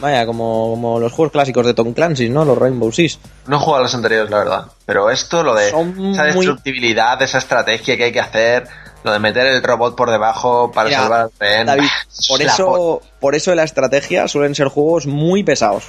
Vaya, 0.00 0.24
como, 0.24 0.70
como 0.70 0.98
los 0.98 1.12
juegos 1.12 1.32
clásicos 1.32 1.66
de 1.66 1.74
Tom 1.74 1.92
Clancy, 1.92 2.28
¿no? 2.30 2.44
Los 2.44 2.56
Rainbow 2.56 2.90
Six. 2.90 3.18
No 3.46 3.56
he 3.56 3.58
jugado 3.60 3.80
a 3.80 3.82
los 3.84 3.94
anteriores, 3.94 4.30
la 4.30 4.38
verdad. 4.38 4.64
Pero 4.86 5.10
esto, 5.10 5.42
lo 5.42 5.54
de 5.54 5.70
Son 5.70 5.90
esa 6.12 6.24
muy- 6.32 6.46
destructibilidad, 6.46 7.20
esa 7.22 7.38
estrategia 7.38 7.96
que 7.98 8.04
hay 8.04 8.12
que 8.12 8.20
hacer, 8.20 8.66
lo 9.04 9.12
de 9.12 9.18
meter 9.18 9.46
el 9.46 9.62
robot 9.62 9.94
por 9.96 10.10
debajo 10.10 10.70
para 10.72 10.88
Mira, 10.88 11.00
salvar 11.02 11.20
al 11.20 11.30
tren. 11.30 11.66
David, 11.66 11.88
por 12.28 12.38
la 12.42 12.46
eso, 12.52 13.02
por 13.20 13.34
eso 13.34 13.54
la 13.54 13.64
estrategia 13.64 14.26
suelen 14.26 14.54
ser 14.54 14.68
juegos 14.68 15.06
muy 15.06 15.42
pesados 15.42 15.84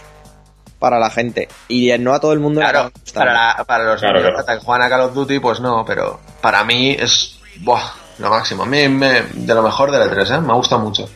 para 0.80 1.00
la 1.00 1.10
gente. 1.10 1.48
Y 1.70 1.92
no 2.00 2.14
a 2.14 2.20
todo 2.20 2.34
el 2.34 2.40
mundo 2.40 2.60
le 2.60 2.70
Claro, 2.70 2.92
gusta. 2.94 3.20
para, 3.20 3.34
la- 3.58 3.64
para 3.64 3.84
los 3.86 4.00
Claro, 4.02 4.20
niños 4.20 4.34
claro. 4.44 4.60
que 4.60 4.66
juegan 4.66 4.82
a 4.86 4.90
Call 4.90 5.02
of 5.02 5.14
Duty, 5.14 5.40
pues 5.40 5.60
no, 5.62 5.86
pero 5.86 6.20
para 6.42 6.64
mí 6.66 6.92
es 7.00 7.38
buah, 7.62 7.82
lo 8.18 8.30
máximo. 8.30 8.64
A 8.64 8.66
mí 8.66 8.90
me, 8.90 9.22
de 9.22 9.54
lo 9.54 9.62
mejor 9.62 9.92
del 9.92 10.10
E3, 10.10 10.38
¿eh? 10.38 10.42
me 10.42 10.54
gusta 10.54 10.78
mucho. 10.78 11.08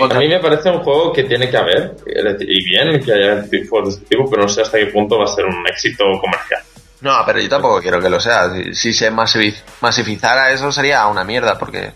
A 0.00 0.18
mí 0.18 0.28
me 0.28 0.38
parece 0.40 0.70
un 0.70 0.80
juego 0.80 1.12
que 1.12 1.24
tiene 1.24 1.50
que 1.50 1.56
haber, 1.56 1.94
y 2.40 2.64
bien 2.64 3.02
que 3.02 3.12
haya 3.12 3.44
juegos 3.68 3.88
de 3.88 3.94
este 4.02 4.06
tipo, 4.16 4.30
pero 4.30 4.42
no 4.42 4.48
sé 4.48 4.62
hasta 4.62 4.78
qué 4.78 4.86
punto 4.86 5.18
va 5.18 5.24
a 5.24 5.28
ser 5.34 5.44
un 5.44 5.66
éxito 5.66 6.04
comercial. 6.20 6.60
No, 7.00 7.16
pero 7.26 7.40
yo 7.40 7.48
tampoco 7.48 7.80
quiero 7.80 8.00
que 8.00 8.08
lo 8.08 8.20
sea. 8.20 8.48
Si, 8.54 8.74
si 8.74 8.92
se 8.92 9.10
masiviz- 9.10 9.62
masificara 9.80 10.52
eso 10.52 10.70
sería 10.70 11.06
una 11.08 11.24
mierda, 11.24 11.58
porque 11.58 11.90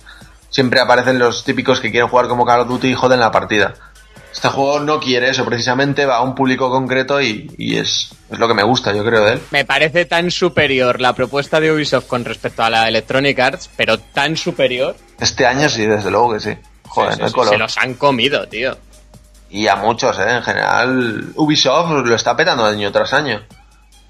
siempre 0.50 0.80
aparecen 0.80 1.18
los 1.18 1.44
típicos 1.44 1.80
que 1.80 1.90
quieren 1.90 2.08
jugar 2.08 2.26
como 2.28 2.44
Call 2.44 2.60
of 2.62 2.68
Duty 2.68 2.88
y 2.88 2.94
joden 2.94 3.20
la 3.20 3.30
partida. 3.30 3.74
Este 4.32 4.48
juego 4.48 4.80
no 4.80 5.00
quiere 5.00 5.30
eso, 5.30 5.46
precisamente 5.46 6.04
va 6.04 6.16
a 6.16 6.22
un 6.22 6.34
público 6.34 6.68
concreto 6.70 7.22
y, 7.22 7.50
y 7.56 7.78
es, 7.78 8.10
es 8.30 8.38
lo 8.38 8.46
que 8.46 8.52
me 8.54 8.64
gusta, 8.64 8.92
yo 8.92 9.02
creo, 9.02 9.24
de 9.24 9.32
él. 9.34 9.40
Me 9.50 9.64
parece 9.64 10.04
tan 10.04 10.30
superior 10.30 11.00
la 11.00 11.14
propuesta 11.14 11.58
de 11.60 11.72
Ubisoft 11.72 12.06
con 12.06 12.22
respecto 12.24 12.62
a 12.62 12.68
la 12.68 12.82
de 12.82 12.88
Electronic 12.90 13.38
Arts, 13.38 13.70
pero 13.76 13.98
tan 13.98 14.36
superior. 14.36 14.94
Este 15.18 15.46
año 15.46 15.70
sí, 15.70 15.86
desde 15.86 16.10
luego 16.10 16.34
que 16.34 16.40
sí. 16.40 16.50
Joder, 16.96 17.12
Sí, 17.14 17.18
no 17.20 17.24
hay 17.24 17.30
sí, 17.30 17.34
color. 17.34 17.52
se 17.52 17.58
los 17.58 17.78
han 17.78 17.94
comido, 17.94 18.48
tío. 18.48 18.76
Y 19.50 19.68
a 19.68 19.76
muchos, 19.76 20.18
¿eh? 20.18 20.28
En 20.36 20.42
general, 20.42 21.32
Ubisoft 21.36 22.04
lo 22.06 22.14
está 22.16 22.36
petando 22.36 22.64
año 22.64 22.90
tras 22.90 23.12
año. 23.12 23.42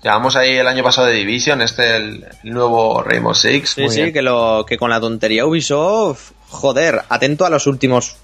Llevamos 0.02 0.36
ahí 0.36 0.52
el 0.56 0.66
año 0.66 0.82
pasado 0.82 1.08
de 1.08 1.14
Division, 1.14 1.60
este 1.62 1.96
el, 1.96 2.24
el 2.44 2.50
nuevo 2.52 3.02
Rainbow 3.02 3.34
Six. 3.34 3.70
Sí, 3.70 3.80
muy 3.82 3.90
sí, 3.90 4.00
bien. 4.02 4.12
que, 4.14 4.22
lo, 4.22 4.64
que 4.66 4.78
con 4.78 4.88
la 4.90 5.00
tontería 5.00 5.44
Ubisoft, 5.46 6.30
joder, 6.48 7.02
atento 7.08 7.44
a 7.44 7.50
los 7.50 7.66
últimos 7.66 8.16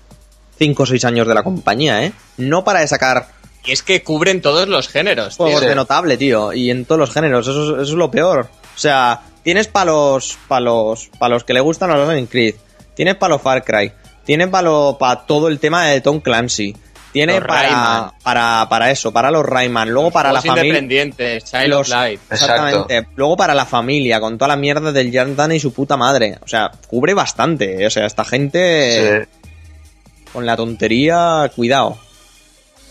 5 0.58 0.82
o 0.82 0.86
6 0.86 1.04
años 1.04 1.26
de 1.26 1.34
la 1.34 1.42
compañía, 1.42 2.04
¿eh? 2.04 2.12
No 2.36 2.62
para 2.64 2.80
de 2.80 2.88
sacar 2.88 3.26
Y 3.64 3.72
es 3.72 3.82
que 3.82 4.02
cubren 4.02 4.40
todos 4.42 4.68
los 4.68 4.88
géneros, 4.88 5.36
tío. 5.36 5.44
juegos 5.46 5.60
Sí. 5.62 5.66
de 5.66 5.74
notable, 5.74 6.16
tío, 6.16 6.52
y 6.52 6.70
en 6.70 6.84
todos 6.84 6.98
los 7.00 7.10
géneros, 7.12 7.46
eso, 7.48 7.62
es- 7.62 7.82
eso 7.82 7.92
es 7.92 7.98
lo 7.98 8.10
peor. 8.10 8.48
O 8.74 8.78
sea, 8.78 9.20
tienes 9.42 9.66
para 9.68 9.86
los, 9.92 10.38
pa 10.48 10.60
los, 10.60 11.08
pa 11.18 11.28
los 11.28 11.42
que 11.44 11.52
le 11.54 11.60
gustan 11.60 11.90
los 11.90 11.98
Assassin's 12.00 12.30
Creed, 12.30 12.54
tienes 12.94 13.16
para 13.16 13.34
los 13.34 13.42
Far 13.42 13.64
Cry, 13.64 13.92
tienes 14.24 14.48
para 14.48 14.70
pa 14.98 15.24
todo 15.26 15.48
el 15.48 15.58
tema 15.58 15.86
de 15.86 16.00
Tom 16.00 16.20
Clancy, 16.20 16.76
tienes 17.12 17.36
Los 17.40 17.46
para, 17.46 17.62
Rayman. 17.68 18.10
para, 18.22 18.66
para 18.70 18.90
eso, 18.90 19.12
para 19.12 19.30
los 19.30 19.44
Rayman, 19.44 19.90
luego 19.90 20.10
para 20.10 20.32
la 20.32 20.40
familia. 20.40 20.64
independientes, 20.68 21.44
Child 21.44 21.66
Los- 21.68 21.80
of 21.80 21.88
Light. 21.94 22.20
Exactamente. 22.30 23.06
Luego 23.16 23.36
para 23.36 23.54
la 23.54 23.66
familia, 23.66 24.20
con 24.20 24.38
toda 24.38 24.48
la 24.48 24.56
mierda 24.56 24.92
del 24.92 25.10
Jordan 25.16 25.52
y 25.52 25.60
su 25.60 25.72
puta 25.72 25.96
madre. 25.96 26.38
O 26.42 26.48
sea, 26.48 26.70
cubre 26.88 27.14
bastante. 27.14 27.82
¿eh? 27.82 27.86
O 27.86 27.90
sea, 27.90 28.06
esta 28.06 28.24
gente 28.24 29.26
Sí. 29.26 29.28
con 30.32 30.46
la 30.46 30.56
tontería, 30.56 31.50
cuidado. 31.54 31.98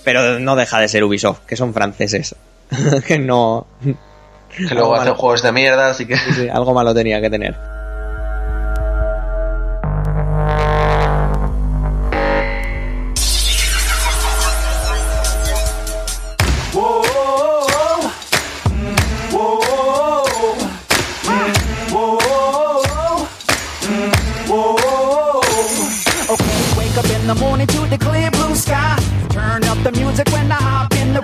Pero 0.04 0.40
no 0.40 0.56
deja 0.56 0.80
de 0.80 0.88
ser 0.88 1.04
Ubisoft, 1.04 1.42
que 1.48 1.56
son 1.56 1.74
franceses. 1.74 2.36
que 3.08 3.20
no. 3.20 3.68
Que 4.56 4.74
luego 4.76 4.96
hacen 4.96 5.14
juegos 5.16 5.42
de 5.44 5.52
mierda, 5.52 5.90
así 5.92 6.06
que... 6.06 6.18
sí, 6.18 6.34
sí, 6.34 6.50
algo 6.50 6.74
malo 6.74 6.94
tenía 6.94 7.22
que 7.22 7.30
tener. 7.30 7.56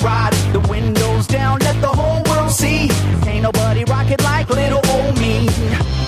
Hop 0.02 0.34
in 0.34 0.54
the 0.54 0.54
ride. 0.54 0.54
The 0.54 0.60
windows 0.70 1.28
down, 1.28 1.60
let 1.60 1.80
the 1.82 1.88
whole 1.88 2.22
world 2.30 2.52
see. 2.52 2.90
Ain't 3.28 3.44
nobody 3.44 3.84
rock 3.86 4.10
it 4.12 4.22
like 4.24 4.50
little 4.50 4.82
old 4.92 5.18
me. 5.20 5.48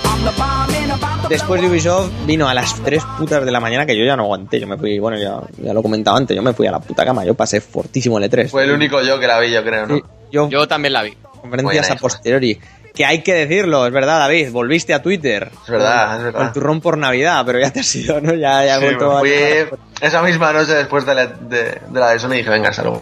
I'm 0.06 0.24
the 0.24 0.32
bomb 0.38 0.70
and 0.74 0.92
about 0.92 1.24
to 1.24 1.30
Después 1.30 1.62
de. 1.62 1.68
Ubisoft 1.68 2.12
vino 2.26 2.48
a 2.50 2.54
las 2.54 2.76
3 2.84 3.04
putas 3.18 3.46
de 3.46 3.52
la 3.52 3.60
mañana 3.60 3.86
que 3.86 3.98
yo 3.98 4.04
ya 4.06 4.16
no 4.16 4.24
aguanté. 4.24 4.60
Yo 4.60 4.68
me 4.68 4.78
fui, 4.78 5.00
bueno, 5.00 5.18
ya, 5.18 5.42
ya 5.64 5.74
lo 5.74 5.80
he 5.80 5.84
comentado 5.84 6.18
antes, 6.18 6.36
yo 6.36 6.42
me 6.42 6.54
fui 6.54 6.68
a 6.68 6.72
la 6.72 6.80
puta 6.80 7.06
cama. 7.06 7.24
Yo 7.26 7.34
pasé 7.36 7.62
fortísimo 7.62 8.18
el 8.18 8.30
E3. 8.30 8.50
Fue 8.50 8.64
el 8.64 8.72
único 8.72 9.02
yo 9.02 9.20
que 9.20 9.28
la 9.28 9.40
vi, 9.40 9.52
yo 9.52 9.64
creo, 9.64 9.86
¿no? 9.88 9.96
Sí, 9.96 10.04
yo, 10.32 10.50
Yo 10.50 10.68
también 10.68 10.94
la 10.94 11.04
vi. 11.04 11.16
conferencias 11.42 11.88
Buena, 11.88 11.94
a 11.96 12.02
posteriori. 12.02 12.60
Que 12.94 13.06
hay 13.06 13.22
que 13.22 13.34
decirlo, 13.34 13.86
es 13.86 13.94
verdad, 13.94 14.18
David, 14.20 14.52
volviste 14.52 14.94
a 14.94 15.02
Twitter. 15.02 15.52
Es 15.64 15.70
verdad, 15.70 16.08
Con- 16.08 16.18
es 16.18 16.24
verdad. 16.24 16.38
Con 16.40 16.48
el 16.48 16.54
turrón 16.54 16.82
por 16.82 16.98
Navidad, 16.98 17.44
pero 17.46 17.60
ya 17.60 17.72
te 17.72 17.80
has 17.82 17.96
ido, 17.96 18.20
¿no? 18.20 18.34
Ya, 18.34 18.66
ya 18.66 18.78
Sí, 18.80 18.84
vuelto 18.84 19.16
a... 19.16 19.20
fui 19.20 19.32
esa 20.02 20.22
misma 20.24 20.52
noche 20.52 20.74
después 20.74 21.06
de 21.06 21.16
la 21.16 21.28
de, 21.28 21.64
de 21.88 22.00
la 22.00 22.10
de 22.12 22.20
Sony 22.20 22.34
y 22.34 22.38
dije, 22.38 22.50
venga, 22.50 22.74
salud. 22.74 22.98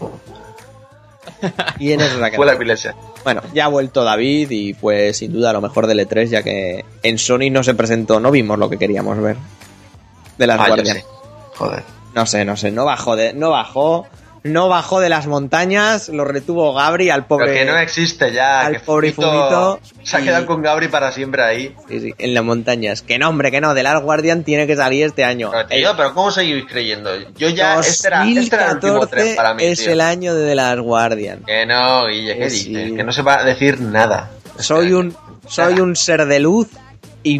Y 1.78 1.92
en 1.92 2.00
eso 2.00 2.18
Fue 2.34 2.46
la 2.46 2.52
epilepsia. 2.54 2.94
Bueno, 3.24 3.42
ya 3.54 3.66
ha 3.66 3.68
vuelto 3.68 4.04
David 4.04 4.50
y 4.50 4.74
fue 4.74 5.12
sin 5.12 5.32
duda 5.32 5.52
lo 5.52 5.60
mejor 5.60 5.86
del 5.86 6.00
E3, 6.00 6.26
ya 6.26 6.42
que 6.42 6.84
en 7.02 7.18
Sony 7.18 7.50
no 7.50 7.62
se 7.62 7.74
presentó, 7.74 8.20
no 8.20 8.30
vimos 8.30 8.58
lo 8.58 8.68
que 8.70 8.78
queríamos 8.78 9.18
ver. 9.20 9.36
De 10.36 10.46
las 10.46 10.60
Ah, 10.60 10.68
guardias. 10.68 11.04
Joder. 11.56 11.82
No 12.14 12.26
sé, 12.26 12.44
no 12.44 12.56
sé, 12.56 12.70
no 12.70 12.84
bajó 12.84 13.16
de, 13.16 13.32
no 13.34 13.50
bajó, 13.50 14.06
no 14.44 14.68
bajó 14.68 15.00
de 15.00 15.08
las 15.08 15.26
montañas, 15.26 16.08
lo 16.08 16.24
retuvo 16.24 16.72
Gabri 16.74 17.10
al 17.10 17.26
pobre. 17.26 17.46
Pero 17.52 17.58
que 17.66 17.72
no 17.72 17.78
existe 17.78 18.32
ya. 18.32 18.60
al 18.60 18.72
que 18.74 18.80
pobre 18.80 19.12
Fumito 19.12 19.32
Fumito 19.32 19.80
Se 20.04 20.16
ha 20.16 20.20
y- 20.20 20.24
quedado 20.24 20.46
con 20.46 20.62
Gabri 20.62 20.88
para 20.88 21.12
siempre 21.12 21.42
ahí. 21.42 21.74
Sí, 21.88 22.00
sí, 22.00 22.14
en 22.18 22.34
las 22.34 22.44
montañas. 22.44 23.02
Que 23.02 23.18
no, 23.18 23.28
hombre, 23.28 23.50
que 23.50 23.60
no, 23.60 23.74
The 23.74 23.82
Last 23.82 24.02
Guardian 24.04 24.44
tiene 24.44 24.66
que 24.66 24.76
salir 24.76 25.04
este 25.06 25.24
año. 25.24 25.50
Pero, 25.50 25.66
tío, 25.66 25.90
pero 25.96 26.14
¿cómo 26.14 26.30
seguís 26.30 26.64
creyendo? 26.68 27.10
Yo 27.36 27.48
ya, 27.48 27.78
este 27.80 28.08
era, 28.08 28.24
este 28.26 28.54
era 28.56 28.66
el 28.68 28.74
último 28.74 28.92
2014 28.94 29.08
tren 29.24 29.36
para 29.36 29.54
mí, 29.54 29.64
es 29.64 29.80
tío. 29.80 29.92
el 29.92 30.00
año 30.00 30.34
de 30.34 30.48
The 30.48 30.54
Last 30.54 30.80
Guardian. 30.80 31.42
Que 31.44 31.66
no, 31.66 32.06
Guille, 32.06 32.34
¿qué 32.34 32.38
Que 32.44 32.50
sí. 32.50 32.68
dices? 32.74 32.92
Que 32.96 33.04
no 33.04 33.12
se 33.12 33.22
va 33.22 33.40
a 33.40 33.44
decir 33.44 33.80
nada. 33.80 34.30
Soy 34.58 34.92
un, 34.92 35.16
soy 35.46 35.80
un 35.80 35.94
ser 35.96 36.26
de 36.26 36.40
luz 36.40 36.68
y 37.22 37.38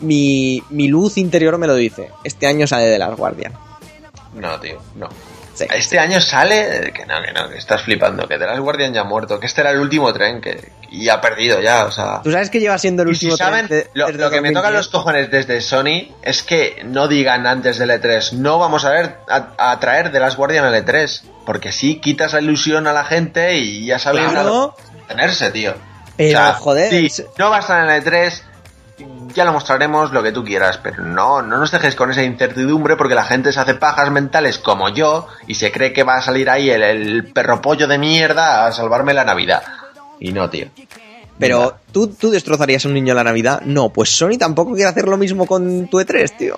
mi, 0.00 0.62
mi 0.70 0.88
luz 0.88 1.18
interior 1.18 1.58
me 1.58 1.66
lo 1.66 1.74
dice. 1.74 2.10
Este 2.24 2.46
año 2.46 2.66
sale 2.66 2.90
The 2.90 2.98
Last 2.98 3.18
Guardian. 3.18 3.52
No, 4.34 4.58
tío, 4.60 4.80
no. 4.96 5.08
Sí. 5.60 5.66
Este 5.74 5.98
año 5.98 6.20
sale, 6.20 6.92
que 6.94 7.06
no, 7.06 7.20
que 7.22 7.32
no, 7.32 7.48
que 7.48 7.58
estás 7.58 7.82
flipando, 7.82 8.26
que 8.28 8.38
The 8.38 8.46
Last 8.46 8.60
Guardian 8.60 8.92
ya 8.94 9.02
ha 9.02 9.04
muerto, 9.04 9.38
que 9.40 9.46
este 9.46 9.60
era 9.60 9.70
el 9.70 9.78
último 9.80 10.12
tren 10.12 10.40
que 10.40 10.72
y 10.90 11.08
ha 11.08 11.20
perdido 11.20 11.60
ya, 11.60 11.84
o 11.86 11.90
sea. 11.92 12.20
Tú 12.22 12.32
sabes 12.32 12.50
que 12.50 12.58
lleva 12.60 12.76
siendo 12.78 13.02
el 13.02 13.08
si 13.16 13.26
último 13.26 13.36
saben, 13.36 13.68
tren 13.68 13.80
de- 13.84 13.90
lo, 13.94 14.06
que 14.30 14.40
me 14.40 14.48
tocan 14.52 14.72
2010. 14.72 14.72
los 14.72 14.88
cojones 14.88 15.30
desde 15.30 15.60
Sony 15.60 16.14
es 16.22 16.42
que 16.42 16.82
no 16.84 17.06
digan 17.08 17.46
antes 17.46 17.78
del 17.78 17.90
E3, 17.90 18.32
no 18.32 18.58
vamos 18.58 18.84
a 18.84 18.90
ver 18.90 19.16
a, 19.28 19.70
a 19.72 19.78
traer 19.80 20.10
The 20.10 20.18
Last 20.20 20.36
Guardian 20.36 20.64
al 20.64 20.74
E3, 20.74 21.22
porque 21.46 21.70
sí 21.72 22.00
quitas 22.00 22.32
la 22.32 22.40
ilusión 22.40 22.86
a 22.86 22.92
la 22.92 23.04
gente 23.04 23.56
y 23.56 23.86
ya 23.86 23.98
saben 23.98 24.28
Claro. 24.30 24.74
tenerse, 25.08 25.50
tío. 25.50 25.74
Pero, 26.16 26.52
joder, 26.54 26.92
no 27.38 27.50
va 27.50 27.56
a 27.56 27.60
estar 27.60 27.82
en 27.84 27.90
el 27.94 28.04
E3, 28.04 28.42
ya 29.34 29.44
lo 29.44 29.52
mostraremos 29.52 30.12
lo 30.12 30.22
que 30.22 30.32
tú 30.32 30.44
quieras, 30.44 30.78
pero 30.82 31.04
no, 31.04 31.42
no 31.42 31.58
nos 31.58 31.70
dejes 31.70 31.94
con 31.94 32.10
esa 32.10 32.22
incertidumbre 32.22 32.96
porque 32.96 33.14
la 33.14 33.24
gente 33.24 33.52
se 33.52 33.60
hace 33.60 33.74
pajas 33.74 34.10
mentales 34.10 34.58
como 34.58 34.88
yo 34.88 35.26
y 35.46 35.54
se 35.54 35.70
cree 35.70 35.92
que 35.92 36.04
va 36.04 36.16
a 36.16 36.22
salir 36.22 36.50
ahí 36.50 36.70
el, 36.70 36.82
el 36.82 37.32
perro 37.32 37.60
pollo 37.60 37.86
de 37.86 37.98
mierda 37.98 38.66
a 38.66 38.72
salvarme 38.72 39.14
la 39.14 39.24
Navidad. 39.24 39.62
Y 40.18 40.32
no, 40.32 40.50
tío. 40.50 40.66
Pero 41.38 41.78
¿tú, 41.90 42.08
tú 42.08 42.30
destrozarías 42.30 42.84
a 42.84 42.88
un 42.88 42.94
niño 42.94 43.14
la 43.14 43.24
Navidad. 43.24 43.62
No, 43.62 43.88
pues 43.88 44.10
Sony 44.10 44.36
tampoco 44.38 44.74
quiere 44.74 44.90
hacer 44.90 45.08
lo 45.08 45.16
mismo 45.16 45.46
con 45.46 45.88
tu 45.88 45.98
E3, 45.98 46.36
tío. 46.36 46.56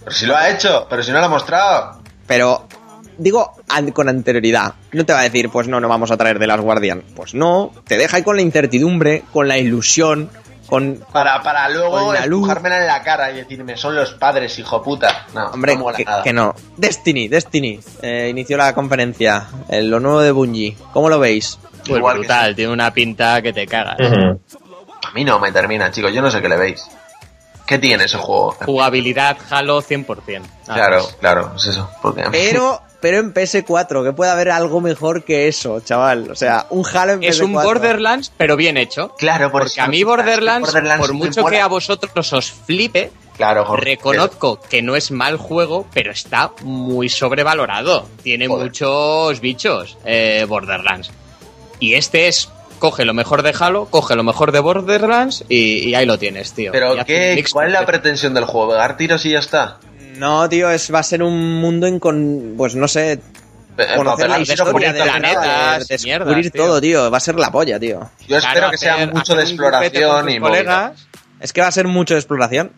Pero 0.00 0.16
si 0.16 0.24
lo 0.24 0.36
ha 0.36 0.48
hecho, 0.48 0.86
pero 0.88 1.02
si 1.02 1.12
no 1.12 1.18
lo 1.18 1.26
ha 1.26 1.28
mostrado. 1.28 2.00
Pero 2.26 2.66
digo 3.18 3.52
con 3.92 4.08
anterioridad. 4.08 4.74
No 4.92 5.04
te 5.04 5.12
va 5.12 5.20
a 5.20 5.24
decir, 5.24 5.50
pues 5.50 5.68
no, 5.68 5.80
no 5.80 5.88
vamos 5.88 6.10
a 6.10 6.16
traer 6.16 6.38
de 6.38 6.46
las 6.46 6.60
Guardian. 6.60 7.02
Pues 7.14 7.34
no, 7.34 7.72
te 7.86 7.98
deja 7.98 8.16
ahí 8.16 8.22
con 8.22 8.36
la 8.36 8.42
incertidumbre, 8.42 9.22
con 9.32 9.48
la 9.48 9.58
ilusión, 9.58 10.30
con... 10.68 11.04
Para, 11.12 11.42
para 11.42 11.68
luego 11.68 11.90
Con 12.06 12.14
la 12.14 12.26
luz. 12.26 12.42
empujármela 12.42 12.80
en 12.80 12.86
la 12.86 13.02
cara 13.02 13.30
y 13.30 13.36
decirme, 13.36 13.76
son 13.76 13.94
los 13.94 14.12
padres, 14.14 14.58
hijo 14.58 14.82
puta. 14.82 15.26
No, 15.34 15.46
Hombre, 15.46 15.74
no 15.74 15.80
mola 15.84 15.96
que, 15.96 16.04
nada. 16.04 16.22
que 16.22 16.32
no. 16.32 16.54
Destiny, 16.76 17.28
Destiny. 17.28 17.80
Eh, 18.02 18.28
inició 18.30 18.56
la 18.56 18.74
conferencia. 18.74 19.46
eh, 19.68 19.82
lo 19.82 20.00
nuevo 20.00 20.20
de 20.20 20.30
Bungie. 20.32 20.76
¿Cómo 20.92 21.08
lo 21.08 21.18
veis? 21.18 21.58
Pues 21.86 21.98
Igual 21.98 22.18
brutal, 22.18 22.54
tiene 22.56 22.72
una 22.72 22.92
pinta 22.92 23.40
que 23.42 23.52
te 23.52 23.66
cagas. 23.66 23.96
A 24.00 25.10
mí 25.14 25.24
no 25.24 25.38
me 25.38 25.52
termina, 25.52 25.90
chicos, 25.90 26.12
yo 26.12 26.20
no 26.20 26.30
sé 26.30 26.42
qué 26.42 26.48
le 26.48 26.56
veis. 26.56 26.84
¿Qué 27.66 27.78
tiene 27.78 28.04
ese 28.04 28.16
juego? 28.18 28.52
Jugabilidad 28.64 29.36
Halo 29.50 29.82
100%. 29.82 30.06
Nada 30.40 30.46
Claro, 30.66 30.96
más. 30.98 31.16
claro, 31.20 31.52
es 31.56 31.66
eso. 31.66 31.90
Porque... 32.02 32.24
Pero, 32.30 32.80
pero 33.06 33.20
en 33.20 33.32
PS4, 33.32 34.02
que 34.02 34.12
puede 34.12 34.32
haber 34.32 34.50
algo 34.50 34.80
mejor 34.80 35.22
que 35.22 35.46
eso, 35.46 35.78
chaval. 35.78 36.28
O 36.28 36.34
sea, 36.34 36.66
un 36.70 36.84
Halo 36.92 37.12
en 37.12 37.22
Es 37.22 37.40
PS4. 37.40 37.44
un 37.44 37.52
Borderlands, 37.52 38.32
pero 38.36 38.56
bien 38.56 38.76
hecho. 38.76 39.14
Claro, 39.16 39.52
por 39.52 39.60
Porque 39.60 39.74
eso- 39.74 39.82
a 39.82 39.86
mí 39.86 40.02
Borderlands, 40.02 40.66
Borderlands 40.72 41.06
por 41.06 41.14
mucho 41.14 41.44
que 41.44 41.60
a 41.60 41.68
vosotros 41.68 42.32
os 42.32 42.50
flipe, 42.50 43.12
Claro, 43.36 43.64
Jorge. 43.64 43.84
reconozco 43.84 44.58
que 44.60 44.82
no 44.82 44.96
es 44.96 45.12
mal 45.12 45.36
juego, 45.36 45.86
pero 45.94 46.10
está 46.10 46.50
muy 46.62 47.08
sobrevalorado. 47.08 48.08
Tiene 48.24 48.48
Joder. 48.48 48.64
muchos 48.66 49.38
bichos 49.40 49.96
eh, 50.04 50.44
Borderlands. 50.48 51.12
Y 51.78 51.94
este 51.94 52.26
es, 52.26 52.48
coge 52.80 53.04
lo 53.04 53.14
mejor 53.14 53.42
de 53.42 53.54
Halo, 53.56 53.84
coge 53.88 54.16
lo 54.16 54.24
mejor 54.24 54.50
de 54.50 54.58
Borderlands 54.58 55.44
y, 55.48 55.90
y 55.90 55.94
ahí 55.94 56.06
lo 56.06 56.18
tienes, 56.18 56.54
tío. 56.54 56.72
Pero, 56.72 56.96
¿qué, 57.06 57.40
¿cuál 57.52 57.68
es 57.68 57.72
la 57.72 57.86
pretensión 57.86 58.34
del 58.34 58.46
juego? 58.46 58.72
¿Pegar 58.72 58.96
tiros 58.96 59.24
y 59.26 59.30
ya 59.30 59.38
está? 59.38 59.78
No, 60.18 60.48
tío, 60.48 60.70
es, 60.70 60.92
va 60.92 61.00
a 61.00 61.02
ser 61.02 61.22
un 61.22 61.60
mundo 61.60 61.86
en 61.86 61.98
con, 61.98 62.54
pues 62.56 62.74
no 62.74 62.88
sé, 62.88 63.12
Eh, 63.78 63.86
conocer 63.96 64.30
la 64.30 64.40
historia 64.40 64.64
por 64.64 64.80
de 64.80 64.86
la 64.92 64.96
internet. 64.98 65.32
planetas, 65.38 65.88
de 65.88 65.94
descubrir 65.98 66.50
todo, 66.50 66.80
tío. 66.80 67.10
Va 67.10 67.18
a 67.18 67.20
ser 67.20 67.34
la 67.36 67.50
polla, 67.52 67.78
tío. 67.78 68.10
Yo 68.26 68.38
espero 68.38 68.54
Claro, 68.54 68.70
que 68.70 68.78
sea 68.78 68.94
hacer- 68.94 69.12
mucho 69.12 69.34
de 69.34 69.42
hacer 69.42 69.52
exploración 69.54 70.28
y 70.30 70.40
colegas. 70.40 71.06
Es 71.40 71.52
que 71.52 71.60
va 71.60 71.66
a 71.68 71.72
ser 71.72 71.86
mucho 71.86 72.14
de 72.14 72.20
exploración. 72.20 72.72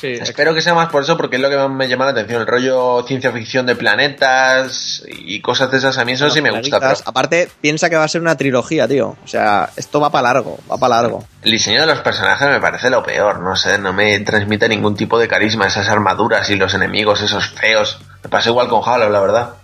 Sí, 0.00 0.08
Espero 0.12 0.54
que 0.54 0.60
sea 0.60 0.74
más 0.74 0.90
por 0.90 1.02
eso, 1.02 1.16
porque 1.16 1.36
es 1.36 1.42
lo 1.42 1.48
que 1.48 1.56
más 1.56 1.70
me 1.70 1.88
llama 1.88 2.04
la 2.06 2.10
atención. 2.10 2.40
El 2.40 2.46
rollo 2.46 3.04
ciencia 3.06 3.30
ficción 3.32 3.64
de 3.64 3.76
planetas 3.76 5.02
y 5.06 5.40
cosas 5.40 5.70
de 5.70 5.78
esas. 5.78 5.98
A 5.98 6.04
mí 6.04 6.12
eso 6.12 6.28
sí 6.30 6.40
me 6.40 6.50
gusta. 6.50 6.80
Pero 6.80 6.94
Aparte, 7.04 7.48
piensa 7.60 7.88
que 7.88 7.96
va 7.96 8.04
a 8.04 8.08
ser 8.08 8.20
una 8.20 8.36
trilogía, 8.36 8.88
tío. 8.88 9.16
O 9.24 9.28
sea, 9.28 9.70
esto 9.76 10.00
va 10.00 10.10
para 10.10 10.32
largo, 10.32 10.58
va 10.70 10.78
para 10.78 10.96
largo. 11.00 11.24
el 11.42 11.52
diseño 11.52 11.80
de 11.80 11.86
los 11.86 12.00
personajes 12.00 12.48
me 12.48 12.60
parece 12.60 12.90
lo 12.90 13.02
peor. 13.02 13.40
No 13.40 13.54
sé, 13.54 13.78
no 13.78 13.92
me 13.92 14.18
transmite 14.20 14.68
ningún 14.68 14.96
tipo 14.96 15.18
de 15.18 15.28
carisma. 15.28 15.66
Esas 15.66 15.88
armaduras 15.88 16.50
y 16.50 16.56
los 16.56 16.74
enemigos, 16.74 17.22
esos 17.22 17.48
feos. 17.50 18.00
Me 18.22 18.30
pasa 18.30 18.50
igual 18.50 18.68
con 18.68 18.82
Halo, 18.84 19.08
la 19.10 19.20
verdad. 19.20 19.54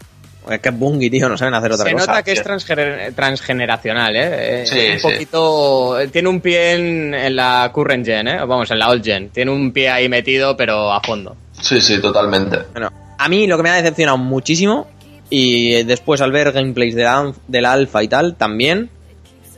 Es 0.49 0.61
que 0.61 0.69
es 0.71 0.79
Bungie, 0.79 1.11
tío, 1.11 1.29
no 1.29 1.37
saben 1.37 1.55
hacer 1.55 1.73
otra 1.73 1.85
Se 1.87 1.93
cosa. 1.93 2.07
nota 2.07 2.23
que 2.23 2.33
es 2.33 2.43
transgener- 2.45 3.15
transgeneracional, 3.15 4.17
¿eh? 4.17 4.63
Eh, 4.63 4.67
Sí, 4.67 4.79
un 4.93 4.99
sí. 4.99 5.03
poquito... 5.03 5.97
Tiene 6.11 6.29
un 6.29 6.41
pie 6.41 6.73
en, 6.75 7.15
en 7.15 7.37
la 7.37 7.71
current 7.73 8.05
gen, 8.07 8.27
¿eh? 8.29 8.39
Vamos, 8.39 8.71
en 8.71 8.79
la 8.79 8.89
old 8.89 9.05
gen. 9.05 9.29
Tiene 9.31 9.51
un 9.51 9.71
pie 9.73 9.91
ahí 9.91 10.09
metido, 10.09 10.57
pero 10.57 10.93
a 10.93 11.01
fondo. 11.01 11.37
Sí, 11.61 11.81
sí, 11.81 12.01
totalmente. 12.01 12.59
Bueno, 12.73 12.91
a 13.19 13.29
mí 13.29 13.47
lo 13.47 13.57
que 13.59 13.63
me 13.63 13.71
ha 13.71 13.75
decepcionado 13.75 14.17
muchísimo, 14.19 14.89
y 15.29 15.83
después 15.85 16.21
al 16.23 16.33
ver 16.33 16.53
gameplays 16.53 16.95
de 16.95 17.05
la, 17.05 17.33
del 17.47 17.67
alfa 17.67 18.03
y 18.03 18.09
tal, 18.09 18.35
también, 18.35 18.89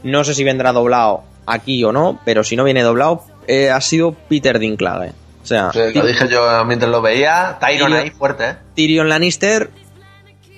no 0.03 0.25
sé 0.25 0.35
si 0.35 0.43
vendrá 0.45 0.73
doblado 0.73 1.23
aquí 1.47 1.83
o 1.85 1.93
no, 1.93 2.21
pero 2.25 2.43
si 2.45 2.57
no 2.57 2.65
viene 2.65 2.83
doblado, 2.83 3.25
eh, 3.47 3.71
ha 3.71 3.81
sido 3.81 4.13
Peter 4.29 4.59
Dinklage. 4.59 5.13
O 5.43 5.47
sea, 5.47 5.73
Sí, 5.73 5.79
lo 5.95 6.07
dije 6.07 6.29
yo 6.29 6.65
mientras 6.67 6.91
lo 6.91 7.01
veía. 7.03 7.57
Tyron 7.61 7.91
Tyrion- 7.93 8.01
ahí 8.03 8.11
fuerte, 8.11 8.45
¿eh? 8.51 8.55
Tyrion 8.77 9.09
Lannister, 9.09 9.71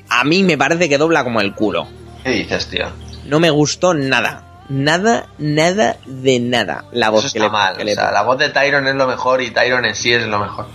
a 0.09 0.25
mí 0.25 0.43
me 0.43 0.57
parece 0.59 0.89
que 0.89 0.99
dobla 0.99 1.25
como 1.25 1.41
el 1.41 1.55
culo. 1.55 1.87
¿Qué 2.23 2.31
dices, 2.31 2.69
tío? 2.69 2.87
No 3.27 3.41
me 3.41 3.51
gustó 3.51 3.95
nada. 3.95 4.63
Nada, 4.69 5.27
nada 5.39 5.97
de 6.07 6.41
nada. 6.41 6.85
La 6.93 7.11
voz 7.11 7.25
Eso 7.27 7.33
que 7.35 7.39
está 7.39 7.47
le, 7.49 7.53
mal. 7.53 7.77
que 7.77 7.83
O 7.83 7.85
le 7.87 7.95
sea, 7.95 8.11
la 8.13 8.23
voz 8.23 8.39
de 8.39 8.49
Tyron 8.49 8.87
es 8.89 8.95
lo 8.95 9.07
mejor 9.07 9.43
y 9.43 9.51
Tyron 9.51 9.85
en 9.85 9.95
sí 9.95 10.13
es 10.13 10.27
lo 10.27 10.39
mejor. 10.39 10.67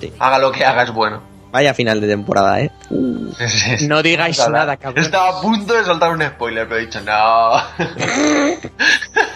Sí. 0.00 0.12
Haga 0.18 0.38
lo 0.38 0.52
que 0.52 0.64
haga 0.64 0.84
es 0.84 0.92
bueno. 0.92 1.22
Vaya 1.52 1.74
final 1.74 2.00
de 2.00 2.08
temporada, 2.08 2.62
¿eh? 2.62 2.70
Sí. 2.88 3.86
No 3.86 4.02
digáis 4.02 4.38
nada, 4.48 4.78
cabrón. 4.78 5.04
Estaba 5.04 5.38
a 5.38 5.40
punto 5.42 5.74
de 5.74 5.84
soltar 5.84 6.10
un 6.10 6.22
spoiler, 6.22 6.66
pero 6.66 6.80
he 6.80 6.86
dicho 6.86 7.00
no. 7.02 7.62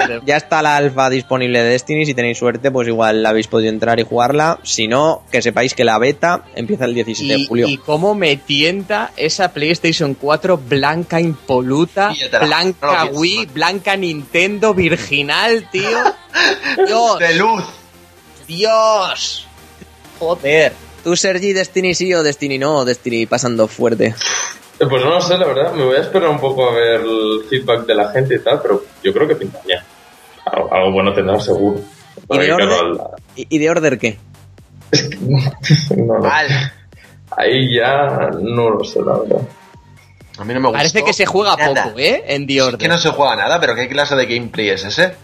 Ya 0.25 0.37
está 0.37 0.63
la 0.63 0.77
alfa 0.77 1.11
disponible 1.11 1.63
de 1.63 1.71
Destiny. 1.71 2.07
Si 2.07 2.15
tenéis 2.15 2.39
suerte, 2.39 2.71
pues 2.71 2.89
igual 2.89 3.23
la 3.23 3.31
habéis 3.31 3.49
podido 3.49 3.71
entrar 3.71 4.01
y 4.01 4.05
jugarla. 4.05 4.59
Si 4.63 4.89
no, 4.89 5.25
que 5.31 5.43
sepáis 5.43 5.75
que 5.75 5.85
la 5.85 5.99
beta 5.99 6.45
empieza 6.55 6.87
el 6.87 6.95
17 6.95 7.33
de 7.33 7.47
julio. 7.47 7.69
y 7.69 7.77
cómo 7.77 8.15
me 8.15 8.37
tienta 8.37 9.11
esa 9.17 9.53
PlayStation 9.53 10.15
4 10.15 10.57
blanca 10.57 11.21
impoluta, 11.21 12.15
blanca 12.41 13.05
no 13.05 13.11
Wii, 13.11 13.47
blanca 13.47 13.97
Nintendo, 13.97 14.73
virginal, 14.73 15.69
tío. 15.71 15.99
Dios, 16.87 17.19
de 17.19 17.35
luz. 17.35 17.65
Dios. 18.47 19.47
Joder. 20.19 20.86
¿Tú, 21.07 21.15
Sergi, 21.15 21.53
Destiny 21.53 21.95
sí 21.95 22.13
o 22.15 22.25
Destiny 22.25 22.59
no? 22.59 22.79
O 22.79 22.85
Destiny 22.85 23.27
pasando 23.27 23.69
fuerte. 23.69 24.13
Pues 24.77 25.05
no 25.05 25.11
lo 25.11 25.21
sé, 25.21 25.39
la 25.39 25.47
verdad. 25.47 25.73
Me 25.73 25.85
voy 25.85 25.95
a 25.95 26.01
esperar 26.01 26.29
un 26.29 26.41
poco 26.41 26.69
a 26.69 26.75
ver 26.75 27.01
el 27.01 27.45
feedback 27.49 27.87
de 27.87 27.95
la 27.95 28.11
gente 28.11 28.35
y 28.35 28.39
tal, 28.41 28.61
pero 28.61 28.83
yo 29.05 29.13
creo 29.13 29.29
que 29.29 29.37
pinta 29.37 29.61
bien. 29.65 29.79
Algo, 30.47 30.75
algo 30.75 30.91
bueno 30.91 31.15
tendrá 31.15 31.39
seguro. 31.39 31.81
¿Y 32.29 32.39
de, 32.39 32.53
Order? 32.53 32.69
al- 32.73 33.01
¿Y, 33.37 33.57
de 33.57 33.71
Order 33.71 33.99
qué? 34.01 34.19
no, 35.97 36.15
no. 36.15 36.19
Mal. 36.25 36.73
Ahí 37.37 37.77
ya 37.77 38.29
no 38.41 38.71
lo 38.71 38.83
sé, 38.83 38.99
la 39.01 39.17
verdad. 39.17 39.49
A 40.39 40.45
mí 40.45 40.55
no 40.55 40.59
me 40.61 40.67
gusta. 40.67 40.79
Parece 40.79 41.05
que 41.05 41.13
se 41.13 41.25
juega 41.25 41.55
nada. 41.55 41.85
poco, 41.85 42.01
¿eh? 42.01 42.25
En 42.27 42.49
The 42.49 42.57
Es 42.57 42.63
Order. 42.63 42.79
que 42.81 42.89
no 42.89 42.99
se 42.99 43.11
juega 43.11 43.37
nada, 43.37 43.61
pero 43.61 43.77
¿qué 43.77 43.87
clase 43.87 44.17
de 44.17 44.27
gameplay 44.27 44.71
es 44.71 44.85
ese? 44.85 45.15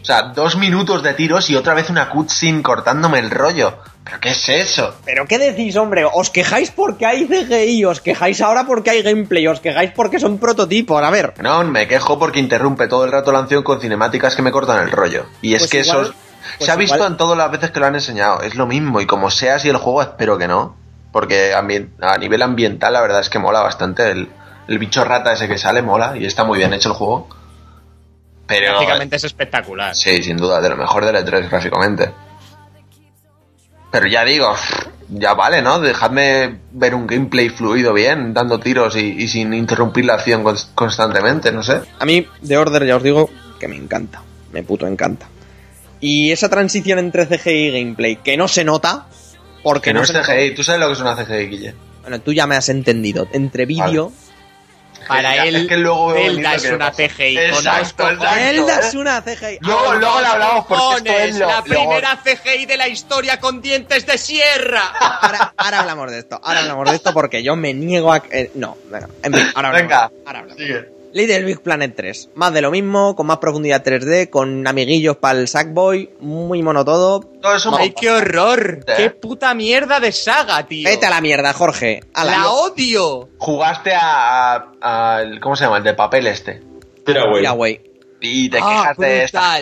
O 0.00 0.04
sea, 0.04 0.22
dos 0.32 0.56
minutos 0.56 1.02
de 1.02 1.12
tiros 1.14 1.50
y 1.50 1.56
otra 1.56 1.74
vez 1.74 1.90
una 1.90 2.08
cutscene 2.08 2.62
cortándome 2.62 3.18
el 3.18 3.32
rollo. 3.32 3.78
¿Pero 4.04 4.20
qué 4.20 4.30
es 4.30 4.48
eso? 4.50 4.94
¿Pero 5.04 5.26
qué 5.26 5.38
decís, 5.38 5.74
hombre? 5.76 6.04
¿Os 6.04 6.28
quejáis 6.30 6.70
porque 6.70 7.06
hay 7.06 7.26
CGI? 7.26 7.84
¿Os 7.86 8.00
quejáis 8.02 8.40
ahora 8.42 8.64
porque 8.66 8.90
hay 8.90 9.02
gameplay? 9.02 9.46
¿Os 9.46 9.60
quejáis 9.60 9.92
porque 9.92 10.20
son 10.20 10.36
prototipos? 10.38 11.02
A 11.02 11.08
ver. 11.10 11.32
No, 11.42 11.64
me 11.64 11.88
quejo 11.88 12.18
porque 12.18 12.38
interrumpe 12.38 12.86
todo 12.86 13.04
el 13.06 13.12
rato 13.12 13.32
la 13.32 13.38
acción 13.40 13.62
con 13.62 13.80
cinemáticas 13.80 14.36
que 14.36 14.42
me 14.42 14.52
cortan 14.52 14.82
el 14.82 14.90
rollo. 14.90 15.24
Y 15.40 15.54
es 15.54 15.62
Pues 15.62 15.70
que 15.70 15.80
igual- 15.80 16.00
eso 16.02 16.10
es- 16.10 16.16
pues 16.58 16.66
se 16.66 16.70
ha 16.72 16.76
visto 16.76 16.96
igual- 16.96 17.12
en 17.12 17.16
todas 17.16 17.38
las 17.38 17.50
veces 17.50 17.70
que 17.70 17.80
lo 17.80 17.86
han 17.86 17.94
enseñado. 17.94 18.42
Es 18.42 18.54
lo 18.56 18.66
mismo. 18.66 19.00
Y 19.00 19.06
como 19.06 19.30
sea 19.30 19.54
así 19.56 19.70
el 19.70 19.78
juego, 19.78 20.02
espero 20.02 20.36
que 20.36 20.48
no. 20.48 20.76
Porque 21.10 21.54
a 21.54 21.62
nivel 22.18 22.42
ambiental, 22.42 22.92
la 22.92 23.00
verdad 23.00 23.20
es 23.20 23.30
que 23.30 23.38
mola 23.38 23.60
bastante. 23.60 24.10
El, 24.10 24.28
el 24.68 24.78
bicho 24.78 25.02
rata 25.04 25.32
ese 25.32 25.48
que 25.48 25.56
sale 25.56 25.80
mola 25.80 26.14
y 26.18 26.26
está 26.26 26.44
muy 26.44 26.58
bien 26.58 26.74
hecho 26.74 26.90
el 26.90 26.94
juego. 26.96 27.28
Pero. 28.46 28.72
Gráficamente 28.72 29.16
es 29.16 29.24
espectacular. 29.24 29.94
Sí, 29.94 30.22
sin 30.22 30.36
duda, 30.36 30.60
de 30.60 30.68
lo 30.68 30.76
mejor 30.76 31.04
del 31.06 31.16
E3 31.16 31.48
gráficamente. 31.48 32.10
Pero 33.94 34.08
ya 34.08 34.24
digo, 34.24 34.52
ya 35.08 35.34
vale, 35.34 35.62
¿no? 35.62 35.78
Dejadme 35.78 36.58
ver 36.72 36.96
un 36.96 37.06
gameplay 37.06 37.48
fluido 37.48 37.92
bien, 37.92 38.34
dando 38.34 38.58
tiros 38.58 38.96
y, 38.96 39.00
y 39.22 39.28
sin 39.28 39.54
interrumpir 39.54 40.04
la 40.04 40.14
acción 40.14 40.42
cons- 40.42 40.66
constantemente, 40.74 41.52
no 41.52 41.62
sé. 41.62 41.80
A 42.00 42.04
mí, 42.04 42.26
de 42.40 42.56
Order, 42.56 42.84
ya 42.86 42.96
os 42.96 43.02
digo 43.04 43.30
que 43.60 43.68
me 43.68 43.76
encanta. 43.76 44.20
Me 44.52 44.64
puto 44.64 44.88
encanta. 44.88 45.26
Y 46.00 46.32
esa 46.32 46.48
transición 46.48 46.98
entre 46.98 47.26
CGI 47.28 47.50
y 47.68 47.70
gameplay, 47.70 48.16
que 48.16 48.36
no 48.36 48.48
se 48.48 48.64
nota. 48.64 49.06
Porque 49.62 49.90
Que 49.90 49.94
no 49.94 50.02
es 50.02 50.08
se 50.08 50.20
CGI, 50.20 50.54
tú 50.56 50.64
sabes 50.64 50.80
lo 50.80 50.88
que 50.88 50.92
es 50.94 51.00
una 51.00 51.14
CGI, 51.14 51.46
Guille. 51.46 51.74
Bueno, 52.02 52.20
tú 52.20 52.32
ya 52.32 52.48
me 52.48 52.56
has 52.56 52.68
entendido. 52.68 53.28
Entre 53.32 53.64
vídeo. 53.64 54.10
Para 55.08 55.34
Ya, 55.36 55.44
él, 55.44 55.56
es 55.56 55.66
que 55.68 55.76
luego 55.76 56.12
Zelda 56.14 56.54
es 56.54 56.62
lo 56.64 56.68
que 56.70 56.74
una. 56.76 56.90
CGI. 56.92 57.34
con 57.34 57.44
Exacto. 57.44 58.08
Zelda 58.08 58.78
es 58.80 58.94
una 58.94 59.22
CGI. 59.22 59.58
Luego, 59.60 59.90
Ah, 59.90 59.94
luego 59.94 60.20
le 60.20 60.26
hablamos 60.26 60.66
porque 60.66 60.92
esto 60.94 61.12
es 61.12 61.38
lo, 61.38 61.46
la 61.46 61.56
lo- 61.58 61.62
primera 61.64 62.20
CGI 62.24 62.66
de 62.66 62.76
la 62.76 62.88
historia 62.88 63.40
con 63.40 63.60
dientes 63.60 64.06
de 64.06 64.18
sierra. 64.18 64.82
Ahora, 65.20 65.54
ahora 65.56 65.80
hablamos 65.80 66.10
de 66.10 66.18
esto. 66.20 66.40
Ahora 66.42 66.60
hablamos 66.60 66.90
de 66.90 66.96
esto 66.96 67.12
porque 67.12 67.42
yo 67.42 67.56
me 67.56 67.74
niego 67.74 68.12
a. 68.12 68.22
eh, 68.30 68.50
no, 68.54 68.76
venga. 68.86 69.08
En 69.22 69.32
fin, 69.34 69.46
ahora 69.54 69.68
hablamos. 69.68 69.82
Venga, 69.90 70.10
Ahora 70.26 70.38
hablamos. 70.40 70.62
sigue. 70.62 70.93
Little 71.14 71.44
Big 71.44 71.62
Planet 71.62 71.94
3. 71.94 72.30
Más 72.34 72.52
de 72.52 72.60
lo 72.60 72.72
mismo, 72.72 73.14
con 73.14 73.28
más 73.28 73.38
profundidad 73.38 73.84
3D, 73.84 74.30
con 74.30 74.66
amiguillos 74.66 75.16
para 75.16 75.38
el 75.38 75.46
Sackboy, 75.46 76.10
muy 76.18 76.60
mono 76.60 76.84
todo. 76.84 77.20
Todo 77.20 77.54
eso 77.54 77.72
¡Ay, 77.76 77.94
qué 77.98 78.10
horror! 78.10 78.80
¿Eh? 78.88 78.94
¡Qué 78.96 79.10
puta 79.10 79.54
mierda 79.54 80.00
de 80.00 80.10
saga, 80.10 80.66
tío! 80.66 80.88
Vete 80.88 81.06
a 81.06 81.10
la 81.10 81.20
mierda, 81.20 81.52
Jorge. 81.52 82.00
A 82.14 82.24
¡La 82.24 82.50
odio! 82.50 83.28
Jugaste 83.38 83.92
a, 83.94 84.72
¿Cómo 85.40 85.54
se 85.54 85.64
llama? 85.64 85.78
El 85.78 85.84
de 85.84 85.94
papel 85.94 86.26
este. 86.26 86.60
Güey. 87.54 87.80
Y 88.26 88.48
te 88.48 88.58
Ah, 88.60 88.92
quejas 88.94 88.96
de 88.98 89.24
esta. 89.24 89.58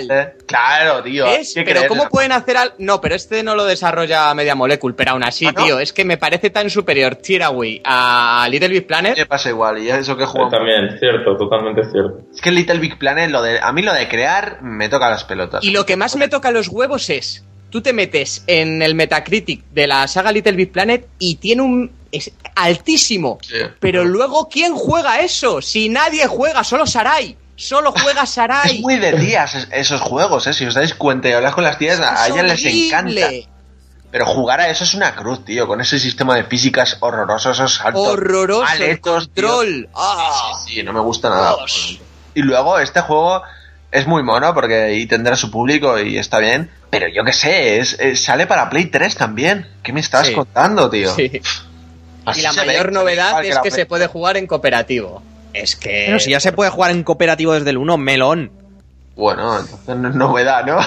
Claro, 0.47 1.03
tío. 1.03 1.25
¿Ves? 1.27 1.53
¿qué 1.55 1.63
Pero? 1.65 1.83
¿cómo 1.89 2.09
pueden 2.09 2.33
hacer 2.33 2.57
al...? 2.57 2.75
No, 2.79 3.01
pero 3.01 3.15
este 3.15 3.43
no 3.43 3.55
lo 3.55 3.65
desarrolla 3.65 4.33
Media 4.35 4.55
Molecule, 4.55 4.95
pero 4.95 5.13
aún 5.13 5.25
así, 5.25 5.47
¿Ah, 5.47 5.53
no? 5.57 5.65
tío, 5.65 5.79
es 5.81 5.93
que 5.93 6.05
me 6.05 6.17
parece 6.17 6.51
tan 6.51 6.71
superior 6.71 7.17
Tearaway 7.17 7.81
a 7.85 8.47
Little 8.51 8.69
Big 8.69 8.87
Planet. 8.87 9.17
Me 9.17 9.27
pasa 9.27 9.49
igual, 9.51 9.79
y 9.79 9.91
eso 9.91 10.17
que 10.17 10.25
jugamos. 10.25 10.53
También, 10.53 10.97
cierto, 10.99 11.37
totalmente 11.37 11.83
cierto. 11.91 12.21
Es 12.35 12.41
que 12.41 12.51
Little 12.51 12.79
Big 12.79 12.99
Planet, 12.99 13.31
lo 13.31 13.43
de, 13.43 13.59
a 13.61 13.73
mí 13.73 13.83
lo 13.83 13.93
de 13.93 14.09
crear, 14.09 14.63
me 14.63 14.89
toca 14.89 15.11
las 15.11 15.25
pelotas. 15.25 15.65
Y 15.65 15.71
lo 15.71 15.85
que 15.87 15.97
más 15.97 16.17
me 16.17 16.29
toca 16.29 16.51
los 16.51 16.69
huevos 16.69 17.11
es, 17.11 17.45
tú 17.71 17.81
te 17.81 17.93
metes 17.93 18.45
en 18.47 18.83
el 18.83 18.95
Metacritic 18.95 19.65
de 19.71 19.87
la 19.87 20.07
saga 20.07 20.31
Little 20.33 20.53
Big 20.53 20.71
Planet 20.73 21.09
y 21.19 21.37
tiene 21.37 21.63
un... 21.63 21.91
es 22.13 22.31
altísimo. 22.55 23.39
Sí. 23.43 23.57
Pero 23.81 24.05
luego, 24.05 24.49
¿quién 24.49 24.75
juega 24.75 25.21
eso? 25.21 25.63
Si 25.63 25.89
nadie 25.89 26.27
juega, 26.27 26.63
solo 26.65 26.87
Sarai. 26.87 27.37
Solo 27.63 27.93
juega 27.93 28.27
Sarai. 28.27 28.77
Es 28.77 28.81
muy 28.81 28.97
de 28.97 29.13
tías 29.13 29.55
es- 29.55 29.69
esos 29.71 30.01
juegos, 30.01 30.47
¿eh? 30.49 30.53
Si 30.53 30.67
os 30.67 30.75
dais 30.75 30.95
cuenta 30.95 31.29
y 31.29 31.33
hablas 31.33 31.55
con 31.55 31.63
las 31.63 31.79
tías, 31.79 32.01
a 32.01 32.27
ellas 32.27 32.45
les 32.45 32.65
encanta. 32.65 33.29
Pero 34.11 34.27
jugar 34.27 34.61
a 34.61 34.69
eso 34.69 34.83
es 34.85 34.95
una 34.95 35.15
cruz, 35.15 35.45
tío. 35.45 35.67
Con 35.69 35.81
ese 35.81 35.99
sistema 36.01 36.35
de 36.35 36.45
físicas 36.45 36.97
horrorosos, 37.01 37.57
esos 37.59 37.75
saltos 37.77 38.09
Horroroso. 38.09 38.67
control. 39.01 39.89
Ah. 39.95 40.53
Sí, 40.67 40.75
sí, 40.75 40.83
no 40.83 40.93
me 40.93 41.01
gusta 41.01 41.31
nada. 41.31 41.55
Dios. 41.57 42.01
Y 42.35 42.43
luego 42.43 42.79
este 42.81 43.01
juego 43.01 43.43
es 43.91 44.07
muy 44.07 44.23
mono 44.23 44.53
porque 44.55 44.95
y 44.95 45.07
tendrá 45.07 45.37
su 45.37 45.51
público 45.51 45.99
y 46.01 46.19
está 46.19 46.41
bien. 46.41 46.69
Pero 46.91 47.07
yo 47.09 47.25
qué 47.25 47.33
sé, 47.33 47.79
es, 47.79 47.95
es- 48.01 48.23
sale 48.25 48.47
para 48.47 48.69
Play 48.69 48.87
3 48.87 49.15
también. 49.15 49.69
¿Qué 49.83 49.93
me 49.93 50.01
estás 50.01 50.27
Sí. 50.27 50.35
contando, 50.35 50.91
tío? 50.91 51.15
Sí. 51.15 51.41
Así 52.27 52.41
Y 52.41 52.43
la 52.43 52.53
mayor 52.53 52.87
ve 52.89 52.93
novedad 52.93 53.45
es 53.45 53.59
que 53.61 53.71
se 53.71 53.87
puede 53.87 54.09
jugar 54.09 54.37
en 54.37 54.47
cooperativo. 54.47 55.23
Es 55.55 55.77
que... 55.77 56.05
Pero 56.07 56.19
si 56.19 56.31
ya 56.31 56.41
se 56.41 56.53
puede 56.53 56.71
jugar 56.71 56.91
en 56.91 57.03
cooperativo 57.03 57.53
desde 57.53 57.71
el 57.71 57.79
1, 57.79 57.99
melón. 57.99 58.51
Bueno, 59.17 59.59
entonces 59.59 59.97
no 59.97 60.09
es 60.09 60.15
novedad, 60.15 60.65
¿no? 60.65 60.79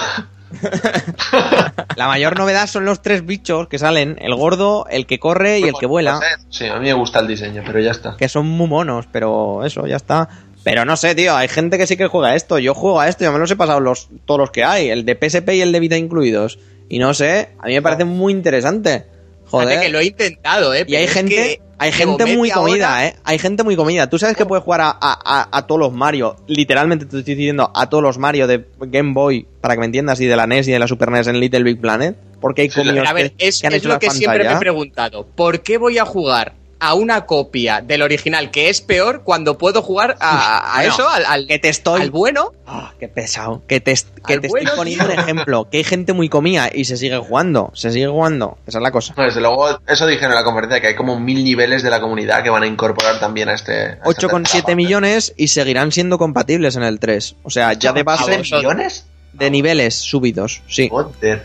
La 1.96 2.06
mayor 2.06 2.38
novedad 2.38 2.66
son 2.66 2.84
los 2.84 3.02
tres 3.02 3.26
bichos 3.26 3.68
que 3.68 3.78
salen, 3.78 4.16
el 4.20 4.34
gordo, 4.34 4.86
el 4.90 5.06
que 5.06 5.18
corre 5.18 5.58
y 5.60 5.64
el 5.64 5.74
que 5.78 5.86
vuela, 5.86 6.20
Sí, 6.50 6.66
a 6.66 6.78
mí 6.78 6.86
me 6.86 6.92
gusta 6.92 7.20
el 7.20 7.26
diseño, 7.26 7.62
pero 7.66 7.80
ya 7.80 7.90
está. 7.90 8.16
que 8.16 8.28
son 8.28 8.46
muy 8.46 8.68
monos, 8.68 9.06
pero 9.10 9.64
eso, 9.64 9.86
ya 9.86 9.96
está. 9.96 10.28
Pero 10.62 10.84
no 10.84 10.96
sé, 10.96 11.14
tío, 11.14 11.36
hay 11.36 11.48
gente 11.48 11.78
que 11.78 11.86
sí 11.86 11.96
que 11.96 12.08
juega 12.08 12.28
a 12.28 12.34
esto. 12.34 12.58
Yo 12.58 12.74
juego 12.74 13.00
a 13.00 13.08
esto, 13.08 13.24
yo 13.24 13.32
me 13.32 13.38
los 13.38 13.50
he 13.50 13.56
pasado 13.56 13.80
los, 13.80 14.08
todos 14.24 14.40
los 14.40 14.50
que 14.50 14.64
hay, 14.64 14.88
el 14.88 15.04
de 15.04 15.14
PSP 15.14 15.50
y 15.50 15.60
el 15.60 15.72
de 15.72 15.80
Vita 15.80 15.96
incluidos. 15.96 16.58
Y 16.88 16.98
no 16.98 17.14
sé, 17.14 17.50
a 17.60 17.66
mí 17.66 17.74
me 17.74 17.82
parece 17.82 18.04
muy 18.04 18.32
interesante. 18.32 19.06
Fíjate 19.46 19.64
Joder. 19.64 19.80
que 19.80 19.88
lo 19.90 19.98
he 20.00 20.04
intentado, 20.06 20.74
¿eh? 20.74 20.84
Y 20.86 20.94
hay 20.96 21.04
es 21.04 21.12
gente, 21.12 21.34
que 21.34 21.60
hay 21.78 21.92
gente 21.92 22.36
muy 22.36 22.50
comida, 22.50 23.06
¿eh? 23.06 23.14
Hay 23.24 23.38
gente 23.38 23.62
muy 23.62 23.76
comida. 23.76 24.08
Tú 24.08 24.18
sabes 24.18 24.36
que 24.36 24.44
puedes 24.44 24.64
jugar 24.64 24.80
a, 24.80 24.90
a- 25.00 25.48
a- 25.52 25.66
todos 25.66 25.78
los 25.80 25.92
Mario, 25.92 26.36
literalmente 26.48 27.06
te 27.06 27.18
estoy 27.18 27.34
diciendo 27.36 27.70
a 27.74 27.88
todos 27.88 28.02
los 28.02 28.18
Mario 28.18 28.46
de 28.46 28.64
Game 28.80 29.12
Boy, 29.12 29.46
para 29.60 29.74
que 29.74 29.80
me 29.80 29.86
entiendas, 29.86 30.20
y 30.20 30.26
de 30.26 30.36
la 30.36 30.46
NES 30.46 30.68
y 30.68 30.72
de 30.72 30.78
la 30.78 30.88
Super 30.88 31.10
NES 31.10 31.28
en 31.28 31.38
Little 31.40 31.62
Big 31.62 31.80
Planet. 31.80 32.16
Porque 32.40 32.62
hay 32.62 32.70
Sí, 32.70 32.76
comidos 32.76 32.96
Pero 32.98 33.08
a 33.08 33.12
ver, 33.12 33.32
es, 33.38 33.60
que 33.62 33.68
es 33.68 33.84
lo 33.84 33.98
que 33.98 34.10
siempre 34.10 34.44
me 34.44 34.52
he 34.52 34.56
preguntado. 34.58 35.26
¿Por 35.26 35.62
qué 35.62 35.78
voy 35.78 35.98
a 35.98 36.04
jugar 36.04 36.52
a 36.78 36.94
una 36.94 37.24
copia 37.26 37.80
del 37.80 38.02
original 38.02 38.50
que 38.50 38.68
es 38.68 38.80
peor 38.82 39.22
cuando 39.22 39.56
puedo 39.56 39.80
jugar 39.82 40.16
a, 40.20 40.72
a 40.72 40.76
Bueno, 40.76 40.92
eso, 40.94 41.08
al, 41.08 41.24
al- 41.24 41.46
que 41.46 41.58
te 41.58 41.68
estoy- 41.70 42.02
al 42.02 42.10
bueno? 42.10 42.52
Ah, 42.66 42.92
qué 43.00 43.08
pesado. 43.08 43.62
Que 43.66 43.80
te, 43.80 43.94
que 44.26 44.38
te 44.40 44.48
bueno, 44.48 44.64
estoy 44.70 44.76
poniendo 44.78 45.04
un 45.04 45.10
tío. 45.12 45.20
ejemplo. 45.20 45.68
Que 45.70 45.78
hay 45.78 45.84
gente 45.84 46.12
muy 46.12 46.28
comida 46.28 46.68
y 46.72 46.84
se 46.84 46.96
sigue 46.96 47.16
jugando. 47.18 47.70
Se 47.74 47.90
sigue 47.92 48.06
jugando. 48.08 48.58
Esa 48.66 48.78
es 48.78 48.82
la 48.82 48.90
cosa. 48.90 49.14
No, 49.16 49.22
desde 49.24 49.40
luego, 49.40 49.78
eso 49.86 50.06
dijeron 50.06 50.32
en 50.32 50.36
la 50.36 50.44
conferencia, 50.44 50.80
que 50.80 50.88
hay 50.88 50.94
como 50.96 51.18
mil 51.18 51.42
niveles 51.44 51.82
de 51.82 51.90
la 51.90 52.00
comunidad 52.00 52.42
que 52.42 52.50
van 52.50 52.62
a 52.64 52.66
incorporar 52.66 53.20
también 53.20 53.48
a 53.48 53.54
este... 53.54 53.72
a 53.72 53.90
esta 53.92 54.04
8,7 54.04 54.28
tercera 54.30 54.62
parte. 54.64 54.76
millones 54.76 55.32
y 55.36 55.48
seguirán 55.48 55.92
siendo 55.92 56.18
compatibles 56.18 56.76
en 56.76 56.82
el 56.82 56.98
3. 57.00 57.36
O 57.42 57.50
sea, 57.50 57.72
ya 57.72 57.92
de 57.92 58.02
base 58.02 58.38
millones? 58.38 59.06
de 59.32 59.50
niveles 59.50 59.94
subidos. 59.94 60.62
Sí. 60.68 60.88
Joder. 60.90 61.42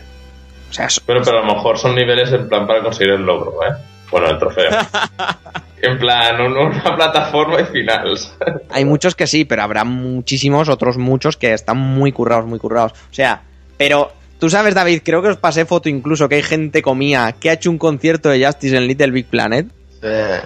O 0.70 0.72
sea, 0.74 0.86
es- 0.86 1.00
Pero, 1.00 1.20
pero 1.22 1.38
a 1.38 1.46
lo 1.46 1.54
mejor 1.54 1.78
son 1.78 1.94
niveles 1.94 2.32
en 2.32 2.48
plan 2.48 2.66
para 2.66 2.82
conseguir 2.82 3.12
el 3.14 3.22
logro, 3.22 3.52
¿eh? 3.64 3.74
Bueno, 4.12 4.28
el 4.30 4.38
trofeo. 4.38 4.70
en 5.82 5.98
plan, 5.98 6.40
un- 6.40 6.56
una 6.56 6.94
plataforma 6.96 7.60
y 7.60 7.64
final. 7.64 8.14
Hay 8.70 8.84
muchos 8.84 9.14
que 9.16 9.26
sí, 9.26 9.44
pero 9.44 9.62
habrá 9.62 9.82
muchísimos, 9.84 10.68
otros 10.68 10.96
muchos 10.98 11.36
que 11.36 11.52
están 11.52 11.78
muy 11.78 12.12
currados, 12.12 12.46
muy 12.46 12.58
currados. 12.60 12.92
O 12.92 13.14
sea, 13.14 13.42
pero 13.76 14.12
tú 14.38 14.48
sabes, 14.50 14.74
David, 14.74 15.00
creo 15.04 15.22
que 15.22 15.28
os 15.28 15.36
pasé 15.38 15.64
foto 15.64 15.88
incluso 15.88 16.28
que 16.28 16.36
hay 16.36 16.42
gente 16.42 16.82
comía 16.82 17.34
que 17.40 17.50
ha 17.50 17.54
hecho 17.54 17.70
un 17.70 17.78
concierto 17.78 18.28
de 18.28 18.44
Justice 18.44 18.76
en 18.76 18.86
Little 18.86 19.10
Big 19.10 19.26
Planet. 19.26 19.66
Eh, 20.02 20.40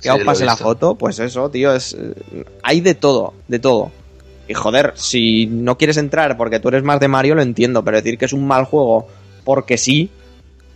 Que 0.00 0.08
sí, 0.08 0.08
os 0.08 0.20
he 0.20 0.24
pase 0.24 0.44
la 0.44 0.56
foto, 0.56 0.94
pues 0.94 1.18
eso, 1.18 1.50
tío, 1.50 1.74
es. 1.74 1.96
Hay 2.62 2.80
de 2.80 2.94
todo, 2.94 3.34
de 3.48 3.58
todo. 3.58 3.90
Y 4.48 4.54
joder, 4.54 4.92
si 4.96 5.46
no 5.46 5.76
quieres 5.78 5.96
entrar 5.96 6.36
porque 6.36 6.60
tú 6.60 6.68
eres 6.68 6.82
más 6.82 6.98
de 7.00 7.08
Mario, 7.08 7.34
lo 7.34 7.42
entiendo, 7.42 7.84
pero 7.84 7.96
decir 7.98 8.16
que 8.18 8.24
es 8.26 8.32
un 8.32 8.46
mal 8.46 8.64
juego 8.64 9.06
porque 9.44 9.76
sí, 9.78 10.10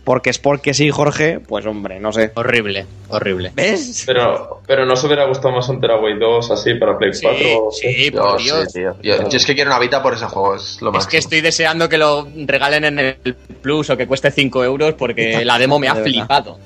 porque 0.07 0.29
es 0.29 0.39
porque 0.39 0.73
sí, 0.73 0.89
Jorge, 0.89 1.41
pues 1.45 1.65
hombre, 1.65 1.99
no 1.99 2.13
sé. 2.13 2.31
Horrible, 2.35 2.85
horrible. 3.09 3.51
¿Ves? 3.53 4.03
Pero, 4.05 4.61
pero 4.65 4.85
¿no 4.85 4.95
se 4.95 5.05
hubiera 5.05 5.25
gustado 5.27 5.53
más 5.53 5.67
un 5.67 5.81
Teraway 5.81 6.17
2 6.17 6.49
así 6.49 6.75
para 6.75 6.97
Play 6.97 7.13
Sí, 7.13 7.25
4? 7.25 7.65
o 7.67 7.71
sí, 7.73 8.11
por 8.11 8.39
sí, 8.39 8.45
Dios. 8.45 8.73
tío. 8.73 8.95
Yo, 9.03 9.27
yo 9.27 9.35
es 9.37 9.45
que 9.45 9.53
quiero 9.53 9.69
una 9.69 9.79
Vita 9.81 10.01
por 10.01 10.13
ese 10.13 10.23
juego, 10.27 10.55
es 10.55 10.81
lo 10.81 10.93
más. 10.93 11.03
Es 11.03 11.09
que 11.09 11.17
estoy 11.17 11.41
deseando 11.41 11.89
que 11.89 11.97
lo 11.97 12.25
regalen 12.45 12.85
en 12.85 12.99
el 12.99 13.35
Plus 13.61 13.89
o 13.89 13.97
que 13.97 14.07
cueste 14.07 14.31
5 14.31 14.63
euros 14.63 14.93
porque 14.93 15.43
la 15.43 15.59
demo 15.59 15.77
me 15.77 15.89
ha 15.89 15.93
De 15.95 16.03
flipado. 16.03 16.57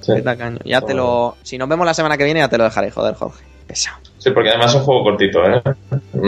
Sí. 0.00 0.12
Qué 0.16 0.22
tacaño. 0.22 0.60
Ya 0.64 0.80
te 0.80 0.94
lo. 0.94 1.36
Si 1.42 1.58
nos 1.58 1.68
vemos 1.68 1.84
la 1.84 1.92
semana 1.92 2.16
que 2.16 2.24
viene, 2.24 2.40
ya 2.40 2.48
te 2.48 2.56
lo 2.56 2.64
dejaré, 2.64 2.90
joder, 2.90 3.14
Jorge. 3.14 3.44
Pesado. 3.66 3.98
Sí, 4.16 4.30
porque 4.30 4.48
además 4.48 4.70
es 4.70 4.76
un 4.76 4.84
juego 4.84 5.02
cortito, 5.04 5.44
¿eh? 5.44 5.62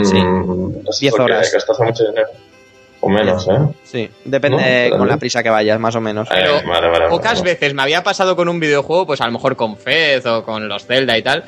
Sí. 0.04 0.18
Mm, 0.22 0.86
es 0.86 0.98
10 1.00 1.14
porque 1.16 1.32
horas. 1.32 1.50
Gastas 1.50 1.80
mucho 1.80 2.04
dinero. 2.04 2.28
O 3.06 3.08
menos, 3.08 3.46
¿eh? 3.48 3.58
Sí, 3.84 4.08
depende 4.24 4.56
No, 4.58 4.62
eh, 4.66 4.90
con 4.98 5.08
la 5.08 5.16
prisa 5.16 5.42
que 5.42 5.50
vayas, 5.50 5.78
más 5.80 5.94
o 5.96 6.00
menos. 6.00 6.28
Eh, 6.28 6.34
Pero 6.34 6.54
vale, 6.66 6.88
vale, 6.88 7.08
Pocas 7.08 7.38
vale. 7.40 7.52
veces 7.54 7.74
me 7.74 7.82
había 7.82 8.02
pasado 8.02 8.36
con 8.36 8.48
un 8.48 8.58
videojuego, 8.60 9.06
pues 9.06 9.20
a 9.20 9.26
lo 9.26 9.32
mejor 9.32 9.56
con 9.56 9.76
Fez 9.76 10.24
o 10.26 10.44
con 10.44 10.68
los 10.68 10.86
Zelda 10.86 11.16
y 11.18 11.22
tal, 11.22 11.44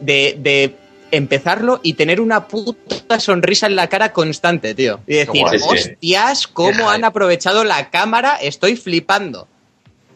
de, 0.00 0.36
de 0.38 0.74
empezarlo 1.12 1.80
y 1.82 1.94
tener 1.94 2.20
una 2.20 2.48
puta 2.48 3.20
sonrisa 3.20 3.66
en 3.66 3.76
la 3.76 3.88
cara 3.88 4.12
constante, 4.12 4.74
tío. 4.74 5.00
Y 5.06 5.14
decir, 5.14 5.42
guay. 5.42 5.58
Sí, 5.58 5.64
sí. 5.64 5.74
hostias, 5.90 6.46
cómo 6.48 6.90
han 6.90 7.04
aprovechado 7.04 7.64
la 7.64 7.90
cámara, 7.90 8.36
estoy 8.42 8.76
flipando. 8.76 9.46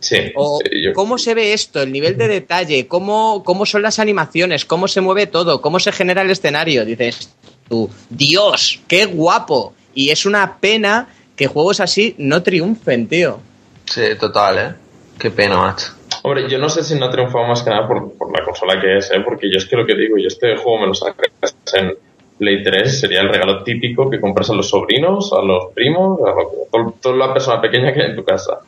Sí, 0.00 0.32
O 0.34 0.58
sí, 0.64 0.82
yo- 0.82 0.92
cómo 0.94 1.18
se 1.18 1.34
ve 1.34 1.52
esto, 1.52 1.82
el 1.82 1.92
nivel 1.92 2.16
de 2.16 2.26
detalle, 2.26 2.86
cómo, 2.88 3.42
cómo 3.44 3.66
son 3.66 3.82
las 3.82 3.98
animaciones, 3.98 4.64
cómo 4.64 4.88
se 4.88 5.02
mueve 5.02 5.26
todo, 5.26 5.60
cómo 5.60 5.78
se 5.78 5.92
genera 5.92 6.22
el 6.22 6.30
escenario. 6.30 6.84
Dices 6.86 7.30
tú, 7.68 7.90
Dios, 8.08 8.80
qué 8.88 9.04
guapo. 9.04 9.74
Y 9.94 10.10
es 10.10 10.24
una 10.26 10.56
pena 10.58 11.08
que 11.36 11.46
juegos 11.46 11.80
así 11.80 12.14
no 12.18 12.42
triunfen, 12.42 13.06
tío. 13.08 13.38
Sí, 13.86 14.02
total, 14.18 14.58
¿eh? 14.58 14.74
Qué 15.18 15.30
pena, 15.30 15.56
macho. 15.56 15.92
Hombre, 16.22 16.48
yo 16.48 16.58
no 16.58 16.68
sé 16.68 16.82
si 16.84 16.94
no 16.98 17.06
ha 17.06 17.10
triunfado 17.10 17.46
más 17.46 17.62
que 17.62 17.70
nada 17.70 17.86
por, 17.88 18.12
por 18.14 18.36
la 18.36 18.44
consola 18.44 18.80
que 18.80 18.98
es, 18.98 19.10
¿eh? 19.10 19.20
Porque 19.24 19.50
yo 19.50 19.58
es 19.58 19.64
que 19.66 19.76
lo 19.76 19.86
que 19.86 19.94
digo, 19.94 20.16
yo 20.18 20.28
este 20.28 20.56
juego 20.56 20.80
me 20.80 20.86
lo 20.88 20.94
sacas 20.94 21.30
en 21.74 21.94
Play 22.38 22.62
3, 22.62 23.00
sería 23.00 23.20
el 23.20 23.28
regalo 23.28 23.62
típico 23.64 24.08
que 24.10 24.20
compras 24.20 24.50
a 24.50 24.54
los 24.54 24.68
sobrinos, 24.68 25.32
a 25.32 25.42
los 25.42 25.72
primos, 25.74 26.20
a 26.26 26.30
lo- 26.30 26.50
to- 26.70 26.94
toda 27.00 27.16
la 27.16 27.32
persona 27.32 27.60
pequeña 27.60 27.92
que 27.92 28.02
hay 28.02 28.10
en 28.10 28.16
tu 28.16 28.24
casa, 28.24 28.58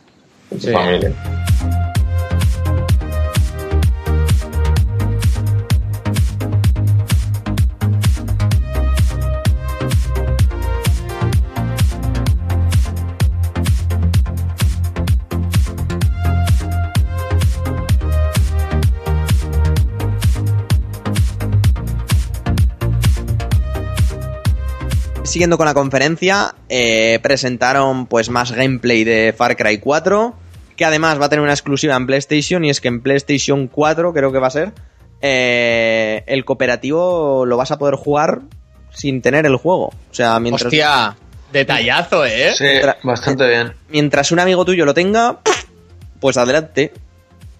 en 0.51 0.59
tu 0.61 0.67
Sí. 0.67 0.73
familia. 0.73 1.13
Siguiendo 25.33 25.57
con 25.57 25.65
la 25.65 25.73
conferencia, 25.73 26.55
eh, 26.69 27.19
presentaron 27.23 28.05
pues 28.05 28.29
más 28.29 28.53
gameplay 28.53 29.03
de 29.03 29.35
Far 29.35 29.57
Cry 29.57 29.79
4, 29.79 30.35
que 30.77 30.85
además 30.85 31.19
va 31.19 31.25
a 31.25 31.29
tener 31.31 31.43
una 31.43 31.55
exclusiva 31.55 31.97
en 31.97 32.07
PlayStation, 32.07 32.63
y 32.67 32.69
es 32.69 32.83
que 32.83 32.89
en 32.89 33.01
PlayStation 33.01 33.67
4 33.67 34.13
creo 34.13 34.31
que 34.31 34.39
va 34.39 34.49
a 34.49 34.51
ser, 34.51 34.73
eh, 35.23 36.23
el 36.27 36.45
cooperativo 36.45 37.47
lo 37.47 37.57
vas 37.57 37.71
a 37.71 37.79
poder 37.79 37.95
jugar 37.95 38.43
sin 38.91 39.23
tener 39.23 39.47
el 39.47 39.57
juego. 39.57 39.87
O 39.87 39.95
sea, 40.15 40.39
mientras, 40.39 40.67
Hostia, 40.67 41.17
detallazo, 41.51 42.27
¿eh? 42.27 42.53
Sí, 42.55 42.67
bastante 43.03 43.49
bien. 43.49 43.73
mientras 43.89 44.33
un 44.33 44.39
amigo 44.39 44.67
tuyo 44.67 44.85
lo 44.85 44.93
tenga, 44.93 45.39
pues 46.21 46.37
adelante. 46.37 46.93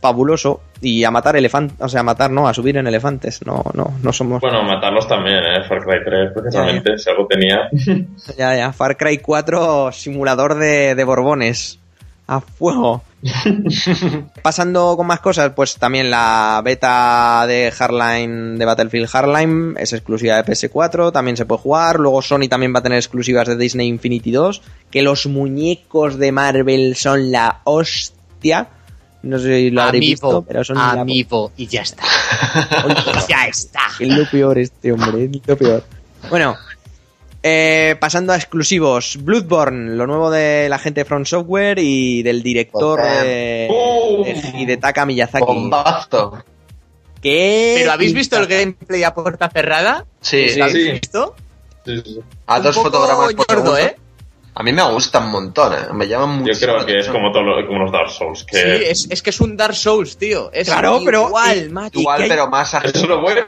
Fabuloso. 0.03 0.61
Y 0.81 1.05
a 1.05 1.13
matar 1.13 1.37
elefantes, 1.37 1.77
o 1.81 1.89
sea, 1.89 2.01
a 2.01 2.03
matar, 2.03 2.31
no, 2.31 2.49
a 2.49 2.53
subir 2.53 2.77
en 2.77 2.89
elefantes. 2.89 3.47
No, 3.47 3.63
no, 3.73 3.95
no 4.03 4.13
somos... 4.13 4.41
Bueno, 4.41 4.65
matarlos 4.65 5.07
también, 5.07 5.39
¿eh? 5.39 5.63
Far 5.69 5.85
Cry 5.85 6.05
3, 6.05 6.33
precisamente, 6.35 6.99
si 6.99 7.09
algo 7.09 7.27
tenía. 7.27 7.69
Ya, 8.37 8.57
ya. 8.57 8.73
Far 8.73 8.97
Cry 8.97 9.19
4, 9.19 9.93
simulador 9.93 10.57
de, 10.57 10.97
de 10.97 11.05
borbones. 11.05 11.79
A 12.27 12.41
fuego. 12.41 13.03
Pasando 14.43 14.97
con 14.97 15.07
más 15.07 15.21
cosas, 15.21 15.53
pues 15.55 15.77
también 15.77 16.11
la 16.11 16.61
beta 16.65 17.45
de 17.47 17.71
Hardline, 17.71 18.59
de 18.59 18.65
Battlefield 18.65 19.09
Hardline, 19.09 19.77
es 19.79 19.93
exclusiva 19.93 20.37
de 20.37 20.45
PS4, 20.45 21.13
también 21.13 21.37
se 21.37 21.47
puede 21.47 21.61
jugar. 21.61 22.01
Luego 22.01 22.23
Sony 22.23 22.49
también 22.49 22.75
va 22.75 22.81
a 22.81 22.83
tener 22.83 22.99
exclusivas 22.99 23.47
de 23.47 23.57
Disney 23.57 23.87
Infinity 23.87 24.33
2, 24.33 24.63
que 24.91 25.03
los 25.03 25.27
muñecos 25.27 26.19
de 26.19 26.33
Marvel 26.33 26.97
son 26.97 27.31
la 27.31 27.61
hostia. 27.65 28.69
No 29.23 29.39
sé 29.39 29.57
si 29.59 29.71
lo 29.71 29.83
habréis 29.83 30.11
visto, 30.11 30.43
pero 30.43 30.65
son 30.65 30.77
la 30.77 30.91
amiibo, 30.93 31.53
y 31.57 31.67
ya 31.67 31.83
está. 31.83 32.03
ya 33.29 33.47
está. 33.47 33.81
es 34.01 34.09
lo 34.09 34.29
peor 34.29 34.59
este 34.59 34.93
hombre, 34.93 35.25
es 35.25 35.41
lo 35.47 35.57
peor. 35.57 35.85
Bueno, 36.29 36.57
eh, 37.43 37.97
pasando 38.01 38.33
a 38.33 38.37
exclusivos, 38.37 39.19
Bloodborne, 39.23 39.97
lo 39.97 40.07
nuevo 40.07 40.31
de 40.31 40.69
la 40.69 40.79
gente 40.79 41.01
de 41.01 41.05
From 41.05 41.25
Software 41.25 41.79
y 41.79 42.23
del 42.23 42.43
director 42.43 43.01
Joder. 43.01 43.25
de, 43.25 43.69
¡Oh! 43.71 44.23
de 44.25 44.59
Hidetaka 44.61 45.07
Miyazaki. 45.07 45.45
Bombazo. 45.45 46.45
¿Qué 47.21 47.75
¿Pero 47.79 47.93
habéis 47.93 48.15
visto 48.15 48.37
el 48.37 48.47
gameplay 48.49 49.05
a 49.05 49.15
puerta 49.15 49.49
cerrada? 49.49 50.05
Sí, 50.21 50.49
Sí, 50.49 50.59
¿Lo 50.59 50.65
habéis 50.65 50.85
sí. 50.87 50.93
visto? 50.93 51.37
Sí, 51.85 52.03
sí, 52.05 52.21
a 52.47 52.57
Un 52.59 52.63
dos 52.65 52.75
fotogramas 52.77 53.35
por. 53.35 53.79
¿eh? 53.79 53.97
A 54.55 54.63
mí 54.63 54.71
me 54.73 54.83
gusta 54.91 55.19
un 55.21 55.31
montón, 55.31 55.73
¿eh? 55.73 55.77
Me 55.95 56.07
llaman 56.07 56.41
mucho. 56.41 56.53
Yo 56.53 56.61
creo 56.61 56.85
que 56.87 56.99
es 56.99 57.09
como, 57.09 57.33
todo 57.33 57.43
lo- 57.43 57.67
como 57.67 57.85
los 57.85 57.93
Dark 57.93 58.11
Souls, 58.11 58.45
que 58.45 58.57
Sí, 58.57 58.85
es, 58.91 59.09
es 59.11 59.23
que 59.23 59.31
es 59.31 59.41
un 59.41 59.57
Dark 59.57 59.75
Souls, 59.75 60.19
tío. 60.19 60.51
Es 60.53 60.69
Claro, 60.69 61.01
pero- 61.05 61.29
igual, 61.29 61.71
macho. 61.71 61.99
Igual, 61.99 62.17
¿Y 62.17 62.19
qué 62.19 62.23
hay- 62.25 62.29
pero 62.39 62.49
más 62.49 62.75
eso 62.75 62.83
es 62.85 63.03
lo 63.09 63.23
bueno. 63.23 63.41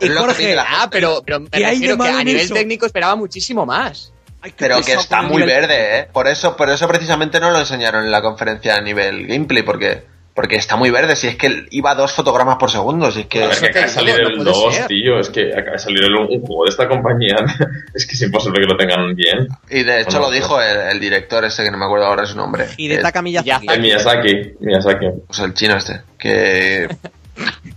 Es 0.00 0.08
lo 0.10 0.14
que 0.14 0.20
Jorge, 0.20 0.56
Ah, 0.58 0.88
pero, 0.90 1.22
pero 1.26 1.40
me 1.40 1.50
¿Qué 1.50 1.56
hay 1.58 1.62
de 1.64 1.70
refiero 1.72 1.94
que 1.96 2.02
malo 2.04 2.18
a 2.18 2.24
nivel 2.24 2.42
eso? 2.42 2.54
técnico 2.54 2.86
esperaba 2.86 3.16
muchísimo 3.16 3.66
más. 3.66 4.12
Pero 4.56 4.80
que 4.82 4.92
está 4.92 5.22
muy 5.22 5.42
nivel- 5.42 5.46
verde, 5.62 5.98
¿eh? 6.00 6.08
Por 6.12 6.28
eso, 6.28 6.54
por 6.56 6.68
eso 6.70 6.86
precisamente 6.86 7.40
no 7.40 7.50
lo 7.50 7.58
enseñaron 7.60 8.04
en 8.04 8.10
la 8.12 8.20
conferencia 8.22 8.76
a 8.76 8.80
nivel 8.80 9.26
gameplay, 9.26 9.62
porque, 9.64 10.04
porque 10.34 10.56
está 10.56 10.74
muy 10.76 10.90
verde. 10.90 11.14
Si 11.16 11.28
es 11.28 11.36
que 11.36 11.66
iba 11.70 11.92
a 11.92 11.94
dos 11.94 12.12
fotogramas 12.12 12.56
por 12.56 12.70
segundo, 12.70 13.10
si 13.12 13.20
es 13.20 13.26
que... 13.26 13.44
A 13.44 13.46
ver, 13.48 13.52
Eso 13.52 13.60
que 13.66 13.68
te 13.72 13.78
acaba 13.78 13.86
de 13.86 13.92
salir 13.92 14.14
no 14.22 14.28
el 14.28 14.36
puede 14.36 14.50
2, 14.50 14.74
ser. 14.74 14.86
tío. 14.88 15.20
Es 15.20 15.28
que 15.30 15.52
acaba 15.52 15.72
de 15.72 15.78
salir 15.78 16.02
el- 16.04 16.14
un 16.16 16.40
juego 16.40 16.64
de 16.64 16.70
esta 16.70 16.88
compañía. 16.88 17.36
es 17.94 18.04
que 18.06 18.12
es 18.14 18.22
imposible 18.22 18.60
que 18.60 18.66
lo 18.66 18.76
tengan 18.76 19.14
bien. 19.14 19.46
Y 19.70 19.84
de 19.84 20.00
hecho 20.00 20.18
Bueno, 20.18 20.26
lo 20.26 20.30
dijo 20.32 20.60
el, 20.60 20.76
el 20.92 21.00
director 21.00 21.44
ese, 21.44 21.62
que 21.62 21.70
no 21.70 21.78
me 21.78 21.84
acuerdo 21.84 22.06
ahora 22.06 22.26
su 22.26 22.36
nombre. 22.36 22.66
Hidetaka 22.76 23.20
Que- 23.20 23.22
Miyazaki. 23.22 23.66
El 23.70 23.80
Miyazaki. 23.80 24.52
Miyazaki. 24.60 25.06
Pues 25.28 25.38
el 25.38 25.54
chino 25.54 25.76
este. 25.76 26.00
Que, 26.18 26.88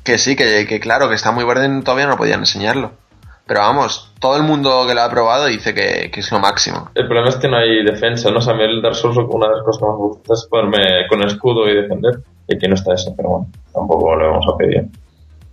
que 0.04 0.18
sí, 0.18 0.36
que, 0.36 0.66
que 0.68 0.80
claro, 0.80 1.10
que 1.10 1.16
está 1.16 1.32
muy 1.32 1.44
verde 1.46 1.68
y 1.68 1.84
todavía 1.84 2.08
no 2.08 2.18
podían 2.18 2.40
enseñarlo. 2.40 2.94
Pero 3.48 3.62
vamos, 3.62 4.12
todo 4.20 4.36
el 4.36 4.44
mundo 4.44 4.86
que 4.86 4.94
lo 4.94 5.02
ha 5.02 5.10
probado 5.10 5.46
dice 5.46 5.74
que, 5.74 6.12
que 6.12 6.20
es 6.20 6.32
lo 6.32 6.40
máximo. 6.40 6.92
El 6.96 7.08
problema 7.08 7.30
es 7.30 7.38
que 7.38 7.48
no 7.48 7.58
hay 7.58 7.84
defensa, 7.84 8.30
¿no? 8.30 8.40
O 8.40 8.42
sea, 8.42 8.54
a 8.54 8.58
mí 8.58 8.64
el 8.64 8.82
Dark 8.82 8.96
Souls 8.96 9.18
una 9.18 9.48
de 9.48 9.56
las 9.56 9.64
cosas 9.64 9.80
que 9.80 9.86
más 9.86 9.96
me 9.96 10.08
gusta 10.08 10.34
es 10.34 10.48
ponerme 10.50 11.08
con 11.08 11.24
escudo 11.24 11.70
y 11.70 11.76
defender. 11.76 12.20
Y 12.48 12.56
aquí 12.56 12.68
no 12.68 12.76
está 12.76 12.94
eso, 12.94 13.14
pero 13.16 13.30
bueno, 13.30 13.48
tampoco 13.74 14.16
lo 14.16 14.32
vamos 14.32 14.46
a 14.54 14.58
pedir. 14.58 14.86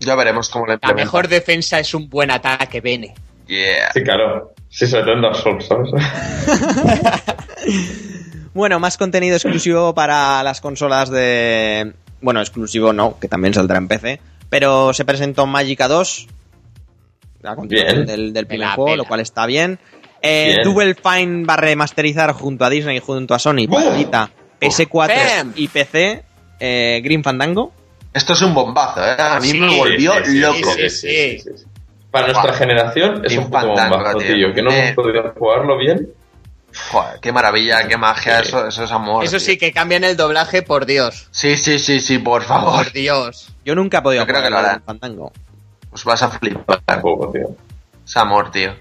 Ya 0.01 0.15
veremos 0.17 0.49
cómo 0.49 0.67
lo 0.67 0.77
La 0.83 0.93
mejor 0.93 1.29
defensa 1.29 1.79
es 1.79 1.95
un 1.95 2.09
buen 2.09 2.31
ataque, 2.31 2.81
Bene. 2.81 3.15
Yeah. 3.47 3.93
Sí, 3.93 4.03
claro. 4.03 4.53
Sí, 4.69 4.87
sobre 4.87 5.05
todo 5.05 5.15
en 5.15 5.23
Dark 5.23 5.37
Souls, 5.37 5.67
¿sabes? 5.67 5.91
Bueno, 8.55 8.79
más 8.79 8.97
contenido 8.97 9.35
exclusivo 9.35 9.95
para 9.95 10.43
las 10.45 10.61
consolas 10.61 11.11
de... 11.11 11.93
Bueno, 12.21 12.41
exclusivo 12.41 12.93
no, 12.93 13.19
que 13.19 13.27
también 13.27 13.53
saldrá 13.53 13.79
en 13.79 13.89
PC. 13.89 14.21
Pero 14.49 14.95
se 14.95 15.05
presentó 15.05 15.45
Magica 15.47 15.89
2. 15.89 16.29
La 17.45 17.55
continuación 17.57 17.95
Bien. 17.97 18.07
del, 18.07 18.33
del 18.33 18.47
primer 18.47 18.67
Pela, 18.69 18.75
juego, 18.75 18.87
pela. 18.87 18.97
lo 18.97 19.05
cual 19.05 19.21
está 19.21 19.47
bien. 19.47 19.79
Eh, 20.23 20.53
Bien. 20.55 20.63
Double 20.65 20.95
Fine 20.95 21.45
va 21.45 21.55
a 21.55 21.57
remasterizar 21.59 22.33
junto 22.33 22.65
a 22.65 22.71
Disney 22.71 22.97
y 22.97 23.01
junto 23.01 23.35
a 23.35 23.39
Sony 23.39 23.69
para. 23.71 23.91
Vita, 23.91 24.31
PS4 24.61 25.09
¡Bam! 25.39 25.53
y 25.55 25.69
PC 25.69 26.25
eh, 26.59 27.01
Green 27.05 27.23
Fandango. 27.23 27.73
Esto 28.15 28.33
es 28.33 28.41
un 28.43 28.55
bombazo, 28.55 29.05
¿eh? 29.05 29.17
A 29.19 29.39
mí 29.41 29.49
Sí, 29.49 29.59
me 29.61 29.77
volvió 29.77 30.13
Sí, 30.25 30.39
loco. 30.39 30.73
sí, 30.75 30.89
sí, 30.89 31.39
sí, 31.39 31.39
sí. 31.41 31.65
Para 32.11 32.29
nuestra 32.29 32.53
generación 32.55 33.23
es 33.25 33.37
un 33.37 33.51
poco 33.51 33.67
Fandango, 33.67 33.97
bombazo, 33.97 34.19
tío. 34.19 34.35
tío. 34.37 34.55
Que 34.55 34.63
no 34.63 34.71
Eh. 34.71 34.79
hemos 34.79 34.95
podido 34.95 35.35
jugarlo 35.37 35.77
bien. 35.79 36.09
Joder, 36.91 37.21
qué 37.21 37.31
maravilla, 37.33 37.87
qué 37.87 37.97
magia, 37.99 38.39
Sí. 38.43 38.49
eso, 38.49 38.67
eso 38.69 38.85
es 38.85 38.91
amor. 38.91 39.23
Eso 39.25 39.33
tío. 39.37 39.41
sí, 39.41 39.59
que 39.59 39.73
cambian 39.73 40.05
el 40.05 40.17
doblaje, 40.17 40.63
por 40.63 40.87
Dios. 40.87 41.29
Sí, 41.31 41.57
sí, 41.57 41.79
sí, 41.79 42.01
sí, 42.01 42.19
por 42.19 42.43
favor. 42.45 42.85
Por 42.85 42.93
Dios. 42.93 43.49
Yo 43.65 43.75
nunca 43.75 43.99
he 43.99 44.03
podido 44.03 44.23
Yo 44.23 44.27
creo 44.27 44.39
jugar 44.39 44.45
que 44.45 44.51
lo 44.51 44.59
harán. 44.69 44.83
Fandango. 44.85 45.33
Pues 45.95 46.05
vas 46.05 46.23
a 46.25 46.29
flipar. 46.31 46.81
Tampoco, 46.85 47.31
tío. 47.31 47.51
Es 48.05 48.17
amor, 48.17 48.51
tío. 48.51 48.73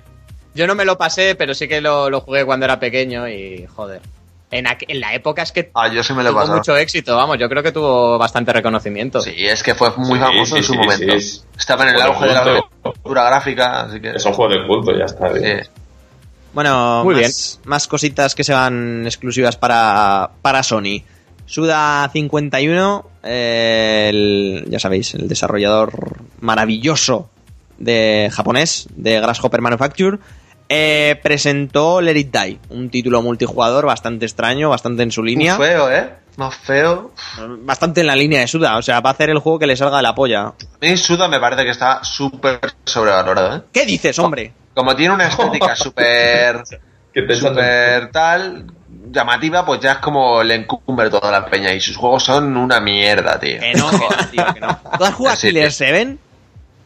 Yo 0.55 0.65
no 0.65 0.73
me 0.73 0.83
lo 0.83 0.97
pasé, 0.97 1.35
pero 1.35 1.53
sí 1.53 1.67
que 1.67 1.79
lo, 1.79 2.09
lo 2.09 2.21
jugué 2.21 2.43
cuando 2.43 2.65
era 2.65 2.79
pequeño 2.79 3.27
y 3.27 3.67
joder. 3.67 4.01
En, 4.49 4.65
aqu- 4.65 4.85
en 4.87 4.99
la 4.99 5.13
época 5.13 5.43
es 5.43 5.51
que 5.51 5.69
Ah, 5.75 5.87
yo 5.87 6.03
sí 6.03 6.11
me 6.13 6.23
lo 6.23 6.29
he 6.29 6.31
tuvo 6.31 6.39
pasado. 6.41 6.57
mucho 6.57 6.75
éxito, 6.77 7.15
vamos, 7.15 7.37
yo 7.39 7.47
creo 7.49 7.61
que 7.61 7.71
tuvo 7.71 8.17
bastante 8.17 8.51
reconocimiento. 8.51 9.21
Sí, 9.21 9.33
es 9.37 9.61
que 9.61 9.75
fue 9.75 9.91
muy 9.97 10.17
Sí, 10.17 10.25
famoso 10.25 10.45
sí, 10.55 10.57
en 10.57 10.63
su 10.63 10.71
sí, 10.73 10.77
momento. 10.79 11.19
sí. 11.19 11.41
Estaba 11.57 11.83
en 11.89 11.95
el 11.95 12.01
auge 12.01 12.27
de 12.27 12.33
la 12.33 12.61
cultura 12.81 13.23
gráfica, 13.25 13.81
así 13.83 13.99
que... 14.01 14.09
Es 14.11 14.25
un 14.25 14.33
juego 14.33 14.51
de 14.53 14.67
culto, 14.67 14.91
ya 14.97 15.05
está. 15.05 15.31
Sí. 15.35 15.69
Bueno, 16.53 17.03
Muy 17.03 17.15
más, 17.21 17.59
más 17.65 17.87
cositas 17.87 18.35
que 18.35 18.43
se 18.43 18.53
van 18.53 19.03
exclusivas 19.05 19.55
para, 19.57 20.29
para 20.41 20.61
Sony. 20.61 21.01
Suda 21.45 22.09
51, 22.11 23.05
eh, 23.23 24.07
el- 24.09 24.65
ya 24.69 24.79
sabéis, 24.79 25.13
el 25.15 25.27
desarrollador 25.27 26.17
maravilloso 26.39 27.29
de 27.77 28.29
japonés 28.33 28.87
de 28.95 29.19
Grasshopper 29.19 29.61
Manufacture, 29.61 30.17
eh, 30.69 31.19
presentó 31.21 32.01
Let 32.01 32.17
It 32.17 32.35
Die, 32.37 32.59
un 32.69 32.89
título 32.89 33.21
multijugador 33.21 33.85
bastante 33.85 34.25
extraño, 34.25 34.69
bastante 34.69 35.03
en 35.03 35.11
su 35.11 35.21
línea, 35.23 35.57
Muy 35.57 35.67
feo, 35.67 35.91
¿eh? 35.91 36.09
Más 36.37 36.55
feo. 36.55 37.11
bastante 37.59 38.01
en 38.01 38.07
la 38.07 38.15
línea 38.15 38.39
de 38.39 38.47
Suda, 38.47 38.77
o 38.77 38.81
sea, 38.81 39.01
va 39.01 39.11
a 39.11 39.13
hacer 39.13 39.29
el 39.29 39.37
juego 39.39 39.59
que 39.59 39.67
le 39.67 39.75
salga 39.75 39.97
de 39.97 40.03
la 40.03 40.15
polla. 40.15 40.41
A 40.47 40.53
mí 40.81 40.97
Suda 40.97 41.27
me 41.27 41.39
parece 41.39 41.63
que 41.63 41.69
está 41.71 42.03
súper 42.03 42.59
sobrevalorado, 42.85 43.57
¿eh? 43.57 43.61
¿Qué 43.71 43.85
dices, 43.85 44.17
hombre? 44.17 44.51
Como 44.73 44.95
tiene 44.95 45.13
una 45.13 45.27
estética 45.29 45.75
súper... 45.75 46.63
Súper 47.39 48.09
tal... 48.11 48.65
llamativa, 49.11 49.65
pues 49.65 49.79
ya 49.81 49.93
es 49.93 49.97
como 49.99 50.43
le 50.43 50.55
encumbre 50.55 51.09
toda 51.09 51.31
la 51.31 51.45
peña. 51.45 51.73
Y 51.73 51.79
sus 51.81 51.95
juegos 51.97 52.23
son 52.23 52.55
una 52.57 52.79
mierda, 52.79 53.39
tío. 53.39 53.59
Que 53.59 53.73
no, 53.73 53.89
que 53.91 53.97
no, 53.97 54.29
tío, 54.31 54.53
que 54.53 54.59
no. 54.59 54.79
¿Tú 54.97 55.03
has 55.03 55.13
jugado 55.13 55.37
Sí, 55.37 55.47
Killer 55.49 55.67
tío. 55.69 55.71
7? 55.87 56.17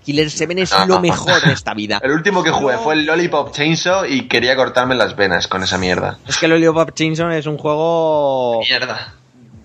Killer 0.06 0.30
7 0.32 0.62
es 0.62 0.72
No, 0.72 0.80
lo 0.88 0.96
no. 0.96 1.02
mejor 1.02 1.42
de 1.42 1.52
esta 1.54 1.74
vida. 1.74 2.00
El 2.02 2.12
último 2.12 2.42
que 2.44 2.52
jugué 2.52 2.78
fue 2.78 2.94
el 2.94 3.06
Lollipop 3.06 3.52
Chainsaw 3.52 4.06
y 4.06 4.28
quería 4.30 4.56
cortarme 4.56 4.96
las 4.96 5.16
venas 5.16 5.48
con 5.50 5.64
esa 5.64 5.78
mierda. 5.78 6.18
Es 6.28 6.38
que 6.38 6.46
el 6.46 6.52
Lollipop 6.54 6.94
Chainsaw 6.94 7.30
es 7.32 7.46
un 7.46 7.58
juego 7.58 8.62
Mierda. 8.62 9.14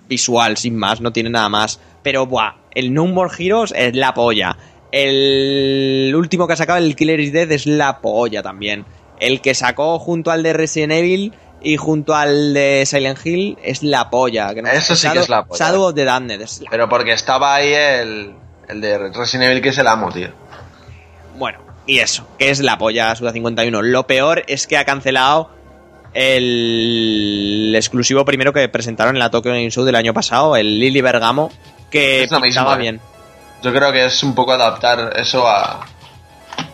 visual, 0.09 0.57
sin 0.57 0.75
más, 0.75 0.99
no 0.99 1.13
tiene 1.13 1.29
nada 1.29 1.47
más. 1.49 1.79
Pero, 2.03 2.25
buah, 2.25 2.55
el 2.75 2.93
No 2.93 3.05
More 3.07 3.31
Heroes 3.37 3.73
es 3.75 3.95
la 3.95 4.13
polla. 4.13 4.57
El 4.91 6.13
último 6.15 6.45
que 6.47 6.53
ha 6.53 6.57
sacado, 6.57 6.79
el 6.79 6.95
Killer 6.95 7.19
is 7.19 7.31
Dead, 7.33 7.49
es 7.51 7.65
la 7.65 7.99
polla 7.99 8.43
también. 8.43 8.85
El 9.19 9.41
que 9.41 9.53
sacó 9.55 9.97
junto 9.99 10.31
al 10.31 10.43
de 10.43 10.53
Resident 10.53 10.91
Evil 10.91 11.33
y 11.63 11.77
junto 11.77 12.13
al 12.13 12.53
de 12.53 12.83
Silent 12.85 13.25
Hill 13.25 13.57
es 13.63 13.81
la 13.83 14.09
polla. 14.09 14.53
Que 14.53 14.61
no 14.61 14.69
Eso 14.69 14.95
sí 14.95 15.09
que 15.09 15.19
es 15.19 15.29
la 15.29 15.45
polla. 15.45 15.57
Shadow 15.65 15.83
of 15.83 15.95
the 15.95 16.03
Damned 16.05 16.41
es 16.41 16.61
la- 16.61 16.69
Pero 16.69 16.89
porque 16.89 17.13
estaba 17.13 17.55
ahí 17.55 17.73
el, 17.73 18.33
el 18.67 18.81
de 18.81 18.97
Resident 18.97 19.49
Evil 19.49 19.61
que 19.61 19.69
es 19.69 19.77
el 19.77 19.87
amo, 19.87 20.11
tío. 20.11 20.29
Bueno, 21.37 21.59
y 21.87 21.99
eso, 21.99 22.27
que 22.37 22.49
es 22.49 22.59
la 22.59 22.77
polla 22.77 23.15
Suda 23.15 23.31
51. 23.31 23.81
Lo 23.81 24.05
peor 24.05 24.43
es 24.47 24.67
que 24.67 24.77
ha 24.77 24.85
cancelado 24.85 25.49
el 26.13 27.73
exclusivo 27.75 28.23
primero 28.25 28.53
que 28.53 28.67
presentaron 28.69 29.15
en 29.15 29.19
la 29.19 29.29
Tokyo 29.31 29.51
Game 29.51 29.69
Show 29.71 29.83
del 29.83 29.95
año 29.95 30.13
pasado, 30.13 30.55
el 30.55 30.79
Lily 30.79 31.01
Bergamo, 31.01 31.51
que 31.89 32.23
Es 32.23 32.31
lo 32.31 32.41
pintaba 32.41 32.71
mismo, 32.75 32.79
¿eh? 32.79 32.81
bien. 32.81 33.01
Yo 33.63 33.73
creo 33.73 33.91
que 33.91 34.05
es 34.05 34.23
un 34.23 34.35
poco 34.35 34.51
adaptar 34.51 35.13
eso 35.15 35.47
a 35.47 35.85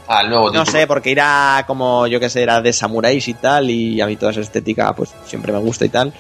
al 0.10 0.30
nuevo 0.30 0.52
No 0.52 0.66
sé, 0.66 0.88
porque 0.88 1.12
irá 1.12 1.64
como, 1.68 2.08
yo 2.08 2.20
que 2.20 2.30
sé, 2.30 2.42
era 2.42 2.62
de 2.62 2.74
samuráis 2.74 3.28
y 3.28 3.34
tal, 3.36 3.70
y 3.70 4.02
a 4.02 4.08
mí 4.08 4.16
toda 4.16 4.32
esa 4.32 4.42
estética, 4.42 4.94
pues 4.94 5.12
siempre 5.26 5.54
me 5.54 5.60
gusta 5.60 5.86
y 5.86 5.90
tal. 5.90 6.14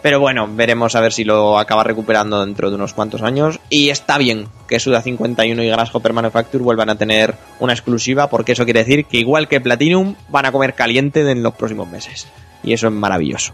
Pero 0.00 0.18
bueno, 0.18 0.48
veremos 0.50 0.96
a 0.96 1.00
ver 1.00 1.12
si 1.12 1.22
lo 1.24 1.58
acaba 1.58 1.84
recuperando 1.84 2.44
dentro 2.44 2.70
de 2.70 2.74
unos 2.76 2.92
cuantos 2.92 3.22
años. 3.22 3.60
Y 3.68 3.90
está 3.90 4.18
bien 4.18 4.48
que 4.68 4.80
Suda 4.80 5.00
51 5.00 5.62
y 5.62 5.68
Grasshopper 5.68 6.12
Manufacture 6.12 6.62
vuelvan 6.64 6.90
a 6.90 6.96
tener 6.96 7.34
una 7.60 7.72
exclusiva, 7.72 8.28
porque 8.28 8.52
eso 8.52 8.64
quiere 8.64 8.80
decir 8.80 9.04
que 9.04 9.18
igual 9.18 9.46
que 9.46 9.60
Platinum, 9.60 10.16
van 10.28 10.46
a 10.46 10.50
comer 10.52 10.74
caliente 10.74 11.28
en 11.30 11.42
los 11.44 11.54
próximos 11.54 11.88
meses. 11.88 12.26
Y 12.64 12.72
eso 12.72 12.88
es 12.88 12.92
maravilloso. 12.92 13.52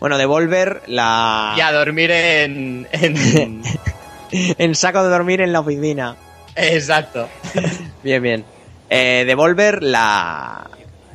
Bueno, 0.00 0.16
Devolver, 0.16 0.82
la... 0.86 1.54
Y 1.56 1.60
a 1.60 1.72
dormir 1.72 2.10
en... 2.12 2.86
en- 2.92 3.62
en 4.30 4.74
saco 4.74 5.02
de 5.02 5.10
dormir 5.10 5.40
en 5.42 5.52
la 5.52 5.60
oficina. 5.60 6.16
Exacto. 6.54 7.28
Bien, 8.02 8.22
bien. 8.22 8.44
Eh, 8.90 9.24
Devolver, 9.26 9.82
la. 9.82 10.68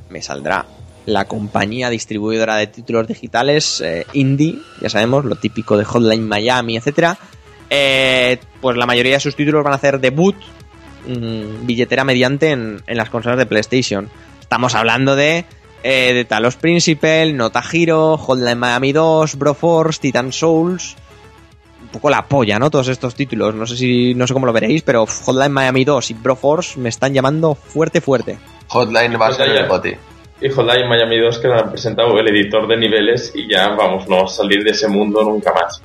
Me 0.10 0.22
saldrá. 0.22 0.66
La 1.06 1.26
compañía 1.26 1.90
distribuidora 1.90 2.56
de 2.56 2.68
títulos 2.68 3.08
digitales 3.08 3.82
eh, 3.82 4.06
indie, 4.14 4.60
ya 4.80 4.90
sabemos, 4.90 5.26
lo 5.26 5.36
típico 5.36 5.78
de 5.78 5.84
Hotline 5.84 6.26
Miami, 6.26 6.78
etcétera. 6.78 7.18
Eh, 7.70 8.40
pues 8.62 8.78
la 8.78 8.86
mayoría 8.86 9.16
de 9.16 9.20
sus 9.20 9.36
títulos 9.36 9.64
van 9.64 9.74
a 9.74 9.78
hacer 9.78 10.00
debut, 10.00 10.36
mm, 11.06 11.66
billetera 11.66 12.06
mediante 12.06 12.52
en, 12.52 12.82
en 12.88 12.98
las 12.98 13.10
consolas 13.10 13.38
de 13.38 13.46
PlayStation. 13.46 14.10
Estamos 14.40 14.76
hablando 14.76 15.18
de, 15.18 15.44
eh, 15.84 16.14
de 16.14 16.24
Talos 16.24 16.56
Principle, 16.56 17.34
Nota 17.34 17.62
Hero, 17.72 18.18
Hotline 18.18 18.58
Miami 18.58 18.94
2, 18.94 19.36
Broforce, 19.36 20.00
Titan 20.00 20.32
Souls. 20.32 20.96
Poco 21.94 22.10
la 22.10 22.26
polla, 22.28 22.60
¿no? 22.60 22.70
Todos 22.70 22.88
estos 22.90 23.16
títulos. 23.16 23.54
No 23.56 23.66
sé 23.66 23.78
si 23.78 24.14
no 24.16 24.28
sé 24.28 24.34
cómo 24.34 24.46
lo 24.48 24.52
veréis, 24.52 24.82
pero 24.82 25.06
Hotline 25.06 25.52
Miami 25.54 25.86
2 25.86 26.10
y 26.12 26.14
Broforce 26.16 26.78
me 26.80 26.90
están 26.90 27.14
llamando 27.14 27.56
fuerte, 27.56 28.02
fuerte. 28.02 28.38
Hotline 28.68 29.16
va 29.22 29.28
a 29.28 29.34
ser 29.34 29.50
el 29.50 29.66
boti. 29.68 29.92
Y 30.42 30.50
Hotline 30.50 30.90
Miami 30.90 31.20
2 31.20 31.38
que 31.38 31.48
han 31.54 31.70
presentado 31.70 32.18
el 32.20 32.28
editor 32.28 32.68
de 32.68 32.76
niveles 32.78 33.32
y 33.36 33.48
ya 33.50 33.70
vamos, 33.70 34.10
no 34.10 34.28
salir 34.28 34.64
de 34.64 34.72
ese 34.72 34.88
mundo 34.90 35.24
nunca 35.24 35.54
más. 35.54 35.82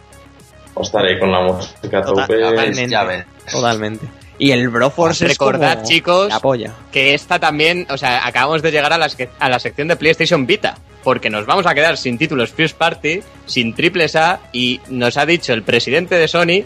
O 0.75 0.83
estaré 0.83 1.19
con 1.19 1.31
la 1.31 1.43
música 1.43 2.03
Total- 2.03 2.27
tope. 2.27 2.41
totalmente. 2.41 2.89
ya 2.89 3.05
ves. 3.05 3.25
Totalmente. 3.53 4.07
Y 4.39 4.53
el 4.53 4.69
Broforce 4.69 5.27
Recordad, 5.27 5.75
como 5.79 5.89
chicos, 5.89 6.29
la 6.29 6.41
polla. 6.41 6.73
que 6.93 7.13
esta 7.15 7.39
también, 7.39 7.87
o 7.91 7.99
sea, 7.99 8.27
acabamos 8.27 8.63
de 8.63 8.71
llegar 8.71 8.93
a 8.93 8.99
la, 8.99 9.09
a 9.41 9.49
la 9.49 9.59
sección 9.59 9.89
de 9.89 9.97
PlayStation 9.97 10.47
Vita, 10.47 10.79
porque 11.09 11.31
nos 11.31 11.47
vamos 11.47 11.65
a 11.65 11.75
quedar 11.75 11.97
sin 11.97 12.19
títulos 12.19 12.51
First 12.53 12.77
Party, 12.77 13.21
sin 13.47 13.73
triples 13.73 14.15
A, 14.15 14.41
y 14.53 14.79
nos 14.91 15.17
ha 15.17 15.25
dicho 15.25 15.55
el 15.55 15.63
presidente 15.63 16.17
de 16.17 16.29
Sony 16.29 16.65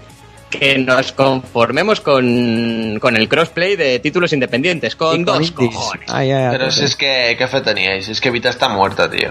que 0.50 0.78
nos 0.78 1.12
conformemos 1.12 2.00
con, 2.00 2.98
con 3.00 3.16
el 3.16 3.28
crossplay 3.28 3.76
de 3.76 4.00
títulos 4.00 4.32
independientes, 4.32 4.96
con 4.96 5.24
dos 5.24 5.36
indies. 5.48 5.52
cojones. 5.76 6.10
Ay, 6.12 6.32
ay, 6.32 6.42
ay, 6.42 6.48
Pero 6.50 6.64
pues 6.64 6.74
si 6.74 6.84
es 6.86 6.96
que, 6.96 7.36
¿qué 7.38 7.46
fe 7.46 7.60
teníais? 7.60 8.08
Es 8.08 8.20
que 8.20 8.32
Vita 8.32 8.48
está 8.48 8.68
muerta, 8.68 9.08
tío. 9.08 9.30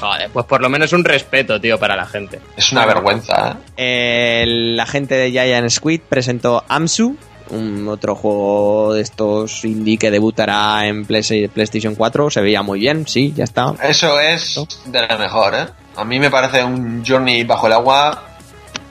Joder, 0.00 0.28
pues 0.32 0.46
por 0.46 0.60
lo 0.60 0.68
menos 0.68 0.92
un 0.92 1.04
respeto, 1.04 1.60
tío, 1.60 1.78
para 1.78 1.94
la 1.94 2.04
gente. 2.06 2.40
Es 2.56 2.72
una 2.72 2.86
vergüenza, 2.86 3.56
¿eh? 3.76 4.42
El- 4.42 4.76
la 4.76 4.86
gente 4.86 5.14
de 5.14 5.30
Giant 5.30 5.70
Squid 5.70 6.00
presentó 6.08 6.64
Amsu, 6.68 7.16
un 7.54 7.88
otro 7.88 8.14
juego 8.14 8.94
de 8.94 9.02
estos 9.02 9.64
indie 9.64 9.96
que 9.98 10.10
debutará 10.10 10.86
en 10.86 11.04
Play- 11.06 11.48
PlayStation 11.48 11.94
4. 11.94 12.30
Se 12.30 12.40
veía 12.40 12.62
muy 12.62 12.80
bien, 12.80 13.06
sí, 13.06 13.32
ya 13.36 13.44
está. 13.44 13.74
Eso 13.82 14.18
es 14.20 14.60
de 14.86 15.06
lo 15.06 15.18
mejor, 15.18 15.54
¿eh? 15.54 15.66
A 15.96 16.04
mí 16.04 16.18
me 16.18 16.30
parece 16.30 16.64
un 16.64 17.04
Journey 17.06 17.44
bajo 17.44 17.66
el 17.68 17.72
agua 17.74 18.22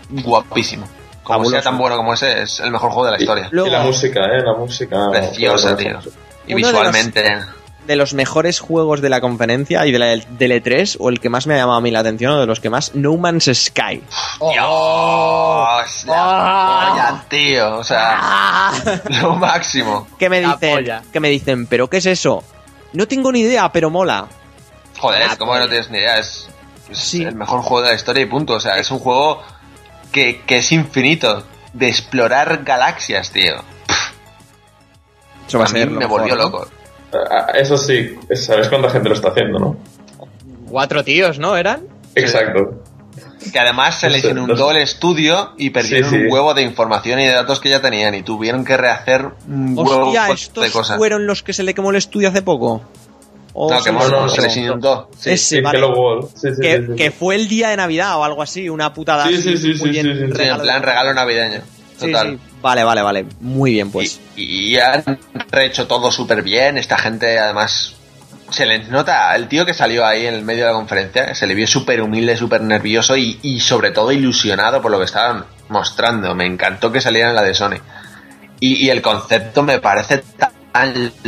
guapísimo. 0.10 0.86
Como 1.24 1.40
Fabuloso. 1.40 1.52
sea 1.52 1.62
tan 1.62 1.78
bueno 1.78 1.96
como 1.96 2.14
ese, 2.14 2.42
es 2.42 2.60
el 2.60 2.72
mejor 2.72 2.92
juego 2.92 3.06
de 3.06 3.12
la 3.12 3.20
historia. 3.22 3.48
Luego- 3.52 3.68
Y 3.70 3.72
la 3.72 3.82
música, 3.84 4.20
¿eh? 4.26 4.42
La 4.44 4.54
música. 4.58 5.10
Preciosa, 5.10 5.76
tío. 5.78 6.00
Y 6.48 6.54
Uno 6.54 6.68
de 6.68 6.74
visualmente... 6.74 7.36
De 7.88 7.96
los 7.98 8.14
mejores 8.14 8.60
juegos 8.62 9.02
de 9.02 9.10
la 9.10 9.20
conferencia 9.20 9.86
y 9.86 9.92
de 9.92 10.00
la 10.00 10.06
del 10.08 10.26
E3, 10.64 10.96
o 11.00 11.10
el 11.10 11.20
que 11.20 11.30
más 11.30 11.48
me 11.48 11.54
ha 11.56 11.58
llamado 11.58 11.80
a 11.80 11.82
mí 11.82 11.92
la 11.92 12.00
atención, 12.00 12.32
o 12.32 12.40
de 12.40 12.46
los 12.46 12.60
que 12.62 12.70
más, 12.70 12.96
No 12.96 13.18
Man's 13.18 13.50
Sky. 13.54 14.02
Dios, 14.40 16.06
la 16.06 16.90
polla, 16.90 17.26
tío. 17.30 17.78
O 17.78 17.84
sea, 17.84 18.72
lo 19.22 19.36
máximo. 19.36 20.08
¿Qué 20.18 20.30
me 20.30 20.40
dicen? 20.40 20.86
¿Qué 21.12 21.20
me 21.20 21.30
dicen? 21.30 21.68
¿Pero 21.68 21.90
qué 21.90 21.98
es 21.98 22.06
eso? 22.06 22.44
No 22.94 23.08
tengo 23.08 23.32
ni 23.32 23.42
idea, 23.42 23.72
pero 23.72 23.90
mola. 23.90 24.28
Joder, 25.00 25.28
La 25.28 25.36
¿cómo 25.36 25.54
que 25.54 25.60
no 25.60 25.68
tienes 25.68 25.90
ni 25.90 25.98
idea? 25.98 26.20
Es, 26.20 26.48
es 26.90 26.98
Sí. 27.00 27.24
el 27.24 27.36
mejor 27.36 27.62
juego 27.62 27.82
de 27.82 27.90
la 27.90 27.96
historia 27.96 28.22
y 28.24 28.28
punto. 28.28 28.54
O 28.54 28.60
sea, 28.60 28.78
es 28.78 28.90
un 28.92 29.00
juego 29.00 29.42
que, 30.12 30.42
que 30.46 30.58
es 30.60 30.72
infinito. 30.72 31.44
De 31.74 31.88
explorar 31.90 32.64
galaxias, 32.64 33.32
tío. 33.32 33.56
Eso 35.48 35.58
va 35.58 35.66
a 35.66 35.68
a 35.68 35.72
mí 35.74 35.80
ser 35.80 35.90
me 35.90 35.98
mejor, 36.00 36.20
volvió 36.22 36.36
¿no? 36.36 36.44
loco. 36.44 36.68
Ah, 36.70 36.83
Eso 37.54 37.78
sí, 37.78 38.16
sabes 38.36 38.70
cuánta 38.70 38.90
gente 38.90 39.10
lo 39.10 39.16
está 39.16 39.30
haciendo, 39.30 39.60
¿no? 39.60 39.78
Cuatro 40.70 41.04
tíos, 41.04 41.40
¿no? 41.40 41.56
¿Eran? 41.56 41.82
Exacto. 42.16 42.84
Que 43.52 43.60
además 43.60 44.00
se 44.00 44.10
les 44.10 44.24
inundó 44.24 44.72
el 44.72 44.78
estudio 44.78 45.52
y 45.58 45.70
perdieron 45.72 46.10
Sí, 46.10 46.16
sí. 46.16 46.22
un 46.24 46.32
huevo 46.32 46.54
de 46.54 46.62
información 46.62 47.20
y 47.20 47.26
de 47.26 47.34
datos 47.34 47.60
que 47.60 47.70
ya 47.70 47.82
tenían 47.82 48.16
y 48.16 48.24
tuvieron 48.24 48.64
que 48.64 48.78
rehacer 48.78 49.28
un 49.48 49.78
huevo 49.78 50.06
Hostia, 50.08 50.26
de 50.28 50.34
¿estos 50.34 50.70
cosas. 50.72 50.98
fueron 50.98 51.28
los 51.28 51.44
que 51.44 51.52
se 51.54 51.64
le 51.64 51.74
quemó 51.74 51.90
el 51.92 51.98
estudio 51.98 52.30
hace 52.30 52.42
poco? 52.42 52.82
¿O 53.56 53.70
No, 53.72 53.80
se 53.82 53.92
que 53.92 53.96
les- 53.96 54.10
no, 54.10 54.22
no, 54.22 54.30
se 54.30 54.42
les 54.42 54.58
inundó. 54.58 55.10
Sí. 55.20 55.32
Ese, 55.32 55.58
Sí, 55.58 55.62
vale. 55.62 55.78
Hello 55.78 55.94
World. 55.94 56.30
Sí, 56.36 56.48
sí, 56.56 56.62
que, 56.62 56.78
sí, 56.80 56.86
sí. 56.88 56.96
que 56.96 57.12
fue 57.12 57.36
el 57.36 57.48
día 57.48 57.70
de 57.70 57.78
Navidad 57.78 58.18
o 58.18 58.24
algo 58.24 58.42
así, 58.42 58.68
una 58.70 58.94
putada 58.94 59.28
Sí, 59.28 59.36
así, 59.36 59.44
sí, 59.44 59.58
sí, 59.58 59.68
muy 59.68 59.76
sí, 59.78 59.90
bien 59.90 60.06
sí, 60.06 60.12
sí, 60.14 60.20
sí, 60.32 60.34
Sí, 60.44 60.50
en 60.50 60.60
plan 60.62 60.82
regalo 60.82 61.14
navideño. 61.14 61.62
Sí, 61.98 62.12
Total. 62.12 62.32
sí. 62.32 62.40
Vale, 62.62 62.84
vale, 62.84 63.02
vale. 63.02 63.26
Muy 63.42 63.72
bien, 63.74 63.92
pues. 63.92 64.20
Y, 64.36 64.74
y 64.74 64.78
han 64.80 65.20
hecho 65.54 65.88
todo 65.88 66.12
súper 66.12 66.42
bien. 66.42 66.78
Esta 66.78 66.98
gente, 66.98 67.38
además, 67.40 67.96
se 68.50 68.66
les 68.66 68.88
nota. 68.90 69.36
El 69.36 69.48
tío 69.48 69.66
que 69.66 69.74
salió 69.74 70.06
ahí 70.06 70.26
en 70.26 70.34
el 70.36 70.44
medio 70.44 70.66
de 70.66 70.72
la 70.72 70.78
conferencia, 70.78 71.36
se 71.36 71.46
le 71.48 71.56
vio 71.56 71.68
súper 71.68 72.02
humilde, 72.02 72.38
súper 72.38 72.62
nervioso 72.62 73.18
y, 73.18 73.40
y 73.42 73.60
sobre 73.60 73.92
todo 73.92 74.12
ilusionado 74.12 74.82
por 74.82 74.92
lo 74.92 75.00
que 75.00 75.06
estaban 75.06 75.46
mostrando. 75.70 76.34
Me 76.36 76.46
encantó 76.46 76.92
que 76.92 77.02
saliera 77.02 77.30
en 77.30 77.36
la 77.36 77.42
de 77.44 77.54
Sony. 77.54 77.78
Y, 78.60 78.86
y 78.86 78.90
el 78.90 79.02
concepto 79.02 79.62
me 79.64 79.80
parece 79.80 80.20
tan 80.20 80.53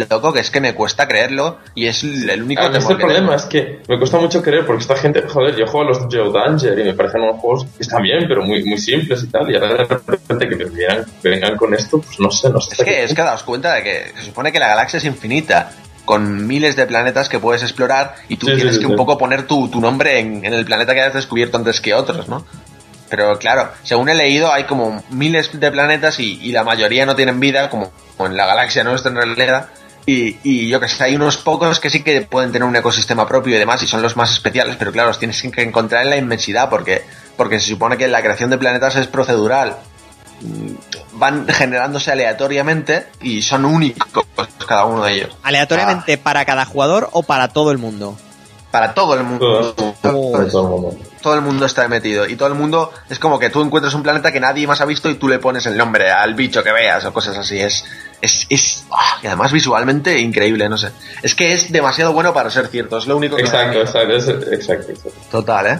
loco 0.10 0.34
que 0.34 0.40
es 0.40 0.50
que 0.50 0.60
me 0.60 0.74
cuesta 0.74 1.08
creerlo 1.08 1.60
y 1.76 1.88
es 1.88 2.04
el 2.04 2.42
único 2.44 2.62
A 2.62 2.70
mí 2.70 2.74
temor 2.74 2.82
este 2.82 2.96
que 2.96 3.00
problema 3.00 3.20
tengo. 3.28 3.34
es 3.36 3.44
que 3.46 3.82
me 3.88 3.98
cuesta 3.98 4.18
mucho 4.18 4.42
creer 4.42 4.66
porque 4.66 4.82
esta 4.82 4.96
gente, 4.96 5.22
joder, 5.28 5.56
yo 5.56 5.68
juego 5.68 5.82
a 5.82 5.90
los 5.90 6.08
Geodanger 6.10 6.80
y 6.80 6.84
me 6.84 6.94
parecen 6.94 7.22
unos 7.22 7.40
juegos 7.40 7.66
que 7.66 7.84
están 7.84 8.02
bien, 8.02 8.26
pero 8.28 8.44
muy, 8.44 8.64
muy 8.64 8.78
simples 8.78 9.24
y 9.24 9.28
tal. 9.28 9.50
Y 9.52 9.56
ahora 9.56 9.76
de 9.78 9.84
repente 9.86 10.50
que 10.50 10.56
vengan, 10.56 11.06
que 11.22 11.30
vengan 11.30 11.58
con 11.58 11.74
esto, 11.74 12.00
pues 12.02 12.20
no 12.20 12.32
sé, 12.32 12.50
no 12.50 12.60
sé. 12.60 12.76
Es 12.78 12.84
que, 12.84 13.04
es 13.04 13.14
que 13.14 13.22
daos 13.22 13.44
cuenta 13.44 13.74
de 13.76 13.84
que 13.84 14.12
se 14.18 14.24
supone 14.26 14.52
que 14.52 14.60
la 14.60 14.68
galaxia 14.68 14.98
es 14.98 15.06
infinita, 15.06 15.72
con 16.06 16.46
miles 16.48 16.76
de 16.76 16.86
planetas 16.86 17.30
que 17.30 17.40
puedes 17.40 17.64
explorar 17.64 18.16
y 18.30 18.38
tú 18.38 18.46
sí, 18.48 18.56
tienes 18.56 18.76
sí, 18.76 18.80
que 18.80 18.86
sí. 18.86 18.92
un 18.92 18.98
poco 18.98 19.18
poner 19.18 19.48
tu, 19.48 19.68
tu 19.70 19.82
nombre 19.82 20.20
en, 20.20 20.46
en 20.46 20.54
el 20.54 20.64
planeta 20.66 20.94
que 20.94 21.02
hayas 21.02 21.16
descubierto 21.16 21.58
antes 21.58 21.82
que 21.82 21.94
otros, 21.94 22.28
¿no? 22.30 22.46
Pero 23.10 23.38
claro, 23.38 23.72
según 23.84 24.10
he 24.10 24.16
leído, 24.16 24.52
hay 24.52 24.66
como 24.66 25.04
miles 25.10 25.58
de 25.60 25.72
planetas 25.72 26.20
y, 26.20 26.40
y 26.42 26.52
la 26.52 26.64
mayoría 26.64 27.06
no 27.06 27.16
tienen 27.16 27.40
vida, 27.40 27.70
como, 27.70 27.92
como 28.18 28.30
en 28.30 28.38
la 28.38 28.46
galaxia 28.46 28.84
nuestra 28.84 29.12
en 29.12 29.18
realidad. 29.18 29.68
Y, 30.08 30.38
y 30.44 30.70
yo 30.70 30.80
que 30.80 30.88
sé, 30.88 31.04
hay 31.04 31.16
unos 31.16 31.38
pocos 31.38 31.80
que 31.80 31.90
sí 31.90 32.04
que 32.04 32.22
pueden 32.22 32.52
tener 32.52 32.68
un 32.68 32.76
ecosistema 32.76 33.28
propio 33.28 33.56
y 33.56 33.60
demás, 33.60 33.82
y 33.84 33.88
son 33.88 34.02
los 34.02 34.16
más 34.16 34.32
especiales, 34.32 34.76
pero 34.78 34.92
claro, 34.92 35.10
los 35.10 35.20
tienes 35.20 35.42
que 35.42 35.62
encontrar 35.62 36.04
en 36.04 36.10
la 36.12 36.18
inmensidad, 36.18 36.70
porque, 36.70 37.04
porque 37.38 37.60
se 37.60 37.70
supone 37.70 37.98
que 37.98 38.08
la 38.08 38.22
creación 38.22 38.50
de 38.50 38.58
planetas 38.58 38.96
es 38.96 39.08
procedural 39.08 39.78
van 41.14 41.48
generándose 41.48 42.12
aleatoriamente 42.12 43.08
y 43.22 43.42
son 43.42 43.66
únicos 43.66 44.26
cada 44.68 44.86
uno 44.86 45.04
de 45.04 45.14
ellos. 45.14 45.38
¿Aleatoriamente 45.44 46.18
para 46.18 46.46
cada 46.46 46.66
jugador 46.66 47.10
o 47.12 47.24
para 47.24 47.50
todo 47.50 47.72
el 47.72 47.78
mundo? 47.78 48.18
Para 48.76 48.94
todo 48.94 49.14
el 49.14 49.24
mundo. 49.24 49.74
Todo, 49.74 49.74
todo, 49.74 49.94
todo 50.52 50.64
el 50.66 50.70
mundo. 50.82 50.98
Todo 51.22 51.36
el 51.36 51.42
mundo 51.42 51.66
está 51.66 51.88
metido. 51.88 52.28
Y 52.28 52.36
todo 52.36 52.50
el 52.50 52.56
mundo 52.56 52.92
es 53.10 53.20
como 53.20 53.40
que 53.40 53.50
tú 53.50 53.62
encuentras 53.62 53.94
un 53.94 54.04
planeta 54.04 54.34
que 54.34 54.42
nadie 54.42 54.68
más 54.68 54.82
ha 54.82 54.86
visto 54.86 55.10
y 55.10 55.16
tú 55.16 55.30
le 55.30 55.40
pones 55.40 55.66
el 55.66 55.78
nombre 55.78 56.12
al 56.12 56.34
bicho 56.34 56.62
que 56.62 56.74
veas 56.74 57.06
o 57.06 57.14
cosas 57.14 57.38
así. 57.38 57.58
Es. 57.58 57.86
Es. 58.20 58.46
es 58.50 58.84
ah, 58.92 59.18
y 59.24 59.28
además 59.28 59.54
visualmente 59.54 60.20
increíble, 60.20 60.68
no 60.68 60.78
sé. 60.78 60.90
Es 61.24 61.36
que 61.36 61.54
es 61.54 61.72
demasiado 61.72 62.12
bueno 62.12 62.34
para 62.34 62.50
ser 62.50 62.68
cierto. 62.68 62.98
Es 62.98 63.08
lo 63.08 63.16
único 63.16 63.38
que. 63.38 63.44
Exacto, 63.44 63.80
exacto, 63.80 64.14
es- 64.14 64.28
exacto, 64.28 64.92
exacto. 64.92 65.20
Total, 65.32 65.68
¿eh? 65.68 65.80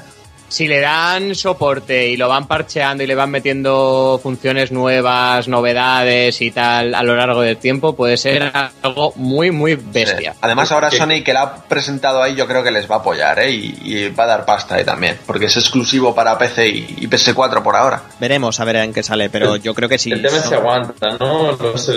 Si 0.56 0.70
le 0.70 0.80
dan 0.80 1.36
soporte 1.36 2.08
y 2.08 2.16
lo 2.16 2.30
van 2.30 2.48
parcheando 2.48 3.04
y 3.04 3.08
le 3.08 3.14
van 3.14 3.30
metiendo 3.30 4.18
funciones 4.24 4.72
nuevas, 4.72 5.50
novedades 5.50 6.40
y 6.42 6.50
tal 6.52 6.96
a 6.96 7.04
lo 7.04 7.14
largo 7.14 7.42
del 7.42 7.58
tiempo, 7.58 7.94
puede 7.94 8.16
ser 8.16 8.54
algo 8.82 9.12
muy, 9.18 9.52
muy 9.52 9.76
bestia. 9.76 10.32
Sí. 10.32 10.40
Además, 10.40 10.72
ahora 10.72 10.90
¿Qué? 10.90 10.96
Sony 10.96 11.24
que 11.26 11.34
la 11.34 11.42
ha 11.42 11.56
presentado 11.68 12.22
ahí, 12.24 12.36
yo 12.36 12.48
creo 12.48 12.64
que 12.64 12.72
les 12.72 12.90
va 12.90 12.96
a 12.96 13.00
apoyar, 13.00 13.38
¿eh? 13.40 13.52
Y, 13.52 13.78
y 13.84 14.10
va 14.12 14.24
a 14.24 14.28
dar 14.28 14.46
pasta 14.46 14.76
ahí 14.76 14.86
también. 14.86 15.18
Porque 15.26 15.48
es 15.48 15.58
exclusivo 15.58 16.16
para 16.16 16.38
PC 16.38 16.70
y, 16.70 16.96
y 17.02 17.08
PS4 17.10 17.62
por 17.62 17.76
ahora. 17.76 18.04
Veremos 18.22 18.58
a 18.62 18.64
ver 18.64 18.78
en 18.78 18.94
qué 18.94 19.04
sale, 19.04 19.30
pero 19.30 19.58
yo 19.58 19.74
creo 19.74 19.90
que 19.90 19.98
sí. 19.98 20.14
El 20.14 20.22
tema 20.22 20.38
es 20.38 20.44
son- 20.44 20.50
si 20.52 20.56
aguanta, 20.56 21.18
¿no? 21.20 21.52
Los, 21.52 21.90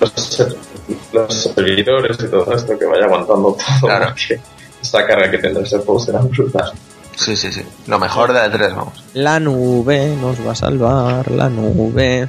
los, 0.00 0.56
los 1.12 1.34
servidores 1.34 2.16
y 2.18 2.30
todo 2.30 2.50
esto, 2.54 2.78
que 2.78 2.84
vaya 2.86 3.04
aguantando 3.04 3.54
todo. 3.80 3.88
Claro. 3.88 4.06
porque 4.06 4.40
esta 4.80 5.06
carga 5.06 5.30
que 5.30 5.36
tendrá 5.36 5.62
ese 5.62 5.76
juego 5.80 6.00
será 6.00 6.20
brutal. 6.20 6.72
Sí, 7.16 7.36
sí, 7.36 7.50
sí. 7.52 7.62
Lo 7.86 7.98
mejor 7.98 8.32
de 8.32 8.40
E3, 8.40 8.76
vamos. 8.76 9.04
La 9.14 9.40
nube 9.40 10.14
nos 10.20 10.46
va 10.46 10.52
a 10.52 10.54
salvar, 10.54 11.30
la 11.30 11.48
nube. 11.48 12.28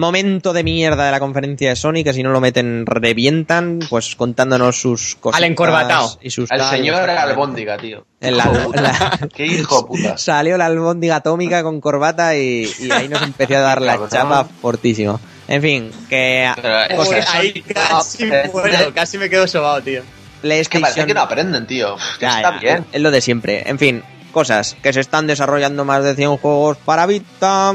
Momento 0.00 0.54
de 0.54 0.64
mierda 0.64 1.04
de 1.04 1.10
la 1.10 1.20
conferencia 1.20 1.68
de 1.68 1.76
Sony, 1.76 2.02
que 2.02 2.14
si 2.14 2.22
no 2.22 2.30
lo 2.30 2.40
meten 2.40 2.86
revientan, 2.86 3.80
pues 3.90 4.16
contándonos 4.16 4.80
sus 4.80 5.14
cosas. 5.16 5.38
Al 5.38 5.44
encorbatao. 5.44 6.18
Y 6.22 6.30
sus 6.30 6.48
tal, 6.48 6.70
señor. 6.70 7.08
Albóndiga, 7.10 7.76
tío. 7.76 8.06
El 8.18 8.40
al- 8.40 8.70
la- 8.72 9.28
Qué 9.34 9.44
hijo 9.44 9.86
puta. 9.86 10.16
Salió 10.16 10.56
la 10.56 10.66
albóndiga 10.66 11.16
atómica 11.16 11.62
con 11.62 11.82
corbata 11.82 12.34
y, 12.34 12.66
y 12.78 12.90
ahí 12.90 13.08
nos 13.08 13.20
empezó 13.20 13.56
a 13.56 13.60
dar 13.60 13.82
la 13.82 13.98
chapa 14.08 14.44
fortísimo. 14.44 15.20
En 15.48 15.60
fin, 15.60 15.90
que 16.08 16.50
Pero, 16.56 16.96
cosas. 16.96 17.26
Ahí 17.34 17.60
casi 17.62 18.24
muero, 18.24 18.94
casi 18.94 19.18
me 19.18 19.28
quedo 19.28 19.46
sobado, 19.46 19.82
tío. 19.82 20.00
Es 20.00 20.68
que 20.70 20.80
parece 20.80 21.02
PlayStation 21.04 21.06
que 21.08 21.14
no 21.14 21.20
aprenden, 21.20 21.66
tío. 21.66 21.96
Ya, 22.20 22.36
está 22.38 22.54
ya, 22.54 22.58
bien. 22.58 22.86
Es 22.90 23.02
lo 23.02 23.10
de 23.10 23.20
siempre. 23.20 23.68
En 23.68 23.78
fin, 23.78 24.02
cosas 24.32 24.76
que 24.82 24.94
se 24.94 25.00
están 25.00 25.26
desarrollando 25.26 25.84
más 25.84 26.02
de 26.04 26.14
100 26.14 26.38
juegos 26.38 26.78
para 26.78 27.04
Vita. 27.04 27.74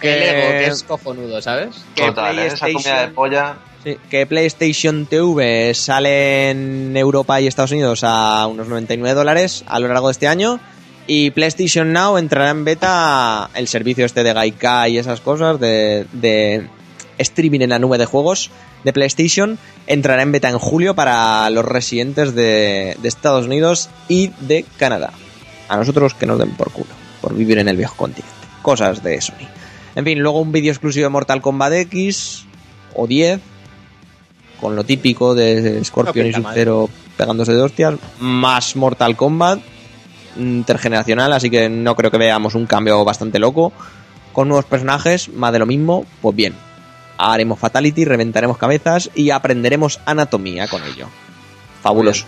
Que 0.00 0.12
el 0.14 0.20
Que, 0.20 0.30
ego, 0.30 0.48
que 0.50 0.66
es 0.66 0.82
cojonudo, 0.82 1.40
¿sabes? 1.42 1.84
que 1.94 2.06
Total, 2.06 2.38
¿eh? 2.38 2.46
esa 2.46 2.66
comida 2.70 3.00
de 3.02 3.08
polla. 3.08 3.56
sí, 3.82 3.96
que 4.10 4.26
PlayStation 4.26 5.06
TV 5.06 5.72
sale 5.74 6.50
en 6.50 6.96
Europa 6.96 7.40
y 7.40 7.46
Estados 7.46 7.72
Unidos 7.72 8.00
a 8.02 8.46
unos 8.46 8.68
99 8.68 9.14
dólares 9.14 9.64
a 9.66 9.78
lo 9.80 9.88
largo 9.88 10.08
de 10.08 10.12
este 10.12 10.28
año. 10.28 10.60
Y 11.08 11.30
PlayStation 11.30 11.92
Now 11.92 12.18
entrará 12.18 12.50
en 12.50 12.64
beta 12.64 13.48
el 13.54 13.68
servicio 13.68 14.04
este 14.04 14.24
de 14.24 14.32
Gaikai 14.32 14.92
y 14.92 14.98
esas 14.98 15.20
cosas 15.20 15.60
de, 15.60 16.04
de 16.12 16.68
streaming 17.18 17.60
en 17.60 17.70
la 17.70 17.78
nube 17.78 17.96
de 17.96 18.06
juegos 18.06 18.50
de 18.82 18.92
PlayStation. 18.92 19.56
Entrará 19.86 20.22
en 20.22 20.32
beta 20.32 20.48
en 20.48 20.58
julio 20.58 20.96
para 20.96 21.48
los 21.50 21.64
residentes 21.64 22.34
de, 22.34 22.96
de 23.00 23.08
Estados 23.08 23.46
Unidos 23.46 23.88
y 24.08 24.32
de 24.40 24.64
Canadá. 24.78 25.12
A 25.68 25.76
nosotros 25.76 26.14
que 26.14 26.26
nos 26.26 26.40
den 26.40 26.50
por 26.56 26.72
culo, 26.72 26.90
por 27.20 27.34
vivir 27.34 27.58
en 27.58 27.68
el 27.68 27.76
viejo 27.76 27.94
continente. 27.96 28.34
Cosas 28.62 29.00
de 29.04 29.20
Sony. 29.20 29.46
En 29.96 30.04
fin, 30.04 30.18
luego 30.20 30.40
un 30.40 30.52
vídeo 30.52 30.70
exclusivo 30.70 31.04
de 31.04 31.10
Mortal 31.10 31.40
Kombat 31.40 31.72
X 31.72 32.44
o 32.94 33.06
10, 33.06 33.40
con 34.60 34.76
lo 34.76 34.84
típico 34.84 35.34
de 35.34 35.82
Scorpion 35.82 36.30
No 36.30 36.30
y. 36.30 36.34
Sub-Zero 36.34 36.90
pegándose 37.16 37.54
de 37.54 37.62
hostias, 37.62 37.94
más 38.20 38.76
Mortal 38.76 39.16
Kombat 39.16 39.58
intergeneracional, 40.36 41.32
así 41.32 41.48
que 41.48 41.70
no 41.70 41.96
creo 41.96 42.10
que 42.10 42.18
veamos 42.18 42.54
un 42.54 42.66
cambio 42.66 43.02
bastante 43.06 43.38
loco. 43.38 43.72
Con 44.34 44.48
nuevos 44.48 44.66
personajes, 44.66 45.30
más 45.30 45.50
de 45.54 45.60
lo 45.60 45.66
mismo, 45.66 46.04
pues 46.20 46.36
bien. 46.36 46.54
Haremos 47.16 47.58
Fatality, 47.58 48.04
reventaremos 48.04 48.58
cabezas 48.58 49.10
y 49.14 49.30
aprenderemos 49.30 49.98
anatomía 50.04 50.68
con 50.68 50.82
ello. 50.82 51.08
Fabuloso. 51.82 52.26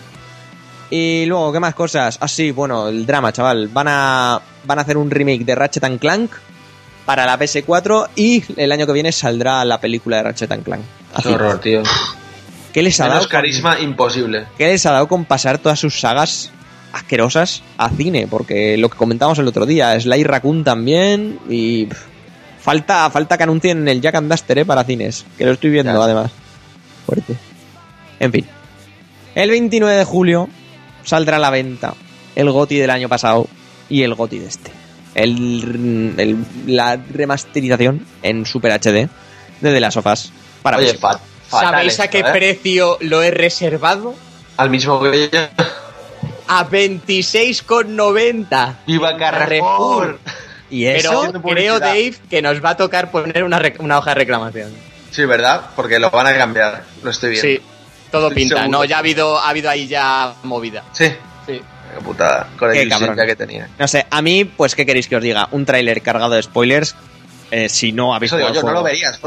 Y 0.88 1.26
luego, 1.26 1.52
¿qué 1.52 1.60
más 1.60 1.74
cosas? 1.74 2.16
Ah, 2.22 2.28
sí, 2.28 2.50
bueno, 2.50 2.88
el 2.88 3.04
drama, 3.04 3.30
chaval. 3.30 3.68
Van 3.68 3.88
a, 3.88 4.40
van 4.64 4.78
a 4.78 4.82
hacer 4.82 4.96
un 4.96 5.10
remake 5.10 5.44
de 5.44 5.54
Ratchet 5.54 5.84
and 5.84 6.00
Clank 6.00 6.30
para 7.08 7.24
la 7.24 7.38
PS4 7.38 8.10
y 8.16 8.44
el 8.58 8.70
año 8.70 8.86
que 8.86 8.92
viene 8.92 9.12
saldrá 9.12 9.64
la 9.64 9.80
película 9.80 10.18
de 10.18 10.24
Ratchet 10.24 10.52
and 10.52 10.62
Clank. 10.62 10.82
Qué 11.22 11.30
horror, 11.30 11.58
tío. 11.58 11.82
¿Qué 12.70 12.82
les 12.82 13.00
ha 13.00 13.08
dado? 13.08 13.20
Con- 13.20 13.30
carisma 13.30 13.80
imposible. 13.80 14.44
¿Qué 14.58 14.66
les 14.66 14.84
ha 14.84 14.92
dado 14.92 15.08
con 15.08 15.24
pasar 15.24 15.56
todas 15.56 15.80
sus 15.80 15.98
sagas 15.98 16.50
asquerosas 16.92 17.62
a 17.78 17.88
cine? 17.88 18.26
Porque 18.28 18.76
lo 18.76 18.90
que 18.90 18.98
comentamos 18.98 19.38
el 19.38 19.48
otro 19.48 19.64
día, 19.64 19.98
Sly 19.98 20.22
Raccoon 20.22 20.64
también 20.64 21.38
y 21.48 21.86
pff, 21.86 21.98
falta, 22.60 23.08
falta 23.08 23.38
que 23.38 23.44
anuncien 23.44 23.88
el 23.88 24.02
Jack 24.02 24.16
and 24.16 24.30
Duster 24.30 24.58
¿eh? 24.58 24.66
para 24.66 24.84
cines, 24.84 25.24
que 25.38 25.46
lo 25.46 25.52
estoy 25.52 25.70
viendo 25.70 26.02
además. 26.02 26.30
Fuerte. 27.06 27.36
En 28.20 28.32
fin. 28.32 28.44
El 29.34 29.48
29 29.48 29.96
de 29.96 30.04
julio 30.04 30.50
saldrá 31.04 31.36
a 31.36 31.40
la 31.40 31.48
venta 31.48 31.94
el 32.36 32.50
GOTI 32.50 32.76
del 32.76 32.90
año 32.90 33.08
pasado 33.08 33.48
y 33.88 34.02
el 34.02 34.14
GOTI 34.14 34.40
de 34.40 34.46
este. 34.46 34.87
El, 35.22 36.14
el- 36.18 36.44
la 36.66 36.98
remasterización 37.12 38.04
en 38.22 38.46
Super 38.46 38.72
HD 38.72 39.08
de 39.60 39.60
The 39.60 39.80
Last 39.80 39.96
of 39.98 40.06
Us 40.06 40.32
para 40.62 40.78
Oye, 40.78 40.94
PS4. 40.94 40.98
fa- 41.00 41.20
fatal 41.48 41.70
¿Sabéis 41.70 42.00
a 42.00 42.08
qué 42.08 42.20
¿eh? 42.20 42.24
precio 42.32 42.96
lo 43.00 43.22
he 43.22 43.30
reservado? 43.30 44.14
Al 44.56 44.70
mismo 44.70 45.00
que 45.02 45.28
yo. 45.32 45.40
A 46.48 46.68
26,90. 46.68 48.76
¡Viva 48.86 49.16
Carrefour! 49.16 50.18
¿Y 50.70 50.84
Pero 50.84 50.98
eso? 50.98 51.18
Haciendo 51.20 51.42
creo. 51.42 51.78
Dave, 51.80 52.14
que 52.28 52.42
nos 52.42 52.62
va 52.64 52.70
a 52.70 52.76
tocar 52.76 53.10
poner 53.10 53.44
una, 53.44 53.60
una 53.78 53.98
hoja 53.98 54.10
de 54.10 54.14
reclamación. 54.16 54.72
Sí, 55.10 55.24
¿verdad? 55.24 55.62
Porque 55.76 55.98
lo 55.98 56.10
van 56.10 56.26
a 56.26 56.36
cambiar. 56.36 56.84
Lo 57.02 57.10
estoy 57.10 57.30
viendo. 57.30 57.48
Sí, 57.48 57.60
todo 58.10 58.28
Estoy 58.28 58.42
pinta. 58.42 58.56
seguro. 58.62 58.78
No, 58.78 58.84
ya 58.84 58.96
ha 58.96 58.98
habido, 58.98 59.38
ha 59.38 59.48
habido 59.48 59.70
ahí 59.70 59.86
ya 59.86 60.34
movida. 60.42 60.84
Sí. 60.92 61.06
Sí. 61.46 61.60
Qué 61.98 62.04
putada. 62.04 62.48
Con 62.58 62.68
la 62.68 62.74
Qué 62.74 62.88
ya 62.88 63.26
que 63.26 63.36
tenía. 63.36 63.68
No 63.78 63.88
sé, 63.88 64.06
a 64.10 64.22
mí, 64.22 64.44
pues, 64.44 64.74
¿qué 64.74 64.86
queréis 64.86 65.08
que 65.08 65.16
os 65.16 65.22
diga? 65.22 65.48
Un 65.52 65.64
tráiler 65.64 66.00
cargado 66.02 66.30
de 66.34 66.42
spoilers. 66.42 66.94
eh, 67.50 67.70
si 67.70 67.92
no 67.92 68.14
habéis 68.14 68.30
Eso 68.30 68.36
digo 68.36 68.48
jugado 68.50 68.60
yo, 68.62 68.68
al 68.68 68.74
no 68.74 68.80
lo 68.80 68.84
verías. 68.84 69.18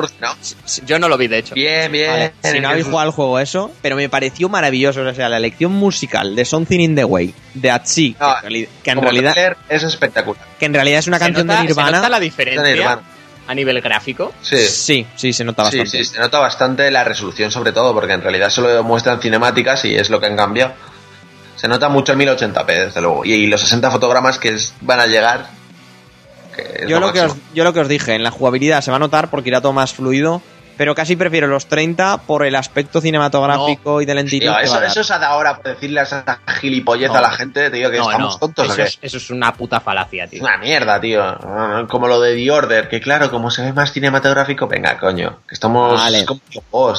Yo 0.85 0.99
no 0.99 1.10
lo 1.10 1.18
vi, 1.18 1.27
de 1.27 1.39
hecho. 1.39 1.56
Bien, 1.56 1.91
bien. 1.91 2.10
Vale, 2.11 2.34
si 2.43 2.60
no 2.60 2.69
habéis 2.69 2.85
jugado 2.85 3.07
al 3.07 3.11
juego 3.11 3.39
eso, 3.39 3.72
pero 3.81 3.95
me 3.95 4.10
pareció 4.10 4.48
maravilloso. 4.48 5.02
O 5.02 5.14
sea, 5.15 5.27
la 5.27 5.38
elección 5.38 5.72
musical 5.72 6.35
de 6.35 6.45
Something 6.45 6.80
in 6.81 6.95
the 6.95 7.03
Way, 7.03 7.34
de 7.56 7.72
Atsi, 7.72 8.14
que, 8.14 8.19
No, 8.23 8.35
que 8.84 8.91
en 8.91 8.95
Como 8.98 9.10
realidad, 9.10 9.35
es 9.68 9.81
espectacular. 9.84 10.43
que 10.60 10.65
en 10.68 10.73
realidad 10.76 10.99
es 10.99 11.07
una 11.07 11.18
¿Se 11.18 11.26
canción 11.26 11.48
nota- 11.48 11.61
de 11.64 11.68
¿Se 11.69 11.73
nota 11.73 11.84
Nirvana. 11.88 12.10
la 12.10 12.19
De 12.19 12.23
diferencia 12.26 12.64
Nirvana. 12.76 13.02
a 13.48 13.56
nivel 13.56 13.81
gráfico? 13.81 14.31
Sí. 14.43 14.57
Sí, 14.68 15.07
sí, 15.15 15.34
se 15.34 15.43
nota 15.43 15.64
Sí, 15.72 15.80
bastante. 15.80 16.03
sí, 16.06 16.14
se 16.14 16.19
nota 16.19 16.38
bastante 16.38 16.91
la 16.91 17.03
resolución 17.03 17.49
sobre 17.49 17.72
todo, 17.72 17.91
porque 17.91 18.14
en 18.14 18.22
realidad 18.22 18.52
solo 18.52 18.84
muestran 18.84 19.19
cinemáticas 19.19 19.84
y 19.85 19.95
es 19.95 20.11
lo 20.11 20.19
que 20.19 20.27
han 20.27 20.38
cambiado. 20.38 20.73
Se 21.62 21.68
nota 21.68 21.90
mucho 21.90 22.14
el 22.14 22.18
1080p, 22.18 22.66
desde 22.66 23.02
luego. 23.02 23.24
Y, 23.24 23.34
y 23.34 23.46
los 23.46 23.62
60 23.62 23.92
fotogramas 23.92 24.40
que 24.40 24.50
es- 24.50 24.74
van 24.82 25.00
a 25.00 25.06
llegar. 25.06 25.46
que 26.56 26.86
yo, 26.88 27.00
lo 27.00 27.14
que 27.14 27.22
os, 27.22 27.36
yo 27.54 27.64
lo 27.64 27.72
que 27.72 27.82
os 27.82 27.88
dije, 27.88 28.16
en 28.16 28.24
la 28.24 28.32
jugabilidad 28.32 28.82
se 28.82 28.90
va 28.90 28.98
a 28.98 29.00
notar 29.00 29.30
porque 29.30 29.50
irá 29.50 29.62
todo 29.62 29.72
más 29.72 29.94
fluido, 29.94 30.42
pero 30.76 30.96
casi 30.96 31.16
prefiero 31.16 31.46
los 31.46 31.68
30 31.68 32.18
por 32.26 32.44
el 32.44 32.56
aspecto 32.56 33.00
cinematográfico 33.00 34.02
y 34.02 34.06
de 34.06 34.16
lentitud. 34.16 34.48
Tío, 34.48 34.58
que 34.58 34.64
eso, 34.64 34.82
eso 34.82 35.02
es 35.02 35.12
a 35.12 35.20
la 35.20 35.36
hora 35.36 35.56
por 35.58 35.66
decirle 35.76 36.00
a 36.00 36.04
esa 36.04 36.40
gilipollez 36.60 37.10
No. 37.12 37.18
a 37.18 37.22
la 37.22 37.30
gente, 37.32 37.70
tío, 37.70 37.92
que 37.92 37.98
No, 38.00 38.10
estamos 38.10 38.34
no. 38.34 38.40
tontos 38.40 38.66
o 38.68 38.72
Eso 38.72 38.76
qué? 38.78 38.84
es, 38.88 38.98
eso 39.02 39.18
es 39.18 39.30
una 39.30 39.54
puta 39.54 39.80
falacia, 39.80 40.24
Es 40.24 40.32
tío. 40.32 40.42
una 40.44 40.58
mierda, 40.58 41.00
tío. 41.00 41.24
Como 41.90 42.08
lo 42.08 42.20
de 42.20 42.34
The 42.36 42.50
Order, 42.52 42.90
que 42.90 43.00
claro, 43.00 43.30
como 43.30 43.52
se 43.52 43.62
ve 43.62 43.72
más 43.74 43.94
cinematográfico, 43.94 44.68
venga, 44.68 44.98
coño. 44.98 45.38
Que 45.48 45.54
estamos 45.54 45.94
Vale. 45.94 46.26
como 46.26 46.42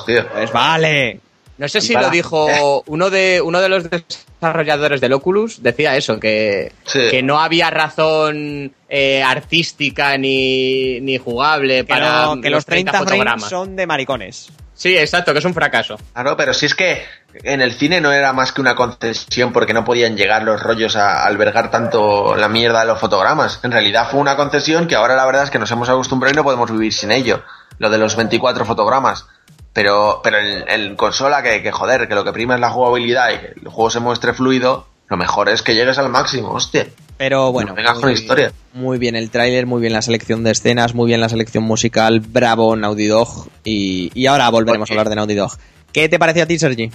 tío. 0.06 0.24
Pues 0.32 0.52
vale. 0.52 1.20
No 1.62 1.68
sé 1.68 1.80
si 1.80 1.92
para- 1.94 2.06
lo 2.08 2.12
dijo 2.12 2.82
uno 2.86 3.08
de 3.08 3.40
uno 3.40 3.60
de 3.60 3.68
los 3.68 3.84
desarrolladores 3.88 5.00
del 5.00 5.12
Oculus, 5.12 5.62
decía 5.62 5.96
eso, 5.96 6.18
que, 6.18 6.72
Sí. 6.84 7.08
que 7.08 7.22
no 7.22 7.40
había 7.40 7.70
razón 7.70 8.74
eh, 8.88 9.22
artística 9.22 10.18
ni, 10.18 11.00
ni 11.00 11.16
jugable 11.18 11.76
Que, 11.78 11.84
para 11.84 12.24
no- 12.26 12.40
que 12.40 12.50
los 12.50 12.66
30 12.66 12.90
frames 12.92 13.10
fotogramas. 13.10 13.48
son 13.48 13.76
de 13.76 13.86
maricones. 13.86 14.48
Sí, 14.74 14.96
exacto, 14.98 15.32
que 15.32 15.38
es 15.38 15.44
un 15.44 15.54
fracaso. 15.54 15.96
Claro, 16.12 16.36
pero 16.36 16.52
si 16.52 16.66
es 16.66 16.74
que 16.74 17.02
en 17.44 17.60
el 17.60 17.72
cine 17.72 18.00
no 18.00 18.10
era 18.10 18.32
más 18.32 18.50
que 18.52 18.60
una 18.60 18.74
concesión 18.74 19.52
porque 19.52 19.72
no 19.72 19.84
podían 19.84 20.16
llegar 20.16 20.42
los 20.42 20.60
rollos 20.60 20.96
a 20.96 21.24
albergar 21.24 21.70
tanto 21.70 22.34
la 22.36 22.48
mierda 22.48 22.80
de 22.80 22.86
los 22.86 22.98
fotogramas. 22.98 23.60
En 23.62 23.70
realidad 23.70 24.08
fue 24.10 24.18
una 24.18 24.34
concesión 24.36 24.88
que 24.88 24.96
ahora 24.96 25.14
la 25.14 25.24
verdad 25.26 25.44
es 25.44 25.50
que 25.50 25.60
nos 25.60 25.70
hemos 25.70 25.88
acostumbrado 25.88 26.32
y 26.32 26.36
no 26.36 26.42
podemos 26.42 26.70
vivir 26.72 26.92
sin 26.92 27.12
ello. 27.12 27.42
Lo 27.78 27.88
de 27.90 27.98
los 27.98 28.16
24 28.16 28.64
fotogramas. 28.64 29.26
Pero, 29.72 30.20
pero 30.22 30.38
en, 30.38 30.68
en 30.68 30.96
consola 30.96 31.42
que, 31.42 31.62
que 31.62 31.72
joder, 31.72 32.06
que 32.08 32.14
lo 32.14 32.24
que 32.24 32.32
prima 32.32 32.54
es 32.56 32.60
la 32.60 32.70
jugabilidad 32.70 33.30
y 33.32 33.38
que 33.38 33.46
el 33.62 33.68
juego 33.68 33.90
se 33.90 34.00
muestre 34.00 34.34
fluido, 34.34 34.86
lo 35.08 35.16
mejor 35.16 35.48
es 35.48 35.62
que 35.62 35.74
llegues 35.74 35.96
al 35.98 36.10
máximo, 36.10 36.50
hostia. 36.52 36.86
Pero 37.16 37.52
bueno, 37.52 37.70
No 37.70 37.76
vengas 37.76 37.98
con 37.98 38.10
historia. 38.10 38.52
muy 38.74 38.98
bien 38.98 39.14
el 39.16 39.30
tráiler, 39.30 39.66
muy 39.66 39.80
bien 39.80 39.92
la 39.92 40.02
selección 40.02 40.42
de 40.44 40.50
escenas, 40.50 40.94
muy 40.94 41.06
bien 41.06 41.20
la 41.20 41.28
selección 41.28 41.64
musical, 41.64 42.20
bravo 42.20 42.74
Naughty 42.76 43.06
Dog 43.06 43.48
y, 43.64 44.10
y 44.14 44.26
ahora 44.26 44.48
volveremos 44.50 44.90
a 44.90 44.94
hablar 44.94 45.08
de 45.08 45.16
Naughty 45.16 45.34
Dog. 45.34 45.52
¿Qué 45.92 46.08
te 46.08 46.18
pareció 46.18 46.42
a 46.42 46.46
ti, 46.46 46.58
Sergi? 46.58 46.90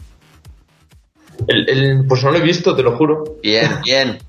El, 1.48 1.70
el- 1.70 2.06
pues 2.08 2.24
no 2.24 2.32
lo 2.32 2.38
he 2.38 2.42
visto, 2.42 2.76
te 2.76 2.84
lo 2.84 2.98
juro. 2.98 3.24
Bien, 3.42 3.72
bien. 3.86 4.20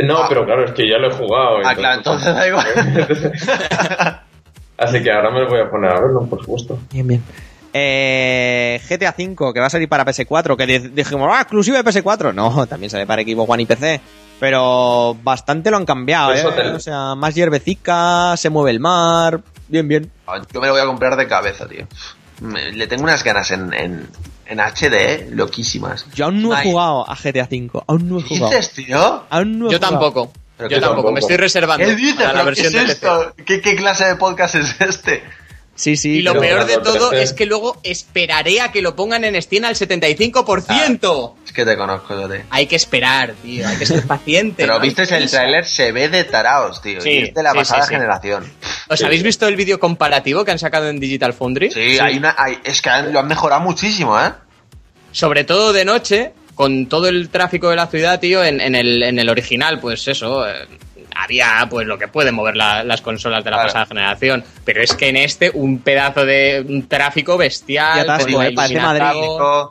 No, 0.00 0.18
Ah. 0.18 0.26
pero 0.28 0.44
claro, 0.44 0.64
es 0.64 0.72
que 0.72 0.88
ya 0.88 0.98
lo 0.98 1.08
he 1.08 1.12
jugado. 1.14 1.58
Ah, 1.64 1.74
claro, 1.74 1.96
entonces 1.98 2.32
da 2.34 2.46
igual. 2.46 2.66
Así 4.78 5.02
que 5.02 5.10
ahora 5.10 5.30
me 5.30 5.44
voy 5.46 5.60
a 5.60 5.68
poner 5.70 5.90
a 5.90 6.00
verlo, 6.00 6.24
por 6.26 6.40
supuesto. 6.40 6.78
Bien, 6.92 7.06
bien. 7.06 7.22
Eh, 7.72 8.80
GTA 8.88 9.14
V, 9.16 9.52
que 9.52 9.60
va 9.60 9.66
a 9.66 9.70
salir 9.70 9.88
para 9.88 10.04
PS4, 10.04 10.56
que 10.56 10.66
di- 10.66 10.88
dijimos, 10.88 11.28
ah, 11.32 11.40
exclusivo 11.42 11.76
de 11.76 11.84
PS4. 11.84 12.34
No, 12.34 12.66
también 12.68 12.90
sale 12.90 13.06
para 13.06 13.22
Xbox 13.22 13.50
One 13.50 13.62
y 13.62 13.66
PC. 13.66 14.00
Pero 14.40 15.16
bastante 15.22 15.70
lo 15.70 15.76
han 15.78 15.84
cambiado, 15.86 16.32
¿eh? 16.32 16.44
te- 16.54 16.68
O 16.68 16.80
sea, 16.80 17.14
más 17.16 17.34
hierbecica, 17.34 18.36
se 18.36 18.50
mueve 18.50 18.70
el 18.70 18.80
mar. 18.80 19.40
Bien, 19.66 19.86
bien. 19.88 20.10
Yo 20.52 20.60
me 20.60 20.68
lo 20.68 20.72
voy 20.74 20.82
a 20.82 20.86
comprar 20.86 21.16
de 21.16 21.26
cabeza, 21.26 21.66
tío. 21.66 21.86
Me- 22.40 22.70
le 22.72 22.86
tengo 22.86 23.02
unas 23.02 23.24
ganas 23.24 23.50
en, 23.50 23.72
en, 23.74 24.08
en 24.46 24.60
HD, 24.60 24.94
¿eh? 24.94 25.28
loquísimas. 25.32 26.06
Yo 26.14 26.26
aún 26.26 26.40
no 26.40 26.54
he 26.54 26.58
Ay, 26.58 26.70
jugado 26.70 27.10
a 27.10 27.16
GTA 27.16 27.48
V. 27.50 27.70
Aún 27.88 28.08
no 28.08 28.20
he 28.20 28.22
¿Qué 28.22 28.28
jugado. 28.38 28.56
dices, 28.56 28.74
tío? 28.74 29.24
Aún 29.28 29.58
no 29.58 29.66
he 29.68 29.72
Yo 29.72 29.78
jugado. 29.78 29.92
tampoco. 29.98 30.32
Pero 30.56 30.70
Yo 30.70 30.76
tampoco, 30.80 30.94
tampoco. 30.96 31.12
me 31.14 31.20
estoy 31.20 31.36
reservando 31.36 31.84
¿Qué 31.86 31.94
dices? 31.96 32.14
para 32.16 32.32
la 32.32 32.44
¿Pero 32.44 32.54
¿Qué 32.56 32.62
versión 32.62 32.66
es 32.66 32.88
de 32.88 32.94
PC. 32.94 33.06
esto? 33.06 33.34
¿Qué, 33.44 33.60
qué 33.60 33.76
clase 33.76 34.04
de 34.06 34.16
podcast 34.16 34.54
es 34.56 34.80
este? 34.80 35.22
Sí, 35.78 35.96
sí. 35.96 36.10
Y 36.18 36.22
lo 36.22 36.32
pero- 36.32 36.42
peor 36.42 36.66
de 36.66 36.78
todo 36.78 37.12
es 37.12 37.32
que 37.32 37.46
luego 37.46 37.78
esperaré 37.84 38.60
a 38.60 38.72
que 38.72 38.82
lo 38.82 38.96
pongan 38.96 39.22
en 39.24 39.40
Steam 39.40 39.64
al 39.64 39.76
75%. 39.76 41.34
Es 41.46 41.52
que 41.52 41.64
te 41.64 41.76
conozco, 41.76 42.20
yo 42.20 42.28
te. 42.28 42.44
Hay 42.50 42.66
que 42.66 42.74
esperar, 42.76 43.34
tío, 43.42 43.66
hay 43.66 43.76
que 43.76 43.86
ser 43.86 44.02
paciente. 44.06 44.54
Pero 44.64 44.74
¿no? 44.74 44.80
viste 44.80 45.02
el 45.16 45.30
tráiler, 45.30 45.64
se 45.66 45.92
ve 45.92 46.08
de 46.08 46.24
taraos, 46.24 46.82
tío. 46.82 47.00
Sí, 47.00 47.10
y 47.10 47.18
es 47.24 47.34
de 47.34 47.42
la 47.44 47.52
sí, 47.52 47.58
pasada 47.58 47.82
sí, 47.82 47.88
sí. 47.88 47.94
generación. 47.94 48.52
¿Os 48.88 49.02
habéis 49.04 49.22
visto 49.22 49.46
el 49.46 49.54
vídeo 49.54 49.78
comparativo 49.78 50.44
que 50.44 50.50
han 50.50 50.58
sacado 50.58 50.88
en 50.88 50.98
Digital 50.98 51.32
Foundry? 51.32 51.70
Sí, 51.70 51.98
hay 52.00 52.16
una. 52.18 52.34
hay- 52.36 52.58
es 52.64 52.82
que 52.82 52.90
han- 52.90 53.12
lo 53.12 53.20
han 53.20 53.28
mejorado 53.28 53.60
muchísimo, 53.60 54.18
¿eh? 54.20 54.32
Sobre 55.12 55.44
todo 55.44 55.72
de 55.72 55.84
noche, 55.84 56.32
con 56.54 56.86
todo 56.86 57.06
el 57.08 57.28
tráfico 57.28 57.70
de 57.70 57.76
la 57.76 57.86
ciudad, 57.86 58.18
tío, 58.18 58.42
en, 58.42 58.60
en 58.60 58.74
el, 58.74 59.02
en 59.02 59.18
el 59.20 59.28
original, 59.28 59.78
pues 59.80 60.06
eso, 60.08 60.44
eh, 60.48 60.66
había 61.18 61.66
pues 61.68 61.86
lo 61.86 61.98
que 61.98 62.08
pueden 62.08 62.34
mover 62.34 62.56
la- 62.56 62.84
las 62.84 63.00
consolas 63.00 63.42
de 63.44 63.50
la 63.50 63.56
Claro. 63.56 63.68
pasada 63.68 63.86
generación. 63.86 64.44
Pero 64.64 64.82
es 64.82 64.94
que 64.94 65.08
en 65.08 65.16
este, 65.16 65.50
un 65.52 65.78
pedazo 65.80 66.24
de 66.24 66.64
un 66.68 66.88
tráfico 66.88 67.36
bestial. 67.36 68.00
Atasco, 68.00 68.32
con 68.32 68.42
la 68.44 68.48
eh, 68.50 68.52
parece 68.54 68.74
iluminación. 68.74 68.96
Tráfico, 68.96 69.70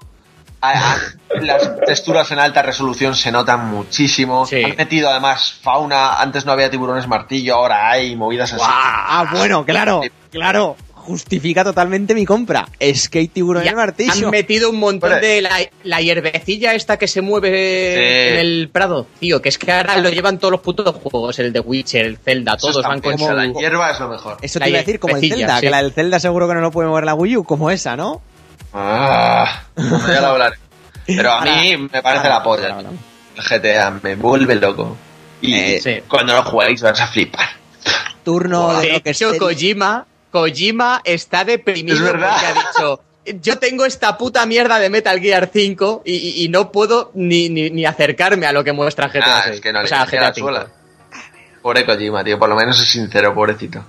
a- 0.61 0.71
a- 0.93 0.97
las 1.41 1.79
texturas 1.85 2.31
en 2.31 2.39
alta 2.39 2.61
resolución 2.63 3.15
se 3.15 3.31
notan 3.31 3.67
muchísimo. 3.67 4.45
Sí. 4.45 4.63
Han 4.63 4.75
metido 4.75 5.09
además 5.09 5.57
fauna. 5.61 6.19
Antes 6.19 6.45
no 6.45 6.51
había 6.51 6.69
tiburones 6.69 7.07
martillo, 7.07 7.55
ahora 7.55 7.89
hay 7.91 8.15
movidas 8.15 8.53
así. 8.53 8.63
Ah, 8.67 9.27
bueno, 9.31 9.63
claro, 9.65 10.01
claro. 10.31 10.75
Justifica 11.07 11.63
totalmente 11.63 12.13
mi 12.13 12.25
compra. 12.25 12.67
Es 12.79 13.07
que 13.07 13.19
hay 13.19 13.29
tiburón 13.29 13.63
Y 13.63 13.69
el 13.69 13.75
martillo. 13.77 14.11
han 14.25 14.29
metido 14.29 14.69
un 14.69 14.77
montón 14.77 15.21
de 15.21 15.41
la, 15.41 15.51
la 15.84 16.01
hierbecilla 16.01 16.73
esta 16.73 16.97
que 16.97 17.07
se 17.07 17.21
mueve 17.21 17.47
Sí. 17.49 18.34
en 18.34 18.39
el 18.39 18.69
prado. 18.69 19.07
Tío, 19.17 19.41
que 19.41 19.47
es 19.47 19.57
que 19.57 19.71
ahora 19.71 19.95
lo 19.97 20.09
llevan 20.09 20.38
todos 20.38 20.51
los 20.51 20.59
putos 20.59 20.93
juegos, 20.95 21.39
el 21.39 21.53
de 21.53 21.61
Witcher, 21.61 22.05
el 22.05 22.17
Zelda, 22.17 22.55
Eso 22.57 22.67
todos 22.71 22.84
van 22.85 22.99
con. 22.99 23.15
La 23.17 23.45
hierba 23.47 23.91
es 23.91 23.99
lo 24.01 24.09
mejor. 24.09 24.38
Eso 24.41 24.59
La 24.59 24.65
te 24.65 24.69
iba 24.71 24.79
a 24.79 24.81
decir, 24.81 24.99
como 24.99 25.15
el 25.15 25.21
Zelda, 25.29 25.55
sí. 25.55 25.61
que 25.61 25.69
la 25.69 25.81
del 25.81 25.93
Zelda 25.93 26.19
seguro 26.19 26.45
que 26.47 26.53
no 26.55 26.59
lo 26.61 26.71
puede 26.71 26.89
mover 26.89 27.05
la 27.05 27.13
Wii 27.15 27.38
U, 27.38 27.43
como 27.45 27.71
esa, 27.71 27.95
¿no? 27.95 28.21
Ah, 28.73 29.63
ya 29.77 30.19
lo 30.21 30.27
hablaré. 30.27 30.57
Pero 31.05 31.31
a 31.31 31.41
mí 31.41 31.77
me 31.89 32.01
parece 32.03 32.27
la 32.27 32.43
polla. 32.43 32.75
El 33.38 33.43
GTA 33.43 33.91
me 34.03 34.15
vuelve 34.15 34.55
loco. 34.55 34.97
Y 35.41 35.53
Eh, 35.53 35.79
sí. 35.81 35.95
cuando 36.07 36.34
lo 36.34 36.43
juguéis 36.43 36.81
vas 36.81 36.99
a 36.99 37.07
flipar. 37.07 37.47
Turno 38.25 38.79
de 38.81 38.88
De 38.88 38.93
lo 38.93 39.03
que 39.03 39.11
hecho, 39.11 39.38
Kojima, 39.38 40.05
Kojima 40.41 41.01
está 41.03 41.43
deprimido 41.43 41.95
Es 41.97 42.03
verdad. 42.03 42.31
porque 42.31 42.45
ha 42.45 42.53
dicho... 42.53 43.01
Yo 43.41 43.57
tengo 43.59 43.85
esta 43.85 44.18
puta 44.18 44.45
mierda 44.45 44.80
de 44.80 44.89
Metal 44.89 45.19
Gear 45.19 45.49
5 45.51 46.03
y, 46.05 46.14
y- 46.14 46.43
y 46.45 46.49
no 46.49 46.72
puedo 46.72 47.11
ni, 47.14 47.49
ni, 47.49 47.69
ni 47.69 47.85
acercarme 47.85 48.45
a 48.45 48.53
lo 48.53 48.64
que 48.64 48.72
muestra 48.72 49.09
GTA 49.09 49.39
Ah, 49.39 49.41
6. 49.43 49.55
es 49.55 49.61
que 49.61 49.73
no 49.73 49.81
o 49.81 49.88
sea, 49.88 50.05
GTA 50.05 50.22
la 50.22 50.34
5. 50.34 50.47
suela. 50.47 50.68
Pobre 51.61 51.85
Kojima, 51.85 52.23
tío. 52.23 52.39
Por 52.39 52.47
lo 52.47 52.55
menos 52.55 52.80
es 52.81 52.88
sincero, 52.88 53.34
pobrecito. 53.34 53.84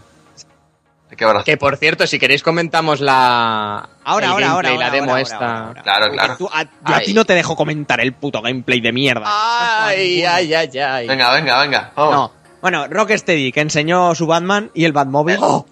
Hay 1.10 1.16
que 1.16 1.24
abrazar. 1.24 1.44
Que 1.44 1.56
por 1.56 1.76
cierto, 1.76 2.04
si 2.08 2.18
queréis 2.18 2.42
comentamos 2.42 3.00
la... 3.00 3.88
Ahora, 4.04 4.26
el 4.26 4.32
ahora, 4.32 4.50
ahora, 4.50 4.68
la 4.70 4.74
ahora, 4.86 4.90
demo 4.90 5.10
ahora, 5.12 5.22
esta. 5.22 5.36
ahora, 5.36 5.66
ahora. 5.68 5.82
Claro, 5.82 6.12
claro. 6.12 6.36
tú- 6.36 6.50
a, 6.52 6.64
yo 6.64 6.68
a 6.96 7.00
ti 7.00 7.14
no 7.14 7.24
te 7.24 7.34
dejo 7.34 7.54
comentar 7.54 8.00
el 8.00 8.12
puto 8.14 8.42
gameplay 8.42 8.80
de 8.80 8.92
mierda. 8.92 9.22
Ay, 9.26 10.24
ay, 10.24 10.52
ay, 10.52 10.78
ay. 10.80 11.06
Venga, 11.06 11.32
venga, 11.32 11.60
venga. 11.60 11.92
Vamos. 11.94 12.12
No, 12.14 12.32
Bueno, 12.60 12.88
Rocksteady, 12.88 13.52
que 13.52 13.60
enseñó 13.60 14.16
su 14.16 14.26
Batman 14.26 14.72
y 14.74 14.84
el 14.84 14.92
Batmóvil. 14.92 15.38
¡Oh, 15.40 15.64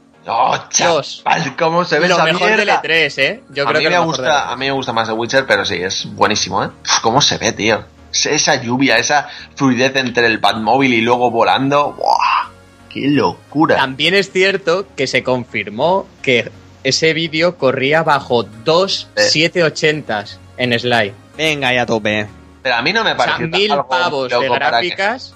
chaval! 0.70 1.56
¿Cómo 1.58 1.84
se 1.84 1.98
ve 1.98 2.08
Lo 2.08 2.14
esa 2.16 2.24
mejor 2.24 2.48
mierda? 2.48 2.80
del 2.82 3.08
E3, 3.10 3.18
¿eh? 3.22 3.42
Yo 3.50 3.64
a 3.64 3.68
creo 3.68 3.80
mí 3.80 3.84
que 3.86 3.90
me 3.90 3.98
gusta, 4.04 4.50
a 4.50 4.56
mí 4.56 4.66
me 4.66 4.72
gusta 4.72 4.92
más 4.92 5.06
The 5.08 5.14
Witcher, 5.14 5.46
pero 5.46 5.64
sí, 5.64 5.76
es 5.76 6.06
buenísimo, 6.14 6.62
¿eh? 6.64 6.68
Uf, 6.82 7.00
¿Cómo 7.00 7.20
se 7.20 7.38
ve, 7.38 7.52
tío? 7.52 7.84
Esa- 8.12 8.60
lluvia, 8.62 8.96
esa 8.96 9.28
fluidez 9.56 9.94
entre 9.96 10.26
el 10.26 10.38
Batmóvil 10.38 10.94
y 10.94 11.00
luego 11.02 11.30
volando. 11.30 11.92
¡Buah! 11.92 12.50
¡Qué 12.88 13.08
locura! 13.08 13.76
También 13.76 14.14
es 14.14 14.32
cierto 14.32 14.86
que 14.96 15.06
se 15.06 15.22
confirmó 15.22 16.06
que 16.22 16.50
ese 16.82 17.12
vídeo 17.12 17.58
corría 17.58 18.02
bajo 18.02 18.42
dos 18.42 19.08
Eh. 19.16 19.20
780s 19.22 20.38
en 20.56 20.78
Sly. 20.78 21.12
Venga, 21.36 21.72
ya 21.74 21.82
a 21.82 21.86
tope. 21.86 22.26
Pero 22.62 22.74
a 22.76 22.82
mí 22.82 22.92
no 22.92 23.04
me 23.04 23.12
O 23.12 23.16
sea, 23.16 23.26
parece 23.26 23.46
mil 23.48 23.70
algo 23.70 23.88
pavos 23.88 24.30
de 24.30 24.38
que- 24.40 24.48
gráficas. 24.48 25.34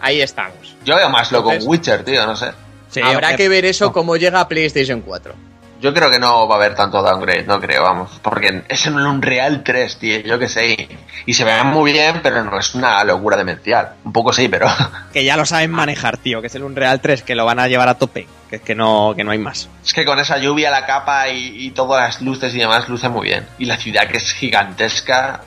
Ahí 0.00 0.20
estamos. 0.22 0.74
Yo 0.84 0.96
veo 0.96 1.08
más 1.10 1.30
loco 1.30 1.50
Entonces- 1.50 1.68
Witcher, 1.68 2.04
tío, 2.04 2.24
no 2.26 2.36
sé. 2.36 2.52
Sí, 2.94 3.00
Habrá 3.02 3.36
que 3.36 3.48
ver 3.48 3.64
eso 3.64 3.86
No. 3.86 3.92
cómo 3.92 4.16
llega 4.16 4.40
a 4.40 4.48
PlayStation 4.48 5.00
4. 5.00 5.34
Yo 5.80 5.92
creo 5.92 6.10
que 6.10 6.18
no 6.18 6.48
va 6.48 6.54
a 6.54 6.58
haber 6.58 6.74
tanto 6.74 7.02
downgrade, 7.02 7.42
no 7.42 7.60
creo, 7.60 7.82
vamos. 7.82 8.10
Porque 8.22 8.62
es 8.68 8.86
en 8.86 8.94
un 8.94 9.04
Unreal 9.04 9.62
3, 9.62 9.98
tío, 9.98 10.20
yo 10.20 10.38
que 10.38 10.48
sé. 10.48 10.88
Y 11.26 11.34
se 11.34 11.44
ve 11.44 11.62
muy 11.64 11.92
bien, 11.92 12.20
pero 12.22 12.42
no 12.42 12.58
es 12.58 12.74
una 12.74 13.04
locura 13.04 13.36
demencial. 13.36 13.94
Un 14.02 14.12
poco 14.12 14.32
sí, 14.32 14.48
pero... 14.48 14.66
Que 15.12 15.24
ya 15.24 15.36
lo 15.36 15.44
saben 15.44 15.72
manejar, 15.72 16.16
tío, 16.16 16.40
que 16.40 16.46
es 16.46 16.54
el 16.54 16.62
Unreal 16.62 17.00
3, 17.02 17.22
que 17.22 17.34
lo 17.34 17.44
van 17.44 17.58
a 17.58 17.68
llevar 17.68 17.88
a 17.88 17.98
tope. 17.98 18.26
Que 18.48 18.56
es 18.56 18.62
que 18.62 18.74
no, 18.74 19.12
que 19.14 19.24
no 19.24 19.32
hay 19.32 19.38
más. 19.38 19.68
Es 19.84 19.92
que 19.92 20.06
con 20.06 20.18
esa 20.18 20.38
lluvia, 20.38 20.70
la 20.70 20.86
capa 20.86 21.28
y, 21.28 21.66
y 21.66 21.70
todas 21.72 22.00
las 22.08 22.22
luces 22.22 22.54
y 22.54 22.58
demás 22.60 22.88
luce 22.88 23.10
muy 23.10 23.26
bien. 23.26 23.46
Y 23.58 23.66
la 23.66 23.76
ciudad 23.76 24.06
que 24.08 24.16
es 24.16 24.32
gigantesca. 24.32 25.42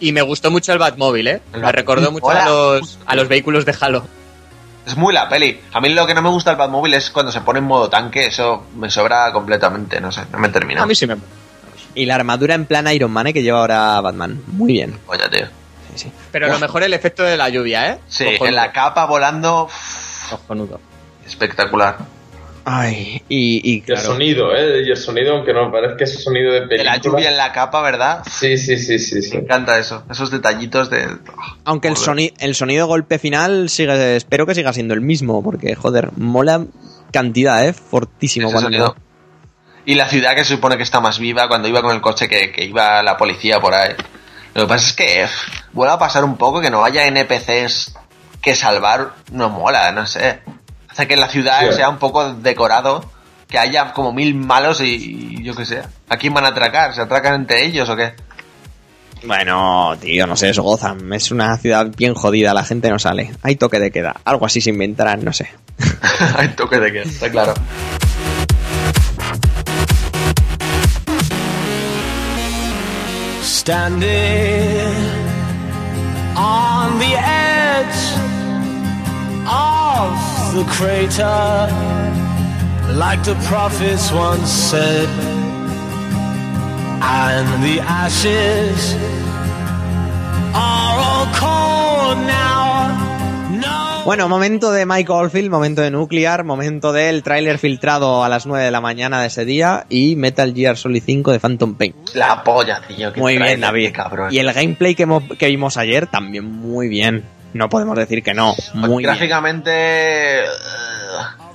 Y 0.00 0.10
me 0.10 0.22
gustó 0.22 0.50
mucho 0.50 0.72
el 0.72 0.78
Batmóvil, 0.78 1.28
¿eh? 1.28 1.40
El 1.52 1.60
Me 1.60 1.70
recordó 1.70 2.10
mucho 2.10 2.28
a 2.30 2.44
los, 2.44 2.98
a 3.06 3.14
los 3.14 3.28
vehículos 3.28 3.64
de 3.64 3.76
Halo. 3.80 4.04
Es 4.86 4.96
muy 4.96 5.14
la 5.14 5.28
peli. 5.28 5.60
A 5.72 5.80
mí 5.80 5.88
lo 5.88 6.06
que 6.06 6.14
no 6.14 6.22
me 6.22 6.28
gusta 6.28 6.50
del 6.50 6.58
Batmóvil 6.58 6.94
es 6.94 7.10
cuando 7.10 7.32
se 7.32 7.40
pone 7.40 7.58
en 7.58 7.64
modo 7.64 7.88
tanque. 7.88 8.26
Eso 8.26 8.66
me 8.76 8.90
sobra 8.90 9.32
completamente, 9.32 10.00
no 10.00 10.12
sé, 10.12 10.22
no 10.30 10.38
me 10.38 10.48
termina. 10.50 10.82
A 10.82 10.86
mí 10.86 10.94
sí 10.94 11.06
me... 11.06 11.16
Y 11.94 12.06
la 12.06 12.16
armadura 12.16 12.54
en 12.54 12.66
plan 12.66 12.92
Iron 12.92 13.10
Man, 13.10 13.28
¿eh? 13.28 13.32
que 13.32 13.42
lleva 13.42 13.60
ahora 13.60 14.00
Batman. 14.00 14.42
Muy 14.48 14.72
bien. 14.72 14.98
Oye, 15.06 15.28
tío. 15.30 15.46
Sí, 15.94 16.04
sí. 16.04 16.12
Pero 16.32 16.48
lo 16.48 16.58
mejor 16.58 16.82
el 16.82 16.92
efecto 16.92 17.22
de 17.22 17.36
la 17.36 17.48
lluvia, 17.48 17.92
¿eh? 17.92 17.98
Sí, 18.08 18.24
Cojonudo. 18.24 18.46
en 18.48 18.54
la 18.56 18.72
capa 18.72 19.04
volando. 19.06 19.68
Cojonudo. 20.28 20.80
espectacular. 21.24 21.96
Ay, 22.66 23.22
y, 23.28 23.60
y 23.74 23.84
el 23.86 23.98
sonido, 23.98 24.54
¿eh? 24.56 24.84
Y 24.86 24.90
el 24.90 24.96
sonido, 24.96 25.34
aunque 25.36 25.52
no 25.52 25.66
me 25.66 25.72
parezca 25.72 26.04
ese 26.04 26.16
sonido 26.18 26.50
de 26.52 26.60
De 26.62 26.66
película. 26.68 26.92
la 26.94 26.98
lluvia 27.02 27.30
en 27.30 27.36
la 27.36 27.52
capa, 27.52 27.82
¿verdad? 27.82 28.22
Sí, 28.30 28.56
sí, 28.56 28.78
sí, 28.78 28.98
sí, 28.98 29.20
sí. 29.22 29.36
Me 29.36 29.42
encanta 29.42 29.78
eso. 29.78 30.04
Esos 30.10 30.30
detallitos 30.30 30.88
de. 30.88 31.06
Aunque 31.64 31.88
el, 31.88 31.96
soni- 31.96 32.32
el 32.38 32.54
sonido 32.54 32.86
de 32.86 32.88
golpe 32.88 33.18
final 33.18 33.68
sigue, 33.68 34.16
espero 34.16 34.46
que 34.46 34.54
siga 34.54 34.72
siendo 34.72 34.94
el 34.94 35.02
mismo, 35.02 35.42
porque, 35.44 35.74
joder, 35.74 36.10
mola 36.16 36.64
cantidad, 37.12 37.66
¿eh? 37.66 37.74
Fortísimo. 37.74 38.46
Ese 38.48 38.54
cuando- 38.54 38.68
sonido. 38.70 38.96
Y 39.86 39.96
la 39.96 40.08
ciudad 40.08 40.34
que 40.34 40.44
se 40.44 40.54
supone 40.54 40.78
que 40.78 40.82
está 40.82 41.00
más 41.00 41.18
viva 41.18 41.46
cuando 41.46 41.68
iba 41.68 41.82
con 41.82 41.94
el 41.94 42.00
coche 42.00 42.26
que, 42.28 42.50
que 42.50 42.64
iba 42.64 43.02
la 43.02 43.18
policía 43.18 43.60
por 43.60 43.74
ahí. 43.74 43.92
Lo 44.54 44.62
que 44.62 44.68
pasa 44.68 44.86
es 44.88 44.92
que 44.94 45.24
uf, 45.24 45.74
vuelve 45.74 45.92
a 45.92 45.98
pasar 45.98 46.24
un 46.24 46.38
poco 46.38 46.62
que 46.62 46.70
no 46.70 46.82
haya 46.82 47.06
NPCs 47.06 47.94
que 48.40 48.54
salvar, 48.54 49.10
no 49.32 49.50
mola, 49.50 49.92
no 49.92 50.06
sé. 50.06 50.40
Hace 50.94 51.06
que 51.08 51.16
la 51.16 51.28
ciudad 51.28 51.60
Sí. 51.68 51.74
sea 51.76 51.88
un 51.90 51.98
poco 51.98 52.32
decorado, 52.34 53.04
que 53.48 53.58
haya 53.58 53.92
como 53.92 54.12
mil 54.12 54.34
malos 54.34 54.80
y, 54.80 55.36
y 55.38 55.42
yo 55.42 55.54
qué 55.54 55.64
sé. 55.66 55.82
¿A 56.08 56.16
quién 56.16 56.32
van 56.32 56.44
a 56.44 56.48
atracar? 56.48 56.94
¿Se 56.94 57.00
atracan 57.02 57.34
entre 57.34 57.64
ellos 57.64 57.88
o 57.90 57.96
qué? 57.96 58.14
Bueno, 59.24 59.96
tío, 60.00 60.26
no 60.26 60.36
sé, 60.36 60.50
es 60.50 60.58
Gotham. 60.58 61.12
Es 61.14 61.30
una 61.30 61.56
ciudad 61.56 61.86
bien 61.96 62.14
jodida, 62.14 62.54
la 62.54 62.64
gente 62.64 62.90
no 62.90 62.98
sale. 62.98 63.32
Hay 63.42 63.56
toque 63.56 63.80
de 63.80 63.90
queda. 63.90 64.14
Algo 64.24 64.46
así 64.46 64.60
se 64.60 64.70
inventarán, 64.70 65.24
no 65.24 65.32
sé. 65.32 65.48
Hay 66.36 66.48
toque 66.48 66.78
de 66.78 66.92
que, 66.92 67.02
está 67.02 67.30
claro. 67.30 67.54
Standing 73.42 74.83
the 80.54 80.64
crater, 80.70 81.68
like 82.96 83.22
the 83.24 83.34
prophets 83.48 84.12
once 84.12 84.48
said, 84.50 85.08
and 87.02 87.62
the 87.64 87.80
ashes 87.80 88.94
are 90.54 90.98
all 91.00 91.26
cold 91.34 92.18
now. 92.26 92.88
No. 93.50 94.04
Bueno, 94.04 94.28
momento 94.28 94.70
de 94.70 94.86
Mike 94.86 95.10
Oldfield, 95.10 95.50
momento 95.50 95.82
de 95.82 95.90
Nuclear, 95.90 96.44
momento 96.44 96.92
del 96.92 97.22
tráiler 97.24 97.58
filtrado 97.58 98.22
a 98.22 98.28
las 98.28 98.46
9 98.46 98.64
de 98.66 98.70
la 98.70 98.80
mañana 98.80 99.20
de 99.22 99.26
ese 99.28 99.44
día 99.44 99.86
y 99.88 100.14
Metal 100.16 100.54
Gear 100.54 100.76
Solid 100.76 101.02
5 101.04 101.32
de 101.32 101.40
Phantom 101.40 101.74
Pain. 101.74 101.94
La 102.14 102.44
polla, 102.44 102.80
tío. 102.86 103.12
qué 103.12 103.20
Muy 103.20 103.38
bien, 103.38 103.60
David. 103.60 103.90
cabrón. 103.92 104.32
Y 104.32 104.38
el 104.38 104.52
gameplay 104.52 104.94
que, 104.94 105.02
hemos- 105.04 105.24
que 105.38 105.46
vimos 105.48 105.76
ayer 105.76 106.06
también 106.06 106.44
muy 106.44 106.86
bien. 106.88 107.24
No 107.54 107.68
podemos 107.70 107.96
decir 107.96 108.22
que 108.22 108.34
no. 108.34 108.54
Muy 108.74 109.02
bien. 109.04 109.10
Gráficamente. 109.14 109.70
eh, 110.40 110.44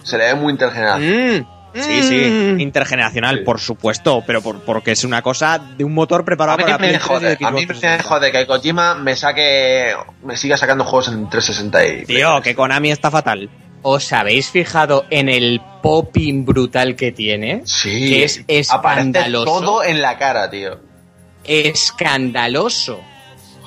se 0.04 0.18
le 0.18 0.26
ve 0.26 0.36
muy 0.36 0.52
intergeneracional. 0.52 1.42
Mm, 1.42 1.60
Sí, 1.72 2.02
sí, 2.02 2.56
intergeneracional, 2.58 3.38
Sí. 3.38 3.44
por 3.44 3.60
supuesto, 3.60 4.24
pero 4.26 4.42
por, 4.42 4.62
porque 4.62 4.94
es 4.94 5.04
una 5.04 5.22
cosa 5.22 5.60
de 5.60 5.84
un 5.84 5.94
motor 5.94 6.22
A 6.22 6.26
preparado 6.26 6.58
mí 6.58 6.64
para 6.64 6.80
me 6.80 6.88
Play 6.88 6.92
3 6.98 7.04
y 7.04 7.08
jode, 7.08 7.28
a 7.46 7.52
mí 7.52 7.60
me 7.62 7.68
360. 7.68 8.04
jode 8.10 8.32
que 8.32 8.48
Kojima 8.48 8.96
me 8.96 9.16
saque, 9.16 9.94
me 10.24 10.36
siga 10.36 10.58
sacando 10.58 10.84
juegos 10.84 11.10
en 11.10 11.30
360 11.30 11.86
y... 11.86 12.06
Tío, 12.06 12.42
que 12.42 12.56
Konami 12.56 12.90
está 12.90 13.12
fatal. 13.12 13.52
¿Os 13.84 14.12
habéis 14.14 14.50
fijado 14.50 15.06
en 15.12 15.30
el 15.30 15.62
popping 15.84 16.44
brutal 16.44 16.96
que 16.96 17.12
tiene? 17.12 17.62
Sí, 17.66 18.10
Que 18.10 18.24
es 18.24 18.72
aparece 18.72 19.10
escandaloso. 19.10 19.46
todo 19.62 19.84
en 19.84 20.02
la 20.02 20.18
cara, 20.18 20.50
tío. 20.50 20.80
Escandaloso. 21.44 23.00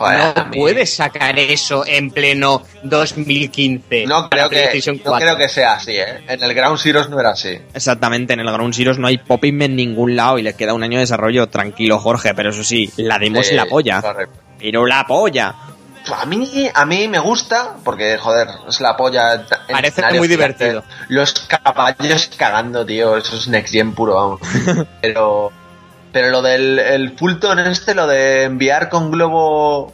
Joder, 0.03 0.37
no 0.37 0.51
puedes 0.51 0.95
sacar 0.95 1.39
eso 1.39 1.85
en 1.87 2.11
pleno 2.11 2.62
2015. 2.83 4.07
No 4.07 4.29
creo, 4.29 4.49
que, 4.49 4.81
no 4.87 4.99
4. 5.05 5.12
creo 5.27 5.37
que 5.37 5.49
sea 5.49 5.74
así, 5.74 5.93
¿eh? 5.97 6.24
En 6.29 6.43
el 6.43 6.55
Ground 6.55 6.79
Zeroes 6.79 7.09
no 7.09 7.19
era 7.20 7.31
así. 7.31 7.59
Exactamente, 7.74 8.33
en 8.35 8.41
el 8.41 8.51
Ground 8.53 8.74
Zeroes 8.74 8.99
no 8.99 9.07
hay 9.07 9.19
popping 9.19 9.62
en 9.62 9.77
ningún 9.77 10.16
lado 10.16 10.39
y 10.39 10.43
le 10.43 10.55
queda 10.55 10.74
un 10.74 10.83
año 10.83 10.99
de 10.99 11.03
desarrollo. 11.03 11.49
Tranquilo, 11.49 11.99
Jorge, 11.99 12.35
pero 12.35 12.51
eso 12.51 12.65
sí, 12.65 12.93
la 12.97 13.19
demo 13.19 13.41
es 13.41 13.51
Eh, 13.51 13.55
la 13.55 13.66
polla. 13.66 14.01
correcto. 14.01 14.39
Pero 14.59 14.87
la 14.87 15.05
polla. 15.07 15.55
A 16.16 16.27
mí, 16.27 16.69
a 16.74 16.85
mí 16.85 17.07
me 17.07 17.20
gusta, 17.20 17.77
porque, 17.85 18.19
joder, 18.19 18.49
es 18.69 18.81
la 18.81 18.97
polla. 18.97 19.47
Parece 19.70 20.03
muy 20.19 20.27
divertido. 20.27 20.83
Los 21.09 21.33
caballos 21.33 22.29
cagando, 22.37 22.85
tío, 22.85 23.16
eso 23.16 23.37
es 23.37 23.47
Next 23.47 23.73
Gen 23.73 23.93
puro, 23.95 24.15
vamos. 24.15 24.41
pero, 25.01 25.53
pero 26.13 26.31
lo 26.31 26.43
del 26.43 26.79
el 26.79 27.13
Fulton 27.17 27.59
este, 27.61 27.95
lo 27.95 28.07
de 28.07 28.45
enviar 28.45 28.89
con 28.89 29.11
globo, 29.11 29.93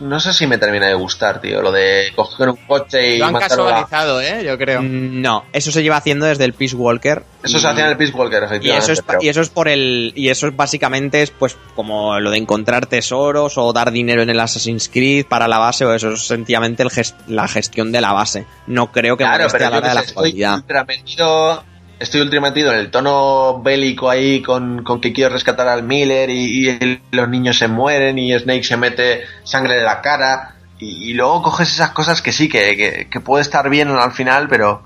no 0.00 0.20
sé 0.20 0.32
si 0.32 0.46
me 0.46 0.58
termina 0.58 0.86
de 0.86 0.94
gustar, 0.94 1.40
tío. 1.40 1.60
Lo 1.60 1.72
de 1.72 2.12
coger 2.14 2.50
un 2.50 2.56
coche 2.68 3.16
y 3.16 3.18
Lo 3.18 3.26
han 3.26 3.34
casualizado, 3.34 4.20
¿eh? 4.20 4.44
Yo 4.44 4.56
creo. 4.56 4.80
Mm, 4.80 5.20
No, 5.20 5.44
eso 5.52 5.72
se 5.72 5.82
lleva 5.82 5.96
haciendo 5.96 6.26
desde 6.26 6.44
el 6.44 6.52
Peace 6.52 6.76
Walker. 6.76 7.24
Eso 7.42 7.56
y- 7.56 7.60
se 7.60 7.66
hacía 7.68 7.84
en 7.84 7.90
el 7.90 7.96
Peace 7.96 8.12
Walker, 8.12 8.40
Y 8.42 8.46
efectivamente. 8.46 8.84
eso, 8.84 8.92
es, 8.92 9.02
pero- 9.02 9.18
y 9.22 9.28
eso 9.28 9.40
es 9.40 9.48
por 9.48 9.66
el. 9.68 10.12
Y 10.14 10.28
eso 10.28 10.46
es 10.46 10.56
básicamente 10.56 11.22
es 11.22 11.30
pues 11.32 11.56
como 11.74 12.20
lo 12.20 12.30
de 12.30 12.38
encontrar 12.38 12.86
tesoros 12.86 13.58
o 13.58 13.72
dar 13.72 13.90
dinero 13.90 14.22
en 14.22 14.30
el 14.30 14.38
Assassin's 14.38 14.88
Creed 14.88 15.26
para 15.26 15.48
la 15.48 15.58
base, 15.58 15.84
o 15.84 15.92
eso 15.92 16.12
es 16.12 16.26
sencillamente 16.26 16.82
el 16.84 16.90
ges- 16.90 17.14
la 17.26 17.48
gestión 17.48 17.90
de 17.90 18.00
la 18.00 18.12
base. 18.12 18.46
No 18.68 18.92
creo 18.92 19.16
que 19.16 19.24
Claro, 19.24 19.48
pero 19.50 19.66
a 19.66 19.70
la 19.70 19.78
hora 19.78 19.88
de 19.88 19.94
la 19.94 20.02
sé, 20.02 20.14
estoy 22.00 22.20
jugabilidad. 22.20 22.22
ultra 22.22 22.40
metido, 22.40 22.62
estoy 22.62 22.64
ultra 22.64 22.70
metido 22.70 22.72
en 22.72 22.78
el 22.78 22.90
tono 22.90 23.60
bélico 23.62 24.10
ahí 24.10 24.42
con, 24.42 24.82
con 24.84 25.00
que 25.00 25.12
quiero 25.12 25.32
rescatar 25.32 25.68
al 25.68 25.82
Miller 25.82 26.30
y, 26.30 27.00
los 27.10 27.28
niños 27.28 27.58
se 27.58 27.68
mueren 27.68 28.18
y 28.18 28.36
Snake 28.38 28.64
se 28.64 28.76
mete 28.76 29.22
sangre 29.44 29.76
de 29.76 29.84
la 29.84 30.00
cara 30.00 30.54
y, 30.78 31.10
y 31.10 31.14
luego 31.14 31.42
coges 31.42 31.72
esas 31.72 31.90
cosas 31.90 32.22
que 32.22 32.32
sí, 32.32 32.48
que, 32.48 32.76
que, 32.76 33.08
que 33.10 33.20
puede 33.20 33.42
estar 33.42 33.68
bien 33.68 33.88
al 33.88 34.12
final, 34.12 34.48
pero 34.48 34.82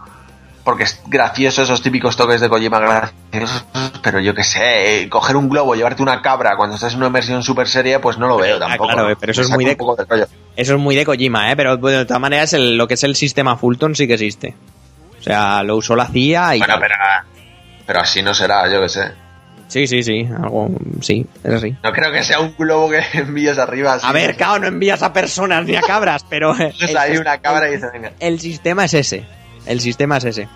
porque 0.64 0.84
es 0.84 1.00
gracioso 1.08 1.62
esos 1.62 1.82
típicos 1.82 2.16
toques 2.16 2.40
de 2.40 2.48
Kojima 2.48 2.78
graciosos, 2.78 3.64
pero 4.00 4.20
yo 4.20 4.32
qué 4.32 4.44
sé, 4.44 5.02
eh, 5.02 5.08
coger 5.08 5.34
un 5.36 5.48
globo, 5.48 5.74
llevarte 5.74 6.02
una 6.04 6.22
cabra 6.22 6.56
cuando 6.56 6.76
estás 6.76 6.92
en 6.92 6.98
una 6.98 7.08
inmersión 7.08 7.42
super 7.42 7.66
seria, 7.66 8.00
pues 8.00 8.16
no 8.16 8.28
lo 8.28 8.36
veo 8.36 8.56
Ah, 8.56 8.68
tampoco. 8.68 8.92
claro, 8.92 9.16
pero 9.18 9.32
eso 9.32 9.42
es 9.42 9.50
muy 9.50 9.64
de-. 9.64 9.76
Eso 10.54 10.74
es 10.74 10.80
muy 10.80 10.94
de 10.94 11.04
Kojima, 11.04 11.50
¿eh? 11.50 11.56
Pero 11.56 11.78
bueno, 11.78 11.98
de 11.98 12.04
todas 12.04 12.20
maneras 12.20 12.52
el- 12.52 12.76
lo 12.76 12.86
que 12.86 12.94
es 12.94 13.02
el 13.02 13.16
sistema 13.16 13.56
Fulton 13.56 13.96
sí 13.96 14.06
que 14.06 14.14
existe. 14.14 14.54
O 15.22 15.24
sea, 15.24 15.62
lo 15.62 15.76
usó 15.76 15.96
la 15.96 16.06
CIA 16.06 16.56
y... 16.56 16.58
Bueno, 16.58 16.74
pero, 16.80 16.94
pero 17.86 18.00
así 18.00 18.22
no 18.22 18.34
será, 18.34 18.68
yo 18.70 18.80
qué 18.82 18.88
sé. 18.88 19.12
Sí, 19.68 19.86
sí, 19.86 20.02
sí, 20.02 20.28
algo... 20.42 20.68
Sí, 21.00 21.24
es 21.42 21.54
así. 21.54 21.74
No 21.82 21.92
creo 21.92 22.12
que 22.12 22.22
sea 22.22 22.40
un 22.40 22.54
globo 22.58 22.90
que 22.90 23.00
envíes 23.18 23.56
arriba. 23.58 23.94
así. 23.94 24.06
A 24.06 24.12
ver, 24.12 24.36
claro, 24.36 24.58
no 24.58 24.66
envías 24.66 25.02
a 25.02 25.12
personas 25.12 25.64
ni 25.64 25.76
a 25.76 25.80
cabras, 25.80 26.24
pero... 26.28 26.54
el- 26.80 26.96
ahí 26.96 27.16
una 27.16 27.38
cabra 27.38 27.68
y 27.70 27.76
dices, 27.76 27.90
venga. 27.92 28.12
el 28.20 28.38
sistema 28.40 28.84
es 28.84 28.94
ese. 28.94 29.24
El 29.64 29.80
sistema 29.80 30.18
es 30.18 30.24
ese. 30.24 30.48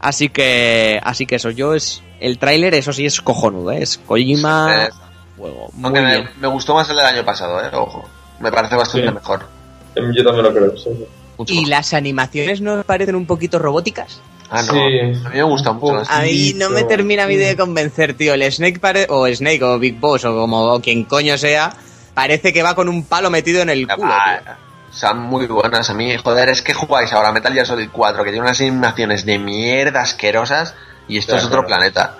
Así 0.00 0.28
que, 0.30 0.98
así 1.02 1.26
que 1.26 1.36
eso, 1.36 1.50
yo 1.50 1.74
es. 1.74 2.02
El 2.20 2.38
tráiler, 2.38 2.74
eso 2.74 2.92
sí 2.92 3.06
es 3.06 3.20
cojonudo, 3.20 3.70
¿eh? 3.72 3.82
es 3.82 3.98
Kojima. 3.98 4.88
Juego. 5.36 5.68
Muy 5.74 5.84
Aunque 5.84 6.00
me, 6.00 6.10
bien. 6.16 6.30
me 6.40 6.48
gustó 6.48 6.74
más 6.74 6.88
el 6.90 6.96
del 6.96 7.06
año 7.06 7.24
pasado, 7.24 7.62
¿eh? 7.62 7.68
Ojo. 7.72 8.08
Me 8.40 8.50
parece 8.50 8.74
bastante 8.76 9.08
Sí. 9.08 9.14
mejor. 9.14 9.46
Yo 9.94 10.24
también 10.24 10.42
lo 10.44 10.52
creo. 10.52 10.76
sí. 10.76 10.90
Mucho 11.38 11.52
¿Y 11.52 11.56
mejor. 11.58 11.70
las 11.70 11.94
animaciones 11.94 12.60
no 12.60 12.82
parecen 12.82 13.14
un 13.16 13.26
poquito 13.26 13.58
robóticas? 13.58 14.20
Ah, 14.48 14.62
no. 14.62 14.72
Sí. 14.72 14.78
A 15.24 15.28
mí 15.30 15.36
me 15.36 15.42
gusta 15.42 15.72
mucho. 15.72 16.02
A 16.08 16.20
mí 16.22 16.52
no 16.56 16.70
me 16.70 16.84
termina 16.84 17.24
a 17.24 17.26
mí 17.26 17.36
de 17.36 17.56
convencer, 17.56 18.14
tío. 18.14 18.34
El 18.34 18.50
Snake 18.52 18.78
pare- 18.78 19.06
o 19.08 19.26
Snake 19.26 19.62
o 19.64 19.78
Big 19.78 19.98
Boss 19.98 20.24
o 20.24 20.34
como 20.34 20.62
o 20.72 20.80
quien 20.80 21.04
coño 21.04 21.36
sea, 21.36 21.72
parece 22.14 22.52
que 22.52 22.62
va 22.62 22.74
con 22.74 22.88
un 22.88 23.04
palo 23.04 23.28
metido 23.30 23.60
en 23.62 23.70
el 23.70 23.86
culo. 23.88 24.08
tío. 24.08 24.16
Ah, 24.16 24.56
Son 24.92 25.18
muy 25.20 25.46
buenas. 25.46 25.90
A 25.90 25.94
mí, 25.94 26.16
joder, 26.16 26.48
es 26.48 26.62
que 26.62 26.72
jugáis 26.74 27.12
ahora 27.12 27.32
Metal 27.32 27.52
Gear 27.52 27.66
Solid 27.66 27.88
4, 27.92 28.22
que 28.24 28.30
tiene 28.30 28.46
unas 28.46 28.60
animaciones 28.60 29.26
de 29.26 29.38
mierda 29.38 30.00
asquerosas, 30.02 30.74
y 31.08 31.18
esto 31.18 31.32
Claro, 31.32 31.40
es 31.42 31.46
otro 31.48 31.64
claro. 31.66 31.80
planeta. 31.80 32.14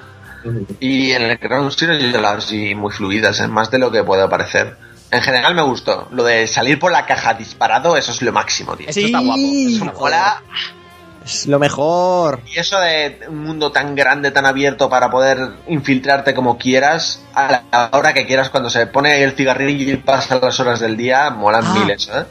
Y 0.80 1.12
en 1.12 1.22
el 1.22 1.38
Ground 1.38 1.72
Zero 1.76 1.96
yo 1.96 2.20
las 2.20 2.50
vi 2.50 2.74
muy 2.74 2.92
fluidas, 2.92 3.40
¿eh? 3.40 3.48
más 3.48 3.70
de 3.70 3.78
lo 3.78 3.90
que 3.90 4.04
puede 4.04 4.28
parecer. 4.28 4.76
En 5.16 5.22
general 5.22 5.54
me 5.54 5.62
gustó. 5.62 6.08
Lo 6.12 6.24
de 6.24 6.46
salir 6.46 6.78
por 6.78 6.92
la 6.92 7.06
caja 7.06 7.34
disparado, 7.34 7.96
eso 7.96 8.12
es 8.12 8.22
lo 8.22 8.32
máximo, 8.32 8.76
tío. 8.76 8.88
Eso 8.88 9.00
está 9.00 9.18
guapo. 9.20 9.40
Eso 9.40 9.84
mola. 9.86 10.42
Es 11.24 11.46
lo 11.46 11.58
mejor. 11.58 12.40
Y 12.54 12.58
eso 12.58 12.78
de 12.78 13.18
un 13.28 13.38
mundo 13.42 13.72
tan 13.72 13.96
grande, 13.96 14.30
tan 14.30 14.46
abierto 14.46 14.88
para 14.88 15.10
poder 15.10 15.38
infiltrarte 15.66 16.34
como 16.34 16.56
quieras, 16.56 17.20
a 17.34 17.62
la 17.72 17.90
hora 17.92 18.14
que 18.14 18.26
quieras, 18.26 18.50
cuando 18.50 18.70
se 18.70 18.86
pone 18.86 19.20
el 19.24 19.32
cigarrillo 19.32 19.92
y 19.92 19.96
pasan 19.96 20.40
las 20.40 20.60
horas 20.60 20.78
del 20.78 20.96
día, 20.96 21.30
molan 21.30 21.64
Ah. 21.66 21.74
miles, 21.80 22.08
¿eh? 22.14 22.22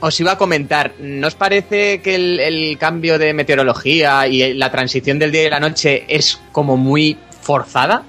Os 0.00 0.18
iba 0.20 0.32
a 0.32 0.38
comentar, 0.38 0.92
¿no 0.98 1.26
os 1.26 1.34
parece 1.34 2.00
que 2.02 2.14
el, 2.14 2.38
el 2.40 2.78
cambio 2.78 3.18
de 3.18 3.32
meteorología 3.34 4.26
y 4.26 4.52
la 4.54 4.70
transición 4.70 5.18
del 5.18 5.32
día 5.32 5.44
y 5.44 5.50
la 5.50 5.60
noche 5.60 6.04
es 6.08 6.38
como 6.52 6.76
muy 6.76 7.18
forzada? 7.42 8.02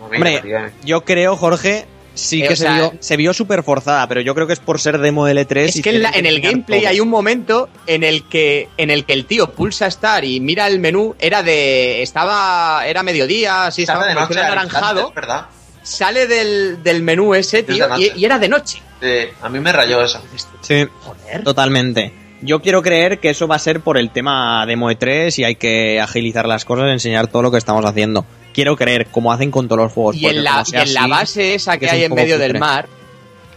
Hombre, 0.00 0.72
yo 0.84 1.04
creo, 1.04 1.36
Jorge, 1.36 1.86
sí 2.14 2.42
Eh, 2.42 2.48
que 2.48 2.56
se 2.56 2.64
sea, 2.64 2.74
vio, 2.74 2.92
se 3.00 3.16
vio 3.16 3.32
súper 3.32 3.62
forzada, 3.62 4.06
pero 4.08 4.20
yo 4.20 4.34
creo 4.34 4.46
que 4.46 4.52
es 4.52 4.60
por 4.60 4.80
ser 4.80 4.98
demo 4.98 5.28
L3. 5.28 5.56
Es 5.58 5.76
y 5.76 5.82
que 5.82 5.90
en, 5.90 6.02
la- 6.02 6.10
tienen 6.12 6.26
en 6.30 6.34
el 6.36 6.40
gameplay 6.42 6.80
todo. 6.80 6.90
hay 6.90 7.00
un 7.00 7.08
momento 7.08 7.68
en 7.86 8.02
el 8.04 8.24
que 8.24 8.68
en 8.76 8.90
el 8.90 9.04
que 9.04 9.12
el 9.12 9.24
tío 9.26 9.50
pulsa 9.52 9.86
Star 9.86 10.24
y 10.24 10.40
mira 10.40 10.66
el 10.66 10.80
menú, 10.80 11.14
era 11.18 11.42
de 11.42 12.02
estaba 12.02 12.82
era 12.86 13.02
mediodía, 13.02 13.66
así 13.66 13.82
estaba 13.82 14.00
Sale 14.02 14.14
de 14.14 14.20
noche, 14.20 14.40
anaranjado, 14.40 15.12
verdad. 15.14 15.46
sale 15.82 16.26
del, 16.26 16.82
del 16.82 17.02
menú 17.02 17.34
ese, 17.34 17.62
de 17.62 17.74
tío, 17.74 17.86
y, 17.98 18.24
era 18.24 18.38
de 18.38 18.48
noche. 18.48 18.82
Sí, 19.00 19.08
a 19.40 19.48
mí 19.48 19.60
me 19.60 19.72
rayó 19.72 20.02
eso. 20.02 20.20
Sí, 20.60 20.84
Joder. 21.02 21.42
totalmente. 21.42 22.12
Yo 22.42 22.60
quiero 22.62 22.82
creer 22.82 23.18
que 23.18 23.30
eso 23.30 23.46
va 23.46 23.56
a 23.56 23.58
ser 23.58 23.80
por 23.80 23.98
el 23.98 24.10
tema 24.10 24.64
demo 24.66 24.90
E3 24.90 25.38
y 25.38 25.44
hay 25.44 25.56
que 25.56 26.00
agilizar 26.00 26.46
las 26.48 26.64
cosas, 26.64 26.86
enseñar 26.90 27.26
todo 27.28 27.42
lo 27.42 27.50
que 27.50 27.58
estamos 27.58 27.84
haciendo. 27.84 28.24
Quiero 28.52 28.76
creer, 28.76 29.06
como 29.06 29.32
hacen 29.32 29.50
con 29.50 29.68
todos 29.68 29.82
los 29.84 29.92
juegos. 29.92 30.16
Y 30.16 30.26
en 30.26 30.42
la, 30.44 30.64
y 30.66 30.76
en 30.76 31.08
base 31.10 31.54
esa 31.54 31.78
que 31.78 31.88
hay 31.88 32.04
en 32.04 32.14
medio 32.14 32.38
del 32.38 32.58
mar, 32.58 32.88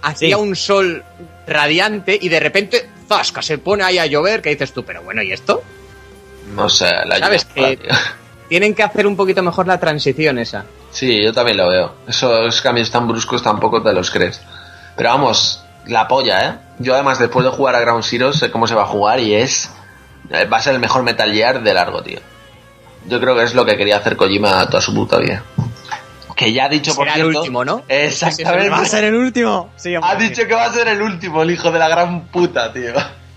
hacía 0.02 0.36
Sí. 0.38 0.42
un 0.42 0.56
sol 0.56 1.04
radiante 1.48 2.18
y 2.22 2.30
de 2.30 2.40
repente, 2.40 2.90
zasca, 3.08 3.42
se 3.42 3.58
pone 3.58 3.84
ahí 3.84 3.98
a 3.98 4.06
llover, 4.06 4.42
que 4.42 4.50
dices 4.50 4.72
tú, 4.74 4.84
pero 4.86 5.02
bueno, 5.02 5.22
¿y 5.24 5.32
esto? 5.32 5.64
No 6.56 6.70
sé, 6.70 6.92
la 7.06 7.18
¿Sabes 7.20 7.46
que-. 7.46 7.80
Tienen 8.50 8.76
que 8.76 8.84
hacer 8.84 9.08
un 9.08 9.16
poquito 9.16 9.42
mejor 9.42 9.66
la 9.66 9.80
transición 9.80 10.38
esa. 10.38 10.66
Sí, 10.92 11.24
yo 11.24 11.34
también 11.34 11.58
lo 11.58 11.70
veo. 11.70 11.96
Esos 12.08 12.62
cambios 12.62 12.92
tan 12.92 13.08
bruscos 13.08 13.42
tampoco 13.42 13.82
te 13.82 13.94
los 13.94 14.12
crees. 14.12 14.42
Pero 14.96 15.10
vamos, 15.10 15.64
la 15.88 16.08
polla, 16.08 16.48
¿eh? 16.50 16.54
Yo 16.78 16.94
además 16.94 17.18
después 17.18 17.44
de 17.46 17.52
jugar 17.52 17.74
a 17.76 17.80
Ground 17.80 18.04
Zero 18.04 18.32
sé 18.32 18.52
cómo 18.52 18.68
se 18.68 18.76
va 18.76 18.84
a 18.84 18.88
jugar 18.88 19.20
y 19.20 19.34
es... 19.34 19.72
Va 20.32 20.58
a 20.58 20.62
ser 20.62 20.74
el 20.76 20.80
mejor 20.80 21.02
Metal 21.04 21.32
Gear 21.34 21.64
de 21.64 21.74
largo, 21.74 22.04
tío. 22.04 22.20
Yo 23.08 23.20
creo 23.20 23.36
que 23.36 23.44
es 23.44 23.54
lo 23.54 23.66
que 23.66 23.76
quería 23.78 23.98
hacer 23.98 24.16
Kojima 24.16 24.68
toda 24.70 24.82
su 24.82 24.94
puta 24.94 25.18
vida. 25.18 25.44
Que 26.36 26.52
ya 26.52 26.66
ha 26.66 26.70
dicho, 26.70 26.96
por 26.96 27.06
Será 27.06 27.16
el 27.18 27.22
cierto... 27.24 27.40
último, 27.42 27.64
¿no? 27.66 27.84
Exactamente. 27.88 28.70
Va 28.70 28.78
a 28.80 28.86
ser 28.86 29.04
el 29.04 29.16
último. 29.16 29.72
Sí, 29.76 29.96
hombre. 29.96 30.12
Ha 30.12 30.16
dicho 30.16 30.48
que 30.48 30.54
va 30.56 30.66
a 30.66 30.72
ser 30.74 30.88
el 30.88 31.02
último, 31.02 31.44
el 31.44 31.52
hijo 31.52 31.72
de 31.72 31.80
la 31.80 31.88
gran 31.90 32.28
puta, 32.28 32.72
tío. 32.74 32.94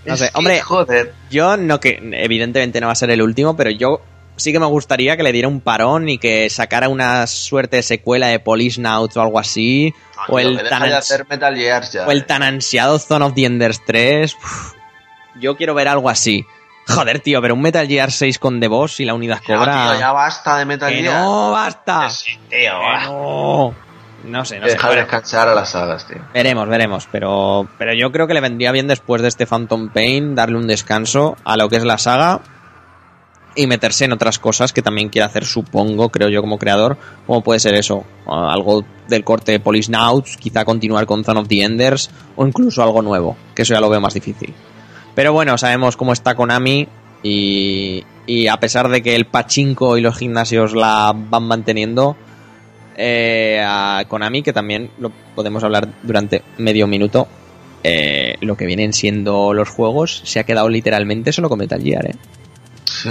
No 0.06 0.16
sé, 0.16 0.30
hombre. 0.34 0.60
Joder. 0.62 1.12
Yo 1.30 1.56
no 1.56 1.78
que 1.80 1.98
evidentemente 2.14 2.80
no 2.80 2.86
va 2.86 2.92
a 2.92 2.96
ser 2.96 3.10
el 3.10 3.20
último, 3.20 3.56
pero 3.56 3.70
yo 3.70 4.00
sí 4.36 4.52
que 4.52 4.60
me 4.60 4.66
gustaría 4.66 5.16
que 5.16 5.22
le 5.22 5.32
diera 5.32 5.48
un 5.48 5.60
parón 5.60 6.08
y 6.08 6.18
que 6.18 6.48
sacara 6.48 6.88
una 6.88 7.26
suerte 7.26 7.76
de 7.76 7.82
secuela 7.82 8.28
de 8.28 8.38
Police 8.38 8.80
Nauts 8.80 9.16
o 9.16 9.22
algo 9.22 9.38
así, 9.38 9.92
o 10.28 10.38
Tío, 10.38 10.48
el 10.48 10.56
que 10.58 10.64
tan 10.68 10.82
deja 10.82 10.84
de 10.86 10.94
ans- 10.94 10.98
hacer 10.98 11.26
Metal 11.28 11.54
Gears 11.56 11.92
ya. 11.92 12.06
o 12.06 12.10
el 12.12 12.24
tan 12.24 12.42
ansiado 12.42 12.98
Zone 12.98 13.24
of 13.24 13.34
the 13.34 13.44
Enders 13.46 13.80
3. 13.84 14.34
Uf, 14.34 14.72
yo 15.40 15.56
quiero 15.56 15.74
ver 15.74 15.88
algo 15.88 16.08
así. 16.08 16.44
Joder, 16.88 17.20
tío, 17.20 17.42
pero 17.42 17.54
un 17.54 17.62
Metal 17.62 17.86
Gear 17.86 18.12
6 18.12 18.38
con 18.38 18.60
The 18.60 18.68
Boss 18.68 19.00
y 19.00 19.04
la 19.04 19.14
unidad 19.14 19.40
cobra. 19.44 19.90
tío, 19.90 20.00
ya 20.00 20.12
basta 20.12 20.58
de 20.58 20.64
Metal 20.64 20.92
que 20.92 21.02
Gear. 21.02 21.20
no, 21.20 21.50
basta. 21.50 22.08
Sí, 22.10 22.38
tío. 22.48 22.72
Que 22.78 23.06
no. 23.06 23.74
No 24.24 24.44
sé, 24.44 24.58
no 24.58 24.66
sé. 24.66 24.72
Deja 24.72 24.90
de 24.90 24.96
descansar 24.96 25.48
a 25.48 25.54
las 25.54 25.70
sagas, 25.70 26.06
tío. 26.06 26.18
Veremos, 26.32 26.68
veremos, 26.68 27.08
pero, 27.12 27.68
pero 27.78 27.92
yo 27.94 28.10
creo 28.10 28.26
que 28.26 28.34
le 28.34 28.40
vendría 28.40 28.72
bien 28.72 28.88
después 28.88 29.22
de 29.22 29.28
este 29.28 29.46
Phantom 29.46 29.90
Pain 29.90 30.34
darle 30.34 30.58
un 30.58 30.66
descanso 30.66 31.36
a 31.44 31.56
lo 31.56 31.68
que 31.68 31.76
es 31.76 31.84
la 31.84 31.98
saga 31.98 32.40
y 33.54 33.66
meterse 33.66 34.04
en 34.04 34.12
otras 34.12 34.38
cosas 34.38 34.72
que 34.72 34.82
también 34.82 35.08
quiere 35.08 35.24
hacer, 35.24 35.44
supongo, 35.44 36.10
creo 36.10 36.28
yo 36.28 36.40
como 36.42 36.58
creador, 36.58 36.98
como 37.26 37.42
puede 37.42 37.58
ser 37.58 37.74
eso, 37.74 38.04
algo 38.26 38.84
del 39.08 39.24
corte 39.24 39.52
de 39.52 39.60
Police 39.60 39.90
Nauts, 39.90 40.36
quizá 40.36 40.64
continuar 40.64 41.06
con 41.06 41.24
Zone 41.24 41.40
of 41.40 41.48
the 41.48 41.62
Enders 41.62 42.10
o 42.36 42.46
incluso 42.46 42.82
algo 42.82 43.02
nuevo, 43.02 43.36
que 43.54 43.62
eso 43.62 43.74
ya 43.74 43.80
lo 43.80 43.88
veo 43.88 44.00
más 44.00 44.14
difícil. 44.14 44.54
Pero 45.16 45.32
bueno, 45.32 45.58
sabemos 45.58 45.96
cómo 45.96 46.12
está 46.12 46.36
Konami 46.36 46.86
y, 47.24 48.04
y 48.26 48.46
a 48.46 48.58
pesar 48.58 48.88
de 48.88 49.02
que 49.02 49.16
el 49.16 49.26
pachinko 49.26 49.98
y 49.98 50.00
los 50.00 50.16
gimnasios 50.16 50.74
la 50.74 51.12
van 51.16 51.42
manteniendo, 51.42 52.16
eh, 52.96 53.62
a 53.66 54.04
Konami, 54.08 54.42
que 54.42 54.52
también 54.52 54.90
lo 54.98 55.10
podemos 55.34 55.62
hablar 55.64 55.88
durante 56.02 56.42
medio 56.58 56.86
minuto, 56.86 57.28
eh, 57.82 58.36
lo 58.40 58.56
que 58.56 58.66
vienen 58.66 58.92
siendo 58.92 59.52
los 59.52 59.68
juegos, 59.68 60.22
se 60.24 60.40
ha 60.40 60.44
quedado 60.44 60.68
literalmente 60.68 61.32
solo 61.32 61.48
con 61.48 61.58
Metal 61.58 61.82
Gear, 61.82 62.06
¿eh? 62.06 62.14
Sí. 62.84 63.10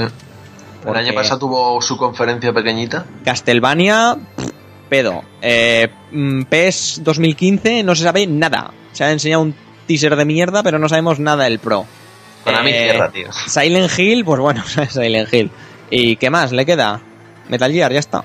El 0.87 0.95
año 0.95 1.13
pasado 1.13 1.39
tuvo 1.39 1.81
su 1.81 1.97
conferencia 1.97 2.53
pequeñita. 2.53 3.05
Castlevania, 3.23 4.15
pff, 4.35 4.49
pedo. 4.89 5.23
Eh, 5.41 5.87
mm, 6.11 6.43
PES 6.43 7.01
2015 7.03 7.83
no 7.83 7.95
se 7.95 8.03
sabe 8.03 8.27
nada. 8.27 8.71
Se 8.91 9.03
ha 9.03 9.11
enseñado 9.11 9.41
un 9.41 9.55
teaser 9.87 10.15
de 10.15 10.25
mierda, 10.25 10.63
pero 10.63 10.79
no 10.79 10.89
sabemos 10.89 11.19
nada 11.19 11.45
del 11.45 11.59
Pro. 11.59 11.85
Para 12.43 12.61
mí 12.63 12.69
Eh, 12.71 12.89
cierra, 12.91 13.09
tío. 13.11 13.27
Silent 13.47 13.91
Hill, 13.97 14.23
pues 14.25 14.39
bueno, 14.39 14.63
Silent 14.89 15.33
Hill. 15.33 15.51
¿Y 15.89 16.15
qué 16.17 16.29
más 16.29 16.51
le 16.51 16.65
queda? 16.65 17.01
Metal 17.49 17.71
Gear, 17.71 17.91
ya 17.93 17.99
está. 17.99 18.23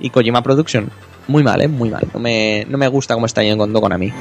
Y 0.00 0.10
Kojima 0.10 0.42
Production. 0.42 0.90
Muy 1.26 1.42
mal, 1.42 1.60
¿eh? 1.60 1.68
Muy 1.68 1.90
mal. 1.90 2.06
No 2.14 2.20
me, 2.20 2.64
no 2.68 2.78
me 2.78 2.88
gusta 2.88 3.14
cómo 3.14 3.26
está 3.26 3.42
yendo 3.42 3.80
Konami. 3.80 4.12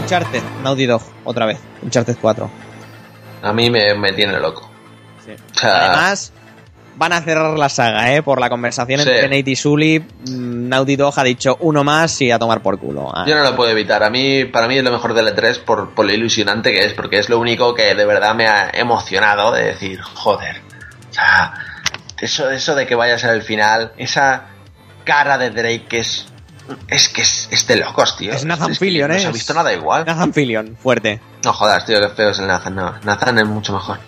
Uncharted, 0.00 0.42
Naughty 0.62 0.86
Dog, 0.86 1.02
otra 1.24 1.46
vez. 1.46 1.58
Uncharted 1.82 2.16
4. 2.20 2.50
A 3.44 3.52
mí 3.52 3.70
me, 3.70 3.94
me 3.94 4.12
tiene 4.12 4.38
loco. 4.40 4.70
Sí. 5.24 5.32
O 5.32 5.58
sea, 5.58 5.86
Además, 5.92 6.32
van 6.96 7.12
a 7.12 7.20
cerrar 7.22 7.58
la 7.58 7.68
saga, 7.68 8.14
¿eh? 8.14 8.22
Por 8.22 8.40
la 8.40 8.48
conversación 8.48 9.00
Sí. 9.00 9.08
entre 9.08 9.24
Nate 9.28 9.50
y 9.50 9.56
Sully. 9.56 9.98
mm, 10.00 10.68
Naughty 10.68 10.96
Dog 10.96 11.12
ha 11.18 11.24
dicho 11.24 11.56
uno 11.60 11.82
más 11.84 12.20
y 12.22 12.30
a 12.30 12.38
tomar 12.38 12.60
por 12.62 12.78
culo. 12.78 13.10
Ah, 13.14 13.24
yo 13.26 13.34
no 13.36 13.42
lo 13.42 13.54
puedo 13.56 13.70
evitar. 13.70 14.02
A 14.02 14.10
mí, 14.10 14.44
para 14.44 14.66
mí 14.68 14.78
es 14.78 14.84
lo 14.84 14.90
mejor 14.92 15.14
del 15.14 15.28
E3 15.28 15.58
por, 15.64 15.90
por 15.94 16.06
lo 16.06 16.12
ilusionante 16.12 16.72
que 16.72 16.84
es, 16.84 16.92
porque 16.94 17.18
es 17.18 17.28
lo 17.28 17.38
único 17.38 17.74
que 17.74 17.94
de 17.94 18.04
verdad 18.06 18.34
me 18.34 18.46
ha 18.46 18.70
emocionado 18.72 19.52
de 19.52 19.64
decir, 19.64 20.00
joder. 20.00 20.60
O 21.10 21.12
sea, 21.12 21.54
eso, 22.20 22.50
eso 22.50 22.74
de 22.74 22.86
que 22.86 22.94
vaya 22.94 23.14
a 23.14 23.18
ser 23.18 23.30
el 23.34 23.42
final, 23.42 23.92
esa 23.96 24.44
cara 25.04 25.36
de 25.38 25.50
Drake 25.50 25.84
que 25.88 25.98
es. 26.00 26.26
Es 26.88 27.08
que 27.08 27.22
es, 27.22 27.48
es 27.50 27.66
de 27.66 27.76
locos, 27.76 28.16
tío. 28.16 28.32
Es 28.32 28.44
Nathan 28.44 28.68
que 28.70 28.74
Fillion, 28.76 29.08
No 29.10 29.16
¿eh? 29.16 29.20
se 29.20 29.26
ha 29.26 29.32
visto 29.32 29.52
nada 29.54 29.72
igual. 29.72 30.04
Nathan 30.06 30.32
Fillion, 30.32 30.76
fuerte. 30.80 31.20
No 31.44 31.52
jodas, 31.52 31.84
tío, 31.84 32.00
qué 32.00 32.08
feo 32.08 32.30
es 32.30 32.38
el 32.38 32.46
Nathan. 32.46 32.74
No, 32.74 32.94
Nathan 33.04 33.38
es 33.38 33.46
mucho 33.46 33.72
mejor. 33.74 33.98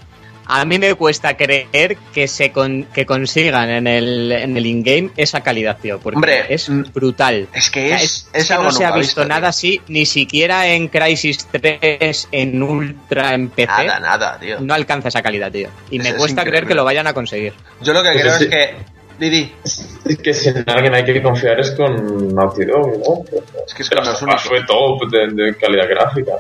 A 0.49 0.65
mí 0.65 0.79
me 0.79 0.95
cuesta 0.95 1.37
creer 1.37 1.97
que 2.15 2.29
se 2.29 2.53
con- 2.53 2.85
que 2.85 3.05
consigan 3.05 3.69
en 3.69 3.89
el, 3.89 4.31
en 4.31 4.57
el 4.57 4.65
in-game 4.65 5.11
esa 5.17 5.41
calidad, 5.41 5.77
tío, 5.79 5.99
porque 5.99 6.15
Hombre, 6.17 6.47
es 6.55 6.69
mm, 6.71 6.85
brutal. 6.95 7.49
Es 7.53 7.69
que 7.69 7.93
es, 7.93 8.29
es 8.33 8.47
que 8.47 8.53
algo 8.53 8.67
no 8.67 8.71
se 8.73 8.85
ha 8.85 8.93
visto 8.93 9.25
nada 9.25 9.49
así, 9.49 9.81
ni 9.89 10.07
siquiera 10.07 10.69
en 10.69 10.87
Crisis 10.87 11.49
3, 11.51 12.29
en 12.31 12.63
Ultra, 12.63 13.35
en 13.35 13.49
PC. 13.49 13.67
Nada, 13.67 13.99
nada, 13.99 14.39
tío. 14.39 14.61
No 14.61 14.73
alcanza 14.73 15.09
esa 15.09 15.21
calidad, 15.21 15.51
tío. 15.51 15.69
Y 15.91 15.99
me 15.99 16.11
Es 16.11 16.15
cuesta 16.15 16.45
creer 16.45 16.65
que 16.65 16.77
lo 16.77 16.85
vayan 16.85 17.09
a 17.09 17.13
conseguir. 17.13 17.53
Yo 17.83 17.93
lo 17.93 18.05
que 18.05 18.11
Pues 18.13 18.23
creo 18.23 18.39
sí. 18.39 18.45
es 18.45 18.51
que. 18.51 18.96
Didi, 19.19 19.55
Es 19.65 20.19
que 20.23 20.35
si 20.35 20.51
en 20.51 20.65
alguien 20.69 20.95
hay 20.95 21.05
que 21.05 21.23
confiar 21.23 21.59
es 21.61 21.71
con 21.73 22.35
Naughty 22.35 22.65
Dog, 22.67 22.99
¿no? 22.99 23.39
Es 23.67 23.73
que 23.75 23.83
es 23.83 23.89
Pero 23.89 24.03
con 24.03 24.11
los 24.11 24.43
su 24.43 24.49
top 24.67 25.11
de, 25.11 25.29
de 25.43 25.57
calidad 25.57 25.89
gráfica. 25.89 26.33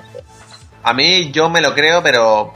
a 0.83 0.93
mí 0.95 1.31
yo 1.33 1.49
me 1.49 1.61
lo 1.61 1.75
creo, 1.75 2.03
pero. 2.03 2.53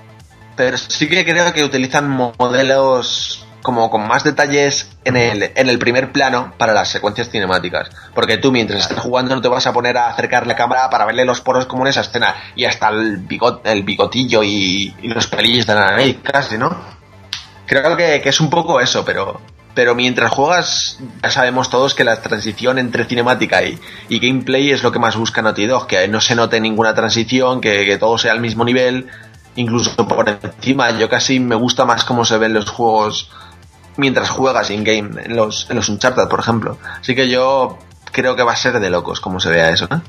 Pero 0.56 0.76
sí 0.76 1.08
que 1.08 1.24
creo 1.24 1.52
que 1.54 1.64
utilizan 1.64 2.08
modelos 2.10 3.46
como 3.62 3.90
con 3.90 4.06
más 4.06 4.24
detalles 4.24 4.90
en 5.04 5.16
el, 5.16 5.52
en 5.54 5.68
el 5.68 5.78
primer 5.78 6.12
plano 6.12 6.52
para 6.58 6.72
las 6.74 6.88
secuencias 6.88 7.30
cinemáticas. 7.30 7.90
Porque 8.14 8.36
tú 8.36 8.52
mientras 8.52 8.82
estás 8.82 8.98
jugando 8.98 9.34
no 9.34 9.40
te 9.40 9.48
vas 9.48 9.66
a 9.66 9.72
poner 9.72 9.96
a 9.96 10.08
acercar 10.08 10.46
la 10.46 10.56
cámara 10.56 10.90
para 10.90 11.06
verle 11.06 11.24
los 11.24 11.40
poros 11.40 11.66
como 11.66 11.84
en 11.84 11.88
esa 11.88 12.02
escena. 12.02 12.34
Y 12.56 12.66
hasta 12.66 12.88
el, 12.88 13.18
bigot, 13.18 13.66
el 13.66 13.84
bigotillo 13.84 14.42
y, 14.42 14.94
y 15.00 15.08
los 15.08 15.26
pelillos 15.28 15.66
de 15.66 15.74
la 15.74 15.92
nariz 15.92 16.18
casi, 16.22 16.58
¿no? 16.58 16.76
Creo 17.66 17.96
que, 17.96 18.20
que 18.20 18.28
es 18.28 18.40
un 18.40 18.50
poco 18.50 18.80
eso, 18.80 19.04
pero, 19.04 19.40
pero 19.74 19.94
mientras 19.94 20.30
juegas, 20.30 20.98
ya 21.22 21.30
sabemos 21.30 21.70
todos 21.70 21.94
que 21.94 22.04
la 22.04 22.20
transición 22.20 22.78
entre 22.78 23.04
cinemática 23.04 23.62
y, 23.62 23.78
y 24.08 24.18
gameplay 24.18 24.70
es 24.70 24.82
lo 24.82 24.92
que 24.92 24.98
más 24.98 25.16
busca 25.16 25.42
Naughty 25.42 25.66
Dog, 25.66 25.86
que 25.86 26.06
no 26.08 26.20
se 26.20 26.34
note 26.34 26.60
ninguna 26.60 26.94
transición, 26.94 27.60
que, 27.60 27.84
que 27.84 27.98
todo 27.98 28.18
sea 28.18 28.32
al 28.32 28.40
mismo 28.40 28.64
nivel, 28.64 29.08
incluso 29.56 30.08
por 30.08 30.28
encima. 30.28 30.90
Yo 30.98 31.08
casi 31.08 31.40
me 31.40 31.54
gusta 31.54 31.84
más 31.84 32.04
cómo 32.04 32.24
se 32.24 32.38
ven 32.38 32.52
los 32.52 32.68
juegos 32.68 33.30
mientras 33.96 34.30
juegas 34.30 34.70
in-game, 34.70 35.22
en 35.24 35.36
los, 35.36 35.68
en 35.70 35.76
los 35.76 35.88
Uncharted, 35.88 36.28
por 36.28 36.40
ejemplo. 36.40 36.78
Así 37.00 37.14
que 37.14 37.28
yo 37.28 37.78
creo 38.12 38.34
que 38.36 38.42
va 38.42 38.52
a 38.52 38.56
ser 38.56 38.80
de 38.80 38.90
locos 38.90 39.20
cómo 39.20 39.40
se 39.40 39.50
vea 39.50 39.70
eso, 39.70 39.86
¿no? 39.90 40.02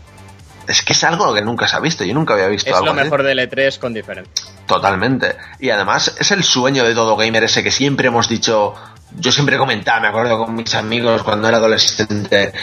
Es 0.67 0.83
que 0.83 0.93
es 0.93 1.03
algo 1.03 1.33
que 1.33 1.41
nunca 1.41 1.67
se 1.67 1.75
ha 1.75 1.79
visto, 1.79 2.03
yo 2.05 2.13
nunca 2.13 2.33
había 2.33 2.47
visto 2.47 2.69
Es 2.69 2.75
algo 2.75 2.87
lo 2.87 2.91
así. 2.93 3.01
mejor 3.03 3.23
del 3.23 3.39
E3 3.39 3.77
con 3.79 3.93
diferencia. 3.93 4.31
Totalmente. 4.67 5.35
Y 5.59 5.69
además 5.71 6.15
es 6.19 6.31
el 6.31 6.43
sueño 6.43 6.85
de 6.85 6.93
todo 6.93 7.17
gamer 7.17 7.43
ese 7.43 7.63
que 7.63 7.71
siempre 7.71 8.07
hemos 8.07 8.29
dicho, 8.29 8.75
yo 9.17 9.31
siempre 9.31 9.57
comentaba, 9.57 9.99
me 9.99 10.07
acuerdo 10.07 10.37
con 10.37 10.55
mis 10.55 10.73
amigos 10.75 11.23
cuando 11.23 11.47
era 11.47 11.57
adolescente. 11.57 12.53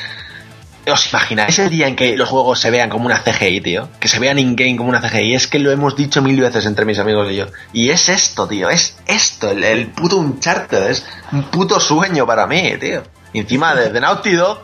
¿Os 0.91 1.13
imagináis 1.13 1.59
el 1.59 1.69
día 1.69 1.87
en 1.87 1.97
que 1.97 2.17
los 2.17 2.29
juegos 2.29 2.61
se 2.61 2.71
vean 2.71 2.89
como 2.89 3.07
una 3.07 3.23
CGI, 3.23 3.61
tío? 3.61 3.89
Que 4.01 4.09
se 4.09 4.19
vean 4.19 4.39
in-game 4.39 4.77
como 4.77 4.89
una 4.89 5.03
CGI. 5.03 5.35
Es 5.35 5.47
que 5.47 5.59
lo 5.59 5.71
hemos 5.71 5.97
dicho 5.97 6.23
mil 6.23 6.41
veces 6.41 6.65
entre 6.65 6.87
mis 6.87 6.99
amigos 6.99 7.31
y 7.31 7.37
yo. 7.37 7.47
Y 7.75 7.91
es 7.91 8.09
esto, 8.09 8.49
tío. 8.49 8.71
Es 8.71 8.97
esto. 9.07 9.51
El, 9.51 9.65
el 9.65 9.89
puto 9.89 10.17
Uncharted. 10.17 10.91
Es 10.91 11.05
un 11.33 11.45
puto 11.45 11.79
sueño 11.79 12.27
para 12.27 12.47
mí, 12.47 12.75
tío. 12.81 13.03
Encima 13.35 13.75
de, 13.75 13.91
de 13.91 14.01
Naughty 14.01 14.33
Dog, 14.33 14.61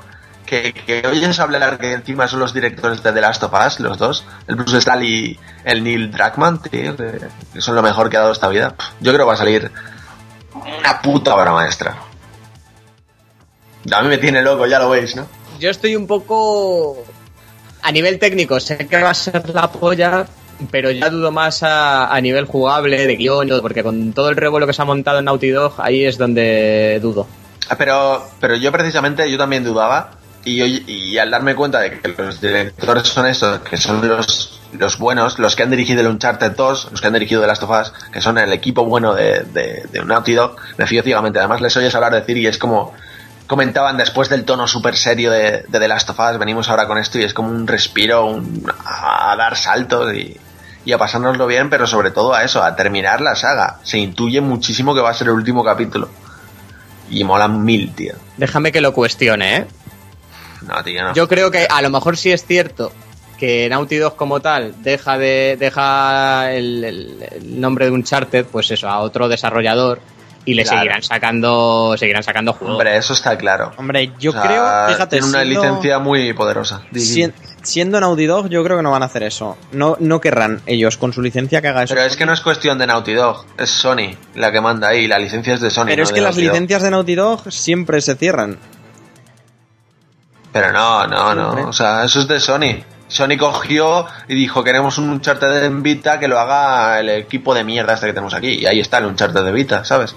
que, 0.46 0.72
que 0.72 1.06
oyes 1.06 1.38
hablar 1.38 1.76
que 1.76 1.92
encima 1.92 2.26
son 2.26 2.40
los 2.40 2.54
directores 2.54 3.02
de 3.02 3.12
The 3.12 3.20
Last 3.20 3.42
of 3.42 3.52
Us, 3.66 3.80
los 3.80 3.98
dos. 3.98 4.24
El 4.46 4.56
Bruce 4.56 4.80
Stahl 4.80 5.04
y 5.04 5.38
el 5.64 5.84
Neil 5.84 6.10
Druckmann, 6.10 6.62
tío. 6.62 6.96
Que 6.96 7.60
son 7.60 7.74
lo 7.74 7.82
mejor 7.82 8.08
que 8.08 8.16
ha 8.16 8.20
dado 8.20 8.32
esta 8.32 8.48
vida. 8.48 8.74
Yo 9.00 9.12
creo 9.12 9.26
que 9.26 9.28
va 9.28 9.34
a 9.34 9.38
salir 9.38 9.70
una 10.78 11.00
puta 11.02 11.34
obra 11.34 11.52
maestra. 11.52 11.96
A 13.92 14.02
mí 14.02 14.08
me 14.08 14.18
tiene 14.18 14.42
loco, 14.42 14.66
ya 14.66 14.78
lo 14.78 14.88
veis, 14.90 15.14
¿no? 15.16 15.26
Yo 15.60 15.70
estoy 15.70 15.94
un 15.96 16.06
poco. 16.06 17.04
A 17.82 17.92
nivel 17.92 18.18
técnico, 18.18 18.58
sé 18.60 18.78
que 18.86 19.02
va 19.02 19.10
a 19.10 19.14
ser 19.14 19.50
la 19.50 19.70
polla, 19.70 20.24
pero 20.70 20.90
ya 20.90 21.10
dudo 21.10 21.30
más 21.30 21.62
a, 21.62 22.06
a 22.14 22.20
nivel 22.20 22.46
jugable, 22.46 23.06
de 23.06 23.16
guion, 23.16 23.50
porque 23.60 23.82
con 23.82 24.14
todo 24.14 24.30
el 24.30 24.36
revuelo 24.36 24.66
que 24.66 24.72
se 24.72 24.80
ha 24.80 24.86
montado 24.86 25.18
en 25.18 25.26
Naughty 25.26 25.50
Dog, 25.50 25.74
ahí 25.78 26.04
es 26.06 26.16
donde 26.16 26.98
dudo. 27.02 27.26
Ah, 27.68 27.76
Pero, 27.76 28.26
pero 28.40 28.56
yo 28.56 28.72
precisamente, 28.72 29.30
yo 29.30 29.36
también 29.36 29.64
dudaba. 29.64 30.12
Y, 30.44 30.62
y 30.90 31.18
al 31.18 31.30
darme 31.30 31.54
cuenta 31.54 31.80
de 31.80 31.98
que 32.00 32.08
los 32.08 32.40
directores 32.40 33.08
son 33.08 33.26
estos, 33.26 33.60
que 33.60 33.76
son 33.78 34.06
los, 34.06 34.60
los 34.78 34.98
buenos, 34.98 35.38
los 35.38 35.56
que 35.56 35.62
han 35.62 35.70
dirigido 35.70 36.00
el 36.02 36.08
Uncharted 36.08 36.52
2, 36.52 36.88
los 36.90 37.00
que 37.00 37.06
han 37.06 37.12
dirigido 37.14 37.40
The 37.40 37.46
Last 37.46 37.62
of 37.62 37.70
Us, 37.70 37.92
que 38.12 38.20
son 38.20 38.36
el 38.38 38.52
equipo 38.52 38.84
bueno 38.84 39.14
de, 39.14 39.40
de, 39.44 39.86
de 39.90 40.04
Naughty 40.04 40.36
me 40.76 40.86
fío 40.86 41.02
ciegamente. 41.02 41.38
Además, 41.38 41.60
les 41.62 41.74
oyes 41.76 41.94
hablar 41.94 42.12
decir 42.12 42.36
y 42.36 42.46
es 42.46 42.58
como 42.58 42.92
comentaban 43.46 43.96
después 43.98 44.28
del 44.30 44.44
tono 44.44 44.66
súper 44.66 44.96
serio 44.96 45.30
de, 45.30 45.64
de 45.68 45.78
The 45.78 45.88
Last 45.88 46.10
of 46.10 46.18
Us, 46.18 46.38
venimos 46.38 46.68
ahora 46.70 46.86
con 46.86 46.96
esto 46.98 47.18
y 47.18 47.24
es 47.24 47.34
como 47.34 47.48
un 47.50 47.66
respiro, 47.66 48.24
un- 48.26 48.70
a 48.86 49.34
dar 49.36 49.56
saltos 49.56 50.14
y, 50.14 50.36
y 50.86 50.92
a 50.92 50.98
pasárnoslo 50.98 51.46
bien, 51.46 51.68
pero 51.70 51.86
sobre 51.86 52.10
todo 52.10 52.34
a 52.34 52.42
eso, 52.44 52.62
a 52.62 52.74
terminar 52.76 53.20
la 53.20 53.34
saga. 53.36 53.78
Se 53.82 53.98
intuye 53.98 54.40
muchísimo 54.40 54.94
que 54.94 55.00
va 55.00 55.10
a 55.10 55.14
ser 55.14 55.28
el 55.28 55.34
último 55.34 55.62
capítulo. 55.64 56.08
Y 57.10 57.22
mola 57.24 57.48
mil, 57.48 57.94
tío. 57.94 58.14
Déjame 58.38 58.72
que 58.72 58.80
lo 58.80 58.92
cuestione, 58.94 59.56
¿eh? 59.56 59.66
No, 60.66 60.82
tío, 60.84 61.02
no. 61.02 61.14
Yo 61.14 61.28
creo 61.28 61.50
que 61.50 61.66
a 61.68 61.82
lo 61.82 61.90
mejor 61.90 62.16
sí 62.16 62.30
es 62.32 62.44
cierto 62.44 62.92
que 63.38 63.68
Naughty 63.68 63.96
Dog 63.96 64.16
como 64.16 64.40
tal 64.40 64.74
deja 64.82 65.18
de 65.18 65.56
deja 65.58 66.52
el, 66.52 66.84
el- 66.84 67.24
el 67.32 67.60
nombre 67.60 67.86
de 67.86 67.90
Uncharted, 67.90 68.46
pues 68.46 68.70
eso, 68.70 68.88
a 68.88 69.00
otro 69.00 69.28
desarrollador 69.28 70.00
y 70.46 70.54
le 70.54 70.62
Claro. 70.62 70.78
seguirán 70.80 71.02
sacando 71.02 71.94
seguirán 71.98 72.22
sacando 72.22 72.52
juegos. 72.52 72.74
Hombre, 72.76 72.96
eso 72.96 73.12
está 73.14 73.36
claro. 73.38 73.72
Hombre, 73.76 74.12
yo 74.18 74.30
O 74.30 74.34
sea, 74.34 74.42
creo, 74.42 74.88
fíjate, 74.88 75.16
Tiene 75.16 75.26
una 75.26 75.42
siendo- 75.42 75.62
licencia 75.62 75.98
muy 75.98 76.32
poderosa. 76.34 76.82
sien- 76.94 77.32
siendo 77.62 77.98
Naughty 77.98 78.26
Dog, 78.26 78.48
yo 78.50 78.62
creo 78.62 78.76
que 78.76 78.82
no 78.82 78.90
van 78.90 79.02
a 79.02 79.06
hacer 79.06 79.22
eso. 79.22 79.56
No, 79.72 79.96
no 79.98 80.20
querrán 80.20 80.60
ellos 80.66 80.98
con 80.98 81.12
su 81.14 81.22
licencia 81.22 81.62
que 81.62 81.68
haga 81.68 81.84
eso. 81.84 81.94
Pero 81.94 82.06
es 82.06 82.16
que 82.16 82.26
no 82.26 82.34
es 82.34 82.42
cuestión 82.42 82.76
de 82.78 82.86
Naughty 82.86 83.14
Dog, 83.14 83.46
es 83.56 83.70
Sony 83.70 84.14
la 84.34 84.52
que 84.52 84.60
manda 84.60 84.88
ahí, 84.88 85.08
la 85.08 85.18
licencia 85.18 85.54
es 85.54 85.60
de 85.62 85.70
Sony. 85.70 85.86
Pero 85.86 85.96
no 85.96 86.02
es 86.04 86.12
que 86.12 86.20
las 86.20 86.34
Naughty 86.36 86.44
Dog. 86.46 86.52
licencias 86.54 86.82
de 86.82 86.90
Naughty 86.90 87.14
Dog 87.14 87.50
siempre 87.52 88.00
se 88.02 88.14
cierran. 88.14 88.58
Pero 90.54 90.70
no, 90.70 91.04
no, 91.08 91.34
no. 91.34 91.68
O 91.68 91.72
sea, 91.72 92.04
eso 92.04 92.20
es 92.20 92.28
de 92.28 92.38
Sony. 92.38 92.84
Sony 93.08 93.36
cogió 93.36 94.06
y 94.28 94.36
dijo, 94.36 94.62
queremos 94.62 94.98
un 94.98 95.10
Uncharted 95.10 95.64
en 95.64 95.82
Vita 95.82 96.20
que 96.20 96.28
lo 96.28 96.38
haga 96.38 97.00
el 97.00 97.10
equipo 97.10 97.56
de 97.56 97.64
mierda 97.64 97.94
este 97.94 98.06
que 98.06 98.12
tenemos 98.12 98.34
aquí. 98.34 98.60
Y 98.60 98.66
ahí 98.66 98.78
está 98.78 98.98
el 98.98 99.06
Uncharted 99.06 99.44
de 99.44 99.50
Vita, 99.50 99.84
¿sabes? 99.84 100.14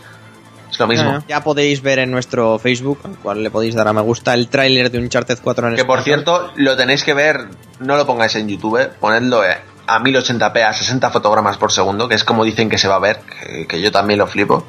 Es 0.69 0.79
lo 0.79 0.85
mismo. 0.85 1.23
Ya, 1.27 1.43
podéis 1.43 1.81
ver 1.81 1.97
en 1.97 2.11
nuestro 2.11 2.59
Facebook, 2.59 2.99
al 3.03 3.17
cual 3.17 3.41
le 3.41 3.49
podéis 3.49 3.73
dar 3.73 3.87
a 3.87 3.93
me 3.93 4.01
gusta, 4.01 4.35
el 4.35 4.47
tráiler 4.47 4.91
de 4.91 4.99
Uncharted 4.99 5.39
4 5.41 5.69
en 5.69 5.75
Que 5.75 5.85
por 5.85 6.03
cierto, 6.03 6.51
lo 6.55 6.77
tenéis 6.77 7.03
que 7.03 7.15
ver, 7.15 7.47
no 7.79 7.97
lo 7.97 8.05
pongáis 8.05 8.35
en 8.35 8.47
YouTube, 8.47 8.91
ponedlo 8.99 9.43
eh, 9.43 9.57
a 9.87 9.99
1080p, 9.99 10.63
a 10.63 10.71
60 10.71 11.09
fotogramas 11.09 11.57
por 11.57 11.71
segundo, 11.71 12.07
que 12.07 12.13
es 12.13 12.23
como 12.23 12.43
dicen 12.43 12.69
que 12.69 12.77
se 12.77 12.87
va 12.87 12.97
a 12.97 12.99
ver, 12.99 13.21
que, 13.21 13.65
que 13.65 13.81
yo 13.81 13.91
también 13.91 14.19
lo 14.19 14.27
flipo. 14.27 14.67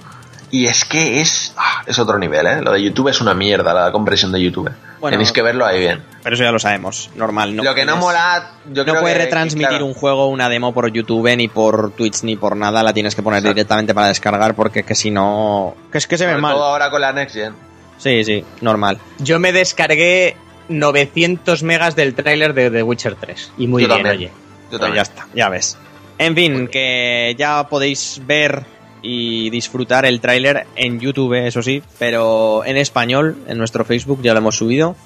Y 0.51 0.67
es 0.67 0.85
que 0.87 1.21
es, 1.21 1.53
ah, 1.59 1.83
es 1.87 1.99
otro 1.99 2.19
nivel, 2.19 2.47
¿eh? 2.47 2.61
Lo 2.63 2.73
de 2.73 2.83
YouTube 2.83 3.09
es 3.09 3.21
una 3.21 3.35
mierda, 3.35 3.75
la 3.75 3.93
compresión 3.93 4.33
de 4.33 4.41
YouTube. 4.43 4.71
Bueno, 4.99 5.15
tenéis 5.15 5.31
que 5.31 5.43
verlo 5.43 5.67
ahí 5.67 5.79
bien. 5.81 6.03
Pero 6.23 6.35
eso 6.35 6.43
ya 6.45 6.51
lo 6.53 6.59
sabemos, 6.59 7.11
normal. 7.17 7.55
No 7.55 7.63
lo 7.63 7.75
que 7.75 7.85
no 7.85 7.97
mola, 7.99 8.53
yo 8.73 8.85
no 8.85 8.93
creo 8.93 9.03
puedes 9.03 9.19
que- 9.19 9.25
retransmitir 9.25 9.69
claro, 9.69 9.87
un 9.87 9.95
juego, 9.95 10.27
una 10.29 10.49
demo 10.49 10.73
por 10.73 10.91
YouTube, 10.91 11.37
ni 11.37 11.49
por 11.49 11.91
Twitch, 11.93 12.23
ni 12.23 12.37
por 12.37 12.57
nada. 12.57 12.83
La 12.83 12.93
tienes 12.95 13.15
que 13.15 13.23
poner 13.23 13.39
Exacto. 13.41 13.55
directamente 13.55 13.95
para 13.95 14.09
descargar, 14.09 14.55
porque 14.55 14.81
es 14.81 14.87
que 14.87 14.95
si 14.95 15.11
no. 15.11 15.75
Que 15.93 15.99
es 15.99 16.07
que 16.07 16.17
se 16.17 16.27
ve 16.27 16.37
mal. 16.39 16.55
todo 16.55 16.65
ahora 16.65 16.91
con 16.91 17.01
la 17.03 17.13
Next 17.13 17.35
Gen. 17.37 17.53
Sí, 17.99 18.25
sí, 18.25 18.45
normal. 18.63 18.99
Yo 19.19 19.39
me 19.39 19.53
descargué 19.53 20.35
900 20.69 21.63
megas 21.63 21.95
del 21.97 22.15
tráiler 22.15 22.55
de 22.55 22.71
The 22.71 22.83
Witcher 22.83 23.17
3 23.17 23.53
y 23.59 23.67
muy 23.67 23.83
Yo 23.83 23.89
bien, 23.89 23.99
también. 24.03 24.17
oye. 24.17 24.27
Yo 24.27 24.69
Pues 24.71 24.81
también. 24.81 24.97
ya 24.97 25.03
está, 25.03 25.27
ya 25.35 25.49
ves. 25.49 25.77
En 26.19 26.35
fin, 26.35 26.69
que 26.69 27.35
ya 27.39 27.69
podéis 27.69 28.21
ver 28.27 28.65
y 29.03 29.51
disfrutar 29.51 30.05
el 30.07 30.21
tráiler 30.21 30.67
en 30.77 31.01
YouTube, 31.01 31.35
eso 31.47 31.63
sí, 31.63 31.83
pero 31.99 32.65
en 32.65 32.77
español, 32.77 33.37
en 33.47 33.59
nuestro 33.59 33.85
Facebook 33.85 34.21
ya 34.23 34.33
lo 34.33 34.39
hemos 34.39 34.57
subido. 34.57 34.97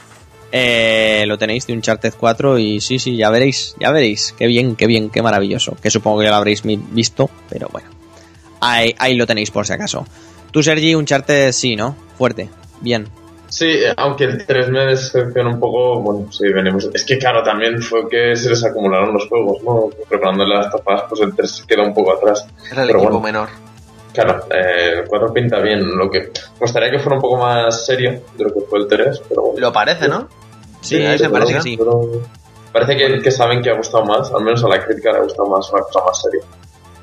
Eh, 0.54 1.24
lo 1.26 1.38
tenéis 1.38 1.66
de 1.66 1.72
Uncharted 1.72 2.12
4 2.18 2.58
y 2.58 2.80
sí, 2.80 2.98
sí, 2.98 3.16
ya 3.16 3.30
veréis, 3.30 3.74
ya 3.80 3.90
veréis. 3.90 4.34
Qué 4.36 4.46
bien, 4.46 4.76
qué 4.76 4.86
bien, 4.86 5.08
qué 5.08 5.22
maravilloso. 5.22 5.76
Que 5.82 5.90
supongo 5.90 6.18
que 6.18 6.24
ya 6.24 6.30
lo 6.30 6.36
habréis 6.36 6.62
visto, 6.64 7.30
pero 7.48 7.68
bueno. 7.72 7.88
Ahí, 8.60 8.94
ahí 8.98 9.14
lo 9.14 9.26
tenéis 9.26 9.50
por 9.50 9.66
si 9.66 9.72
acaso. 9.72 10.06
Tú, 10.50 10.62
Sergi, 10.62 10.94
Uncharted 10.94 11.52
sí, 11.52 11.74
¿no? 11.74 11.96
Fuerte, 12.18 12.50
bien. 12.82 13.08
Sí, 13.48 13.70
aunque 13.96 14.24
el 14.24 14.46
3 14.46 14.68
me 14.70 14.86
decepciona 14.86 15.50
un 15.50 15.60
poco, 15.60 16.00
bueno, 16.00 16.32
sí, 16.32 16.44
venimos. 16.48 16.88
Es 16.94 17.04
que 17.04 17.18
claro, 17.18 17.42
también 17.42 17.82
fue 17.82 18.08
que 18.08 18.34
se 18.36 18.48
les 18.50 18.64
acumularon 18.64 19.12
los 19.12 19.28
juegos, 19.28 19.62
¿no? 19.62 19.90
Preparando 20.08 20.44
las 20.46 20.70
tapas, 20.70 21.04
pues 21.08 21.20
el 21.22 21.34
3 21.34 21.50
se 21.50 21.66
quedó 21.66 21.82
un 21.82 21.92
poco 21.94 22.14
atrás. 22.14 22.46
Era 22.70 22.82
el 22.82 22.88
Pero 22.88 22.98
equipo 23.00 23.20
bueno. 23.20 23.20
menor. 23.20 23.48
Claro, 24.12 24.44
eh, 24.50 25.00
el 25.00 25.08
4 25.08 25.32
pinta 25.32 25.58
bien, 25.60 25.96
lo 25.96 26.10
que 26.10 26.20
me 26.20 26.58
gustaría 26.60 26.90
que 26.90 26.98
fuera 26.98 27.16
un 27.16 27.22
poco 27.22 27.38
más 27.38 27.86
serio 27.86 28.22
de 28.36 28.44
lo 28.44 28.52
que 28.52 28.60
fue 28.68 28.80
el 28.80 28.86
3, 28.86 29.22
pero 29.28 29.42
bueno. 29.42 29.58
Lo 29.60 29.72
parece, 29.72 30.08
¿no? 30.08 30.28
Sí, 30.80 30.96
a 30.96 30.98
mí 30.98 31.04
me 31.12 31.18
pero- 31.18 31.32
parece 31.32 31.54
que 31.54 31.60
sí. 31.62 31.78
Parece 32.72 32.96
que, 32.96 33.22
que 33.22 33.30
saben 33.30 33.60
que 33.62 33.70
ha 33.70 33.74
gustado 33.76 34.04
más, 34.04 34.32
al 34.32 34.42
menos 34.42 34.64
a 34.64 34.68
la 34.68 34.82
crítica 34.84 35.12
le 35.12 35.18
ha 35.18 35.22
gustado 35.22 35.48
más 35.48 35.70
una 35.72 35.82
cosa 35.82 36.00
más 36.06 36.20
seria. 36.22 36.40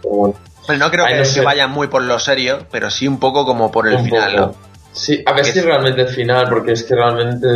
Pero 0.01 0.15
bueno, 0.15 0.35
Pero 0.67 0.79
no 0.79 0.89
creo 0.91 1.05
que, 1.05 1.13
no 1.13 1.19
que 1.19 1.25
sé. 1.25 1.41
vayan 1.41 1.69
muy 1.71 1.87
por 1.87 2.01
lo 2.01 2.17
serio, 2.19 2.59
pero 2.71 2.89
sí 2.89 3.07
un 3.07 3.19
poco 3.19 3.45
como 3.45 3.71
por 3.71 3.87
el 3.87 3.95
un 3.95 4.03
final, 4.05 4.31
poco. 4.35 4.45
¿no? 4.47 4.68
Sí, 4.99 5.23
a 5.25 5.31
ver 5.33 5.45
si 5.45 5.57
es- 5.57 5.63
realmente 5.65 6.01
el 6.01 6.09
final, 6.09 6.49
porque 6.49 6.73
es 6.73 6.83
que 6.83 6.93
realmente 6.93 7.47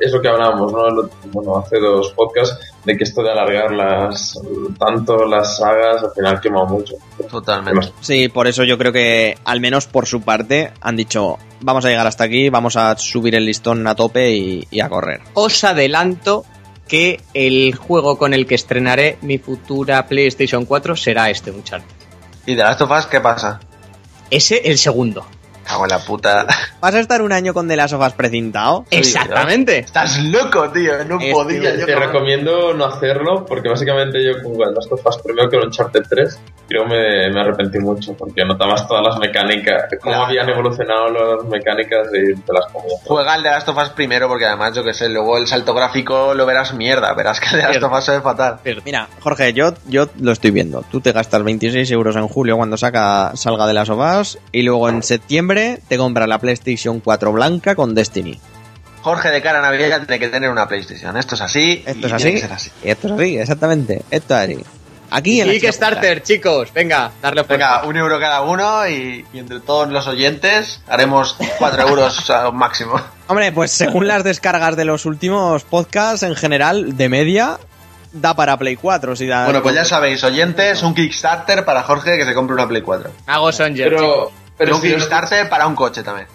es 0.00 0.12
lo 0.12 0.20
que 0.22 0.28
hablábamos, 0.28 0.72
¿no? 0.72 1.10
Bueno, 1.32 1.56
hace 1.58 1.80
dos 1.80 2.12
podcasts, 2.12 2.58
de 2.84 2.96
que 2.96 3.02
esto 3.02 3.22
de 3.24 3.32
alargar 3.32 3.72
las 3.72 4.38
tanto 4.78 5.24
las 5.26 5.56
sagas 5.58 6.04
al 6.04 6.12
final 6.12 6.40
quema 6.40 6.64
mucho. 6.64 6.94
Totalmente. 7.28 7.88
Sí, 8.00 8.28
por 8.28 8.46
eso 8.46 8.62
yo 8.62 8.78
creo 8.78 8.92
que, 8.92 9.36
al 9.44 9.60
menos 9.60 9.86
por 9.86 10.06
su 10.06 10.20
parte, 10.22 10.70
han 10.80 10.94
dicho, 10.96 11.38
vamos 11.60 11.84
a 11.84 11.88
llegar 11.88 12.06
hasta 12.06 12.22
aquí, 12.24 12.50
vamos 12.50 12.76
a 12.76 12.96
subir 12.96 13.34
el 13.34 13.44
listón 13.46 13.84
a 13.88 13.94
tope 13.96 14.30
y, 14.30 14.68
y 14.70 14.78
a 14.80 14.88
correr. 14.88 15.20
Os 15.34 15.64
adelanto 15.64 16.44
que 16.86 17.20
el 17.34 17.74
juego 17.74 18.16
con 18.16 18.32
el 18.32 18.46
que 18.46 18.54
estrenaré 18.54 19.18
mi 19.22 19.38
futura 19.38 20.06
PlayStation 20.06 20.64
4 20.66 20.94
será 20.94 21.30
este 21.30 21.50
Uncharted. 21.50 21.88
¿Y 22.46 22.54
de 22.54 22.62
Last 22.62 22.80
of 22.82 22.90
Us 22.92 23.06
qué 23.06 23.20
pasa? 23.20 23.58
Ese 24.30 24.58
el 24.70 24.78
segundo. 24.78 25.26
Cago 25.66 25.84
en 25.84 25.90
la 25.90 25.98
puta. 25.98 26.46
¿Vas 26.80 26.94
a 26.94 27.00
estar 27.00 27.22
un 27.22 27.32
año 27.32 27.52
con 27.52 27.66
The 27.68 27.76
Last 27.76 27.94
of 27.94 28.06
Us 28.06 28.12
precintado? 28.12 28.84
Exactamente. 28.90 29.78
Estás 29.80 30.18
loco, 30.22 30.70
tío. 30.70 31.04
No 31.04 31.18
Este, 31.18 31.32
podía 31.32 31.72
Te, 31.74 31.80
yo. 31.80 31.86
te 31.86 31.96
recomiendo 31.96 32.74
no 32.74 32.84
hacerlo 32.84 33.44
porque 33.46 33.68
básicamente 33.68 34.22
yo 34.24 34.42
con 34.42 34.52
The 34.56 34.64
Last 34.74 34.92
of 34.92 35.04
Us 35.04 35.18
primero 35.22 35.48
que 35.50 35.56
el 35.56 35.64
Uncharted 35.64 36.02
3 36.08 36.40
creo 36.68 36.84
me, 36.84 37.30
me 37.32 37.40
arrepentí 37.40 37.78
mucho 37.78 38.14
porque 38.14 38.44
notabas 38.44 38.86
todas 38.88 39.04
las 39.06 39.18
mecánicas, 39.18 39.84
cómo 40.00 40.12
Claro. 40.12 40.24
habían 40.26 40.48
evolucionado 40.48 41.08
las 41.10 41.44
mecánicas 41.48 42.08
y 42.12 42.34
te 42.40 42.52
las 42.52 42.66
comías. 42.72 43.00
Juega 43.04 43.34
el 43.36 43.42
de 43.42 43.50
Last 43.50 43.68
of 43.68 43.76
Us 43.78 43.88
primero 43.90 44.28
porque 44.28 44.46
además, 44.46 44.74
yo 44.74 44.82
que 44.84 44.92
sé, 44.94 45.08
luego 45.08 45.38
el 45.38 45.46
salto 45.46 45.74
gráfico 45.74 46.34
lo 46.34 46.44
verás 46.46 46.74
mierda. 46.74 47.12
Verás 47.14 47.40
que 47.40 47.46
el 47.54 47.56
de 47.62 47.62
Last 47.68 47.82
of 47.82 47.92
Us 47.92 48.04
se 48.04 48.12
ve 48.12 48.20
fatal. 48.20 48.58
Mira, 48.84 49.08
Jorge, 49.20 49.52
yo, 49.52 49.74
yo 49.88 50.06
lo 50.20 50.32
estoy 50.32 50.50
viendo. 50.50 50.82
Tú 50.90 51.00
te 51.00 51.12
gastas 51.12 51.42
26 51.42 51.90
euros 51.92 52.16
en 52.16 52.28
julio 52.28 52.56
cuando 52.56 52.76
saca, 52.76 53.32
salga 53.34 53.66
de 53.66 53.74
las 53.74 53.88
OVAs 53.90 54.38
y 54.52 54.62
luego 54.62 54.88
en 54.88 55.02
septiembre 55.02 55.55
te 55.88 55.96
compras 55.96 56.28
la 56.28 56.38
PlayStation 56.38 57.00
4 57.00 57.32
blanca 57.32 57.74
con 57.74 57.94
Destiny. 57.94 58.38
Jorge 59.02 59.28
de 59.30 59.40
cara 59.42 59.58
a 59.60 59.62
Navidad 59.62 59.88
ya 59.88 59.98
tiene 60.00 60.18
que 60.18 60.28
tener 60.28 60.50
una 60.50 60.66
PlayStation. 60.66 61.16
Esto 61.16 61.36
es 61.36 61.40
así. 61.40 61.82
Esto 61.86 62.06
es 62.08 62.12
así. 62.12 62.42
así. 62.50 62.70
Y 62.84 62.90
esto 62.90 63.06
es 63.08 63.12
así, 63.14 63.38
exactamente. 63.38 64.02
Esto 64.10 64.34
es 64.36 64.40
así. 64.50 64.64
Aquí 65.08 65.40
en 65.40 65.48
Kickstarter, 65.50 66.22
chicos. 66.24 66.72
Venga, 66.74 67.12
darle 67.22 67.44
fuerza. 67.44 67.76
Venga, 67.76 67.88
un 67.88 67.96
euro 67.96 68.18
cada 68.18 68.42
uno 68.42 68.88
y, 68.88 69.24
y 69.32 69.38
entre 69.38 69.60
todos 69.60 69.88
los 69.88 70.08
oyentes 70.08 70.80
haremos 70.88 71.36
4 71.58 71.88
euros 71.88 72.28
a- 72.30 72.50
máximo. 72.50 73.00
Hombre, 73.28 73.52
pues 73.52 73.70
según 73.70 74.08
las 74.08 74.24
descargas 74.24 74.74
de 74.76 74.84
los 74.84 75.06
últimos 75.06 75.62
podcasts, 75.62 76.24
en 76.24 76.34
general, 76.34 76.96
de 76.96 77.08
media, 77.08 77.58
da 78.12 78.34
para 78.34 78.56
Play 78.56 78.74
4. 78.74 79.14
Si 79.14 79.26
da 79.28 79.44
Bueno, 79.44 79.62
pues 79.62 79.76
ya 79.76 79.84
sabéis, 79.84 80.24
oyentes, 80.24 80.82
un 80.82 80.92
Kickstarter 80.96 81.64
para 81.64 81.84
Jorge 81.84 82.16
que 82.18 82.24
se 82.24 82.34
compre 82.34 82.54
una 82.54 82.66
Play 82.66 82.82
4. 82.82 83.08
Hago 83.26 83.52
Songer. 83.52 83.88
Pero, 83.90 83.98
Pero 84.00 84.32
pero 84.56 84.76
un 84.76 84.80
si 84.82 84.88
no- 84.88 84.94
Kickstarter 84.96 85.48
para 85.48 85.66
un 85.66 85.74
coche 85.74 86.02
también. 86.02 86.26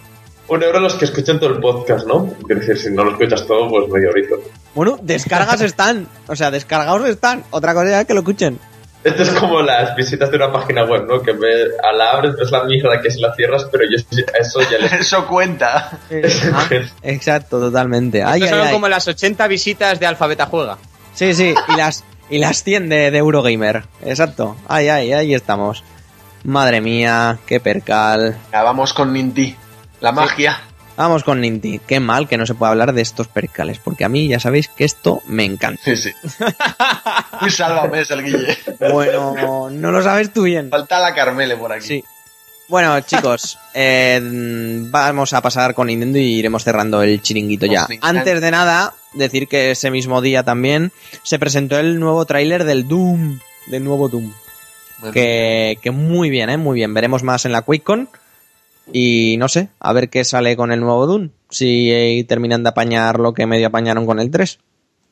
un 0.48 0.62
euro 0.64 0.80
los 0.80 0.96
que 0.96 1.06
escuchen 1.06 1.40
todo 1.40 1.50
el 1.52 1.60
podcast, 1.60 2.06
¿no? 2.08 2.28
Quiero 2.46 2.60
decir, 2.62 2.78
si 2.78 2.90
no 2.92 3.04
lo 3.04 3.12
escuchas 3.12 3.46
todo, 3.48 3.70
pues 3.70 3.88
medio 3.90 4.10
horito. 4.10 4.36
Bueno, 4.76 4.98
descargas 5.02 5.62
están. 5.62 6.08
O 6.28 6.36
sea, 6.36 6.52
descargados 6.52 7.08
están. 7.08 7.44
Otra 7.52 7.74
cosa 7.74 8.02
es 8.02 8.08
que 8.08 8.14
lo 8.14 8.20
escuchen. 8.20 8.60
Esto 9.04 9.24
es 9.24 9.30
como 9.32 9.62
las 9.64 9.96
visitas 9.96 10.30
de 10.30 10.38
una 10.38 10.52
página 10.54 10.84
web, 10.84 11.08
¿no? 11.08 11.22
Que 11.24 11.32
ve, 11.32 11.72
a 11.84 11.92
la 11.92 12.12
abres, 12.12 12.36
ves 12.36 12.52
la 12.52 12.64
mierda 12.66 13.02
que 13.02 13.10
si 13.10 13.20
la 13.20 13.34
cierras, 13.34 13.66
pero 13.72 13.84
yo 13.90 13.98
eso 14.40 14.60
ya 14.70 14.78
les... 14.78 14.94
Eso 15.02 15.26
cuenta. 15.28 15.98
Ah, 16.54 16.68
exacto, 17.02 17.60
totalmente. 17.60 18.22
Ay, 18.24 18.42
Estos 18.44 18.54
ay, 18.54 18.60
son 18.60 18.68
ay. 18.68 18.74
como 18.74 18.88
las 18.90 19.08
80 19.08 19.48
visitas 19.48 20.00
de 20.00 20.06
Alfabeta 20.06 20.46
Juega. 20.46 20.78
Sí, 21.16 21.34
sí, 21.34 21.56
y 21.68 21.76
las, 21.78 22.04
y 22.30 22.38
las 22.38 22.64
100 22.64 22.90
de, 22.90 23.10
de 23.10 23.18
Eurogamer. 23.18 23.84
Exacto. 24.06 24.56
Ay, 24.68 24.90
ay, 24.90 25.14
ahí 25.14 25.34
estamos. 25.34 25.84
Madre 26.44 26.82
mía, 26.82 27.38
qué 27.46 27.60
percal. 27.60 28.38
Ya 28.52 28.64
vamos 28.64 28.94
con 28.94 29.14
Ninti. 29.14 29.56
La 30.00 30.12
magia. 30.12 30.62
Vamos 30.98 31.24
con 31.24 31.40
Ninti. 31.40 31.80
Qué 31.80 32.00
mal 32.00 32.28
que 32.28 32.38
no 32.38 32.46
se 32.46 32.56
pueda 32.56 32.72
hablar 32.72 32.94
de 32.94 33.02
estos 33.02 33.28
percales, 33.28 33.80
porque 33.80 34.06
a 34.06 34.10
mí 34.10 34.28
ya 34.28 34.40
sabéis 34.40 34.68
que 34.68 34.84
esto 34.84 35.22
me 35.28 35.46
encanta. 35.46 35.82
Sí, 35.84 35.96
sí. 35.96 36.12
Muy 37.42 37.52
sálvame 37.52 38.02
es 38.02 38.12
el 38.12 38.24
Guille. 38.24 38.58
Bueno, 38.92 39.70
no 39.70 39.92
lo 39.92 40.04
sabes 40.04 40.34
tú 40.34 40.44
bien. 40.44 40.70
Falta 40.70 41.00
la 41.00 41.14
Carmele 41.14 41.56
por 41.58 41.72
aquí. 41.72 41.88
Sí. 41.88 42.04
Bueno, 42.68 43.00
chicos, 43.02 43.60
eh, 43.74 44.20
vamos 44.24 45.34
a 45.34 45.42
pasar 45.42 45.74
con 45.74 45.88
Nintendo 45.88 46.18
y 46.20 46.36
iremos 46.36 46.64
cerrando 46.64 47.04
el 47.04 47.22
chiringuito 47.22 47.66
ya. 47.66 47.86
Antes 48.00 48.40
de 48.40 48.50
nada, 48.50 48.94
decir 49.14 49.50
que 49.50 49.72
ese 49.72 49.92
mismo 49.92 50.22
día 50.22 50.44
también 50.44 50.94
se 51.24 51.38
presentó 51.38 51.78
el 51.78 52.00
nuevo 52.00 52.26
tráiler 52.26 52.64
del 52.64 52.88
Doom, 52.88 53.40
del 53.68 53.84
nuevo 53.84 54.08
Doom. 54.08 54.32
Bueno, 55.02 55.14
Que, 55.14 55.78
que 55.82 55.92
muy 55.92 56.30
bien, 56.30 56.50
¿eh? 56.50 56.58
Muy 56.58 56.76
bien. 56.76 56.94
Veremos 56.94 57.22
más 57.24 57.44
en 57.46 57.52
la 57.52 57.62
QuakeCon. 57.64 58.08
Y 58.94 59.36
no 59.38 59.48
sé, 59.48 59.70
a 59.80 59.94
ver 59.94 60.10
qué 60.10 60.24
sale 60.24 60.56
con 60.56 60.72
el 60.72 60.80
nuevo 60.80 61.06
Doom. 61.06 61.30
Si 61.50 61.92
eh, 61.92 62.24
terminan 62.28 62.64
de 62.64 62.70
apañar 62.70 63.20
lo 63.20 63.34
que 63.34 63.46
medio 63.46 63.68
apañaron 63.68 64.06
con 64.06 64.20
el 64.20 64.32
3. 64.32 64.60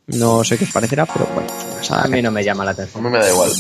No 0.08 0.44
sé 0.44 0.58
qué 0.58 0.64
os 0.66 0.72
parecerá, 0.72 1.06
pero 1.06 1.28
bueno. 1.34 1.48
A 1.92 2.04
a 2.04 2.08
mí 2.08 2.22
no 2.22 2.32
me 2.32 2.44
llama 2.44 2.64
la 2.66 2.72
A 2.72 2.74
atención. 2.74 3.04
mí 3.04 3.10
me 3.10 3.20
da 3.20 3.30
igual. 3.30 3.52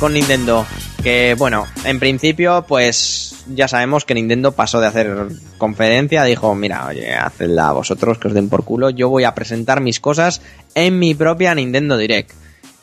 Con 0.00 0.14
Nintendo. 0.14 0.66
Que 1.02 1.34
bueno, 1.36 1.66
en 1.84 2.00
principio, 2.00 2.64
pues 2.66 3.44
ya 3.54 3.68
sabemos 3.68 4.06
que 4.06 4.14
Nintendo 4.14 4.52
pasó 4.52 4.80
de 4.80 4.86
hacer 4.86 5.28
conferencia, 5.58 6.24
dijo, 6.24 6.54
mira, 6.54 6.86
oye, 6.86 7.14
hacedla 7.14 7.72
vosotros 7.72 8.16
que 8.16 8.28
os 8.28 8.34
den 8.34 8.48
por 8.48 8.64
culo, 8.64 8.88
yo 8.88 9.10
voy 9.10 9.24
a 9.24 9.34
presentar 9.34 9.82
mis 9.82 10.00
cosas 10.00 10.40
en 10.74 10.98
mi 10.98 11.14
propia 11.14 11.54
Nintendo 11.54 11.98
Direct. 11.98 12.32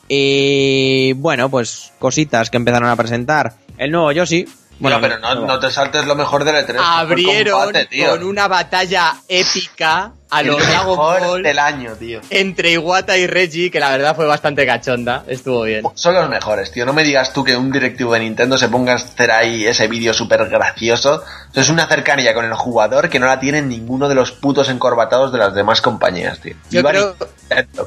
Y 0.07 1.13
bueno, 1.13 1.49
pues 1.49 1.91
cositas 1.97 2.51
que 2.51 2.57
empezaron 2.57 2.89
a 2.89 2.95
presentar. 2.95 3.55
El 3.79 3.91
nuevo 3.91 4.11
Yoshi. 4.11 4.45
Bueno, 4.83 4.99
Bueno, 4.99 5.15
pero 5.21 5.35
no, 5.35 5.45
no 5.47 5.59
te 5.59 5.71
saltes 5.71 6.05
lo 6.05 6.13
mejor 6.15 6.43
del 6.43 6.55
E3. 6.55 6.75
Abrieron 6.77 7.53
Fue 7.57 7.63
combate, 7.67 7.85
tío. 7.85 8.09
con 8.09 8.23
una 8.25 8.47
batalla 8.49 9.13
épica 9.29 10.11
a 10.29 10.41
El 10.41 10.47
los 10.47 10.57
Dragon 10.57 10.89
mejor 10.97 11.19
Ball 11.21 11.43
del 11.43 11.57
año, 11.59 11.93
tío. 11.95 12.19
entre 12.29 12.71
Iwata 12.73 13.17
y 13.17 13.25
Reggie, 13.27 13.71
que 13.71 13.79
la 13.79 13.91
verdad 13.91 14.13
fue 14.15 14.25
bastante 14.25 14.65
cachonda. 14.65 15.23
Estuvo 15.27 15.61
bien. 15.63 15.83
Son 15.95 16.13
los 16.13 16.27
mejores, 16.29 16.69
tío. 16.71 16.85
No 16.85 16.91
me 16.91 17.03
digas 17.03 17.31
tú 17.31 17.43
que 17.45 17.55
un 17.55 17.71
directivo 17.71 18.13
de 18.13 18.19
Nintendo 18.19 18.57
se 18.57 18.67
ponga 18.67 18.91
a 18.93 18.95
hacer 18.95 19.31
ahí 19.31 19.65
ese 19.65 19.87
vídeo 19.87 20.13
súper 20.13 20.49
gracioso. 20.49 21.23
Eso 21.51 21.61
es 21.61 21.69
una 21.69 21.87
cercanía 21.87 22.33
con 22.33 22.43
el 22.43 22.53
jugador 22.53 23.09
que 23.09 23.19
no 23.19 23.25
la 23.27 23.39
tienen 23.39 23.69
ninguno 23.69 24.09
de 24.09 24.15
los 24.15 24.31
putos 24.33 24.67
encorbatados 24.69 25.31
de 25.31 25.37
las 25.37 25.53
demás 25.55 25.81
compañías, 25.81 26.39
tío. 26.41 26.55
Yo 26.69 26.83
creo- 26.83 27.15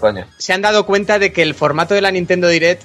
coño. 0.00 0.26
Se 0.38 0.52
han 0.54 0.62
dado 0.62 0.86
cuenta 0.86 1.18
de 1.18 1.32
que 1.32 1.42
el 1.42 1.54
formato 1.54 1.92
de 1.94 2.00
la 2.00 2.10
Nintendo 2.10 2.48
Direct 2.48 2.82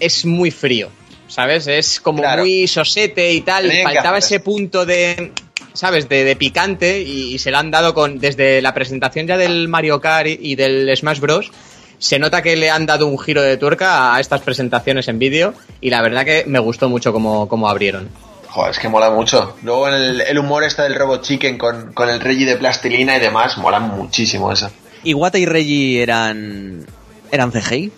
es 0.00 0.24
muy 0.24 0.50
frío. 0.50 0.90
¿Sabes? 1.32 1.66
Es 1.66 1.98
como 2.00 2.18
Claro. 2.20 2.42
muy 2.42 2.66
sosete 2.68 3.32
y 3.32 3.40
tal. 3.40 3.70
Faltaba 3.82 4.18
ese 4.18 4.40
punto 4.40 4.84
de. 4.84 5.32
¿Sabes? 5.72 6.06
De, 6.08 6.24
de 6.24 6.36
picante 6.36 7.00
y, 7.00 7.32
y 7.34 7.38
se 7.38 7.50
lo 7.50 7.56
han 7.58 7.70
dado 7.70 7.94
con. 7.94 8.18
Desde 8.18 8.60
la 8.60 8.74
presentación 8.74 9.26
ya 9.26 9.38
del 9.38 9.68
Mario 9.68 10.00
Kart 10.00 10.26
y, 10.28 10.38
y 10.42 10.54
del 10.56 10.94
Smash 10.94 11.20
Bros. 11.20 11.50
Se 11.98 12.18
nota 12.18 12.42
que 12.42 12.56
le 12.56 12.68
han 12.68 12.84
dado 12.84 13.06
un 13.06 13.18
giro 13.18 13.40
de 13.40 13.56
tuerca 13.56 14.14
a 14.14 14.20
estas 14.20 14.42
presentaciones 14.42 15.08
en 15.08 15.18
vídeo 15.18 15.54
y 15.80 15.88
la 15.88 16.02
verdad 16.02 16.24
que 16.26 16.44
me 16.46 16.58
gustó 16.58 16.88
mucho 16.90 17.12
como, 17.12 17.48
como 17.48 17.68
abrieron. 17.68 18.08
Joder, 18.48 18.72
es 18.72 18.78
que 18.78 18.88
mola 18.90 19.10
mucho. 19.10 19.56
Luego 19.62 19.88
el, 19.88 20.20
el 20.20 20.38
humor 20.38 20.64
este 20.64 20.82
del 20.82 20.94
Robot 20.96 21.22
Chicken 21.22 21.56
con, 21.56 21.92
con 21.94 22.10
el 22.10 22.20
Reggie 22.20 22.44
de 22.44 22.56
plastilina 22.56 23.16
y 23.16 23.20
demás, 23.20 23.56
mola 23.56 23.78
muchísimo 23.80 24.52
eso. 24.52 24.70
Iwata 25.04 25.38
y 25.38 25.46
Reggie 25.46 26.02
eran. 26.02 26.84
¿Eran 27.30 27.50
CGI? 27.52 27.90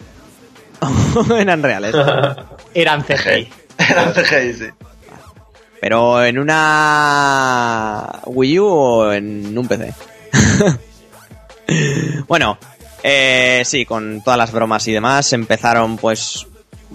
¿O 1.30 1.34
eran 1.34 1.62
reales? 1.62 1.94
Eran 2.74 3.02
CGI. 3.02 3.48
Era 3.78 4.12
CGI, 4.12 4.54
sí. 4.54 4.66
Pero 5.80 6.24
en 6.24 6.38
una 6.38 8.20
Wii 8.26 8.58
U 8.58 8.66
o 8.66 9.12
en 9.12 9.56
un 9.56 9.68
PC. 9.68 9.94
bueno, 12.28 12.58
eh, 13.02 13.62
sí, 13.64 13.84
con 13.84 14.22
todas 14.22 14.38
las 14.38 14.50
bromas 14.50 14.88
y 14.88 14.92
demás, 14.92 15.32
empezaron 15.34 15.98
pues 15.98 16.46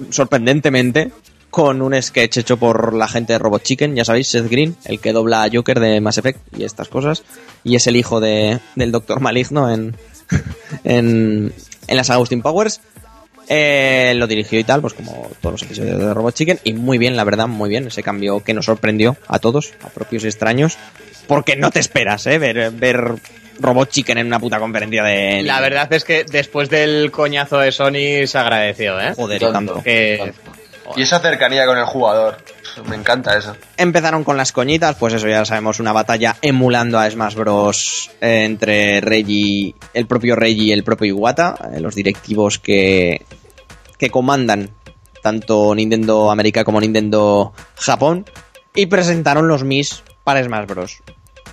sorprendentemente 0.10 1.12
con 1.50 1.82
un 1.82 2.00
sketch 2.02 2.38
hecho 2.38 2.58
por 2.58 2.94
la 2.94 3.08
gente 3.08 3.34
de 3.34 3.40
Robot 3.40 3.64
Chicken, 3.64 3.96
ya 3.96 4.06
sabéis, 4.06 4.28
Seth 4.28 4.50
Green, 4.50 4.76
el 4.86 5.00
que 5.00 5.14
dobla 5.14 5.44
a 5.44 5.50
Joker 5.52 5.80
de 5.80 6.00
Mass 6.02 6.18
Effect 6.18 6.40
y 6.58 6.64
estas 6.64 6.88
cosas, 6.88 7.24
y 7.64 7.76
es 7.76 7.88
el 7.88 7.96
hijo 7.96 8.20
de, 8.20 8.60
del 8.76 8.92
Doctor 8.92 9.20
Maligno 9.20 9.72
en, 9.72 9.96
en, 10.84 11.54
en 11.88 11.98
la 11.98 12.04
saga 12.04 12.18
Austin 12.18 12.42
Powers. 12.42 12.82
Eh, 13.52 14.14
lo 14.16 14.28
dirigió 14.28 14.60
y 14.60 14.64
tal, 14.64 14.80
pues 14.80 14.94
como 14.94 15.28
todos 15.42 15.54
los 15.54 15.64
episodios 15.64 15.98
de 15.98 16.14
Robot 16.14 16.36
Chicken, 16.36 16.60
y 16.64 16.74
muy 16.74 17.00
bien, 17.00 17.18
la 17.18 17.24
verdad, 17.24 17.48
muy 17.48 17.68
bien, 17.68 17.88
ese 17.88 18.04
cambio 18.04 18.44
que 18.44 18.54
nos 18.54 18.66
sorprendió 18.66 19.18
a 19.28 19.40
todos, 19.40 19.74
a 19.82 19.90
propios 19.90 20.24
y 20.24 20.28
extraños, 20.28 20.78
porque 21.28 21.56
no 21.56 21.72
te 21.72 21.80
esperas, 21.80 22.28
¿eh? 22.28 22.38
Ver, 22.38 22.70
ver 22.70 23.16
Robot 23.60 23.90
Chicken 23.90 24.20
en 24.20 24.28
una 24.28 24.40
puta 24.40 24.60
conferencia 24.60 25.04
de... 25.04 25.42
La 25.42 25.62
verdad 25.62 25.92
es 25.92 26.04
que 26.04 26.26
después 26.26 26.70
del 26.70 27.10
coñazo 27.10 27.58
de 27.58 27.72
Sony 27.72 28.28
se 28.28 28.38
agradeció, 28.38 29.00
¿eh? 29.02 29.14
Joder, 29.16 29.42
tanto. 29.52 29.82
Que... 29.84 30.32
Y 30.96 31.04
esa 31.04 31.20
cercanía 31.20 31.66
con 31.66 31.78
el 31.78 31.86
jugador. 31.86 32.38
Me 32.88 32.96
encanta 32.96 33.38
eso. 33.38 33.56
Empezaron 33.78 34.24
con 34.24 34.38
las 34.38 34.52
coñitas, 34.52 34.96
pues 34.96 35.14
eso 35.14 35.28
ya 35.28 35.46
sabemos, 35.46 35.80
una 35.80 35.94
batalla 35.94 36.36
emulando 36.42 37.00
a 37.00 37.10
Smash 37.10 37.36
Bros. 37.36 38.12
eh, 38.22 38.46
entre 38.46 39.02
Reggie, 39.02 39.76
el 39.94 40.08
propio 40.08 40.36
Reggie 40.36 40.66
y 40.66 40.72
el 40.72 40.84
propio 40.84 41.08
Iwata, 41.08 41.56
eh, 41.74 41.80
los 41.80 41.96
directivos 41.96 42.60
que, 42.60 43.26
que 43.98 44.10
comandan 44.10 44.70
tanto 45.22 45.76
Nintendo 45.76 46.32
América 46.32 46.64
como 46.64 46.80
Nintendo 46.80 47.54
Japón, 47.76 48.26
y 48.74 48.86
presentaron 48.86 49.48
los 49.48 49.64
Mis 49.64 50.04
para 50.24 50.44
Smash 50.44 50.68
Bros. 50.68 51.02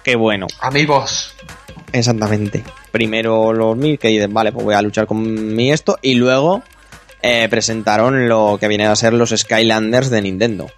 Qué 0.02 0.14
bueno. 0.14 0.46
Amigos. 0.60 1.34
Exactamente. 1.92 2.62
Primero 2.92 3.52
los 3.52 3.76
mil 3.76 3.98
que 3.98 4.08
dicen, 4.08 4.32
vale, 4.32 4.52
pues 4.52 4.64
voy 4.64 4.74
a 4.74 4.82
luchar 4.82 5.06
con 5.06 5.54
mi 5.54 5.72
esto. 5.72 5.98
Y 6.02 6.14
luego 6.14 6.62
eh, 7.26 7.48
presentaron 7.48 8.28
lo 8.28 8.56
que 8.60 8.68
vienen 8.68 8.88
a 8.88 8.96
ser 8.96 9.12
los 9.12 9.30
Skylanders 9.30 10.10
de 10.10 10.22
Nintendo. 10.22 10.70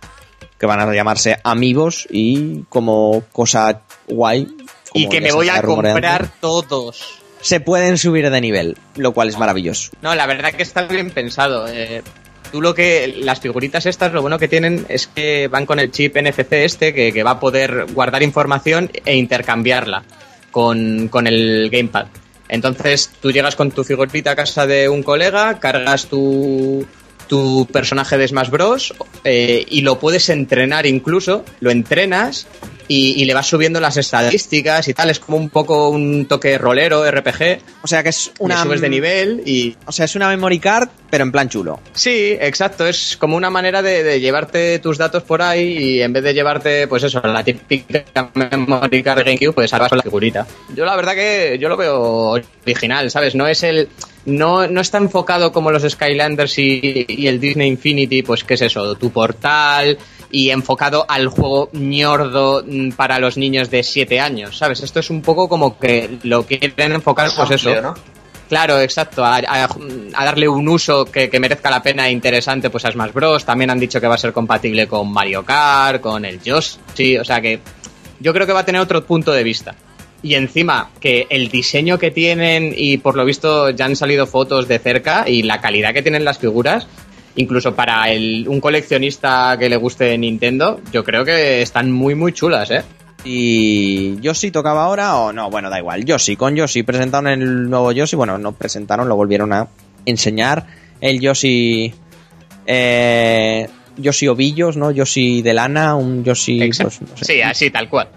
Que 0.59 0.67
van 0.67 0.81
a 0.81 0.93
llamarse 0.93 1.39
Amigos 1.45 2.07
y 2.11 2.63
como 2.69 3.23
cosa 3.33 3.83
guay. 4.09 4.49
Y 4.95 5.09
que 5.09 5.21
me 5.21 5.33
voy 5.33 5.49
a 5.49 5.63
comprar 5.63 6.31
todos. 6.41 7.21
Se 7.41 7.61
pueden 7.61 7.99
subir 7.99 8.29
de 8.31 8.41
nivel, 8.41 8.77
lo 8.97 9.13
cual 9.13 9.29
es 9.29 9.39
maravilloso. 9.39 9.93
No, 10.03 10.15
la 10.15 10.27
verdad 10.27 10.53
que 10.53 10.65
está 10.65 10.83
bien 10.83 11.11
pensado. 11.11 11.69
eh, 11.69 12.03
tú 12.51 12.61
lo 12.61 12.75
que. 12.75 13.15
Las 13.19 13.39
figuritas 13.41 13.87
estas, 13.87 14.13
lo 14.13 14.23
bueno 14.23 14.39
que 14.39 14.49
tienen 14.49 14.85
es 14.89 15.07
que 15.07 15.47
van 15.47 15.67
con 15.67 15.79
el 15.79 15.93
chip 15.93 16.17
NFC 16.17 16.53
este, 16.55 16.93
que, 16.93 17.13
que 17.13 17.23
va 17.23 17.33
a 17.33 17.41
poder 17.41 17.87
guardar 17.93 18.23
información 18.25 18.91
e 19.05 19.17
intercambiarla 19.17 20.03
con, 20.51 21.09
con 21.09 21.27
el 21.27 21.71
Gamepad. 21.71 22.07
Entonces 22.49 23.11
tú 23.21 23.31
llegas 23.31 23.57
con 23.57 23.71
tu 23.71 23.85
figurita 23.85 24.33
a 24.33 24.37
casa 24.37 24.67
de 24.67 24.89
un 24.89 25.03
colega, 25.03 25.59
cargas 25.61 26.07
tu, 26.07 26.87
tu 27.27 27.67
personaje 27.71 28.19
de 28.19 28.29
Smash 28.29 28.51
Bros. 28.51 28.95
eh, 29.25 29.65
y 29.69 29.83
lo 29.83 29.99
puedes 29.99 30.29
entrenar 30.29 30.87
incluso, 30.87 31.45
lo 31.61 31.71
entrenas 31.71 32.47
y, 32.89 33.21
y 33.23 33.25
le 33.27 33.35
vas 33.35 33.47
subiendo 33.47 33.81
las 33.81 33.97
estadísticas 33.97 34.89
y 34.89 34.95
tal. 34.95 35.11
Es 35.11 35.21
como 35.21 35.37
un 35.37 35.51
poco 35.51 35.91
un 35.91 36.27
toque 36.27 36.57
rolero, 36.59 37.09
RPG. 37.09 37.61
O 37.83 37.87
sea 37.87 38.03
que 38.03 38.09
es 38.09 38.33
Una 38.39 38.55
una. 38.57 38.65
subes 38.65 38.81
de 38.81 38.89
nivel 38.89 39.43
y, 39.47 39.77
O 39.87 39.93
sea, 39.93 40.07
es 40.07 40.17
una 40.17 40.29
memory 40.29 40.59
card, 40.59 40.89
pero 41.11 41.25
en 41.25 41.33
plan 41.33 41.49
chulo. 41.49 41.81
Sí, 41.93 42.37
exacto. 42.41 42.87
Es 42.87 43.17
como 43.19 43.37
una 43.37 43.51
manera 43.51 43.83
de, 43.83 44.03
de 44.03 44.21
llevarte 44.21 44.79
tus 44.79 44.99
datos 44.99 45.23
por 45.23 45.43
ahí 45.43 45.97
y 45.97 46.03
en 46.03 46.13
vez 46.13 46.25
de 46.25 46.35
llevarte, 46.35 46.89
pues 46.89 47.03
eso, 47.03 47.21
la 47.23 47.45
típica 47.45 48.31
memory 48.35 49.03
card 49.03 49.19
de 49.19 49.25
GameCube, 49.25 49.53
pues 49.53 49.71
salvas 49.71 49.91
con 49.91 49.99
la 49.99 50.03
figurita. 50.03 50.47
Yo 50.75 50.85
la 50.85 50.97
verdad 50.97 51.15
que 51.15 51.59
yo 51.61 51.69
lo 51.69 51.77
veo 51.77 52.41
original, 52.65 53.11
¿sabes? 53.11 53.35
No 53.35 53.47
es 53.47 53.63
el... 53.63 53.89
No, 54.25 54.67
no 54.67 54.81
está 54.83 54.99
enfocado 54.99 55.53
como 55.53 55.71
los 55.71 55.85
Skylanders 55.91 56.59
y, 56.59 57.07
y 57.09 57.29
el 57.29 57.41
Disney 57.41 57.69
Infinity, 57.69 58.23
pues 58.23 58.45
qué 58.45 58.55
es 58.55 58.63
eso, 58.63 58.95
tu 58.97 59.11
portal 59.11 59.97
y 60.31 60.51
enfocado 60.51 61.05
al 61.09 61.29
juego 61.29 61.71
ñordo 61.73 62.63
mm, 62.67 62.91
para 62.93 63.19
los 63.19 63.37
niños 63.37 63.71
de 63.71 63.83
7 63.83 64.21
años, 64.21 64.57
¿sabes? 64.59 64.83
Esto 64.83 65.01
es 65.01 65.11
un 65.11 65.23
poco 65.23 65.49
como 65.49 65.79
que 65.79 66.19
lo 66.23 66.45
quieren 66.45 66.93
enfocar, 66.93 67.31
pues 67.37 67.51
eso. 67.53 67.71
Claro, 68.49 68.81
exacto, 68.81 69.25
a, 69.25 69.37
a- 69.37 69.69
a 70.15 70.25
darle 70.25 70.49
un 70.49 70.67
uso 70.69 71.05
que, 71.05 71.29
que 71.29 71.39
merezca 71.39 71.69
la 71.71 71.83
pena 71.83 72.09
e 72.09 72.13
interesante 72.13 72.71
pues 72.71 72.85
a 72.87 72.91
Smash 72.93 73.13
Bros. 73.13 73.45
También 73.45 73.69
han 73.71 73.79
dicho 73.79 74.01
que 74.01 74.07
va 74.07 74.15
a 74.15 74.19
ser 74.19 74.33
compatible 74.33 74.87
con 74.87 75.13
Mario 75.13 75.45
Kart, 75.45 76.01
con 76.01 76.25
el 76.25 76.41
Yoshi, 76.43 77.19
o 77.19 77.25
sea 77.25 77.41
que 77.43 77.61
yo 78.21 78.33
creo 78.33 78.47
que 78.47 78.53
va 78.55 78.61
a 78.61 78.65
tener 78.65 78.81
otro 78.81 79.05
punto 79.05 79.33
de 79.33 79.43
vista. 79.43 79.75
Y 80.23 80.35
encima, 80.35 80.91
que 80.99 81.27
el 81.31 81.49
diseño 81.49 81.99
que 81.99 82.11
tienen, 82.11 82.75
y 82.77 82.97
por 82.97 83.15
lo 83.17 83.25
visto 83.25 83.71
ya 83.71 83.85
han 83.85 83.95
salido 83.97 84.27
fotos 84.27 84.67
de 84.67 84.79
cerca, 84.81 85.29
y 85.29 85.43
la 85.45 85.61
calidad 85.61 85.93
que 85.93 86.03
tienen 86.03 86.25
las 86.25 86.39
figuras, 86.39 86.89
incluso 87.39 87.75
para 87.75 88.11
el, 88.11 88.47
un 88.49 88.61
coleccionista 88.61 89.57
que 89.59 89.69
le 89.69 89.77
guste 89.77 90.19
Nintendo, 90.19 90.81
yo 90.93 91.05
creo 91.05 91.25
que 91.25 91.63
están 91.63 91.91
muy, 91.91 92.15
muy 92.15 92.33
chulas, 92.33 92.71
¿eh? 92.71 92.83
Y 93.25 94.21
Yoshi 94.21 94.51
tocaba 94.51 94.85
ahora 94.85 95.17
o 95.17 95.33
no, 95.33 95.51
bueno, 95.51 95.71
da 95.71 95.79
igual. 95.79 96.05
Yoshi, 96.05 96.37
con 96.37 96.55
Yoshi 96.55 96.83
presentaron 96.83 97.29
el 97.29 97.69
nuevo 97.69 97.93
Yoshi, 97.93 98.17
bueno, 98.17 98.39
no 98.39 98.53
presentaron, 98.53 99.09
lo 99.09 99.17
volvieron 99.17 99.53
a 99.53 99.69
enseñar. 100.05 100.67
El 101.01 101.21
Yoshi 101.21 101.95
eh, 102.67 103.69
Yoshi 103.97 104.29
Ovillos, 104.29 104.77
¿no? 104.77 104.91
Yoshi 104.91 105.43
de 105.43 105.55
lana, 105.55 105.95
un 105.95 106.25
Yoshi 106.25 106.59
pues, 106.59 107.01
no 107.01 107.17
sé. 107.17 107.25
Sí, 107.25 107.43
así, 107.43 107.71
tal 107.71 107.89
cual. 107.89 108.09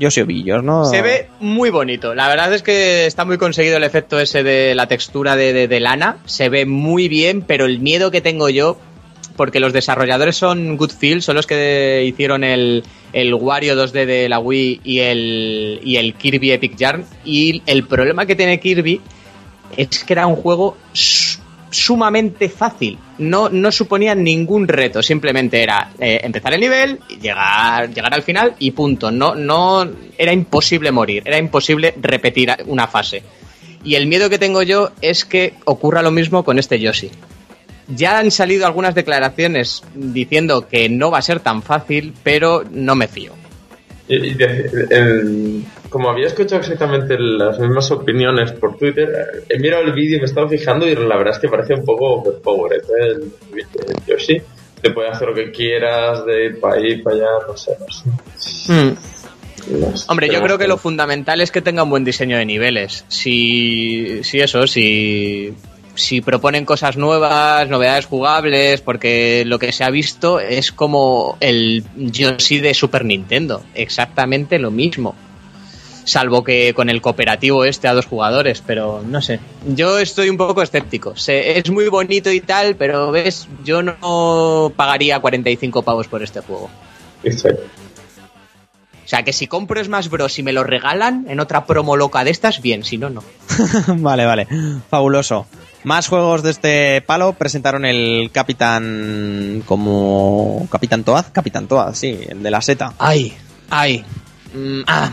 Yoshi 0.00 0.22
Ovillos, 0.22 0.64
¿no? 0.64 0.84
Se 0.86 1.02
ve 1.02 1.28
muy 1.38 1.70
bonito. 1.70 2.14
La 2.14 2.26
verdad 2.28 2.52
es 2.52 2.62
que 2.62 3.06
está 3.06 3.24
muy 3.24 3.38
conseguido 3.38 3.76
el 3.76 3.84
efecto 3.84 4.18
ese 4.18 4.42
de 4.42 4.74
la 4.74 4.86
textura 4.88 5.36
de, 5.36 5.68
de- 5.68 5.80
lana. 5.80 6.16
Se 6.24 6.48
ve 6.48 6.66
muy 6.66 7.06
bien, 7.08 7.42
pero 7.42 7.66
el 7.66 7.78
miedo 7.78 8.10
que 8.10 8.20
tengo 8.20 8.48
yo, 8.48 8.78
porque 9.36 9.60
los 9.60 9.72
desarrolladores 9.72 10.36
son 10.36 10.76
Goodfield, 10.76 11.22
son 11.22 11.36
los 11.36 11.46
que 11.46 12.02
hicieron 12.06 12.42
el, 12.44 12.82
el 13.12 13.32
Wario 13.34 13.74
2D 13.76 14.06
de 14.06 14.28
la 14.28 14.38
Wii 14.40 14.80
y 14.82 14.98
el, 15.00 15.80
y 15.84 15.96
el 15.96 16.14
Kirby 16.14 16.52
Epic 16.52 16.76
Yarn. 16.76 17.04
Y 17.24 17.62
el 17.66 17.86
problema 17.86 18.26
que 18.26 18.34
tiene 18.36 18.58
Kirby 18.58 19.00
es 19.76 20.02
que 20.04 20.12
era 20.14 20.26
un 20.26 20.34
juego 20.36 20.76
sumamente 21.70 22.48
fácil. 22.48 22.98
No, 23.18 23.48
no 23.48 23.72
suponía 23.72 24.14
ningún 24.14 24.68
reto, 24.68 25.02
simplemente 25.02 25.62
era 25.62 25.92
eh, 25.98 26.20
empezar 26.22 26.54
el 26.54 26.60
nivel, 26.60 26.98
llegar, 27.20 27.92
llegar 27.92 28.14
al 28.14 28.22
final 28.22 28.54
y 28.58 28.72
punto. 28.72 29.10
No, 29.10 29.34
no 29.34 29.88
era 30.18 30.32
imposible 30.32 30.92
morir, 30.92 31.22
era 31.26 31.38
imposible 31.38 31.94
repetir 32.00 32.50
una 32.66 32.86
fase. 32.86 33.22
Y 33.82 33.94
el 33.94 34.06
miedo 34.06 34.28
que 34.28 34.38
tengo 34.38 34.62
yo 34.62 34.90
es 35.00 35.24
que 35.24 35.54
ocurra 35.64 36.02
lo 36.02 36.10
mismo 36.10 36.44
con 36.44 36.58
este 36.58 36.78
Yoshi. 36.78 37.10
Ya 37.88 38.18
han 38.18 38.30
salido 38.30 38.66
algunas 38.66 38.94
declaraciones 38.94 39.82
diciendo 39.94 40.68
que 40.68 40.88
no 40.88 41.10
va 41.10 41.18
a 41.18 41.22
ser 41.22 41.40
tan 41.40 41.62
fácil, 41.62 42.14
pero 42.22 42.64
no 42.70 42.94
me 42.94 43.08
fío. 43.08 43.32
Como 45.90 46.08
había 46.08 46.28
escuchado 46.28 46.60
exactamente 46.60 47.18
las 47.18 47.58
mismas 47.58 47.90
opiniones 47.90 48.52
por 48.52 48.76
Twitter, 48.76 49.44
he 49.48 49.58
mirado 49.58 49.82
el 49.82 49.92
vídeo 49.92 50.16
y 50.16 50.20
me 50.20 50.22
he 50.22 50.26
estado 50.26 50.48
fijando 50.48 50.86
y 50.86 50.94
la 50.94 51.16
verdad 51.16 51.34
es 51.34 51.38
que 51.40 51.48
parece 51.48 51.74
un 51.74 51.84
poco 51.84 52.20
overpowered 52.20 52.82
¿eh? 52.82 53.06
el, 53.06 53.32
el 53.52 54.06
Yoshi. 54.06 54.40
Te 54.80 54.90
puede 54.92 55.10
hacer 55.10 55.28
lo 55.28 55.34
que 55.34 55.50
quieras, 55.50 56.24
de 56.24 56.46
ir 56.46 56.60
para 56.60 56.76
ahí, 56.76 57.02
para 57.02 57.16
allá, 57.16 57.26
no 57.46 57.56
sé, 57.56 57.76
no 57.78 57.86
sé. 57.90 58.10
Sé. 58.36 58.96
Hombre, 60.08 60.30
yo 60.30 60.40
creo 60.40 60.56
que 60.56 60.66
lo 60.66 60.78
fundamental 60.78 61.42
es 61.42 61.50
que 61.50 61.60
tenga 61.60 61.82
un 61.82 61.90
buen 61.90 62.04
diseño 62.04 62.38
de 62.38 62.46
niveles. 62.46 63.04
Si, 63.08 64.24
si 64.24 64.40
eso, 64.40 64.66
si, 64.66 65.52
si 65.94 66.22
proponen 66.22 66.64
cosas 66.64 66.96
nuevas, 66.96 67.68
novedades 67.68 68.06
jugables, 68.06 68.80
porque 68.80 69.44
lo 69.46 69.58
que 69.58 69.72
se 69.72 69.84
ha 69.84 69.90
visto 69.90 70.40
es 70.40 70.72
como 70.72 71.36
el 71.40 71.84
Yoshi 71.96 72.60
de 72.60 72.72
Super 72.72 73.04
Nintendo, 73.04 73.62
exactamente 73.74 74.58
lo 74.58 74.70
mismo. 74.70 75.14
Salvo 76.04 76.42
que 76.44 76.72
con 76.74 76.88
el 76.90 77.00
cooperativo 77.00 77.64
este 77.64 77.86
a 77.88 77.94
dos 77.94 78.06
jugadores, 78.06 78.62
pero 78.66 79.02
no 79.06 79.20
sé. 79.20 79.38
Yo 79.66 79.98
estoy 79.98 80.28
un 80.30 80.36
poco 80.36 80.62
escéptico. 80.62 81.14
Se- 81.16 81.58
es 81.58 81.70
muy 81.70 81.88
bonito 81.88 82.30
y 82.30 82.40
tal, 82.40 82.76
pero 82.76 83.10
ves, 83.10 83.48
yo 83.64 83.82
no 83.82 84.72
pagaría 84.76 85.20
45 85.20 85.82
pavos 85.82 86.08
por 86.08 86.22
este 86.22 86.40
juego. 86.40 86.70
Exacto. 87.22 87.62
O 89.04 89.08
sea, 89.10 89.24
que 89.24 89.32
si 89.32 89.48
compro 89.48 89.82
Smash 89.82 90.08
Bros. 90.08 90.38
y 90.38 90.42
me 90.44 90.52
lo 90.52 90.62
regalan 90.62 91.26
en 91.28 91.40
otra 91.40 91.66
promo 91.66 91.96
loca 91.96 92.22
de 92.22 92.30
estas, 92.30 92.62
bien, 92.62 92.84
si 92.84 92.96
no, 92.96 93.10
no. 93.10 93.24
vale, 93.96 94.24
vale. 94.24 94.46
Fabuloso. 94.88 95.46
Más 95.82 96.06
juegos 96.08 96.42
de 96.42 96.50
este 96.50 97.00
palo 97.02 97.32
presentaron 97.32 97.84
el 97.84 98.30
Capitán 98.32 99.62
como 99.66 100.68
Capitán 100.70 101.02
Toad, 101.04 101.26
Capitán 101.32 101.66
Toad, 101.66 101.94
sí, 101.94 102.18
el 102.28 102.42
de 102.42 102.50
la 102.50 102.60
seta. 102.60 102.92
Ay, 102.98 103.34
ay. 103.70 104.04
mm, 104.54 104.82
ah, 104.86 105.10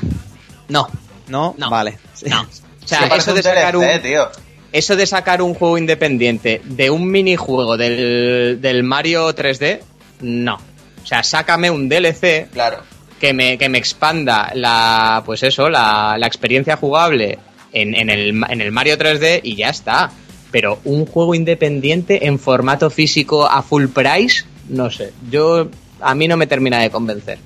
no, 0.69 0.87
¿No? 1.27 1.55
No. 1.57 1.69
Vale. 1.69 1.97
No. 2.25 2.45
O 2.83 2.87
sea, 2.87 3.05
eso 3.17 3.33
de 3.33 3.43
sacar 3.43 3.75
un, 3.75 3.85
tío. 4.01 4.29
eso 4.71 4.95
de 4.95 5.05
sacar 5.05 5.41
un 5.41 5.53
juego 5.55 5.77
independiente 5.77 6.61
de 6.63 6.89
un 6.89 7.11
minijuego 7.11 7.75
del, 7.75 8.59
del 8.61 8.81
Mario 8.83 9.35
3D, 9.35 9.81
no. 10.21 10.55
O 11.03 11.05
sea, 11.05 11.21
sácame 11.21 11.69
un 11.69 11.89
DLC 11.89 12.49
Claro. 12.49 12.77
que 13.19 13.33
me, 13.33 13.57
que 13.57 13.67
me 13.67 13.77
expanda 13.77 14.53
la, 14.55 15.21
pues 15.25 15.43
eso, 15.43 15.69
la, 15.69 16.15
la 16.17 16.27
experiencia 16.27 16.77
jugable 16.77 17.39
en, 17.73 17.93
en, 17.93 18.09
el, 18.09 18.41
en 18.47 18.61
el 18.61 18.71
Mario 18.71 18.97
3D 18.97 19.41
y 19.43 19.57
ya 19.57 19.67
está. 19.67 20.09
Pero 20.49 20.79
un 20.85 21.05
juego 21.05 21.35
independiente 21.35 22.25
en 22.25 22.39
formato 22.39 22.89
físico 22.89 23.45
a 23.45 23.61
full 23.63 23.87
price, 23.87 24.45
no 24.69 24.89
sé. 24.89 25.11
Yo, 25.29 25.67
a 25.99 26.15
mí 26.15 26.29
no 26.29 26.37
me 26.37 26.47
termina 26.47 26.79
de 26.79 26.89
convencer. 26.89 27.37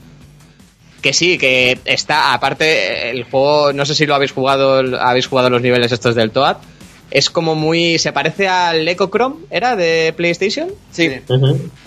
Que 1.01 1.13
sí, 1.13 1.37
que 1.37 1.79
está, 1.85 2.33
aparte, 2.33 3.09
el 3.09 3.23
juego, 3.23 3.73
no 3.73 3.85
sé 3.85 3.95
si 3.95 4.05
lo 4.05 4.13
habéis 4.13 4.31
jugado, 4.31 4.99
habéis 4.99 5.27
jugado 5.27 5.49
los 5.49 5.61
niveles 5.61 5.91
estos 5.91 6.15
del 6.15 6.31
Toad. 6.31 6.57
Es 7.09 7.29
como 7.29 7.55
muy, 7.55 7.97
se 7.97 8.13
parece 8.13 8.47
al 8.47 8.87
Echo 8.87 9.09
Chrome, 9.09 9.37
¿era? 9.49 9.75
De 9.75 10.13
PlayStation. 10.15 10.69
Sí. 10.91 11.09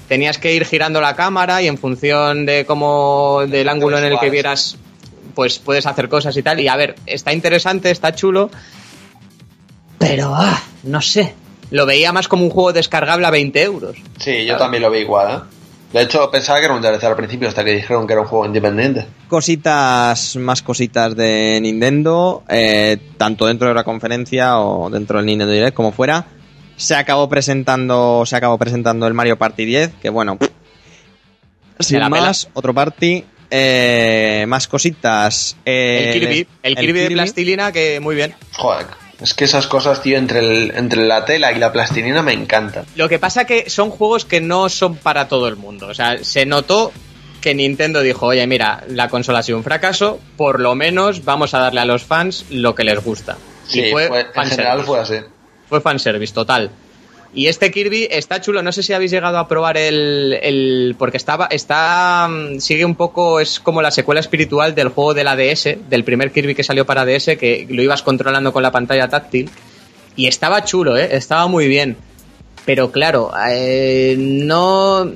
Tenías 0.08 0.38
que 0.38 0.52
ir 0.52 0.66
girando 0.66 1.00
la 1.00 1.16
cámara 1.16 1.62
y 1.62 1.68
en 1.68 1.78
función 1.78 2.44
de 2.44 2.66
cómo 2.66 3.42
del 3.46 3.68
ángulo 3.68 3.98
en 3.98 4.04
el 4.04 4.10
que 4.10 4.26
iguales. 4.26 4.32
vieras 4.32 4.76
pues 5.34 5.58
puedes 5.58 5.86
hacer 5.86 6.08
cosas 6.08 6.36
y 6.36 6.42
tal. 6.42 6.60
Y 6.60 6.68
a 6.68 6.76
ver, 6.76 6.94
está 7.06 7.32
interesante, 7.32 7.90
está 7.90 8.14
chulo, 8.14 8.50
pero 9.98 10.34
ah, 10.34 10.62
no 10.82 11.00
sé. 11.00 11.34
Lo 11.70 11.86
veía 11.86 12.12
más 12.12 12.28
como 12.28 12.44
un 12.44 12.50
juego 12.50 12.72
descargable 12.72 13.26
a 13.26 13.30
20 13.30 13.62
euros. 13.62 13.96
Sí, 14.18 14.44
yo 14.44 14.56
también 14.56 14.82
lo 14.82 14.90
vi 14.90 14.98
igual, 15.00 15.34
¿eh? 15.34 15.53
De 15.94 16.02
hecho, 16.02 16.28
pensaba 16.28 16.58
que 16.58 16.64
era 16.64 16.74
un 16.74 16.82
DLC 16.82 17.04
al 17.04 17.14
principio 17.14 17.46
hasta 17.46 17.62
que 17.62 17.70
dijeron 17.70 18.04
que 18.04 18.14
era 18.14 18.22
un 18.22 18.26
juego 18.26 18.44
independiente. 18.46 19.06
Cositas, 19.28 20.34
más 20.34 20.60
cositas 20.60 21.14
de 21.14 21.60
Nintendo, 21.62 22.42
eh, 22.48 22.98
tanto 23.16 23.46
dentro 23.46 23.68
de 23.68 23.74
la 23.74 23.84
conferencia 23.84 24.58
o 24.58 24.90
dentro 24.90 25.18
del 25.18 25.26
Nintendo 25.26 25.52
Direct, 25.52 25.76
como 25.76 25.92
fuera. 25.92 26.26
Se 26.76 26.96
acabó 26.96 27.28
presentando, 27.28 28.24
se 28.26 28.34
acabó 28.34 28.58
presentando 28.58 29.06
el 29.06 29.14
Mario 29.14 29.38
Party 29.38 29.64
10, 29.64 29.92
que 30.02 30.10
bueno, 30.10 30.36
sin 31.78 32.00
más, 32.10 32.48
otro 32.54 32.74
party. 32.74 33.24
Eh, 33.48 34.46
más 34.48 34.66
cositas. 34.66 35.56
eh, 35.64 36.10
el 36.12 36.20
Kirby, 36.20 36.48
el 36.64 36.74
Kirby 36.74 36.98
de 36.98 37.10
plastilina 37.12 37.70
que 37.70 38.00
muy 38.00 38.16
bien. 38.16 38.34
Joder, 38.50 38.86
es 39.20 39.34
que 39.34 39.44
esas 39.44 39.66
cosas, 39.66 40.02
tío, 40.02 40.16
entre, 40.18 40.40
el- 40.40 40.72
entre 40.76 41.06
la 41.06 41.24
tela 41.24 41.52
y 41.52 41.58
la 41.58 41.72
plastilina 41.72 42.22
me 42.22 42.32
encantan. 42.32 42.84
Lo 42.96 43.08
que 43.08 43.18
pasa 43.18 43.44
que 43.44 43.68
son 43.70 43.90
juegos 43.90 44.24
que 44.24 44.40
no 44.40 44.68
son 44.68 44.96
para 44.96 45.28
todo 45.28 45.48
el 45.48 45.56
mundo. 45.56 45.86
O 45.88 45.94
sea, 45.94 46.22
se 46.24 46.46
notó 46.46 46.92
que 47.40 47.54
Nintendo 47.54 48.00
dijo, 48.00 48.26
oye, 48.26 48.46
mira, 48.46 48.84
la 48.88 49.08
consola 49.08 49.40
ha 49.40 49.42
sido 49.42 49.58
un 49.58 49.64
fracaso, 49.64 50.18
por 50.36 50.60
lo 50.60 50.74
menos 50.74 51.24
vamos 51.24 51.52
a 51.54 51.58
darle 51.58 51.80
a 51.80 51.84
los 51.84 52.02
fans 52.04 52.46
lo 52.50 52.74
que 52.74 52.84
les 52.84 53.02
gusta. 53.04 53.36
Sí, 53.66 53.80
y 53.80 53.90
fue, 53.90 54.08
fue- 54.08 54.26
en 54.34 54.44
general 54.46 54.82
fue 54.84 54.98
así. 55.00 55.16
Fue 55.68 55.80
fanservice, 55.80 56.32
total. 56.32 56.70
Y 57.36 57.48
este 57.48 57.72
Kirby 57.72 58.06
está 58.10 58.40
chulo, 58.40 58.62
no 58.62 58.70
sé 58.70 58.84
si 58.84 58.92
habéis 58.92 59.10
llegado 59.10 59.38
a 59.38 59.48
probar 59.48 59.76
el... 59.76 60.38
el 60.40 60.94
porque 60.96 61.16
estaba, 61.16 61.46
está... 61.50 62.28
mm, 62.30 62.60
Sigue 62.60 62.84
un 62.84 62.94
poco, 62.94 63.40
es 63.40 63.58
como 63.58 63.82
la 63.82 63.90
secuela 63.90 64.20
espiritual 64.20 64.74
del 64.74 64.88
juego 64.88 65.14
de 65.14 65.24
la 65.24 65.34
DS, 65.34 65.76
del 65.88 66.04
primer 66.04 66.30
Kirby 66.30 66.54
que 66.54 66.62
salió 66.62 66.86
para 66.86 67.04
DS, 67.04 67.36
que 67.36 67.66
lo 67.68 67.82
ibas 67.82 68.02
controlando 68.02 68.52
con 68.52 68.62
la 68.62 68.70
pantalla 68.70 69.08
táctil. 69.08 69.50
Y 70.14 70.28
estaba 70.28 70.64
chulo, 70.64 70.96
¿eh? 70.96 71.08
Estaba 71.10 71.48
muy 71.48 71.66
bien. 71.66 71.96
Pero 72.64 72.92
claro, 72.92 73.32
eh, 73.50 74.14
no, 74.16 75.10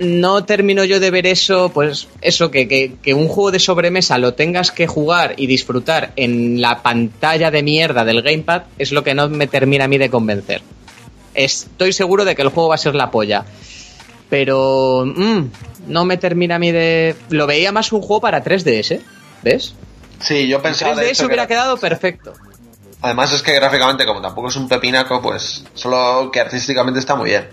no 0.00 0.44
termino 0.44 0.84
yo 0.84 1.00
de 1.00 1.10
ver 1.10 1.26
eso, 1.26 1.70
pues 1.72 2.08
eso, 2.22 2.50
que, 2.50 2.66
que, 2.66 2.94
que 3.02 3.12
un 3.12 3.28
juego 3.28 3.50
de 3.50 3.60
sobremesa 3.60 4.16
lo 4.16 4.32
tengas 4.32 4.72
que 4.72 4.86
jugar 4.86 5.34
y 5.36 5.46
disfrutar 5.46 6.12
en 6.16 6.62
la 6.62 6.82
pantalla 6.82 7.50
de 7.50 7.62
mierda 7.62 8.04
del 8.06 8.22
gamepad 8.22 8.62
es 8.78 8.90
lo 8.90 9.04
que 9.04 9.14
no 9.14 9.28
me 9.28 9.46
termina 9.46 9.84
a 9.84 9.88
mí 9.88 9.98
de 9.98 10.10
convencer. 10.10 10.62
Estoy 11.44 11.92
seguro 11.92 12.24
de 12.24 12.34
que 12.34 12.42
el 12.42 12.48
juego 12.48 12.68
va 12.68 12.74
a 12.74 12.78
ser 12.78 12.94
la 12.94 13.10
polla. 13.10 13.44
Pero 14.28 15.04
mm, 15.06 15.42
no 15.86 16.04
me 16.04 16.16
termina 16.16 16.56
a 16.56 16.58
mí 16.58 16.70
de... 16.72 17.14
Lo 17.30 17.46
veía 17.46 17.72
más 17.72 17.92
un 17.92 18.00
juego 18.02 18.20
para 18.20 18.42
3DS, 18.44 19.00
¿ves? 19.42 19.74
Sí, 20.20 20.48
yo 20.48 20.60
pensaba 20.60 20.94
de 20.94 21.06
3DS 21.06 21.10
hecho, 21.10 21.22
que 21.22 21.26
hubiera 21.26 21.42
era- 21.44 21.48
quedado 21.48 21.76
perfecto. 21.76 22.32
Además 23.00 23.32
es 23.32 23.42
que 23.42 23.54
gráficamente, 23.54 24.04
como 24.04 24.20
tampoco 24.20 24.48
es 24.48 24.56
un 24.56 24.68
pepinaco, 24.68 25.22
pues 25.22 25.64
solo 25.74 26.30
que 26.32 26.40
artísticamente 26.40 26.98
está 26.98 27.14
muy 27.14 27.30
bien. 27.30 27.48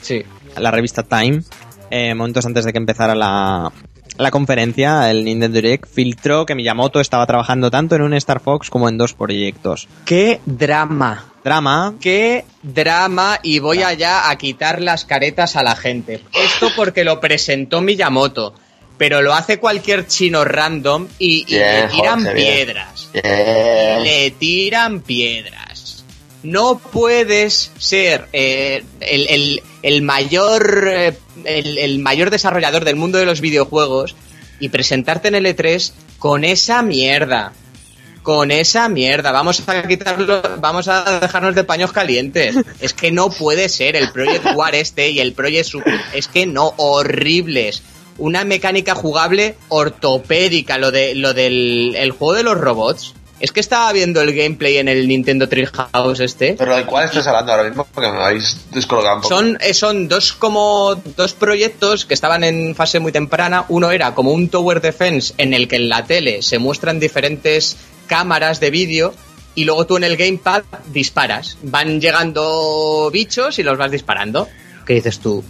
Sí. 0.00 0.24
la 0.56 0.70
revista 0.70 1.02
Time, 1.02 1.42
eh, 1.90 2.14
momentos 2.14 2.46
antes 2.46 2.64
de 2.64 2.70
que 2.72 2.78
empezara 2.78 3.16
la, 3.16 3.72
la 4.18 4.30
conferencia, 4.30 5.10
el 5.10 5.24
Nintendo 5.24 5.60
Direct 5.60 5.86
filtró 5.92 6.44
que 6.46 6.54
Miyamoto 6.54 7.00
estaba 7.00 7.26
trabajando 7.26 7.70
tanto 7.70 7.94
en 7.94 8.02
un 8.02 8.14
Star 8.14 8.40
Fox 8.40 8.68
como 8.70 8.88
en 8.88 8.98
dos 8.98 9.14
proyectos. 9.14 9.88
¡Qué 10.04 10.40
drama! 10.44 11.24
Drama, 11.44 11.94
qué 12.00 12.44
drama 12.62 13.38
y 13.42 13.58
voy 13.60 13.82
allá 13.82 14.28
a 14.28 14.36
quitar 14.36 14.82
las 14.82 15.04
caretas 15.04 15.56
a 15.56 15.62
la 15.62 15.76
gente. 15.76 16.20
Esto 16.34 16.68
porque 16.76 17.04
lo 17.04 17.20
presentó 17.20 17.80
Miyamoto, 17.80 18.54
pero 18.98 19.22
lo 19.22 19.32
hace 19.32 19.58
cualquier 19.58 20.06
chino 20.06 20.44
random 20.44 21.06
y, 21.18 21.44
y 21.46 21.54
Bien, 21.54 21.82
le 21.84 21.88
tiran 21.88 22.18
Jorge, 22.24 22.34
bien. 22.34 22.54
piedras. 22.54 23.08
Bien. 23.12 24.02
Le 24.02 24.30
tiran 24.32 25.00
piedras. 25.00 25.67
No 26.42 26.78
puedes 26.78 27.72
ser 27.78 28.28
eh, 28.32 28.84
el, 29.00 29.26
el- 29.28 29.62
el 29.82 30.02
mayor 30.02 30.88
eh, 30.92 31.16
el, 31.44 31.78
el 31.78 31.98
mayor 32.00 32.30
desarrollador 32.30 32.84
del 32.84 32.96
mundo 32.96 33.18
de 33.18 33.26
los 33.26 33.40
videojuegos 33.40 34.14
y 34.60 34.68
presentarte 34.70 35.28
en 35.28 35.34
el 35.36 35.46
E3 35.46 35.92
con 36.18 36.44
esa 36.44 36.82
mierda. 36.82 37.52
Con 38.22 38.50
esa 38.50 38.88
mierda, 38.90 39.32
vamos 39.32 39.62
a 39.68 39.82
quitarlo, 39.86 40.42
vamos 40.60 40.86
a 40.88 41.18
dejarnos 41.20 41.54
de 41.54 41.64
paños 41.64 41.92
calientes. 41.92 42.56
Es 42.80 42.92
que 42.92 43.10
no 43.10 43.30
puede 43.30 43.68
ser 43.70 43.96
el 43.96 44.10
Project 44.12 44.44
War 44.54 44.74
este 44.74 45.10
y 45.10 45.20
el 45.20 45.32
Project 45.32 45.64
Super, 45.66 45.98
es 46.12 46.28
que 46.28 46.44
no, 46.44 46.74
horribles. 46.76 47.82
Una 48.18 48.44
mecánica 48.44 48.94
jugable 48.94 49.54
ortopédica, 49.68 50.76
lo 50.78 50.90
de 50.90 51.14
lo 51.14 51.32
del 51.34 51.94
el 51.96 52.10
juego 52.10 52.34
de 52.34 52.42
los 52.42 52.58
robots. 52.58 53.14
Es 53.40 53.52
que 53.52 53.60
estaba 53.60 53.92
viendo 53.92 54.20
el 54.20 54.34
gameplay 54.34 54.78
en 54.78 54.88
el 54.88 55.06
Nintendo 55.06 55.48
Treehouse 55.48 56.20
este. 56.20 56.54
Pero 56.58 56.76
¿de 56.76 56.84
cuál 56.86 57.04
estás 57.04 57.26
hablando 57.28 57.52
ahora 57.52 57.64
mismo? 57.68 57.86
Porque 57.94 58.10
me 58.10 58.18
habéis 58.18 58.56
descolgado 58.72 59.16
un 59.16 59.22
poco. 59.22 59.34
Son, 59.34 59.58
eh, 59.60 59.74
son 59.74 60.08
dos 60.08 60.32
como 60.32 60.96
dos 61.16 61.34
proyectos 61.34 62.04
que 62.04 62.14
estaban 62.14 62.42
en 62.42 62.74
fase 62.74 62.98
muy 62.98 63.12
temprana. 63.12 63.64
Uno 63.68 63.90
era 63.92 64.14
como 64.14 64.32
un 64.32 64.48
Tower 64.48 64.80
Defense 64.80 65.34
en 65.38 65.54
el 65.54 65.68
que 65.68 65.76
en 65.76 65.88
la 65.88 66.04
tele 66.04 66.42
se 66.42 66.58
muestran 66.58 66.98
diferentes 66.98 67.76
cámaras 68.08 68.58
de 68.58 68.70
vídeo 68.70 69.14
y 69.54 69.64
luego 69.64 69.86
tú 69.86 69.96
en 69.98 70.04
el 70.04 70.16
gamepad 70.16 70.62
disparas. 70.92 71.58
Van 71.62 72.00
llegando 72.00 73.10
bichos 73.12 73.58
y 73.58 73.62
los 73.62 73.78
vas 73.78 73.90
disparando. 73.90 74.48
¿Qué 74.86 74.94
dices 74.94 75.18
tú? 75.20 75.44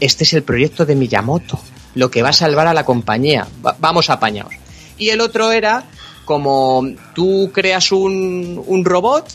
Este 0.00 0.24
es 0.24 0.32
el 0.32 0.42
proyecto 0.42 0.86
de 0.86 0.94
Miyamoto, 0.94 1.58
lo 1.94 2.10
que 2.10 2.22
va 2.22 2.30
a 2.30 2.32
salvar 2.32 2.66
a 2.66 2.74
la 2.74 2.84
compañía. 2.84 3.46
Va- 3.64 3.76
vamos 3.78 4.10
apañados. 4.10 4.54
Y 4.98 5.10
el 5.10 5.20
otro 5.20 5.50
era 5.52 5.84
como 6.24 6.84
tú 7.14 7.50
creas 7.52 7.92
un, 7.92 8.62
un 8.66 8.84
robot 8.84 9.26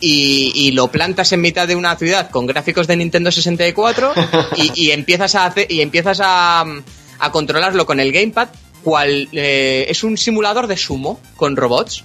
y, 0.00 0.52
y 0.54 0.72
lo 0.72 0.88
plantas 0.88 1.32
en 1.32 1.40
mitad 1.40 1.66
de 1.66 1.74
una 1.76 1.96
ciudad 1.96 2.30
con 2.30 2.46
gráficos 2.46 2.86
de 2.86 2.96
Nintendo 2.96 3.30
64 3.32 4.12
y, 4.56 4.72
y 4.86 4.90
empiezas 4.90 5.34
a 5.34 5.46
hacer 5.46 5.70
y 5.72 5.80
empiezas 5.80 6.20
a, 6.22 6.64
a 7.18 7.32
controlarlo 7.32 7.86
con 7.86 7.98
el 8.00 8.12
gamepad 8.12 8.48
cual 8.82 9.28
eh, 9.32 9.86
es 9.88 10.04
un 10.04 10.16
simulador 10.18 10.66
de 10.66 10.76
sumo 10.76 11.18
con 11.36 11.56
robots 11.56 12.04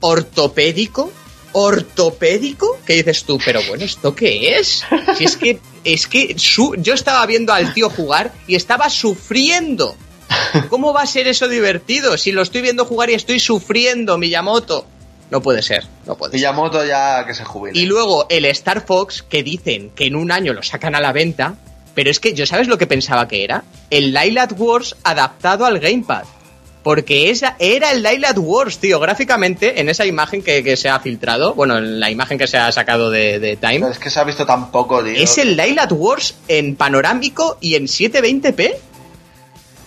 ortopédico 0.00 1.10
ortopédico 1.52 2.78
¿qué 2.86 2.94
dices 2.94 3.24
tú? 3.24 3.38
pero 3.44 3.60
bueno 3.68 3.84
esto 3.84 4.14
qué 4.14 4.58
es 4.58 4.84
si 5.16 5.24
es 5.24 5.36
que 5.36 5.58
es 5.84 6.06
que 6.06 6.34
su- 6.38 6.74
yo 6.78 6.94
estaba 6.94 7.24
viendo 7.26 7.52
al 7.52 7.72
tío 7.72 7.88
jugar 7.88 8.32
y 8.46 8.54
estaba 8.56 8.90
sufriendo 8.90 9.96
¿Cómo 10.70 10.92
va 10.92 11.02
a 11.02 11.06
ser 11.06 11.28
eso 11.28 11.48
divertido? 11.48 12.16
Si 12.16 12.32
lo 12.32 12.42
estoy 12.42 12.62
viendo 12.62 12.84
jugar 12.84 13.10
y 13.10 13.14
estoy 13.14 13.40
sufriendo, 13.40 14.18
Miyamoto. 14.18 14.86
No 15.30 15.42
puede 15.42 15.60
ser, 15.62 15.84
no 16.06 16.16
puede 16.16 16.32
ser. 16.32 16.40
Miyamoto 16.40 16.84
ya 16.84 17.24
que 17.26 17.34
se 17.34 17.44
jubile. 17.44 17.78
Y 17.78 17.86
luego 17.86 18.26
el 18.28 18.44
Star 18.46 18.84
Fox, 18.86 19.22
que 19.22 19.42
dicen 19.42 19.90
que 19.90 20.06
en 20.06 20.16
un 20.16 20.30
año 20.30 20.52
lo 20.52 20.62
sacan 20.62 20.94
a 20.94 21.00
la 21.00 21.12
venta, 21.12 21.56
pero 21.94 22.10
es 22.10 22.20
que 22.20 22.34
yo 22.34 22.46
sabes 22.46 22.68
lo 22.68 22.78
que 22.78 22.86
pensaba 22.86 23.26
que 23.26 23.42
era? 23.42 23.64
El 23.90 24.12
Lilat 24.12 24.52
Wars 24.56 24.96
adaptado 25.02 25.64
al 25.64 25.80
Gamepad. 25.80 26.24
Porque 26.82 27.30
esa 27.30 27.56
era 27.58 27.90
el 27.90 28.04
Lilat 28.04 28.36
Wars, 28.38 28.78
tío. 28.78 29.00
Gráficamente, 29.00 29.80
en 29.80 29.88
esa 29.88 30.06
imagen 30.06 30.40
que, 30.40 30.62
que 30.62 30.76
se 30.76 30.88
ha 30.88 31.00
filtrado, 31.00 31.54
bueno, 31.54 31.78
en 31.78 31.98
la 31.98 32.12
imagen 32.12 32.38
que 32.38 32.46
se 32.46 32.58
ha 32.58 32.70
sacado 32.70 33.10
de, 33.10 33.40
de 33.40 33.56
Time, 33.56 33.80
Pero 33.80 33.90
es 33.90 33.98
que 33.98 34.08
se 34.08 34.20
ha 34.20 34.24
visto 34.24 34.46
tan 34.46 34.70
poco, 34.70 35.02
tío. 35.02 35.14
es 35.16 35.36
el 35.38 35.56
Lilat 35.56 35.90
Wars 35.90 36.36
en 36.46 36.76
panorámico 36.76 37.58
y 37.60 37.74
en 37.74 37.86
720p. 37.86 38.76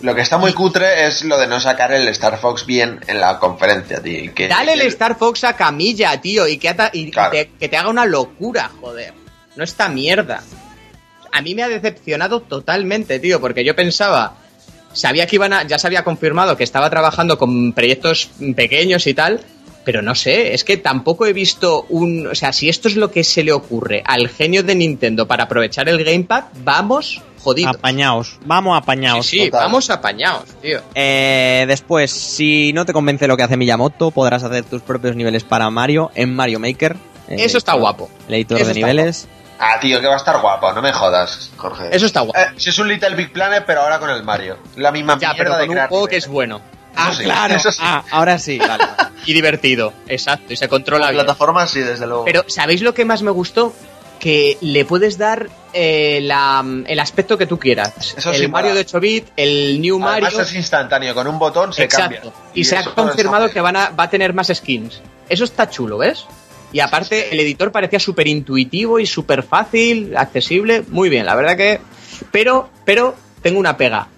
Lo 0.00 0.14
que 0.14 0.22
está 0.22 0.38
muy 0.38 0.52
cutre 0.54 1.06
es 1.06 1.24
lo 1.24 1.38
de 1.38 1.46
no 1.46 1.60
sacar 1.60 1.92
el 1.92 2.08
Star 2.08 2.38
Fox 2.40 2.64
bien 2.64 3.00
en 3.06 3.20
la 3.20 3.38
conferencia, 3.38 4.00
tío. 4.02 4.32
Que, 4.34 4.48
Dale 4.48 4.72
el 4.72 4.80
Star 4.82 5.18
Fox 5.18 5.44
a 5.44 5.54
Camilla, 5.56 6.18
tío, 6.20 6.48
y 6.48 6.56
que, 6.56 6.70
ata- 6.70 6.90
y 6.92 7.10
Claro. 7.10 7.30
te, 7.32 7.50
que 7.58 7.68
te 7.68 7.76
haga 7.76 7.90
una 7.90 8.06
locura, 8.06 8.70
joder. 8.80 9.12
No 9.56 9.64
esta 9.64 9.88
mierda. 9.90 10.42
A 11.32 11.42
mí 11.42 11.54
me 11.54 11.62
ha 11.62 11.68
decepcionado 11.68 12.40
totalmente, 12.40 13.18
tío, 13.20 13.40
porque 13.42 13.62
yo 13.62 13.76
pensaba, 13.76 14.36
sabía 14.94 15.26
que 15.26 15.36
iban 15.36 15.52
a, 15.52 15.62
ya 15.64 15.78
se 15.78 15.86
había 15.86 16.02
confirmado 16.02 16.56
que 16.56 16.64
estaba 16.64 16.88
trabajando 16.88 17.36
con 17.36 17.72
proyectos 17.74 18.30
pequeños 18.56 19.06
y 19.06 19.12
tal, 19.14 19.40
pero 19.84 20.02
no 20.02 20.14
sé, 20.14 20.54
es 20.54 20.64
que 20.64 20.76
tampoco 20.76 21.26
he 21.26 21.32
visto 21.32 21.86
un, 21.88 22.26
o 22.26 22.34
sea, 22.34 22.52
si 22.52 22.68
esto 22.68 22.88
es 22.88 22.96
lo 22.96 23.10
que 23.10 23.24
se 23.24 23.42
le 23.42 23.52
ocurre 23.52 24.02
al 24.06 24.28
genio 24.28 24.62
de 24.62 24.74
Nintendo 24.74 25.26
para 25.26 25.44
aprovechar 25.44 25.88
el 25.88 26.02
gamepad, 26.04 26.44
vamos 26.64 27.22
jodidos. 27.42 27.76
apañaos, 27.76 28.38
vamos 28.44 28.76
apañaos. 28.76 29.26
Sí, 29.26 29.40
sí, 29.44 29.50
vamos 29.50 29.88
apañados, 29.90 30.44
tío. 30.60 30.80
Eh, 30.94 31.64
después, 31.66 32.10
si 32.10 32.72
no 32.72 32.84
te 32.84 32.92
convence 32.92 33.26
lo 33.26 33.36
que 33.36 33.42
hace 33.42 33.56
Miyamoto, 33.56 34.10
podrás 34.10 34.42
hacer 34.42 34.64
tus 34.64 34.82
propios 34.82 35.16
niveles 35.16 35.44
para 35.44 35.70
Mario 35.70 36.10
en 36.14 36.34
Mario 36.34 36.58
Maker. 36.60 36.96
Eh, 37.28 37.36
Eso 37.38 37.58
está 37.58 37.74
guapo. 37.74 38.10
El 38.28 38.34
editor 38.34 38.58
Eso 38.58 38.68
de 38.68 38.74
niveles. 38.74 39.28
Ah, 39.62 39.78
tío, 39.78 40.00
que 40.00 40.06
va 40.06 40.14
a 40.14 40.16
estar 40.16 40.40
guapo, 40.40 40.72
no 40.72 40.80
me 40.80 40.90
jodas, 40.92 41.50
Jorge. 41.56 41.88
Eso 41.94 42.06
está 42.06 42.20
guapo. 42.20 42.38
Eh, 42.38 42.46
si 42.56 42.70
es 42.70 42.78
un 42.78 42.88
Little 42.88 43.14
Big 43.14 43.30
Planet, 43.32 43.64
pero 43.66 43.82
ahora 43.82 43.98
con 43.98 44.08
el 44.10 44.22
Mario. 44.22 44.56
La 44.76 44.90
misma 44.90 45.18
Ya, 45.18 45.34
mierda 45.34 45.36
pero 45.36 45.50
de 45.52 45.58
con 45.60 45.68
un 45.68 45.72
crear 45.74 45.88
juego 45.90 46.06
que 46.06 46.16
es 46.16 46.26
bueno. 46.28 46.60
Ah, 46.96 47.12
sí, 47.16 47.24
claro. 47.24 47.54
eso 47.54 47.70
sí. 47.72 47.78
Ah, 47.82 48.04
ahora 48.10 48.38
sí, 48.38 48.58
vale. 48.58 48.84
y 49.26 49.32
divertido, 49.32 49.92
exacto, 50.08 50.52
y 50.52 50.56
se 50.56 50.68
controla 50.68 51.06
La 51.06 51.10
bien. 51.12 51.24
plataforma 51.24 51.66
sí, 51.66 51.80
desde 51.80 52.06
luego. 52.06 52.24
Pero, 52.24 52.44
¿sabéis 52.48 52.82
lo 52.82 52.94
que 52.94 53.04
más 53.04 53.22
me 53.22 53.30
gustó? 53.30 53.72
que 54.18 54.58
le 54.60 54.84
puedes 54.84 55.16
dar 55.16 55.48
eh, 55.72 56.18
la- 56.22 56.62
el 56.86 57.00
aspecto 57.00 57.38
que 57.38 57.46
tú 57.46 57.58
quieras. 57.58 58.14
Eso 58.18 58.32
el 58.32 58.36
sí 58.36 58.48
Mario 58.48 58.74
de 58.74 58.80
8 58.80 59.00
bit, 59.00 59.28
el 59.34 59.80
New 59.80 59.98
Mario. 59.98 60.26
Además 60.28 60.46
es 60.50 60.54
instantáneo, 60.56 61.14
con 61.14 61.26
un 61.26 61.38
botón 61.38 61.72
se 61.72 61.84
Exacto. 61.84 62.16
cambia. 62.30 62.32
Y, 62.52 62.64
se 62.64 62.76
ha 62.76 62.84
confirmado 62.84 63.50
que 63.50 63.62
van 63.62 63.76
a, 63.76 63.88
va 63.90 64.04
a 64.04 64.10
tener 64.10 64.34
más 64.34 64.48
skins. 64.54 65.00
Eso 65.26 65.44
está 65.44 65.70
chulo, 65.70 65.96
¿ves? 65.96 66.26
Y 66.70 66.80
aparte, 66.80 67.32
el 67.32 67.40
editor 67.40 67.72
parecía 67.72 67.98
súper 67.98 68.28
intuitivo 68.28 69.00
y 69.00 69.06
súper 69.06 69.42
fácil, 69.42 70.14
accesible. 70.14 70.84
Muy 70.88 71.08
bien, 71.08 71.24
la 71.24 71.34
verdad 71.34 71.56
que. 71.56 71.80
Pero, 72.30 72.68
pero, 72.84 73.14
tengo 73.40 73.58
una 73.58 73.78
pega. 73.78 74.08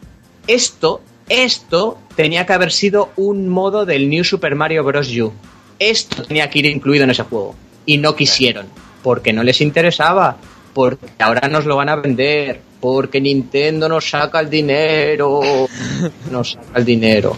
Esto, 0.49 1.01
esto 1.29 1.99
tenía 2.17 2.47
que 2.47 2.53
haber 2.53 2.73
sido 2.73 3.11
un 3.17 3.49
modo 3.49 3.85
del 3.87 4.09
New 4.09 4.25
Super 4.25 4.55
Mario 4.55 4.85
Bros. 4.85 5.09
U. 5.17 5.33
Esto 5.79 6.23
tenía 6.23 6.49
que 6.49 6.61
ir 6.61 6.67
incluido 6.67 7.05
en 7.05 7.11
ese 7.11 7.25
juego. 7.25 7.55
Y 7.87 7.99
no 7.99 8.15
quisieron. 8.15 8.67
Porque 9.03 9.33
no 9.33 9.43
les 9.43 9.61
interesaba. 9.61 10.37
Porque 10.75 11.07
ahora 11.19 11.49
nos 11.49 11.67
lo 11.67 11.77
van 11.77 11.89
a 11.89 11.97
vender. 11.97 12.61
Porque 12.81 13.21
Nintendo 13.21 13.89
nos 13.89 14.11
saca 14.11 14.41
el 14.41 14.51
dinero. 14.51 15.41
Nos 16.31 16.53
saca 16.53 16.79
el 16.79 16.85
dinero. 16.85 17.37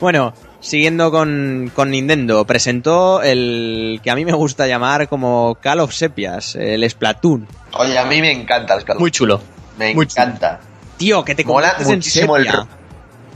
Bueno, 0.00 0.32
siguiendo 0.60 1.10
con, 1.10 1.70
con 1.74 1.90
Nintendo, 1.90 2.44
presentó 2.44 3.22
el 3.22 4.00
que 4.02 4.10
a 4.10 4.16
mí 4.16 4.24
me 4.24 4.32
gusta 4.32 4.66
llamar 4.66 5.08
como 5.08 5.58
Call 5.60 5.80
of 5.80 5.92
Sepias, 5.92 6.56
el 6.56 6.88
Splatoon. 6.88 7.46
Oye, 7.74 7.96
a 7.96 8.04
mí 8.06 8.20
me 8.20 8.32
encanta 8.32 8.74
el 8.74 8.80
Splatoon. 8.80 9.00
Muy 9.00 9.10
chulo. 9.12 9.40
Me 9.78 9.94
muy 9.94 10.06
encanta. 10.06 10.60
Tío, 10.96 11.24
que 11.24 11.34
te 11.34 11.44
Mola 11.44 11.76
en 11.78 11.86
muchísimo 11.86 12.36
el... 12.36 12.48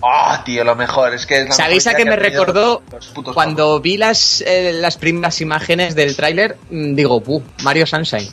Ah, 0.06 0.42
tío, 0.44 0.64
lo 0.64 0.74
mejor. 0.76 1.14
Es 1.14 1.24
que 1.26 1.42
es 1.42 1.48
la 1.48 1.54
¿Sabéis 1.54 1.86
a 1.86 1.94
qué 1.94 2.04
me 2.04 2.16
recordó 2.16 2.82
cuando 3.32 3.80
vi 3.80 3.96
las, 3.96 4.42
eh, 4.46 4.72
las 4.74 4.96
primeras 4.96 5.40
imágenes 5.40 5.94
del 5.94 6.14
tráiler? 6.16 6.56
mm, 6.70 6.94
Digo, 6.94 7.20
puh, 7.22 7.42
Mario 7.62 7.86
Sunshine. 7.86 8.28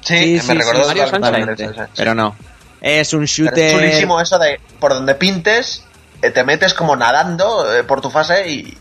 Sí, 0.00 0.38
Sí, 0.38 0.46
me 0.48 0.54
recordó 0.54 0.82
sí, 0.82 0.88
Mario 0.88 1.08
Sunshine. 1.08 1.86
Pero 1.96 2.14
no. 2.14 2.36
Es 2.80 3.12
un 3.14 3.20
Pero 3.20 3.26
shooter. 3.26 3.64
es 3.64 3.72
chulísimo 3.72 4.20
eso 4.20 4.38
de 4.38 4.60
por 4.78 4.92
donde 4.92 5.14
pintes, 5.14 5.82
eh, 6.20 6.30
te 6.30 6.44
metes 6.44 6.74
como 6.74 6.94
nadando 6.96 7.74
eh, 7.74 7.84
por 7.84 8.02
tu 8.02 8.10
fase 8.10 8.46
y, 8.50 8.76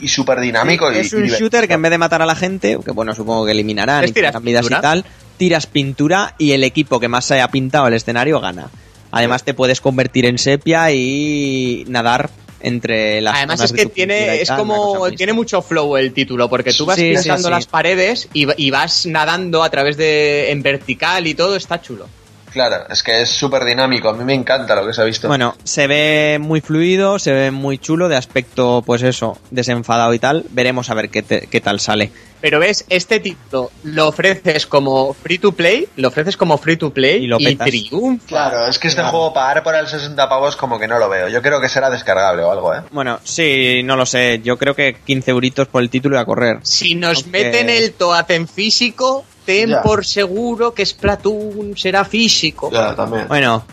y, 0.00 0.08
súper 0.08 0.40
dinámico. 0.40 0.90
y, 0.90 0.98
es 1.00 1.12
un 1.12 1.26
y 1.26 1.28
shooter 1.28 1.68
que 1.68 1.74
en 1.74 1.82
vez 1.82 1.90
de 1.90 1.98
matar 1.98 2.22
a 2.22 2.26
la 2.26 2.34
gente, 2.34 2.78
que 2.82 2.90
bueno, 2.92 3.14
supongo 3.14 3.44
que 3.44 3.52
eliminarán 3.52 4.04
¿Es 4.04 4.10
y 4.10 4.14
tiras 4.14 4.42
vidas 4.42 4.64
y 4.64 4.68
pintura? 4.68 4.80
tal, 4.80 5.04
tiras 5.36 5.66
pintura 5.66 6.34
y 6.38 6.52
el 6.52 6.64
equipo 6.64 6.98
que 6.98 7.08
más 7.08 7.30
haya 7.30 7.48
pintado 7.48 7.88
el 7.88 7.94
escenario 7.94 8.40
gana. 8.40 8.68
Además 9.18 9.42
te 9.44 9.54
puedes 9.54 9.80
convertir 9.80 10.26
en 10.26 10.38
sepia 10.38 10.90
y 10.92 11.84
nadar 11.88 12.30
entre 12.60 13.20
las 13.20 13.36
Además 13.36 13.60
es 13.60 13.72
que 13.72 13.86
tiene, 13.86 14.40
es 14.40 14.48
tal, 14.48 14.58
como, 14.58 15.10
tiene 15.12 15.32
mucho 15.32 15.62
flow 15.62 15.96
el 15.96 16.12
título, 16.12 16.48
porque 16.48 16.72
tú 16.72 16.86
vas 16.86 16.96
Sí, 16.96 17.10
sí, 17.10 17.22
pintando 17.22 17.48
sí. 17.48 17.54
las 17.54 17.66
paredes 17.66 18.28
y, 18.32 18.46
y 18.56 18.70
vas 18.70 19.06
nadando 19.06 19.62
a 19.62 19.70
través 19.70 19.96
de, 19.96 20.50
en 20.50 20.62
vertical 20.62 21.26
y 21.26 21.34
todo, 21.34 21.54
está 21.56 21.80
chulo. 21.80 22.08
Claro, 22.52 22.86
es 22.88 23.02
que 23.02 23.20
es 23.20 23.28
súper 23.28 23.66
dinámico. 23.66 24.08
A 24.08 24.14
mí 24.14 24.24
me 24.24 24.32
encanta 24.32 24.74
lo 24.74 24.86
que 24.86 24.94
se 24.94 25.02
ha 25.02 25.04
visto. 25.04 25.28
Bueno, 25.28 25.54
se 25.62 25.86
ve 25.86 26.38
muy 26.40 26.62
fluido, 26.62 27.18
se 27.18 27.32
ve 27.32 27.50
muy 27.50 27.76
chulo, 27.76 28.08
de 28.08 28.16
aspecto, 28.16 28.82
pues 28.86 29.02
eso, 29.02 29.38
desenfadado 29.50 30.14
y 30.14 30.18
tal. 30.18 30.46
Veremos 30.50 30.88
a 30.88 30.94
ver 30.94 31.10
qué, 31.10 31.22
te- 31.22 31.48
qué 31.50 31.60
tal 31.60 31.80
sale. 31.80 32.10
Pero 32.40 32.58
ves, 32.60 32.84
este 32.88 33.20
título 33.20 33.70
lo 33.84 34.08
ofreces 34.08 34.66
como 34.66 35.14
free 35.14 35.38
to 35.38 35.52
play, 35.52 35.88
lo 35.96 36.08
ofreces 36.08 36.36
como 36.36 36.58
free 36.58 36.76
to 36.76 36.90
play 36.92 37.24
Y 37.24 37.26
lo 37.26 37.38
triunfa. 37.38 38.26
Claro, 38.26 38.66
es 38.68 38.78
que 38.78 38.88
este 38.88 39.02
juego 39.02 39.32
pagar 39.32 39.62
por 39.62 39.74
el 39.74 39.86
60 39.86 40.28
pavos 40.28 40.56
como 40.56 40.78
que 40.78 40.86
no 40.88 40.98
lo 40.98 41.08
veo. 41.08 41.28
Yo 41.28 41.42
creo 41.42 41.60
que 41.60 41.68
será 41.68 41.90
descargable 41.90 42.42
o 42.42 42.50
algo, 42.50 42.74
¿eh? 42.74 42.80
Bueno, 42.90 43.18
sí, 43.24 43.82
no 43.84 43.96
lo 43.96 44.06
sé. 44.06 44.40
Yo 44.42 44.56
creo 44.58 44.74
que 44.74 44.96
15 45.04 45.30
euritos 45.30 45.68
por 45.68 45.82
el 45.82 45.90
título 45.90 46.16
y 46.16 46.20
a 46.20 46.24
correr. 46.24 46.58
Si 46.62 46.94
nos 46.94 47.22
Aunque- 47.24 47.30
meten 47.44 47.70
el 47.70 47.92
TOAD 47.92 48.30
en 48.32 48.48
físico, 48.48 49.24
ten 49.44 49.70
Ya. 49.70 49.82
por 49.82 50.04
seguro 50.04 50.74
que 50.74 50.84
Splatoon 50.84 51.76
será 51.76 52.04
físico. 52.04 52.70
también. 52.70 53.28
Bueno, 53.28 53.64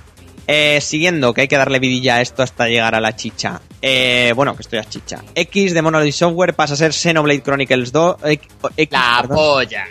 eh, 0.47 0.79
siguiendo, 0.81 1.33
que 1.33 1.41
hay 1.41 1.47
que 1.47 1.57
darle 1.57 1.79
vidilla 1.79 2.15
a 2.15 2.21
esto 2.21 2.43
hasta 2.43 2.67
llegar 2.67 2.95
a 2.95 3.01
la 3.01 3.15
chicha. 3.15 3.61
Eh, 3.81 4.33
bueno, 4.35 4.55
que 4.55 4.61
estoy 4.61 4.79
a 4.79 4.83
chicha. 4.85 5.21
X 5.35 5.73
de 5.73 5.81
Monolith 5.81 6.13
Software 6.13 6.53
pasa 6.53 6.73
a 6.73 6.77
ser 6.77 6.93
Xenoblade 6.93 7.41
Chronicles 7.41 7.91
2. 7.91 8.15
eh, 8.25 8.39
X, 8.77 8.91
La 8.91 9.17
perdón. 9.21 9.35
polla. 9.37 9.85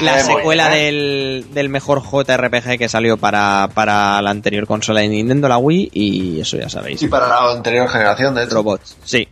La, 0.00 0.20
secuela 0.22 0.68
del, 0.68 1.46
del 1.52 1.68
mejor 1.68 2.02
JRPG 2.04 2.78
que 2.78 2.88
salió 2.88 3.16
para, 3.16 3.68
para 3.74 4.22
la 4.22 4.30
anterior 4.30 4.64
consola 4.64 5.00
de 5.00 5.08
Nintendo, 5.08 5.48
la 5.48 5.58
Wii, 5.58 5.90
y 5.92 6.40
eso 6.40 6.56
ya 6.56 6.68
sabéis. 6.68 7.02
Y 7.02 7.08
para 7.08 7.26
la 7.26 7.50
anterior 7.50 7.88
generación, 7.88 8.32
de 8.36 8.44
hecho. 8.44 8.54
Robots, 8.54 8.96
sí. 9.04 9.26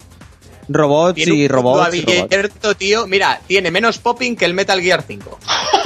Robots 0.69 1.15
Tiene 1.15 1.35
y 1.35 1.43
un 1.45 1.51
robots. 1.51 1.95
y 1.95 2.01
robots. 2.05 2.23
abierto, 2.23 2.75
tío. 2.75 3.07
Mira, 3.07 3.41
tiene 3.47 3.71
menos 3.71 3.99
popping 3.99 4.35
que 4.35 4.45
el 4.45 4.55
Metal 4.55 4.81
Gear 4.81 5.05
5. 5.07 5.39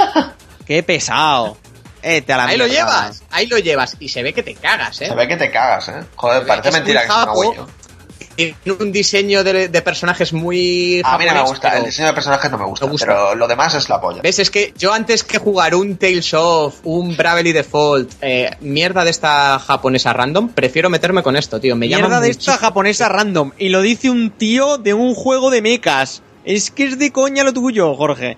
¡Qué 0.65 0.81
pesado! 0.81 1.57
Eh, 2.07 2.21
te 2.21 2.33
a 2.33 2.37
la 2.37 2.45
Ahí 2.45 2.57
lo 2.57 2.67
llevas, 2.67 3.23
ahí 3.31 3.47
lo 3.47 3.57
llevas. 3.57 3.97
Y 3.99 4.09
se 4.09 4.21
ve 4.21 4.31
que 4.31 4.43
te 4.43 4.53
cagas, 4.53 5.01
¿eh? 5.01 5.07
Se 5.07 5.15
ve 5.15 5.27
que 5.27 5.37
te 5.37 5.49
cagas, 5.49 5.89
¿eh? 5.89 6.03
Joder, 6.15 6.45
parece 6.45 6.71
mentira 6.71 7.01
que 7.01 7.07
es 7.07 7.11
una 7.13 7.19
japo. 7.25 7.39
Wii 7.39 7.59
U. 7.59 7.65
Tiene 8.35 8.77
un 8.83 8.91
diseño 8.91 9.43
de, 9.45 9.69
de 9.69 9.81
personajes 9.81 10.33
muy. 10.33 11.01
A 11.05 11.17
mí 11.17 11.25
no 11.25 11.33
me 11.33 11.41
gusta, 11.41 11.77
el 11.77 11.85
diseño 11.85 12.09
de 12.09 12.13
personajes 12.13 12.51
no 12.51 12.57
me 12.57 12.65
gusta, 12.65 12.85
Me 12.85 12.91
gusta. 12.91 13.07
pero 13.07 13.33
lo 13.33 13.47
demás 13.47 13.73
es 13.75 13.87
la 13.89 13.99
polla. 14.01 14.21
¿Ves? 14.21 14.39
Es 14.39 14.51
que 14.51 14.73
yo 14.77 14.93
antes 14.93 15.23
que 15.23 15.37
jugar 15.37 15.73
un 15.73 15.95
Tales 15.97 16.33
of, 16.33 16.75
un 16.83 17.15
Bravely 17.15 17.53
Default, 17.53 18.11
eh, 18.21 18.51
mierda 18.59 19.03
de 19.05 19.09
esta 19.11 19.57
japonesa 19.57 20.11
random, 20.13 20.49
prefiero 20.49 20.89
meterme 20.89 21.23
con 21.23 21.35
esto, 21.37 21.59
tío. 21.61 21.75
Me 21.77 21.87
Mierda 21.87 22.19
de 22.19 22.29
esta 22.29 22.57
japonesa 22.57 23.07
random. 23.09 23.53
Y 23.57 23.69
lo 23.69 23.81
dice 23.81 24.09
un 24.09 24.31
tío 24.31 24.77
de 24.77 24.93
un 24.93 25.15
juego 25.15 25.49
de 25.49 25.61
mechas. 25.61 26.21
Es 26.43 26.69
que 26.71 26.85
es 26.85 26.99
de 26.99 27.11
coña 27.11 27.43
lo 27.43 27.53
tuyo, 27.53 27.95
Jorge. 27.95 28.37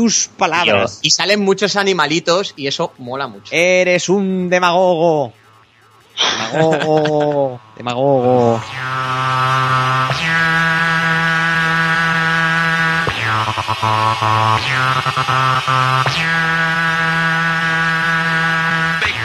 Tus 0.00 0.30
palabras. 0.34 1.00
Y 1.02 1.10
salen 1.10 1.44
muchos 1.44 1.76
animalitos 1.76 2.54
y 2.56 2.68
eso 2.68 2.94
mola 2.96 3.26
mucho. 3.26 3.52
Eres 3.54 4.08
un 4.08 4.48
demagogo. 4.48 5.34
Demagogo. 6.54 7.60
demagogo. 7.76 8.62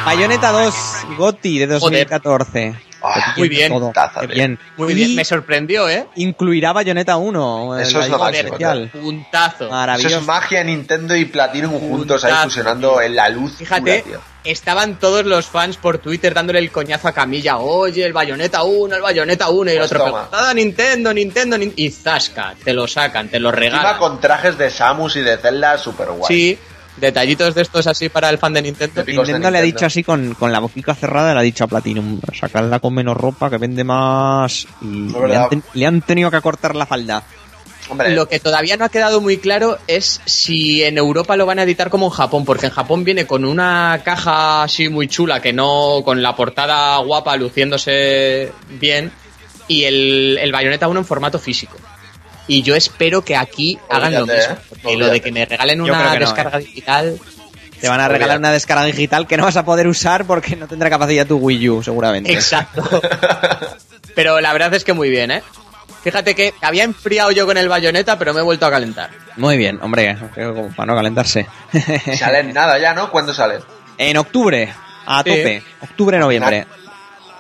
Bayonetta 0.05 0.51
2 0.51 0.75
GOTI 1.17 1.59
de 1.59 1.67
2014. 1.67 2.75
Ah, 3.07 3.33
Muy 3.37 3.49
bien. 3.49 3.71
Todo. 3.71 3.91
Taza, 3.93 4.21
Qué 4.21 4.27
tío. 4.27 4.35
bien. 4.35 4.59
Muy 4.77 4.91
Y 4.93 4.95
bien, 4.95 5.15
me 5.15 5.23
sorprendió, 5.25 5.87
¿eh? 5.87 6.07
incluirá 6.15 6.73
Bayonetta 6.73 7.17
1. 7.17 7.77
Eso 7.79 7.99
es 7.99 8.09
lo 8.09 8.17
máximo, 8.17 8.45
especial. 8.47 8.89
Puntazo. 8.91 9.65
Eso 9.65 9.69
Maravilloso. 9.73 10.17
es 10.19 10.25
magia 10.25 10.63
Nintendo 10.63 11.15
y 11.15 11.25
Platinum 11.25 11.71
juntos 11.79 12.23
ahí 12.23 12.31
Puntazo, 12.31 12.49
fusionando 12.49 13.01
en 13.01 13.15
la 13.15 13.29
luz. 13.29 13.57
Fíjate, 13.57 14.03
pura, 14.07 14.19
estaban 14.43 14.99
todos 14.99 15.23
los 15.23 15.45
fans 15.45 15.77
por 15.77 15.99
Twitter 15.99 16.33
dándole 16.33 16.57
el 16.57 16.71
coñazo 16.71 17.07
a 17.07 17.11
Camilla. 17.11 17.57
Oye, 17.57 18.03
el 18.03 18.13
Bayonetta 18.13 18.63
1, 18.63 18.95
el 18.95 19.01
Bayonetta 19.03 19.49
1. 19.49 19.69
Y 19.69 19.73
el 19.73 19.79
Pues 19.79 19.91
otro, 19.91 20.05
toma. 20.05 20.29
"Ah, 20.31 20.51
Nintendo, 20.55 21.13
Nintendo, 21.13 21.57
Nin-". 21.59 21.73
Y 21.75 21.91
zasca, 21.91 22.55
te 22.63 22.73
lo 22.73 22.87
sacan, 22.87 23.27
te 23.29 23.39
lo 23.39 23.49
Encima 23.49 23.77
regalan. 23.77 23.99
con 23.99 24.19
trajes 24.19 24.57
de 24.57 24.71
Samus 24.71 25.15
y 25.15 25.21
de 25.21 25.37
Zelda 25.37 25.77
super 25.77 26.07
guay. 26.09 26.27
Sí, 26.27 26.57
detallitos 26.97 27.53
de 27.55 27.61
estos 27.61 27.87
así 27.87 28.09
para 28.09 28.29
el 28.29 28.37
fan 28.37 28.53
de 28.53 28.61
Nintendo. 28.61 29.01
De 29.03 29.11
Nintendo 29.33 29.51
le 29.51 29.57
ha 29.57 29.61
dicho 29.73 29.85
así 29.87 30.03
con, 30.03 30.33
con 30.35 30.51
la 30.51 30.59
boquita 30.59 30.95
cerrada, 30.95 31.33
le 31.33 31.39
ha 31.39 31.43
dicho 31.43 31.63
a 31.63 31.67
Platinum, 31.67 32.19
sacarla 32.39 32.79
con 32.79 32.93
menos 32.93 33.17
ropa 33.17 33.49
que 33.49 33.57
vende 33.57 33.83
más 33.83 34.67
y 34.81 35.09
le 35.27 35.35
han, 35.35 35.49
ten- 35.49 35.63
le 35.73 35.85
han 35.85 36.01
tenido 36.01 36.31
que 36.31 36.37
acortar 36.37 36.75
la 36.75 36.85
falda. 36.85 37.23
Hombre, 37.87 38.15
Lo 38.15 38.27
que 38.27 38.39
todavía 38.39 38.77
no 38.77 38.85
ha 38.85 38.89
quedado 38.89 39.21
muy 39.21 39.37
claro 39.37 39.77
es 39.85 40.19
si 40.25 40.83
en 40.83 40.97
Europa 40.97 41.35
lo 41.37 41.45
van 41.45 41.59
a 41.59 41.63
editar 41.63 41.91
como 41.91 42.07
en 42.07 42.11
Japón, 42.13 42.43
porque 42.43 42.65
en 42.65 42.71
Japón 42.71 43.03
viene 43.03 43.27
con 43.27 43.45
una 43.45 44.01
caja 44.03 44.63
así 44.63 44.89
muy 44.89 45.07
chula, 45.07 45.39
que 45.39 45.53
no 45.53 46.01
con 46.03 46.23
la 46.23 46.35
portada 46.35 46.97
guapa, 46.99 47.37
luciéndose 47.37 48.51
bien, 48.79 49.11
y 49.67 49.83
el, 49.83 50.39
el 50.41 50.51
Bayonetta 50.51 50.87
1 50.87 50.99
en 51.01 51.05
formato 51.05 51.37
físico. 51.37 51.77
Y 52.47 52.61
yo 52.61 52.75
espero 52.75 53.23
que 53.23 53.35
aquí 53.35 53.79
hagan 53.89 54.13
lo 54.13 54.19
Olvídate, 54.21 54.39
mismo, 54.49 54.53
¿eh? 54.55 54.65
porque 54.69 54.97
lo 54.97 55.07
de 55.09 55.19
que 55.21 55.31
me 55.31 55.45
regalen 55.45 55.81
una 55.81 56.13
no, 56.13 56.19
descarga 56.19 56.57
digital... 56.59 57.19
Te 57.81 57.89
van 57.89 57.99
a 57.99 58.07
regalar 58.07 58.37
una 58.39 58.51
descarga 58.51 58.85
digital 58.85 59.27
que 59.27 59.35
no 59.35 59.43
vas 59.43 59.57
a 59.57 59.65
poder 59.65 59.87
usar 59.87 60.25
porque 60.25 60.55
no 60.55 60.67
tendrá 60.67 60.89
capacidad 60.89 61.27
tu 61.27 61.37
Wii 61.37 61.69
U, 61.69 61.83
seguramente. 61.83 62.31
Exacto. 62.31 62.83
Pero 64.15 64.39
la 64.39 64.53
verdad 64.53 64.73
es 64.73 64.83
que 64.85 64.93
muy 64.93 65.09
bien, 65.09 65.29
¿eh? 65.31 65.43
Fíjate 66.03 66.35
que 66.35 66.53
había 66.61 66.83
enfriado 66.83 67.31
yo 67.31 67.45
con 67.45 67.57
el 67.57 67.67
Bayonetta, 67.67 68.17
pero 68.17 68.33
me 68.33 68.39
he 68.39 68.43
vuelto 68.43 68.65
a 68.65 68.71
calentar. 68.71 69.09
Muy 69.37 69.57
bien, 69.57 69.79
hombre, 69.81 70.15
como 70.35 70.69
para 70.73 70.85
no 70.85 70.95
calentarse. 70.95 71.47
sale 72.17 72.39
en 72.39 72.53
nada 72.53 72.77
ya, 72.79 72.93
¿no? 72.93 73.11
¿Cuándo 73.11 73.33
sale? 73.33 73.59
en 73.97 74.17
octubre, 74.17 74.73
a 75.05 75.23
Sí. 75.23 75.29
tope. 75.29 75.63
Octubre, 75.81 76.17
noviembre. 76.19 76.67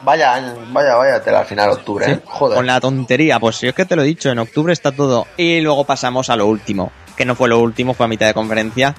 Vaya, 0.05 0.35
año, 0.35 0.53
vaya, 0.71 0.95
vaya, 0.95 1.23
tela 1.23 1.39
al 1.39 1.45
final 1.47 1.71
octubre, 1.71 2.05
¿eh? 2.05 2.19
Joder. 2.25 2.55
Con 2.55 2.67
la 2.67 2.79
tontería, 2.79 3.39
pues 3.39 3.55
si 3.55 3.67
es 3.67 3.73
que 3.73 3.85
te 3.85 3.95
lo 3.95 4.03
he 4.03 4.05
dicho, 4.05 4.29
en 4.29 4.37
octubre 4.37 4.71
está 4.71 4.91
todo. 4.91 5.25
Y 5.35 5.61
luego 5.61 5.83
pasamos 5.83 6.29
a 6.29 6.35
lo 6.35 6.45
último, 6.45 6.91
que 7.17 7.25
no 7.25 7.33
fue 7.33 7.49
lo 7.49 7.59
último, 7.59 7.95
fue 7.95 8.05
a 8.05 8.09
mitad 8.09 8.27
de 8.27 8.35
conferencia. 8.35 8.93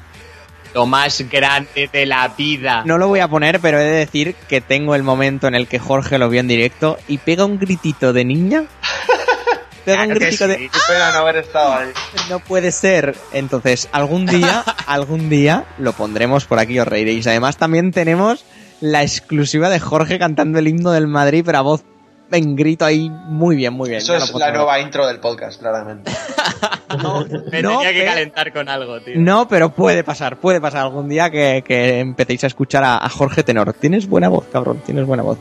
Lo 0.74 0.85
más 0.85 1.23
grande 1.31 1.89
de 1.91 2.07
la 2.07 2.27
vida. 2.37 2.83
No 2.85 2.99
lo 2.99 3.07
voy 3.07 3.20
a 3.20 3.28
poner, 3.28 3.61
pero 3.61 3.78
he 3.78 3.85
de 3.85 3.99
decir 3.99 4.35
que 4.49 4.61
tengo 4.61 4.97
el 4.97 5.05
momento 5.05 5.47
en 5.47 5.55
el 5.55 5.69
que 5.69 5.78
Jorge 5.78 6.19
lo 6.19 6.28
vio 6.28 6.41
en 6.41 6.49
directo 6.49 6.99
y 7.07 7.19
pega 7.19 7.45
un 7.45 7.61
gritito 7.61 8.12
de 8.12 8.24
niña. 8.24 8.65
pega 9.85 10.03
un 10.03 10.11
Claro 10.11 10.20
de 10.20 10.33
sí. 10.33 10.69
Qué 10.69 10.78
pena 10.89 11.12
no 11.12 11.19
haber 11.20 11.37
estado 11.37 11.73
ahí. 11.73 11.89
no 12.28 12.41
puede 12.41 12.73
ser. 12.73 13.16
Entonces, 13.33 13.89
algún 13.93 14.27
día, 14.27 14.65
algún 14.87 15.31
día 15.31 15.66
lo 15.78 15.93
pondremos 15.93 16.47
por 16.47 16.59
aquí, 16.59 16.81
os 16.81 16.89
reiréis. 16.89 17.28
Además, 17.28 17.57
también 17.57 17.93
tenemos 17.93 18.45
la 18.81 19.03
exclusiva 19.03 19.69
de 19.69 19.81
Jorge 19.81 20.19
cantando 20.19 20.59
el 20.59 20.69
himno 20.69 20.90
del 20.93 21.07
Madrid, 21.07 21.43
pero 21.44 21.59
a 21.59 21.62
voz 21.62 21.85
en 22.32 22.57
grito 22.57 22.85
ahí. 22.85 23.09
Muy 23.11 23.57
bien, 23.57 23.73
muy 23.73 23.89
bien. 23.89 23.98
Eso 23.98 24.15
es 24.16 24.32
la 24.35 24.51
nueva 24.53 24.81
intro 24.81 25.07
del 25.07 25.20
podcast, 25.20 25.61
claramente. 25.61 26.11
Me 27.51 27.62
No, 27.62 27.78
tenía 27.78 27.93
que 27.93 27.98
pero- 28.01 28.11
calentar 28.12 28.53
con 28.53 28.69
algo, 28.69 29.01
tío. 29.01 29.15
No, 29.16 29.48
pero 29.48 29.70
puede 29.70 30.05
pasar, 30.05 30.36
puede 30.39 30.61
pasar 30.61 30.82
algún 30.82 31.09
día 31.09 31.31
que, 31.31 31.62
que 31.66 31.98
empecéis 32.01 32.44
a 32.44 32.47
escuchar 32.48 32.85
a, 32.85 32.97
a 33.05 33.09
Jorge 33.09 33.43
Tenor. 33.43 33.73
Tienes 33.74 34.09
buena 34.09 34.28
voz, 34.28 34.47
cabrón, 34.53 34.82
tienes 34.85 35.05
buena 35.07 35.23
voz. 35.23 35.39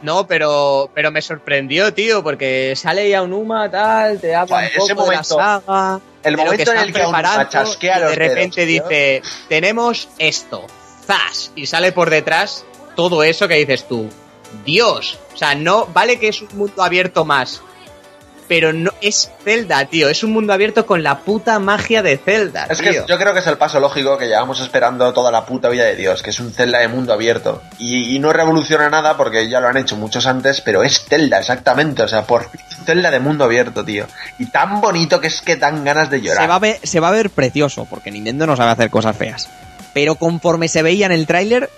No, 0.00 0.26
pero, 0.28 0.90
pero 0.94 1.10
me 1.10 1.20
sorprendió, 1.20 1.92
tío, 1.92 2.22
porque 2.22 2.74
sale 2.76 3.08
ya 3.10 3.22
un 3.22 3.32
Uma, 3.32 3.68
tal, 3.70 4.20
te 4.20 4.34
habla 4.34 4.60
un 4.60 4.68
poco 4.78 4.94
momento- 4.94 5.36
de 5.36 5.42
la 5.42 5.60
saga, 5.64 6.00
el 6.22 6.32
de 6.34 6.36
lo 6.36 6.44
momento 6.44 6.72
en 6.72 6.78
el 6.78 6.92
que 6.92 7.02
chasquea 7.50 7.98
y 7.98 8.00
los 8.02 8.10
de 8.10 8.16
repente 8.16 8.66
dedos, 8.66 8.88
dice, 8.88 9.22
tenemos 9.48 10.08
esto, 10.18 10.64
zas, 11.08 11.50
y 11.56 11.66
sale 11.66 11.90
por 11.92 12.10
detrás 12.10 12.64
todo 12.94 13.22
eso 13.22 13.48
que 13.48 13.54
dices 13.54 13.88
tú. 13.88 14.08
Dios, 14.64 15.18
o 15.34 15.36
sea, 15.36 15.54
no, 15.54 15.86
vale 15.86 16.18
que 16.18 16.28
es 16.28 16.42
un 16.42 16.48
mundo 16.56 16.82
abierto 16.82 17.24
más, 17.24 17.62
pero 18.48 18.72
no 18.72 18.90
es 19.00 19.30
Zelda, 19.44 19.84
tío, 19.84 20.08
es 20.08 20.24
un 20.24 20.32
mundo 20.32 20.52
abierto 20.52 20.86
con 20.86 21.02
la 21.02 21.18
puta 21.18 21.58
magia 21.58 22.02
de 22.02 22.16
Zelda, 22.16 22.66
Es 22.68 22.80
que 22.80 23.04
yo 23.06 23.18
creo 23.18 23.32
que 23.34 23.40
es 23.40 23.46
el 23.46 23.58
paso 23.58 23.78
lógico 23.78 24.16
que 24.16 24.26
llevamos 24.26 24.60
esperando 24.60 25.12
toda 25.12 25.30
la 25.30 25.44
puta 25.44 25.68
vida 25.68 25.84
de 25.84 25.96
Dios, 25.96 26.22
que 26.22 26.30
es 26.30 26.40
un 26.40 26.52
Zelda 26.52 26.78
de 26.78 26.88
mundo 26.88 27.12
abierto. 27.12 27.62
Y, 27.78 28.16
y 28.16 28.18
no 28.18 28.32
revoluciona 28.32 28.88
nada 28.88 29.16
porque 29.16 29.48
ya 29.48 29.60
lo 29.60 29.68
han 29.68 29.76
hecho 29.76 29.96
muchos 29.96 30.26
antes, 30.26 30.60
pero 30.62 30.82
es 30.82 31.04
Zelda, 31.04 31.38
exactamente. 31.38 32.02
O 32.02 32.08
sea, 32.08 32.24
por 32.24 32.50
fin 32.50 32.60
es 32.68 32.78
un 32.78 32.84
Zelda 32.86 33.10
de 33.10 33.20
mundo 33.20 33.44
abierto, 33.44 33.84
tío. 33.84 34.06
Y 34.38 34.46
tan 34.46 34.80
bonito 34.80 35.20
que 35.20 35.26
es 35.26 35.42
que 35.42 35.56
dan 35.56 35.84
ganas 35.84 36.08
de 36.10 36.22
llorar. 36.22 36.42
Se 36.42 36.48
va, 36.48 36.54
a 36.54 36.58
ver, 36.58 36.80
se 36.82 37.00
va 37.00 37.08
a 37.08 37.12
ver 37.12 37.30
precioso, 37.30 37.86
porque 37.88 38.10
Nintendo 38.10 38.46
no 38.46 38.56
sabe 38.56 38.72
hacer 38.72 38.90
cosas 38.90 39.16
feas. 39.16 39.48
Pero 39.98 40.14
conforme 40.14 40.68
se 40.68 40.80
veía 40.82 41.06
en 41.06 41.10
el 41.12 41.26
tráiler, 41.26 41.68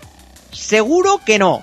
seguro 0.52 1.22
que 1.24 1.38
no. 1.38 1.62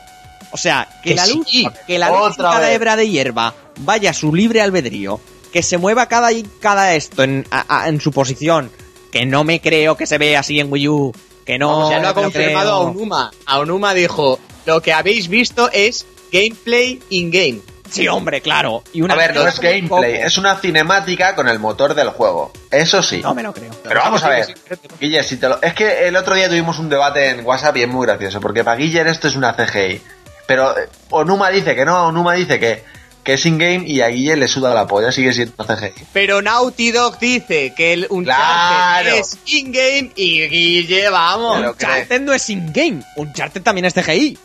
O 0.51 0.57
sea, 0.57 0.89
que, 1.03 1.11
Que 1.11 1.15
la 1.15 1.27
luz, 1.27 1.45
sí. 1.47 1.67
que 1.85 1.99
la 1.99 2.09
luz 2.09 2.35
cada 2.35 2.71
hebra 2.73 2.95
de 2.95 3.07
hierba 3.07 3.53
vaya 3.81 4.09
a 4.09 4.13
su 4.15 4.33
libre 4.33 4.59
albedrío, 4.63 5.19
que 5.53 5.61
se 5.61 5.77
mueva 5.77 6.07
cada, 6.07 6.29
cada 6.59 6.95
esto 6.95 7.21
en, 7.21 7.45
a- 7.51 7.83
a- 7.83 7.89
en 7.89 8.01
su 8.01 8.11
posición, 8.11 8.71
que 9.11 9.27
no 9.27 9.43
me 9.43 9.61
creo 9.61 9.95
que 9.97 10.07
se 10.07 10.17
vea 10.17 10.39
así 10.39 10.59
en 10.59 10.71
Wii 10.71 10.87
U, 10.87 11.13
que 11.45 11.59
no 11.59 11.69
Vamos, 11.73 11.91
ya 11.91 11.99
lo 11.99 12.07
ha 12.07 12.13
confirmado. 12.15 12.71
Aonuma. 12.73 13.31
Aonuma 13.45 13.93
dijo, 13.93 14.39
lo 14.65 14.81
que 14.81 14.93
habéis 14.93 15.27
visto 15.27 15.69
es 15.71 16.07
gameplay 16.31 16.99
in-game. 17.11 17.59
Sí, 17.89 18.07
hombre, 18.07 18.41
claro. 18.41 18.83
Y 18.93 19.01
una 19.01 19.13
A 19.13 19.17
ver, 19.17 19.35
no 19.35 19.47
es 19.47 19.59
gameplay, 19.59 19.87
poco. 19.87 20.03
es 20.03 20.37
una 20.37 20.55
cinemática 20.57 21.35
con 21.35 21.47
el 21.47 21.59
motor 21.59 21.93
del 21.93 22.09
juego. 22.09 22.51
Eso 22.71 23.01
sí. 23.03 23.21
No 23.23 23.33
me 23.33 23.43
lo 23.43 23.53
creo. 23.53 23.71
Pero 23.83 23.99
vamos 24.01 24.23
a 24.23 24.29
ver, 24.29 24.55
Guille, 24.99 25.23
si 25.23 25.37
te 25.37 25.47
lo... 25.49 25.61
es 25.61 25.73
que 25.73 26.07
el 26.07 26.15
otro 26.15 26.35
día 26.35 26.47
tuvimos 26.47 26.79
un 26.79 26.89
debate 26.89 27.29
en 27.29 27.45
WhatsApp 27.45 27.77
y 27.77 27.83
es 27.83 27.87
muy 27.87 28.05
gracioso, 28.05 28.39
porque 28.41 28.63
para 28.63 28.77
Guille 28.77 29.01
esto 29.09 29.27
es 29.27 29.35
una 29.35 29.53
CGI. 29.55 30.01
Pero 30.47 30.77
eh, 30.77 30.87
Onuma 31.09 31.49
dice 31.49 31.75
que 31.75 31.83
no, 31.85 32.07
Onuma 32.07 32.33
dice 32.33 32.59
que, 32.59 32.83
que 33.23 33.33
es 33.33 33.45
in-game 33.45 33.83
y 33.85 33.99
a 34.01 34.07
Guille 34.07 34.37
le 34.37 34.47
suda 34.47 34.73
la 34.73 34.87
polla, 34.87 35.11
sigue 35.11 35.33
siendo 35.33 35.65
CGI. 35.65 36.05
Pero 36.13 36.41
Naughty 36.41 36.91
Dog 36.91 37.19
dice 37.19 37.73
que 37.75 37.93
el 37.93 38.07
Uncharted 38.09 39.05
Claro. 39.05 39.15
es 39.15 39.37
in-game 39.45 40.11
y 40.15 40.47
Guille, 40.47 41.09
vamos. 41.09 41.59
Uncharted 41.59 42.21
no 42.21 42.33
es 42.33 42.49
in-game. 42.49 43.01
Uncharted 43.17 43.61
también 43.61 43.85
es 43.85 43.93
CGI. 43.93 44.37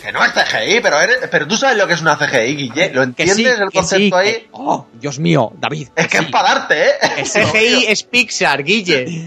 Que 0.00 0.12
no 0.12 0.24
es 0.24 0.32
CGI, 0.32 0.80
pero, 0.80 1.00
eres, 1.00 1.18
pero 1.30 1.46
tú 1.48 1.56
sabes 1.56 1.76
lo 1.76 1.86
que 1.86 1.94
es 1.94 2.00
una 2.00 2.16
CGI, 2.16 2.54
Guille. 2.56 2.90
¿Lo 2.90 3.00
Que 3.00 3.04
entiendes 3.24 3.36
sí, 3.36 3.44
el 3.46 3.56
que 3.70 3.78
concepto 3.78 4.04
sí, 4.04 4.12
ahí? 4.14 4.32
que- 4.34 4.48
Oh, 4.52 4.86
Dios 4.94 5.18
mío, 5.18 5.52
David. 5.58 5.88
Es 5.96 6.06
que 6.08 6.18
sí. 6.18 6.24
es 6.24 6.30
para 6.30 6.54
darte, 6.54 6.84
¿eh? 6.90 7.24
Sí. 7.24 7.40
CGI 7.40 7.86
es 7.88 8.02
Pixar, 8.04 8.62
Guille. 8.62 9.24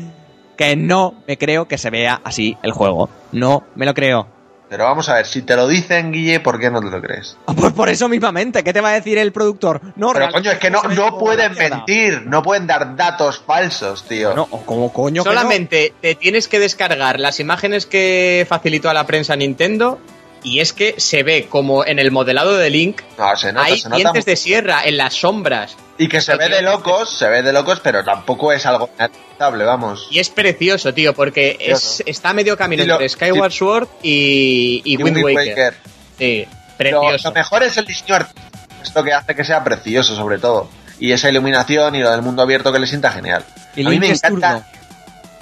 que 0.57 0.75
no 0.75 1.15
me 1.27 1.37
creo 1.37 1.67
que 1.67 1.77
se 1.77 1.89
vea 1.89 2.21
así 2.23 2.57
el 2.63 2.71
juego. 2.71 3.09
No 3.33 3.63
me 3.75 3.85
lo 3.85 3.93
creo. 3.93 4.27
Pero 4.69 4.85
vamos 4.85 5.09
a 5.09 5.15
ver, 5.15 5.25
si 5.25 5.41
te 5.41 5.57
lo 5.57 5.67
dicen, 5.67 6.13
Guille, 6.13 6.39
¿por 6.39 6.57
qué 6.57 6.71
no 6.71 6.79
te 6.79 6.89
lo 6.89 7.01
crees? 7.01 7.35
Ah, 7.45 7.53
Pues 7.53 7.73
por 7.73 7.89
eso 7.89 8.07
mismamente, 8.07 8.63
¿qué 8.63 8.71
te 8.71 8.79
va 8.79 8.91
a 8.91 8.93
decir 8.93 9.17
el 9.17 9.33
productor? 9.33 9.81
No, 9.97 10.13
Pero 10.13 10.29
coño, 10.31 10.49
es 10.49 10.59
que 10.59 10.69
no, 10.71 10.81
no 10.83 11.17
pueden 11.17 11.53
mentir, 11.55 12.21
no 12.25 12.41
pueden 12.41 12.67
dar 12.67 12.95
datos 12.95 13.43
falsos, 13.45 14.07
tío. 14.07 14.33
No, 14.33 14.47
o 14.49 14.61
como 14.65 14.93
coño 14.93 15.23
que 15.25 15.29
no? 15.29 15.35
Solamente 15.35 15.93
te 15.99 16.15
tienes 16.15 16.47
que 16.47 16.59
descargar 16.59 17.19
las 17.19 17.41
imágenes 17.41 17.85
que 17.85 18.45
facilitó 18.47 18.89
a 18.89 18.93
la 18.93 19.05
prensa 19.05 19.35
Nintendo 19.35 19.99
y 20.43 20.59
es 20.59 20.73
que 20.73 20.95
se 20.99 21.23
ve 21.23 21.47
como 21.49 21.85
en 21.85 21.99
el 21.99 22.11
modelado 22.11 22.57
de 22.57 22.69
Link 22.69 23.01
No, 23.17 23.35
se 23.35 23.53
nota, 23.53 23.65
hay 23.67 23.79
se 23.79 23.89
nota. 23.89 23.97
dientes 23.97 24.25
de 24.25 24.35
sierra 24.35 24.81
en 24.85 24.97
las 24.97 25.13
sombras 25.13 25.75
Y 25.97 26.07
que 26.07 26.19
se 26.21 26.35
ve 26.35 26.49
de 26.49 26.61
locos, 26.61 27.09
se 27.15 27.27
ve 27.29 27.41
de 27.43 27.53
locos, 27.53 27.79
pero 27.81 28.03
tampoco 28.03 28.51
es 28.51 28.65
algo 28.65 28.89
inaceptable, 28.95 29.63
vamos. 29.65 30.07
y 30.09 30.19
es 30.19 30.29
precioso, 30.29 30.93
tío, 30.93 31.13
porque 31.13 31.57
es, 31.59 32.01
está 32.05 32.29
a 32.29 32.33
medio 32.33 32.57
camino 32.57 32.83
lo- 32.85 32.93
entre 32.93 33.09
Skyward 33.09 33.51
Sword 33.51 33.87
y, 34.01 34.81
y 34.83 34.93
Y 34.93 34.97
Wind 34.97 35.17
Waker. 35.23 35.47
Waker. 35.49 35.73
Sí, 36.17 36.45
Lo, 36.45 36.77
precioso. 36.77 37.29
lo 37.29 37.33
mejor 37.35 37.63
es 37.63 37.77
el 37.77 37.85
diseño 37.85 38.15
artístico, 38.15 38.47
es 38.83 38.95
lo 38.95 39.03
que 39.03 39.13
hace 39.13 39.35
que 39.35 39.43
sea 39.43 39.63
precioso, 39.63 40.15
sobre 40.15 40.37
todo. 40.39 40.69
Y 40.99 41.11
esa 41.13 41.29
iluminación 41.29 41.95
y 41.95 41.99
lo 41.99 42.11
del 42.11 42.21
mundo 42.21 42.41
abierto 42.43 42.71
que 42.71 42.77
le 42.79 42.85
sienta 42.87 43.11
genial. 43.11 43.43
Y 43.75 43.81
a 43.85 43.89
mí 43.89 43.91
Link 43.91 44.01
me 44.01 44.11
es 44.11 44.23
encanta. 44.23 44.51
zurdo. 44.59 44.65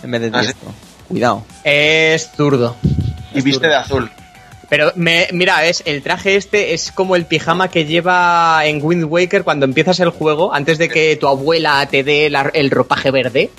En 0.04 0.12
vez 0.12 0.22
de 0.22 0.32
Ah, 0.34 0.44
sí. 0.44 0.52
Cuidado. 1.10 1.46
Es 1.66 2.30
zurdo. 2.36 2.76
Y 3.34 3.42
viste 3.42 3.68
de 3.68 3.76
azul. 3.76 4.10
Pero 4.70 4.92
me, 4.96 5.28
mira, 5.32 5.66
es 5.66 5.82
el 5.86 6.04
traje 6.04 6.36
este 6.36 6.74
es 6.74 6.92
como 6.92 7.16
el 7.16 7.26
pijama 7.26 7.70
que 7.70 7.86
lleva 7.86 8.62
en 8.66 8.80
Wind 8.84 9.06
Waker 9.06 9.44
cuando 9.44 9.66
empiezas 9.66 10.00
el 10.00 10.10
juego, 10.10 10.54
antes 10.54 10.78
de 10.78 10.90
que 10.90 11.16
tu 11.16 11.28
abuela 11.28 11.86
te 11.90 12.04
dé 12.04 12.30
la- 12.30 12.52
el 12.54 12.70
ropaje 12.70 13.10
verde, 13.10 13.50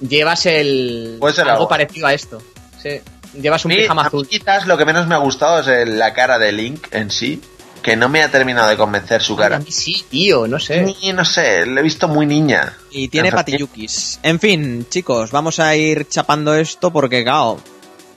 llevas 0.00 0.46
el 0.46 1.18
algo 1.46 1.68
parecido 1.68 2.06
a 2.08 2.14
esto. 2.14 2.42
Sí, 2.82 3.00
llevas 3.40 3.64
un 3.64 3.70
pijama 3.72 4.02
azul. 4.06 4.26
quizás 4.28 4.66
lo 4.66 4.76
que 4.76 4.84
menos 4.84 5.06
me 5.06 5.14
ha 5.14 5.18
gustado 5.18 5.60
es 5.60 5.68
el- 5.68 5.98
la 5.98 6.12
cara 6.12 6.38
de 6.38 6.50
Link 6.52 6.88
en 6.90 7.10
sí, 7.10 7.40
que 7.82 7.94
no 7.94 8.08
me 8.08 8.22
ha 8.22 8.30
terminado 8.32 8.68
de 8.68 8.76
convencer 8.76 9.22
su 9.22 9.34
Ay, 9.34 9.38
cara. 9.38 9.56
a 9.56 9.58
mí 9.60 9.70
sí, 9.70 10.04
tío, 10.10 10.48
no 10.48 10.58
sé. 10.58 10.82
Ni, 10.82 11.12
no 11.12 11.24
sé, 11.24 11.64
lo 11.64 11.78
he 11.78 11.82
visto 11.84 12.08
muy 12.08 12.26
niña. 12.26 12.76
Y 12.90 13.06
tiene 13.06 13.30
patiyukis. 13.30 14.18
En 14.24 14.40
fin, 14.40 14.86
chicos, 14.90 15.30
vamos 15.30 15.60
a 15.60 15.76
ir 15.76 16.08
chapando 16.08 16.56
esto 16.56 16.90
porque, 16.92 17.22
claro, 17.22 17.60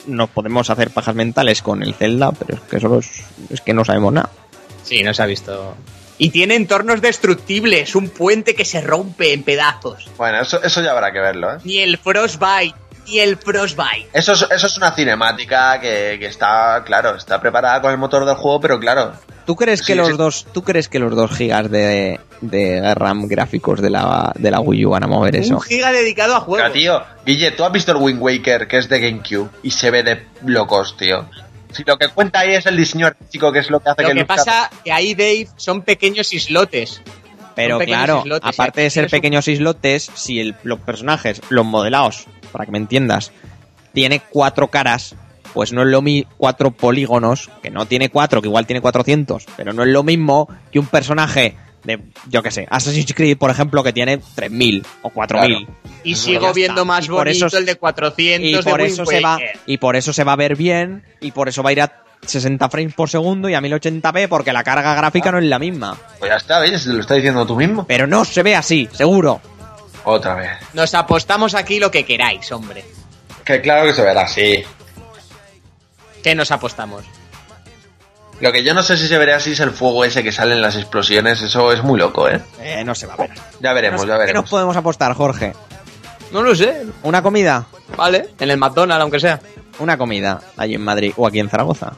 nos 0.06 0.30
podemos 0.30 0.70
hacer 0.70 0.90
pajas 0.90 1.14
mentales 1.14 1.62
con 1.62 1.82
el 1.82 1.94
Zelda, 1.94 2.32
pero 2.32 2.54
es 2.54 2.60
que 2.62 2.80
solo 2.80 2.98
es, 2.98 3.22
es 3.50 3.60
que 3.60 3.74
no 3.74 3.84
sabemos 3.84 4.12
nada. 4.12 4.30
Sí, 4.82 5.02
no 5.02 5.14
se 5.14 5.22
ha 5.22 5.26
visto. 5.26 5.74
Y 6.18 6.30
tiene 6.30 6.54
entornos 6.54 7.00
destructibles, 7.00 7.94
un 7.94 8.10
puente 8.10 8.54
que 8.54 8.64
se 8.64 8.80
rompe 8.80 9.32
en 9.32 9.42
pedazos. 9.42 10.08
Bueno, 10.18 10.40
eso, 10.40 10.62
eso 10.62 10.82
ya 10.82 10.90
habrá 10.90 11.12
que 11.12 11.20
verlo, 11.20 11.54
¿eh? 11.54 11.58
Ni 11.64 11.78
el 11.78 11.96
Frostbite, 11.96 12.74
ni 13.10 13.18
el 13.20 13.36
Frostbite. 13.36 14.08
Eso 14.12 14.32
es, 14.32 14.46
eso 14.50 14.66
es 14.66 14.76
una 14.76 14.92
cinemática 14.92 15.80
que, 15.80 16.16
que 16.18 16.26
está, 16.26 16.82
claro, 16.84 17.16
está 17.16 17.40
preparada 17.40 17.80
con 17.82 17.90
el 17.90 17.98
motor 17.98 18.24
del 18.24 18.36
juego, 18.36 18.60
pero 18.60 18.78
claro, 18.78 19.12
¿Tú 19.46 19.56
crees 19.56 19.82
que 19.82 19.96
los 19.96 20.08
sí. 20.08 20.16
dos, 20.16 20.46
tú 20.52 20.62
crees 20.62 20.88
que 20.88 21.00
los 21.00 21.16
dos 21.16 21.32
gigas 21.32 21.68
de, 21.70 22.20
de 22.40 22.94
RAM 22.94 23.26
gráficos 23.26 23.80
de 23.80 23.90
la, 23.90 24.32
de 24.36 24.48
la 24.50 24.60
Wii 24.60 24.86
U 24.86 24.90
van 24.90 25.02
a 25.02 25.06
mover 25.08 25.34
eso? 25.34 25.54
Un 25.56 25.60
giga 25.62 25.90
dedicado 25.90 26.36
a 26.36 26.40
juegos. 26.40 26.70
Pero, 26.70 26.72
tío, 26.72 27.02
Guille, 27.26 27.50
tú 27.52 27.64
has 27.64 27.72
visto 27.72 27.90
el 27.90 27.98
Wind 27.98 28.20
Waker, 28.20 28.68
que 28.68 28.78
es 28.78 28.88
de 28.88 29.00
GameCube, 29.00 29.50
y 29.64 29.72
se 29.72 29.90
ve 29.90 30.04
de 30.04 30.24
locos, 30.44 30.96
tío. 30.96 31.26
Si 31.72 31.82
lo 31.84 31.96
que 31.98 32.08
cuenta 32.08 32.40
ahí 32.40 32.54
es 32.54 32.66
el 32.66 32.76
diseño 32.76 33.08
artístico, 33.08 33.50
que 33.50 33.58
es 33.60 33.70
lo 33.70 33.80
que 33.80 33.88
hace 33.90 34.02
Lo 34.02 34.08
que 34.10 34.14
que 34.14 34.20
luzca- 34.20 34.36
pasa 34.36 34.70
que 34.84 34.92
ahí, 34.92 35.14
Dave, 35.14 35.48
son 35.56 35.82
pequeños 35.82 36.32
islotes. 36.32 37.02
Pero 37.56 37.78
claro, 37.80 38.20
islotes, 38.24 38.48
aparte 38.48 38.82
de 38.82 38.90
ser 38.90 39.04
un- 39.04 39.10
pequeños 39.10 39.48
islotes, 39.48 40.10
si 40.14 40.38
el- 40.38 40.54
los 40.62 40.78
personajes, 40.80 41.40
los 41.48 41.64
modelados, 41.66 42.26
para 42.50 42.66
que 42.66 42.72
me 42.72 42.78
entiendas, 42.78 43.32
tiene 43.92 44.20
cuatro 44.30 44.68
caras, 44.68 45.14
pues 45.54 45.72
no 45.72 45.82
es 45.82 45.88
lo 45.88 46.02
mismo, 46.02 46.30
cuatro 46.36 46.70
polígonos, 46.70 47.50
que 47.62 47.70
no 47.70 47.86
tiene 47.86 48.08
cuatro, 48.08 48.40
que 48.40 48.48
igual 48.48 48.66
tiene 48.66 48.80
400, 48.80 49.46
pero 49.56 49.72
no 49.72 49.82
es 49.82 49.88
lo 49.88 50.02
mismo 50.02 50.48
que 50.70 50.78
un 50.78 50.86
personaje 50.86 51.56
de, 51.82 51.98
yo 52.28 52.42
qué 52.42 52.50
sé, 52.50 52.66
Assassin's 52.70 53.12
Creed, 53.14 53.38
por 53.38 53.50
ejemplo, 53.50 53.82
que 53.82 53.92
tiene 53.92 54.18
3000 54.34 54.84
o 55.02 55.10
4000. 55.10 55.66
Y 56.04 56.12
Eso 56.12 56.22
sigo 56.24 56.52
viendo 56.52 56.82
está. 56.82 56.84
más 56.84 57.04
Y 57.06 57.08
por 57.08 57.26
bonito 57.26 57.46
eso- 57.46 57.58
el 57.58 57.66
de 57.66 57.74
400 57.76 58.48
Y 58.48 58.52
de 58.52 58.62
por 58.62 58.80
Wind 58.80 58.92
eso 58.92 59.06
se 59.06 59.20
va, 59.20 59.38
y 59.66 59.78
por 59.78 59.96
eso 59.96 60.12
se 60.12 60.22
va 60.24 60.32
a 60.34 60.36
ver 60.36 60.56
bien, 60.56 61.02
y 61.20 61.32
por 61.32 61.48
eso 61.48 61.62
va 61.62 61.70
a 61.70 61.72
ir 61.72 61.80
a 61.82 62.02
60 62.24 62.68
frames 62.68 62.92
por 62.94 63.08
segundo 63.08 63.48
y 63.48 63.54
a 63.54 63.60
1080p, 63.62 64.28
porque 64.28 64.52
la 64.52 64.62
carga 64.62 64.94
gráfica 64.94 65.32
no 65.32 65.38
es 65.38 65.44
la 65.44 65.58
misma. 65.58 65.96
Pues 66.18 66.30
ya 66.30 66.36
está, 66.36 66.58
¿ves? 66.60 66.84
Lo 66.86 67.00
estás 67.00 67.16
diciendo 67.16 67.46
tú 67.46 67.56
mismo. 67.56 67.86
Pero 67.86 68.06
no 68.06 68.26
se 68.26 68.42
ve 68.42 68.54
así, 68.54 68.88
seguro. 68.92 69.40
Otra 70.04 70.34
vez. 70.34 70.50
Nos 70.72 70.94
apostamos 70.94 71.54
aquí 71.54 71.78
lo 71.78 71.90
que 71.90 72.04
queráis, 72.04 72.50
hombre. 72.52 72.84
Que 73.44 73.60
claro 73.60 73.86
que 73.86 73.94
se 73.94 74.02
verá 74.02 74.22
así. 74.22 74.64
¿Qué 76.22 76.34
nos 76.34 76.50
apostamos? 76.50 77.04
Lo 78.40 78.52
que 78.52 78.64
yo 78.64 78.72
no 78.72 78.82
sé 78.82 78.96
si 78.96 79.06
se 79.06 79.18
verá 79.18 79.36
así 79.36 79.52
es 79.52 79.60
el 79.60 79.70
fuego 79.70 80.04
ese 80.04 80.22
que 80.24 80.32
sale 80.32 80.54
en 80.54 80.62
las 80.62 80.76
explosiones. 80.76 81.42
Eso 81.42 81.72
es 81.72 81.82
muy 81.82 81.98
loco, 81.98 82.28
¿eh? 82.28 82.40
Eh, 82.60 82.82
no 82.84 82.94
se 82.94 83.06
va 83.06 83.14
a 83.14 83.16
ver. 83.18 83.30
Ya 83.60 83.72
veremos, 83.74 84.00
ya 84.02 84.06
¿Qué 84.06 84.12
nos 84.18 84.18
veremos. 84.26 84.50
podemos 84.50 84.76
apostar, 84.76 85.12
Jorge? 85.14 85.52
No 86.32 86.42
lo 86.42 86.54
sé. 86.54 86.84
¿Una 87.02 87.22
comida? 87.22 87.66
Vale, 87.96 88.30
en 88.38 88.50
el 88.50 88.56
McDonald's, 88.56 89.02
aunque 89.02 89.20
sea. 89.20 89.40
Una 89.78 89.98
comida 89.98 90.40
allí 90.56 90.74
en 90.74 90.82
Madrid 90.82 91.12
o 91.16 91.26
aquí 91.26 91.38
en 91.38 91.48
Zaragoza. 91.50 91.92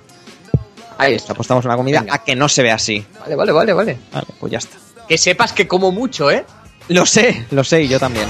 Ahí 0.98 1.16
Apostamos 1.28 1.64
una 1.64 1.76
comida 1.76 2.00
Venga. 2.00 2.14
a 2.14 2.18
que 2.24 2.36
no 2.36 2.48
se 2.48 2.62
ve 2.62 2.70
así. 2.70 3.04
Vale, 3.20 3.34
vale, 3.34 3.52
vale, 3.52 3.72
vale. 3.72 3.98
Vale, 4.12 4.26
pues 4.38 4.52
ya 4.52 4.58
está. 4.58 4.76
Que 5.08 5.18
sepas 5.18 5.52
que 5.52 5.66
como 5.66 5.90
mucho, 5.90 6.30
¿eh? 6.30 6.44
Lo 6.88 7.06
sé, 7.06 7.46
lo 7.50 7.64
sé, 7.64 7.82
y 7.82 7.88
yo 7.88 7.98
también. 7.98 8.28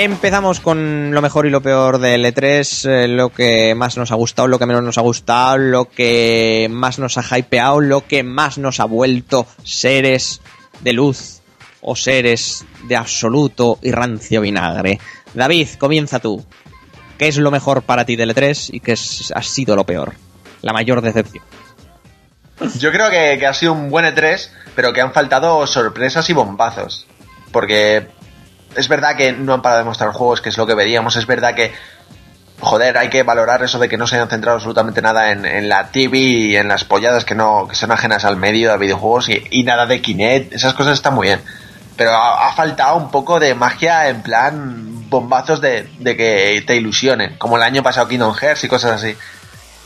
Empezamos 0.00 0.60
con 0.60 1.10
lo 1.10 1.20
mejor 1.20 1.46
y 1.46 1.50
lo 1.50 1.60
peor 1.60 1.98
del 1.98 2.24
E3, 2.24 2.88
eh, 2.88 3.08
lo 3.08 3.30
que 3.30 3.74
más 3.74 3.96
nos 3.96 4.12
ha 4.12 4.14
gustado, 4.14 4.46
lo 4.46 4.60
que 4.60 4.64
menos 4.64 4.84
nos 4.84 4.96
ha 4.96 5.00
gustado, 5.00 5.58
lo 5.58 5.86
que 5.86 6.68
más 6.70 7.00
nos 7.00 7.18
ha 7.18 7.36
hypeado, 7.36 7.80
lo 7.80 8.06
que 8.06 8.22
más 8.22 8.58
nos 8.58 8.78
ha 8.78 8.84
vuelto 8.84 9.48
seres 9.64 10.40
de 10.82 10.92
luz 10.92 11.40
o 11.80 11.96
seres 11.96 12.64
de 12.84 12.94
absoluto 12.94 13.80
y 13.82 13.90
rancio 13.90 14.40
vinagre. 14.40 15.00
David, 15.34 15.66
comienza 15.80 16.20
tú. 16.20 16.46
¿Qué 17.18 17.26
es 17.26 17.36
lo 17.36 17.50
mejor 17.50 17.82
para 17.82 18.04
ti 18.04 18.14
del 18.14 18.32
E3 18.32 18.70
y 18.74 18.78
qué 18.78 18.92
ha 18.92 19.42
sido 19.42 19.74
lo 19.74 19.82
peor? 19.82 20.14
La 20.62 20.72
mayor 20.72 21.00
decepción. 21.00 21.42
Yo 22.78 22.92
creo 22.92 23.10
que 23.10 23.44
ha 23.44 23.52
sido 23.52 23.72
un 23.72 23.90
buen 23.90 24.04
E3, 24.04 24.48
pero 24.76 24.92
que 24.92 25.00
han 25.00 25.12
faltado 25.12 25.66
sorpresas 25.66 26.30
y 26.30 26.34
bombazos. 26.34 27.08
Porque 27.50 28.06
es 28.76 28.88
verdad 28.88 29.16
que 29.16 29.32
no 29.32 29.54
han 29.54 29.62
parado 29.62 29.80
de 29.80 29.84
mostrar 29.86 30.12
juegos, 30.12 30.40
que 30.40 30.48
es 30.48 30.58
lo 30.58 30.66
que 30.66 30.74
veríamos. 30.74 31.16
Es 31.16 31.26
verdad 31.26 31.54
que, 31.54 31.72
joder, 32.60 32.98
hay 32.98 33.08
que 33.08 33.22
valorar 33.22 33.62
eso 33.62 33.78
de 33.78 33.88
que 33.88 33.96
no 33.96 34.06
se 34.06 34.16
hayan 34.16 34.28
centrado 34.28 34.56
absolutamente 34.56 35.02
nada 35.02 35.32
en, 35.32 35.68
la 35.68 35.90
TV 35.90 36.18
y 36.18 36.56
en 36.56 36.68
las 36.68 36.84
polladas 36.84 37.24
que 37.24 37.34
no 37.34 37.66
que 37.68 37.74
son 37.74 37.90
ajenas 37.90 38.24
al 38.24 38.36
medio 38.36 38.70
de 38.70 38.78
videojuegos 38.78 39.28
y, 39.28 39.62
nada 39.62 39.86
de 39.86 40.00
Kinect. 40.00 40.52
Esas 40.52 40.74
cosas 40.74 40.94
están 40.94 41.14
muy 41.14 41.28
bien. 41.28 41.40
Pero 41.96 42.10
ha, 42.12 42.48
ha 42.48 42.52
faltado 42.52 42.96
un 42.96 43.10
poco 43.10 43.40
de 43.40 43.54
magia 43.54 44.08
en 44.08 44.22
plan 44.22 45.08
bombazos 45.08 45.60
de, 45.60 45.88
de 45.98 46.16
que 46.16 46.62
te 46.66 46.76
ilusionen, 46.76 47.36
como 47.38 47.56
el 47.56 47.62
año 47.62 47.82
pasado 47.82 48.08
Kingdom 48.08 48.34
Hearts 48.34 48.64
y 48.64 48.68
cosas 48.68 49.02
así. 49.02 49.16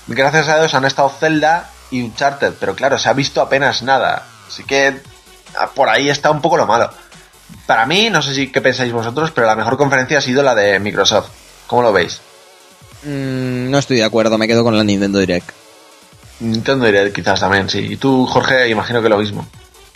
Gracias 0.08 0.48
a 0.48 0.58
Dios 0.58 0.74
han 0.74 0.84
estado 0.84 1.08
Zelda 1.08 1.70
y 1.90 2.02
Uncharted, 2.02 2.54
pero 2.58 2.74
claro, 2.74 2.98
se 2.98 3.08
ha 3.08 3.12
visto 3.12 3.40
apenas 3.40 3.82
nada. 3.82 4.24
Así 4.48 4.64
que 4.64 5.00
ah, 5.56 5.70
por 5.74 5.88
ahí 5.88 6.08
está 6.10 6.30
un 6.30 6.40
poco 6.40 6.56
lo 6.56 6.66
malo. 6.66 6.90
Para 7.66 7.86
mí, 7.86 8.10
no 8.10 8.22
sé 8.22 8.34
si 8.34 8.50
qué 8.50 8.60
pensáis 8.60 8.92
vosotros, 8.92 9.30
pero 9.30 9.46
la 9.46 9.56
mejor 9.56 9.76
conferencia 9.76 10.18
ha 10.18 10.22
sido 10.22 10.42
la 10.42 10.54
de 10.54 10.78
Microsoft. 10.78 11.30
¿Cómo 11.66 11.82
lo 11.82 11.92
veis? 11.92 12.20
Mm, 13.04 13.70
no 13.70 13.78
estoy 13.78 13.98
de 13.98 14.04
acuerdo, 14.04 14.38
me 14.38 14.46
quedo 14.46 14.64
con 14.64 14.76
la 14.76 14.84
Nintendo 14.84 15.18
Direct. 15.18 15.50
Nintendo 16.40 16.86
Direct 16.86 17.14
quizás 17.14 17.40
también, 17.40 17.68
sí. 17.68 17.78
Y 17.78 17.96
tú, 17.96 18.26
Jorge, 18.26 18.68
imagino 18.68 19.02
que 19.02 19.08
lo 19.08 19.18
mismo. 19.18 19.46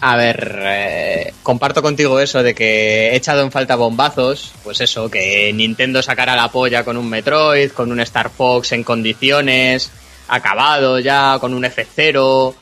A 0.00 0.16
ver, 0.16 0.60
eh, 0.62 1.34
comparto 1.42 1.82
contigo 1.82 2.20
eso 2.20 2.42
de 2.42 2.54
que 2.54 3.08
he 3.08 3.16
echado 3.16 3.42
en 3.42 3.50
falta 3.50 3.76
bombazos, 3.76 4.52
pues 4.62 4.80
eso, 4.82 5.10
que 5.10 5.50
Nintendo 5.54 6.02
sacara 6.02 6.36
la 6.36 6.50
polla 6.50 6.84
con 6.84 6.98
un 6.98 7.08
Metroid, 7.08 7.72
con 7.72 7.90
un 7.90 8.00
Star 8.00 8.28
Fox 8.28 8.72
en 8.72 8.84
condiciones, 8.84 9.90
acabado 10.28 10.98
ya, 10.98 11.38
con 11.40 11.54
un 11.54 11.64
F0, 11.64 12.54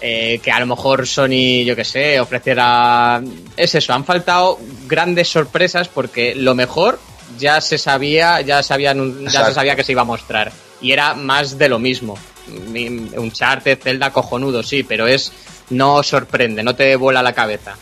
eh, 0.00 0.40
que 0.42 0.50
a 0.50 0.60
lo 0.60 0.66
mejor 0.66 1.06
Sony, 1.06 1.64
yo 1.64 1.74
que 1.76 1.84
sé, 1.84 2.20
ofreciera... 2.20 3.20
Es 3.56 3.74
eso, 3.74 3.92
han 3.92 4.04
faltado 4.04 4.58
grandes 4.86 5.28
sorpresas 5.28 5.88
porque 5.88 6.34
lo 6.34 6.54
mejor 6.54 6.98
ya 7.38 7.60
se 7.60 7.78
sabía, 7.78 8.40
ya 8.40 8.60
anun- 8.60 9.28
ya 9.28 9.44
se 9.46 9.54
sabía 9.54 9.76
que 9.76 9.84
se 9.84 9.92
iba 9.92 10.02
a 10.02 10.04
mostrar. 10.06 10.52
Y 10.80 10.92
era 10.92 11.14
más 11.14 11.58
de 11.58 11.68
lo 11.68 11.78
mismo. 11.78 12.16
Un 12.48 13.30
Charter, 13.32 13.78
Zelda 13.82 14.10
cojonudo, 14.10 14.62
sí, 14.62 14.82
pero 14.82 15.06
es 15.06 15.32
no 15.70 16.02
sorprende, 16.02 16.62
no 16.62 16.74
te 16.74 16.96
vuela 16.96 17.22
la 17.22 17.32
cabeza. 17.34 17.74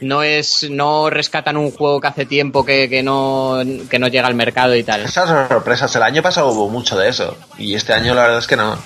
No 0.00 0.22
es, 0.22 0.68
no 0.70 1.10
rescatan 1.10 1.56
un 1.56 1.72
juego 1.72 2.00
que 2.00 2.06
hace 2.06 2.24
tiempo 2.24 2.64
que, 2.64 2.88
que 2.88 3.02
no, 3.02 3.60
que 3.90 3.98
no 3.98 4.06
llega 4.08 4.28
al 4.28 4.34
mercado 4.34 4.74
y 4.76 4.84
tal. 4.84 5.02
Esas 5.02 5.48
sorpresas, 5.48 5.94
el 5.96 6.02
año 6.04 6.22
pasado 6.22 6.50
hubo 6.50 6.68
mucho 6.68 6.96
de 6.96 7.08
eso. 7.08 7.36
Y 7.58 7.74
este 7.74 7.92
año 7.92 8.14
la 8.14 8.22
verdad 8.22 8.38
es 8.38 8.46
que 8.46 8.56
no. 8.56 8.78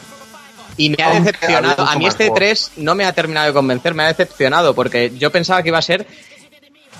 Y 0.76 0.90
me 0.90 1.02
ha 1.02 1.10
decepcionado. 1.20 1.82
A 1.84 1.96
mí 1.96 2.06
este 2.06 2.28
más 2.30 2.34
3 2.38 2.70
no 2.76 2.94
me 2.94 3.04
ha 3.04 3.12
terminado 3.12 3.46
de 3.46 3.52
convencer, 3.52 3.94
me 3.94 4.04
ha 4.04 4.06
decepcionado 4.08 4.74
porque 4.74 5.12
yo 5.18 5.30
pensaba 5.30 5.62
que 5.62 5.68
iba 5.68 5.78
a 5.78 5.82
ser 5.82 6.06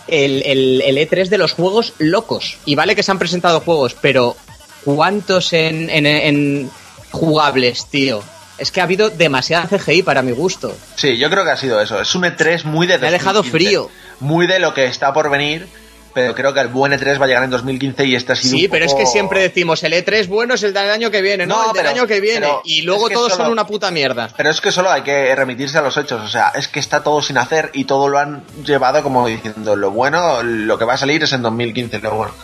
el, 0.09 0.43
el, 0.45 0.83
el 0.85 0.97
E3 0.99 1.29
de 1.29 1.39
los 1.39 1.53
juegos 1.53 1.95
locos. 1.99 2.59
Y 2.65 2.75
vale 2.75 2.95
que 2.95 3.03
se 3.03 3.11
han 3.11 3.19
presentado 3.19 3.61
juegos, 3.61 3.97
pero 4.01 4.37
¿cuántos 4.85 5.53
en, 5.53 5.89
en, 5.91 6.07
en 6.07 6.71
jugables, 7.11 7.87
tío? 7.87 8.23
Es 8.59 8.71
que 8.71 8.81
ha 8.81 8.85
habido 8.85 9.11
demasiada 9.11 9.67
CGI 9.67 10.03
para 10.03 10.23
mi 10.23 10.33
gusto. 10.33 10.77
Sí, 10.97 11.17
yo 11.17 11.31
creo 11.31 11.45
que 11.45 11.51
ha 11.51 11.57
sido 11.57 11.81
eso. 11.81 12.01
Es 12.01 12.15
un 12.15 12.23
E3 12.23 12.65
muy 12.65 12.87
de 12.87 12.99
Me 12.99 13.09
ha 13.09 13.11
dejado 13.11 13.39
2015. 13.43 13.51
frío. 13.67 13.91
Muy 14.21 14.47
de 14.47 14.59
lo 14.61 14.75
que 14.75 14.85
está 14.85 15.13
por 15.13 15.31
venir. 15.31 15.67
Pero 16.15 16.35
creo 16.35 16.53
que 16.53 16.61
el 16.61 16.69
buen 16.69 16.93
E3 16.93 17.21
va 17.21 17.25
a 17.25 17.29
llegar 17.29 17.43
en 17.45 17.51
2015 17.51 18.05
y 18.05 18.15
este 18.15 18.33
ha 18.33 18.37
sido 18.37 18.51
Sí, 18.57 18.65
un 18.67 18.71
pero 18.71 18.85
es 18.85 18.95
que 18.95 19.07
siempre 19.07 19.41
decimos 19.41 19.83
el 19.83 19.93
E3 19.95 20.27
bueno 20.29 20.55
es 20.55 20.63
el 20.63 20.73
del 20.75 20.91
año 20.91 21.11
que 21.11 21.23
viene, 21.23 21.47
no, 21.47 21.57
No, 21.57 21.63
el 21.69 21.73
del 21.73 21.83
pero- 21.85 21.95
año 21.97 22.07
que 22.07 22.21
viene. 22.21 22.49
Y 22.65 22.83
luego 22.83 23.05
es 23.07 23.09
que 23.11 23.15
todos 23.15 23.33
solo- 23.33 23.45
son 23.45 23.53
una 23.53 23.67
puta 23.67 23.91
mierda. 23.91 24.29
Pero 24.37 24.51
es 24.51 24.61
que 24.61 24.71
solo 24.73 24.91
hay 24.91 25.03
que 25.03 25.35
remitirse 25.35 25.79
a 25.79 25.83
los 25.83 25.97
hechos, 25.97 26.21
o 26.23 26.29
sea, 26.29 26.53
es 26.55 26.69
que 26.69 26.81
está 26.81 27.03
todo 27.03 27.23
sin 27.23 27.39
hacer 27.39 27.71
y 27.73 27.85
todo 27.85 28.09
lo 28.09 28.19
han 28.19 28.45
llevado 28.65 29.03
como 29.03 29.27
diciendo, 29.27 29.75
lo 29.77 29.91
bueno, 29.91 30.43
lo 30.43 30.79
que 30.79 30.85
va 30.85 30.95
a 30.95 30.99
salir 30.99 31.23
es 31.23 31.33
en 31.33 31.43
2015, 31.43 31.99
lo 32.01 32.11
bueno. 32.15 32.35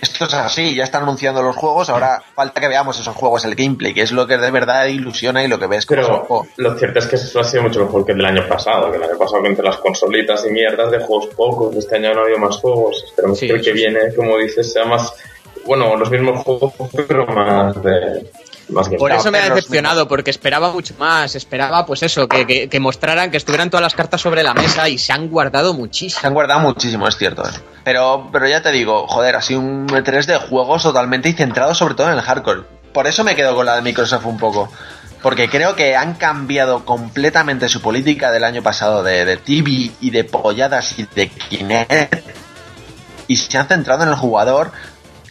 Esto 0.00 0.24
es 0.24 0.34
así, 0.34 0.74
ya 0.74 0.84
están 0.84 1.02
anunciando 1.02 1.42
los 1.42 1.54
juegos, 1.56 1.90
ahora 1.90 2.22
falta 2.34 2.60
que 2.60 2.68
veamos 2.68 2.98
esos 2.98 3.14
juegos, 3.14 3.44
el 3.44 3.54
gameplay, 3.54 3.92
que 3.92 4.02
es 4.02 4.12
lo 4.12 4.26
que 4.26 4.38
de 4.38 4.50
verdad 4.50 4.86
ilusiona 4.86 5.44
y 5.44 5.48
lo 5.48 5.58
que 5.58 5.66
ves 5.66 5.84
como 5.86 6.00
Pero 6.00 6.18
juego. 6.24 6.46
lo 6.56 6.78
cierto 6.78 6.98
es 6.98 7.06
que 7.06 7.16
eso 7.16 7.40
ha 7.40 7.44
sido 7.44 7.62
mucho 7.64 7.84
mejor 7.84 8.06
que 8.06 8.12
el 8.12 8.18
del 8.18 8.26
año 8.26 8.48
pasado. 8.48 8.90
Que 8.90 8.96
el 8.96 9.02
año 9.02 9.18
pasado, 9.18 9.42
que 9.42 9.48
entre 9.48 9.64
las 9.64 9.76
consolitas 9.78 10.44
y 10.46 10.50
mierdas 10.50 10.90
de 10.90 10.98
juegos 11.00 11.26
pocos, 11.34 11.76
este 11.76 11.96
año 11.96 12.14
no 12.14 12.20
ha 12.20 12.24
habido 12.24 12.38
más 12.38 12.56
juegos. 12.56 13.02
Esperemos 13.04 13.38
Sí, 13.38 13.46
que 13.46 13.52
el 13.54 13.58
que 13.60 13.64
sí. 13.66 13.72
viene, 13.72 14.14
como 14.14 14.38
dices, 14.38 14.72
sea 14.72 14.84
más. 14.84 15.12
Bueno, 15.66 15.94
los 15.96 16.10
mismos 16.10 16.42
juegos, 16.42 16.72
pero 17.06 17.26
más 17.26 17.82
de. 17.82 18.30
Más 18.72 18.88
Por 18.88 19.12
eso 19.12 19.30
me 19.30 19.38
ha 19.38 19.48
decepcionado, 19.50 20.08
porque 20.08 20.30
esperaba 20.30 20.72
mucho 20.72 20.94
más. 20.98 21.34
Esperaba, 21.34 21.84
pues 21.86 22.02
eso, 22.02 22.26
que, 22.28 22.46
que, 22.46 22.68
que 22.68 22.80
mostraran, 22.80 23.30
que 23.30 23.36
estuvieran 23.36 23.70
todas 23.70 23.82
las 23.82 23.94
cartas 23.94 24.20
sobre 24.20 24.42
la 24.42 24.54
mesa 24.54 24.88
y 24.88 24.98
se 24.98 25.12
han 25.12 25.28
guardado 25.28 25.72
Se 25.72 25.78
muchísimo. 25.78 26.26
han 26.26 26.34
guardado 26.34 26.60
muchísimo, 26.60 27.06
es 27.06 27.16
cierto. 27.16 27.42
¿eh? 27.46 27.52
Pero, 27.84 28.28
pero 28.32 28.48
ya 28.48 28.62
te 28.62 28.72
digo, 28.72 29.06
joder, 29.06 29.40
sido 29.42 29.60
un 29.60 29.86
E3 29.88 30.24
de 30.26 30.36
juegos 30.38 30.82
totalmente 30.82 31.28
y 31.28 31.32
centrado 31.32 31.74
sobre 31.74 31.94
todo 31.94 32.08
en 32.08 32.14
el 32.14 32.20
hardcore. 32.22 32.62
Por 32.92 33.06
eso 33.06 33.24
me 33.24 33.34
quedo 33.34 33.54
con 33.54 33.66
la 33.66 33.76
de 33.76 33.82
Microsoft 33.82 34.26
un 34.26 34.38
poco. 34.38 34.70
Porque 35.22 35.48
creo 35.48 35.76
que 35.76 35.94
han 35.94 36.14
cambiado 36.14 36.84
completamente 36.84 37.68
su 37.68 37.80
política 37.80 38.32
del 38.32 38.42
año 38.42 38.62
pasado 38.62 39.04
de, 39.04 39.24
de 39.24 39.36
TV 39.36 39.92
y 40.00 40.10
de 40.10 40.24
polladas 40.24 40.98
y 40.98 41.06
de 41.14 41.28
Kinect. 41.28 42.14
Y 43.28 43.36
se 43.36 43.56
han 43.56 43.68
centrado 43.68 44.02
en 44.02 44.08
el 44.08 44.16
jugador, 44.16 44.72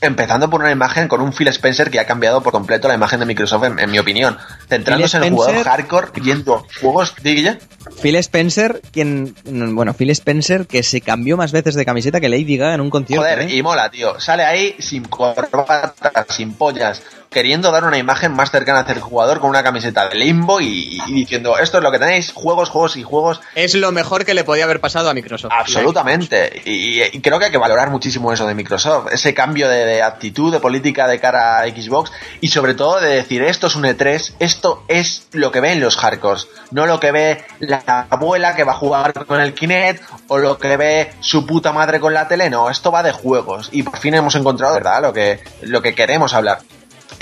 empezando 0.01 0.49
por 0.49 0.61
una 0.61 0.71
imagen 0.71 1.07
con 1.07 1.21
un 1.21 1.31
Phil 1.31 1.47
Spencer 1.49 1.89
que 1.89 1.99
ha 1.99 2.05
cambiado 2.05 2.41
por 2.41 2.51
completo 2.51 2.87
la 2.87 2.95
imagen 2.95 3.19
de 3.19 3.25
Microsoft, 3.25 3.63
en, 3.65 3.79
en 3.79 3.91
mi 3.91 3.99
opinión. 3.99 4.37
Centrándose 4.67 5.17
en 5.17 5.23
el 5.23 5.31
jugador 5.31 5.63
hardcore, 5.63 6.21
yendo 6.21 6.65
juegos, 6.81 7.15
¿digue? 7.21 7.59
Phil 8.01 8.15
Spencer, 8.15 8.81
quien. 8.91 9.35
Bueno, 9.45 9.93
Phil 9.93 10.09
Spencer 10.09 10.67
que 10.67 10.83
se 10.83 11.01
cambió 11.01 11.37
más 11.37 11.51
veces 11.51 11.75
de 11.75 11.85
camiseta 11.85 12.19
que 12.19 12.29
Lady 12.29 12.57
Gaga 12.57 12.75
en 12.75 12.81
un 12.81 12.89
concierto. 12.89 13.23
Joder, 13.23 13.41
¿eh? 13.41 13.55
y 13.55 13.61
mola, 13.61 13.89
tío. 13.89 14.19
Sale 14.19 14.43
ahí 14.43 14.75
sin 14.79 15.05
corbata, 15.05 15.93
sin 16.29 16.53
pollas, 16.53 17.03
queriendo 17.31 17.71
dar 17.71 17.85
una 17.85 17.97
imagen 17.97 18.33
más 18.33 18.51
cercana 18.51 18.81
hacia 18.81 18.95
el 18.95 18.99
jugador 18.99 19.39
con 19.39 19.49
una 19.49 19.63
camiseta 19.63 20.09
de 20.09 20.15
limbo 20.15 20.59
y, 20.59 21.01
y 21.07 21.13
diciendo 21.13 21.57
esto 21.57 21.77
es 21.77 21.83
lo 21.83 21.89
que 21.89 21.97
tenéis, 21.97 22.33
juegos, 22.33 22.69
juegos 22.69 22.97
y 22.97 23.03
juegos. 23.03 23.39
Es 23.55 23.73
lo 23.73 23.93
mejor 23.93 24.25
que 24.25 24.33
le 24.33 24.43
podía 24.43 24.65
haber 24.65 24.81
pasado 24.81 25.09
a 25.09 25.13
Microsoft. 25.13 25.53
Absolutamente. 25.57 26.61
Y, 26.65 27.01
y 27.01 27.21
creo 27.21 27.39
que 27.39 27.45
hay 27.45 27.51
que 27.51 27.57
valorar 27.57 27.89
muchísimo 27.89 28.33
eso 28.33 28.45
de 28.45 28.53
Microsoft, 28.53 29.13
ese 29.13 29.33
cambio 29.33 29.69
de, 29.69 29.85
de 29.85 30.03
actitud, 30.03 30.51
de 30.51 30.59
política 30.59 31.07
de 31.07 31.21
cara 31.21 31.61
a 31.61 31.67
Xbox 31.69 32.11
y 32.41 32.49
sobre 32.49 32.73
todo 32.73 32.99
de 32.99 33.15
decir 33.15 33.43
esto 33.43 33.67
es 33.67 33.77
un 33.77 33.85
E3, 33.85 34.33
esto 34.39 34.83
es 34.89 35.27
lo 35.31 35.53
que 35.53 35.61
ven 35.61 35.79
los 35.79 35.95
hardcores, 35.95 36.49
no 36.71 36.85
lo 36.85 36.99
que 36.99 37.13
ve 37.13 37.45
la 37.59 38.07
abuela 38.09 38.57
que 38.57 38.65
va 38.65 38.73
a 38.73 38.75
jugar 38.75 39.13
con 39.25 39.39
el 39.39 39.53
Kinect 39.53 40.03
o 40.27 40.37
lo 40.37 40.57
que 40.57 40.75
ve 40.75 41.13
su 41.21 41.45
puta 41.45 41.71
madre 41.71 42.01
con 42.01 42.13
la 42.13 42.27
tele, 42.27 42.49
no, 42.49 42.69
esto 42.69 42.91
va 42.91 43.03
de 43.03 43.13
juegos 43.13 43.69
y 43.71 43.83
por 43.83 43.97
fin 43.99 44.15
hemos 44.15 44.35
encontrado, 44.35 44.73
¿verdad? 44.73 45.01
Lo 45.01 45.13
que, 45.13 45.39
lo 45.61 45.81
que 45.81 45.95
queremos 45.95 46.33
hablar. 46.33 46.59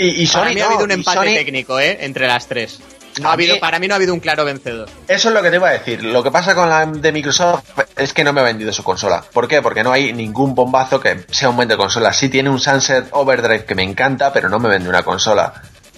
Y, 0.00 0.22
y 0.22 0.26
Sony 0.26 0.40
Para 0.40 0.50
mí 0.54 0.60
ha 0.60 0.64
no, 0.64 0.70
habido 0.70 0.84
un 0.84 0.90
empate 0.92 1.18
Sony- 1.18 1.34
técnico, 1.36 1.78
¿eh? 1.78 1.98
Entre 2.00 2.26
las 2.26 2.46
tres. 2.46 2.80
No 3.20 3.28
ha 3.28 3.32
habido, 3.32 3.54
mí- 3.54 3.60
para 3.60 3.78
mí 3.78 3.88
no 3.88 3.94
ha 3.94 3.96
habido 3.96 4.14
un 4.14 4.20
claro 4.20 4.44
vencedor. 4.44 4.88
Eso 5.08 5.28
es 5.28 5.34
lo 5.34 5.42
que 5.42 5.50
te 5.50 5.56
iba 5.56 5.68
a 5.68 5.72
decir. 5.72 6.02
Lo 6.04 6.22
que 6.22 6.30
pasa 6.30 6.54
con 6.54 6.68
la 6.70 6.86
de 6.86 7.12
Microsoft 7.12 7.64
es 7.96 8.12
que 8.12 8.22
no 8.24 8.32
me 8.32 8.40
ha 8.40 8.44
vendido 8.44 8.72
su 8.72 8.82
consola. 8.84 9.22
¿Por 9.32 9.46
qué? 9.48 9.60
Porque 9.60 9.82
no 9.82 9.92
hay 9.92 10.12
ningún 10.12 10.54
bombazo 10.54 11.00
que 11.00 11.24
sea 11.30 11.50
un 11.50 11.56
buen 11.56 11.68
de 11.68 11.76
consola. 11.76 12.12
Sí 12.12 12.28
tiene 12.28 12.48
un 12.50 12.60
Sunset 12.60 13.08
Overdrive 13.10 13.64
que 13.64 13.74
me 13.74 13.82
encanta, 13.82 14.32
pero 14.32 14.48
no 14.48 14.58
me 14.58 14.68
vende 14.68 14.88
una 14.88 15.02
consola. 15.02 15.52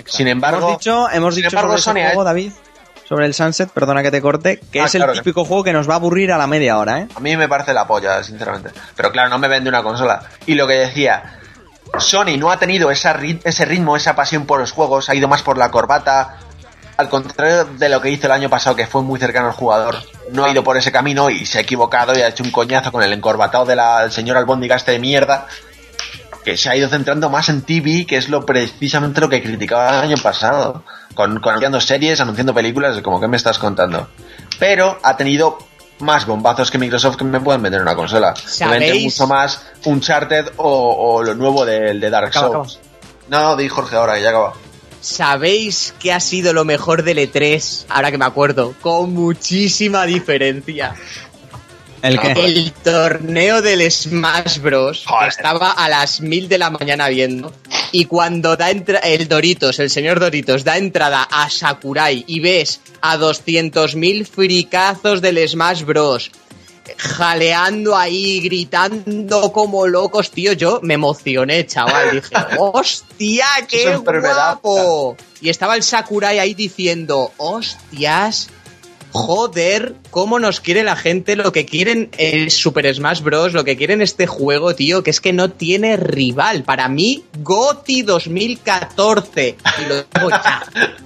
Sin 0.06 0.26
embargo, 0.26 0.66
hemos 0.68 0.78
dicho, 0.78 1.10
hemos 1.10 1.34
dicho 1.36 1.48
embargo, 1.48 1.78
sobre 1.78 1.81
ese 1.81 1.84
Sony 1.90 2.06
ha- 2.08 2.14
juego, 2.14 2.24
David, 2.24 2.52
sobre 3.08 3.26
el 3.26 3.34
Sunset, 3.34 3.68
perdona 3.70 4.02
que 4.02 4.10
te 4.10 4.22
corte, 4.22 4.58
que 4.72 4.81
Ah, 4.81 4.86
es 4.86 4.92
claro 4.92 5.12
el 5.12 5.18
que- 5.18 5.22
típico 5.22 5.44
juego 5.44 5.62
que 5.62 5.72
nos 5.74 5.89
va 5.89 5.92
a 5.92 5.97
aburrir 5.98 6.32
a 6.32 6.39
la 6.39 6.47
media 6.47 6.78
hora, 6.78 7.00
¿eh? 7.00 7.08
A 7.14 7.20
mí 7.20 7.36
me 7.36 7.47
parece 7.47 7.74
la 7.74 7.86
polla, 7.86 8.24
sinceramente. 8.24 8.70
Pero 8.97 9.12
claro, 9.12 9.28
no 9.28 9.39
me 9.39 9.48
vende 9.48 9.68
una 9.68 9.82
consola. 9.82 10.24
Y 10.47 10.55
lo 10.55 10.66
que 10.66 10.74
decía, 10.74 11.39
Sony 11.98 12.38
no 12.38 12.50
ha 12.50 12.58
tenido 12.58 12.90
ese 12.90 13.12
ritmo, 13.12 13.96
esa 13.96 14.16
pasión 14.16 14.46
por 14.46 14.60
los 14.60 14.72
juegos, 14.72 15.08
ha 15.08 15.14
ido 15.14 15.28
más 15.28 15.42
por 15.42 15.58
la 15.58 15.70
corbata. 15.70 16.38
Al 16.96 17.08
contrario 17.08 17.64
de 17.64 17.88
lo 17.88 18.00
que 18.00 18.10
hizo 18.10 18.26
el 18.26 18.32
año 18.32 18.50
pasado, 18.50 18.76
que 18.76 18.86
fue 18.86 19.02
muy 19.02 19.18
cercano 19.18 19.48
al 19.48 19.54
jugador, 19.54 19.96
no 20.30 20.44
ha 20.44 20.50
ido 20.50 20.62
por 20.62 20.76
ese 20.76 20.92
camino 20.92 21.30
y 21.30 21.46
se 21.46 21.58
ha 21.58 21.60
equivocado 21.62 22.16
y 22.16 22.22
ha 22.22 22.28
hecho 22.28 22.44
un 22.44 22.50
coñazo 22.50 22.92
con 22.92 23.02
el 23.02 23.12
encorbatado 23.12 23.64
del 23.64 24.12
señor 24.12 24.36
albóndiga 24.36 24.76
este 24.76 24.92
de 24.92 24.98
mierda, 24.98 25.46
que 26.44 26.56
se 26.56 26.70
ha 26.70 26.76
ido 26.76 26.88
centrando 26.88 27.30
más 27.30 27.48
en 27.48 27.62
TV, 27.62 28.06
que 28.06 28.16
es 28.16 28.28
lo 28.28 28.44
precisamente 28.44 29.20
lo 29.20 29.28
que 29.28 29.42
criticaba 29.42 29.98
el 29.98 30.10
año 30.10 30.22
pasado, 30.22 30.84
con, 31.14 31.40
con 31.40 31.50
anunciando 31.50 31.80
series, 31.80 32.20
anunciando 32.20 32.54
películas, 32.54 33.00
como 33.00 33.20
que 33.20 33.28
me 33.28 33.36
estás 33.36 33.58
contando. 33.58 34.08
Pero 34.58 34.98
ha 35.02 35.16
tenido 35.16 35.58
más 36.02 36.26
bombazos 36.26 36.70
que 36.70 36.78
Microsoft 36.78 37.16
que 37.16 37.24
me 37.24 37.40
pueden 37.40 37.62
vender 37.62 37.81
una 37.81 37.94
consola. 37.94 38.34
Me 38.60 38.68
vende 38.68 38.86
¿Sabéis? 38.86 39.05
mucho 39.05 39.26
más 39.26 39.62
Uncharted 39.84 40.52
o, 40.56 41.16
o 41.16 41.22
lo 41.22 41.34
nuevo 41.34 41.64
del 41.64 42.00
de 42.00 42.10
Dark 42.10 42.28
Acaba, 42.28 42.48
Souls. 42.48 42.78
No, 43.28 43.56
di 43.56 43.68
Jorge 43.68 43.97
ahora, 43.97 44.14
que 44.14 44.22
ya 44.22 44.31
acaba. 44.31 44.52
¿Sabéis 45.00 45.94
qué 45.98 46.12
ha 46.12 46.20
sido 46.20 46.52
lo 46.52 46.64
mejor 46.64 47.02
del 47.02 47.18
E3? 47.18 47.86
Ahora 47.89 48.10
que 48.10 48.18
me 48.18 48.24
acuerdo, 48.24 48.74
con 48.81 49.12
muchísima 49.12 50.05
diferencia. 50.05 50.94
¿El 52.02 52.20
qué? 52.20 52.32
El 52.32 52.72
torneo 52.72 53.62
del 53.62 53.90
Smash 53.90 54.58
Bros. 54.58 55.05
Joder. 55.06 55.28
Estaba 55.28 55.72
a 55.72 55.89
las 55.89 56.20
mil 56.20 56.48
de 56.48 56.58
la 56.58 56.70
mañana 56.70 57.08
viendo. 57.08 57.52
Y 57.92 58.06
cuando 58.06 58.56
da 58.56 58.70
entra 58.70 59.00
el 59.00 59.28
Doritos, 59.28 59.78
el 59.78 59.90
señor 59.90 60.18
Doritos, 60.18 60.64
da 60.64 60.78
entrada 60.78 61.28
a 61.30 61.50
Sakurai 61.50 62.24
y 62.26 62.40
ves 62.40 62.80
a 63.02 63.18
200.000 63.18 64.26
fricazos 64.26 65.20
del 65.20 65.46
Smash 65.46 65.82
Bros. 65.84 66.30
Jaleando 66.96 67.94
ahí, 67.96 68.40
gritando 68.40 69.52
como 69.52 69.86
locos, 69.86 70.30
tío. 70.30 70.54
Yo 70.54 70.80
me 70.82 70.94
emocioné, 70.94 71.66
chaval. 71.66 72.22
Dije, 72.22 72.34
¡hostia, 72.58 73.46
qué 73.68 73.96
guapo! 73.96 75.16
Y 75.42 75.50
estaba 75.50 75.76
el 75.76 75.82
Sakurai 75.82 76.38
ahí 76.38 76.54
diciendo, 76.54 77.32
¡hostias! 77.36 78.48
Joder, 79.12 79.94
cómo 80.10 80.39
nos 80.39 80.60
quiere 80.60 80.82
la 80.84 80.97
gente, 80.97 81.36
lo 81.36 81.52
que 81.52 81.66
quieren 81.66 82.10
el 82.18 82.50
Super 82.50 82.92
Smash 82.94 83.20
Bros, 83.23 83.52
lo 83.52 83.62
que 83.65 83.76
quieren 83.76 84.00
este 84.02 84.26
juego, 84.26 84.74
tío, 84.74 85.02
que 85.02 85.10
es 85.10 85.20
que 85.20 85.32
no 85.32 85.50
tiene 85.50 85.97
rival. 85.97 86.65
Para 86.65 86.89
mí, 86.89 87.24
GOTI 87.41 88.02
2014. 88.02 89.57
Y 89.84 89.89
lo 89.89 89.97
digo 89.97 90.31
ya. 90.31 90.62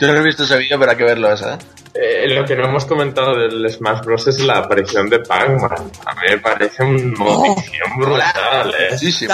Yo 0.00 0.06
no 0.06 0.14
he 0.14 0.22
visto 0.22 0.44
ese 0.44 0.56
vídeo, 0.58 0.78
pero 0.78 0.92
hay 0.92 0.96
que 0.96 1.04
verlo 1.04 1.32
eso, 1.32 1.50
¿eh? 1.50 1.58
Eh, 2.00 2.28
lo 2.28 2.44
que 2.44 2.54
no 2.54 2.64
hemos 2.66 2.84
comentado 2.84 3.34
del 3.36 3.68
Smash 3.68 4.04
Bros. 4.04 4.28
es 4.28 4.38
la 4.40 4.58
aparición 4.58 5.08
de 5.10 5.18
Pac-Man. 5.18 5.90
A 6.06 6.14
mí 6.14 6.20
me 6.30 6.38
parece 6.38 6.84
una 6.84 7.02
notición 7.02 7.90
brutal, 7.98 8.72
¿eh? 8.78 8.96
Sí, 8.96 9.10
sí. 9.10 9.26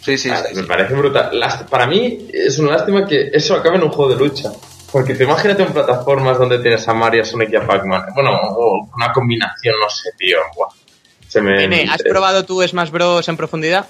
Sí, 0.00 0.16
sí, 0.16 0.30
sí, 0.30 0.54
Me 0.54 0.62
parece 0.62 0.94
brutal. 0.94 1.30
Last- 1.38 1.68
Para 1.68 1.86
mí 1.86 2.26
es 2.32 2.58
una 2.58 2.72
lástima 2.76 3.06
que 3.06 3.28
eso 3.34 3.54
acabe 3.54 3.76
en 3.76 3.82
un 3.82 3.90
juego 3.90 4.14
de 4.14 4.16
lucha. 4.24 4.50
Porque 4.96 5.14
te 5.14 5.24
imagínate 5.24 5.62
en 5.62 5.74
plataformas 5.74 6.38
donde 6.38 6.58
tienes 6.60 6.88
a 6.88 6.94
Mario, 6.94 7.22
Sonic 7.22 7.50
y 7.52 7.56
a 7.56 7.66
Pac-Man. 7.66 8.06
Bueno, 8.14 8.30
o 8.32 8.88
una 8.96 9.12
combinación, 9.12 9.74
no 9.78 9.90
sé, 9.90 10.08
tío. 10.16 10.38
Buah. 10.56 10.70
Se 11.28 11.42
me... 11.42 11.54
Nene, 11.54 11.86
¿has 11.90 12.02
probado 12.02 12.46
tú 12.46 12.66
Smash 12.66 12.88
Bros 12.90 13.28
en 13.28 13.36
profundidad? 13.36 13.84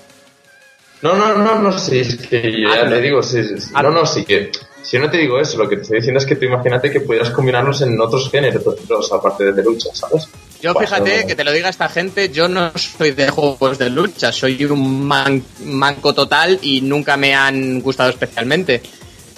No, 1.02 1.14
no, 1.14 1.34
no, 1.36 1.60
no, 1.60 1.78
sí, 1.78 2.00
es 2.00 2.16
que 2.16 2.50
yo 2.60 2.68
ya 2.74 2.82
Hazlo. 2.82 2.96
te 2.96 3.00
digo, 3.00 3.22
sí, 3.22 3.40
sí. 3.44 3.70
Hazlo. 3.72 3.92
No, 3.92 4.00
no, 4.00 4.04
sí 4.06 4.24
que. 4.24 4.50
Si 4.82 4.96
yo 4.96 5.02
no 5.04 5.08
te 5.08 5.18
digo 5.18 5.38
eso, 5.38 5.56
lo 5.58 5.68
que 5.68 5.76
te 5.76 5.82
estoy 5.82 5.98
diciendo 5.98 6.18
es 6.18 6.26
que 6.26 6.34
tú 6.34 6.46
imagínate 6.46 6.90
que 6.90 6.98
pudieras 6.98 7.30
combinarlos 7.30 7.82
en 7.82 8.00
otros 8.00 8.28
géneros, 8.28 8.64
aparte 9.12 9.52
de, 9.52 9.62
lucha, 9.62 9.90
¿sabes? 9.92 10.28
Yo 10.60 10.74
fíjate 10.74 11.24
que 11.24 11.36
te 11.36 11.44
lo 11.44 11.52
diga 11.52 11.68
esta 11.68 11.88
gente, 11.88 12.30
yo 12.30 12.48
no 12.48 12.72
soy 12.76 13.12
de 13.12 13.28
juegos 13.30 13.78
de 13.78 13.90
lucha, 13.90 14.32
soy 14.32 14.64
un 14.64 15.06
man- 15.06 15.44
manco 15.66 16.12
total 16.14 16.58
y 16.62 16.80
nunca 16.80 17.16
me 17.16 17.32
han 17.32 17.80
gustado 17.80 18.10
especialmente. 18.10 18.82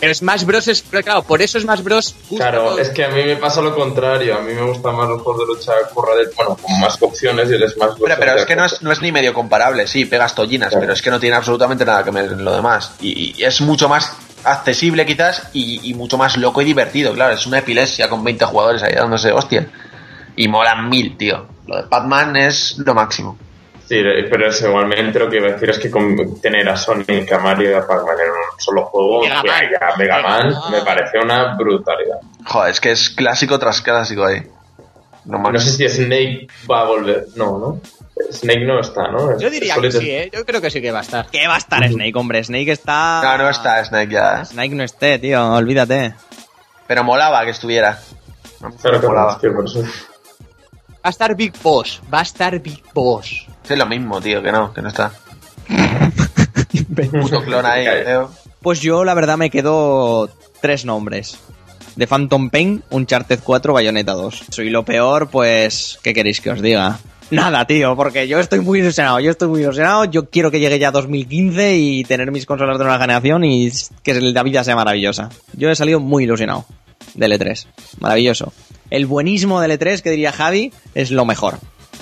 Pero 0.01 0.15
Smash 0.15 0.45
Bros 0.45 0.69
es, 0.69 0.83
pero 0.83 1.03
claro, 1.03 1.23
por 1.23 1.43
eso 1.43 1.59
Smash 1.59 1.83
Bros 1.83 2.15
gusta 2.31 2.51
Claro, 2.51 2.65
todo. 2.69 2.79
es 2.79 2.91
que 2.91 3.05
a 3.05 3.09
mí 3.09 3.25
me 3.25 3.37
pasa 3.37 3.61
lo 3.61 3.75
contrario. 3.75 4.37
A 4.37 4.41
mí 4.43 4.55
me 4.55 4.63
gustan 4.63 4.95
más 4.95 5.09
los 5.09 5.23
juegos 5.23 5.41
de 5.43 5.55
lucha 5.55 5.73
de, 5.75 6.31
bueno, 6.37 6.57
con 6.57 6.81
más 6.81 6.97
opciones 7.03 7.51
y 7.51 7.55
el 7.55 7.69
Smash 7.69 7.97
Bros. 7.99 8.01
Pero, 8.05 8.17
pero 8.19 8.35
es 8.35 8.47
que 8.47 8.55
no 8.57 8.65
es, 8.65 8.81
no 8.83 8.93
es 8.93 9.01
ni 9.03 9.11
medio 9.11 9.35
comparable, 9.35 9.87
sí, 9.89 10.05
pegas 10.05 10.35
tollinas, 10.35 10.69
Claro. 10.69 10.83
pero 10.83 10.93
es 10.93 11.03
que 11.03 11.11
no 11.11 11.19
tiene 11.19 11.35
absolutamente 11.37 11.85
nada 11.85 12.05
que 12.05 12.11
ver 12.13 12.27
en 12.33 12.45
lo 12.45 12.55
demás. 12.55 12.93
Y, 13.01 13.35
y 13.41 13.43
es 13.45 13.61
mucho 13.61 13.89
más 13.89 14.13
accesible 14.45 15.05
quizás 15.05 15.49
y, 15.53 15.91
y 15.91 15.95
mucho 15.95 16.17
más 16.17 16.37
loco 16.37 16.63
y 16.63 16.65
divertido, 16.65 17.13
claro, 17.13 17.35
es 17.35 17.45
una 17.47 17.59
epilepsia 17.59 18.09
con 18.09 18.23
20 18.23 18.45
jugadores 18.45 18.83
ahí 18.85 18.95
dándose 18.95 19.33
hostia. 19.33 19.69
Y 20.37 20.47
molan 20.47 20.89
mil, 20.89 21.17
tío. 21.19 21.47
Lo 21.67 21.77
de 21.77 21.83
Batman 21.89 22.37
es 22.37 22.77
lo 22.79 22.95
máximo. 22.95 23.37
Sí, 23.89 24.03
pero 24.31 24.49
es 24.49 24.61
igualmente 24.61 25.19
lo 25.19 25.31
que 25.31 25.39
iba 25.39 25.49
a 25.49 25.53
decir 25.53 25.71
es 25.71 25.79
que 25.79 25.91
con 25.91 26.41
tener 26.43 26.69
a 26.69 26.77
Sonic, 26.77 27.33
a 27.33 27.39
Mario 27.39 27.71
y 27.71 27.75
a 27.75 27.87
Pac-Man 27.87 28.17
en 28.23 28.31
un 28.31 28.61
solo 28.61 28.85
juego, 28.85 29.23
Mega 29.23 29.43
Man. 29.43 29.65
Mega 29.97 30.23
Man, 30.23 30.55
me 30.71 30.83
parece 30.83 31.19
una 31.19 31.57
brutalidad. 31.57 32.19
Joder, 32.45 32.71
es 32.71 32.81
que 32.81 32.91
es 32.91 33.09
clásico 33.09 33.59
tras 33.59 33.81
clásico 33.81 34.27
ahí. 34.27 34.43
No 35.25 35.59
sé 35.59 35.71
si 35.71 35.89
Snake 35.89 36.49
va 36.71 36.81
a 36.81 36.85
volver. 36.85 37.27
No, 37.37 37.59
¿no? 37.59 37.81
Snake 38.33 38.65
no 38.65 38.81
está, 38.81 39.09
¿no? 39.11 39.39
Yo 39.39 39.49
diría 39.51 39.77
que 39.77 39.93
sí, 39.93 40.11
¿eh? 40.11 40.31
Yo 40.33 40.45
creo 40.45 40.61
que 40.61 40.71
sí 40.71 40.81
que 40.83 40.91
va 40.91 40.99
a 40.99 41.03
estar. 41.03 41.27
¿Qué 41.31 41.47
va 41.47 41.55
a 41.55 41.59
estar 41.59 41.87
Snake, 41.87 42.13
hombre? 42.15 42.43
Snake 42.43 42.73
está... 42.73 43.21
No, 43.23 43.39
no 43.45 43.51
está 43.51 43.85
Snake 43.85 44.13
ya. 44.13 44.41
¿eh? 44.43 44.45
Snake 44.45 44.75
no 44.75 44.85
esté, 44.85 45.19
tío, 45.19 45.53
olvídate. 45.55 46.15
Pero 46.87 47.05
molaba 47.05 47.45
que 47.45 47.51
estuviera. 47.51 47.99
No, 48.61 48.71
Claro 48.73 49.01
que 49.01 49.07
molaba. 49.07 49.33
no, 49.35 49.39
tío, 49.39 49.55
por 49.55 49.65
eso. 49.67 49.83
Va 51.09 51.11
a 51.11 51.17
estar 51.17 51.35
Big 51.35 51.55
Boss, 51.63 52.03
va 52.13 52.19
a 52.19 52.23
estar 52.23 52.59
Big 52.59 52.83
Boss. 52.93 53.47
Sí, 53.63 53.73
es 53.73 53.79
lo 53.79 53.87
mismo, 53.87 54.21
tío, 54.21 54.43
que 54.43 54.53
no, 54.53 54.75
que 54.75 54.83
no 54.83 54.89
está. 54.89 55.11
Puto 57.23 57.43
clon 57.45 57.65
ahí, 57.65 57.87
feo. 58.05 58.31
Pues 58.61 58.83
yo, 58.83 59.03
la 59.05 59.15
verdad, 59.15 59.39
me 59.39 59.49
quedo 59.49 60.29
tres 60.61 60.85
nombres. 60.85 61.39
De 61.97 62.07
Phantom 62.07 62.51
Pain, 62.51 62.83
Uncharted 62.91 63.41
4, 63.43 63.73
Bayonetta 63.73 64.13
2. 64.13 64.45
Soy 64.51 64.69
lo 64.69 64.85
peor, 64.85 65.31
pues, 65.31 65.99
¿qué 66.03 66.13
queréis 66.13 66.43
que 66.43 66.51
os 66.51 66.61
diga? 66.61 66.99
Nada, 67.31 67.67
tío, 67.67 67.97
porque 67.97 68.29
yo 68.29 68.39
estoy 68.39 68.61
muy 68.61 68.81
ilusionado, 68.81 69.19
yo 69.19 69.31
estoy 69.31 69.49
muy 69.49 69.63
ilusionado, 69.63 70.05
yo 70.05 70.29
quiero 70.29 70.51
que 70.51 70.61
llegue 70.61 70.79
ya 70.79 70.91
2015 70.91 71.75
y 71.75 72.05
tener 72.05 72.31
mis 72.33 72.45
consolas 72.45 72.77
de 72.77 72.85
nueva 72.85 73.01
generación 73.01 73.45
y 73.45 73.71
que 74.03 74.13
la 74.21 74.43
vida 74.43 74.63
sea 74.63 74.77
maravillosa. 74.77 75.31
Yo 75.55 75.71
he 75.71 75.75
salido 75.75 76.01
muy 76.01 76.25
ilusionado 76.25 76.67
del 77.15 77.33
E3, 77.33 77.67
maravilloso. 77.99 78.53
El 78.91 79.07
buenismo 79.07 79.61
del 79.61 79.73
E3, 79.79 80.01
que 80.03 80.11
diría 80.11 80.33
Javi, 80.33 80.73
es 80.95 81.11
lo 81.11 81.25
mejor. 81.25 81.59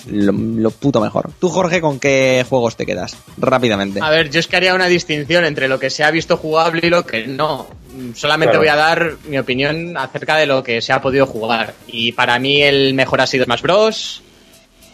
Lo, 0.08 0.31
lo 0.32 0.70
puto 0.70 1.00
mejor. 1.00 1.31
Tú, 1.40 1.48
Jorge, 1.48 1.81
¿con 1.81 1.98
qué 1.98 2.44
juegos 2.48 2.76
te 2.76 2.86
quedas? 2.86 3.16
Rápidamente. 3.39 3.98
A 4.00 4.10
ver, 4.10 4.31
yo 4.31 4.39
es 4.39 4.47
que 4.47 4.56
haría 4.56 4.74
una 4.74 4.86
distinción 4.86 5.44
entre 5.44 5.66
lo 5.66 5.81
que 5.81 5.90
se 5.90 6.05
ha 6.05 6.10
visto 6.12 6.36
jugable 6.36 6.81
y 6.84 6.90
lo 6.90 7.05
que 7.05 7.26
no. 7.26 7.66
Solamente 8.15 8.52
Claro. 8.52 8.58
voy 8.60 8.68
a 8.68 8.76
dar 8.76 9.12
mi 9.26 9.39
opinión 9.39 9.97
acerca 9.97 10.36
de 10.36 10.47
lo 10.47 10.62
que 10.62 10.81
se 10.81 10.92
ha 10.92 11.00
podido 11.00 11.26
jugar. 11.26 11.74
Y 11.89 12.12
para 12.12 12.39
mí 12.39 12.62
el 12.62 12.94
mejor 12.94 13.20
ha 13.20 13.26
sido 13.26 13.44
Smash 13.47 13.62
Bros. 13.62 14.23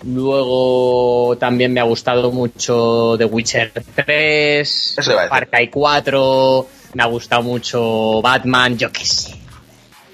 Luego 0.04 1.36
también 1.38 1.72
me 1.72 1.80
ha 1.80 1.84
gustado 1.84 2.32
mucho 2.32 3.14
The 3.18 3.24
Witcher 3.24 3.72
3, 3.94 4.94
Eso 4.98 5.12
iba 5.12 5.20
a 5.20 5.24
decir. 5.24 5.28
Far 5.30 5.48
Cry 5.50 5.68
4, 5.68 6.66
me 6.94 7.02
ha 7.02 7.06
gustado 7.06 7.42
mucho 7.42 8.20
Batman, 8.22 8.76
yo 8.78 8.90
qué 8.90 9.04
sé. 9.04 9.34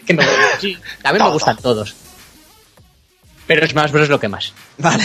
Que 0.08 0.14
me, 0.14 0.24
sí, 0.58 0.76
también 1.02 1.22
me 1.22 1.28
Todo. 1.28 1.32
gustan 1.34 1.56
todos. 1.58 1.94
Pero 3.46 3.66
Smash 3.66 3.90
Bros. 3.92 4.04
es 4.04 4.10
lo 4.10 4.20
que 4.20 4.28
más. 4.28 4.52
Vale. 4.76 5.02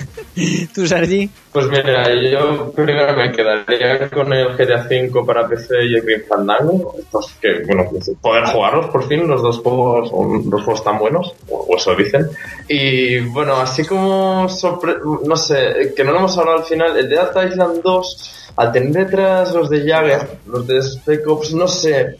¿Tú, 0.74 0.86
Sergi? 0.88 1.30
Pues 1.52 1.66
mira, 1.68 2.12
yo 2.30 2.72
primero 2.72 3.16
me 3.16 3.30
quedaría 3.30 4.10
con 4.10 4.32
el 4.32 4.56
GTA 4.56 4.86
V 4.90 5.24
para 5.24 5.46
PC 5.46 5.84
y 5.84 5.94
el 5.94 6.02
Grim 6.02 6.22
Fandango. 6.28 6.96
Estos 6.98 7.32
que, 7.40 7.62
bueno, 7.64 7.84
pues, 7.88 8.10
poder 8.20 8.44
jugarlos 8.46 8.86
por 8.86 9.06
fin, 9.06 9.28
los 9.28 9.40
dos 9.40 9.58
juegos, 9.60 10.10
son 10.10 10.50
dos 10.50 10.64
juegos 10.64 10.82
tan 10.82 10.98
buenos, 10.98 11.32
o 11.48 11.76
eso 11.76 11.94
dicen. 11.94 12.28
Y 12.68 13.20
bueno, 13.20 13.54
así 13.56 13.84
como, 13.84 14.48
sorpre- 14.48 14.98
no 15.24 15.36
sé, 15.36 15.92
que 15.96 16.02
no 16.02 16.10
lo 16.10 16.18
hemos 16.18 16.36
hablado 16.38 16.58
al 16.58 16.64
final, 16.64 16.96
el 16.96 17.08
de 17.08 17.14
Dead 17.14 17.48
Island 17.50 17.82
2, 17.84 18.50
al 18.56 18.72
tener 18.72 18.90
detrás 19.06 19.54
los 19.54 19.70
de 19.70 19.88
Jagger, 19.88 20.38
los 20.46 20.66
de 20.66 20.82
Spec 20.82 21.24
Ops, 21.28 21.52
no 21.54 21.68
sé, 21.68 22.16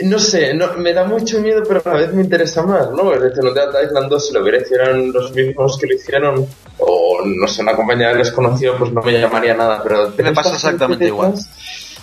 no 0.00 0.18
sé, 0.18 0.54
no, 0.54 0.74
me 0.74 0.92
da 0.92 1.04
mucho 1.04 1.40
miedo, 1.40 1.62
pero 1.66 1.80
a 1.84 1.88
la 1.94 2.00
vez 2.00 2.12
me 2.12 2.22
interesa 2.22 2.62
más, 2.62 2.90
¿no? 2.90 3.12
Es 3.12 3.22
decir, 3.22 3.42
Dead 3.52 3.84
Island 3.84 4.08
2, 4.10 4.26
si 4.26 4.34
lo 4.34 4.42
hubiera 4.42 4.58
hicieran 4.58 5.12
los 5.12 5.32
mismos 5.32 5.78
que 5.78 5.86
lo 5.86 5.94
hicieron, 5.94 6.46
o 6.78 7.18
no 7.24 7.46
sé, 7.48 7.62
una 7.62 7.74
compañía 7.76 8.12
desconocida, 8.14 8.76
pues 8.78 8.92
no 8.92 9.00
me 9.02 9.12
llamaría 9.18 9.54
nada, 9.54 9.82
pero... 9.82 10.12
Me 10.18 10.32
pasa 10.32 10.54
exactamente 10.54 11.06
igual. 11.06 11.34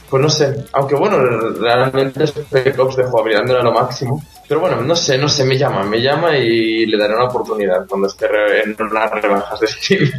Pues 0.09 0.21
no 0.21 0.29
sé, 0.29 0.65
aunque 0.73 0.95
bueno, 0.95 1.17
realmente 1.51 2.27
Spec 2.27 2.77
Ops 2.79 2.97
de 2.97 3.03
jugabilidad 3.05 3.43
no 3.45 3.51
era 3.53 3.63
lo 3.63 3.71
máximo. 3.71 4.21
Pero 4.45 4.59
bueno, 4.59 4.81
no 4.81 4.93
sé, 4.93 5.17
no 5.17 5.29
sé, 5.29 5.45
me 5.45 5.57
llama, 5.57 5.83
me 5.83 6.01
llama 6.01 6.37
y 6.37 6.85
le 6.85 6.97
daré 6.97 7.15
una 7.15 7.25
oportunidad 7.25 7.85
cuando 7.87 8.07
esté 8.07 8.27
re- 8.27 8.63
en 8.63 8.75
las 8.93 9.09
rebajas 9.11 9.57
de 9.61 9.67
Steam. 9.67 10.11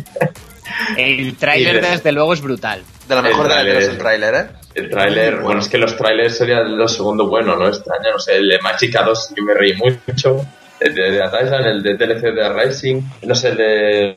El 0.97 1.37
tráiler, 1.37 1.83
desde 1.83 2.11
luego, 2.13 2.33
es 2.33 2.41
brutal. 2.41 2.83
De 3.07 3.15
lo 3.15 3.23
mejor 3.23 3.45
El 3.47 3.49
de 3.51 3.55
la 3.57 3.61
tráiler. 3.63 3.83
es 3.83 3.89
el 3.89 3.99
tráiler, 3.99 4.35
¿eh? 4.35 4.47
El 4.75 4.91
tráiler, 4.91 5.41
bueno, 5.41 5.61
es 5.61 5.69
que 5.69 5.79
los 5.79 5.97
trailers 5.97 6.39
serían 6.39 6.77
lo 6.77 6.89
segundo 6.89 7.29
bueno, 7.29 7.57
¿no? 7.57 7.67
Año, 7.67 8.13
no 8.13 8.19
sé, 8.19 8.37
el 8.37 8.49
de 8.49 8.59
Magic 8.61 8.93
2 8.93 9.35
yo 9.37 9.45
me 9.45 9.55
reí 9.55 9.75
mucho, 9.75 10.41
el 10.81 10.95
de 10.95 11.17
Island, 11.17 11.67
el 11.67 11.83
de 11.83 11.95
DLC 11.95 12.23
de 12.35 12.49
Rising, 12.53 13.03
no 13.23 13.35
sé, 13.35 13.49
el 13.51 13.57
de... 13.57 14.17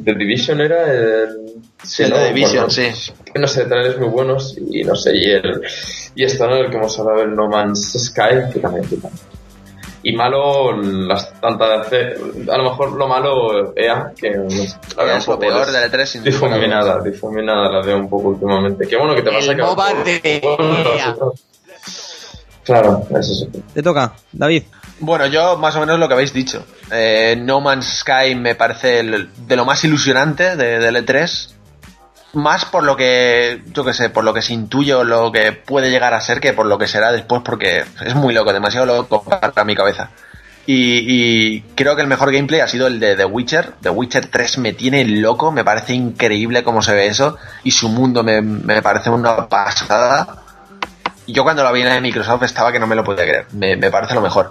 De 0.00 0.14
Division 0.14 0.60
era 0.60 0.92
el... 0.92 1.28
Sí, 1.82 2.04
el 2.04 2.10
de 2.10 2.28
Division, 2.28 2.66
bueno, 2.66 2.70
sí. 2.70 3.12
No 3.34 3.46
sé, 3.46 3.66
trailers 3.66 3.98
muy 3.98 4.08
buenos 4.08 4.56
y 4.70 4.82
no 4.84 4.96
sé, 4.96 5.16
y 5.16 5.30
el... 5.30 5.62
Y 6.14 6.24
esto, 6.24 6.46
¿no? 6.48 6.56
El 6.56 6.70
que 6.70 6.76
hemos 6.76 6.98
hablado, 6.98 7.22
el 7.22 7.34
No 7.36 7.48
Man's 7.48 7.92
Sky, 7.92 8.52
que 8.52 8.60
también 8.60 8.86
quita. 8.86 9.08
Y 10.02 10.12
malo, 10.14 10.72
las 10.80 11.32
tantas... 11.40 11.88
A 11.92 12.56
lo 12.56 12.62
mejor 12.64 12.92
lo 12.92 13.08
malo, 13.08 13.72
EA, 13.76 14.12
que 14.16 14.30
la 14.96 15.04
veo 15.04 15.16
un 15.16 15.24
poco 15.24 15.38
peor 15.40 15.66
E3 15.66 16.04
sin 16.06 16.22
duda. 16.24 16.30
Difuminada, 16.32 17.02
difuminada 17.02 17.68
la 17.70 17.82
veo 17.84 17.96
un 17.98 18.08
poco 18.08 18.28
últimamente. 18.28 18.86
Qué 18.86 18.96
bueno 18.96 19.14
que 19.14 19.22
te 19.22 19.30
vas 19.30 19.46
El 19.48 19.58
MOBA 19.58 19.94
de 20.04 20.20
EA. 20.24 21.16
Claro, 22.64 23.02
eso 23.18 23.34
sí. 23.34 23.48
Te 23.74 23.82
toca, 23.82 24.12
David. 24.32 24.64
Bueno, 25.00 25.26
yo 25.26 25.56
más 25.56 25.74
o 25.76 25.80
menos 25.80 25.98
lo 25.98 26.06
que 26.06 26.14
habéis 26.14 26.32
dicho. 26.32 26.64
Eh, 26.92 27.36
no 27.40 27.60
Man's 27.60 28.00
Sky 28.00 28.34
me 28.34 28.54
parece 28.56 29.00
el- 29.00 29.30
de 29.46 29.56
lo 29.56 29.64
más 29.64 29.82
ilusionante 29.84 30.54
de, 30.56 30.78
del 30.78 30.96
E3. 30.96 31.54
Más 32.34 32.66
por 32.66 32.84
lo 32.84 32.96
que, 32.96 33.62
yo 33.72 33.84
que 33.84 33.94
sé, 33.94 34.10
por 34.10 34.24
lo 34.24 34.34
que 34.34 34.42
se 34.42 34.52
intuye 34.52 34.94
o 34.94 35.04
lo 35.04 35.32
que 35.32 35.52
puede 35.52 35.90
llegar 35.90 36.12
a 36.12 36.20
ser 36.20 36.40
que 36.40 36.52
por 36.52 36.66
lo 36.66 36.76
que 36.76 36.86
será 36.86 37.10
después, 37.10 37.42
porque 37.44 37.84
es 38.04 38.14
muy 38.14 38.34
loco, 38.34 38.52
demasiado 38.52 38.86
loco 38.86 39.24
para 39.24 39.64
mi 39.64 39.74
cabeza. 39.74 40.10
Y, 40.70 41.62
creo 41.74 41.96
que 41.96 42.02
el 42.02 42.08
mejor 42.08 42.30
gameplay 42.30 42.60
ha 42.60 42.68
sido 42.68 42.88
el 42.88 43.00
de 43.00 43.16
The 43.16 43.24
Witcher. 43.24 43.72
The 43.80 43.88
Witcher 43.88 44.26
3 44.26 44.58
me 44.58 44.74
tiene 44.74 45.02
loco, 45.06 45.50
me 45.50 45.64
parece 45.64 45.94
increíble 45.94 46.62
cómo 46.62 46.82
se 46.82 46.92
ve 46.92 47.06
eso. 47.06 47.38
Y 47.64 47.70
su 47.70 47.88
mundo 47.88 48.22
me, 48.22 48.42
me 48.42 48.82
parece 48.82 49.08
una 49.08 49.48
pasada. 49.48 50.42
Yo 51.26 51.42
cuando 51.42 51.62
lo 51.62 51.72
vi 51.72 51.80
en 51.80 52.02
Microsoft 52.02 52.42
estaba 52.42 52.70
que 52.70 52.78
no 52.78 52.86
me 52.86 52.96
lo 52.96 53.02
podía 53.02 53.24
creer. 53.24 53.46
Me, 53.52 53.76
me 53.76 53.90
parece 53.90 54.12
lo 54.12 54.20
mejor. 54.20 54.50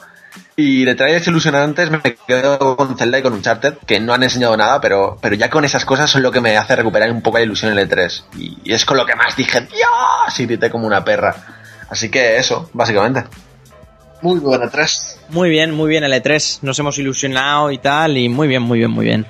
Y 0.60 0.86
de 0.86 0.96
trailers 0.96 1.28
ilusionantes 1.28 1.92
me 1.92 2.02
quedo 2.02 2.76
con 2.76 2.98
Zelda 2.98 3.20
y 3.20 3.22
con 3.22 3.34
Uncharted, 3.34 3.76
que 3.86 4.00
no 4.00 4.12
han 4.12 4.24
enseñado 4.24 4.58
nada, 4.58 4.82
pero, 4.82 5.20
pero 5.22 5.36
ya 5.36 5.52
con 5.52 5.64
esas 5.66 5.86
cosas 5.86 6.10
son 6.10 6.24
lo 6.24 6.32
que 6.32 6.42
me 6.42 6.58
hace 6.58 6.76
recuperar 6.76 7.12
un 7.12 7.22
poco 7.22 7.38
la 7.38 7.44
ilusión 7.44 7.72
en 7.72 7.78
el 7.78 7.88
E3. 7.88 8.24
Y, 8.40 8.58
y 8.64 8.74
es 8.74 8.84
con 8.84 8.98
lo 8.98 9.06
que 9.06 9.16
más 9.16 9.36
dije, 9.36 9.62
¡Dios! 9.62 10.40
Y 10.40 10.48
grité 10.48 10.72
como 10.72 10.88
una 10.88 11.06
perra. 11.06 11.36
Así 11.92 12.10
que 12.10 12.38
eso, 12.38 12.72
básicamente. 12.74 13.26
Muy 14.24 14.40
buena 14.40 14.66
E 14.66 14.70
3. 14.70 15.20
Muy 15.30 15.52
bien, 15.52 15.76
muy 15.76 15.90
bien 15.90 16.04
el 16.04 16.12
E3. 16.12 16.64
Nos 16.64 16.80
hemos 16.80 16.98
ilusionado 16.98 17.70
y 17.70 17.78
tal, 17.78 18.18
y 18.18 18.28
muy 18.28 18.48
bien, 18.48 18.64
muy 18.64 18.80
bien, 18.80 18.90
muy 18.90 19.06
bien. 19.06 19.28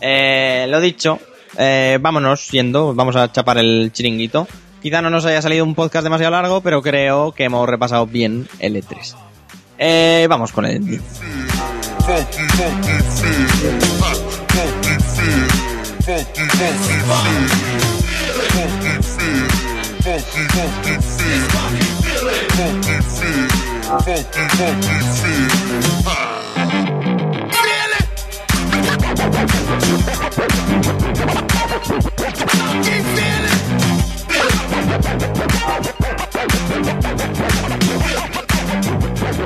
Eh, 0.00 0.66
lo 0.68 0.80
dicho, 0.80 1.20
eh, 1.56 1.98
vámonos 2.00 2.50
yendo, 2.50 2.94
vamos 2.94 3.14
a 3.14 3.30
chapar 3.30 3.58
el 3.58 3.92
chiringuito. 3.92 4.48
Quizá 4.82 5.00
no 5.00 5.08
nos 5.08 5.24
haya 5.24 5.40
salido 5.40 5.64
un 5.64 5.76
podcast 5.76 6.02
demasiado 6.02 6.32
largo, 6.32 6.62
pero 6.62 6.82
creo 6.82 7.30
que 7.30 7.44
hemos 7.44 7.68
repasado 7.68 8.08
bien 8.08 8.48
el 8.58 8.74
E3. 8.74 9.14
Eh, 9.78 10.26
vamos 10.28 10.52
con 10.52 10.64
el... 10.66 11.00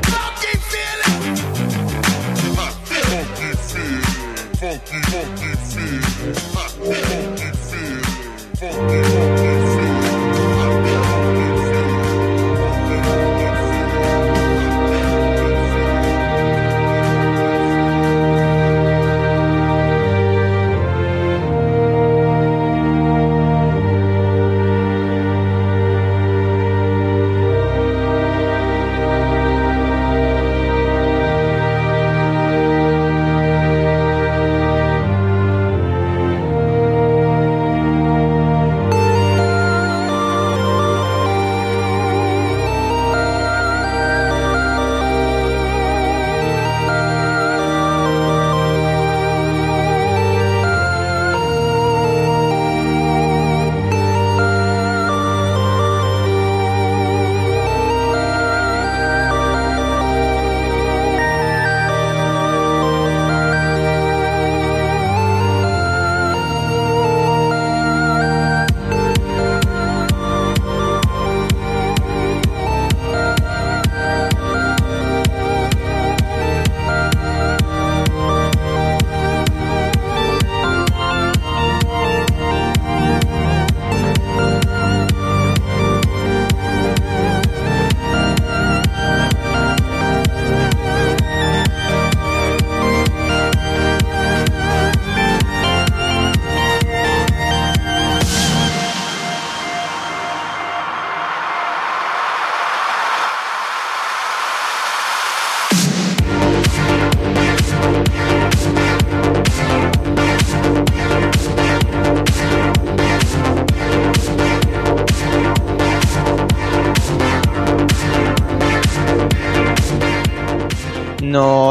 Bye. 0.02 0.27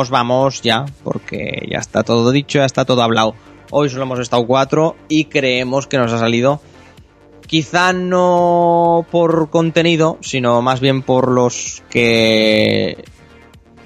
Nos 0.07 0.11
vamos 0.11 0.61
ya, 0.61 0.85
porque 1.03 1.67
ya 1.69 1.79
está 1.79 2.01
todo 2.03 2.31
dicho, 2.31 2.59
ya 2.59 2.65
está 2.65 2.85
todo 2.85 3.01
hablado. 3.03 3.35
Hoy 3.71 3.89
solo 3.89 4.03
hemos 4.03 4.19
estado 4.19 4.47
cuatro 4.47 4.95
y 5.09 5.25
creemos 5.25 5.85
que 5.87 5.97
nos 5.97 6.13
ha 6.13 6.19
salido 6.19 6.61
quizá 7.45 7.91
no 7.91 9.05
por 9.11 9.49
contenido, 9.49 10.17
sino 10.21 10.61
más 10.61 10.79
bien 10.79 11.01
por 11.01 11.29
los 11.29 11.83
que 11.89 13.03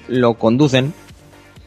lo 0.06 0.34
conducen. 0.34 0.94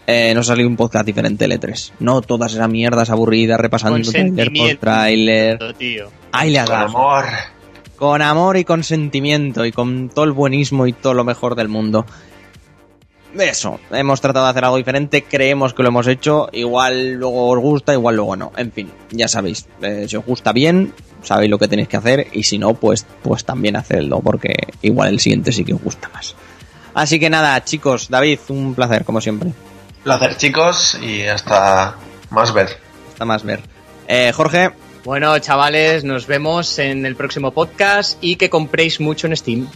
Eh, 0.08 0.32
nos 0.34 0.48
ha 0.48 0.53
salido 0.53 0.69
un 0.69 0.77
podcast 0.77 1.06
diferente 1.06 1.43
el 1.45 1.51
E3. 1.51 1.92
No 2.00 2.22
todas 2.22 2.53
esas 2.53 2.69
mierdas 2.69 3.09
aburridas 3.09 3.59
repasando 3.59 3.98
Con 3.98 4.03
trailer 4.14 4.53
por 4.53 4.75
trailer. 4.77 5.74
tío. 5.77 6.08
Ahí 6.32 6.51
le 6.51 6.59
has 6.59 6.69
Con 6.69 6.80
dado. 6.80 6.88
amor. 6.98 7.25
Con 7.98 8.22
amor 8.22 8.56
y 8.56 8.64
con 8.64 8.84
sentimiento 8.85 9.66
y 9.66 9.74
con 9.74 10.08
todo 10.08 10.24
el 10.24 10.32
buenismo 10.32 10.88
y 10.88 10.93
todo 10.93 11.14
lo 11.14 11.25
mejor 11.25 11.56
del 11.56 11.67
mundo. 11.67 12.06
Eso, 13.38 13.80
hemos 13.91 14.22
tratado 14.22 14.45
de 14.45 14.51
hacer 14.51 14.64
algo 14.64 14.77
diferente, 14.77 15.23
creemos 15.23 15.73
que 15.73 15.83
lo 15.83 15.89
hemos 15.89 16.07
hecho, 16.07 16.47
igual 16.53 17.14
luego 17.14 17.49
os 17.49 17.59
gusta, 17.59 17.93
igual 17.93 18.15
luego 18.15 18.35
no. 18.35 18.51
En 18.55 18.72
fin, 18.72 18.91
ya 19.11 19.27
sabéis, 19.27 19.67
eh, 19.81 20.05
si 20.07 20.15
os 20.15 20.25
gusta 20.25 20.53
bien, 20.53 20.93
sabéis 21.22 21.49
lo 21.51 21.57
que 21.57 21.67
tenéis 21.67 21.89
que 21.89 21.97
hacer 21.97 22.27
y 22.31 22.43
si 22.43 22.57
no, 22.57 22.75
pues, 22.75 23.05
pues 23.23 23.43
también 23.43 23.75
hacedlo, 23.75 24.19
porque 24.22 24.55
igual 24.81 25.09
el 25.09 25.19
siguiente 25.19 25.51
sí 25.51 25.65
que 25.65 25.73
os 25.73 25.81
gusta 25.81 26.09
más. 26.14 26.35
Así 26.93 27.19
que 27.19 27.30
nada, 27.30 27.61
chicos, 27.64 28.09
David, 28.09 28.39
un 28.47 28.73
placer, 28.73 29.03
como 29.03 29.19
siempre. 29.19 29.51
Placer, 30.03 30.38
chicos, 30.38 30.97
y 31.01 31.23
hasta 31.23 31.95
más 32.30 32.53
ver. 32.53 32.69
Hasta 33.09 33.25
más 33.25 33.43
ver. 33.43 33.59
Eh, 34.07 34.31
Jorge, 34.33 34.72
Bueno, 35.03 35.38
chavales, 35.39 36.03
nos 36.03 36.25
vemos 36.25 36.80
en 36.80 37.05
el 37.05 37.15
próximo 37.15 37.51
podcast 37.51 38.17
y 38.22 38.38
que 38.38 38.49
compréis 38.49 39.01
mucho 39.01 39.27
en 39.27 39.35
Steam. 39.35 39.67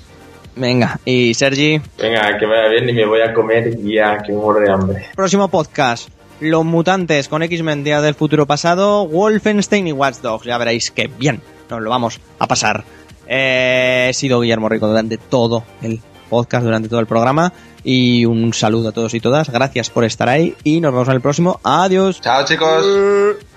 Venga, 0.55 0.99
y 1.05 1.33
Sergi. 1.33 1.81
Venga, 1.97 2.37
que 2.37 2.45
vaya 2.45 2.67
bien 2.69 2.89
y 2.89 2.93
me 2.93 3.05
voy 3.05 3.21
a 3.21 3.33
comer 3.33 3.77
ya, 3.81 4.17
que 4.17 4.31
me 4.31 4.39
muero 4.39 4.59
de 4.59 4.71
hambre. 4.71 5.05
Próximo 5.15 5.47
podcast. 5.47 6.09
Los 6.39 6.63
mutantes 6.63 7.27
con 7.27 7.43
X-Men 7.43 7.83
Día 7.83 8.01
del 8.01 8.15
Futuro 8.15 8.45
Pasado, 8.45 9.07
Wolfenstein 9.07 9.87
y 9.87 9.91
Watch 9.91 10.17
Dogs. 10.17 10.45
Ya 10.45 10.57
veréis 10.57 10.91
que 10.91 11.07
bien, 11.07 11.41
nos 11.69 11.81
lo 11.81 11.89
vamos 11.89 12.21
a 12.39 12.47
pasar. 12.47 12.85
Eh, 13.27 14.07
he 14.09 14.13
sido 14.13 14.39
Guillermo 14.39 14.69
Rico 14.69 14.87
durante 14.87 15.17
todo 15.17 15.63
el 15.81 15.99
podcast, 16.29 16.63
durante 16.63 16.89
todo 16.89 16.99
el 16.99 17.07
programa. 17.07 17.51
Y 17.83 18.25
un 18.25 18.53
saludo 18.53 18.89
a 18.89 18.91
todos 18.91 19.13
y 19.13 19.19
todas. 19.19 19.49
Gracias 19.49 19.89
por 19.89 20.03
estar 20.03 20.29
ahí 20.29 20.55
y 20.63 20.81
nos 20.81 20.91
vemos 20.91 21.07
en 21.07 21.15
el 21.15 21.21
próximo. 21.21 21.59
Adiós. 21.63 22.21
Chao, 22.21 22.45
chicos. 22.45 22.85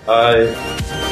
Bye. 0.05 1.02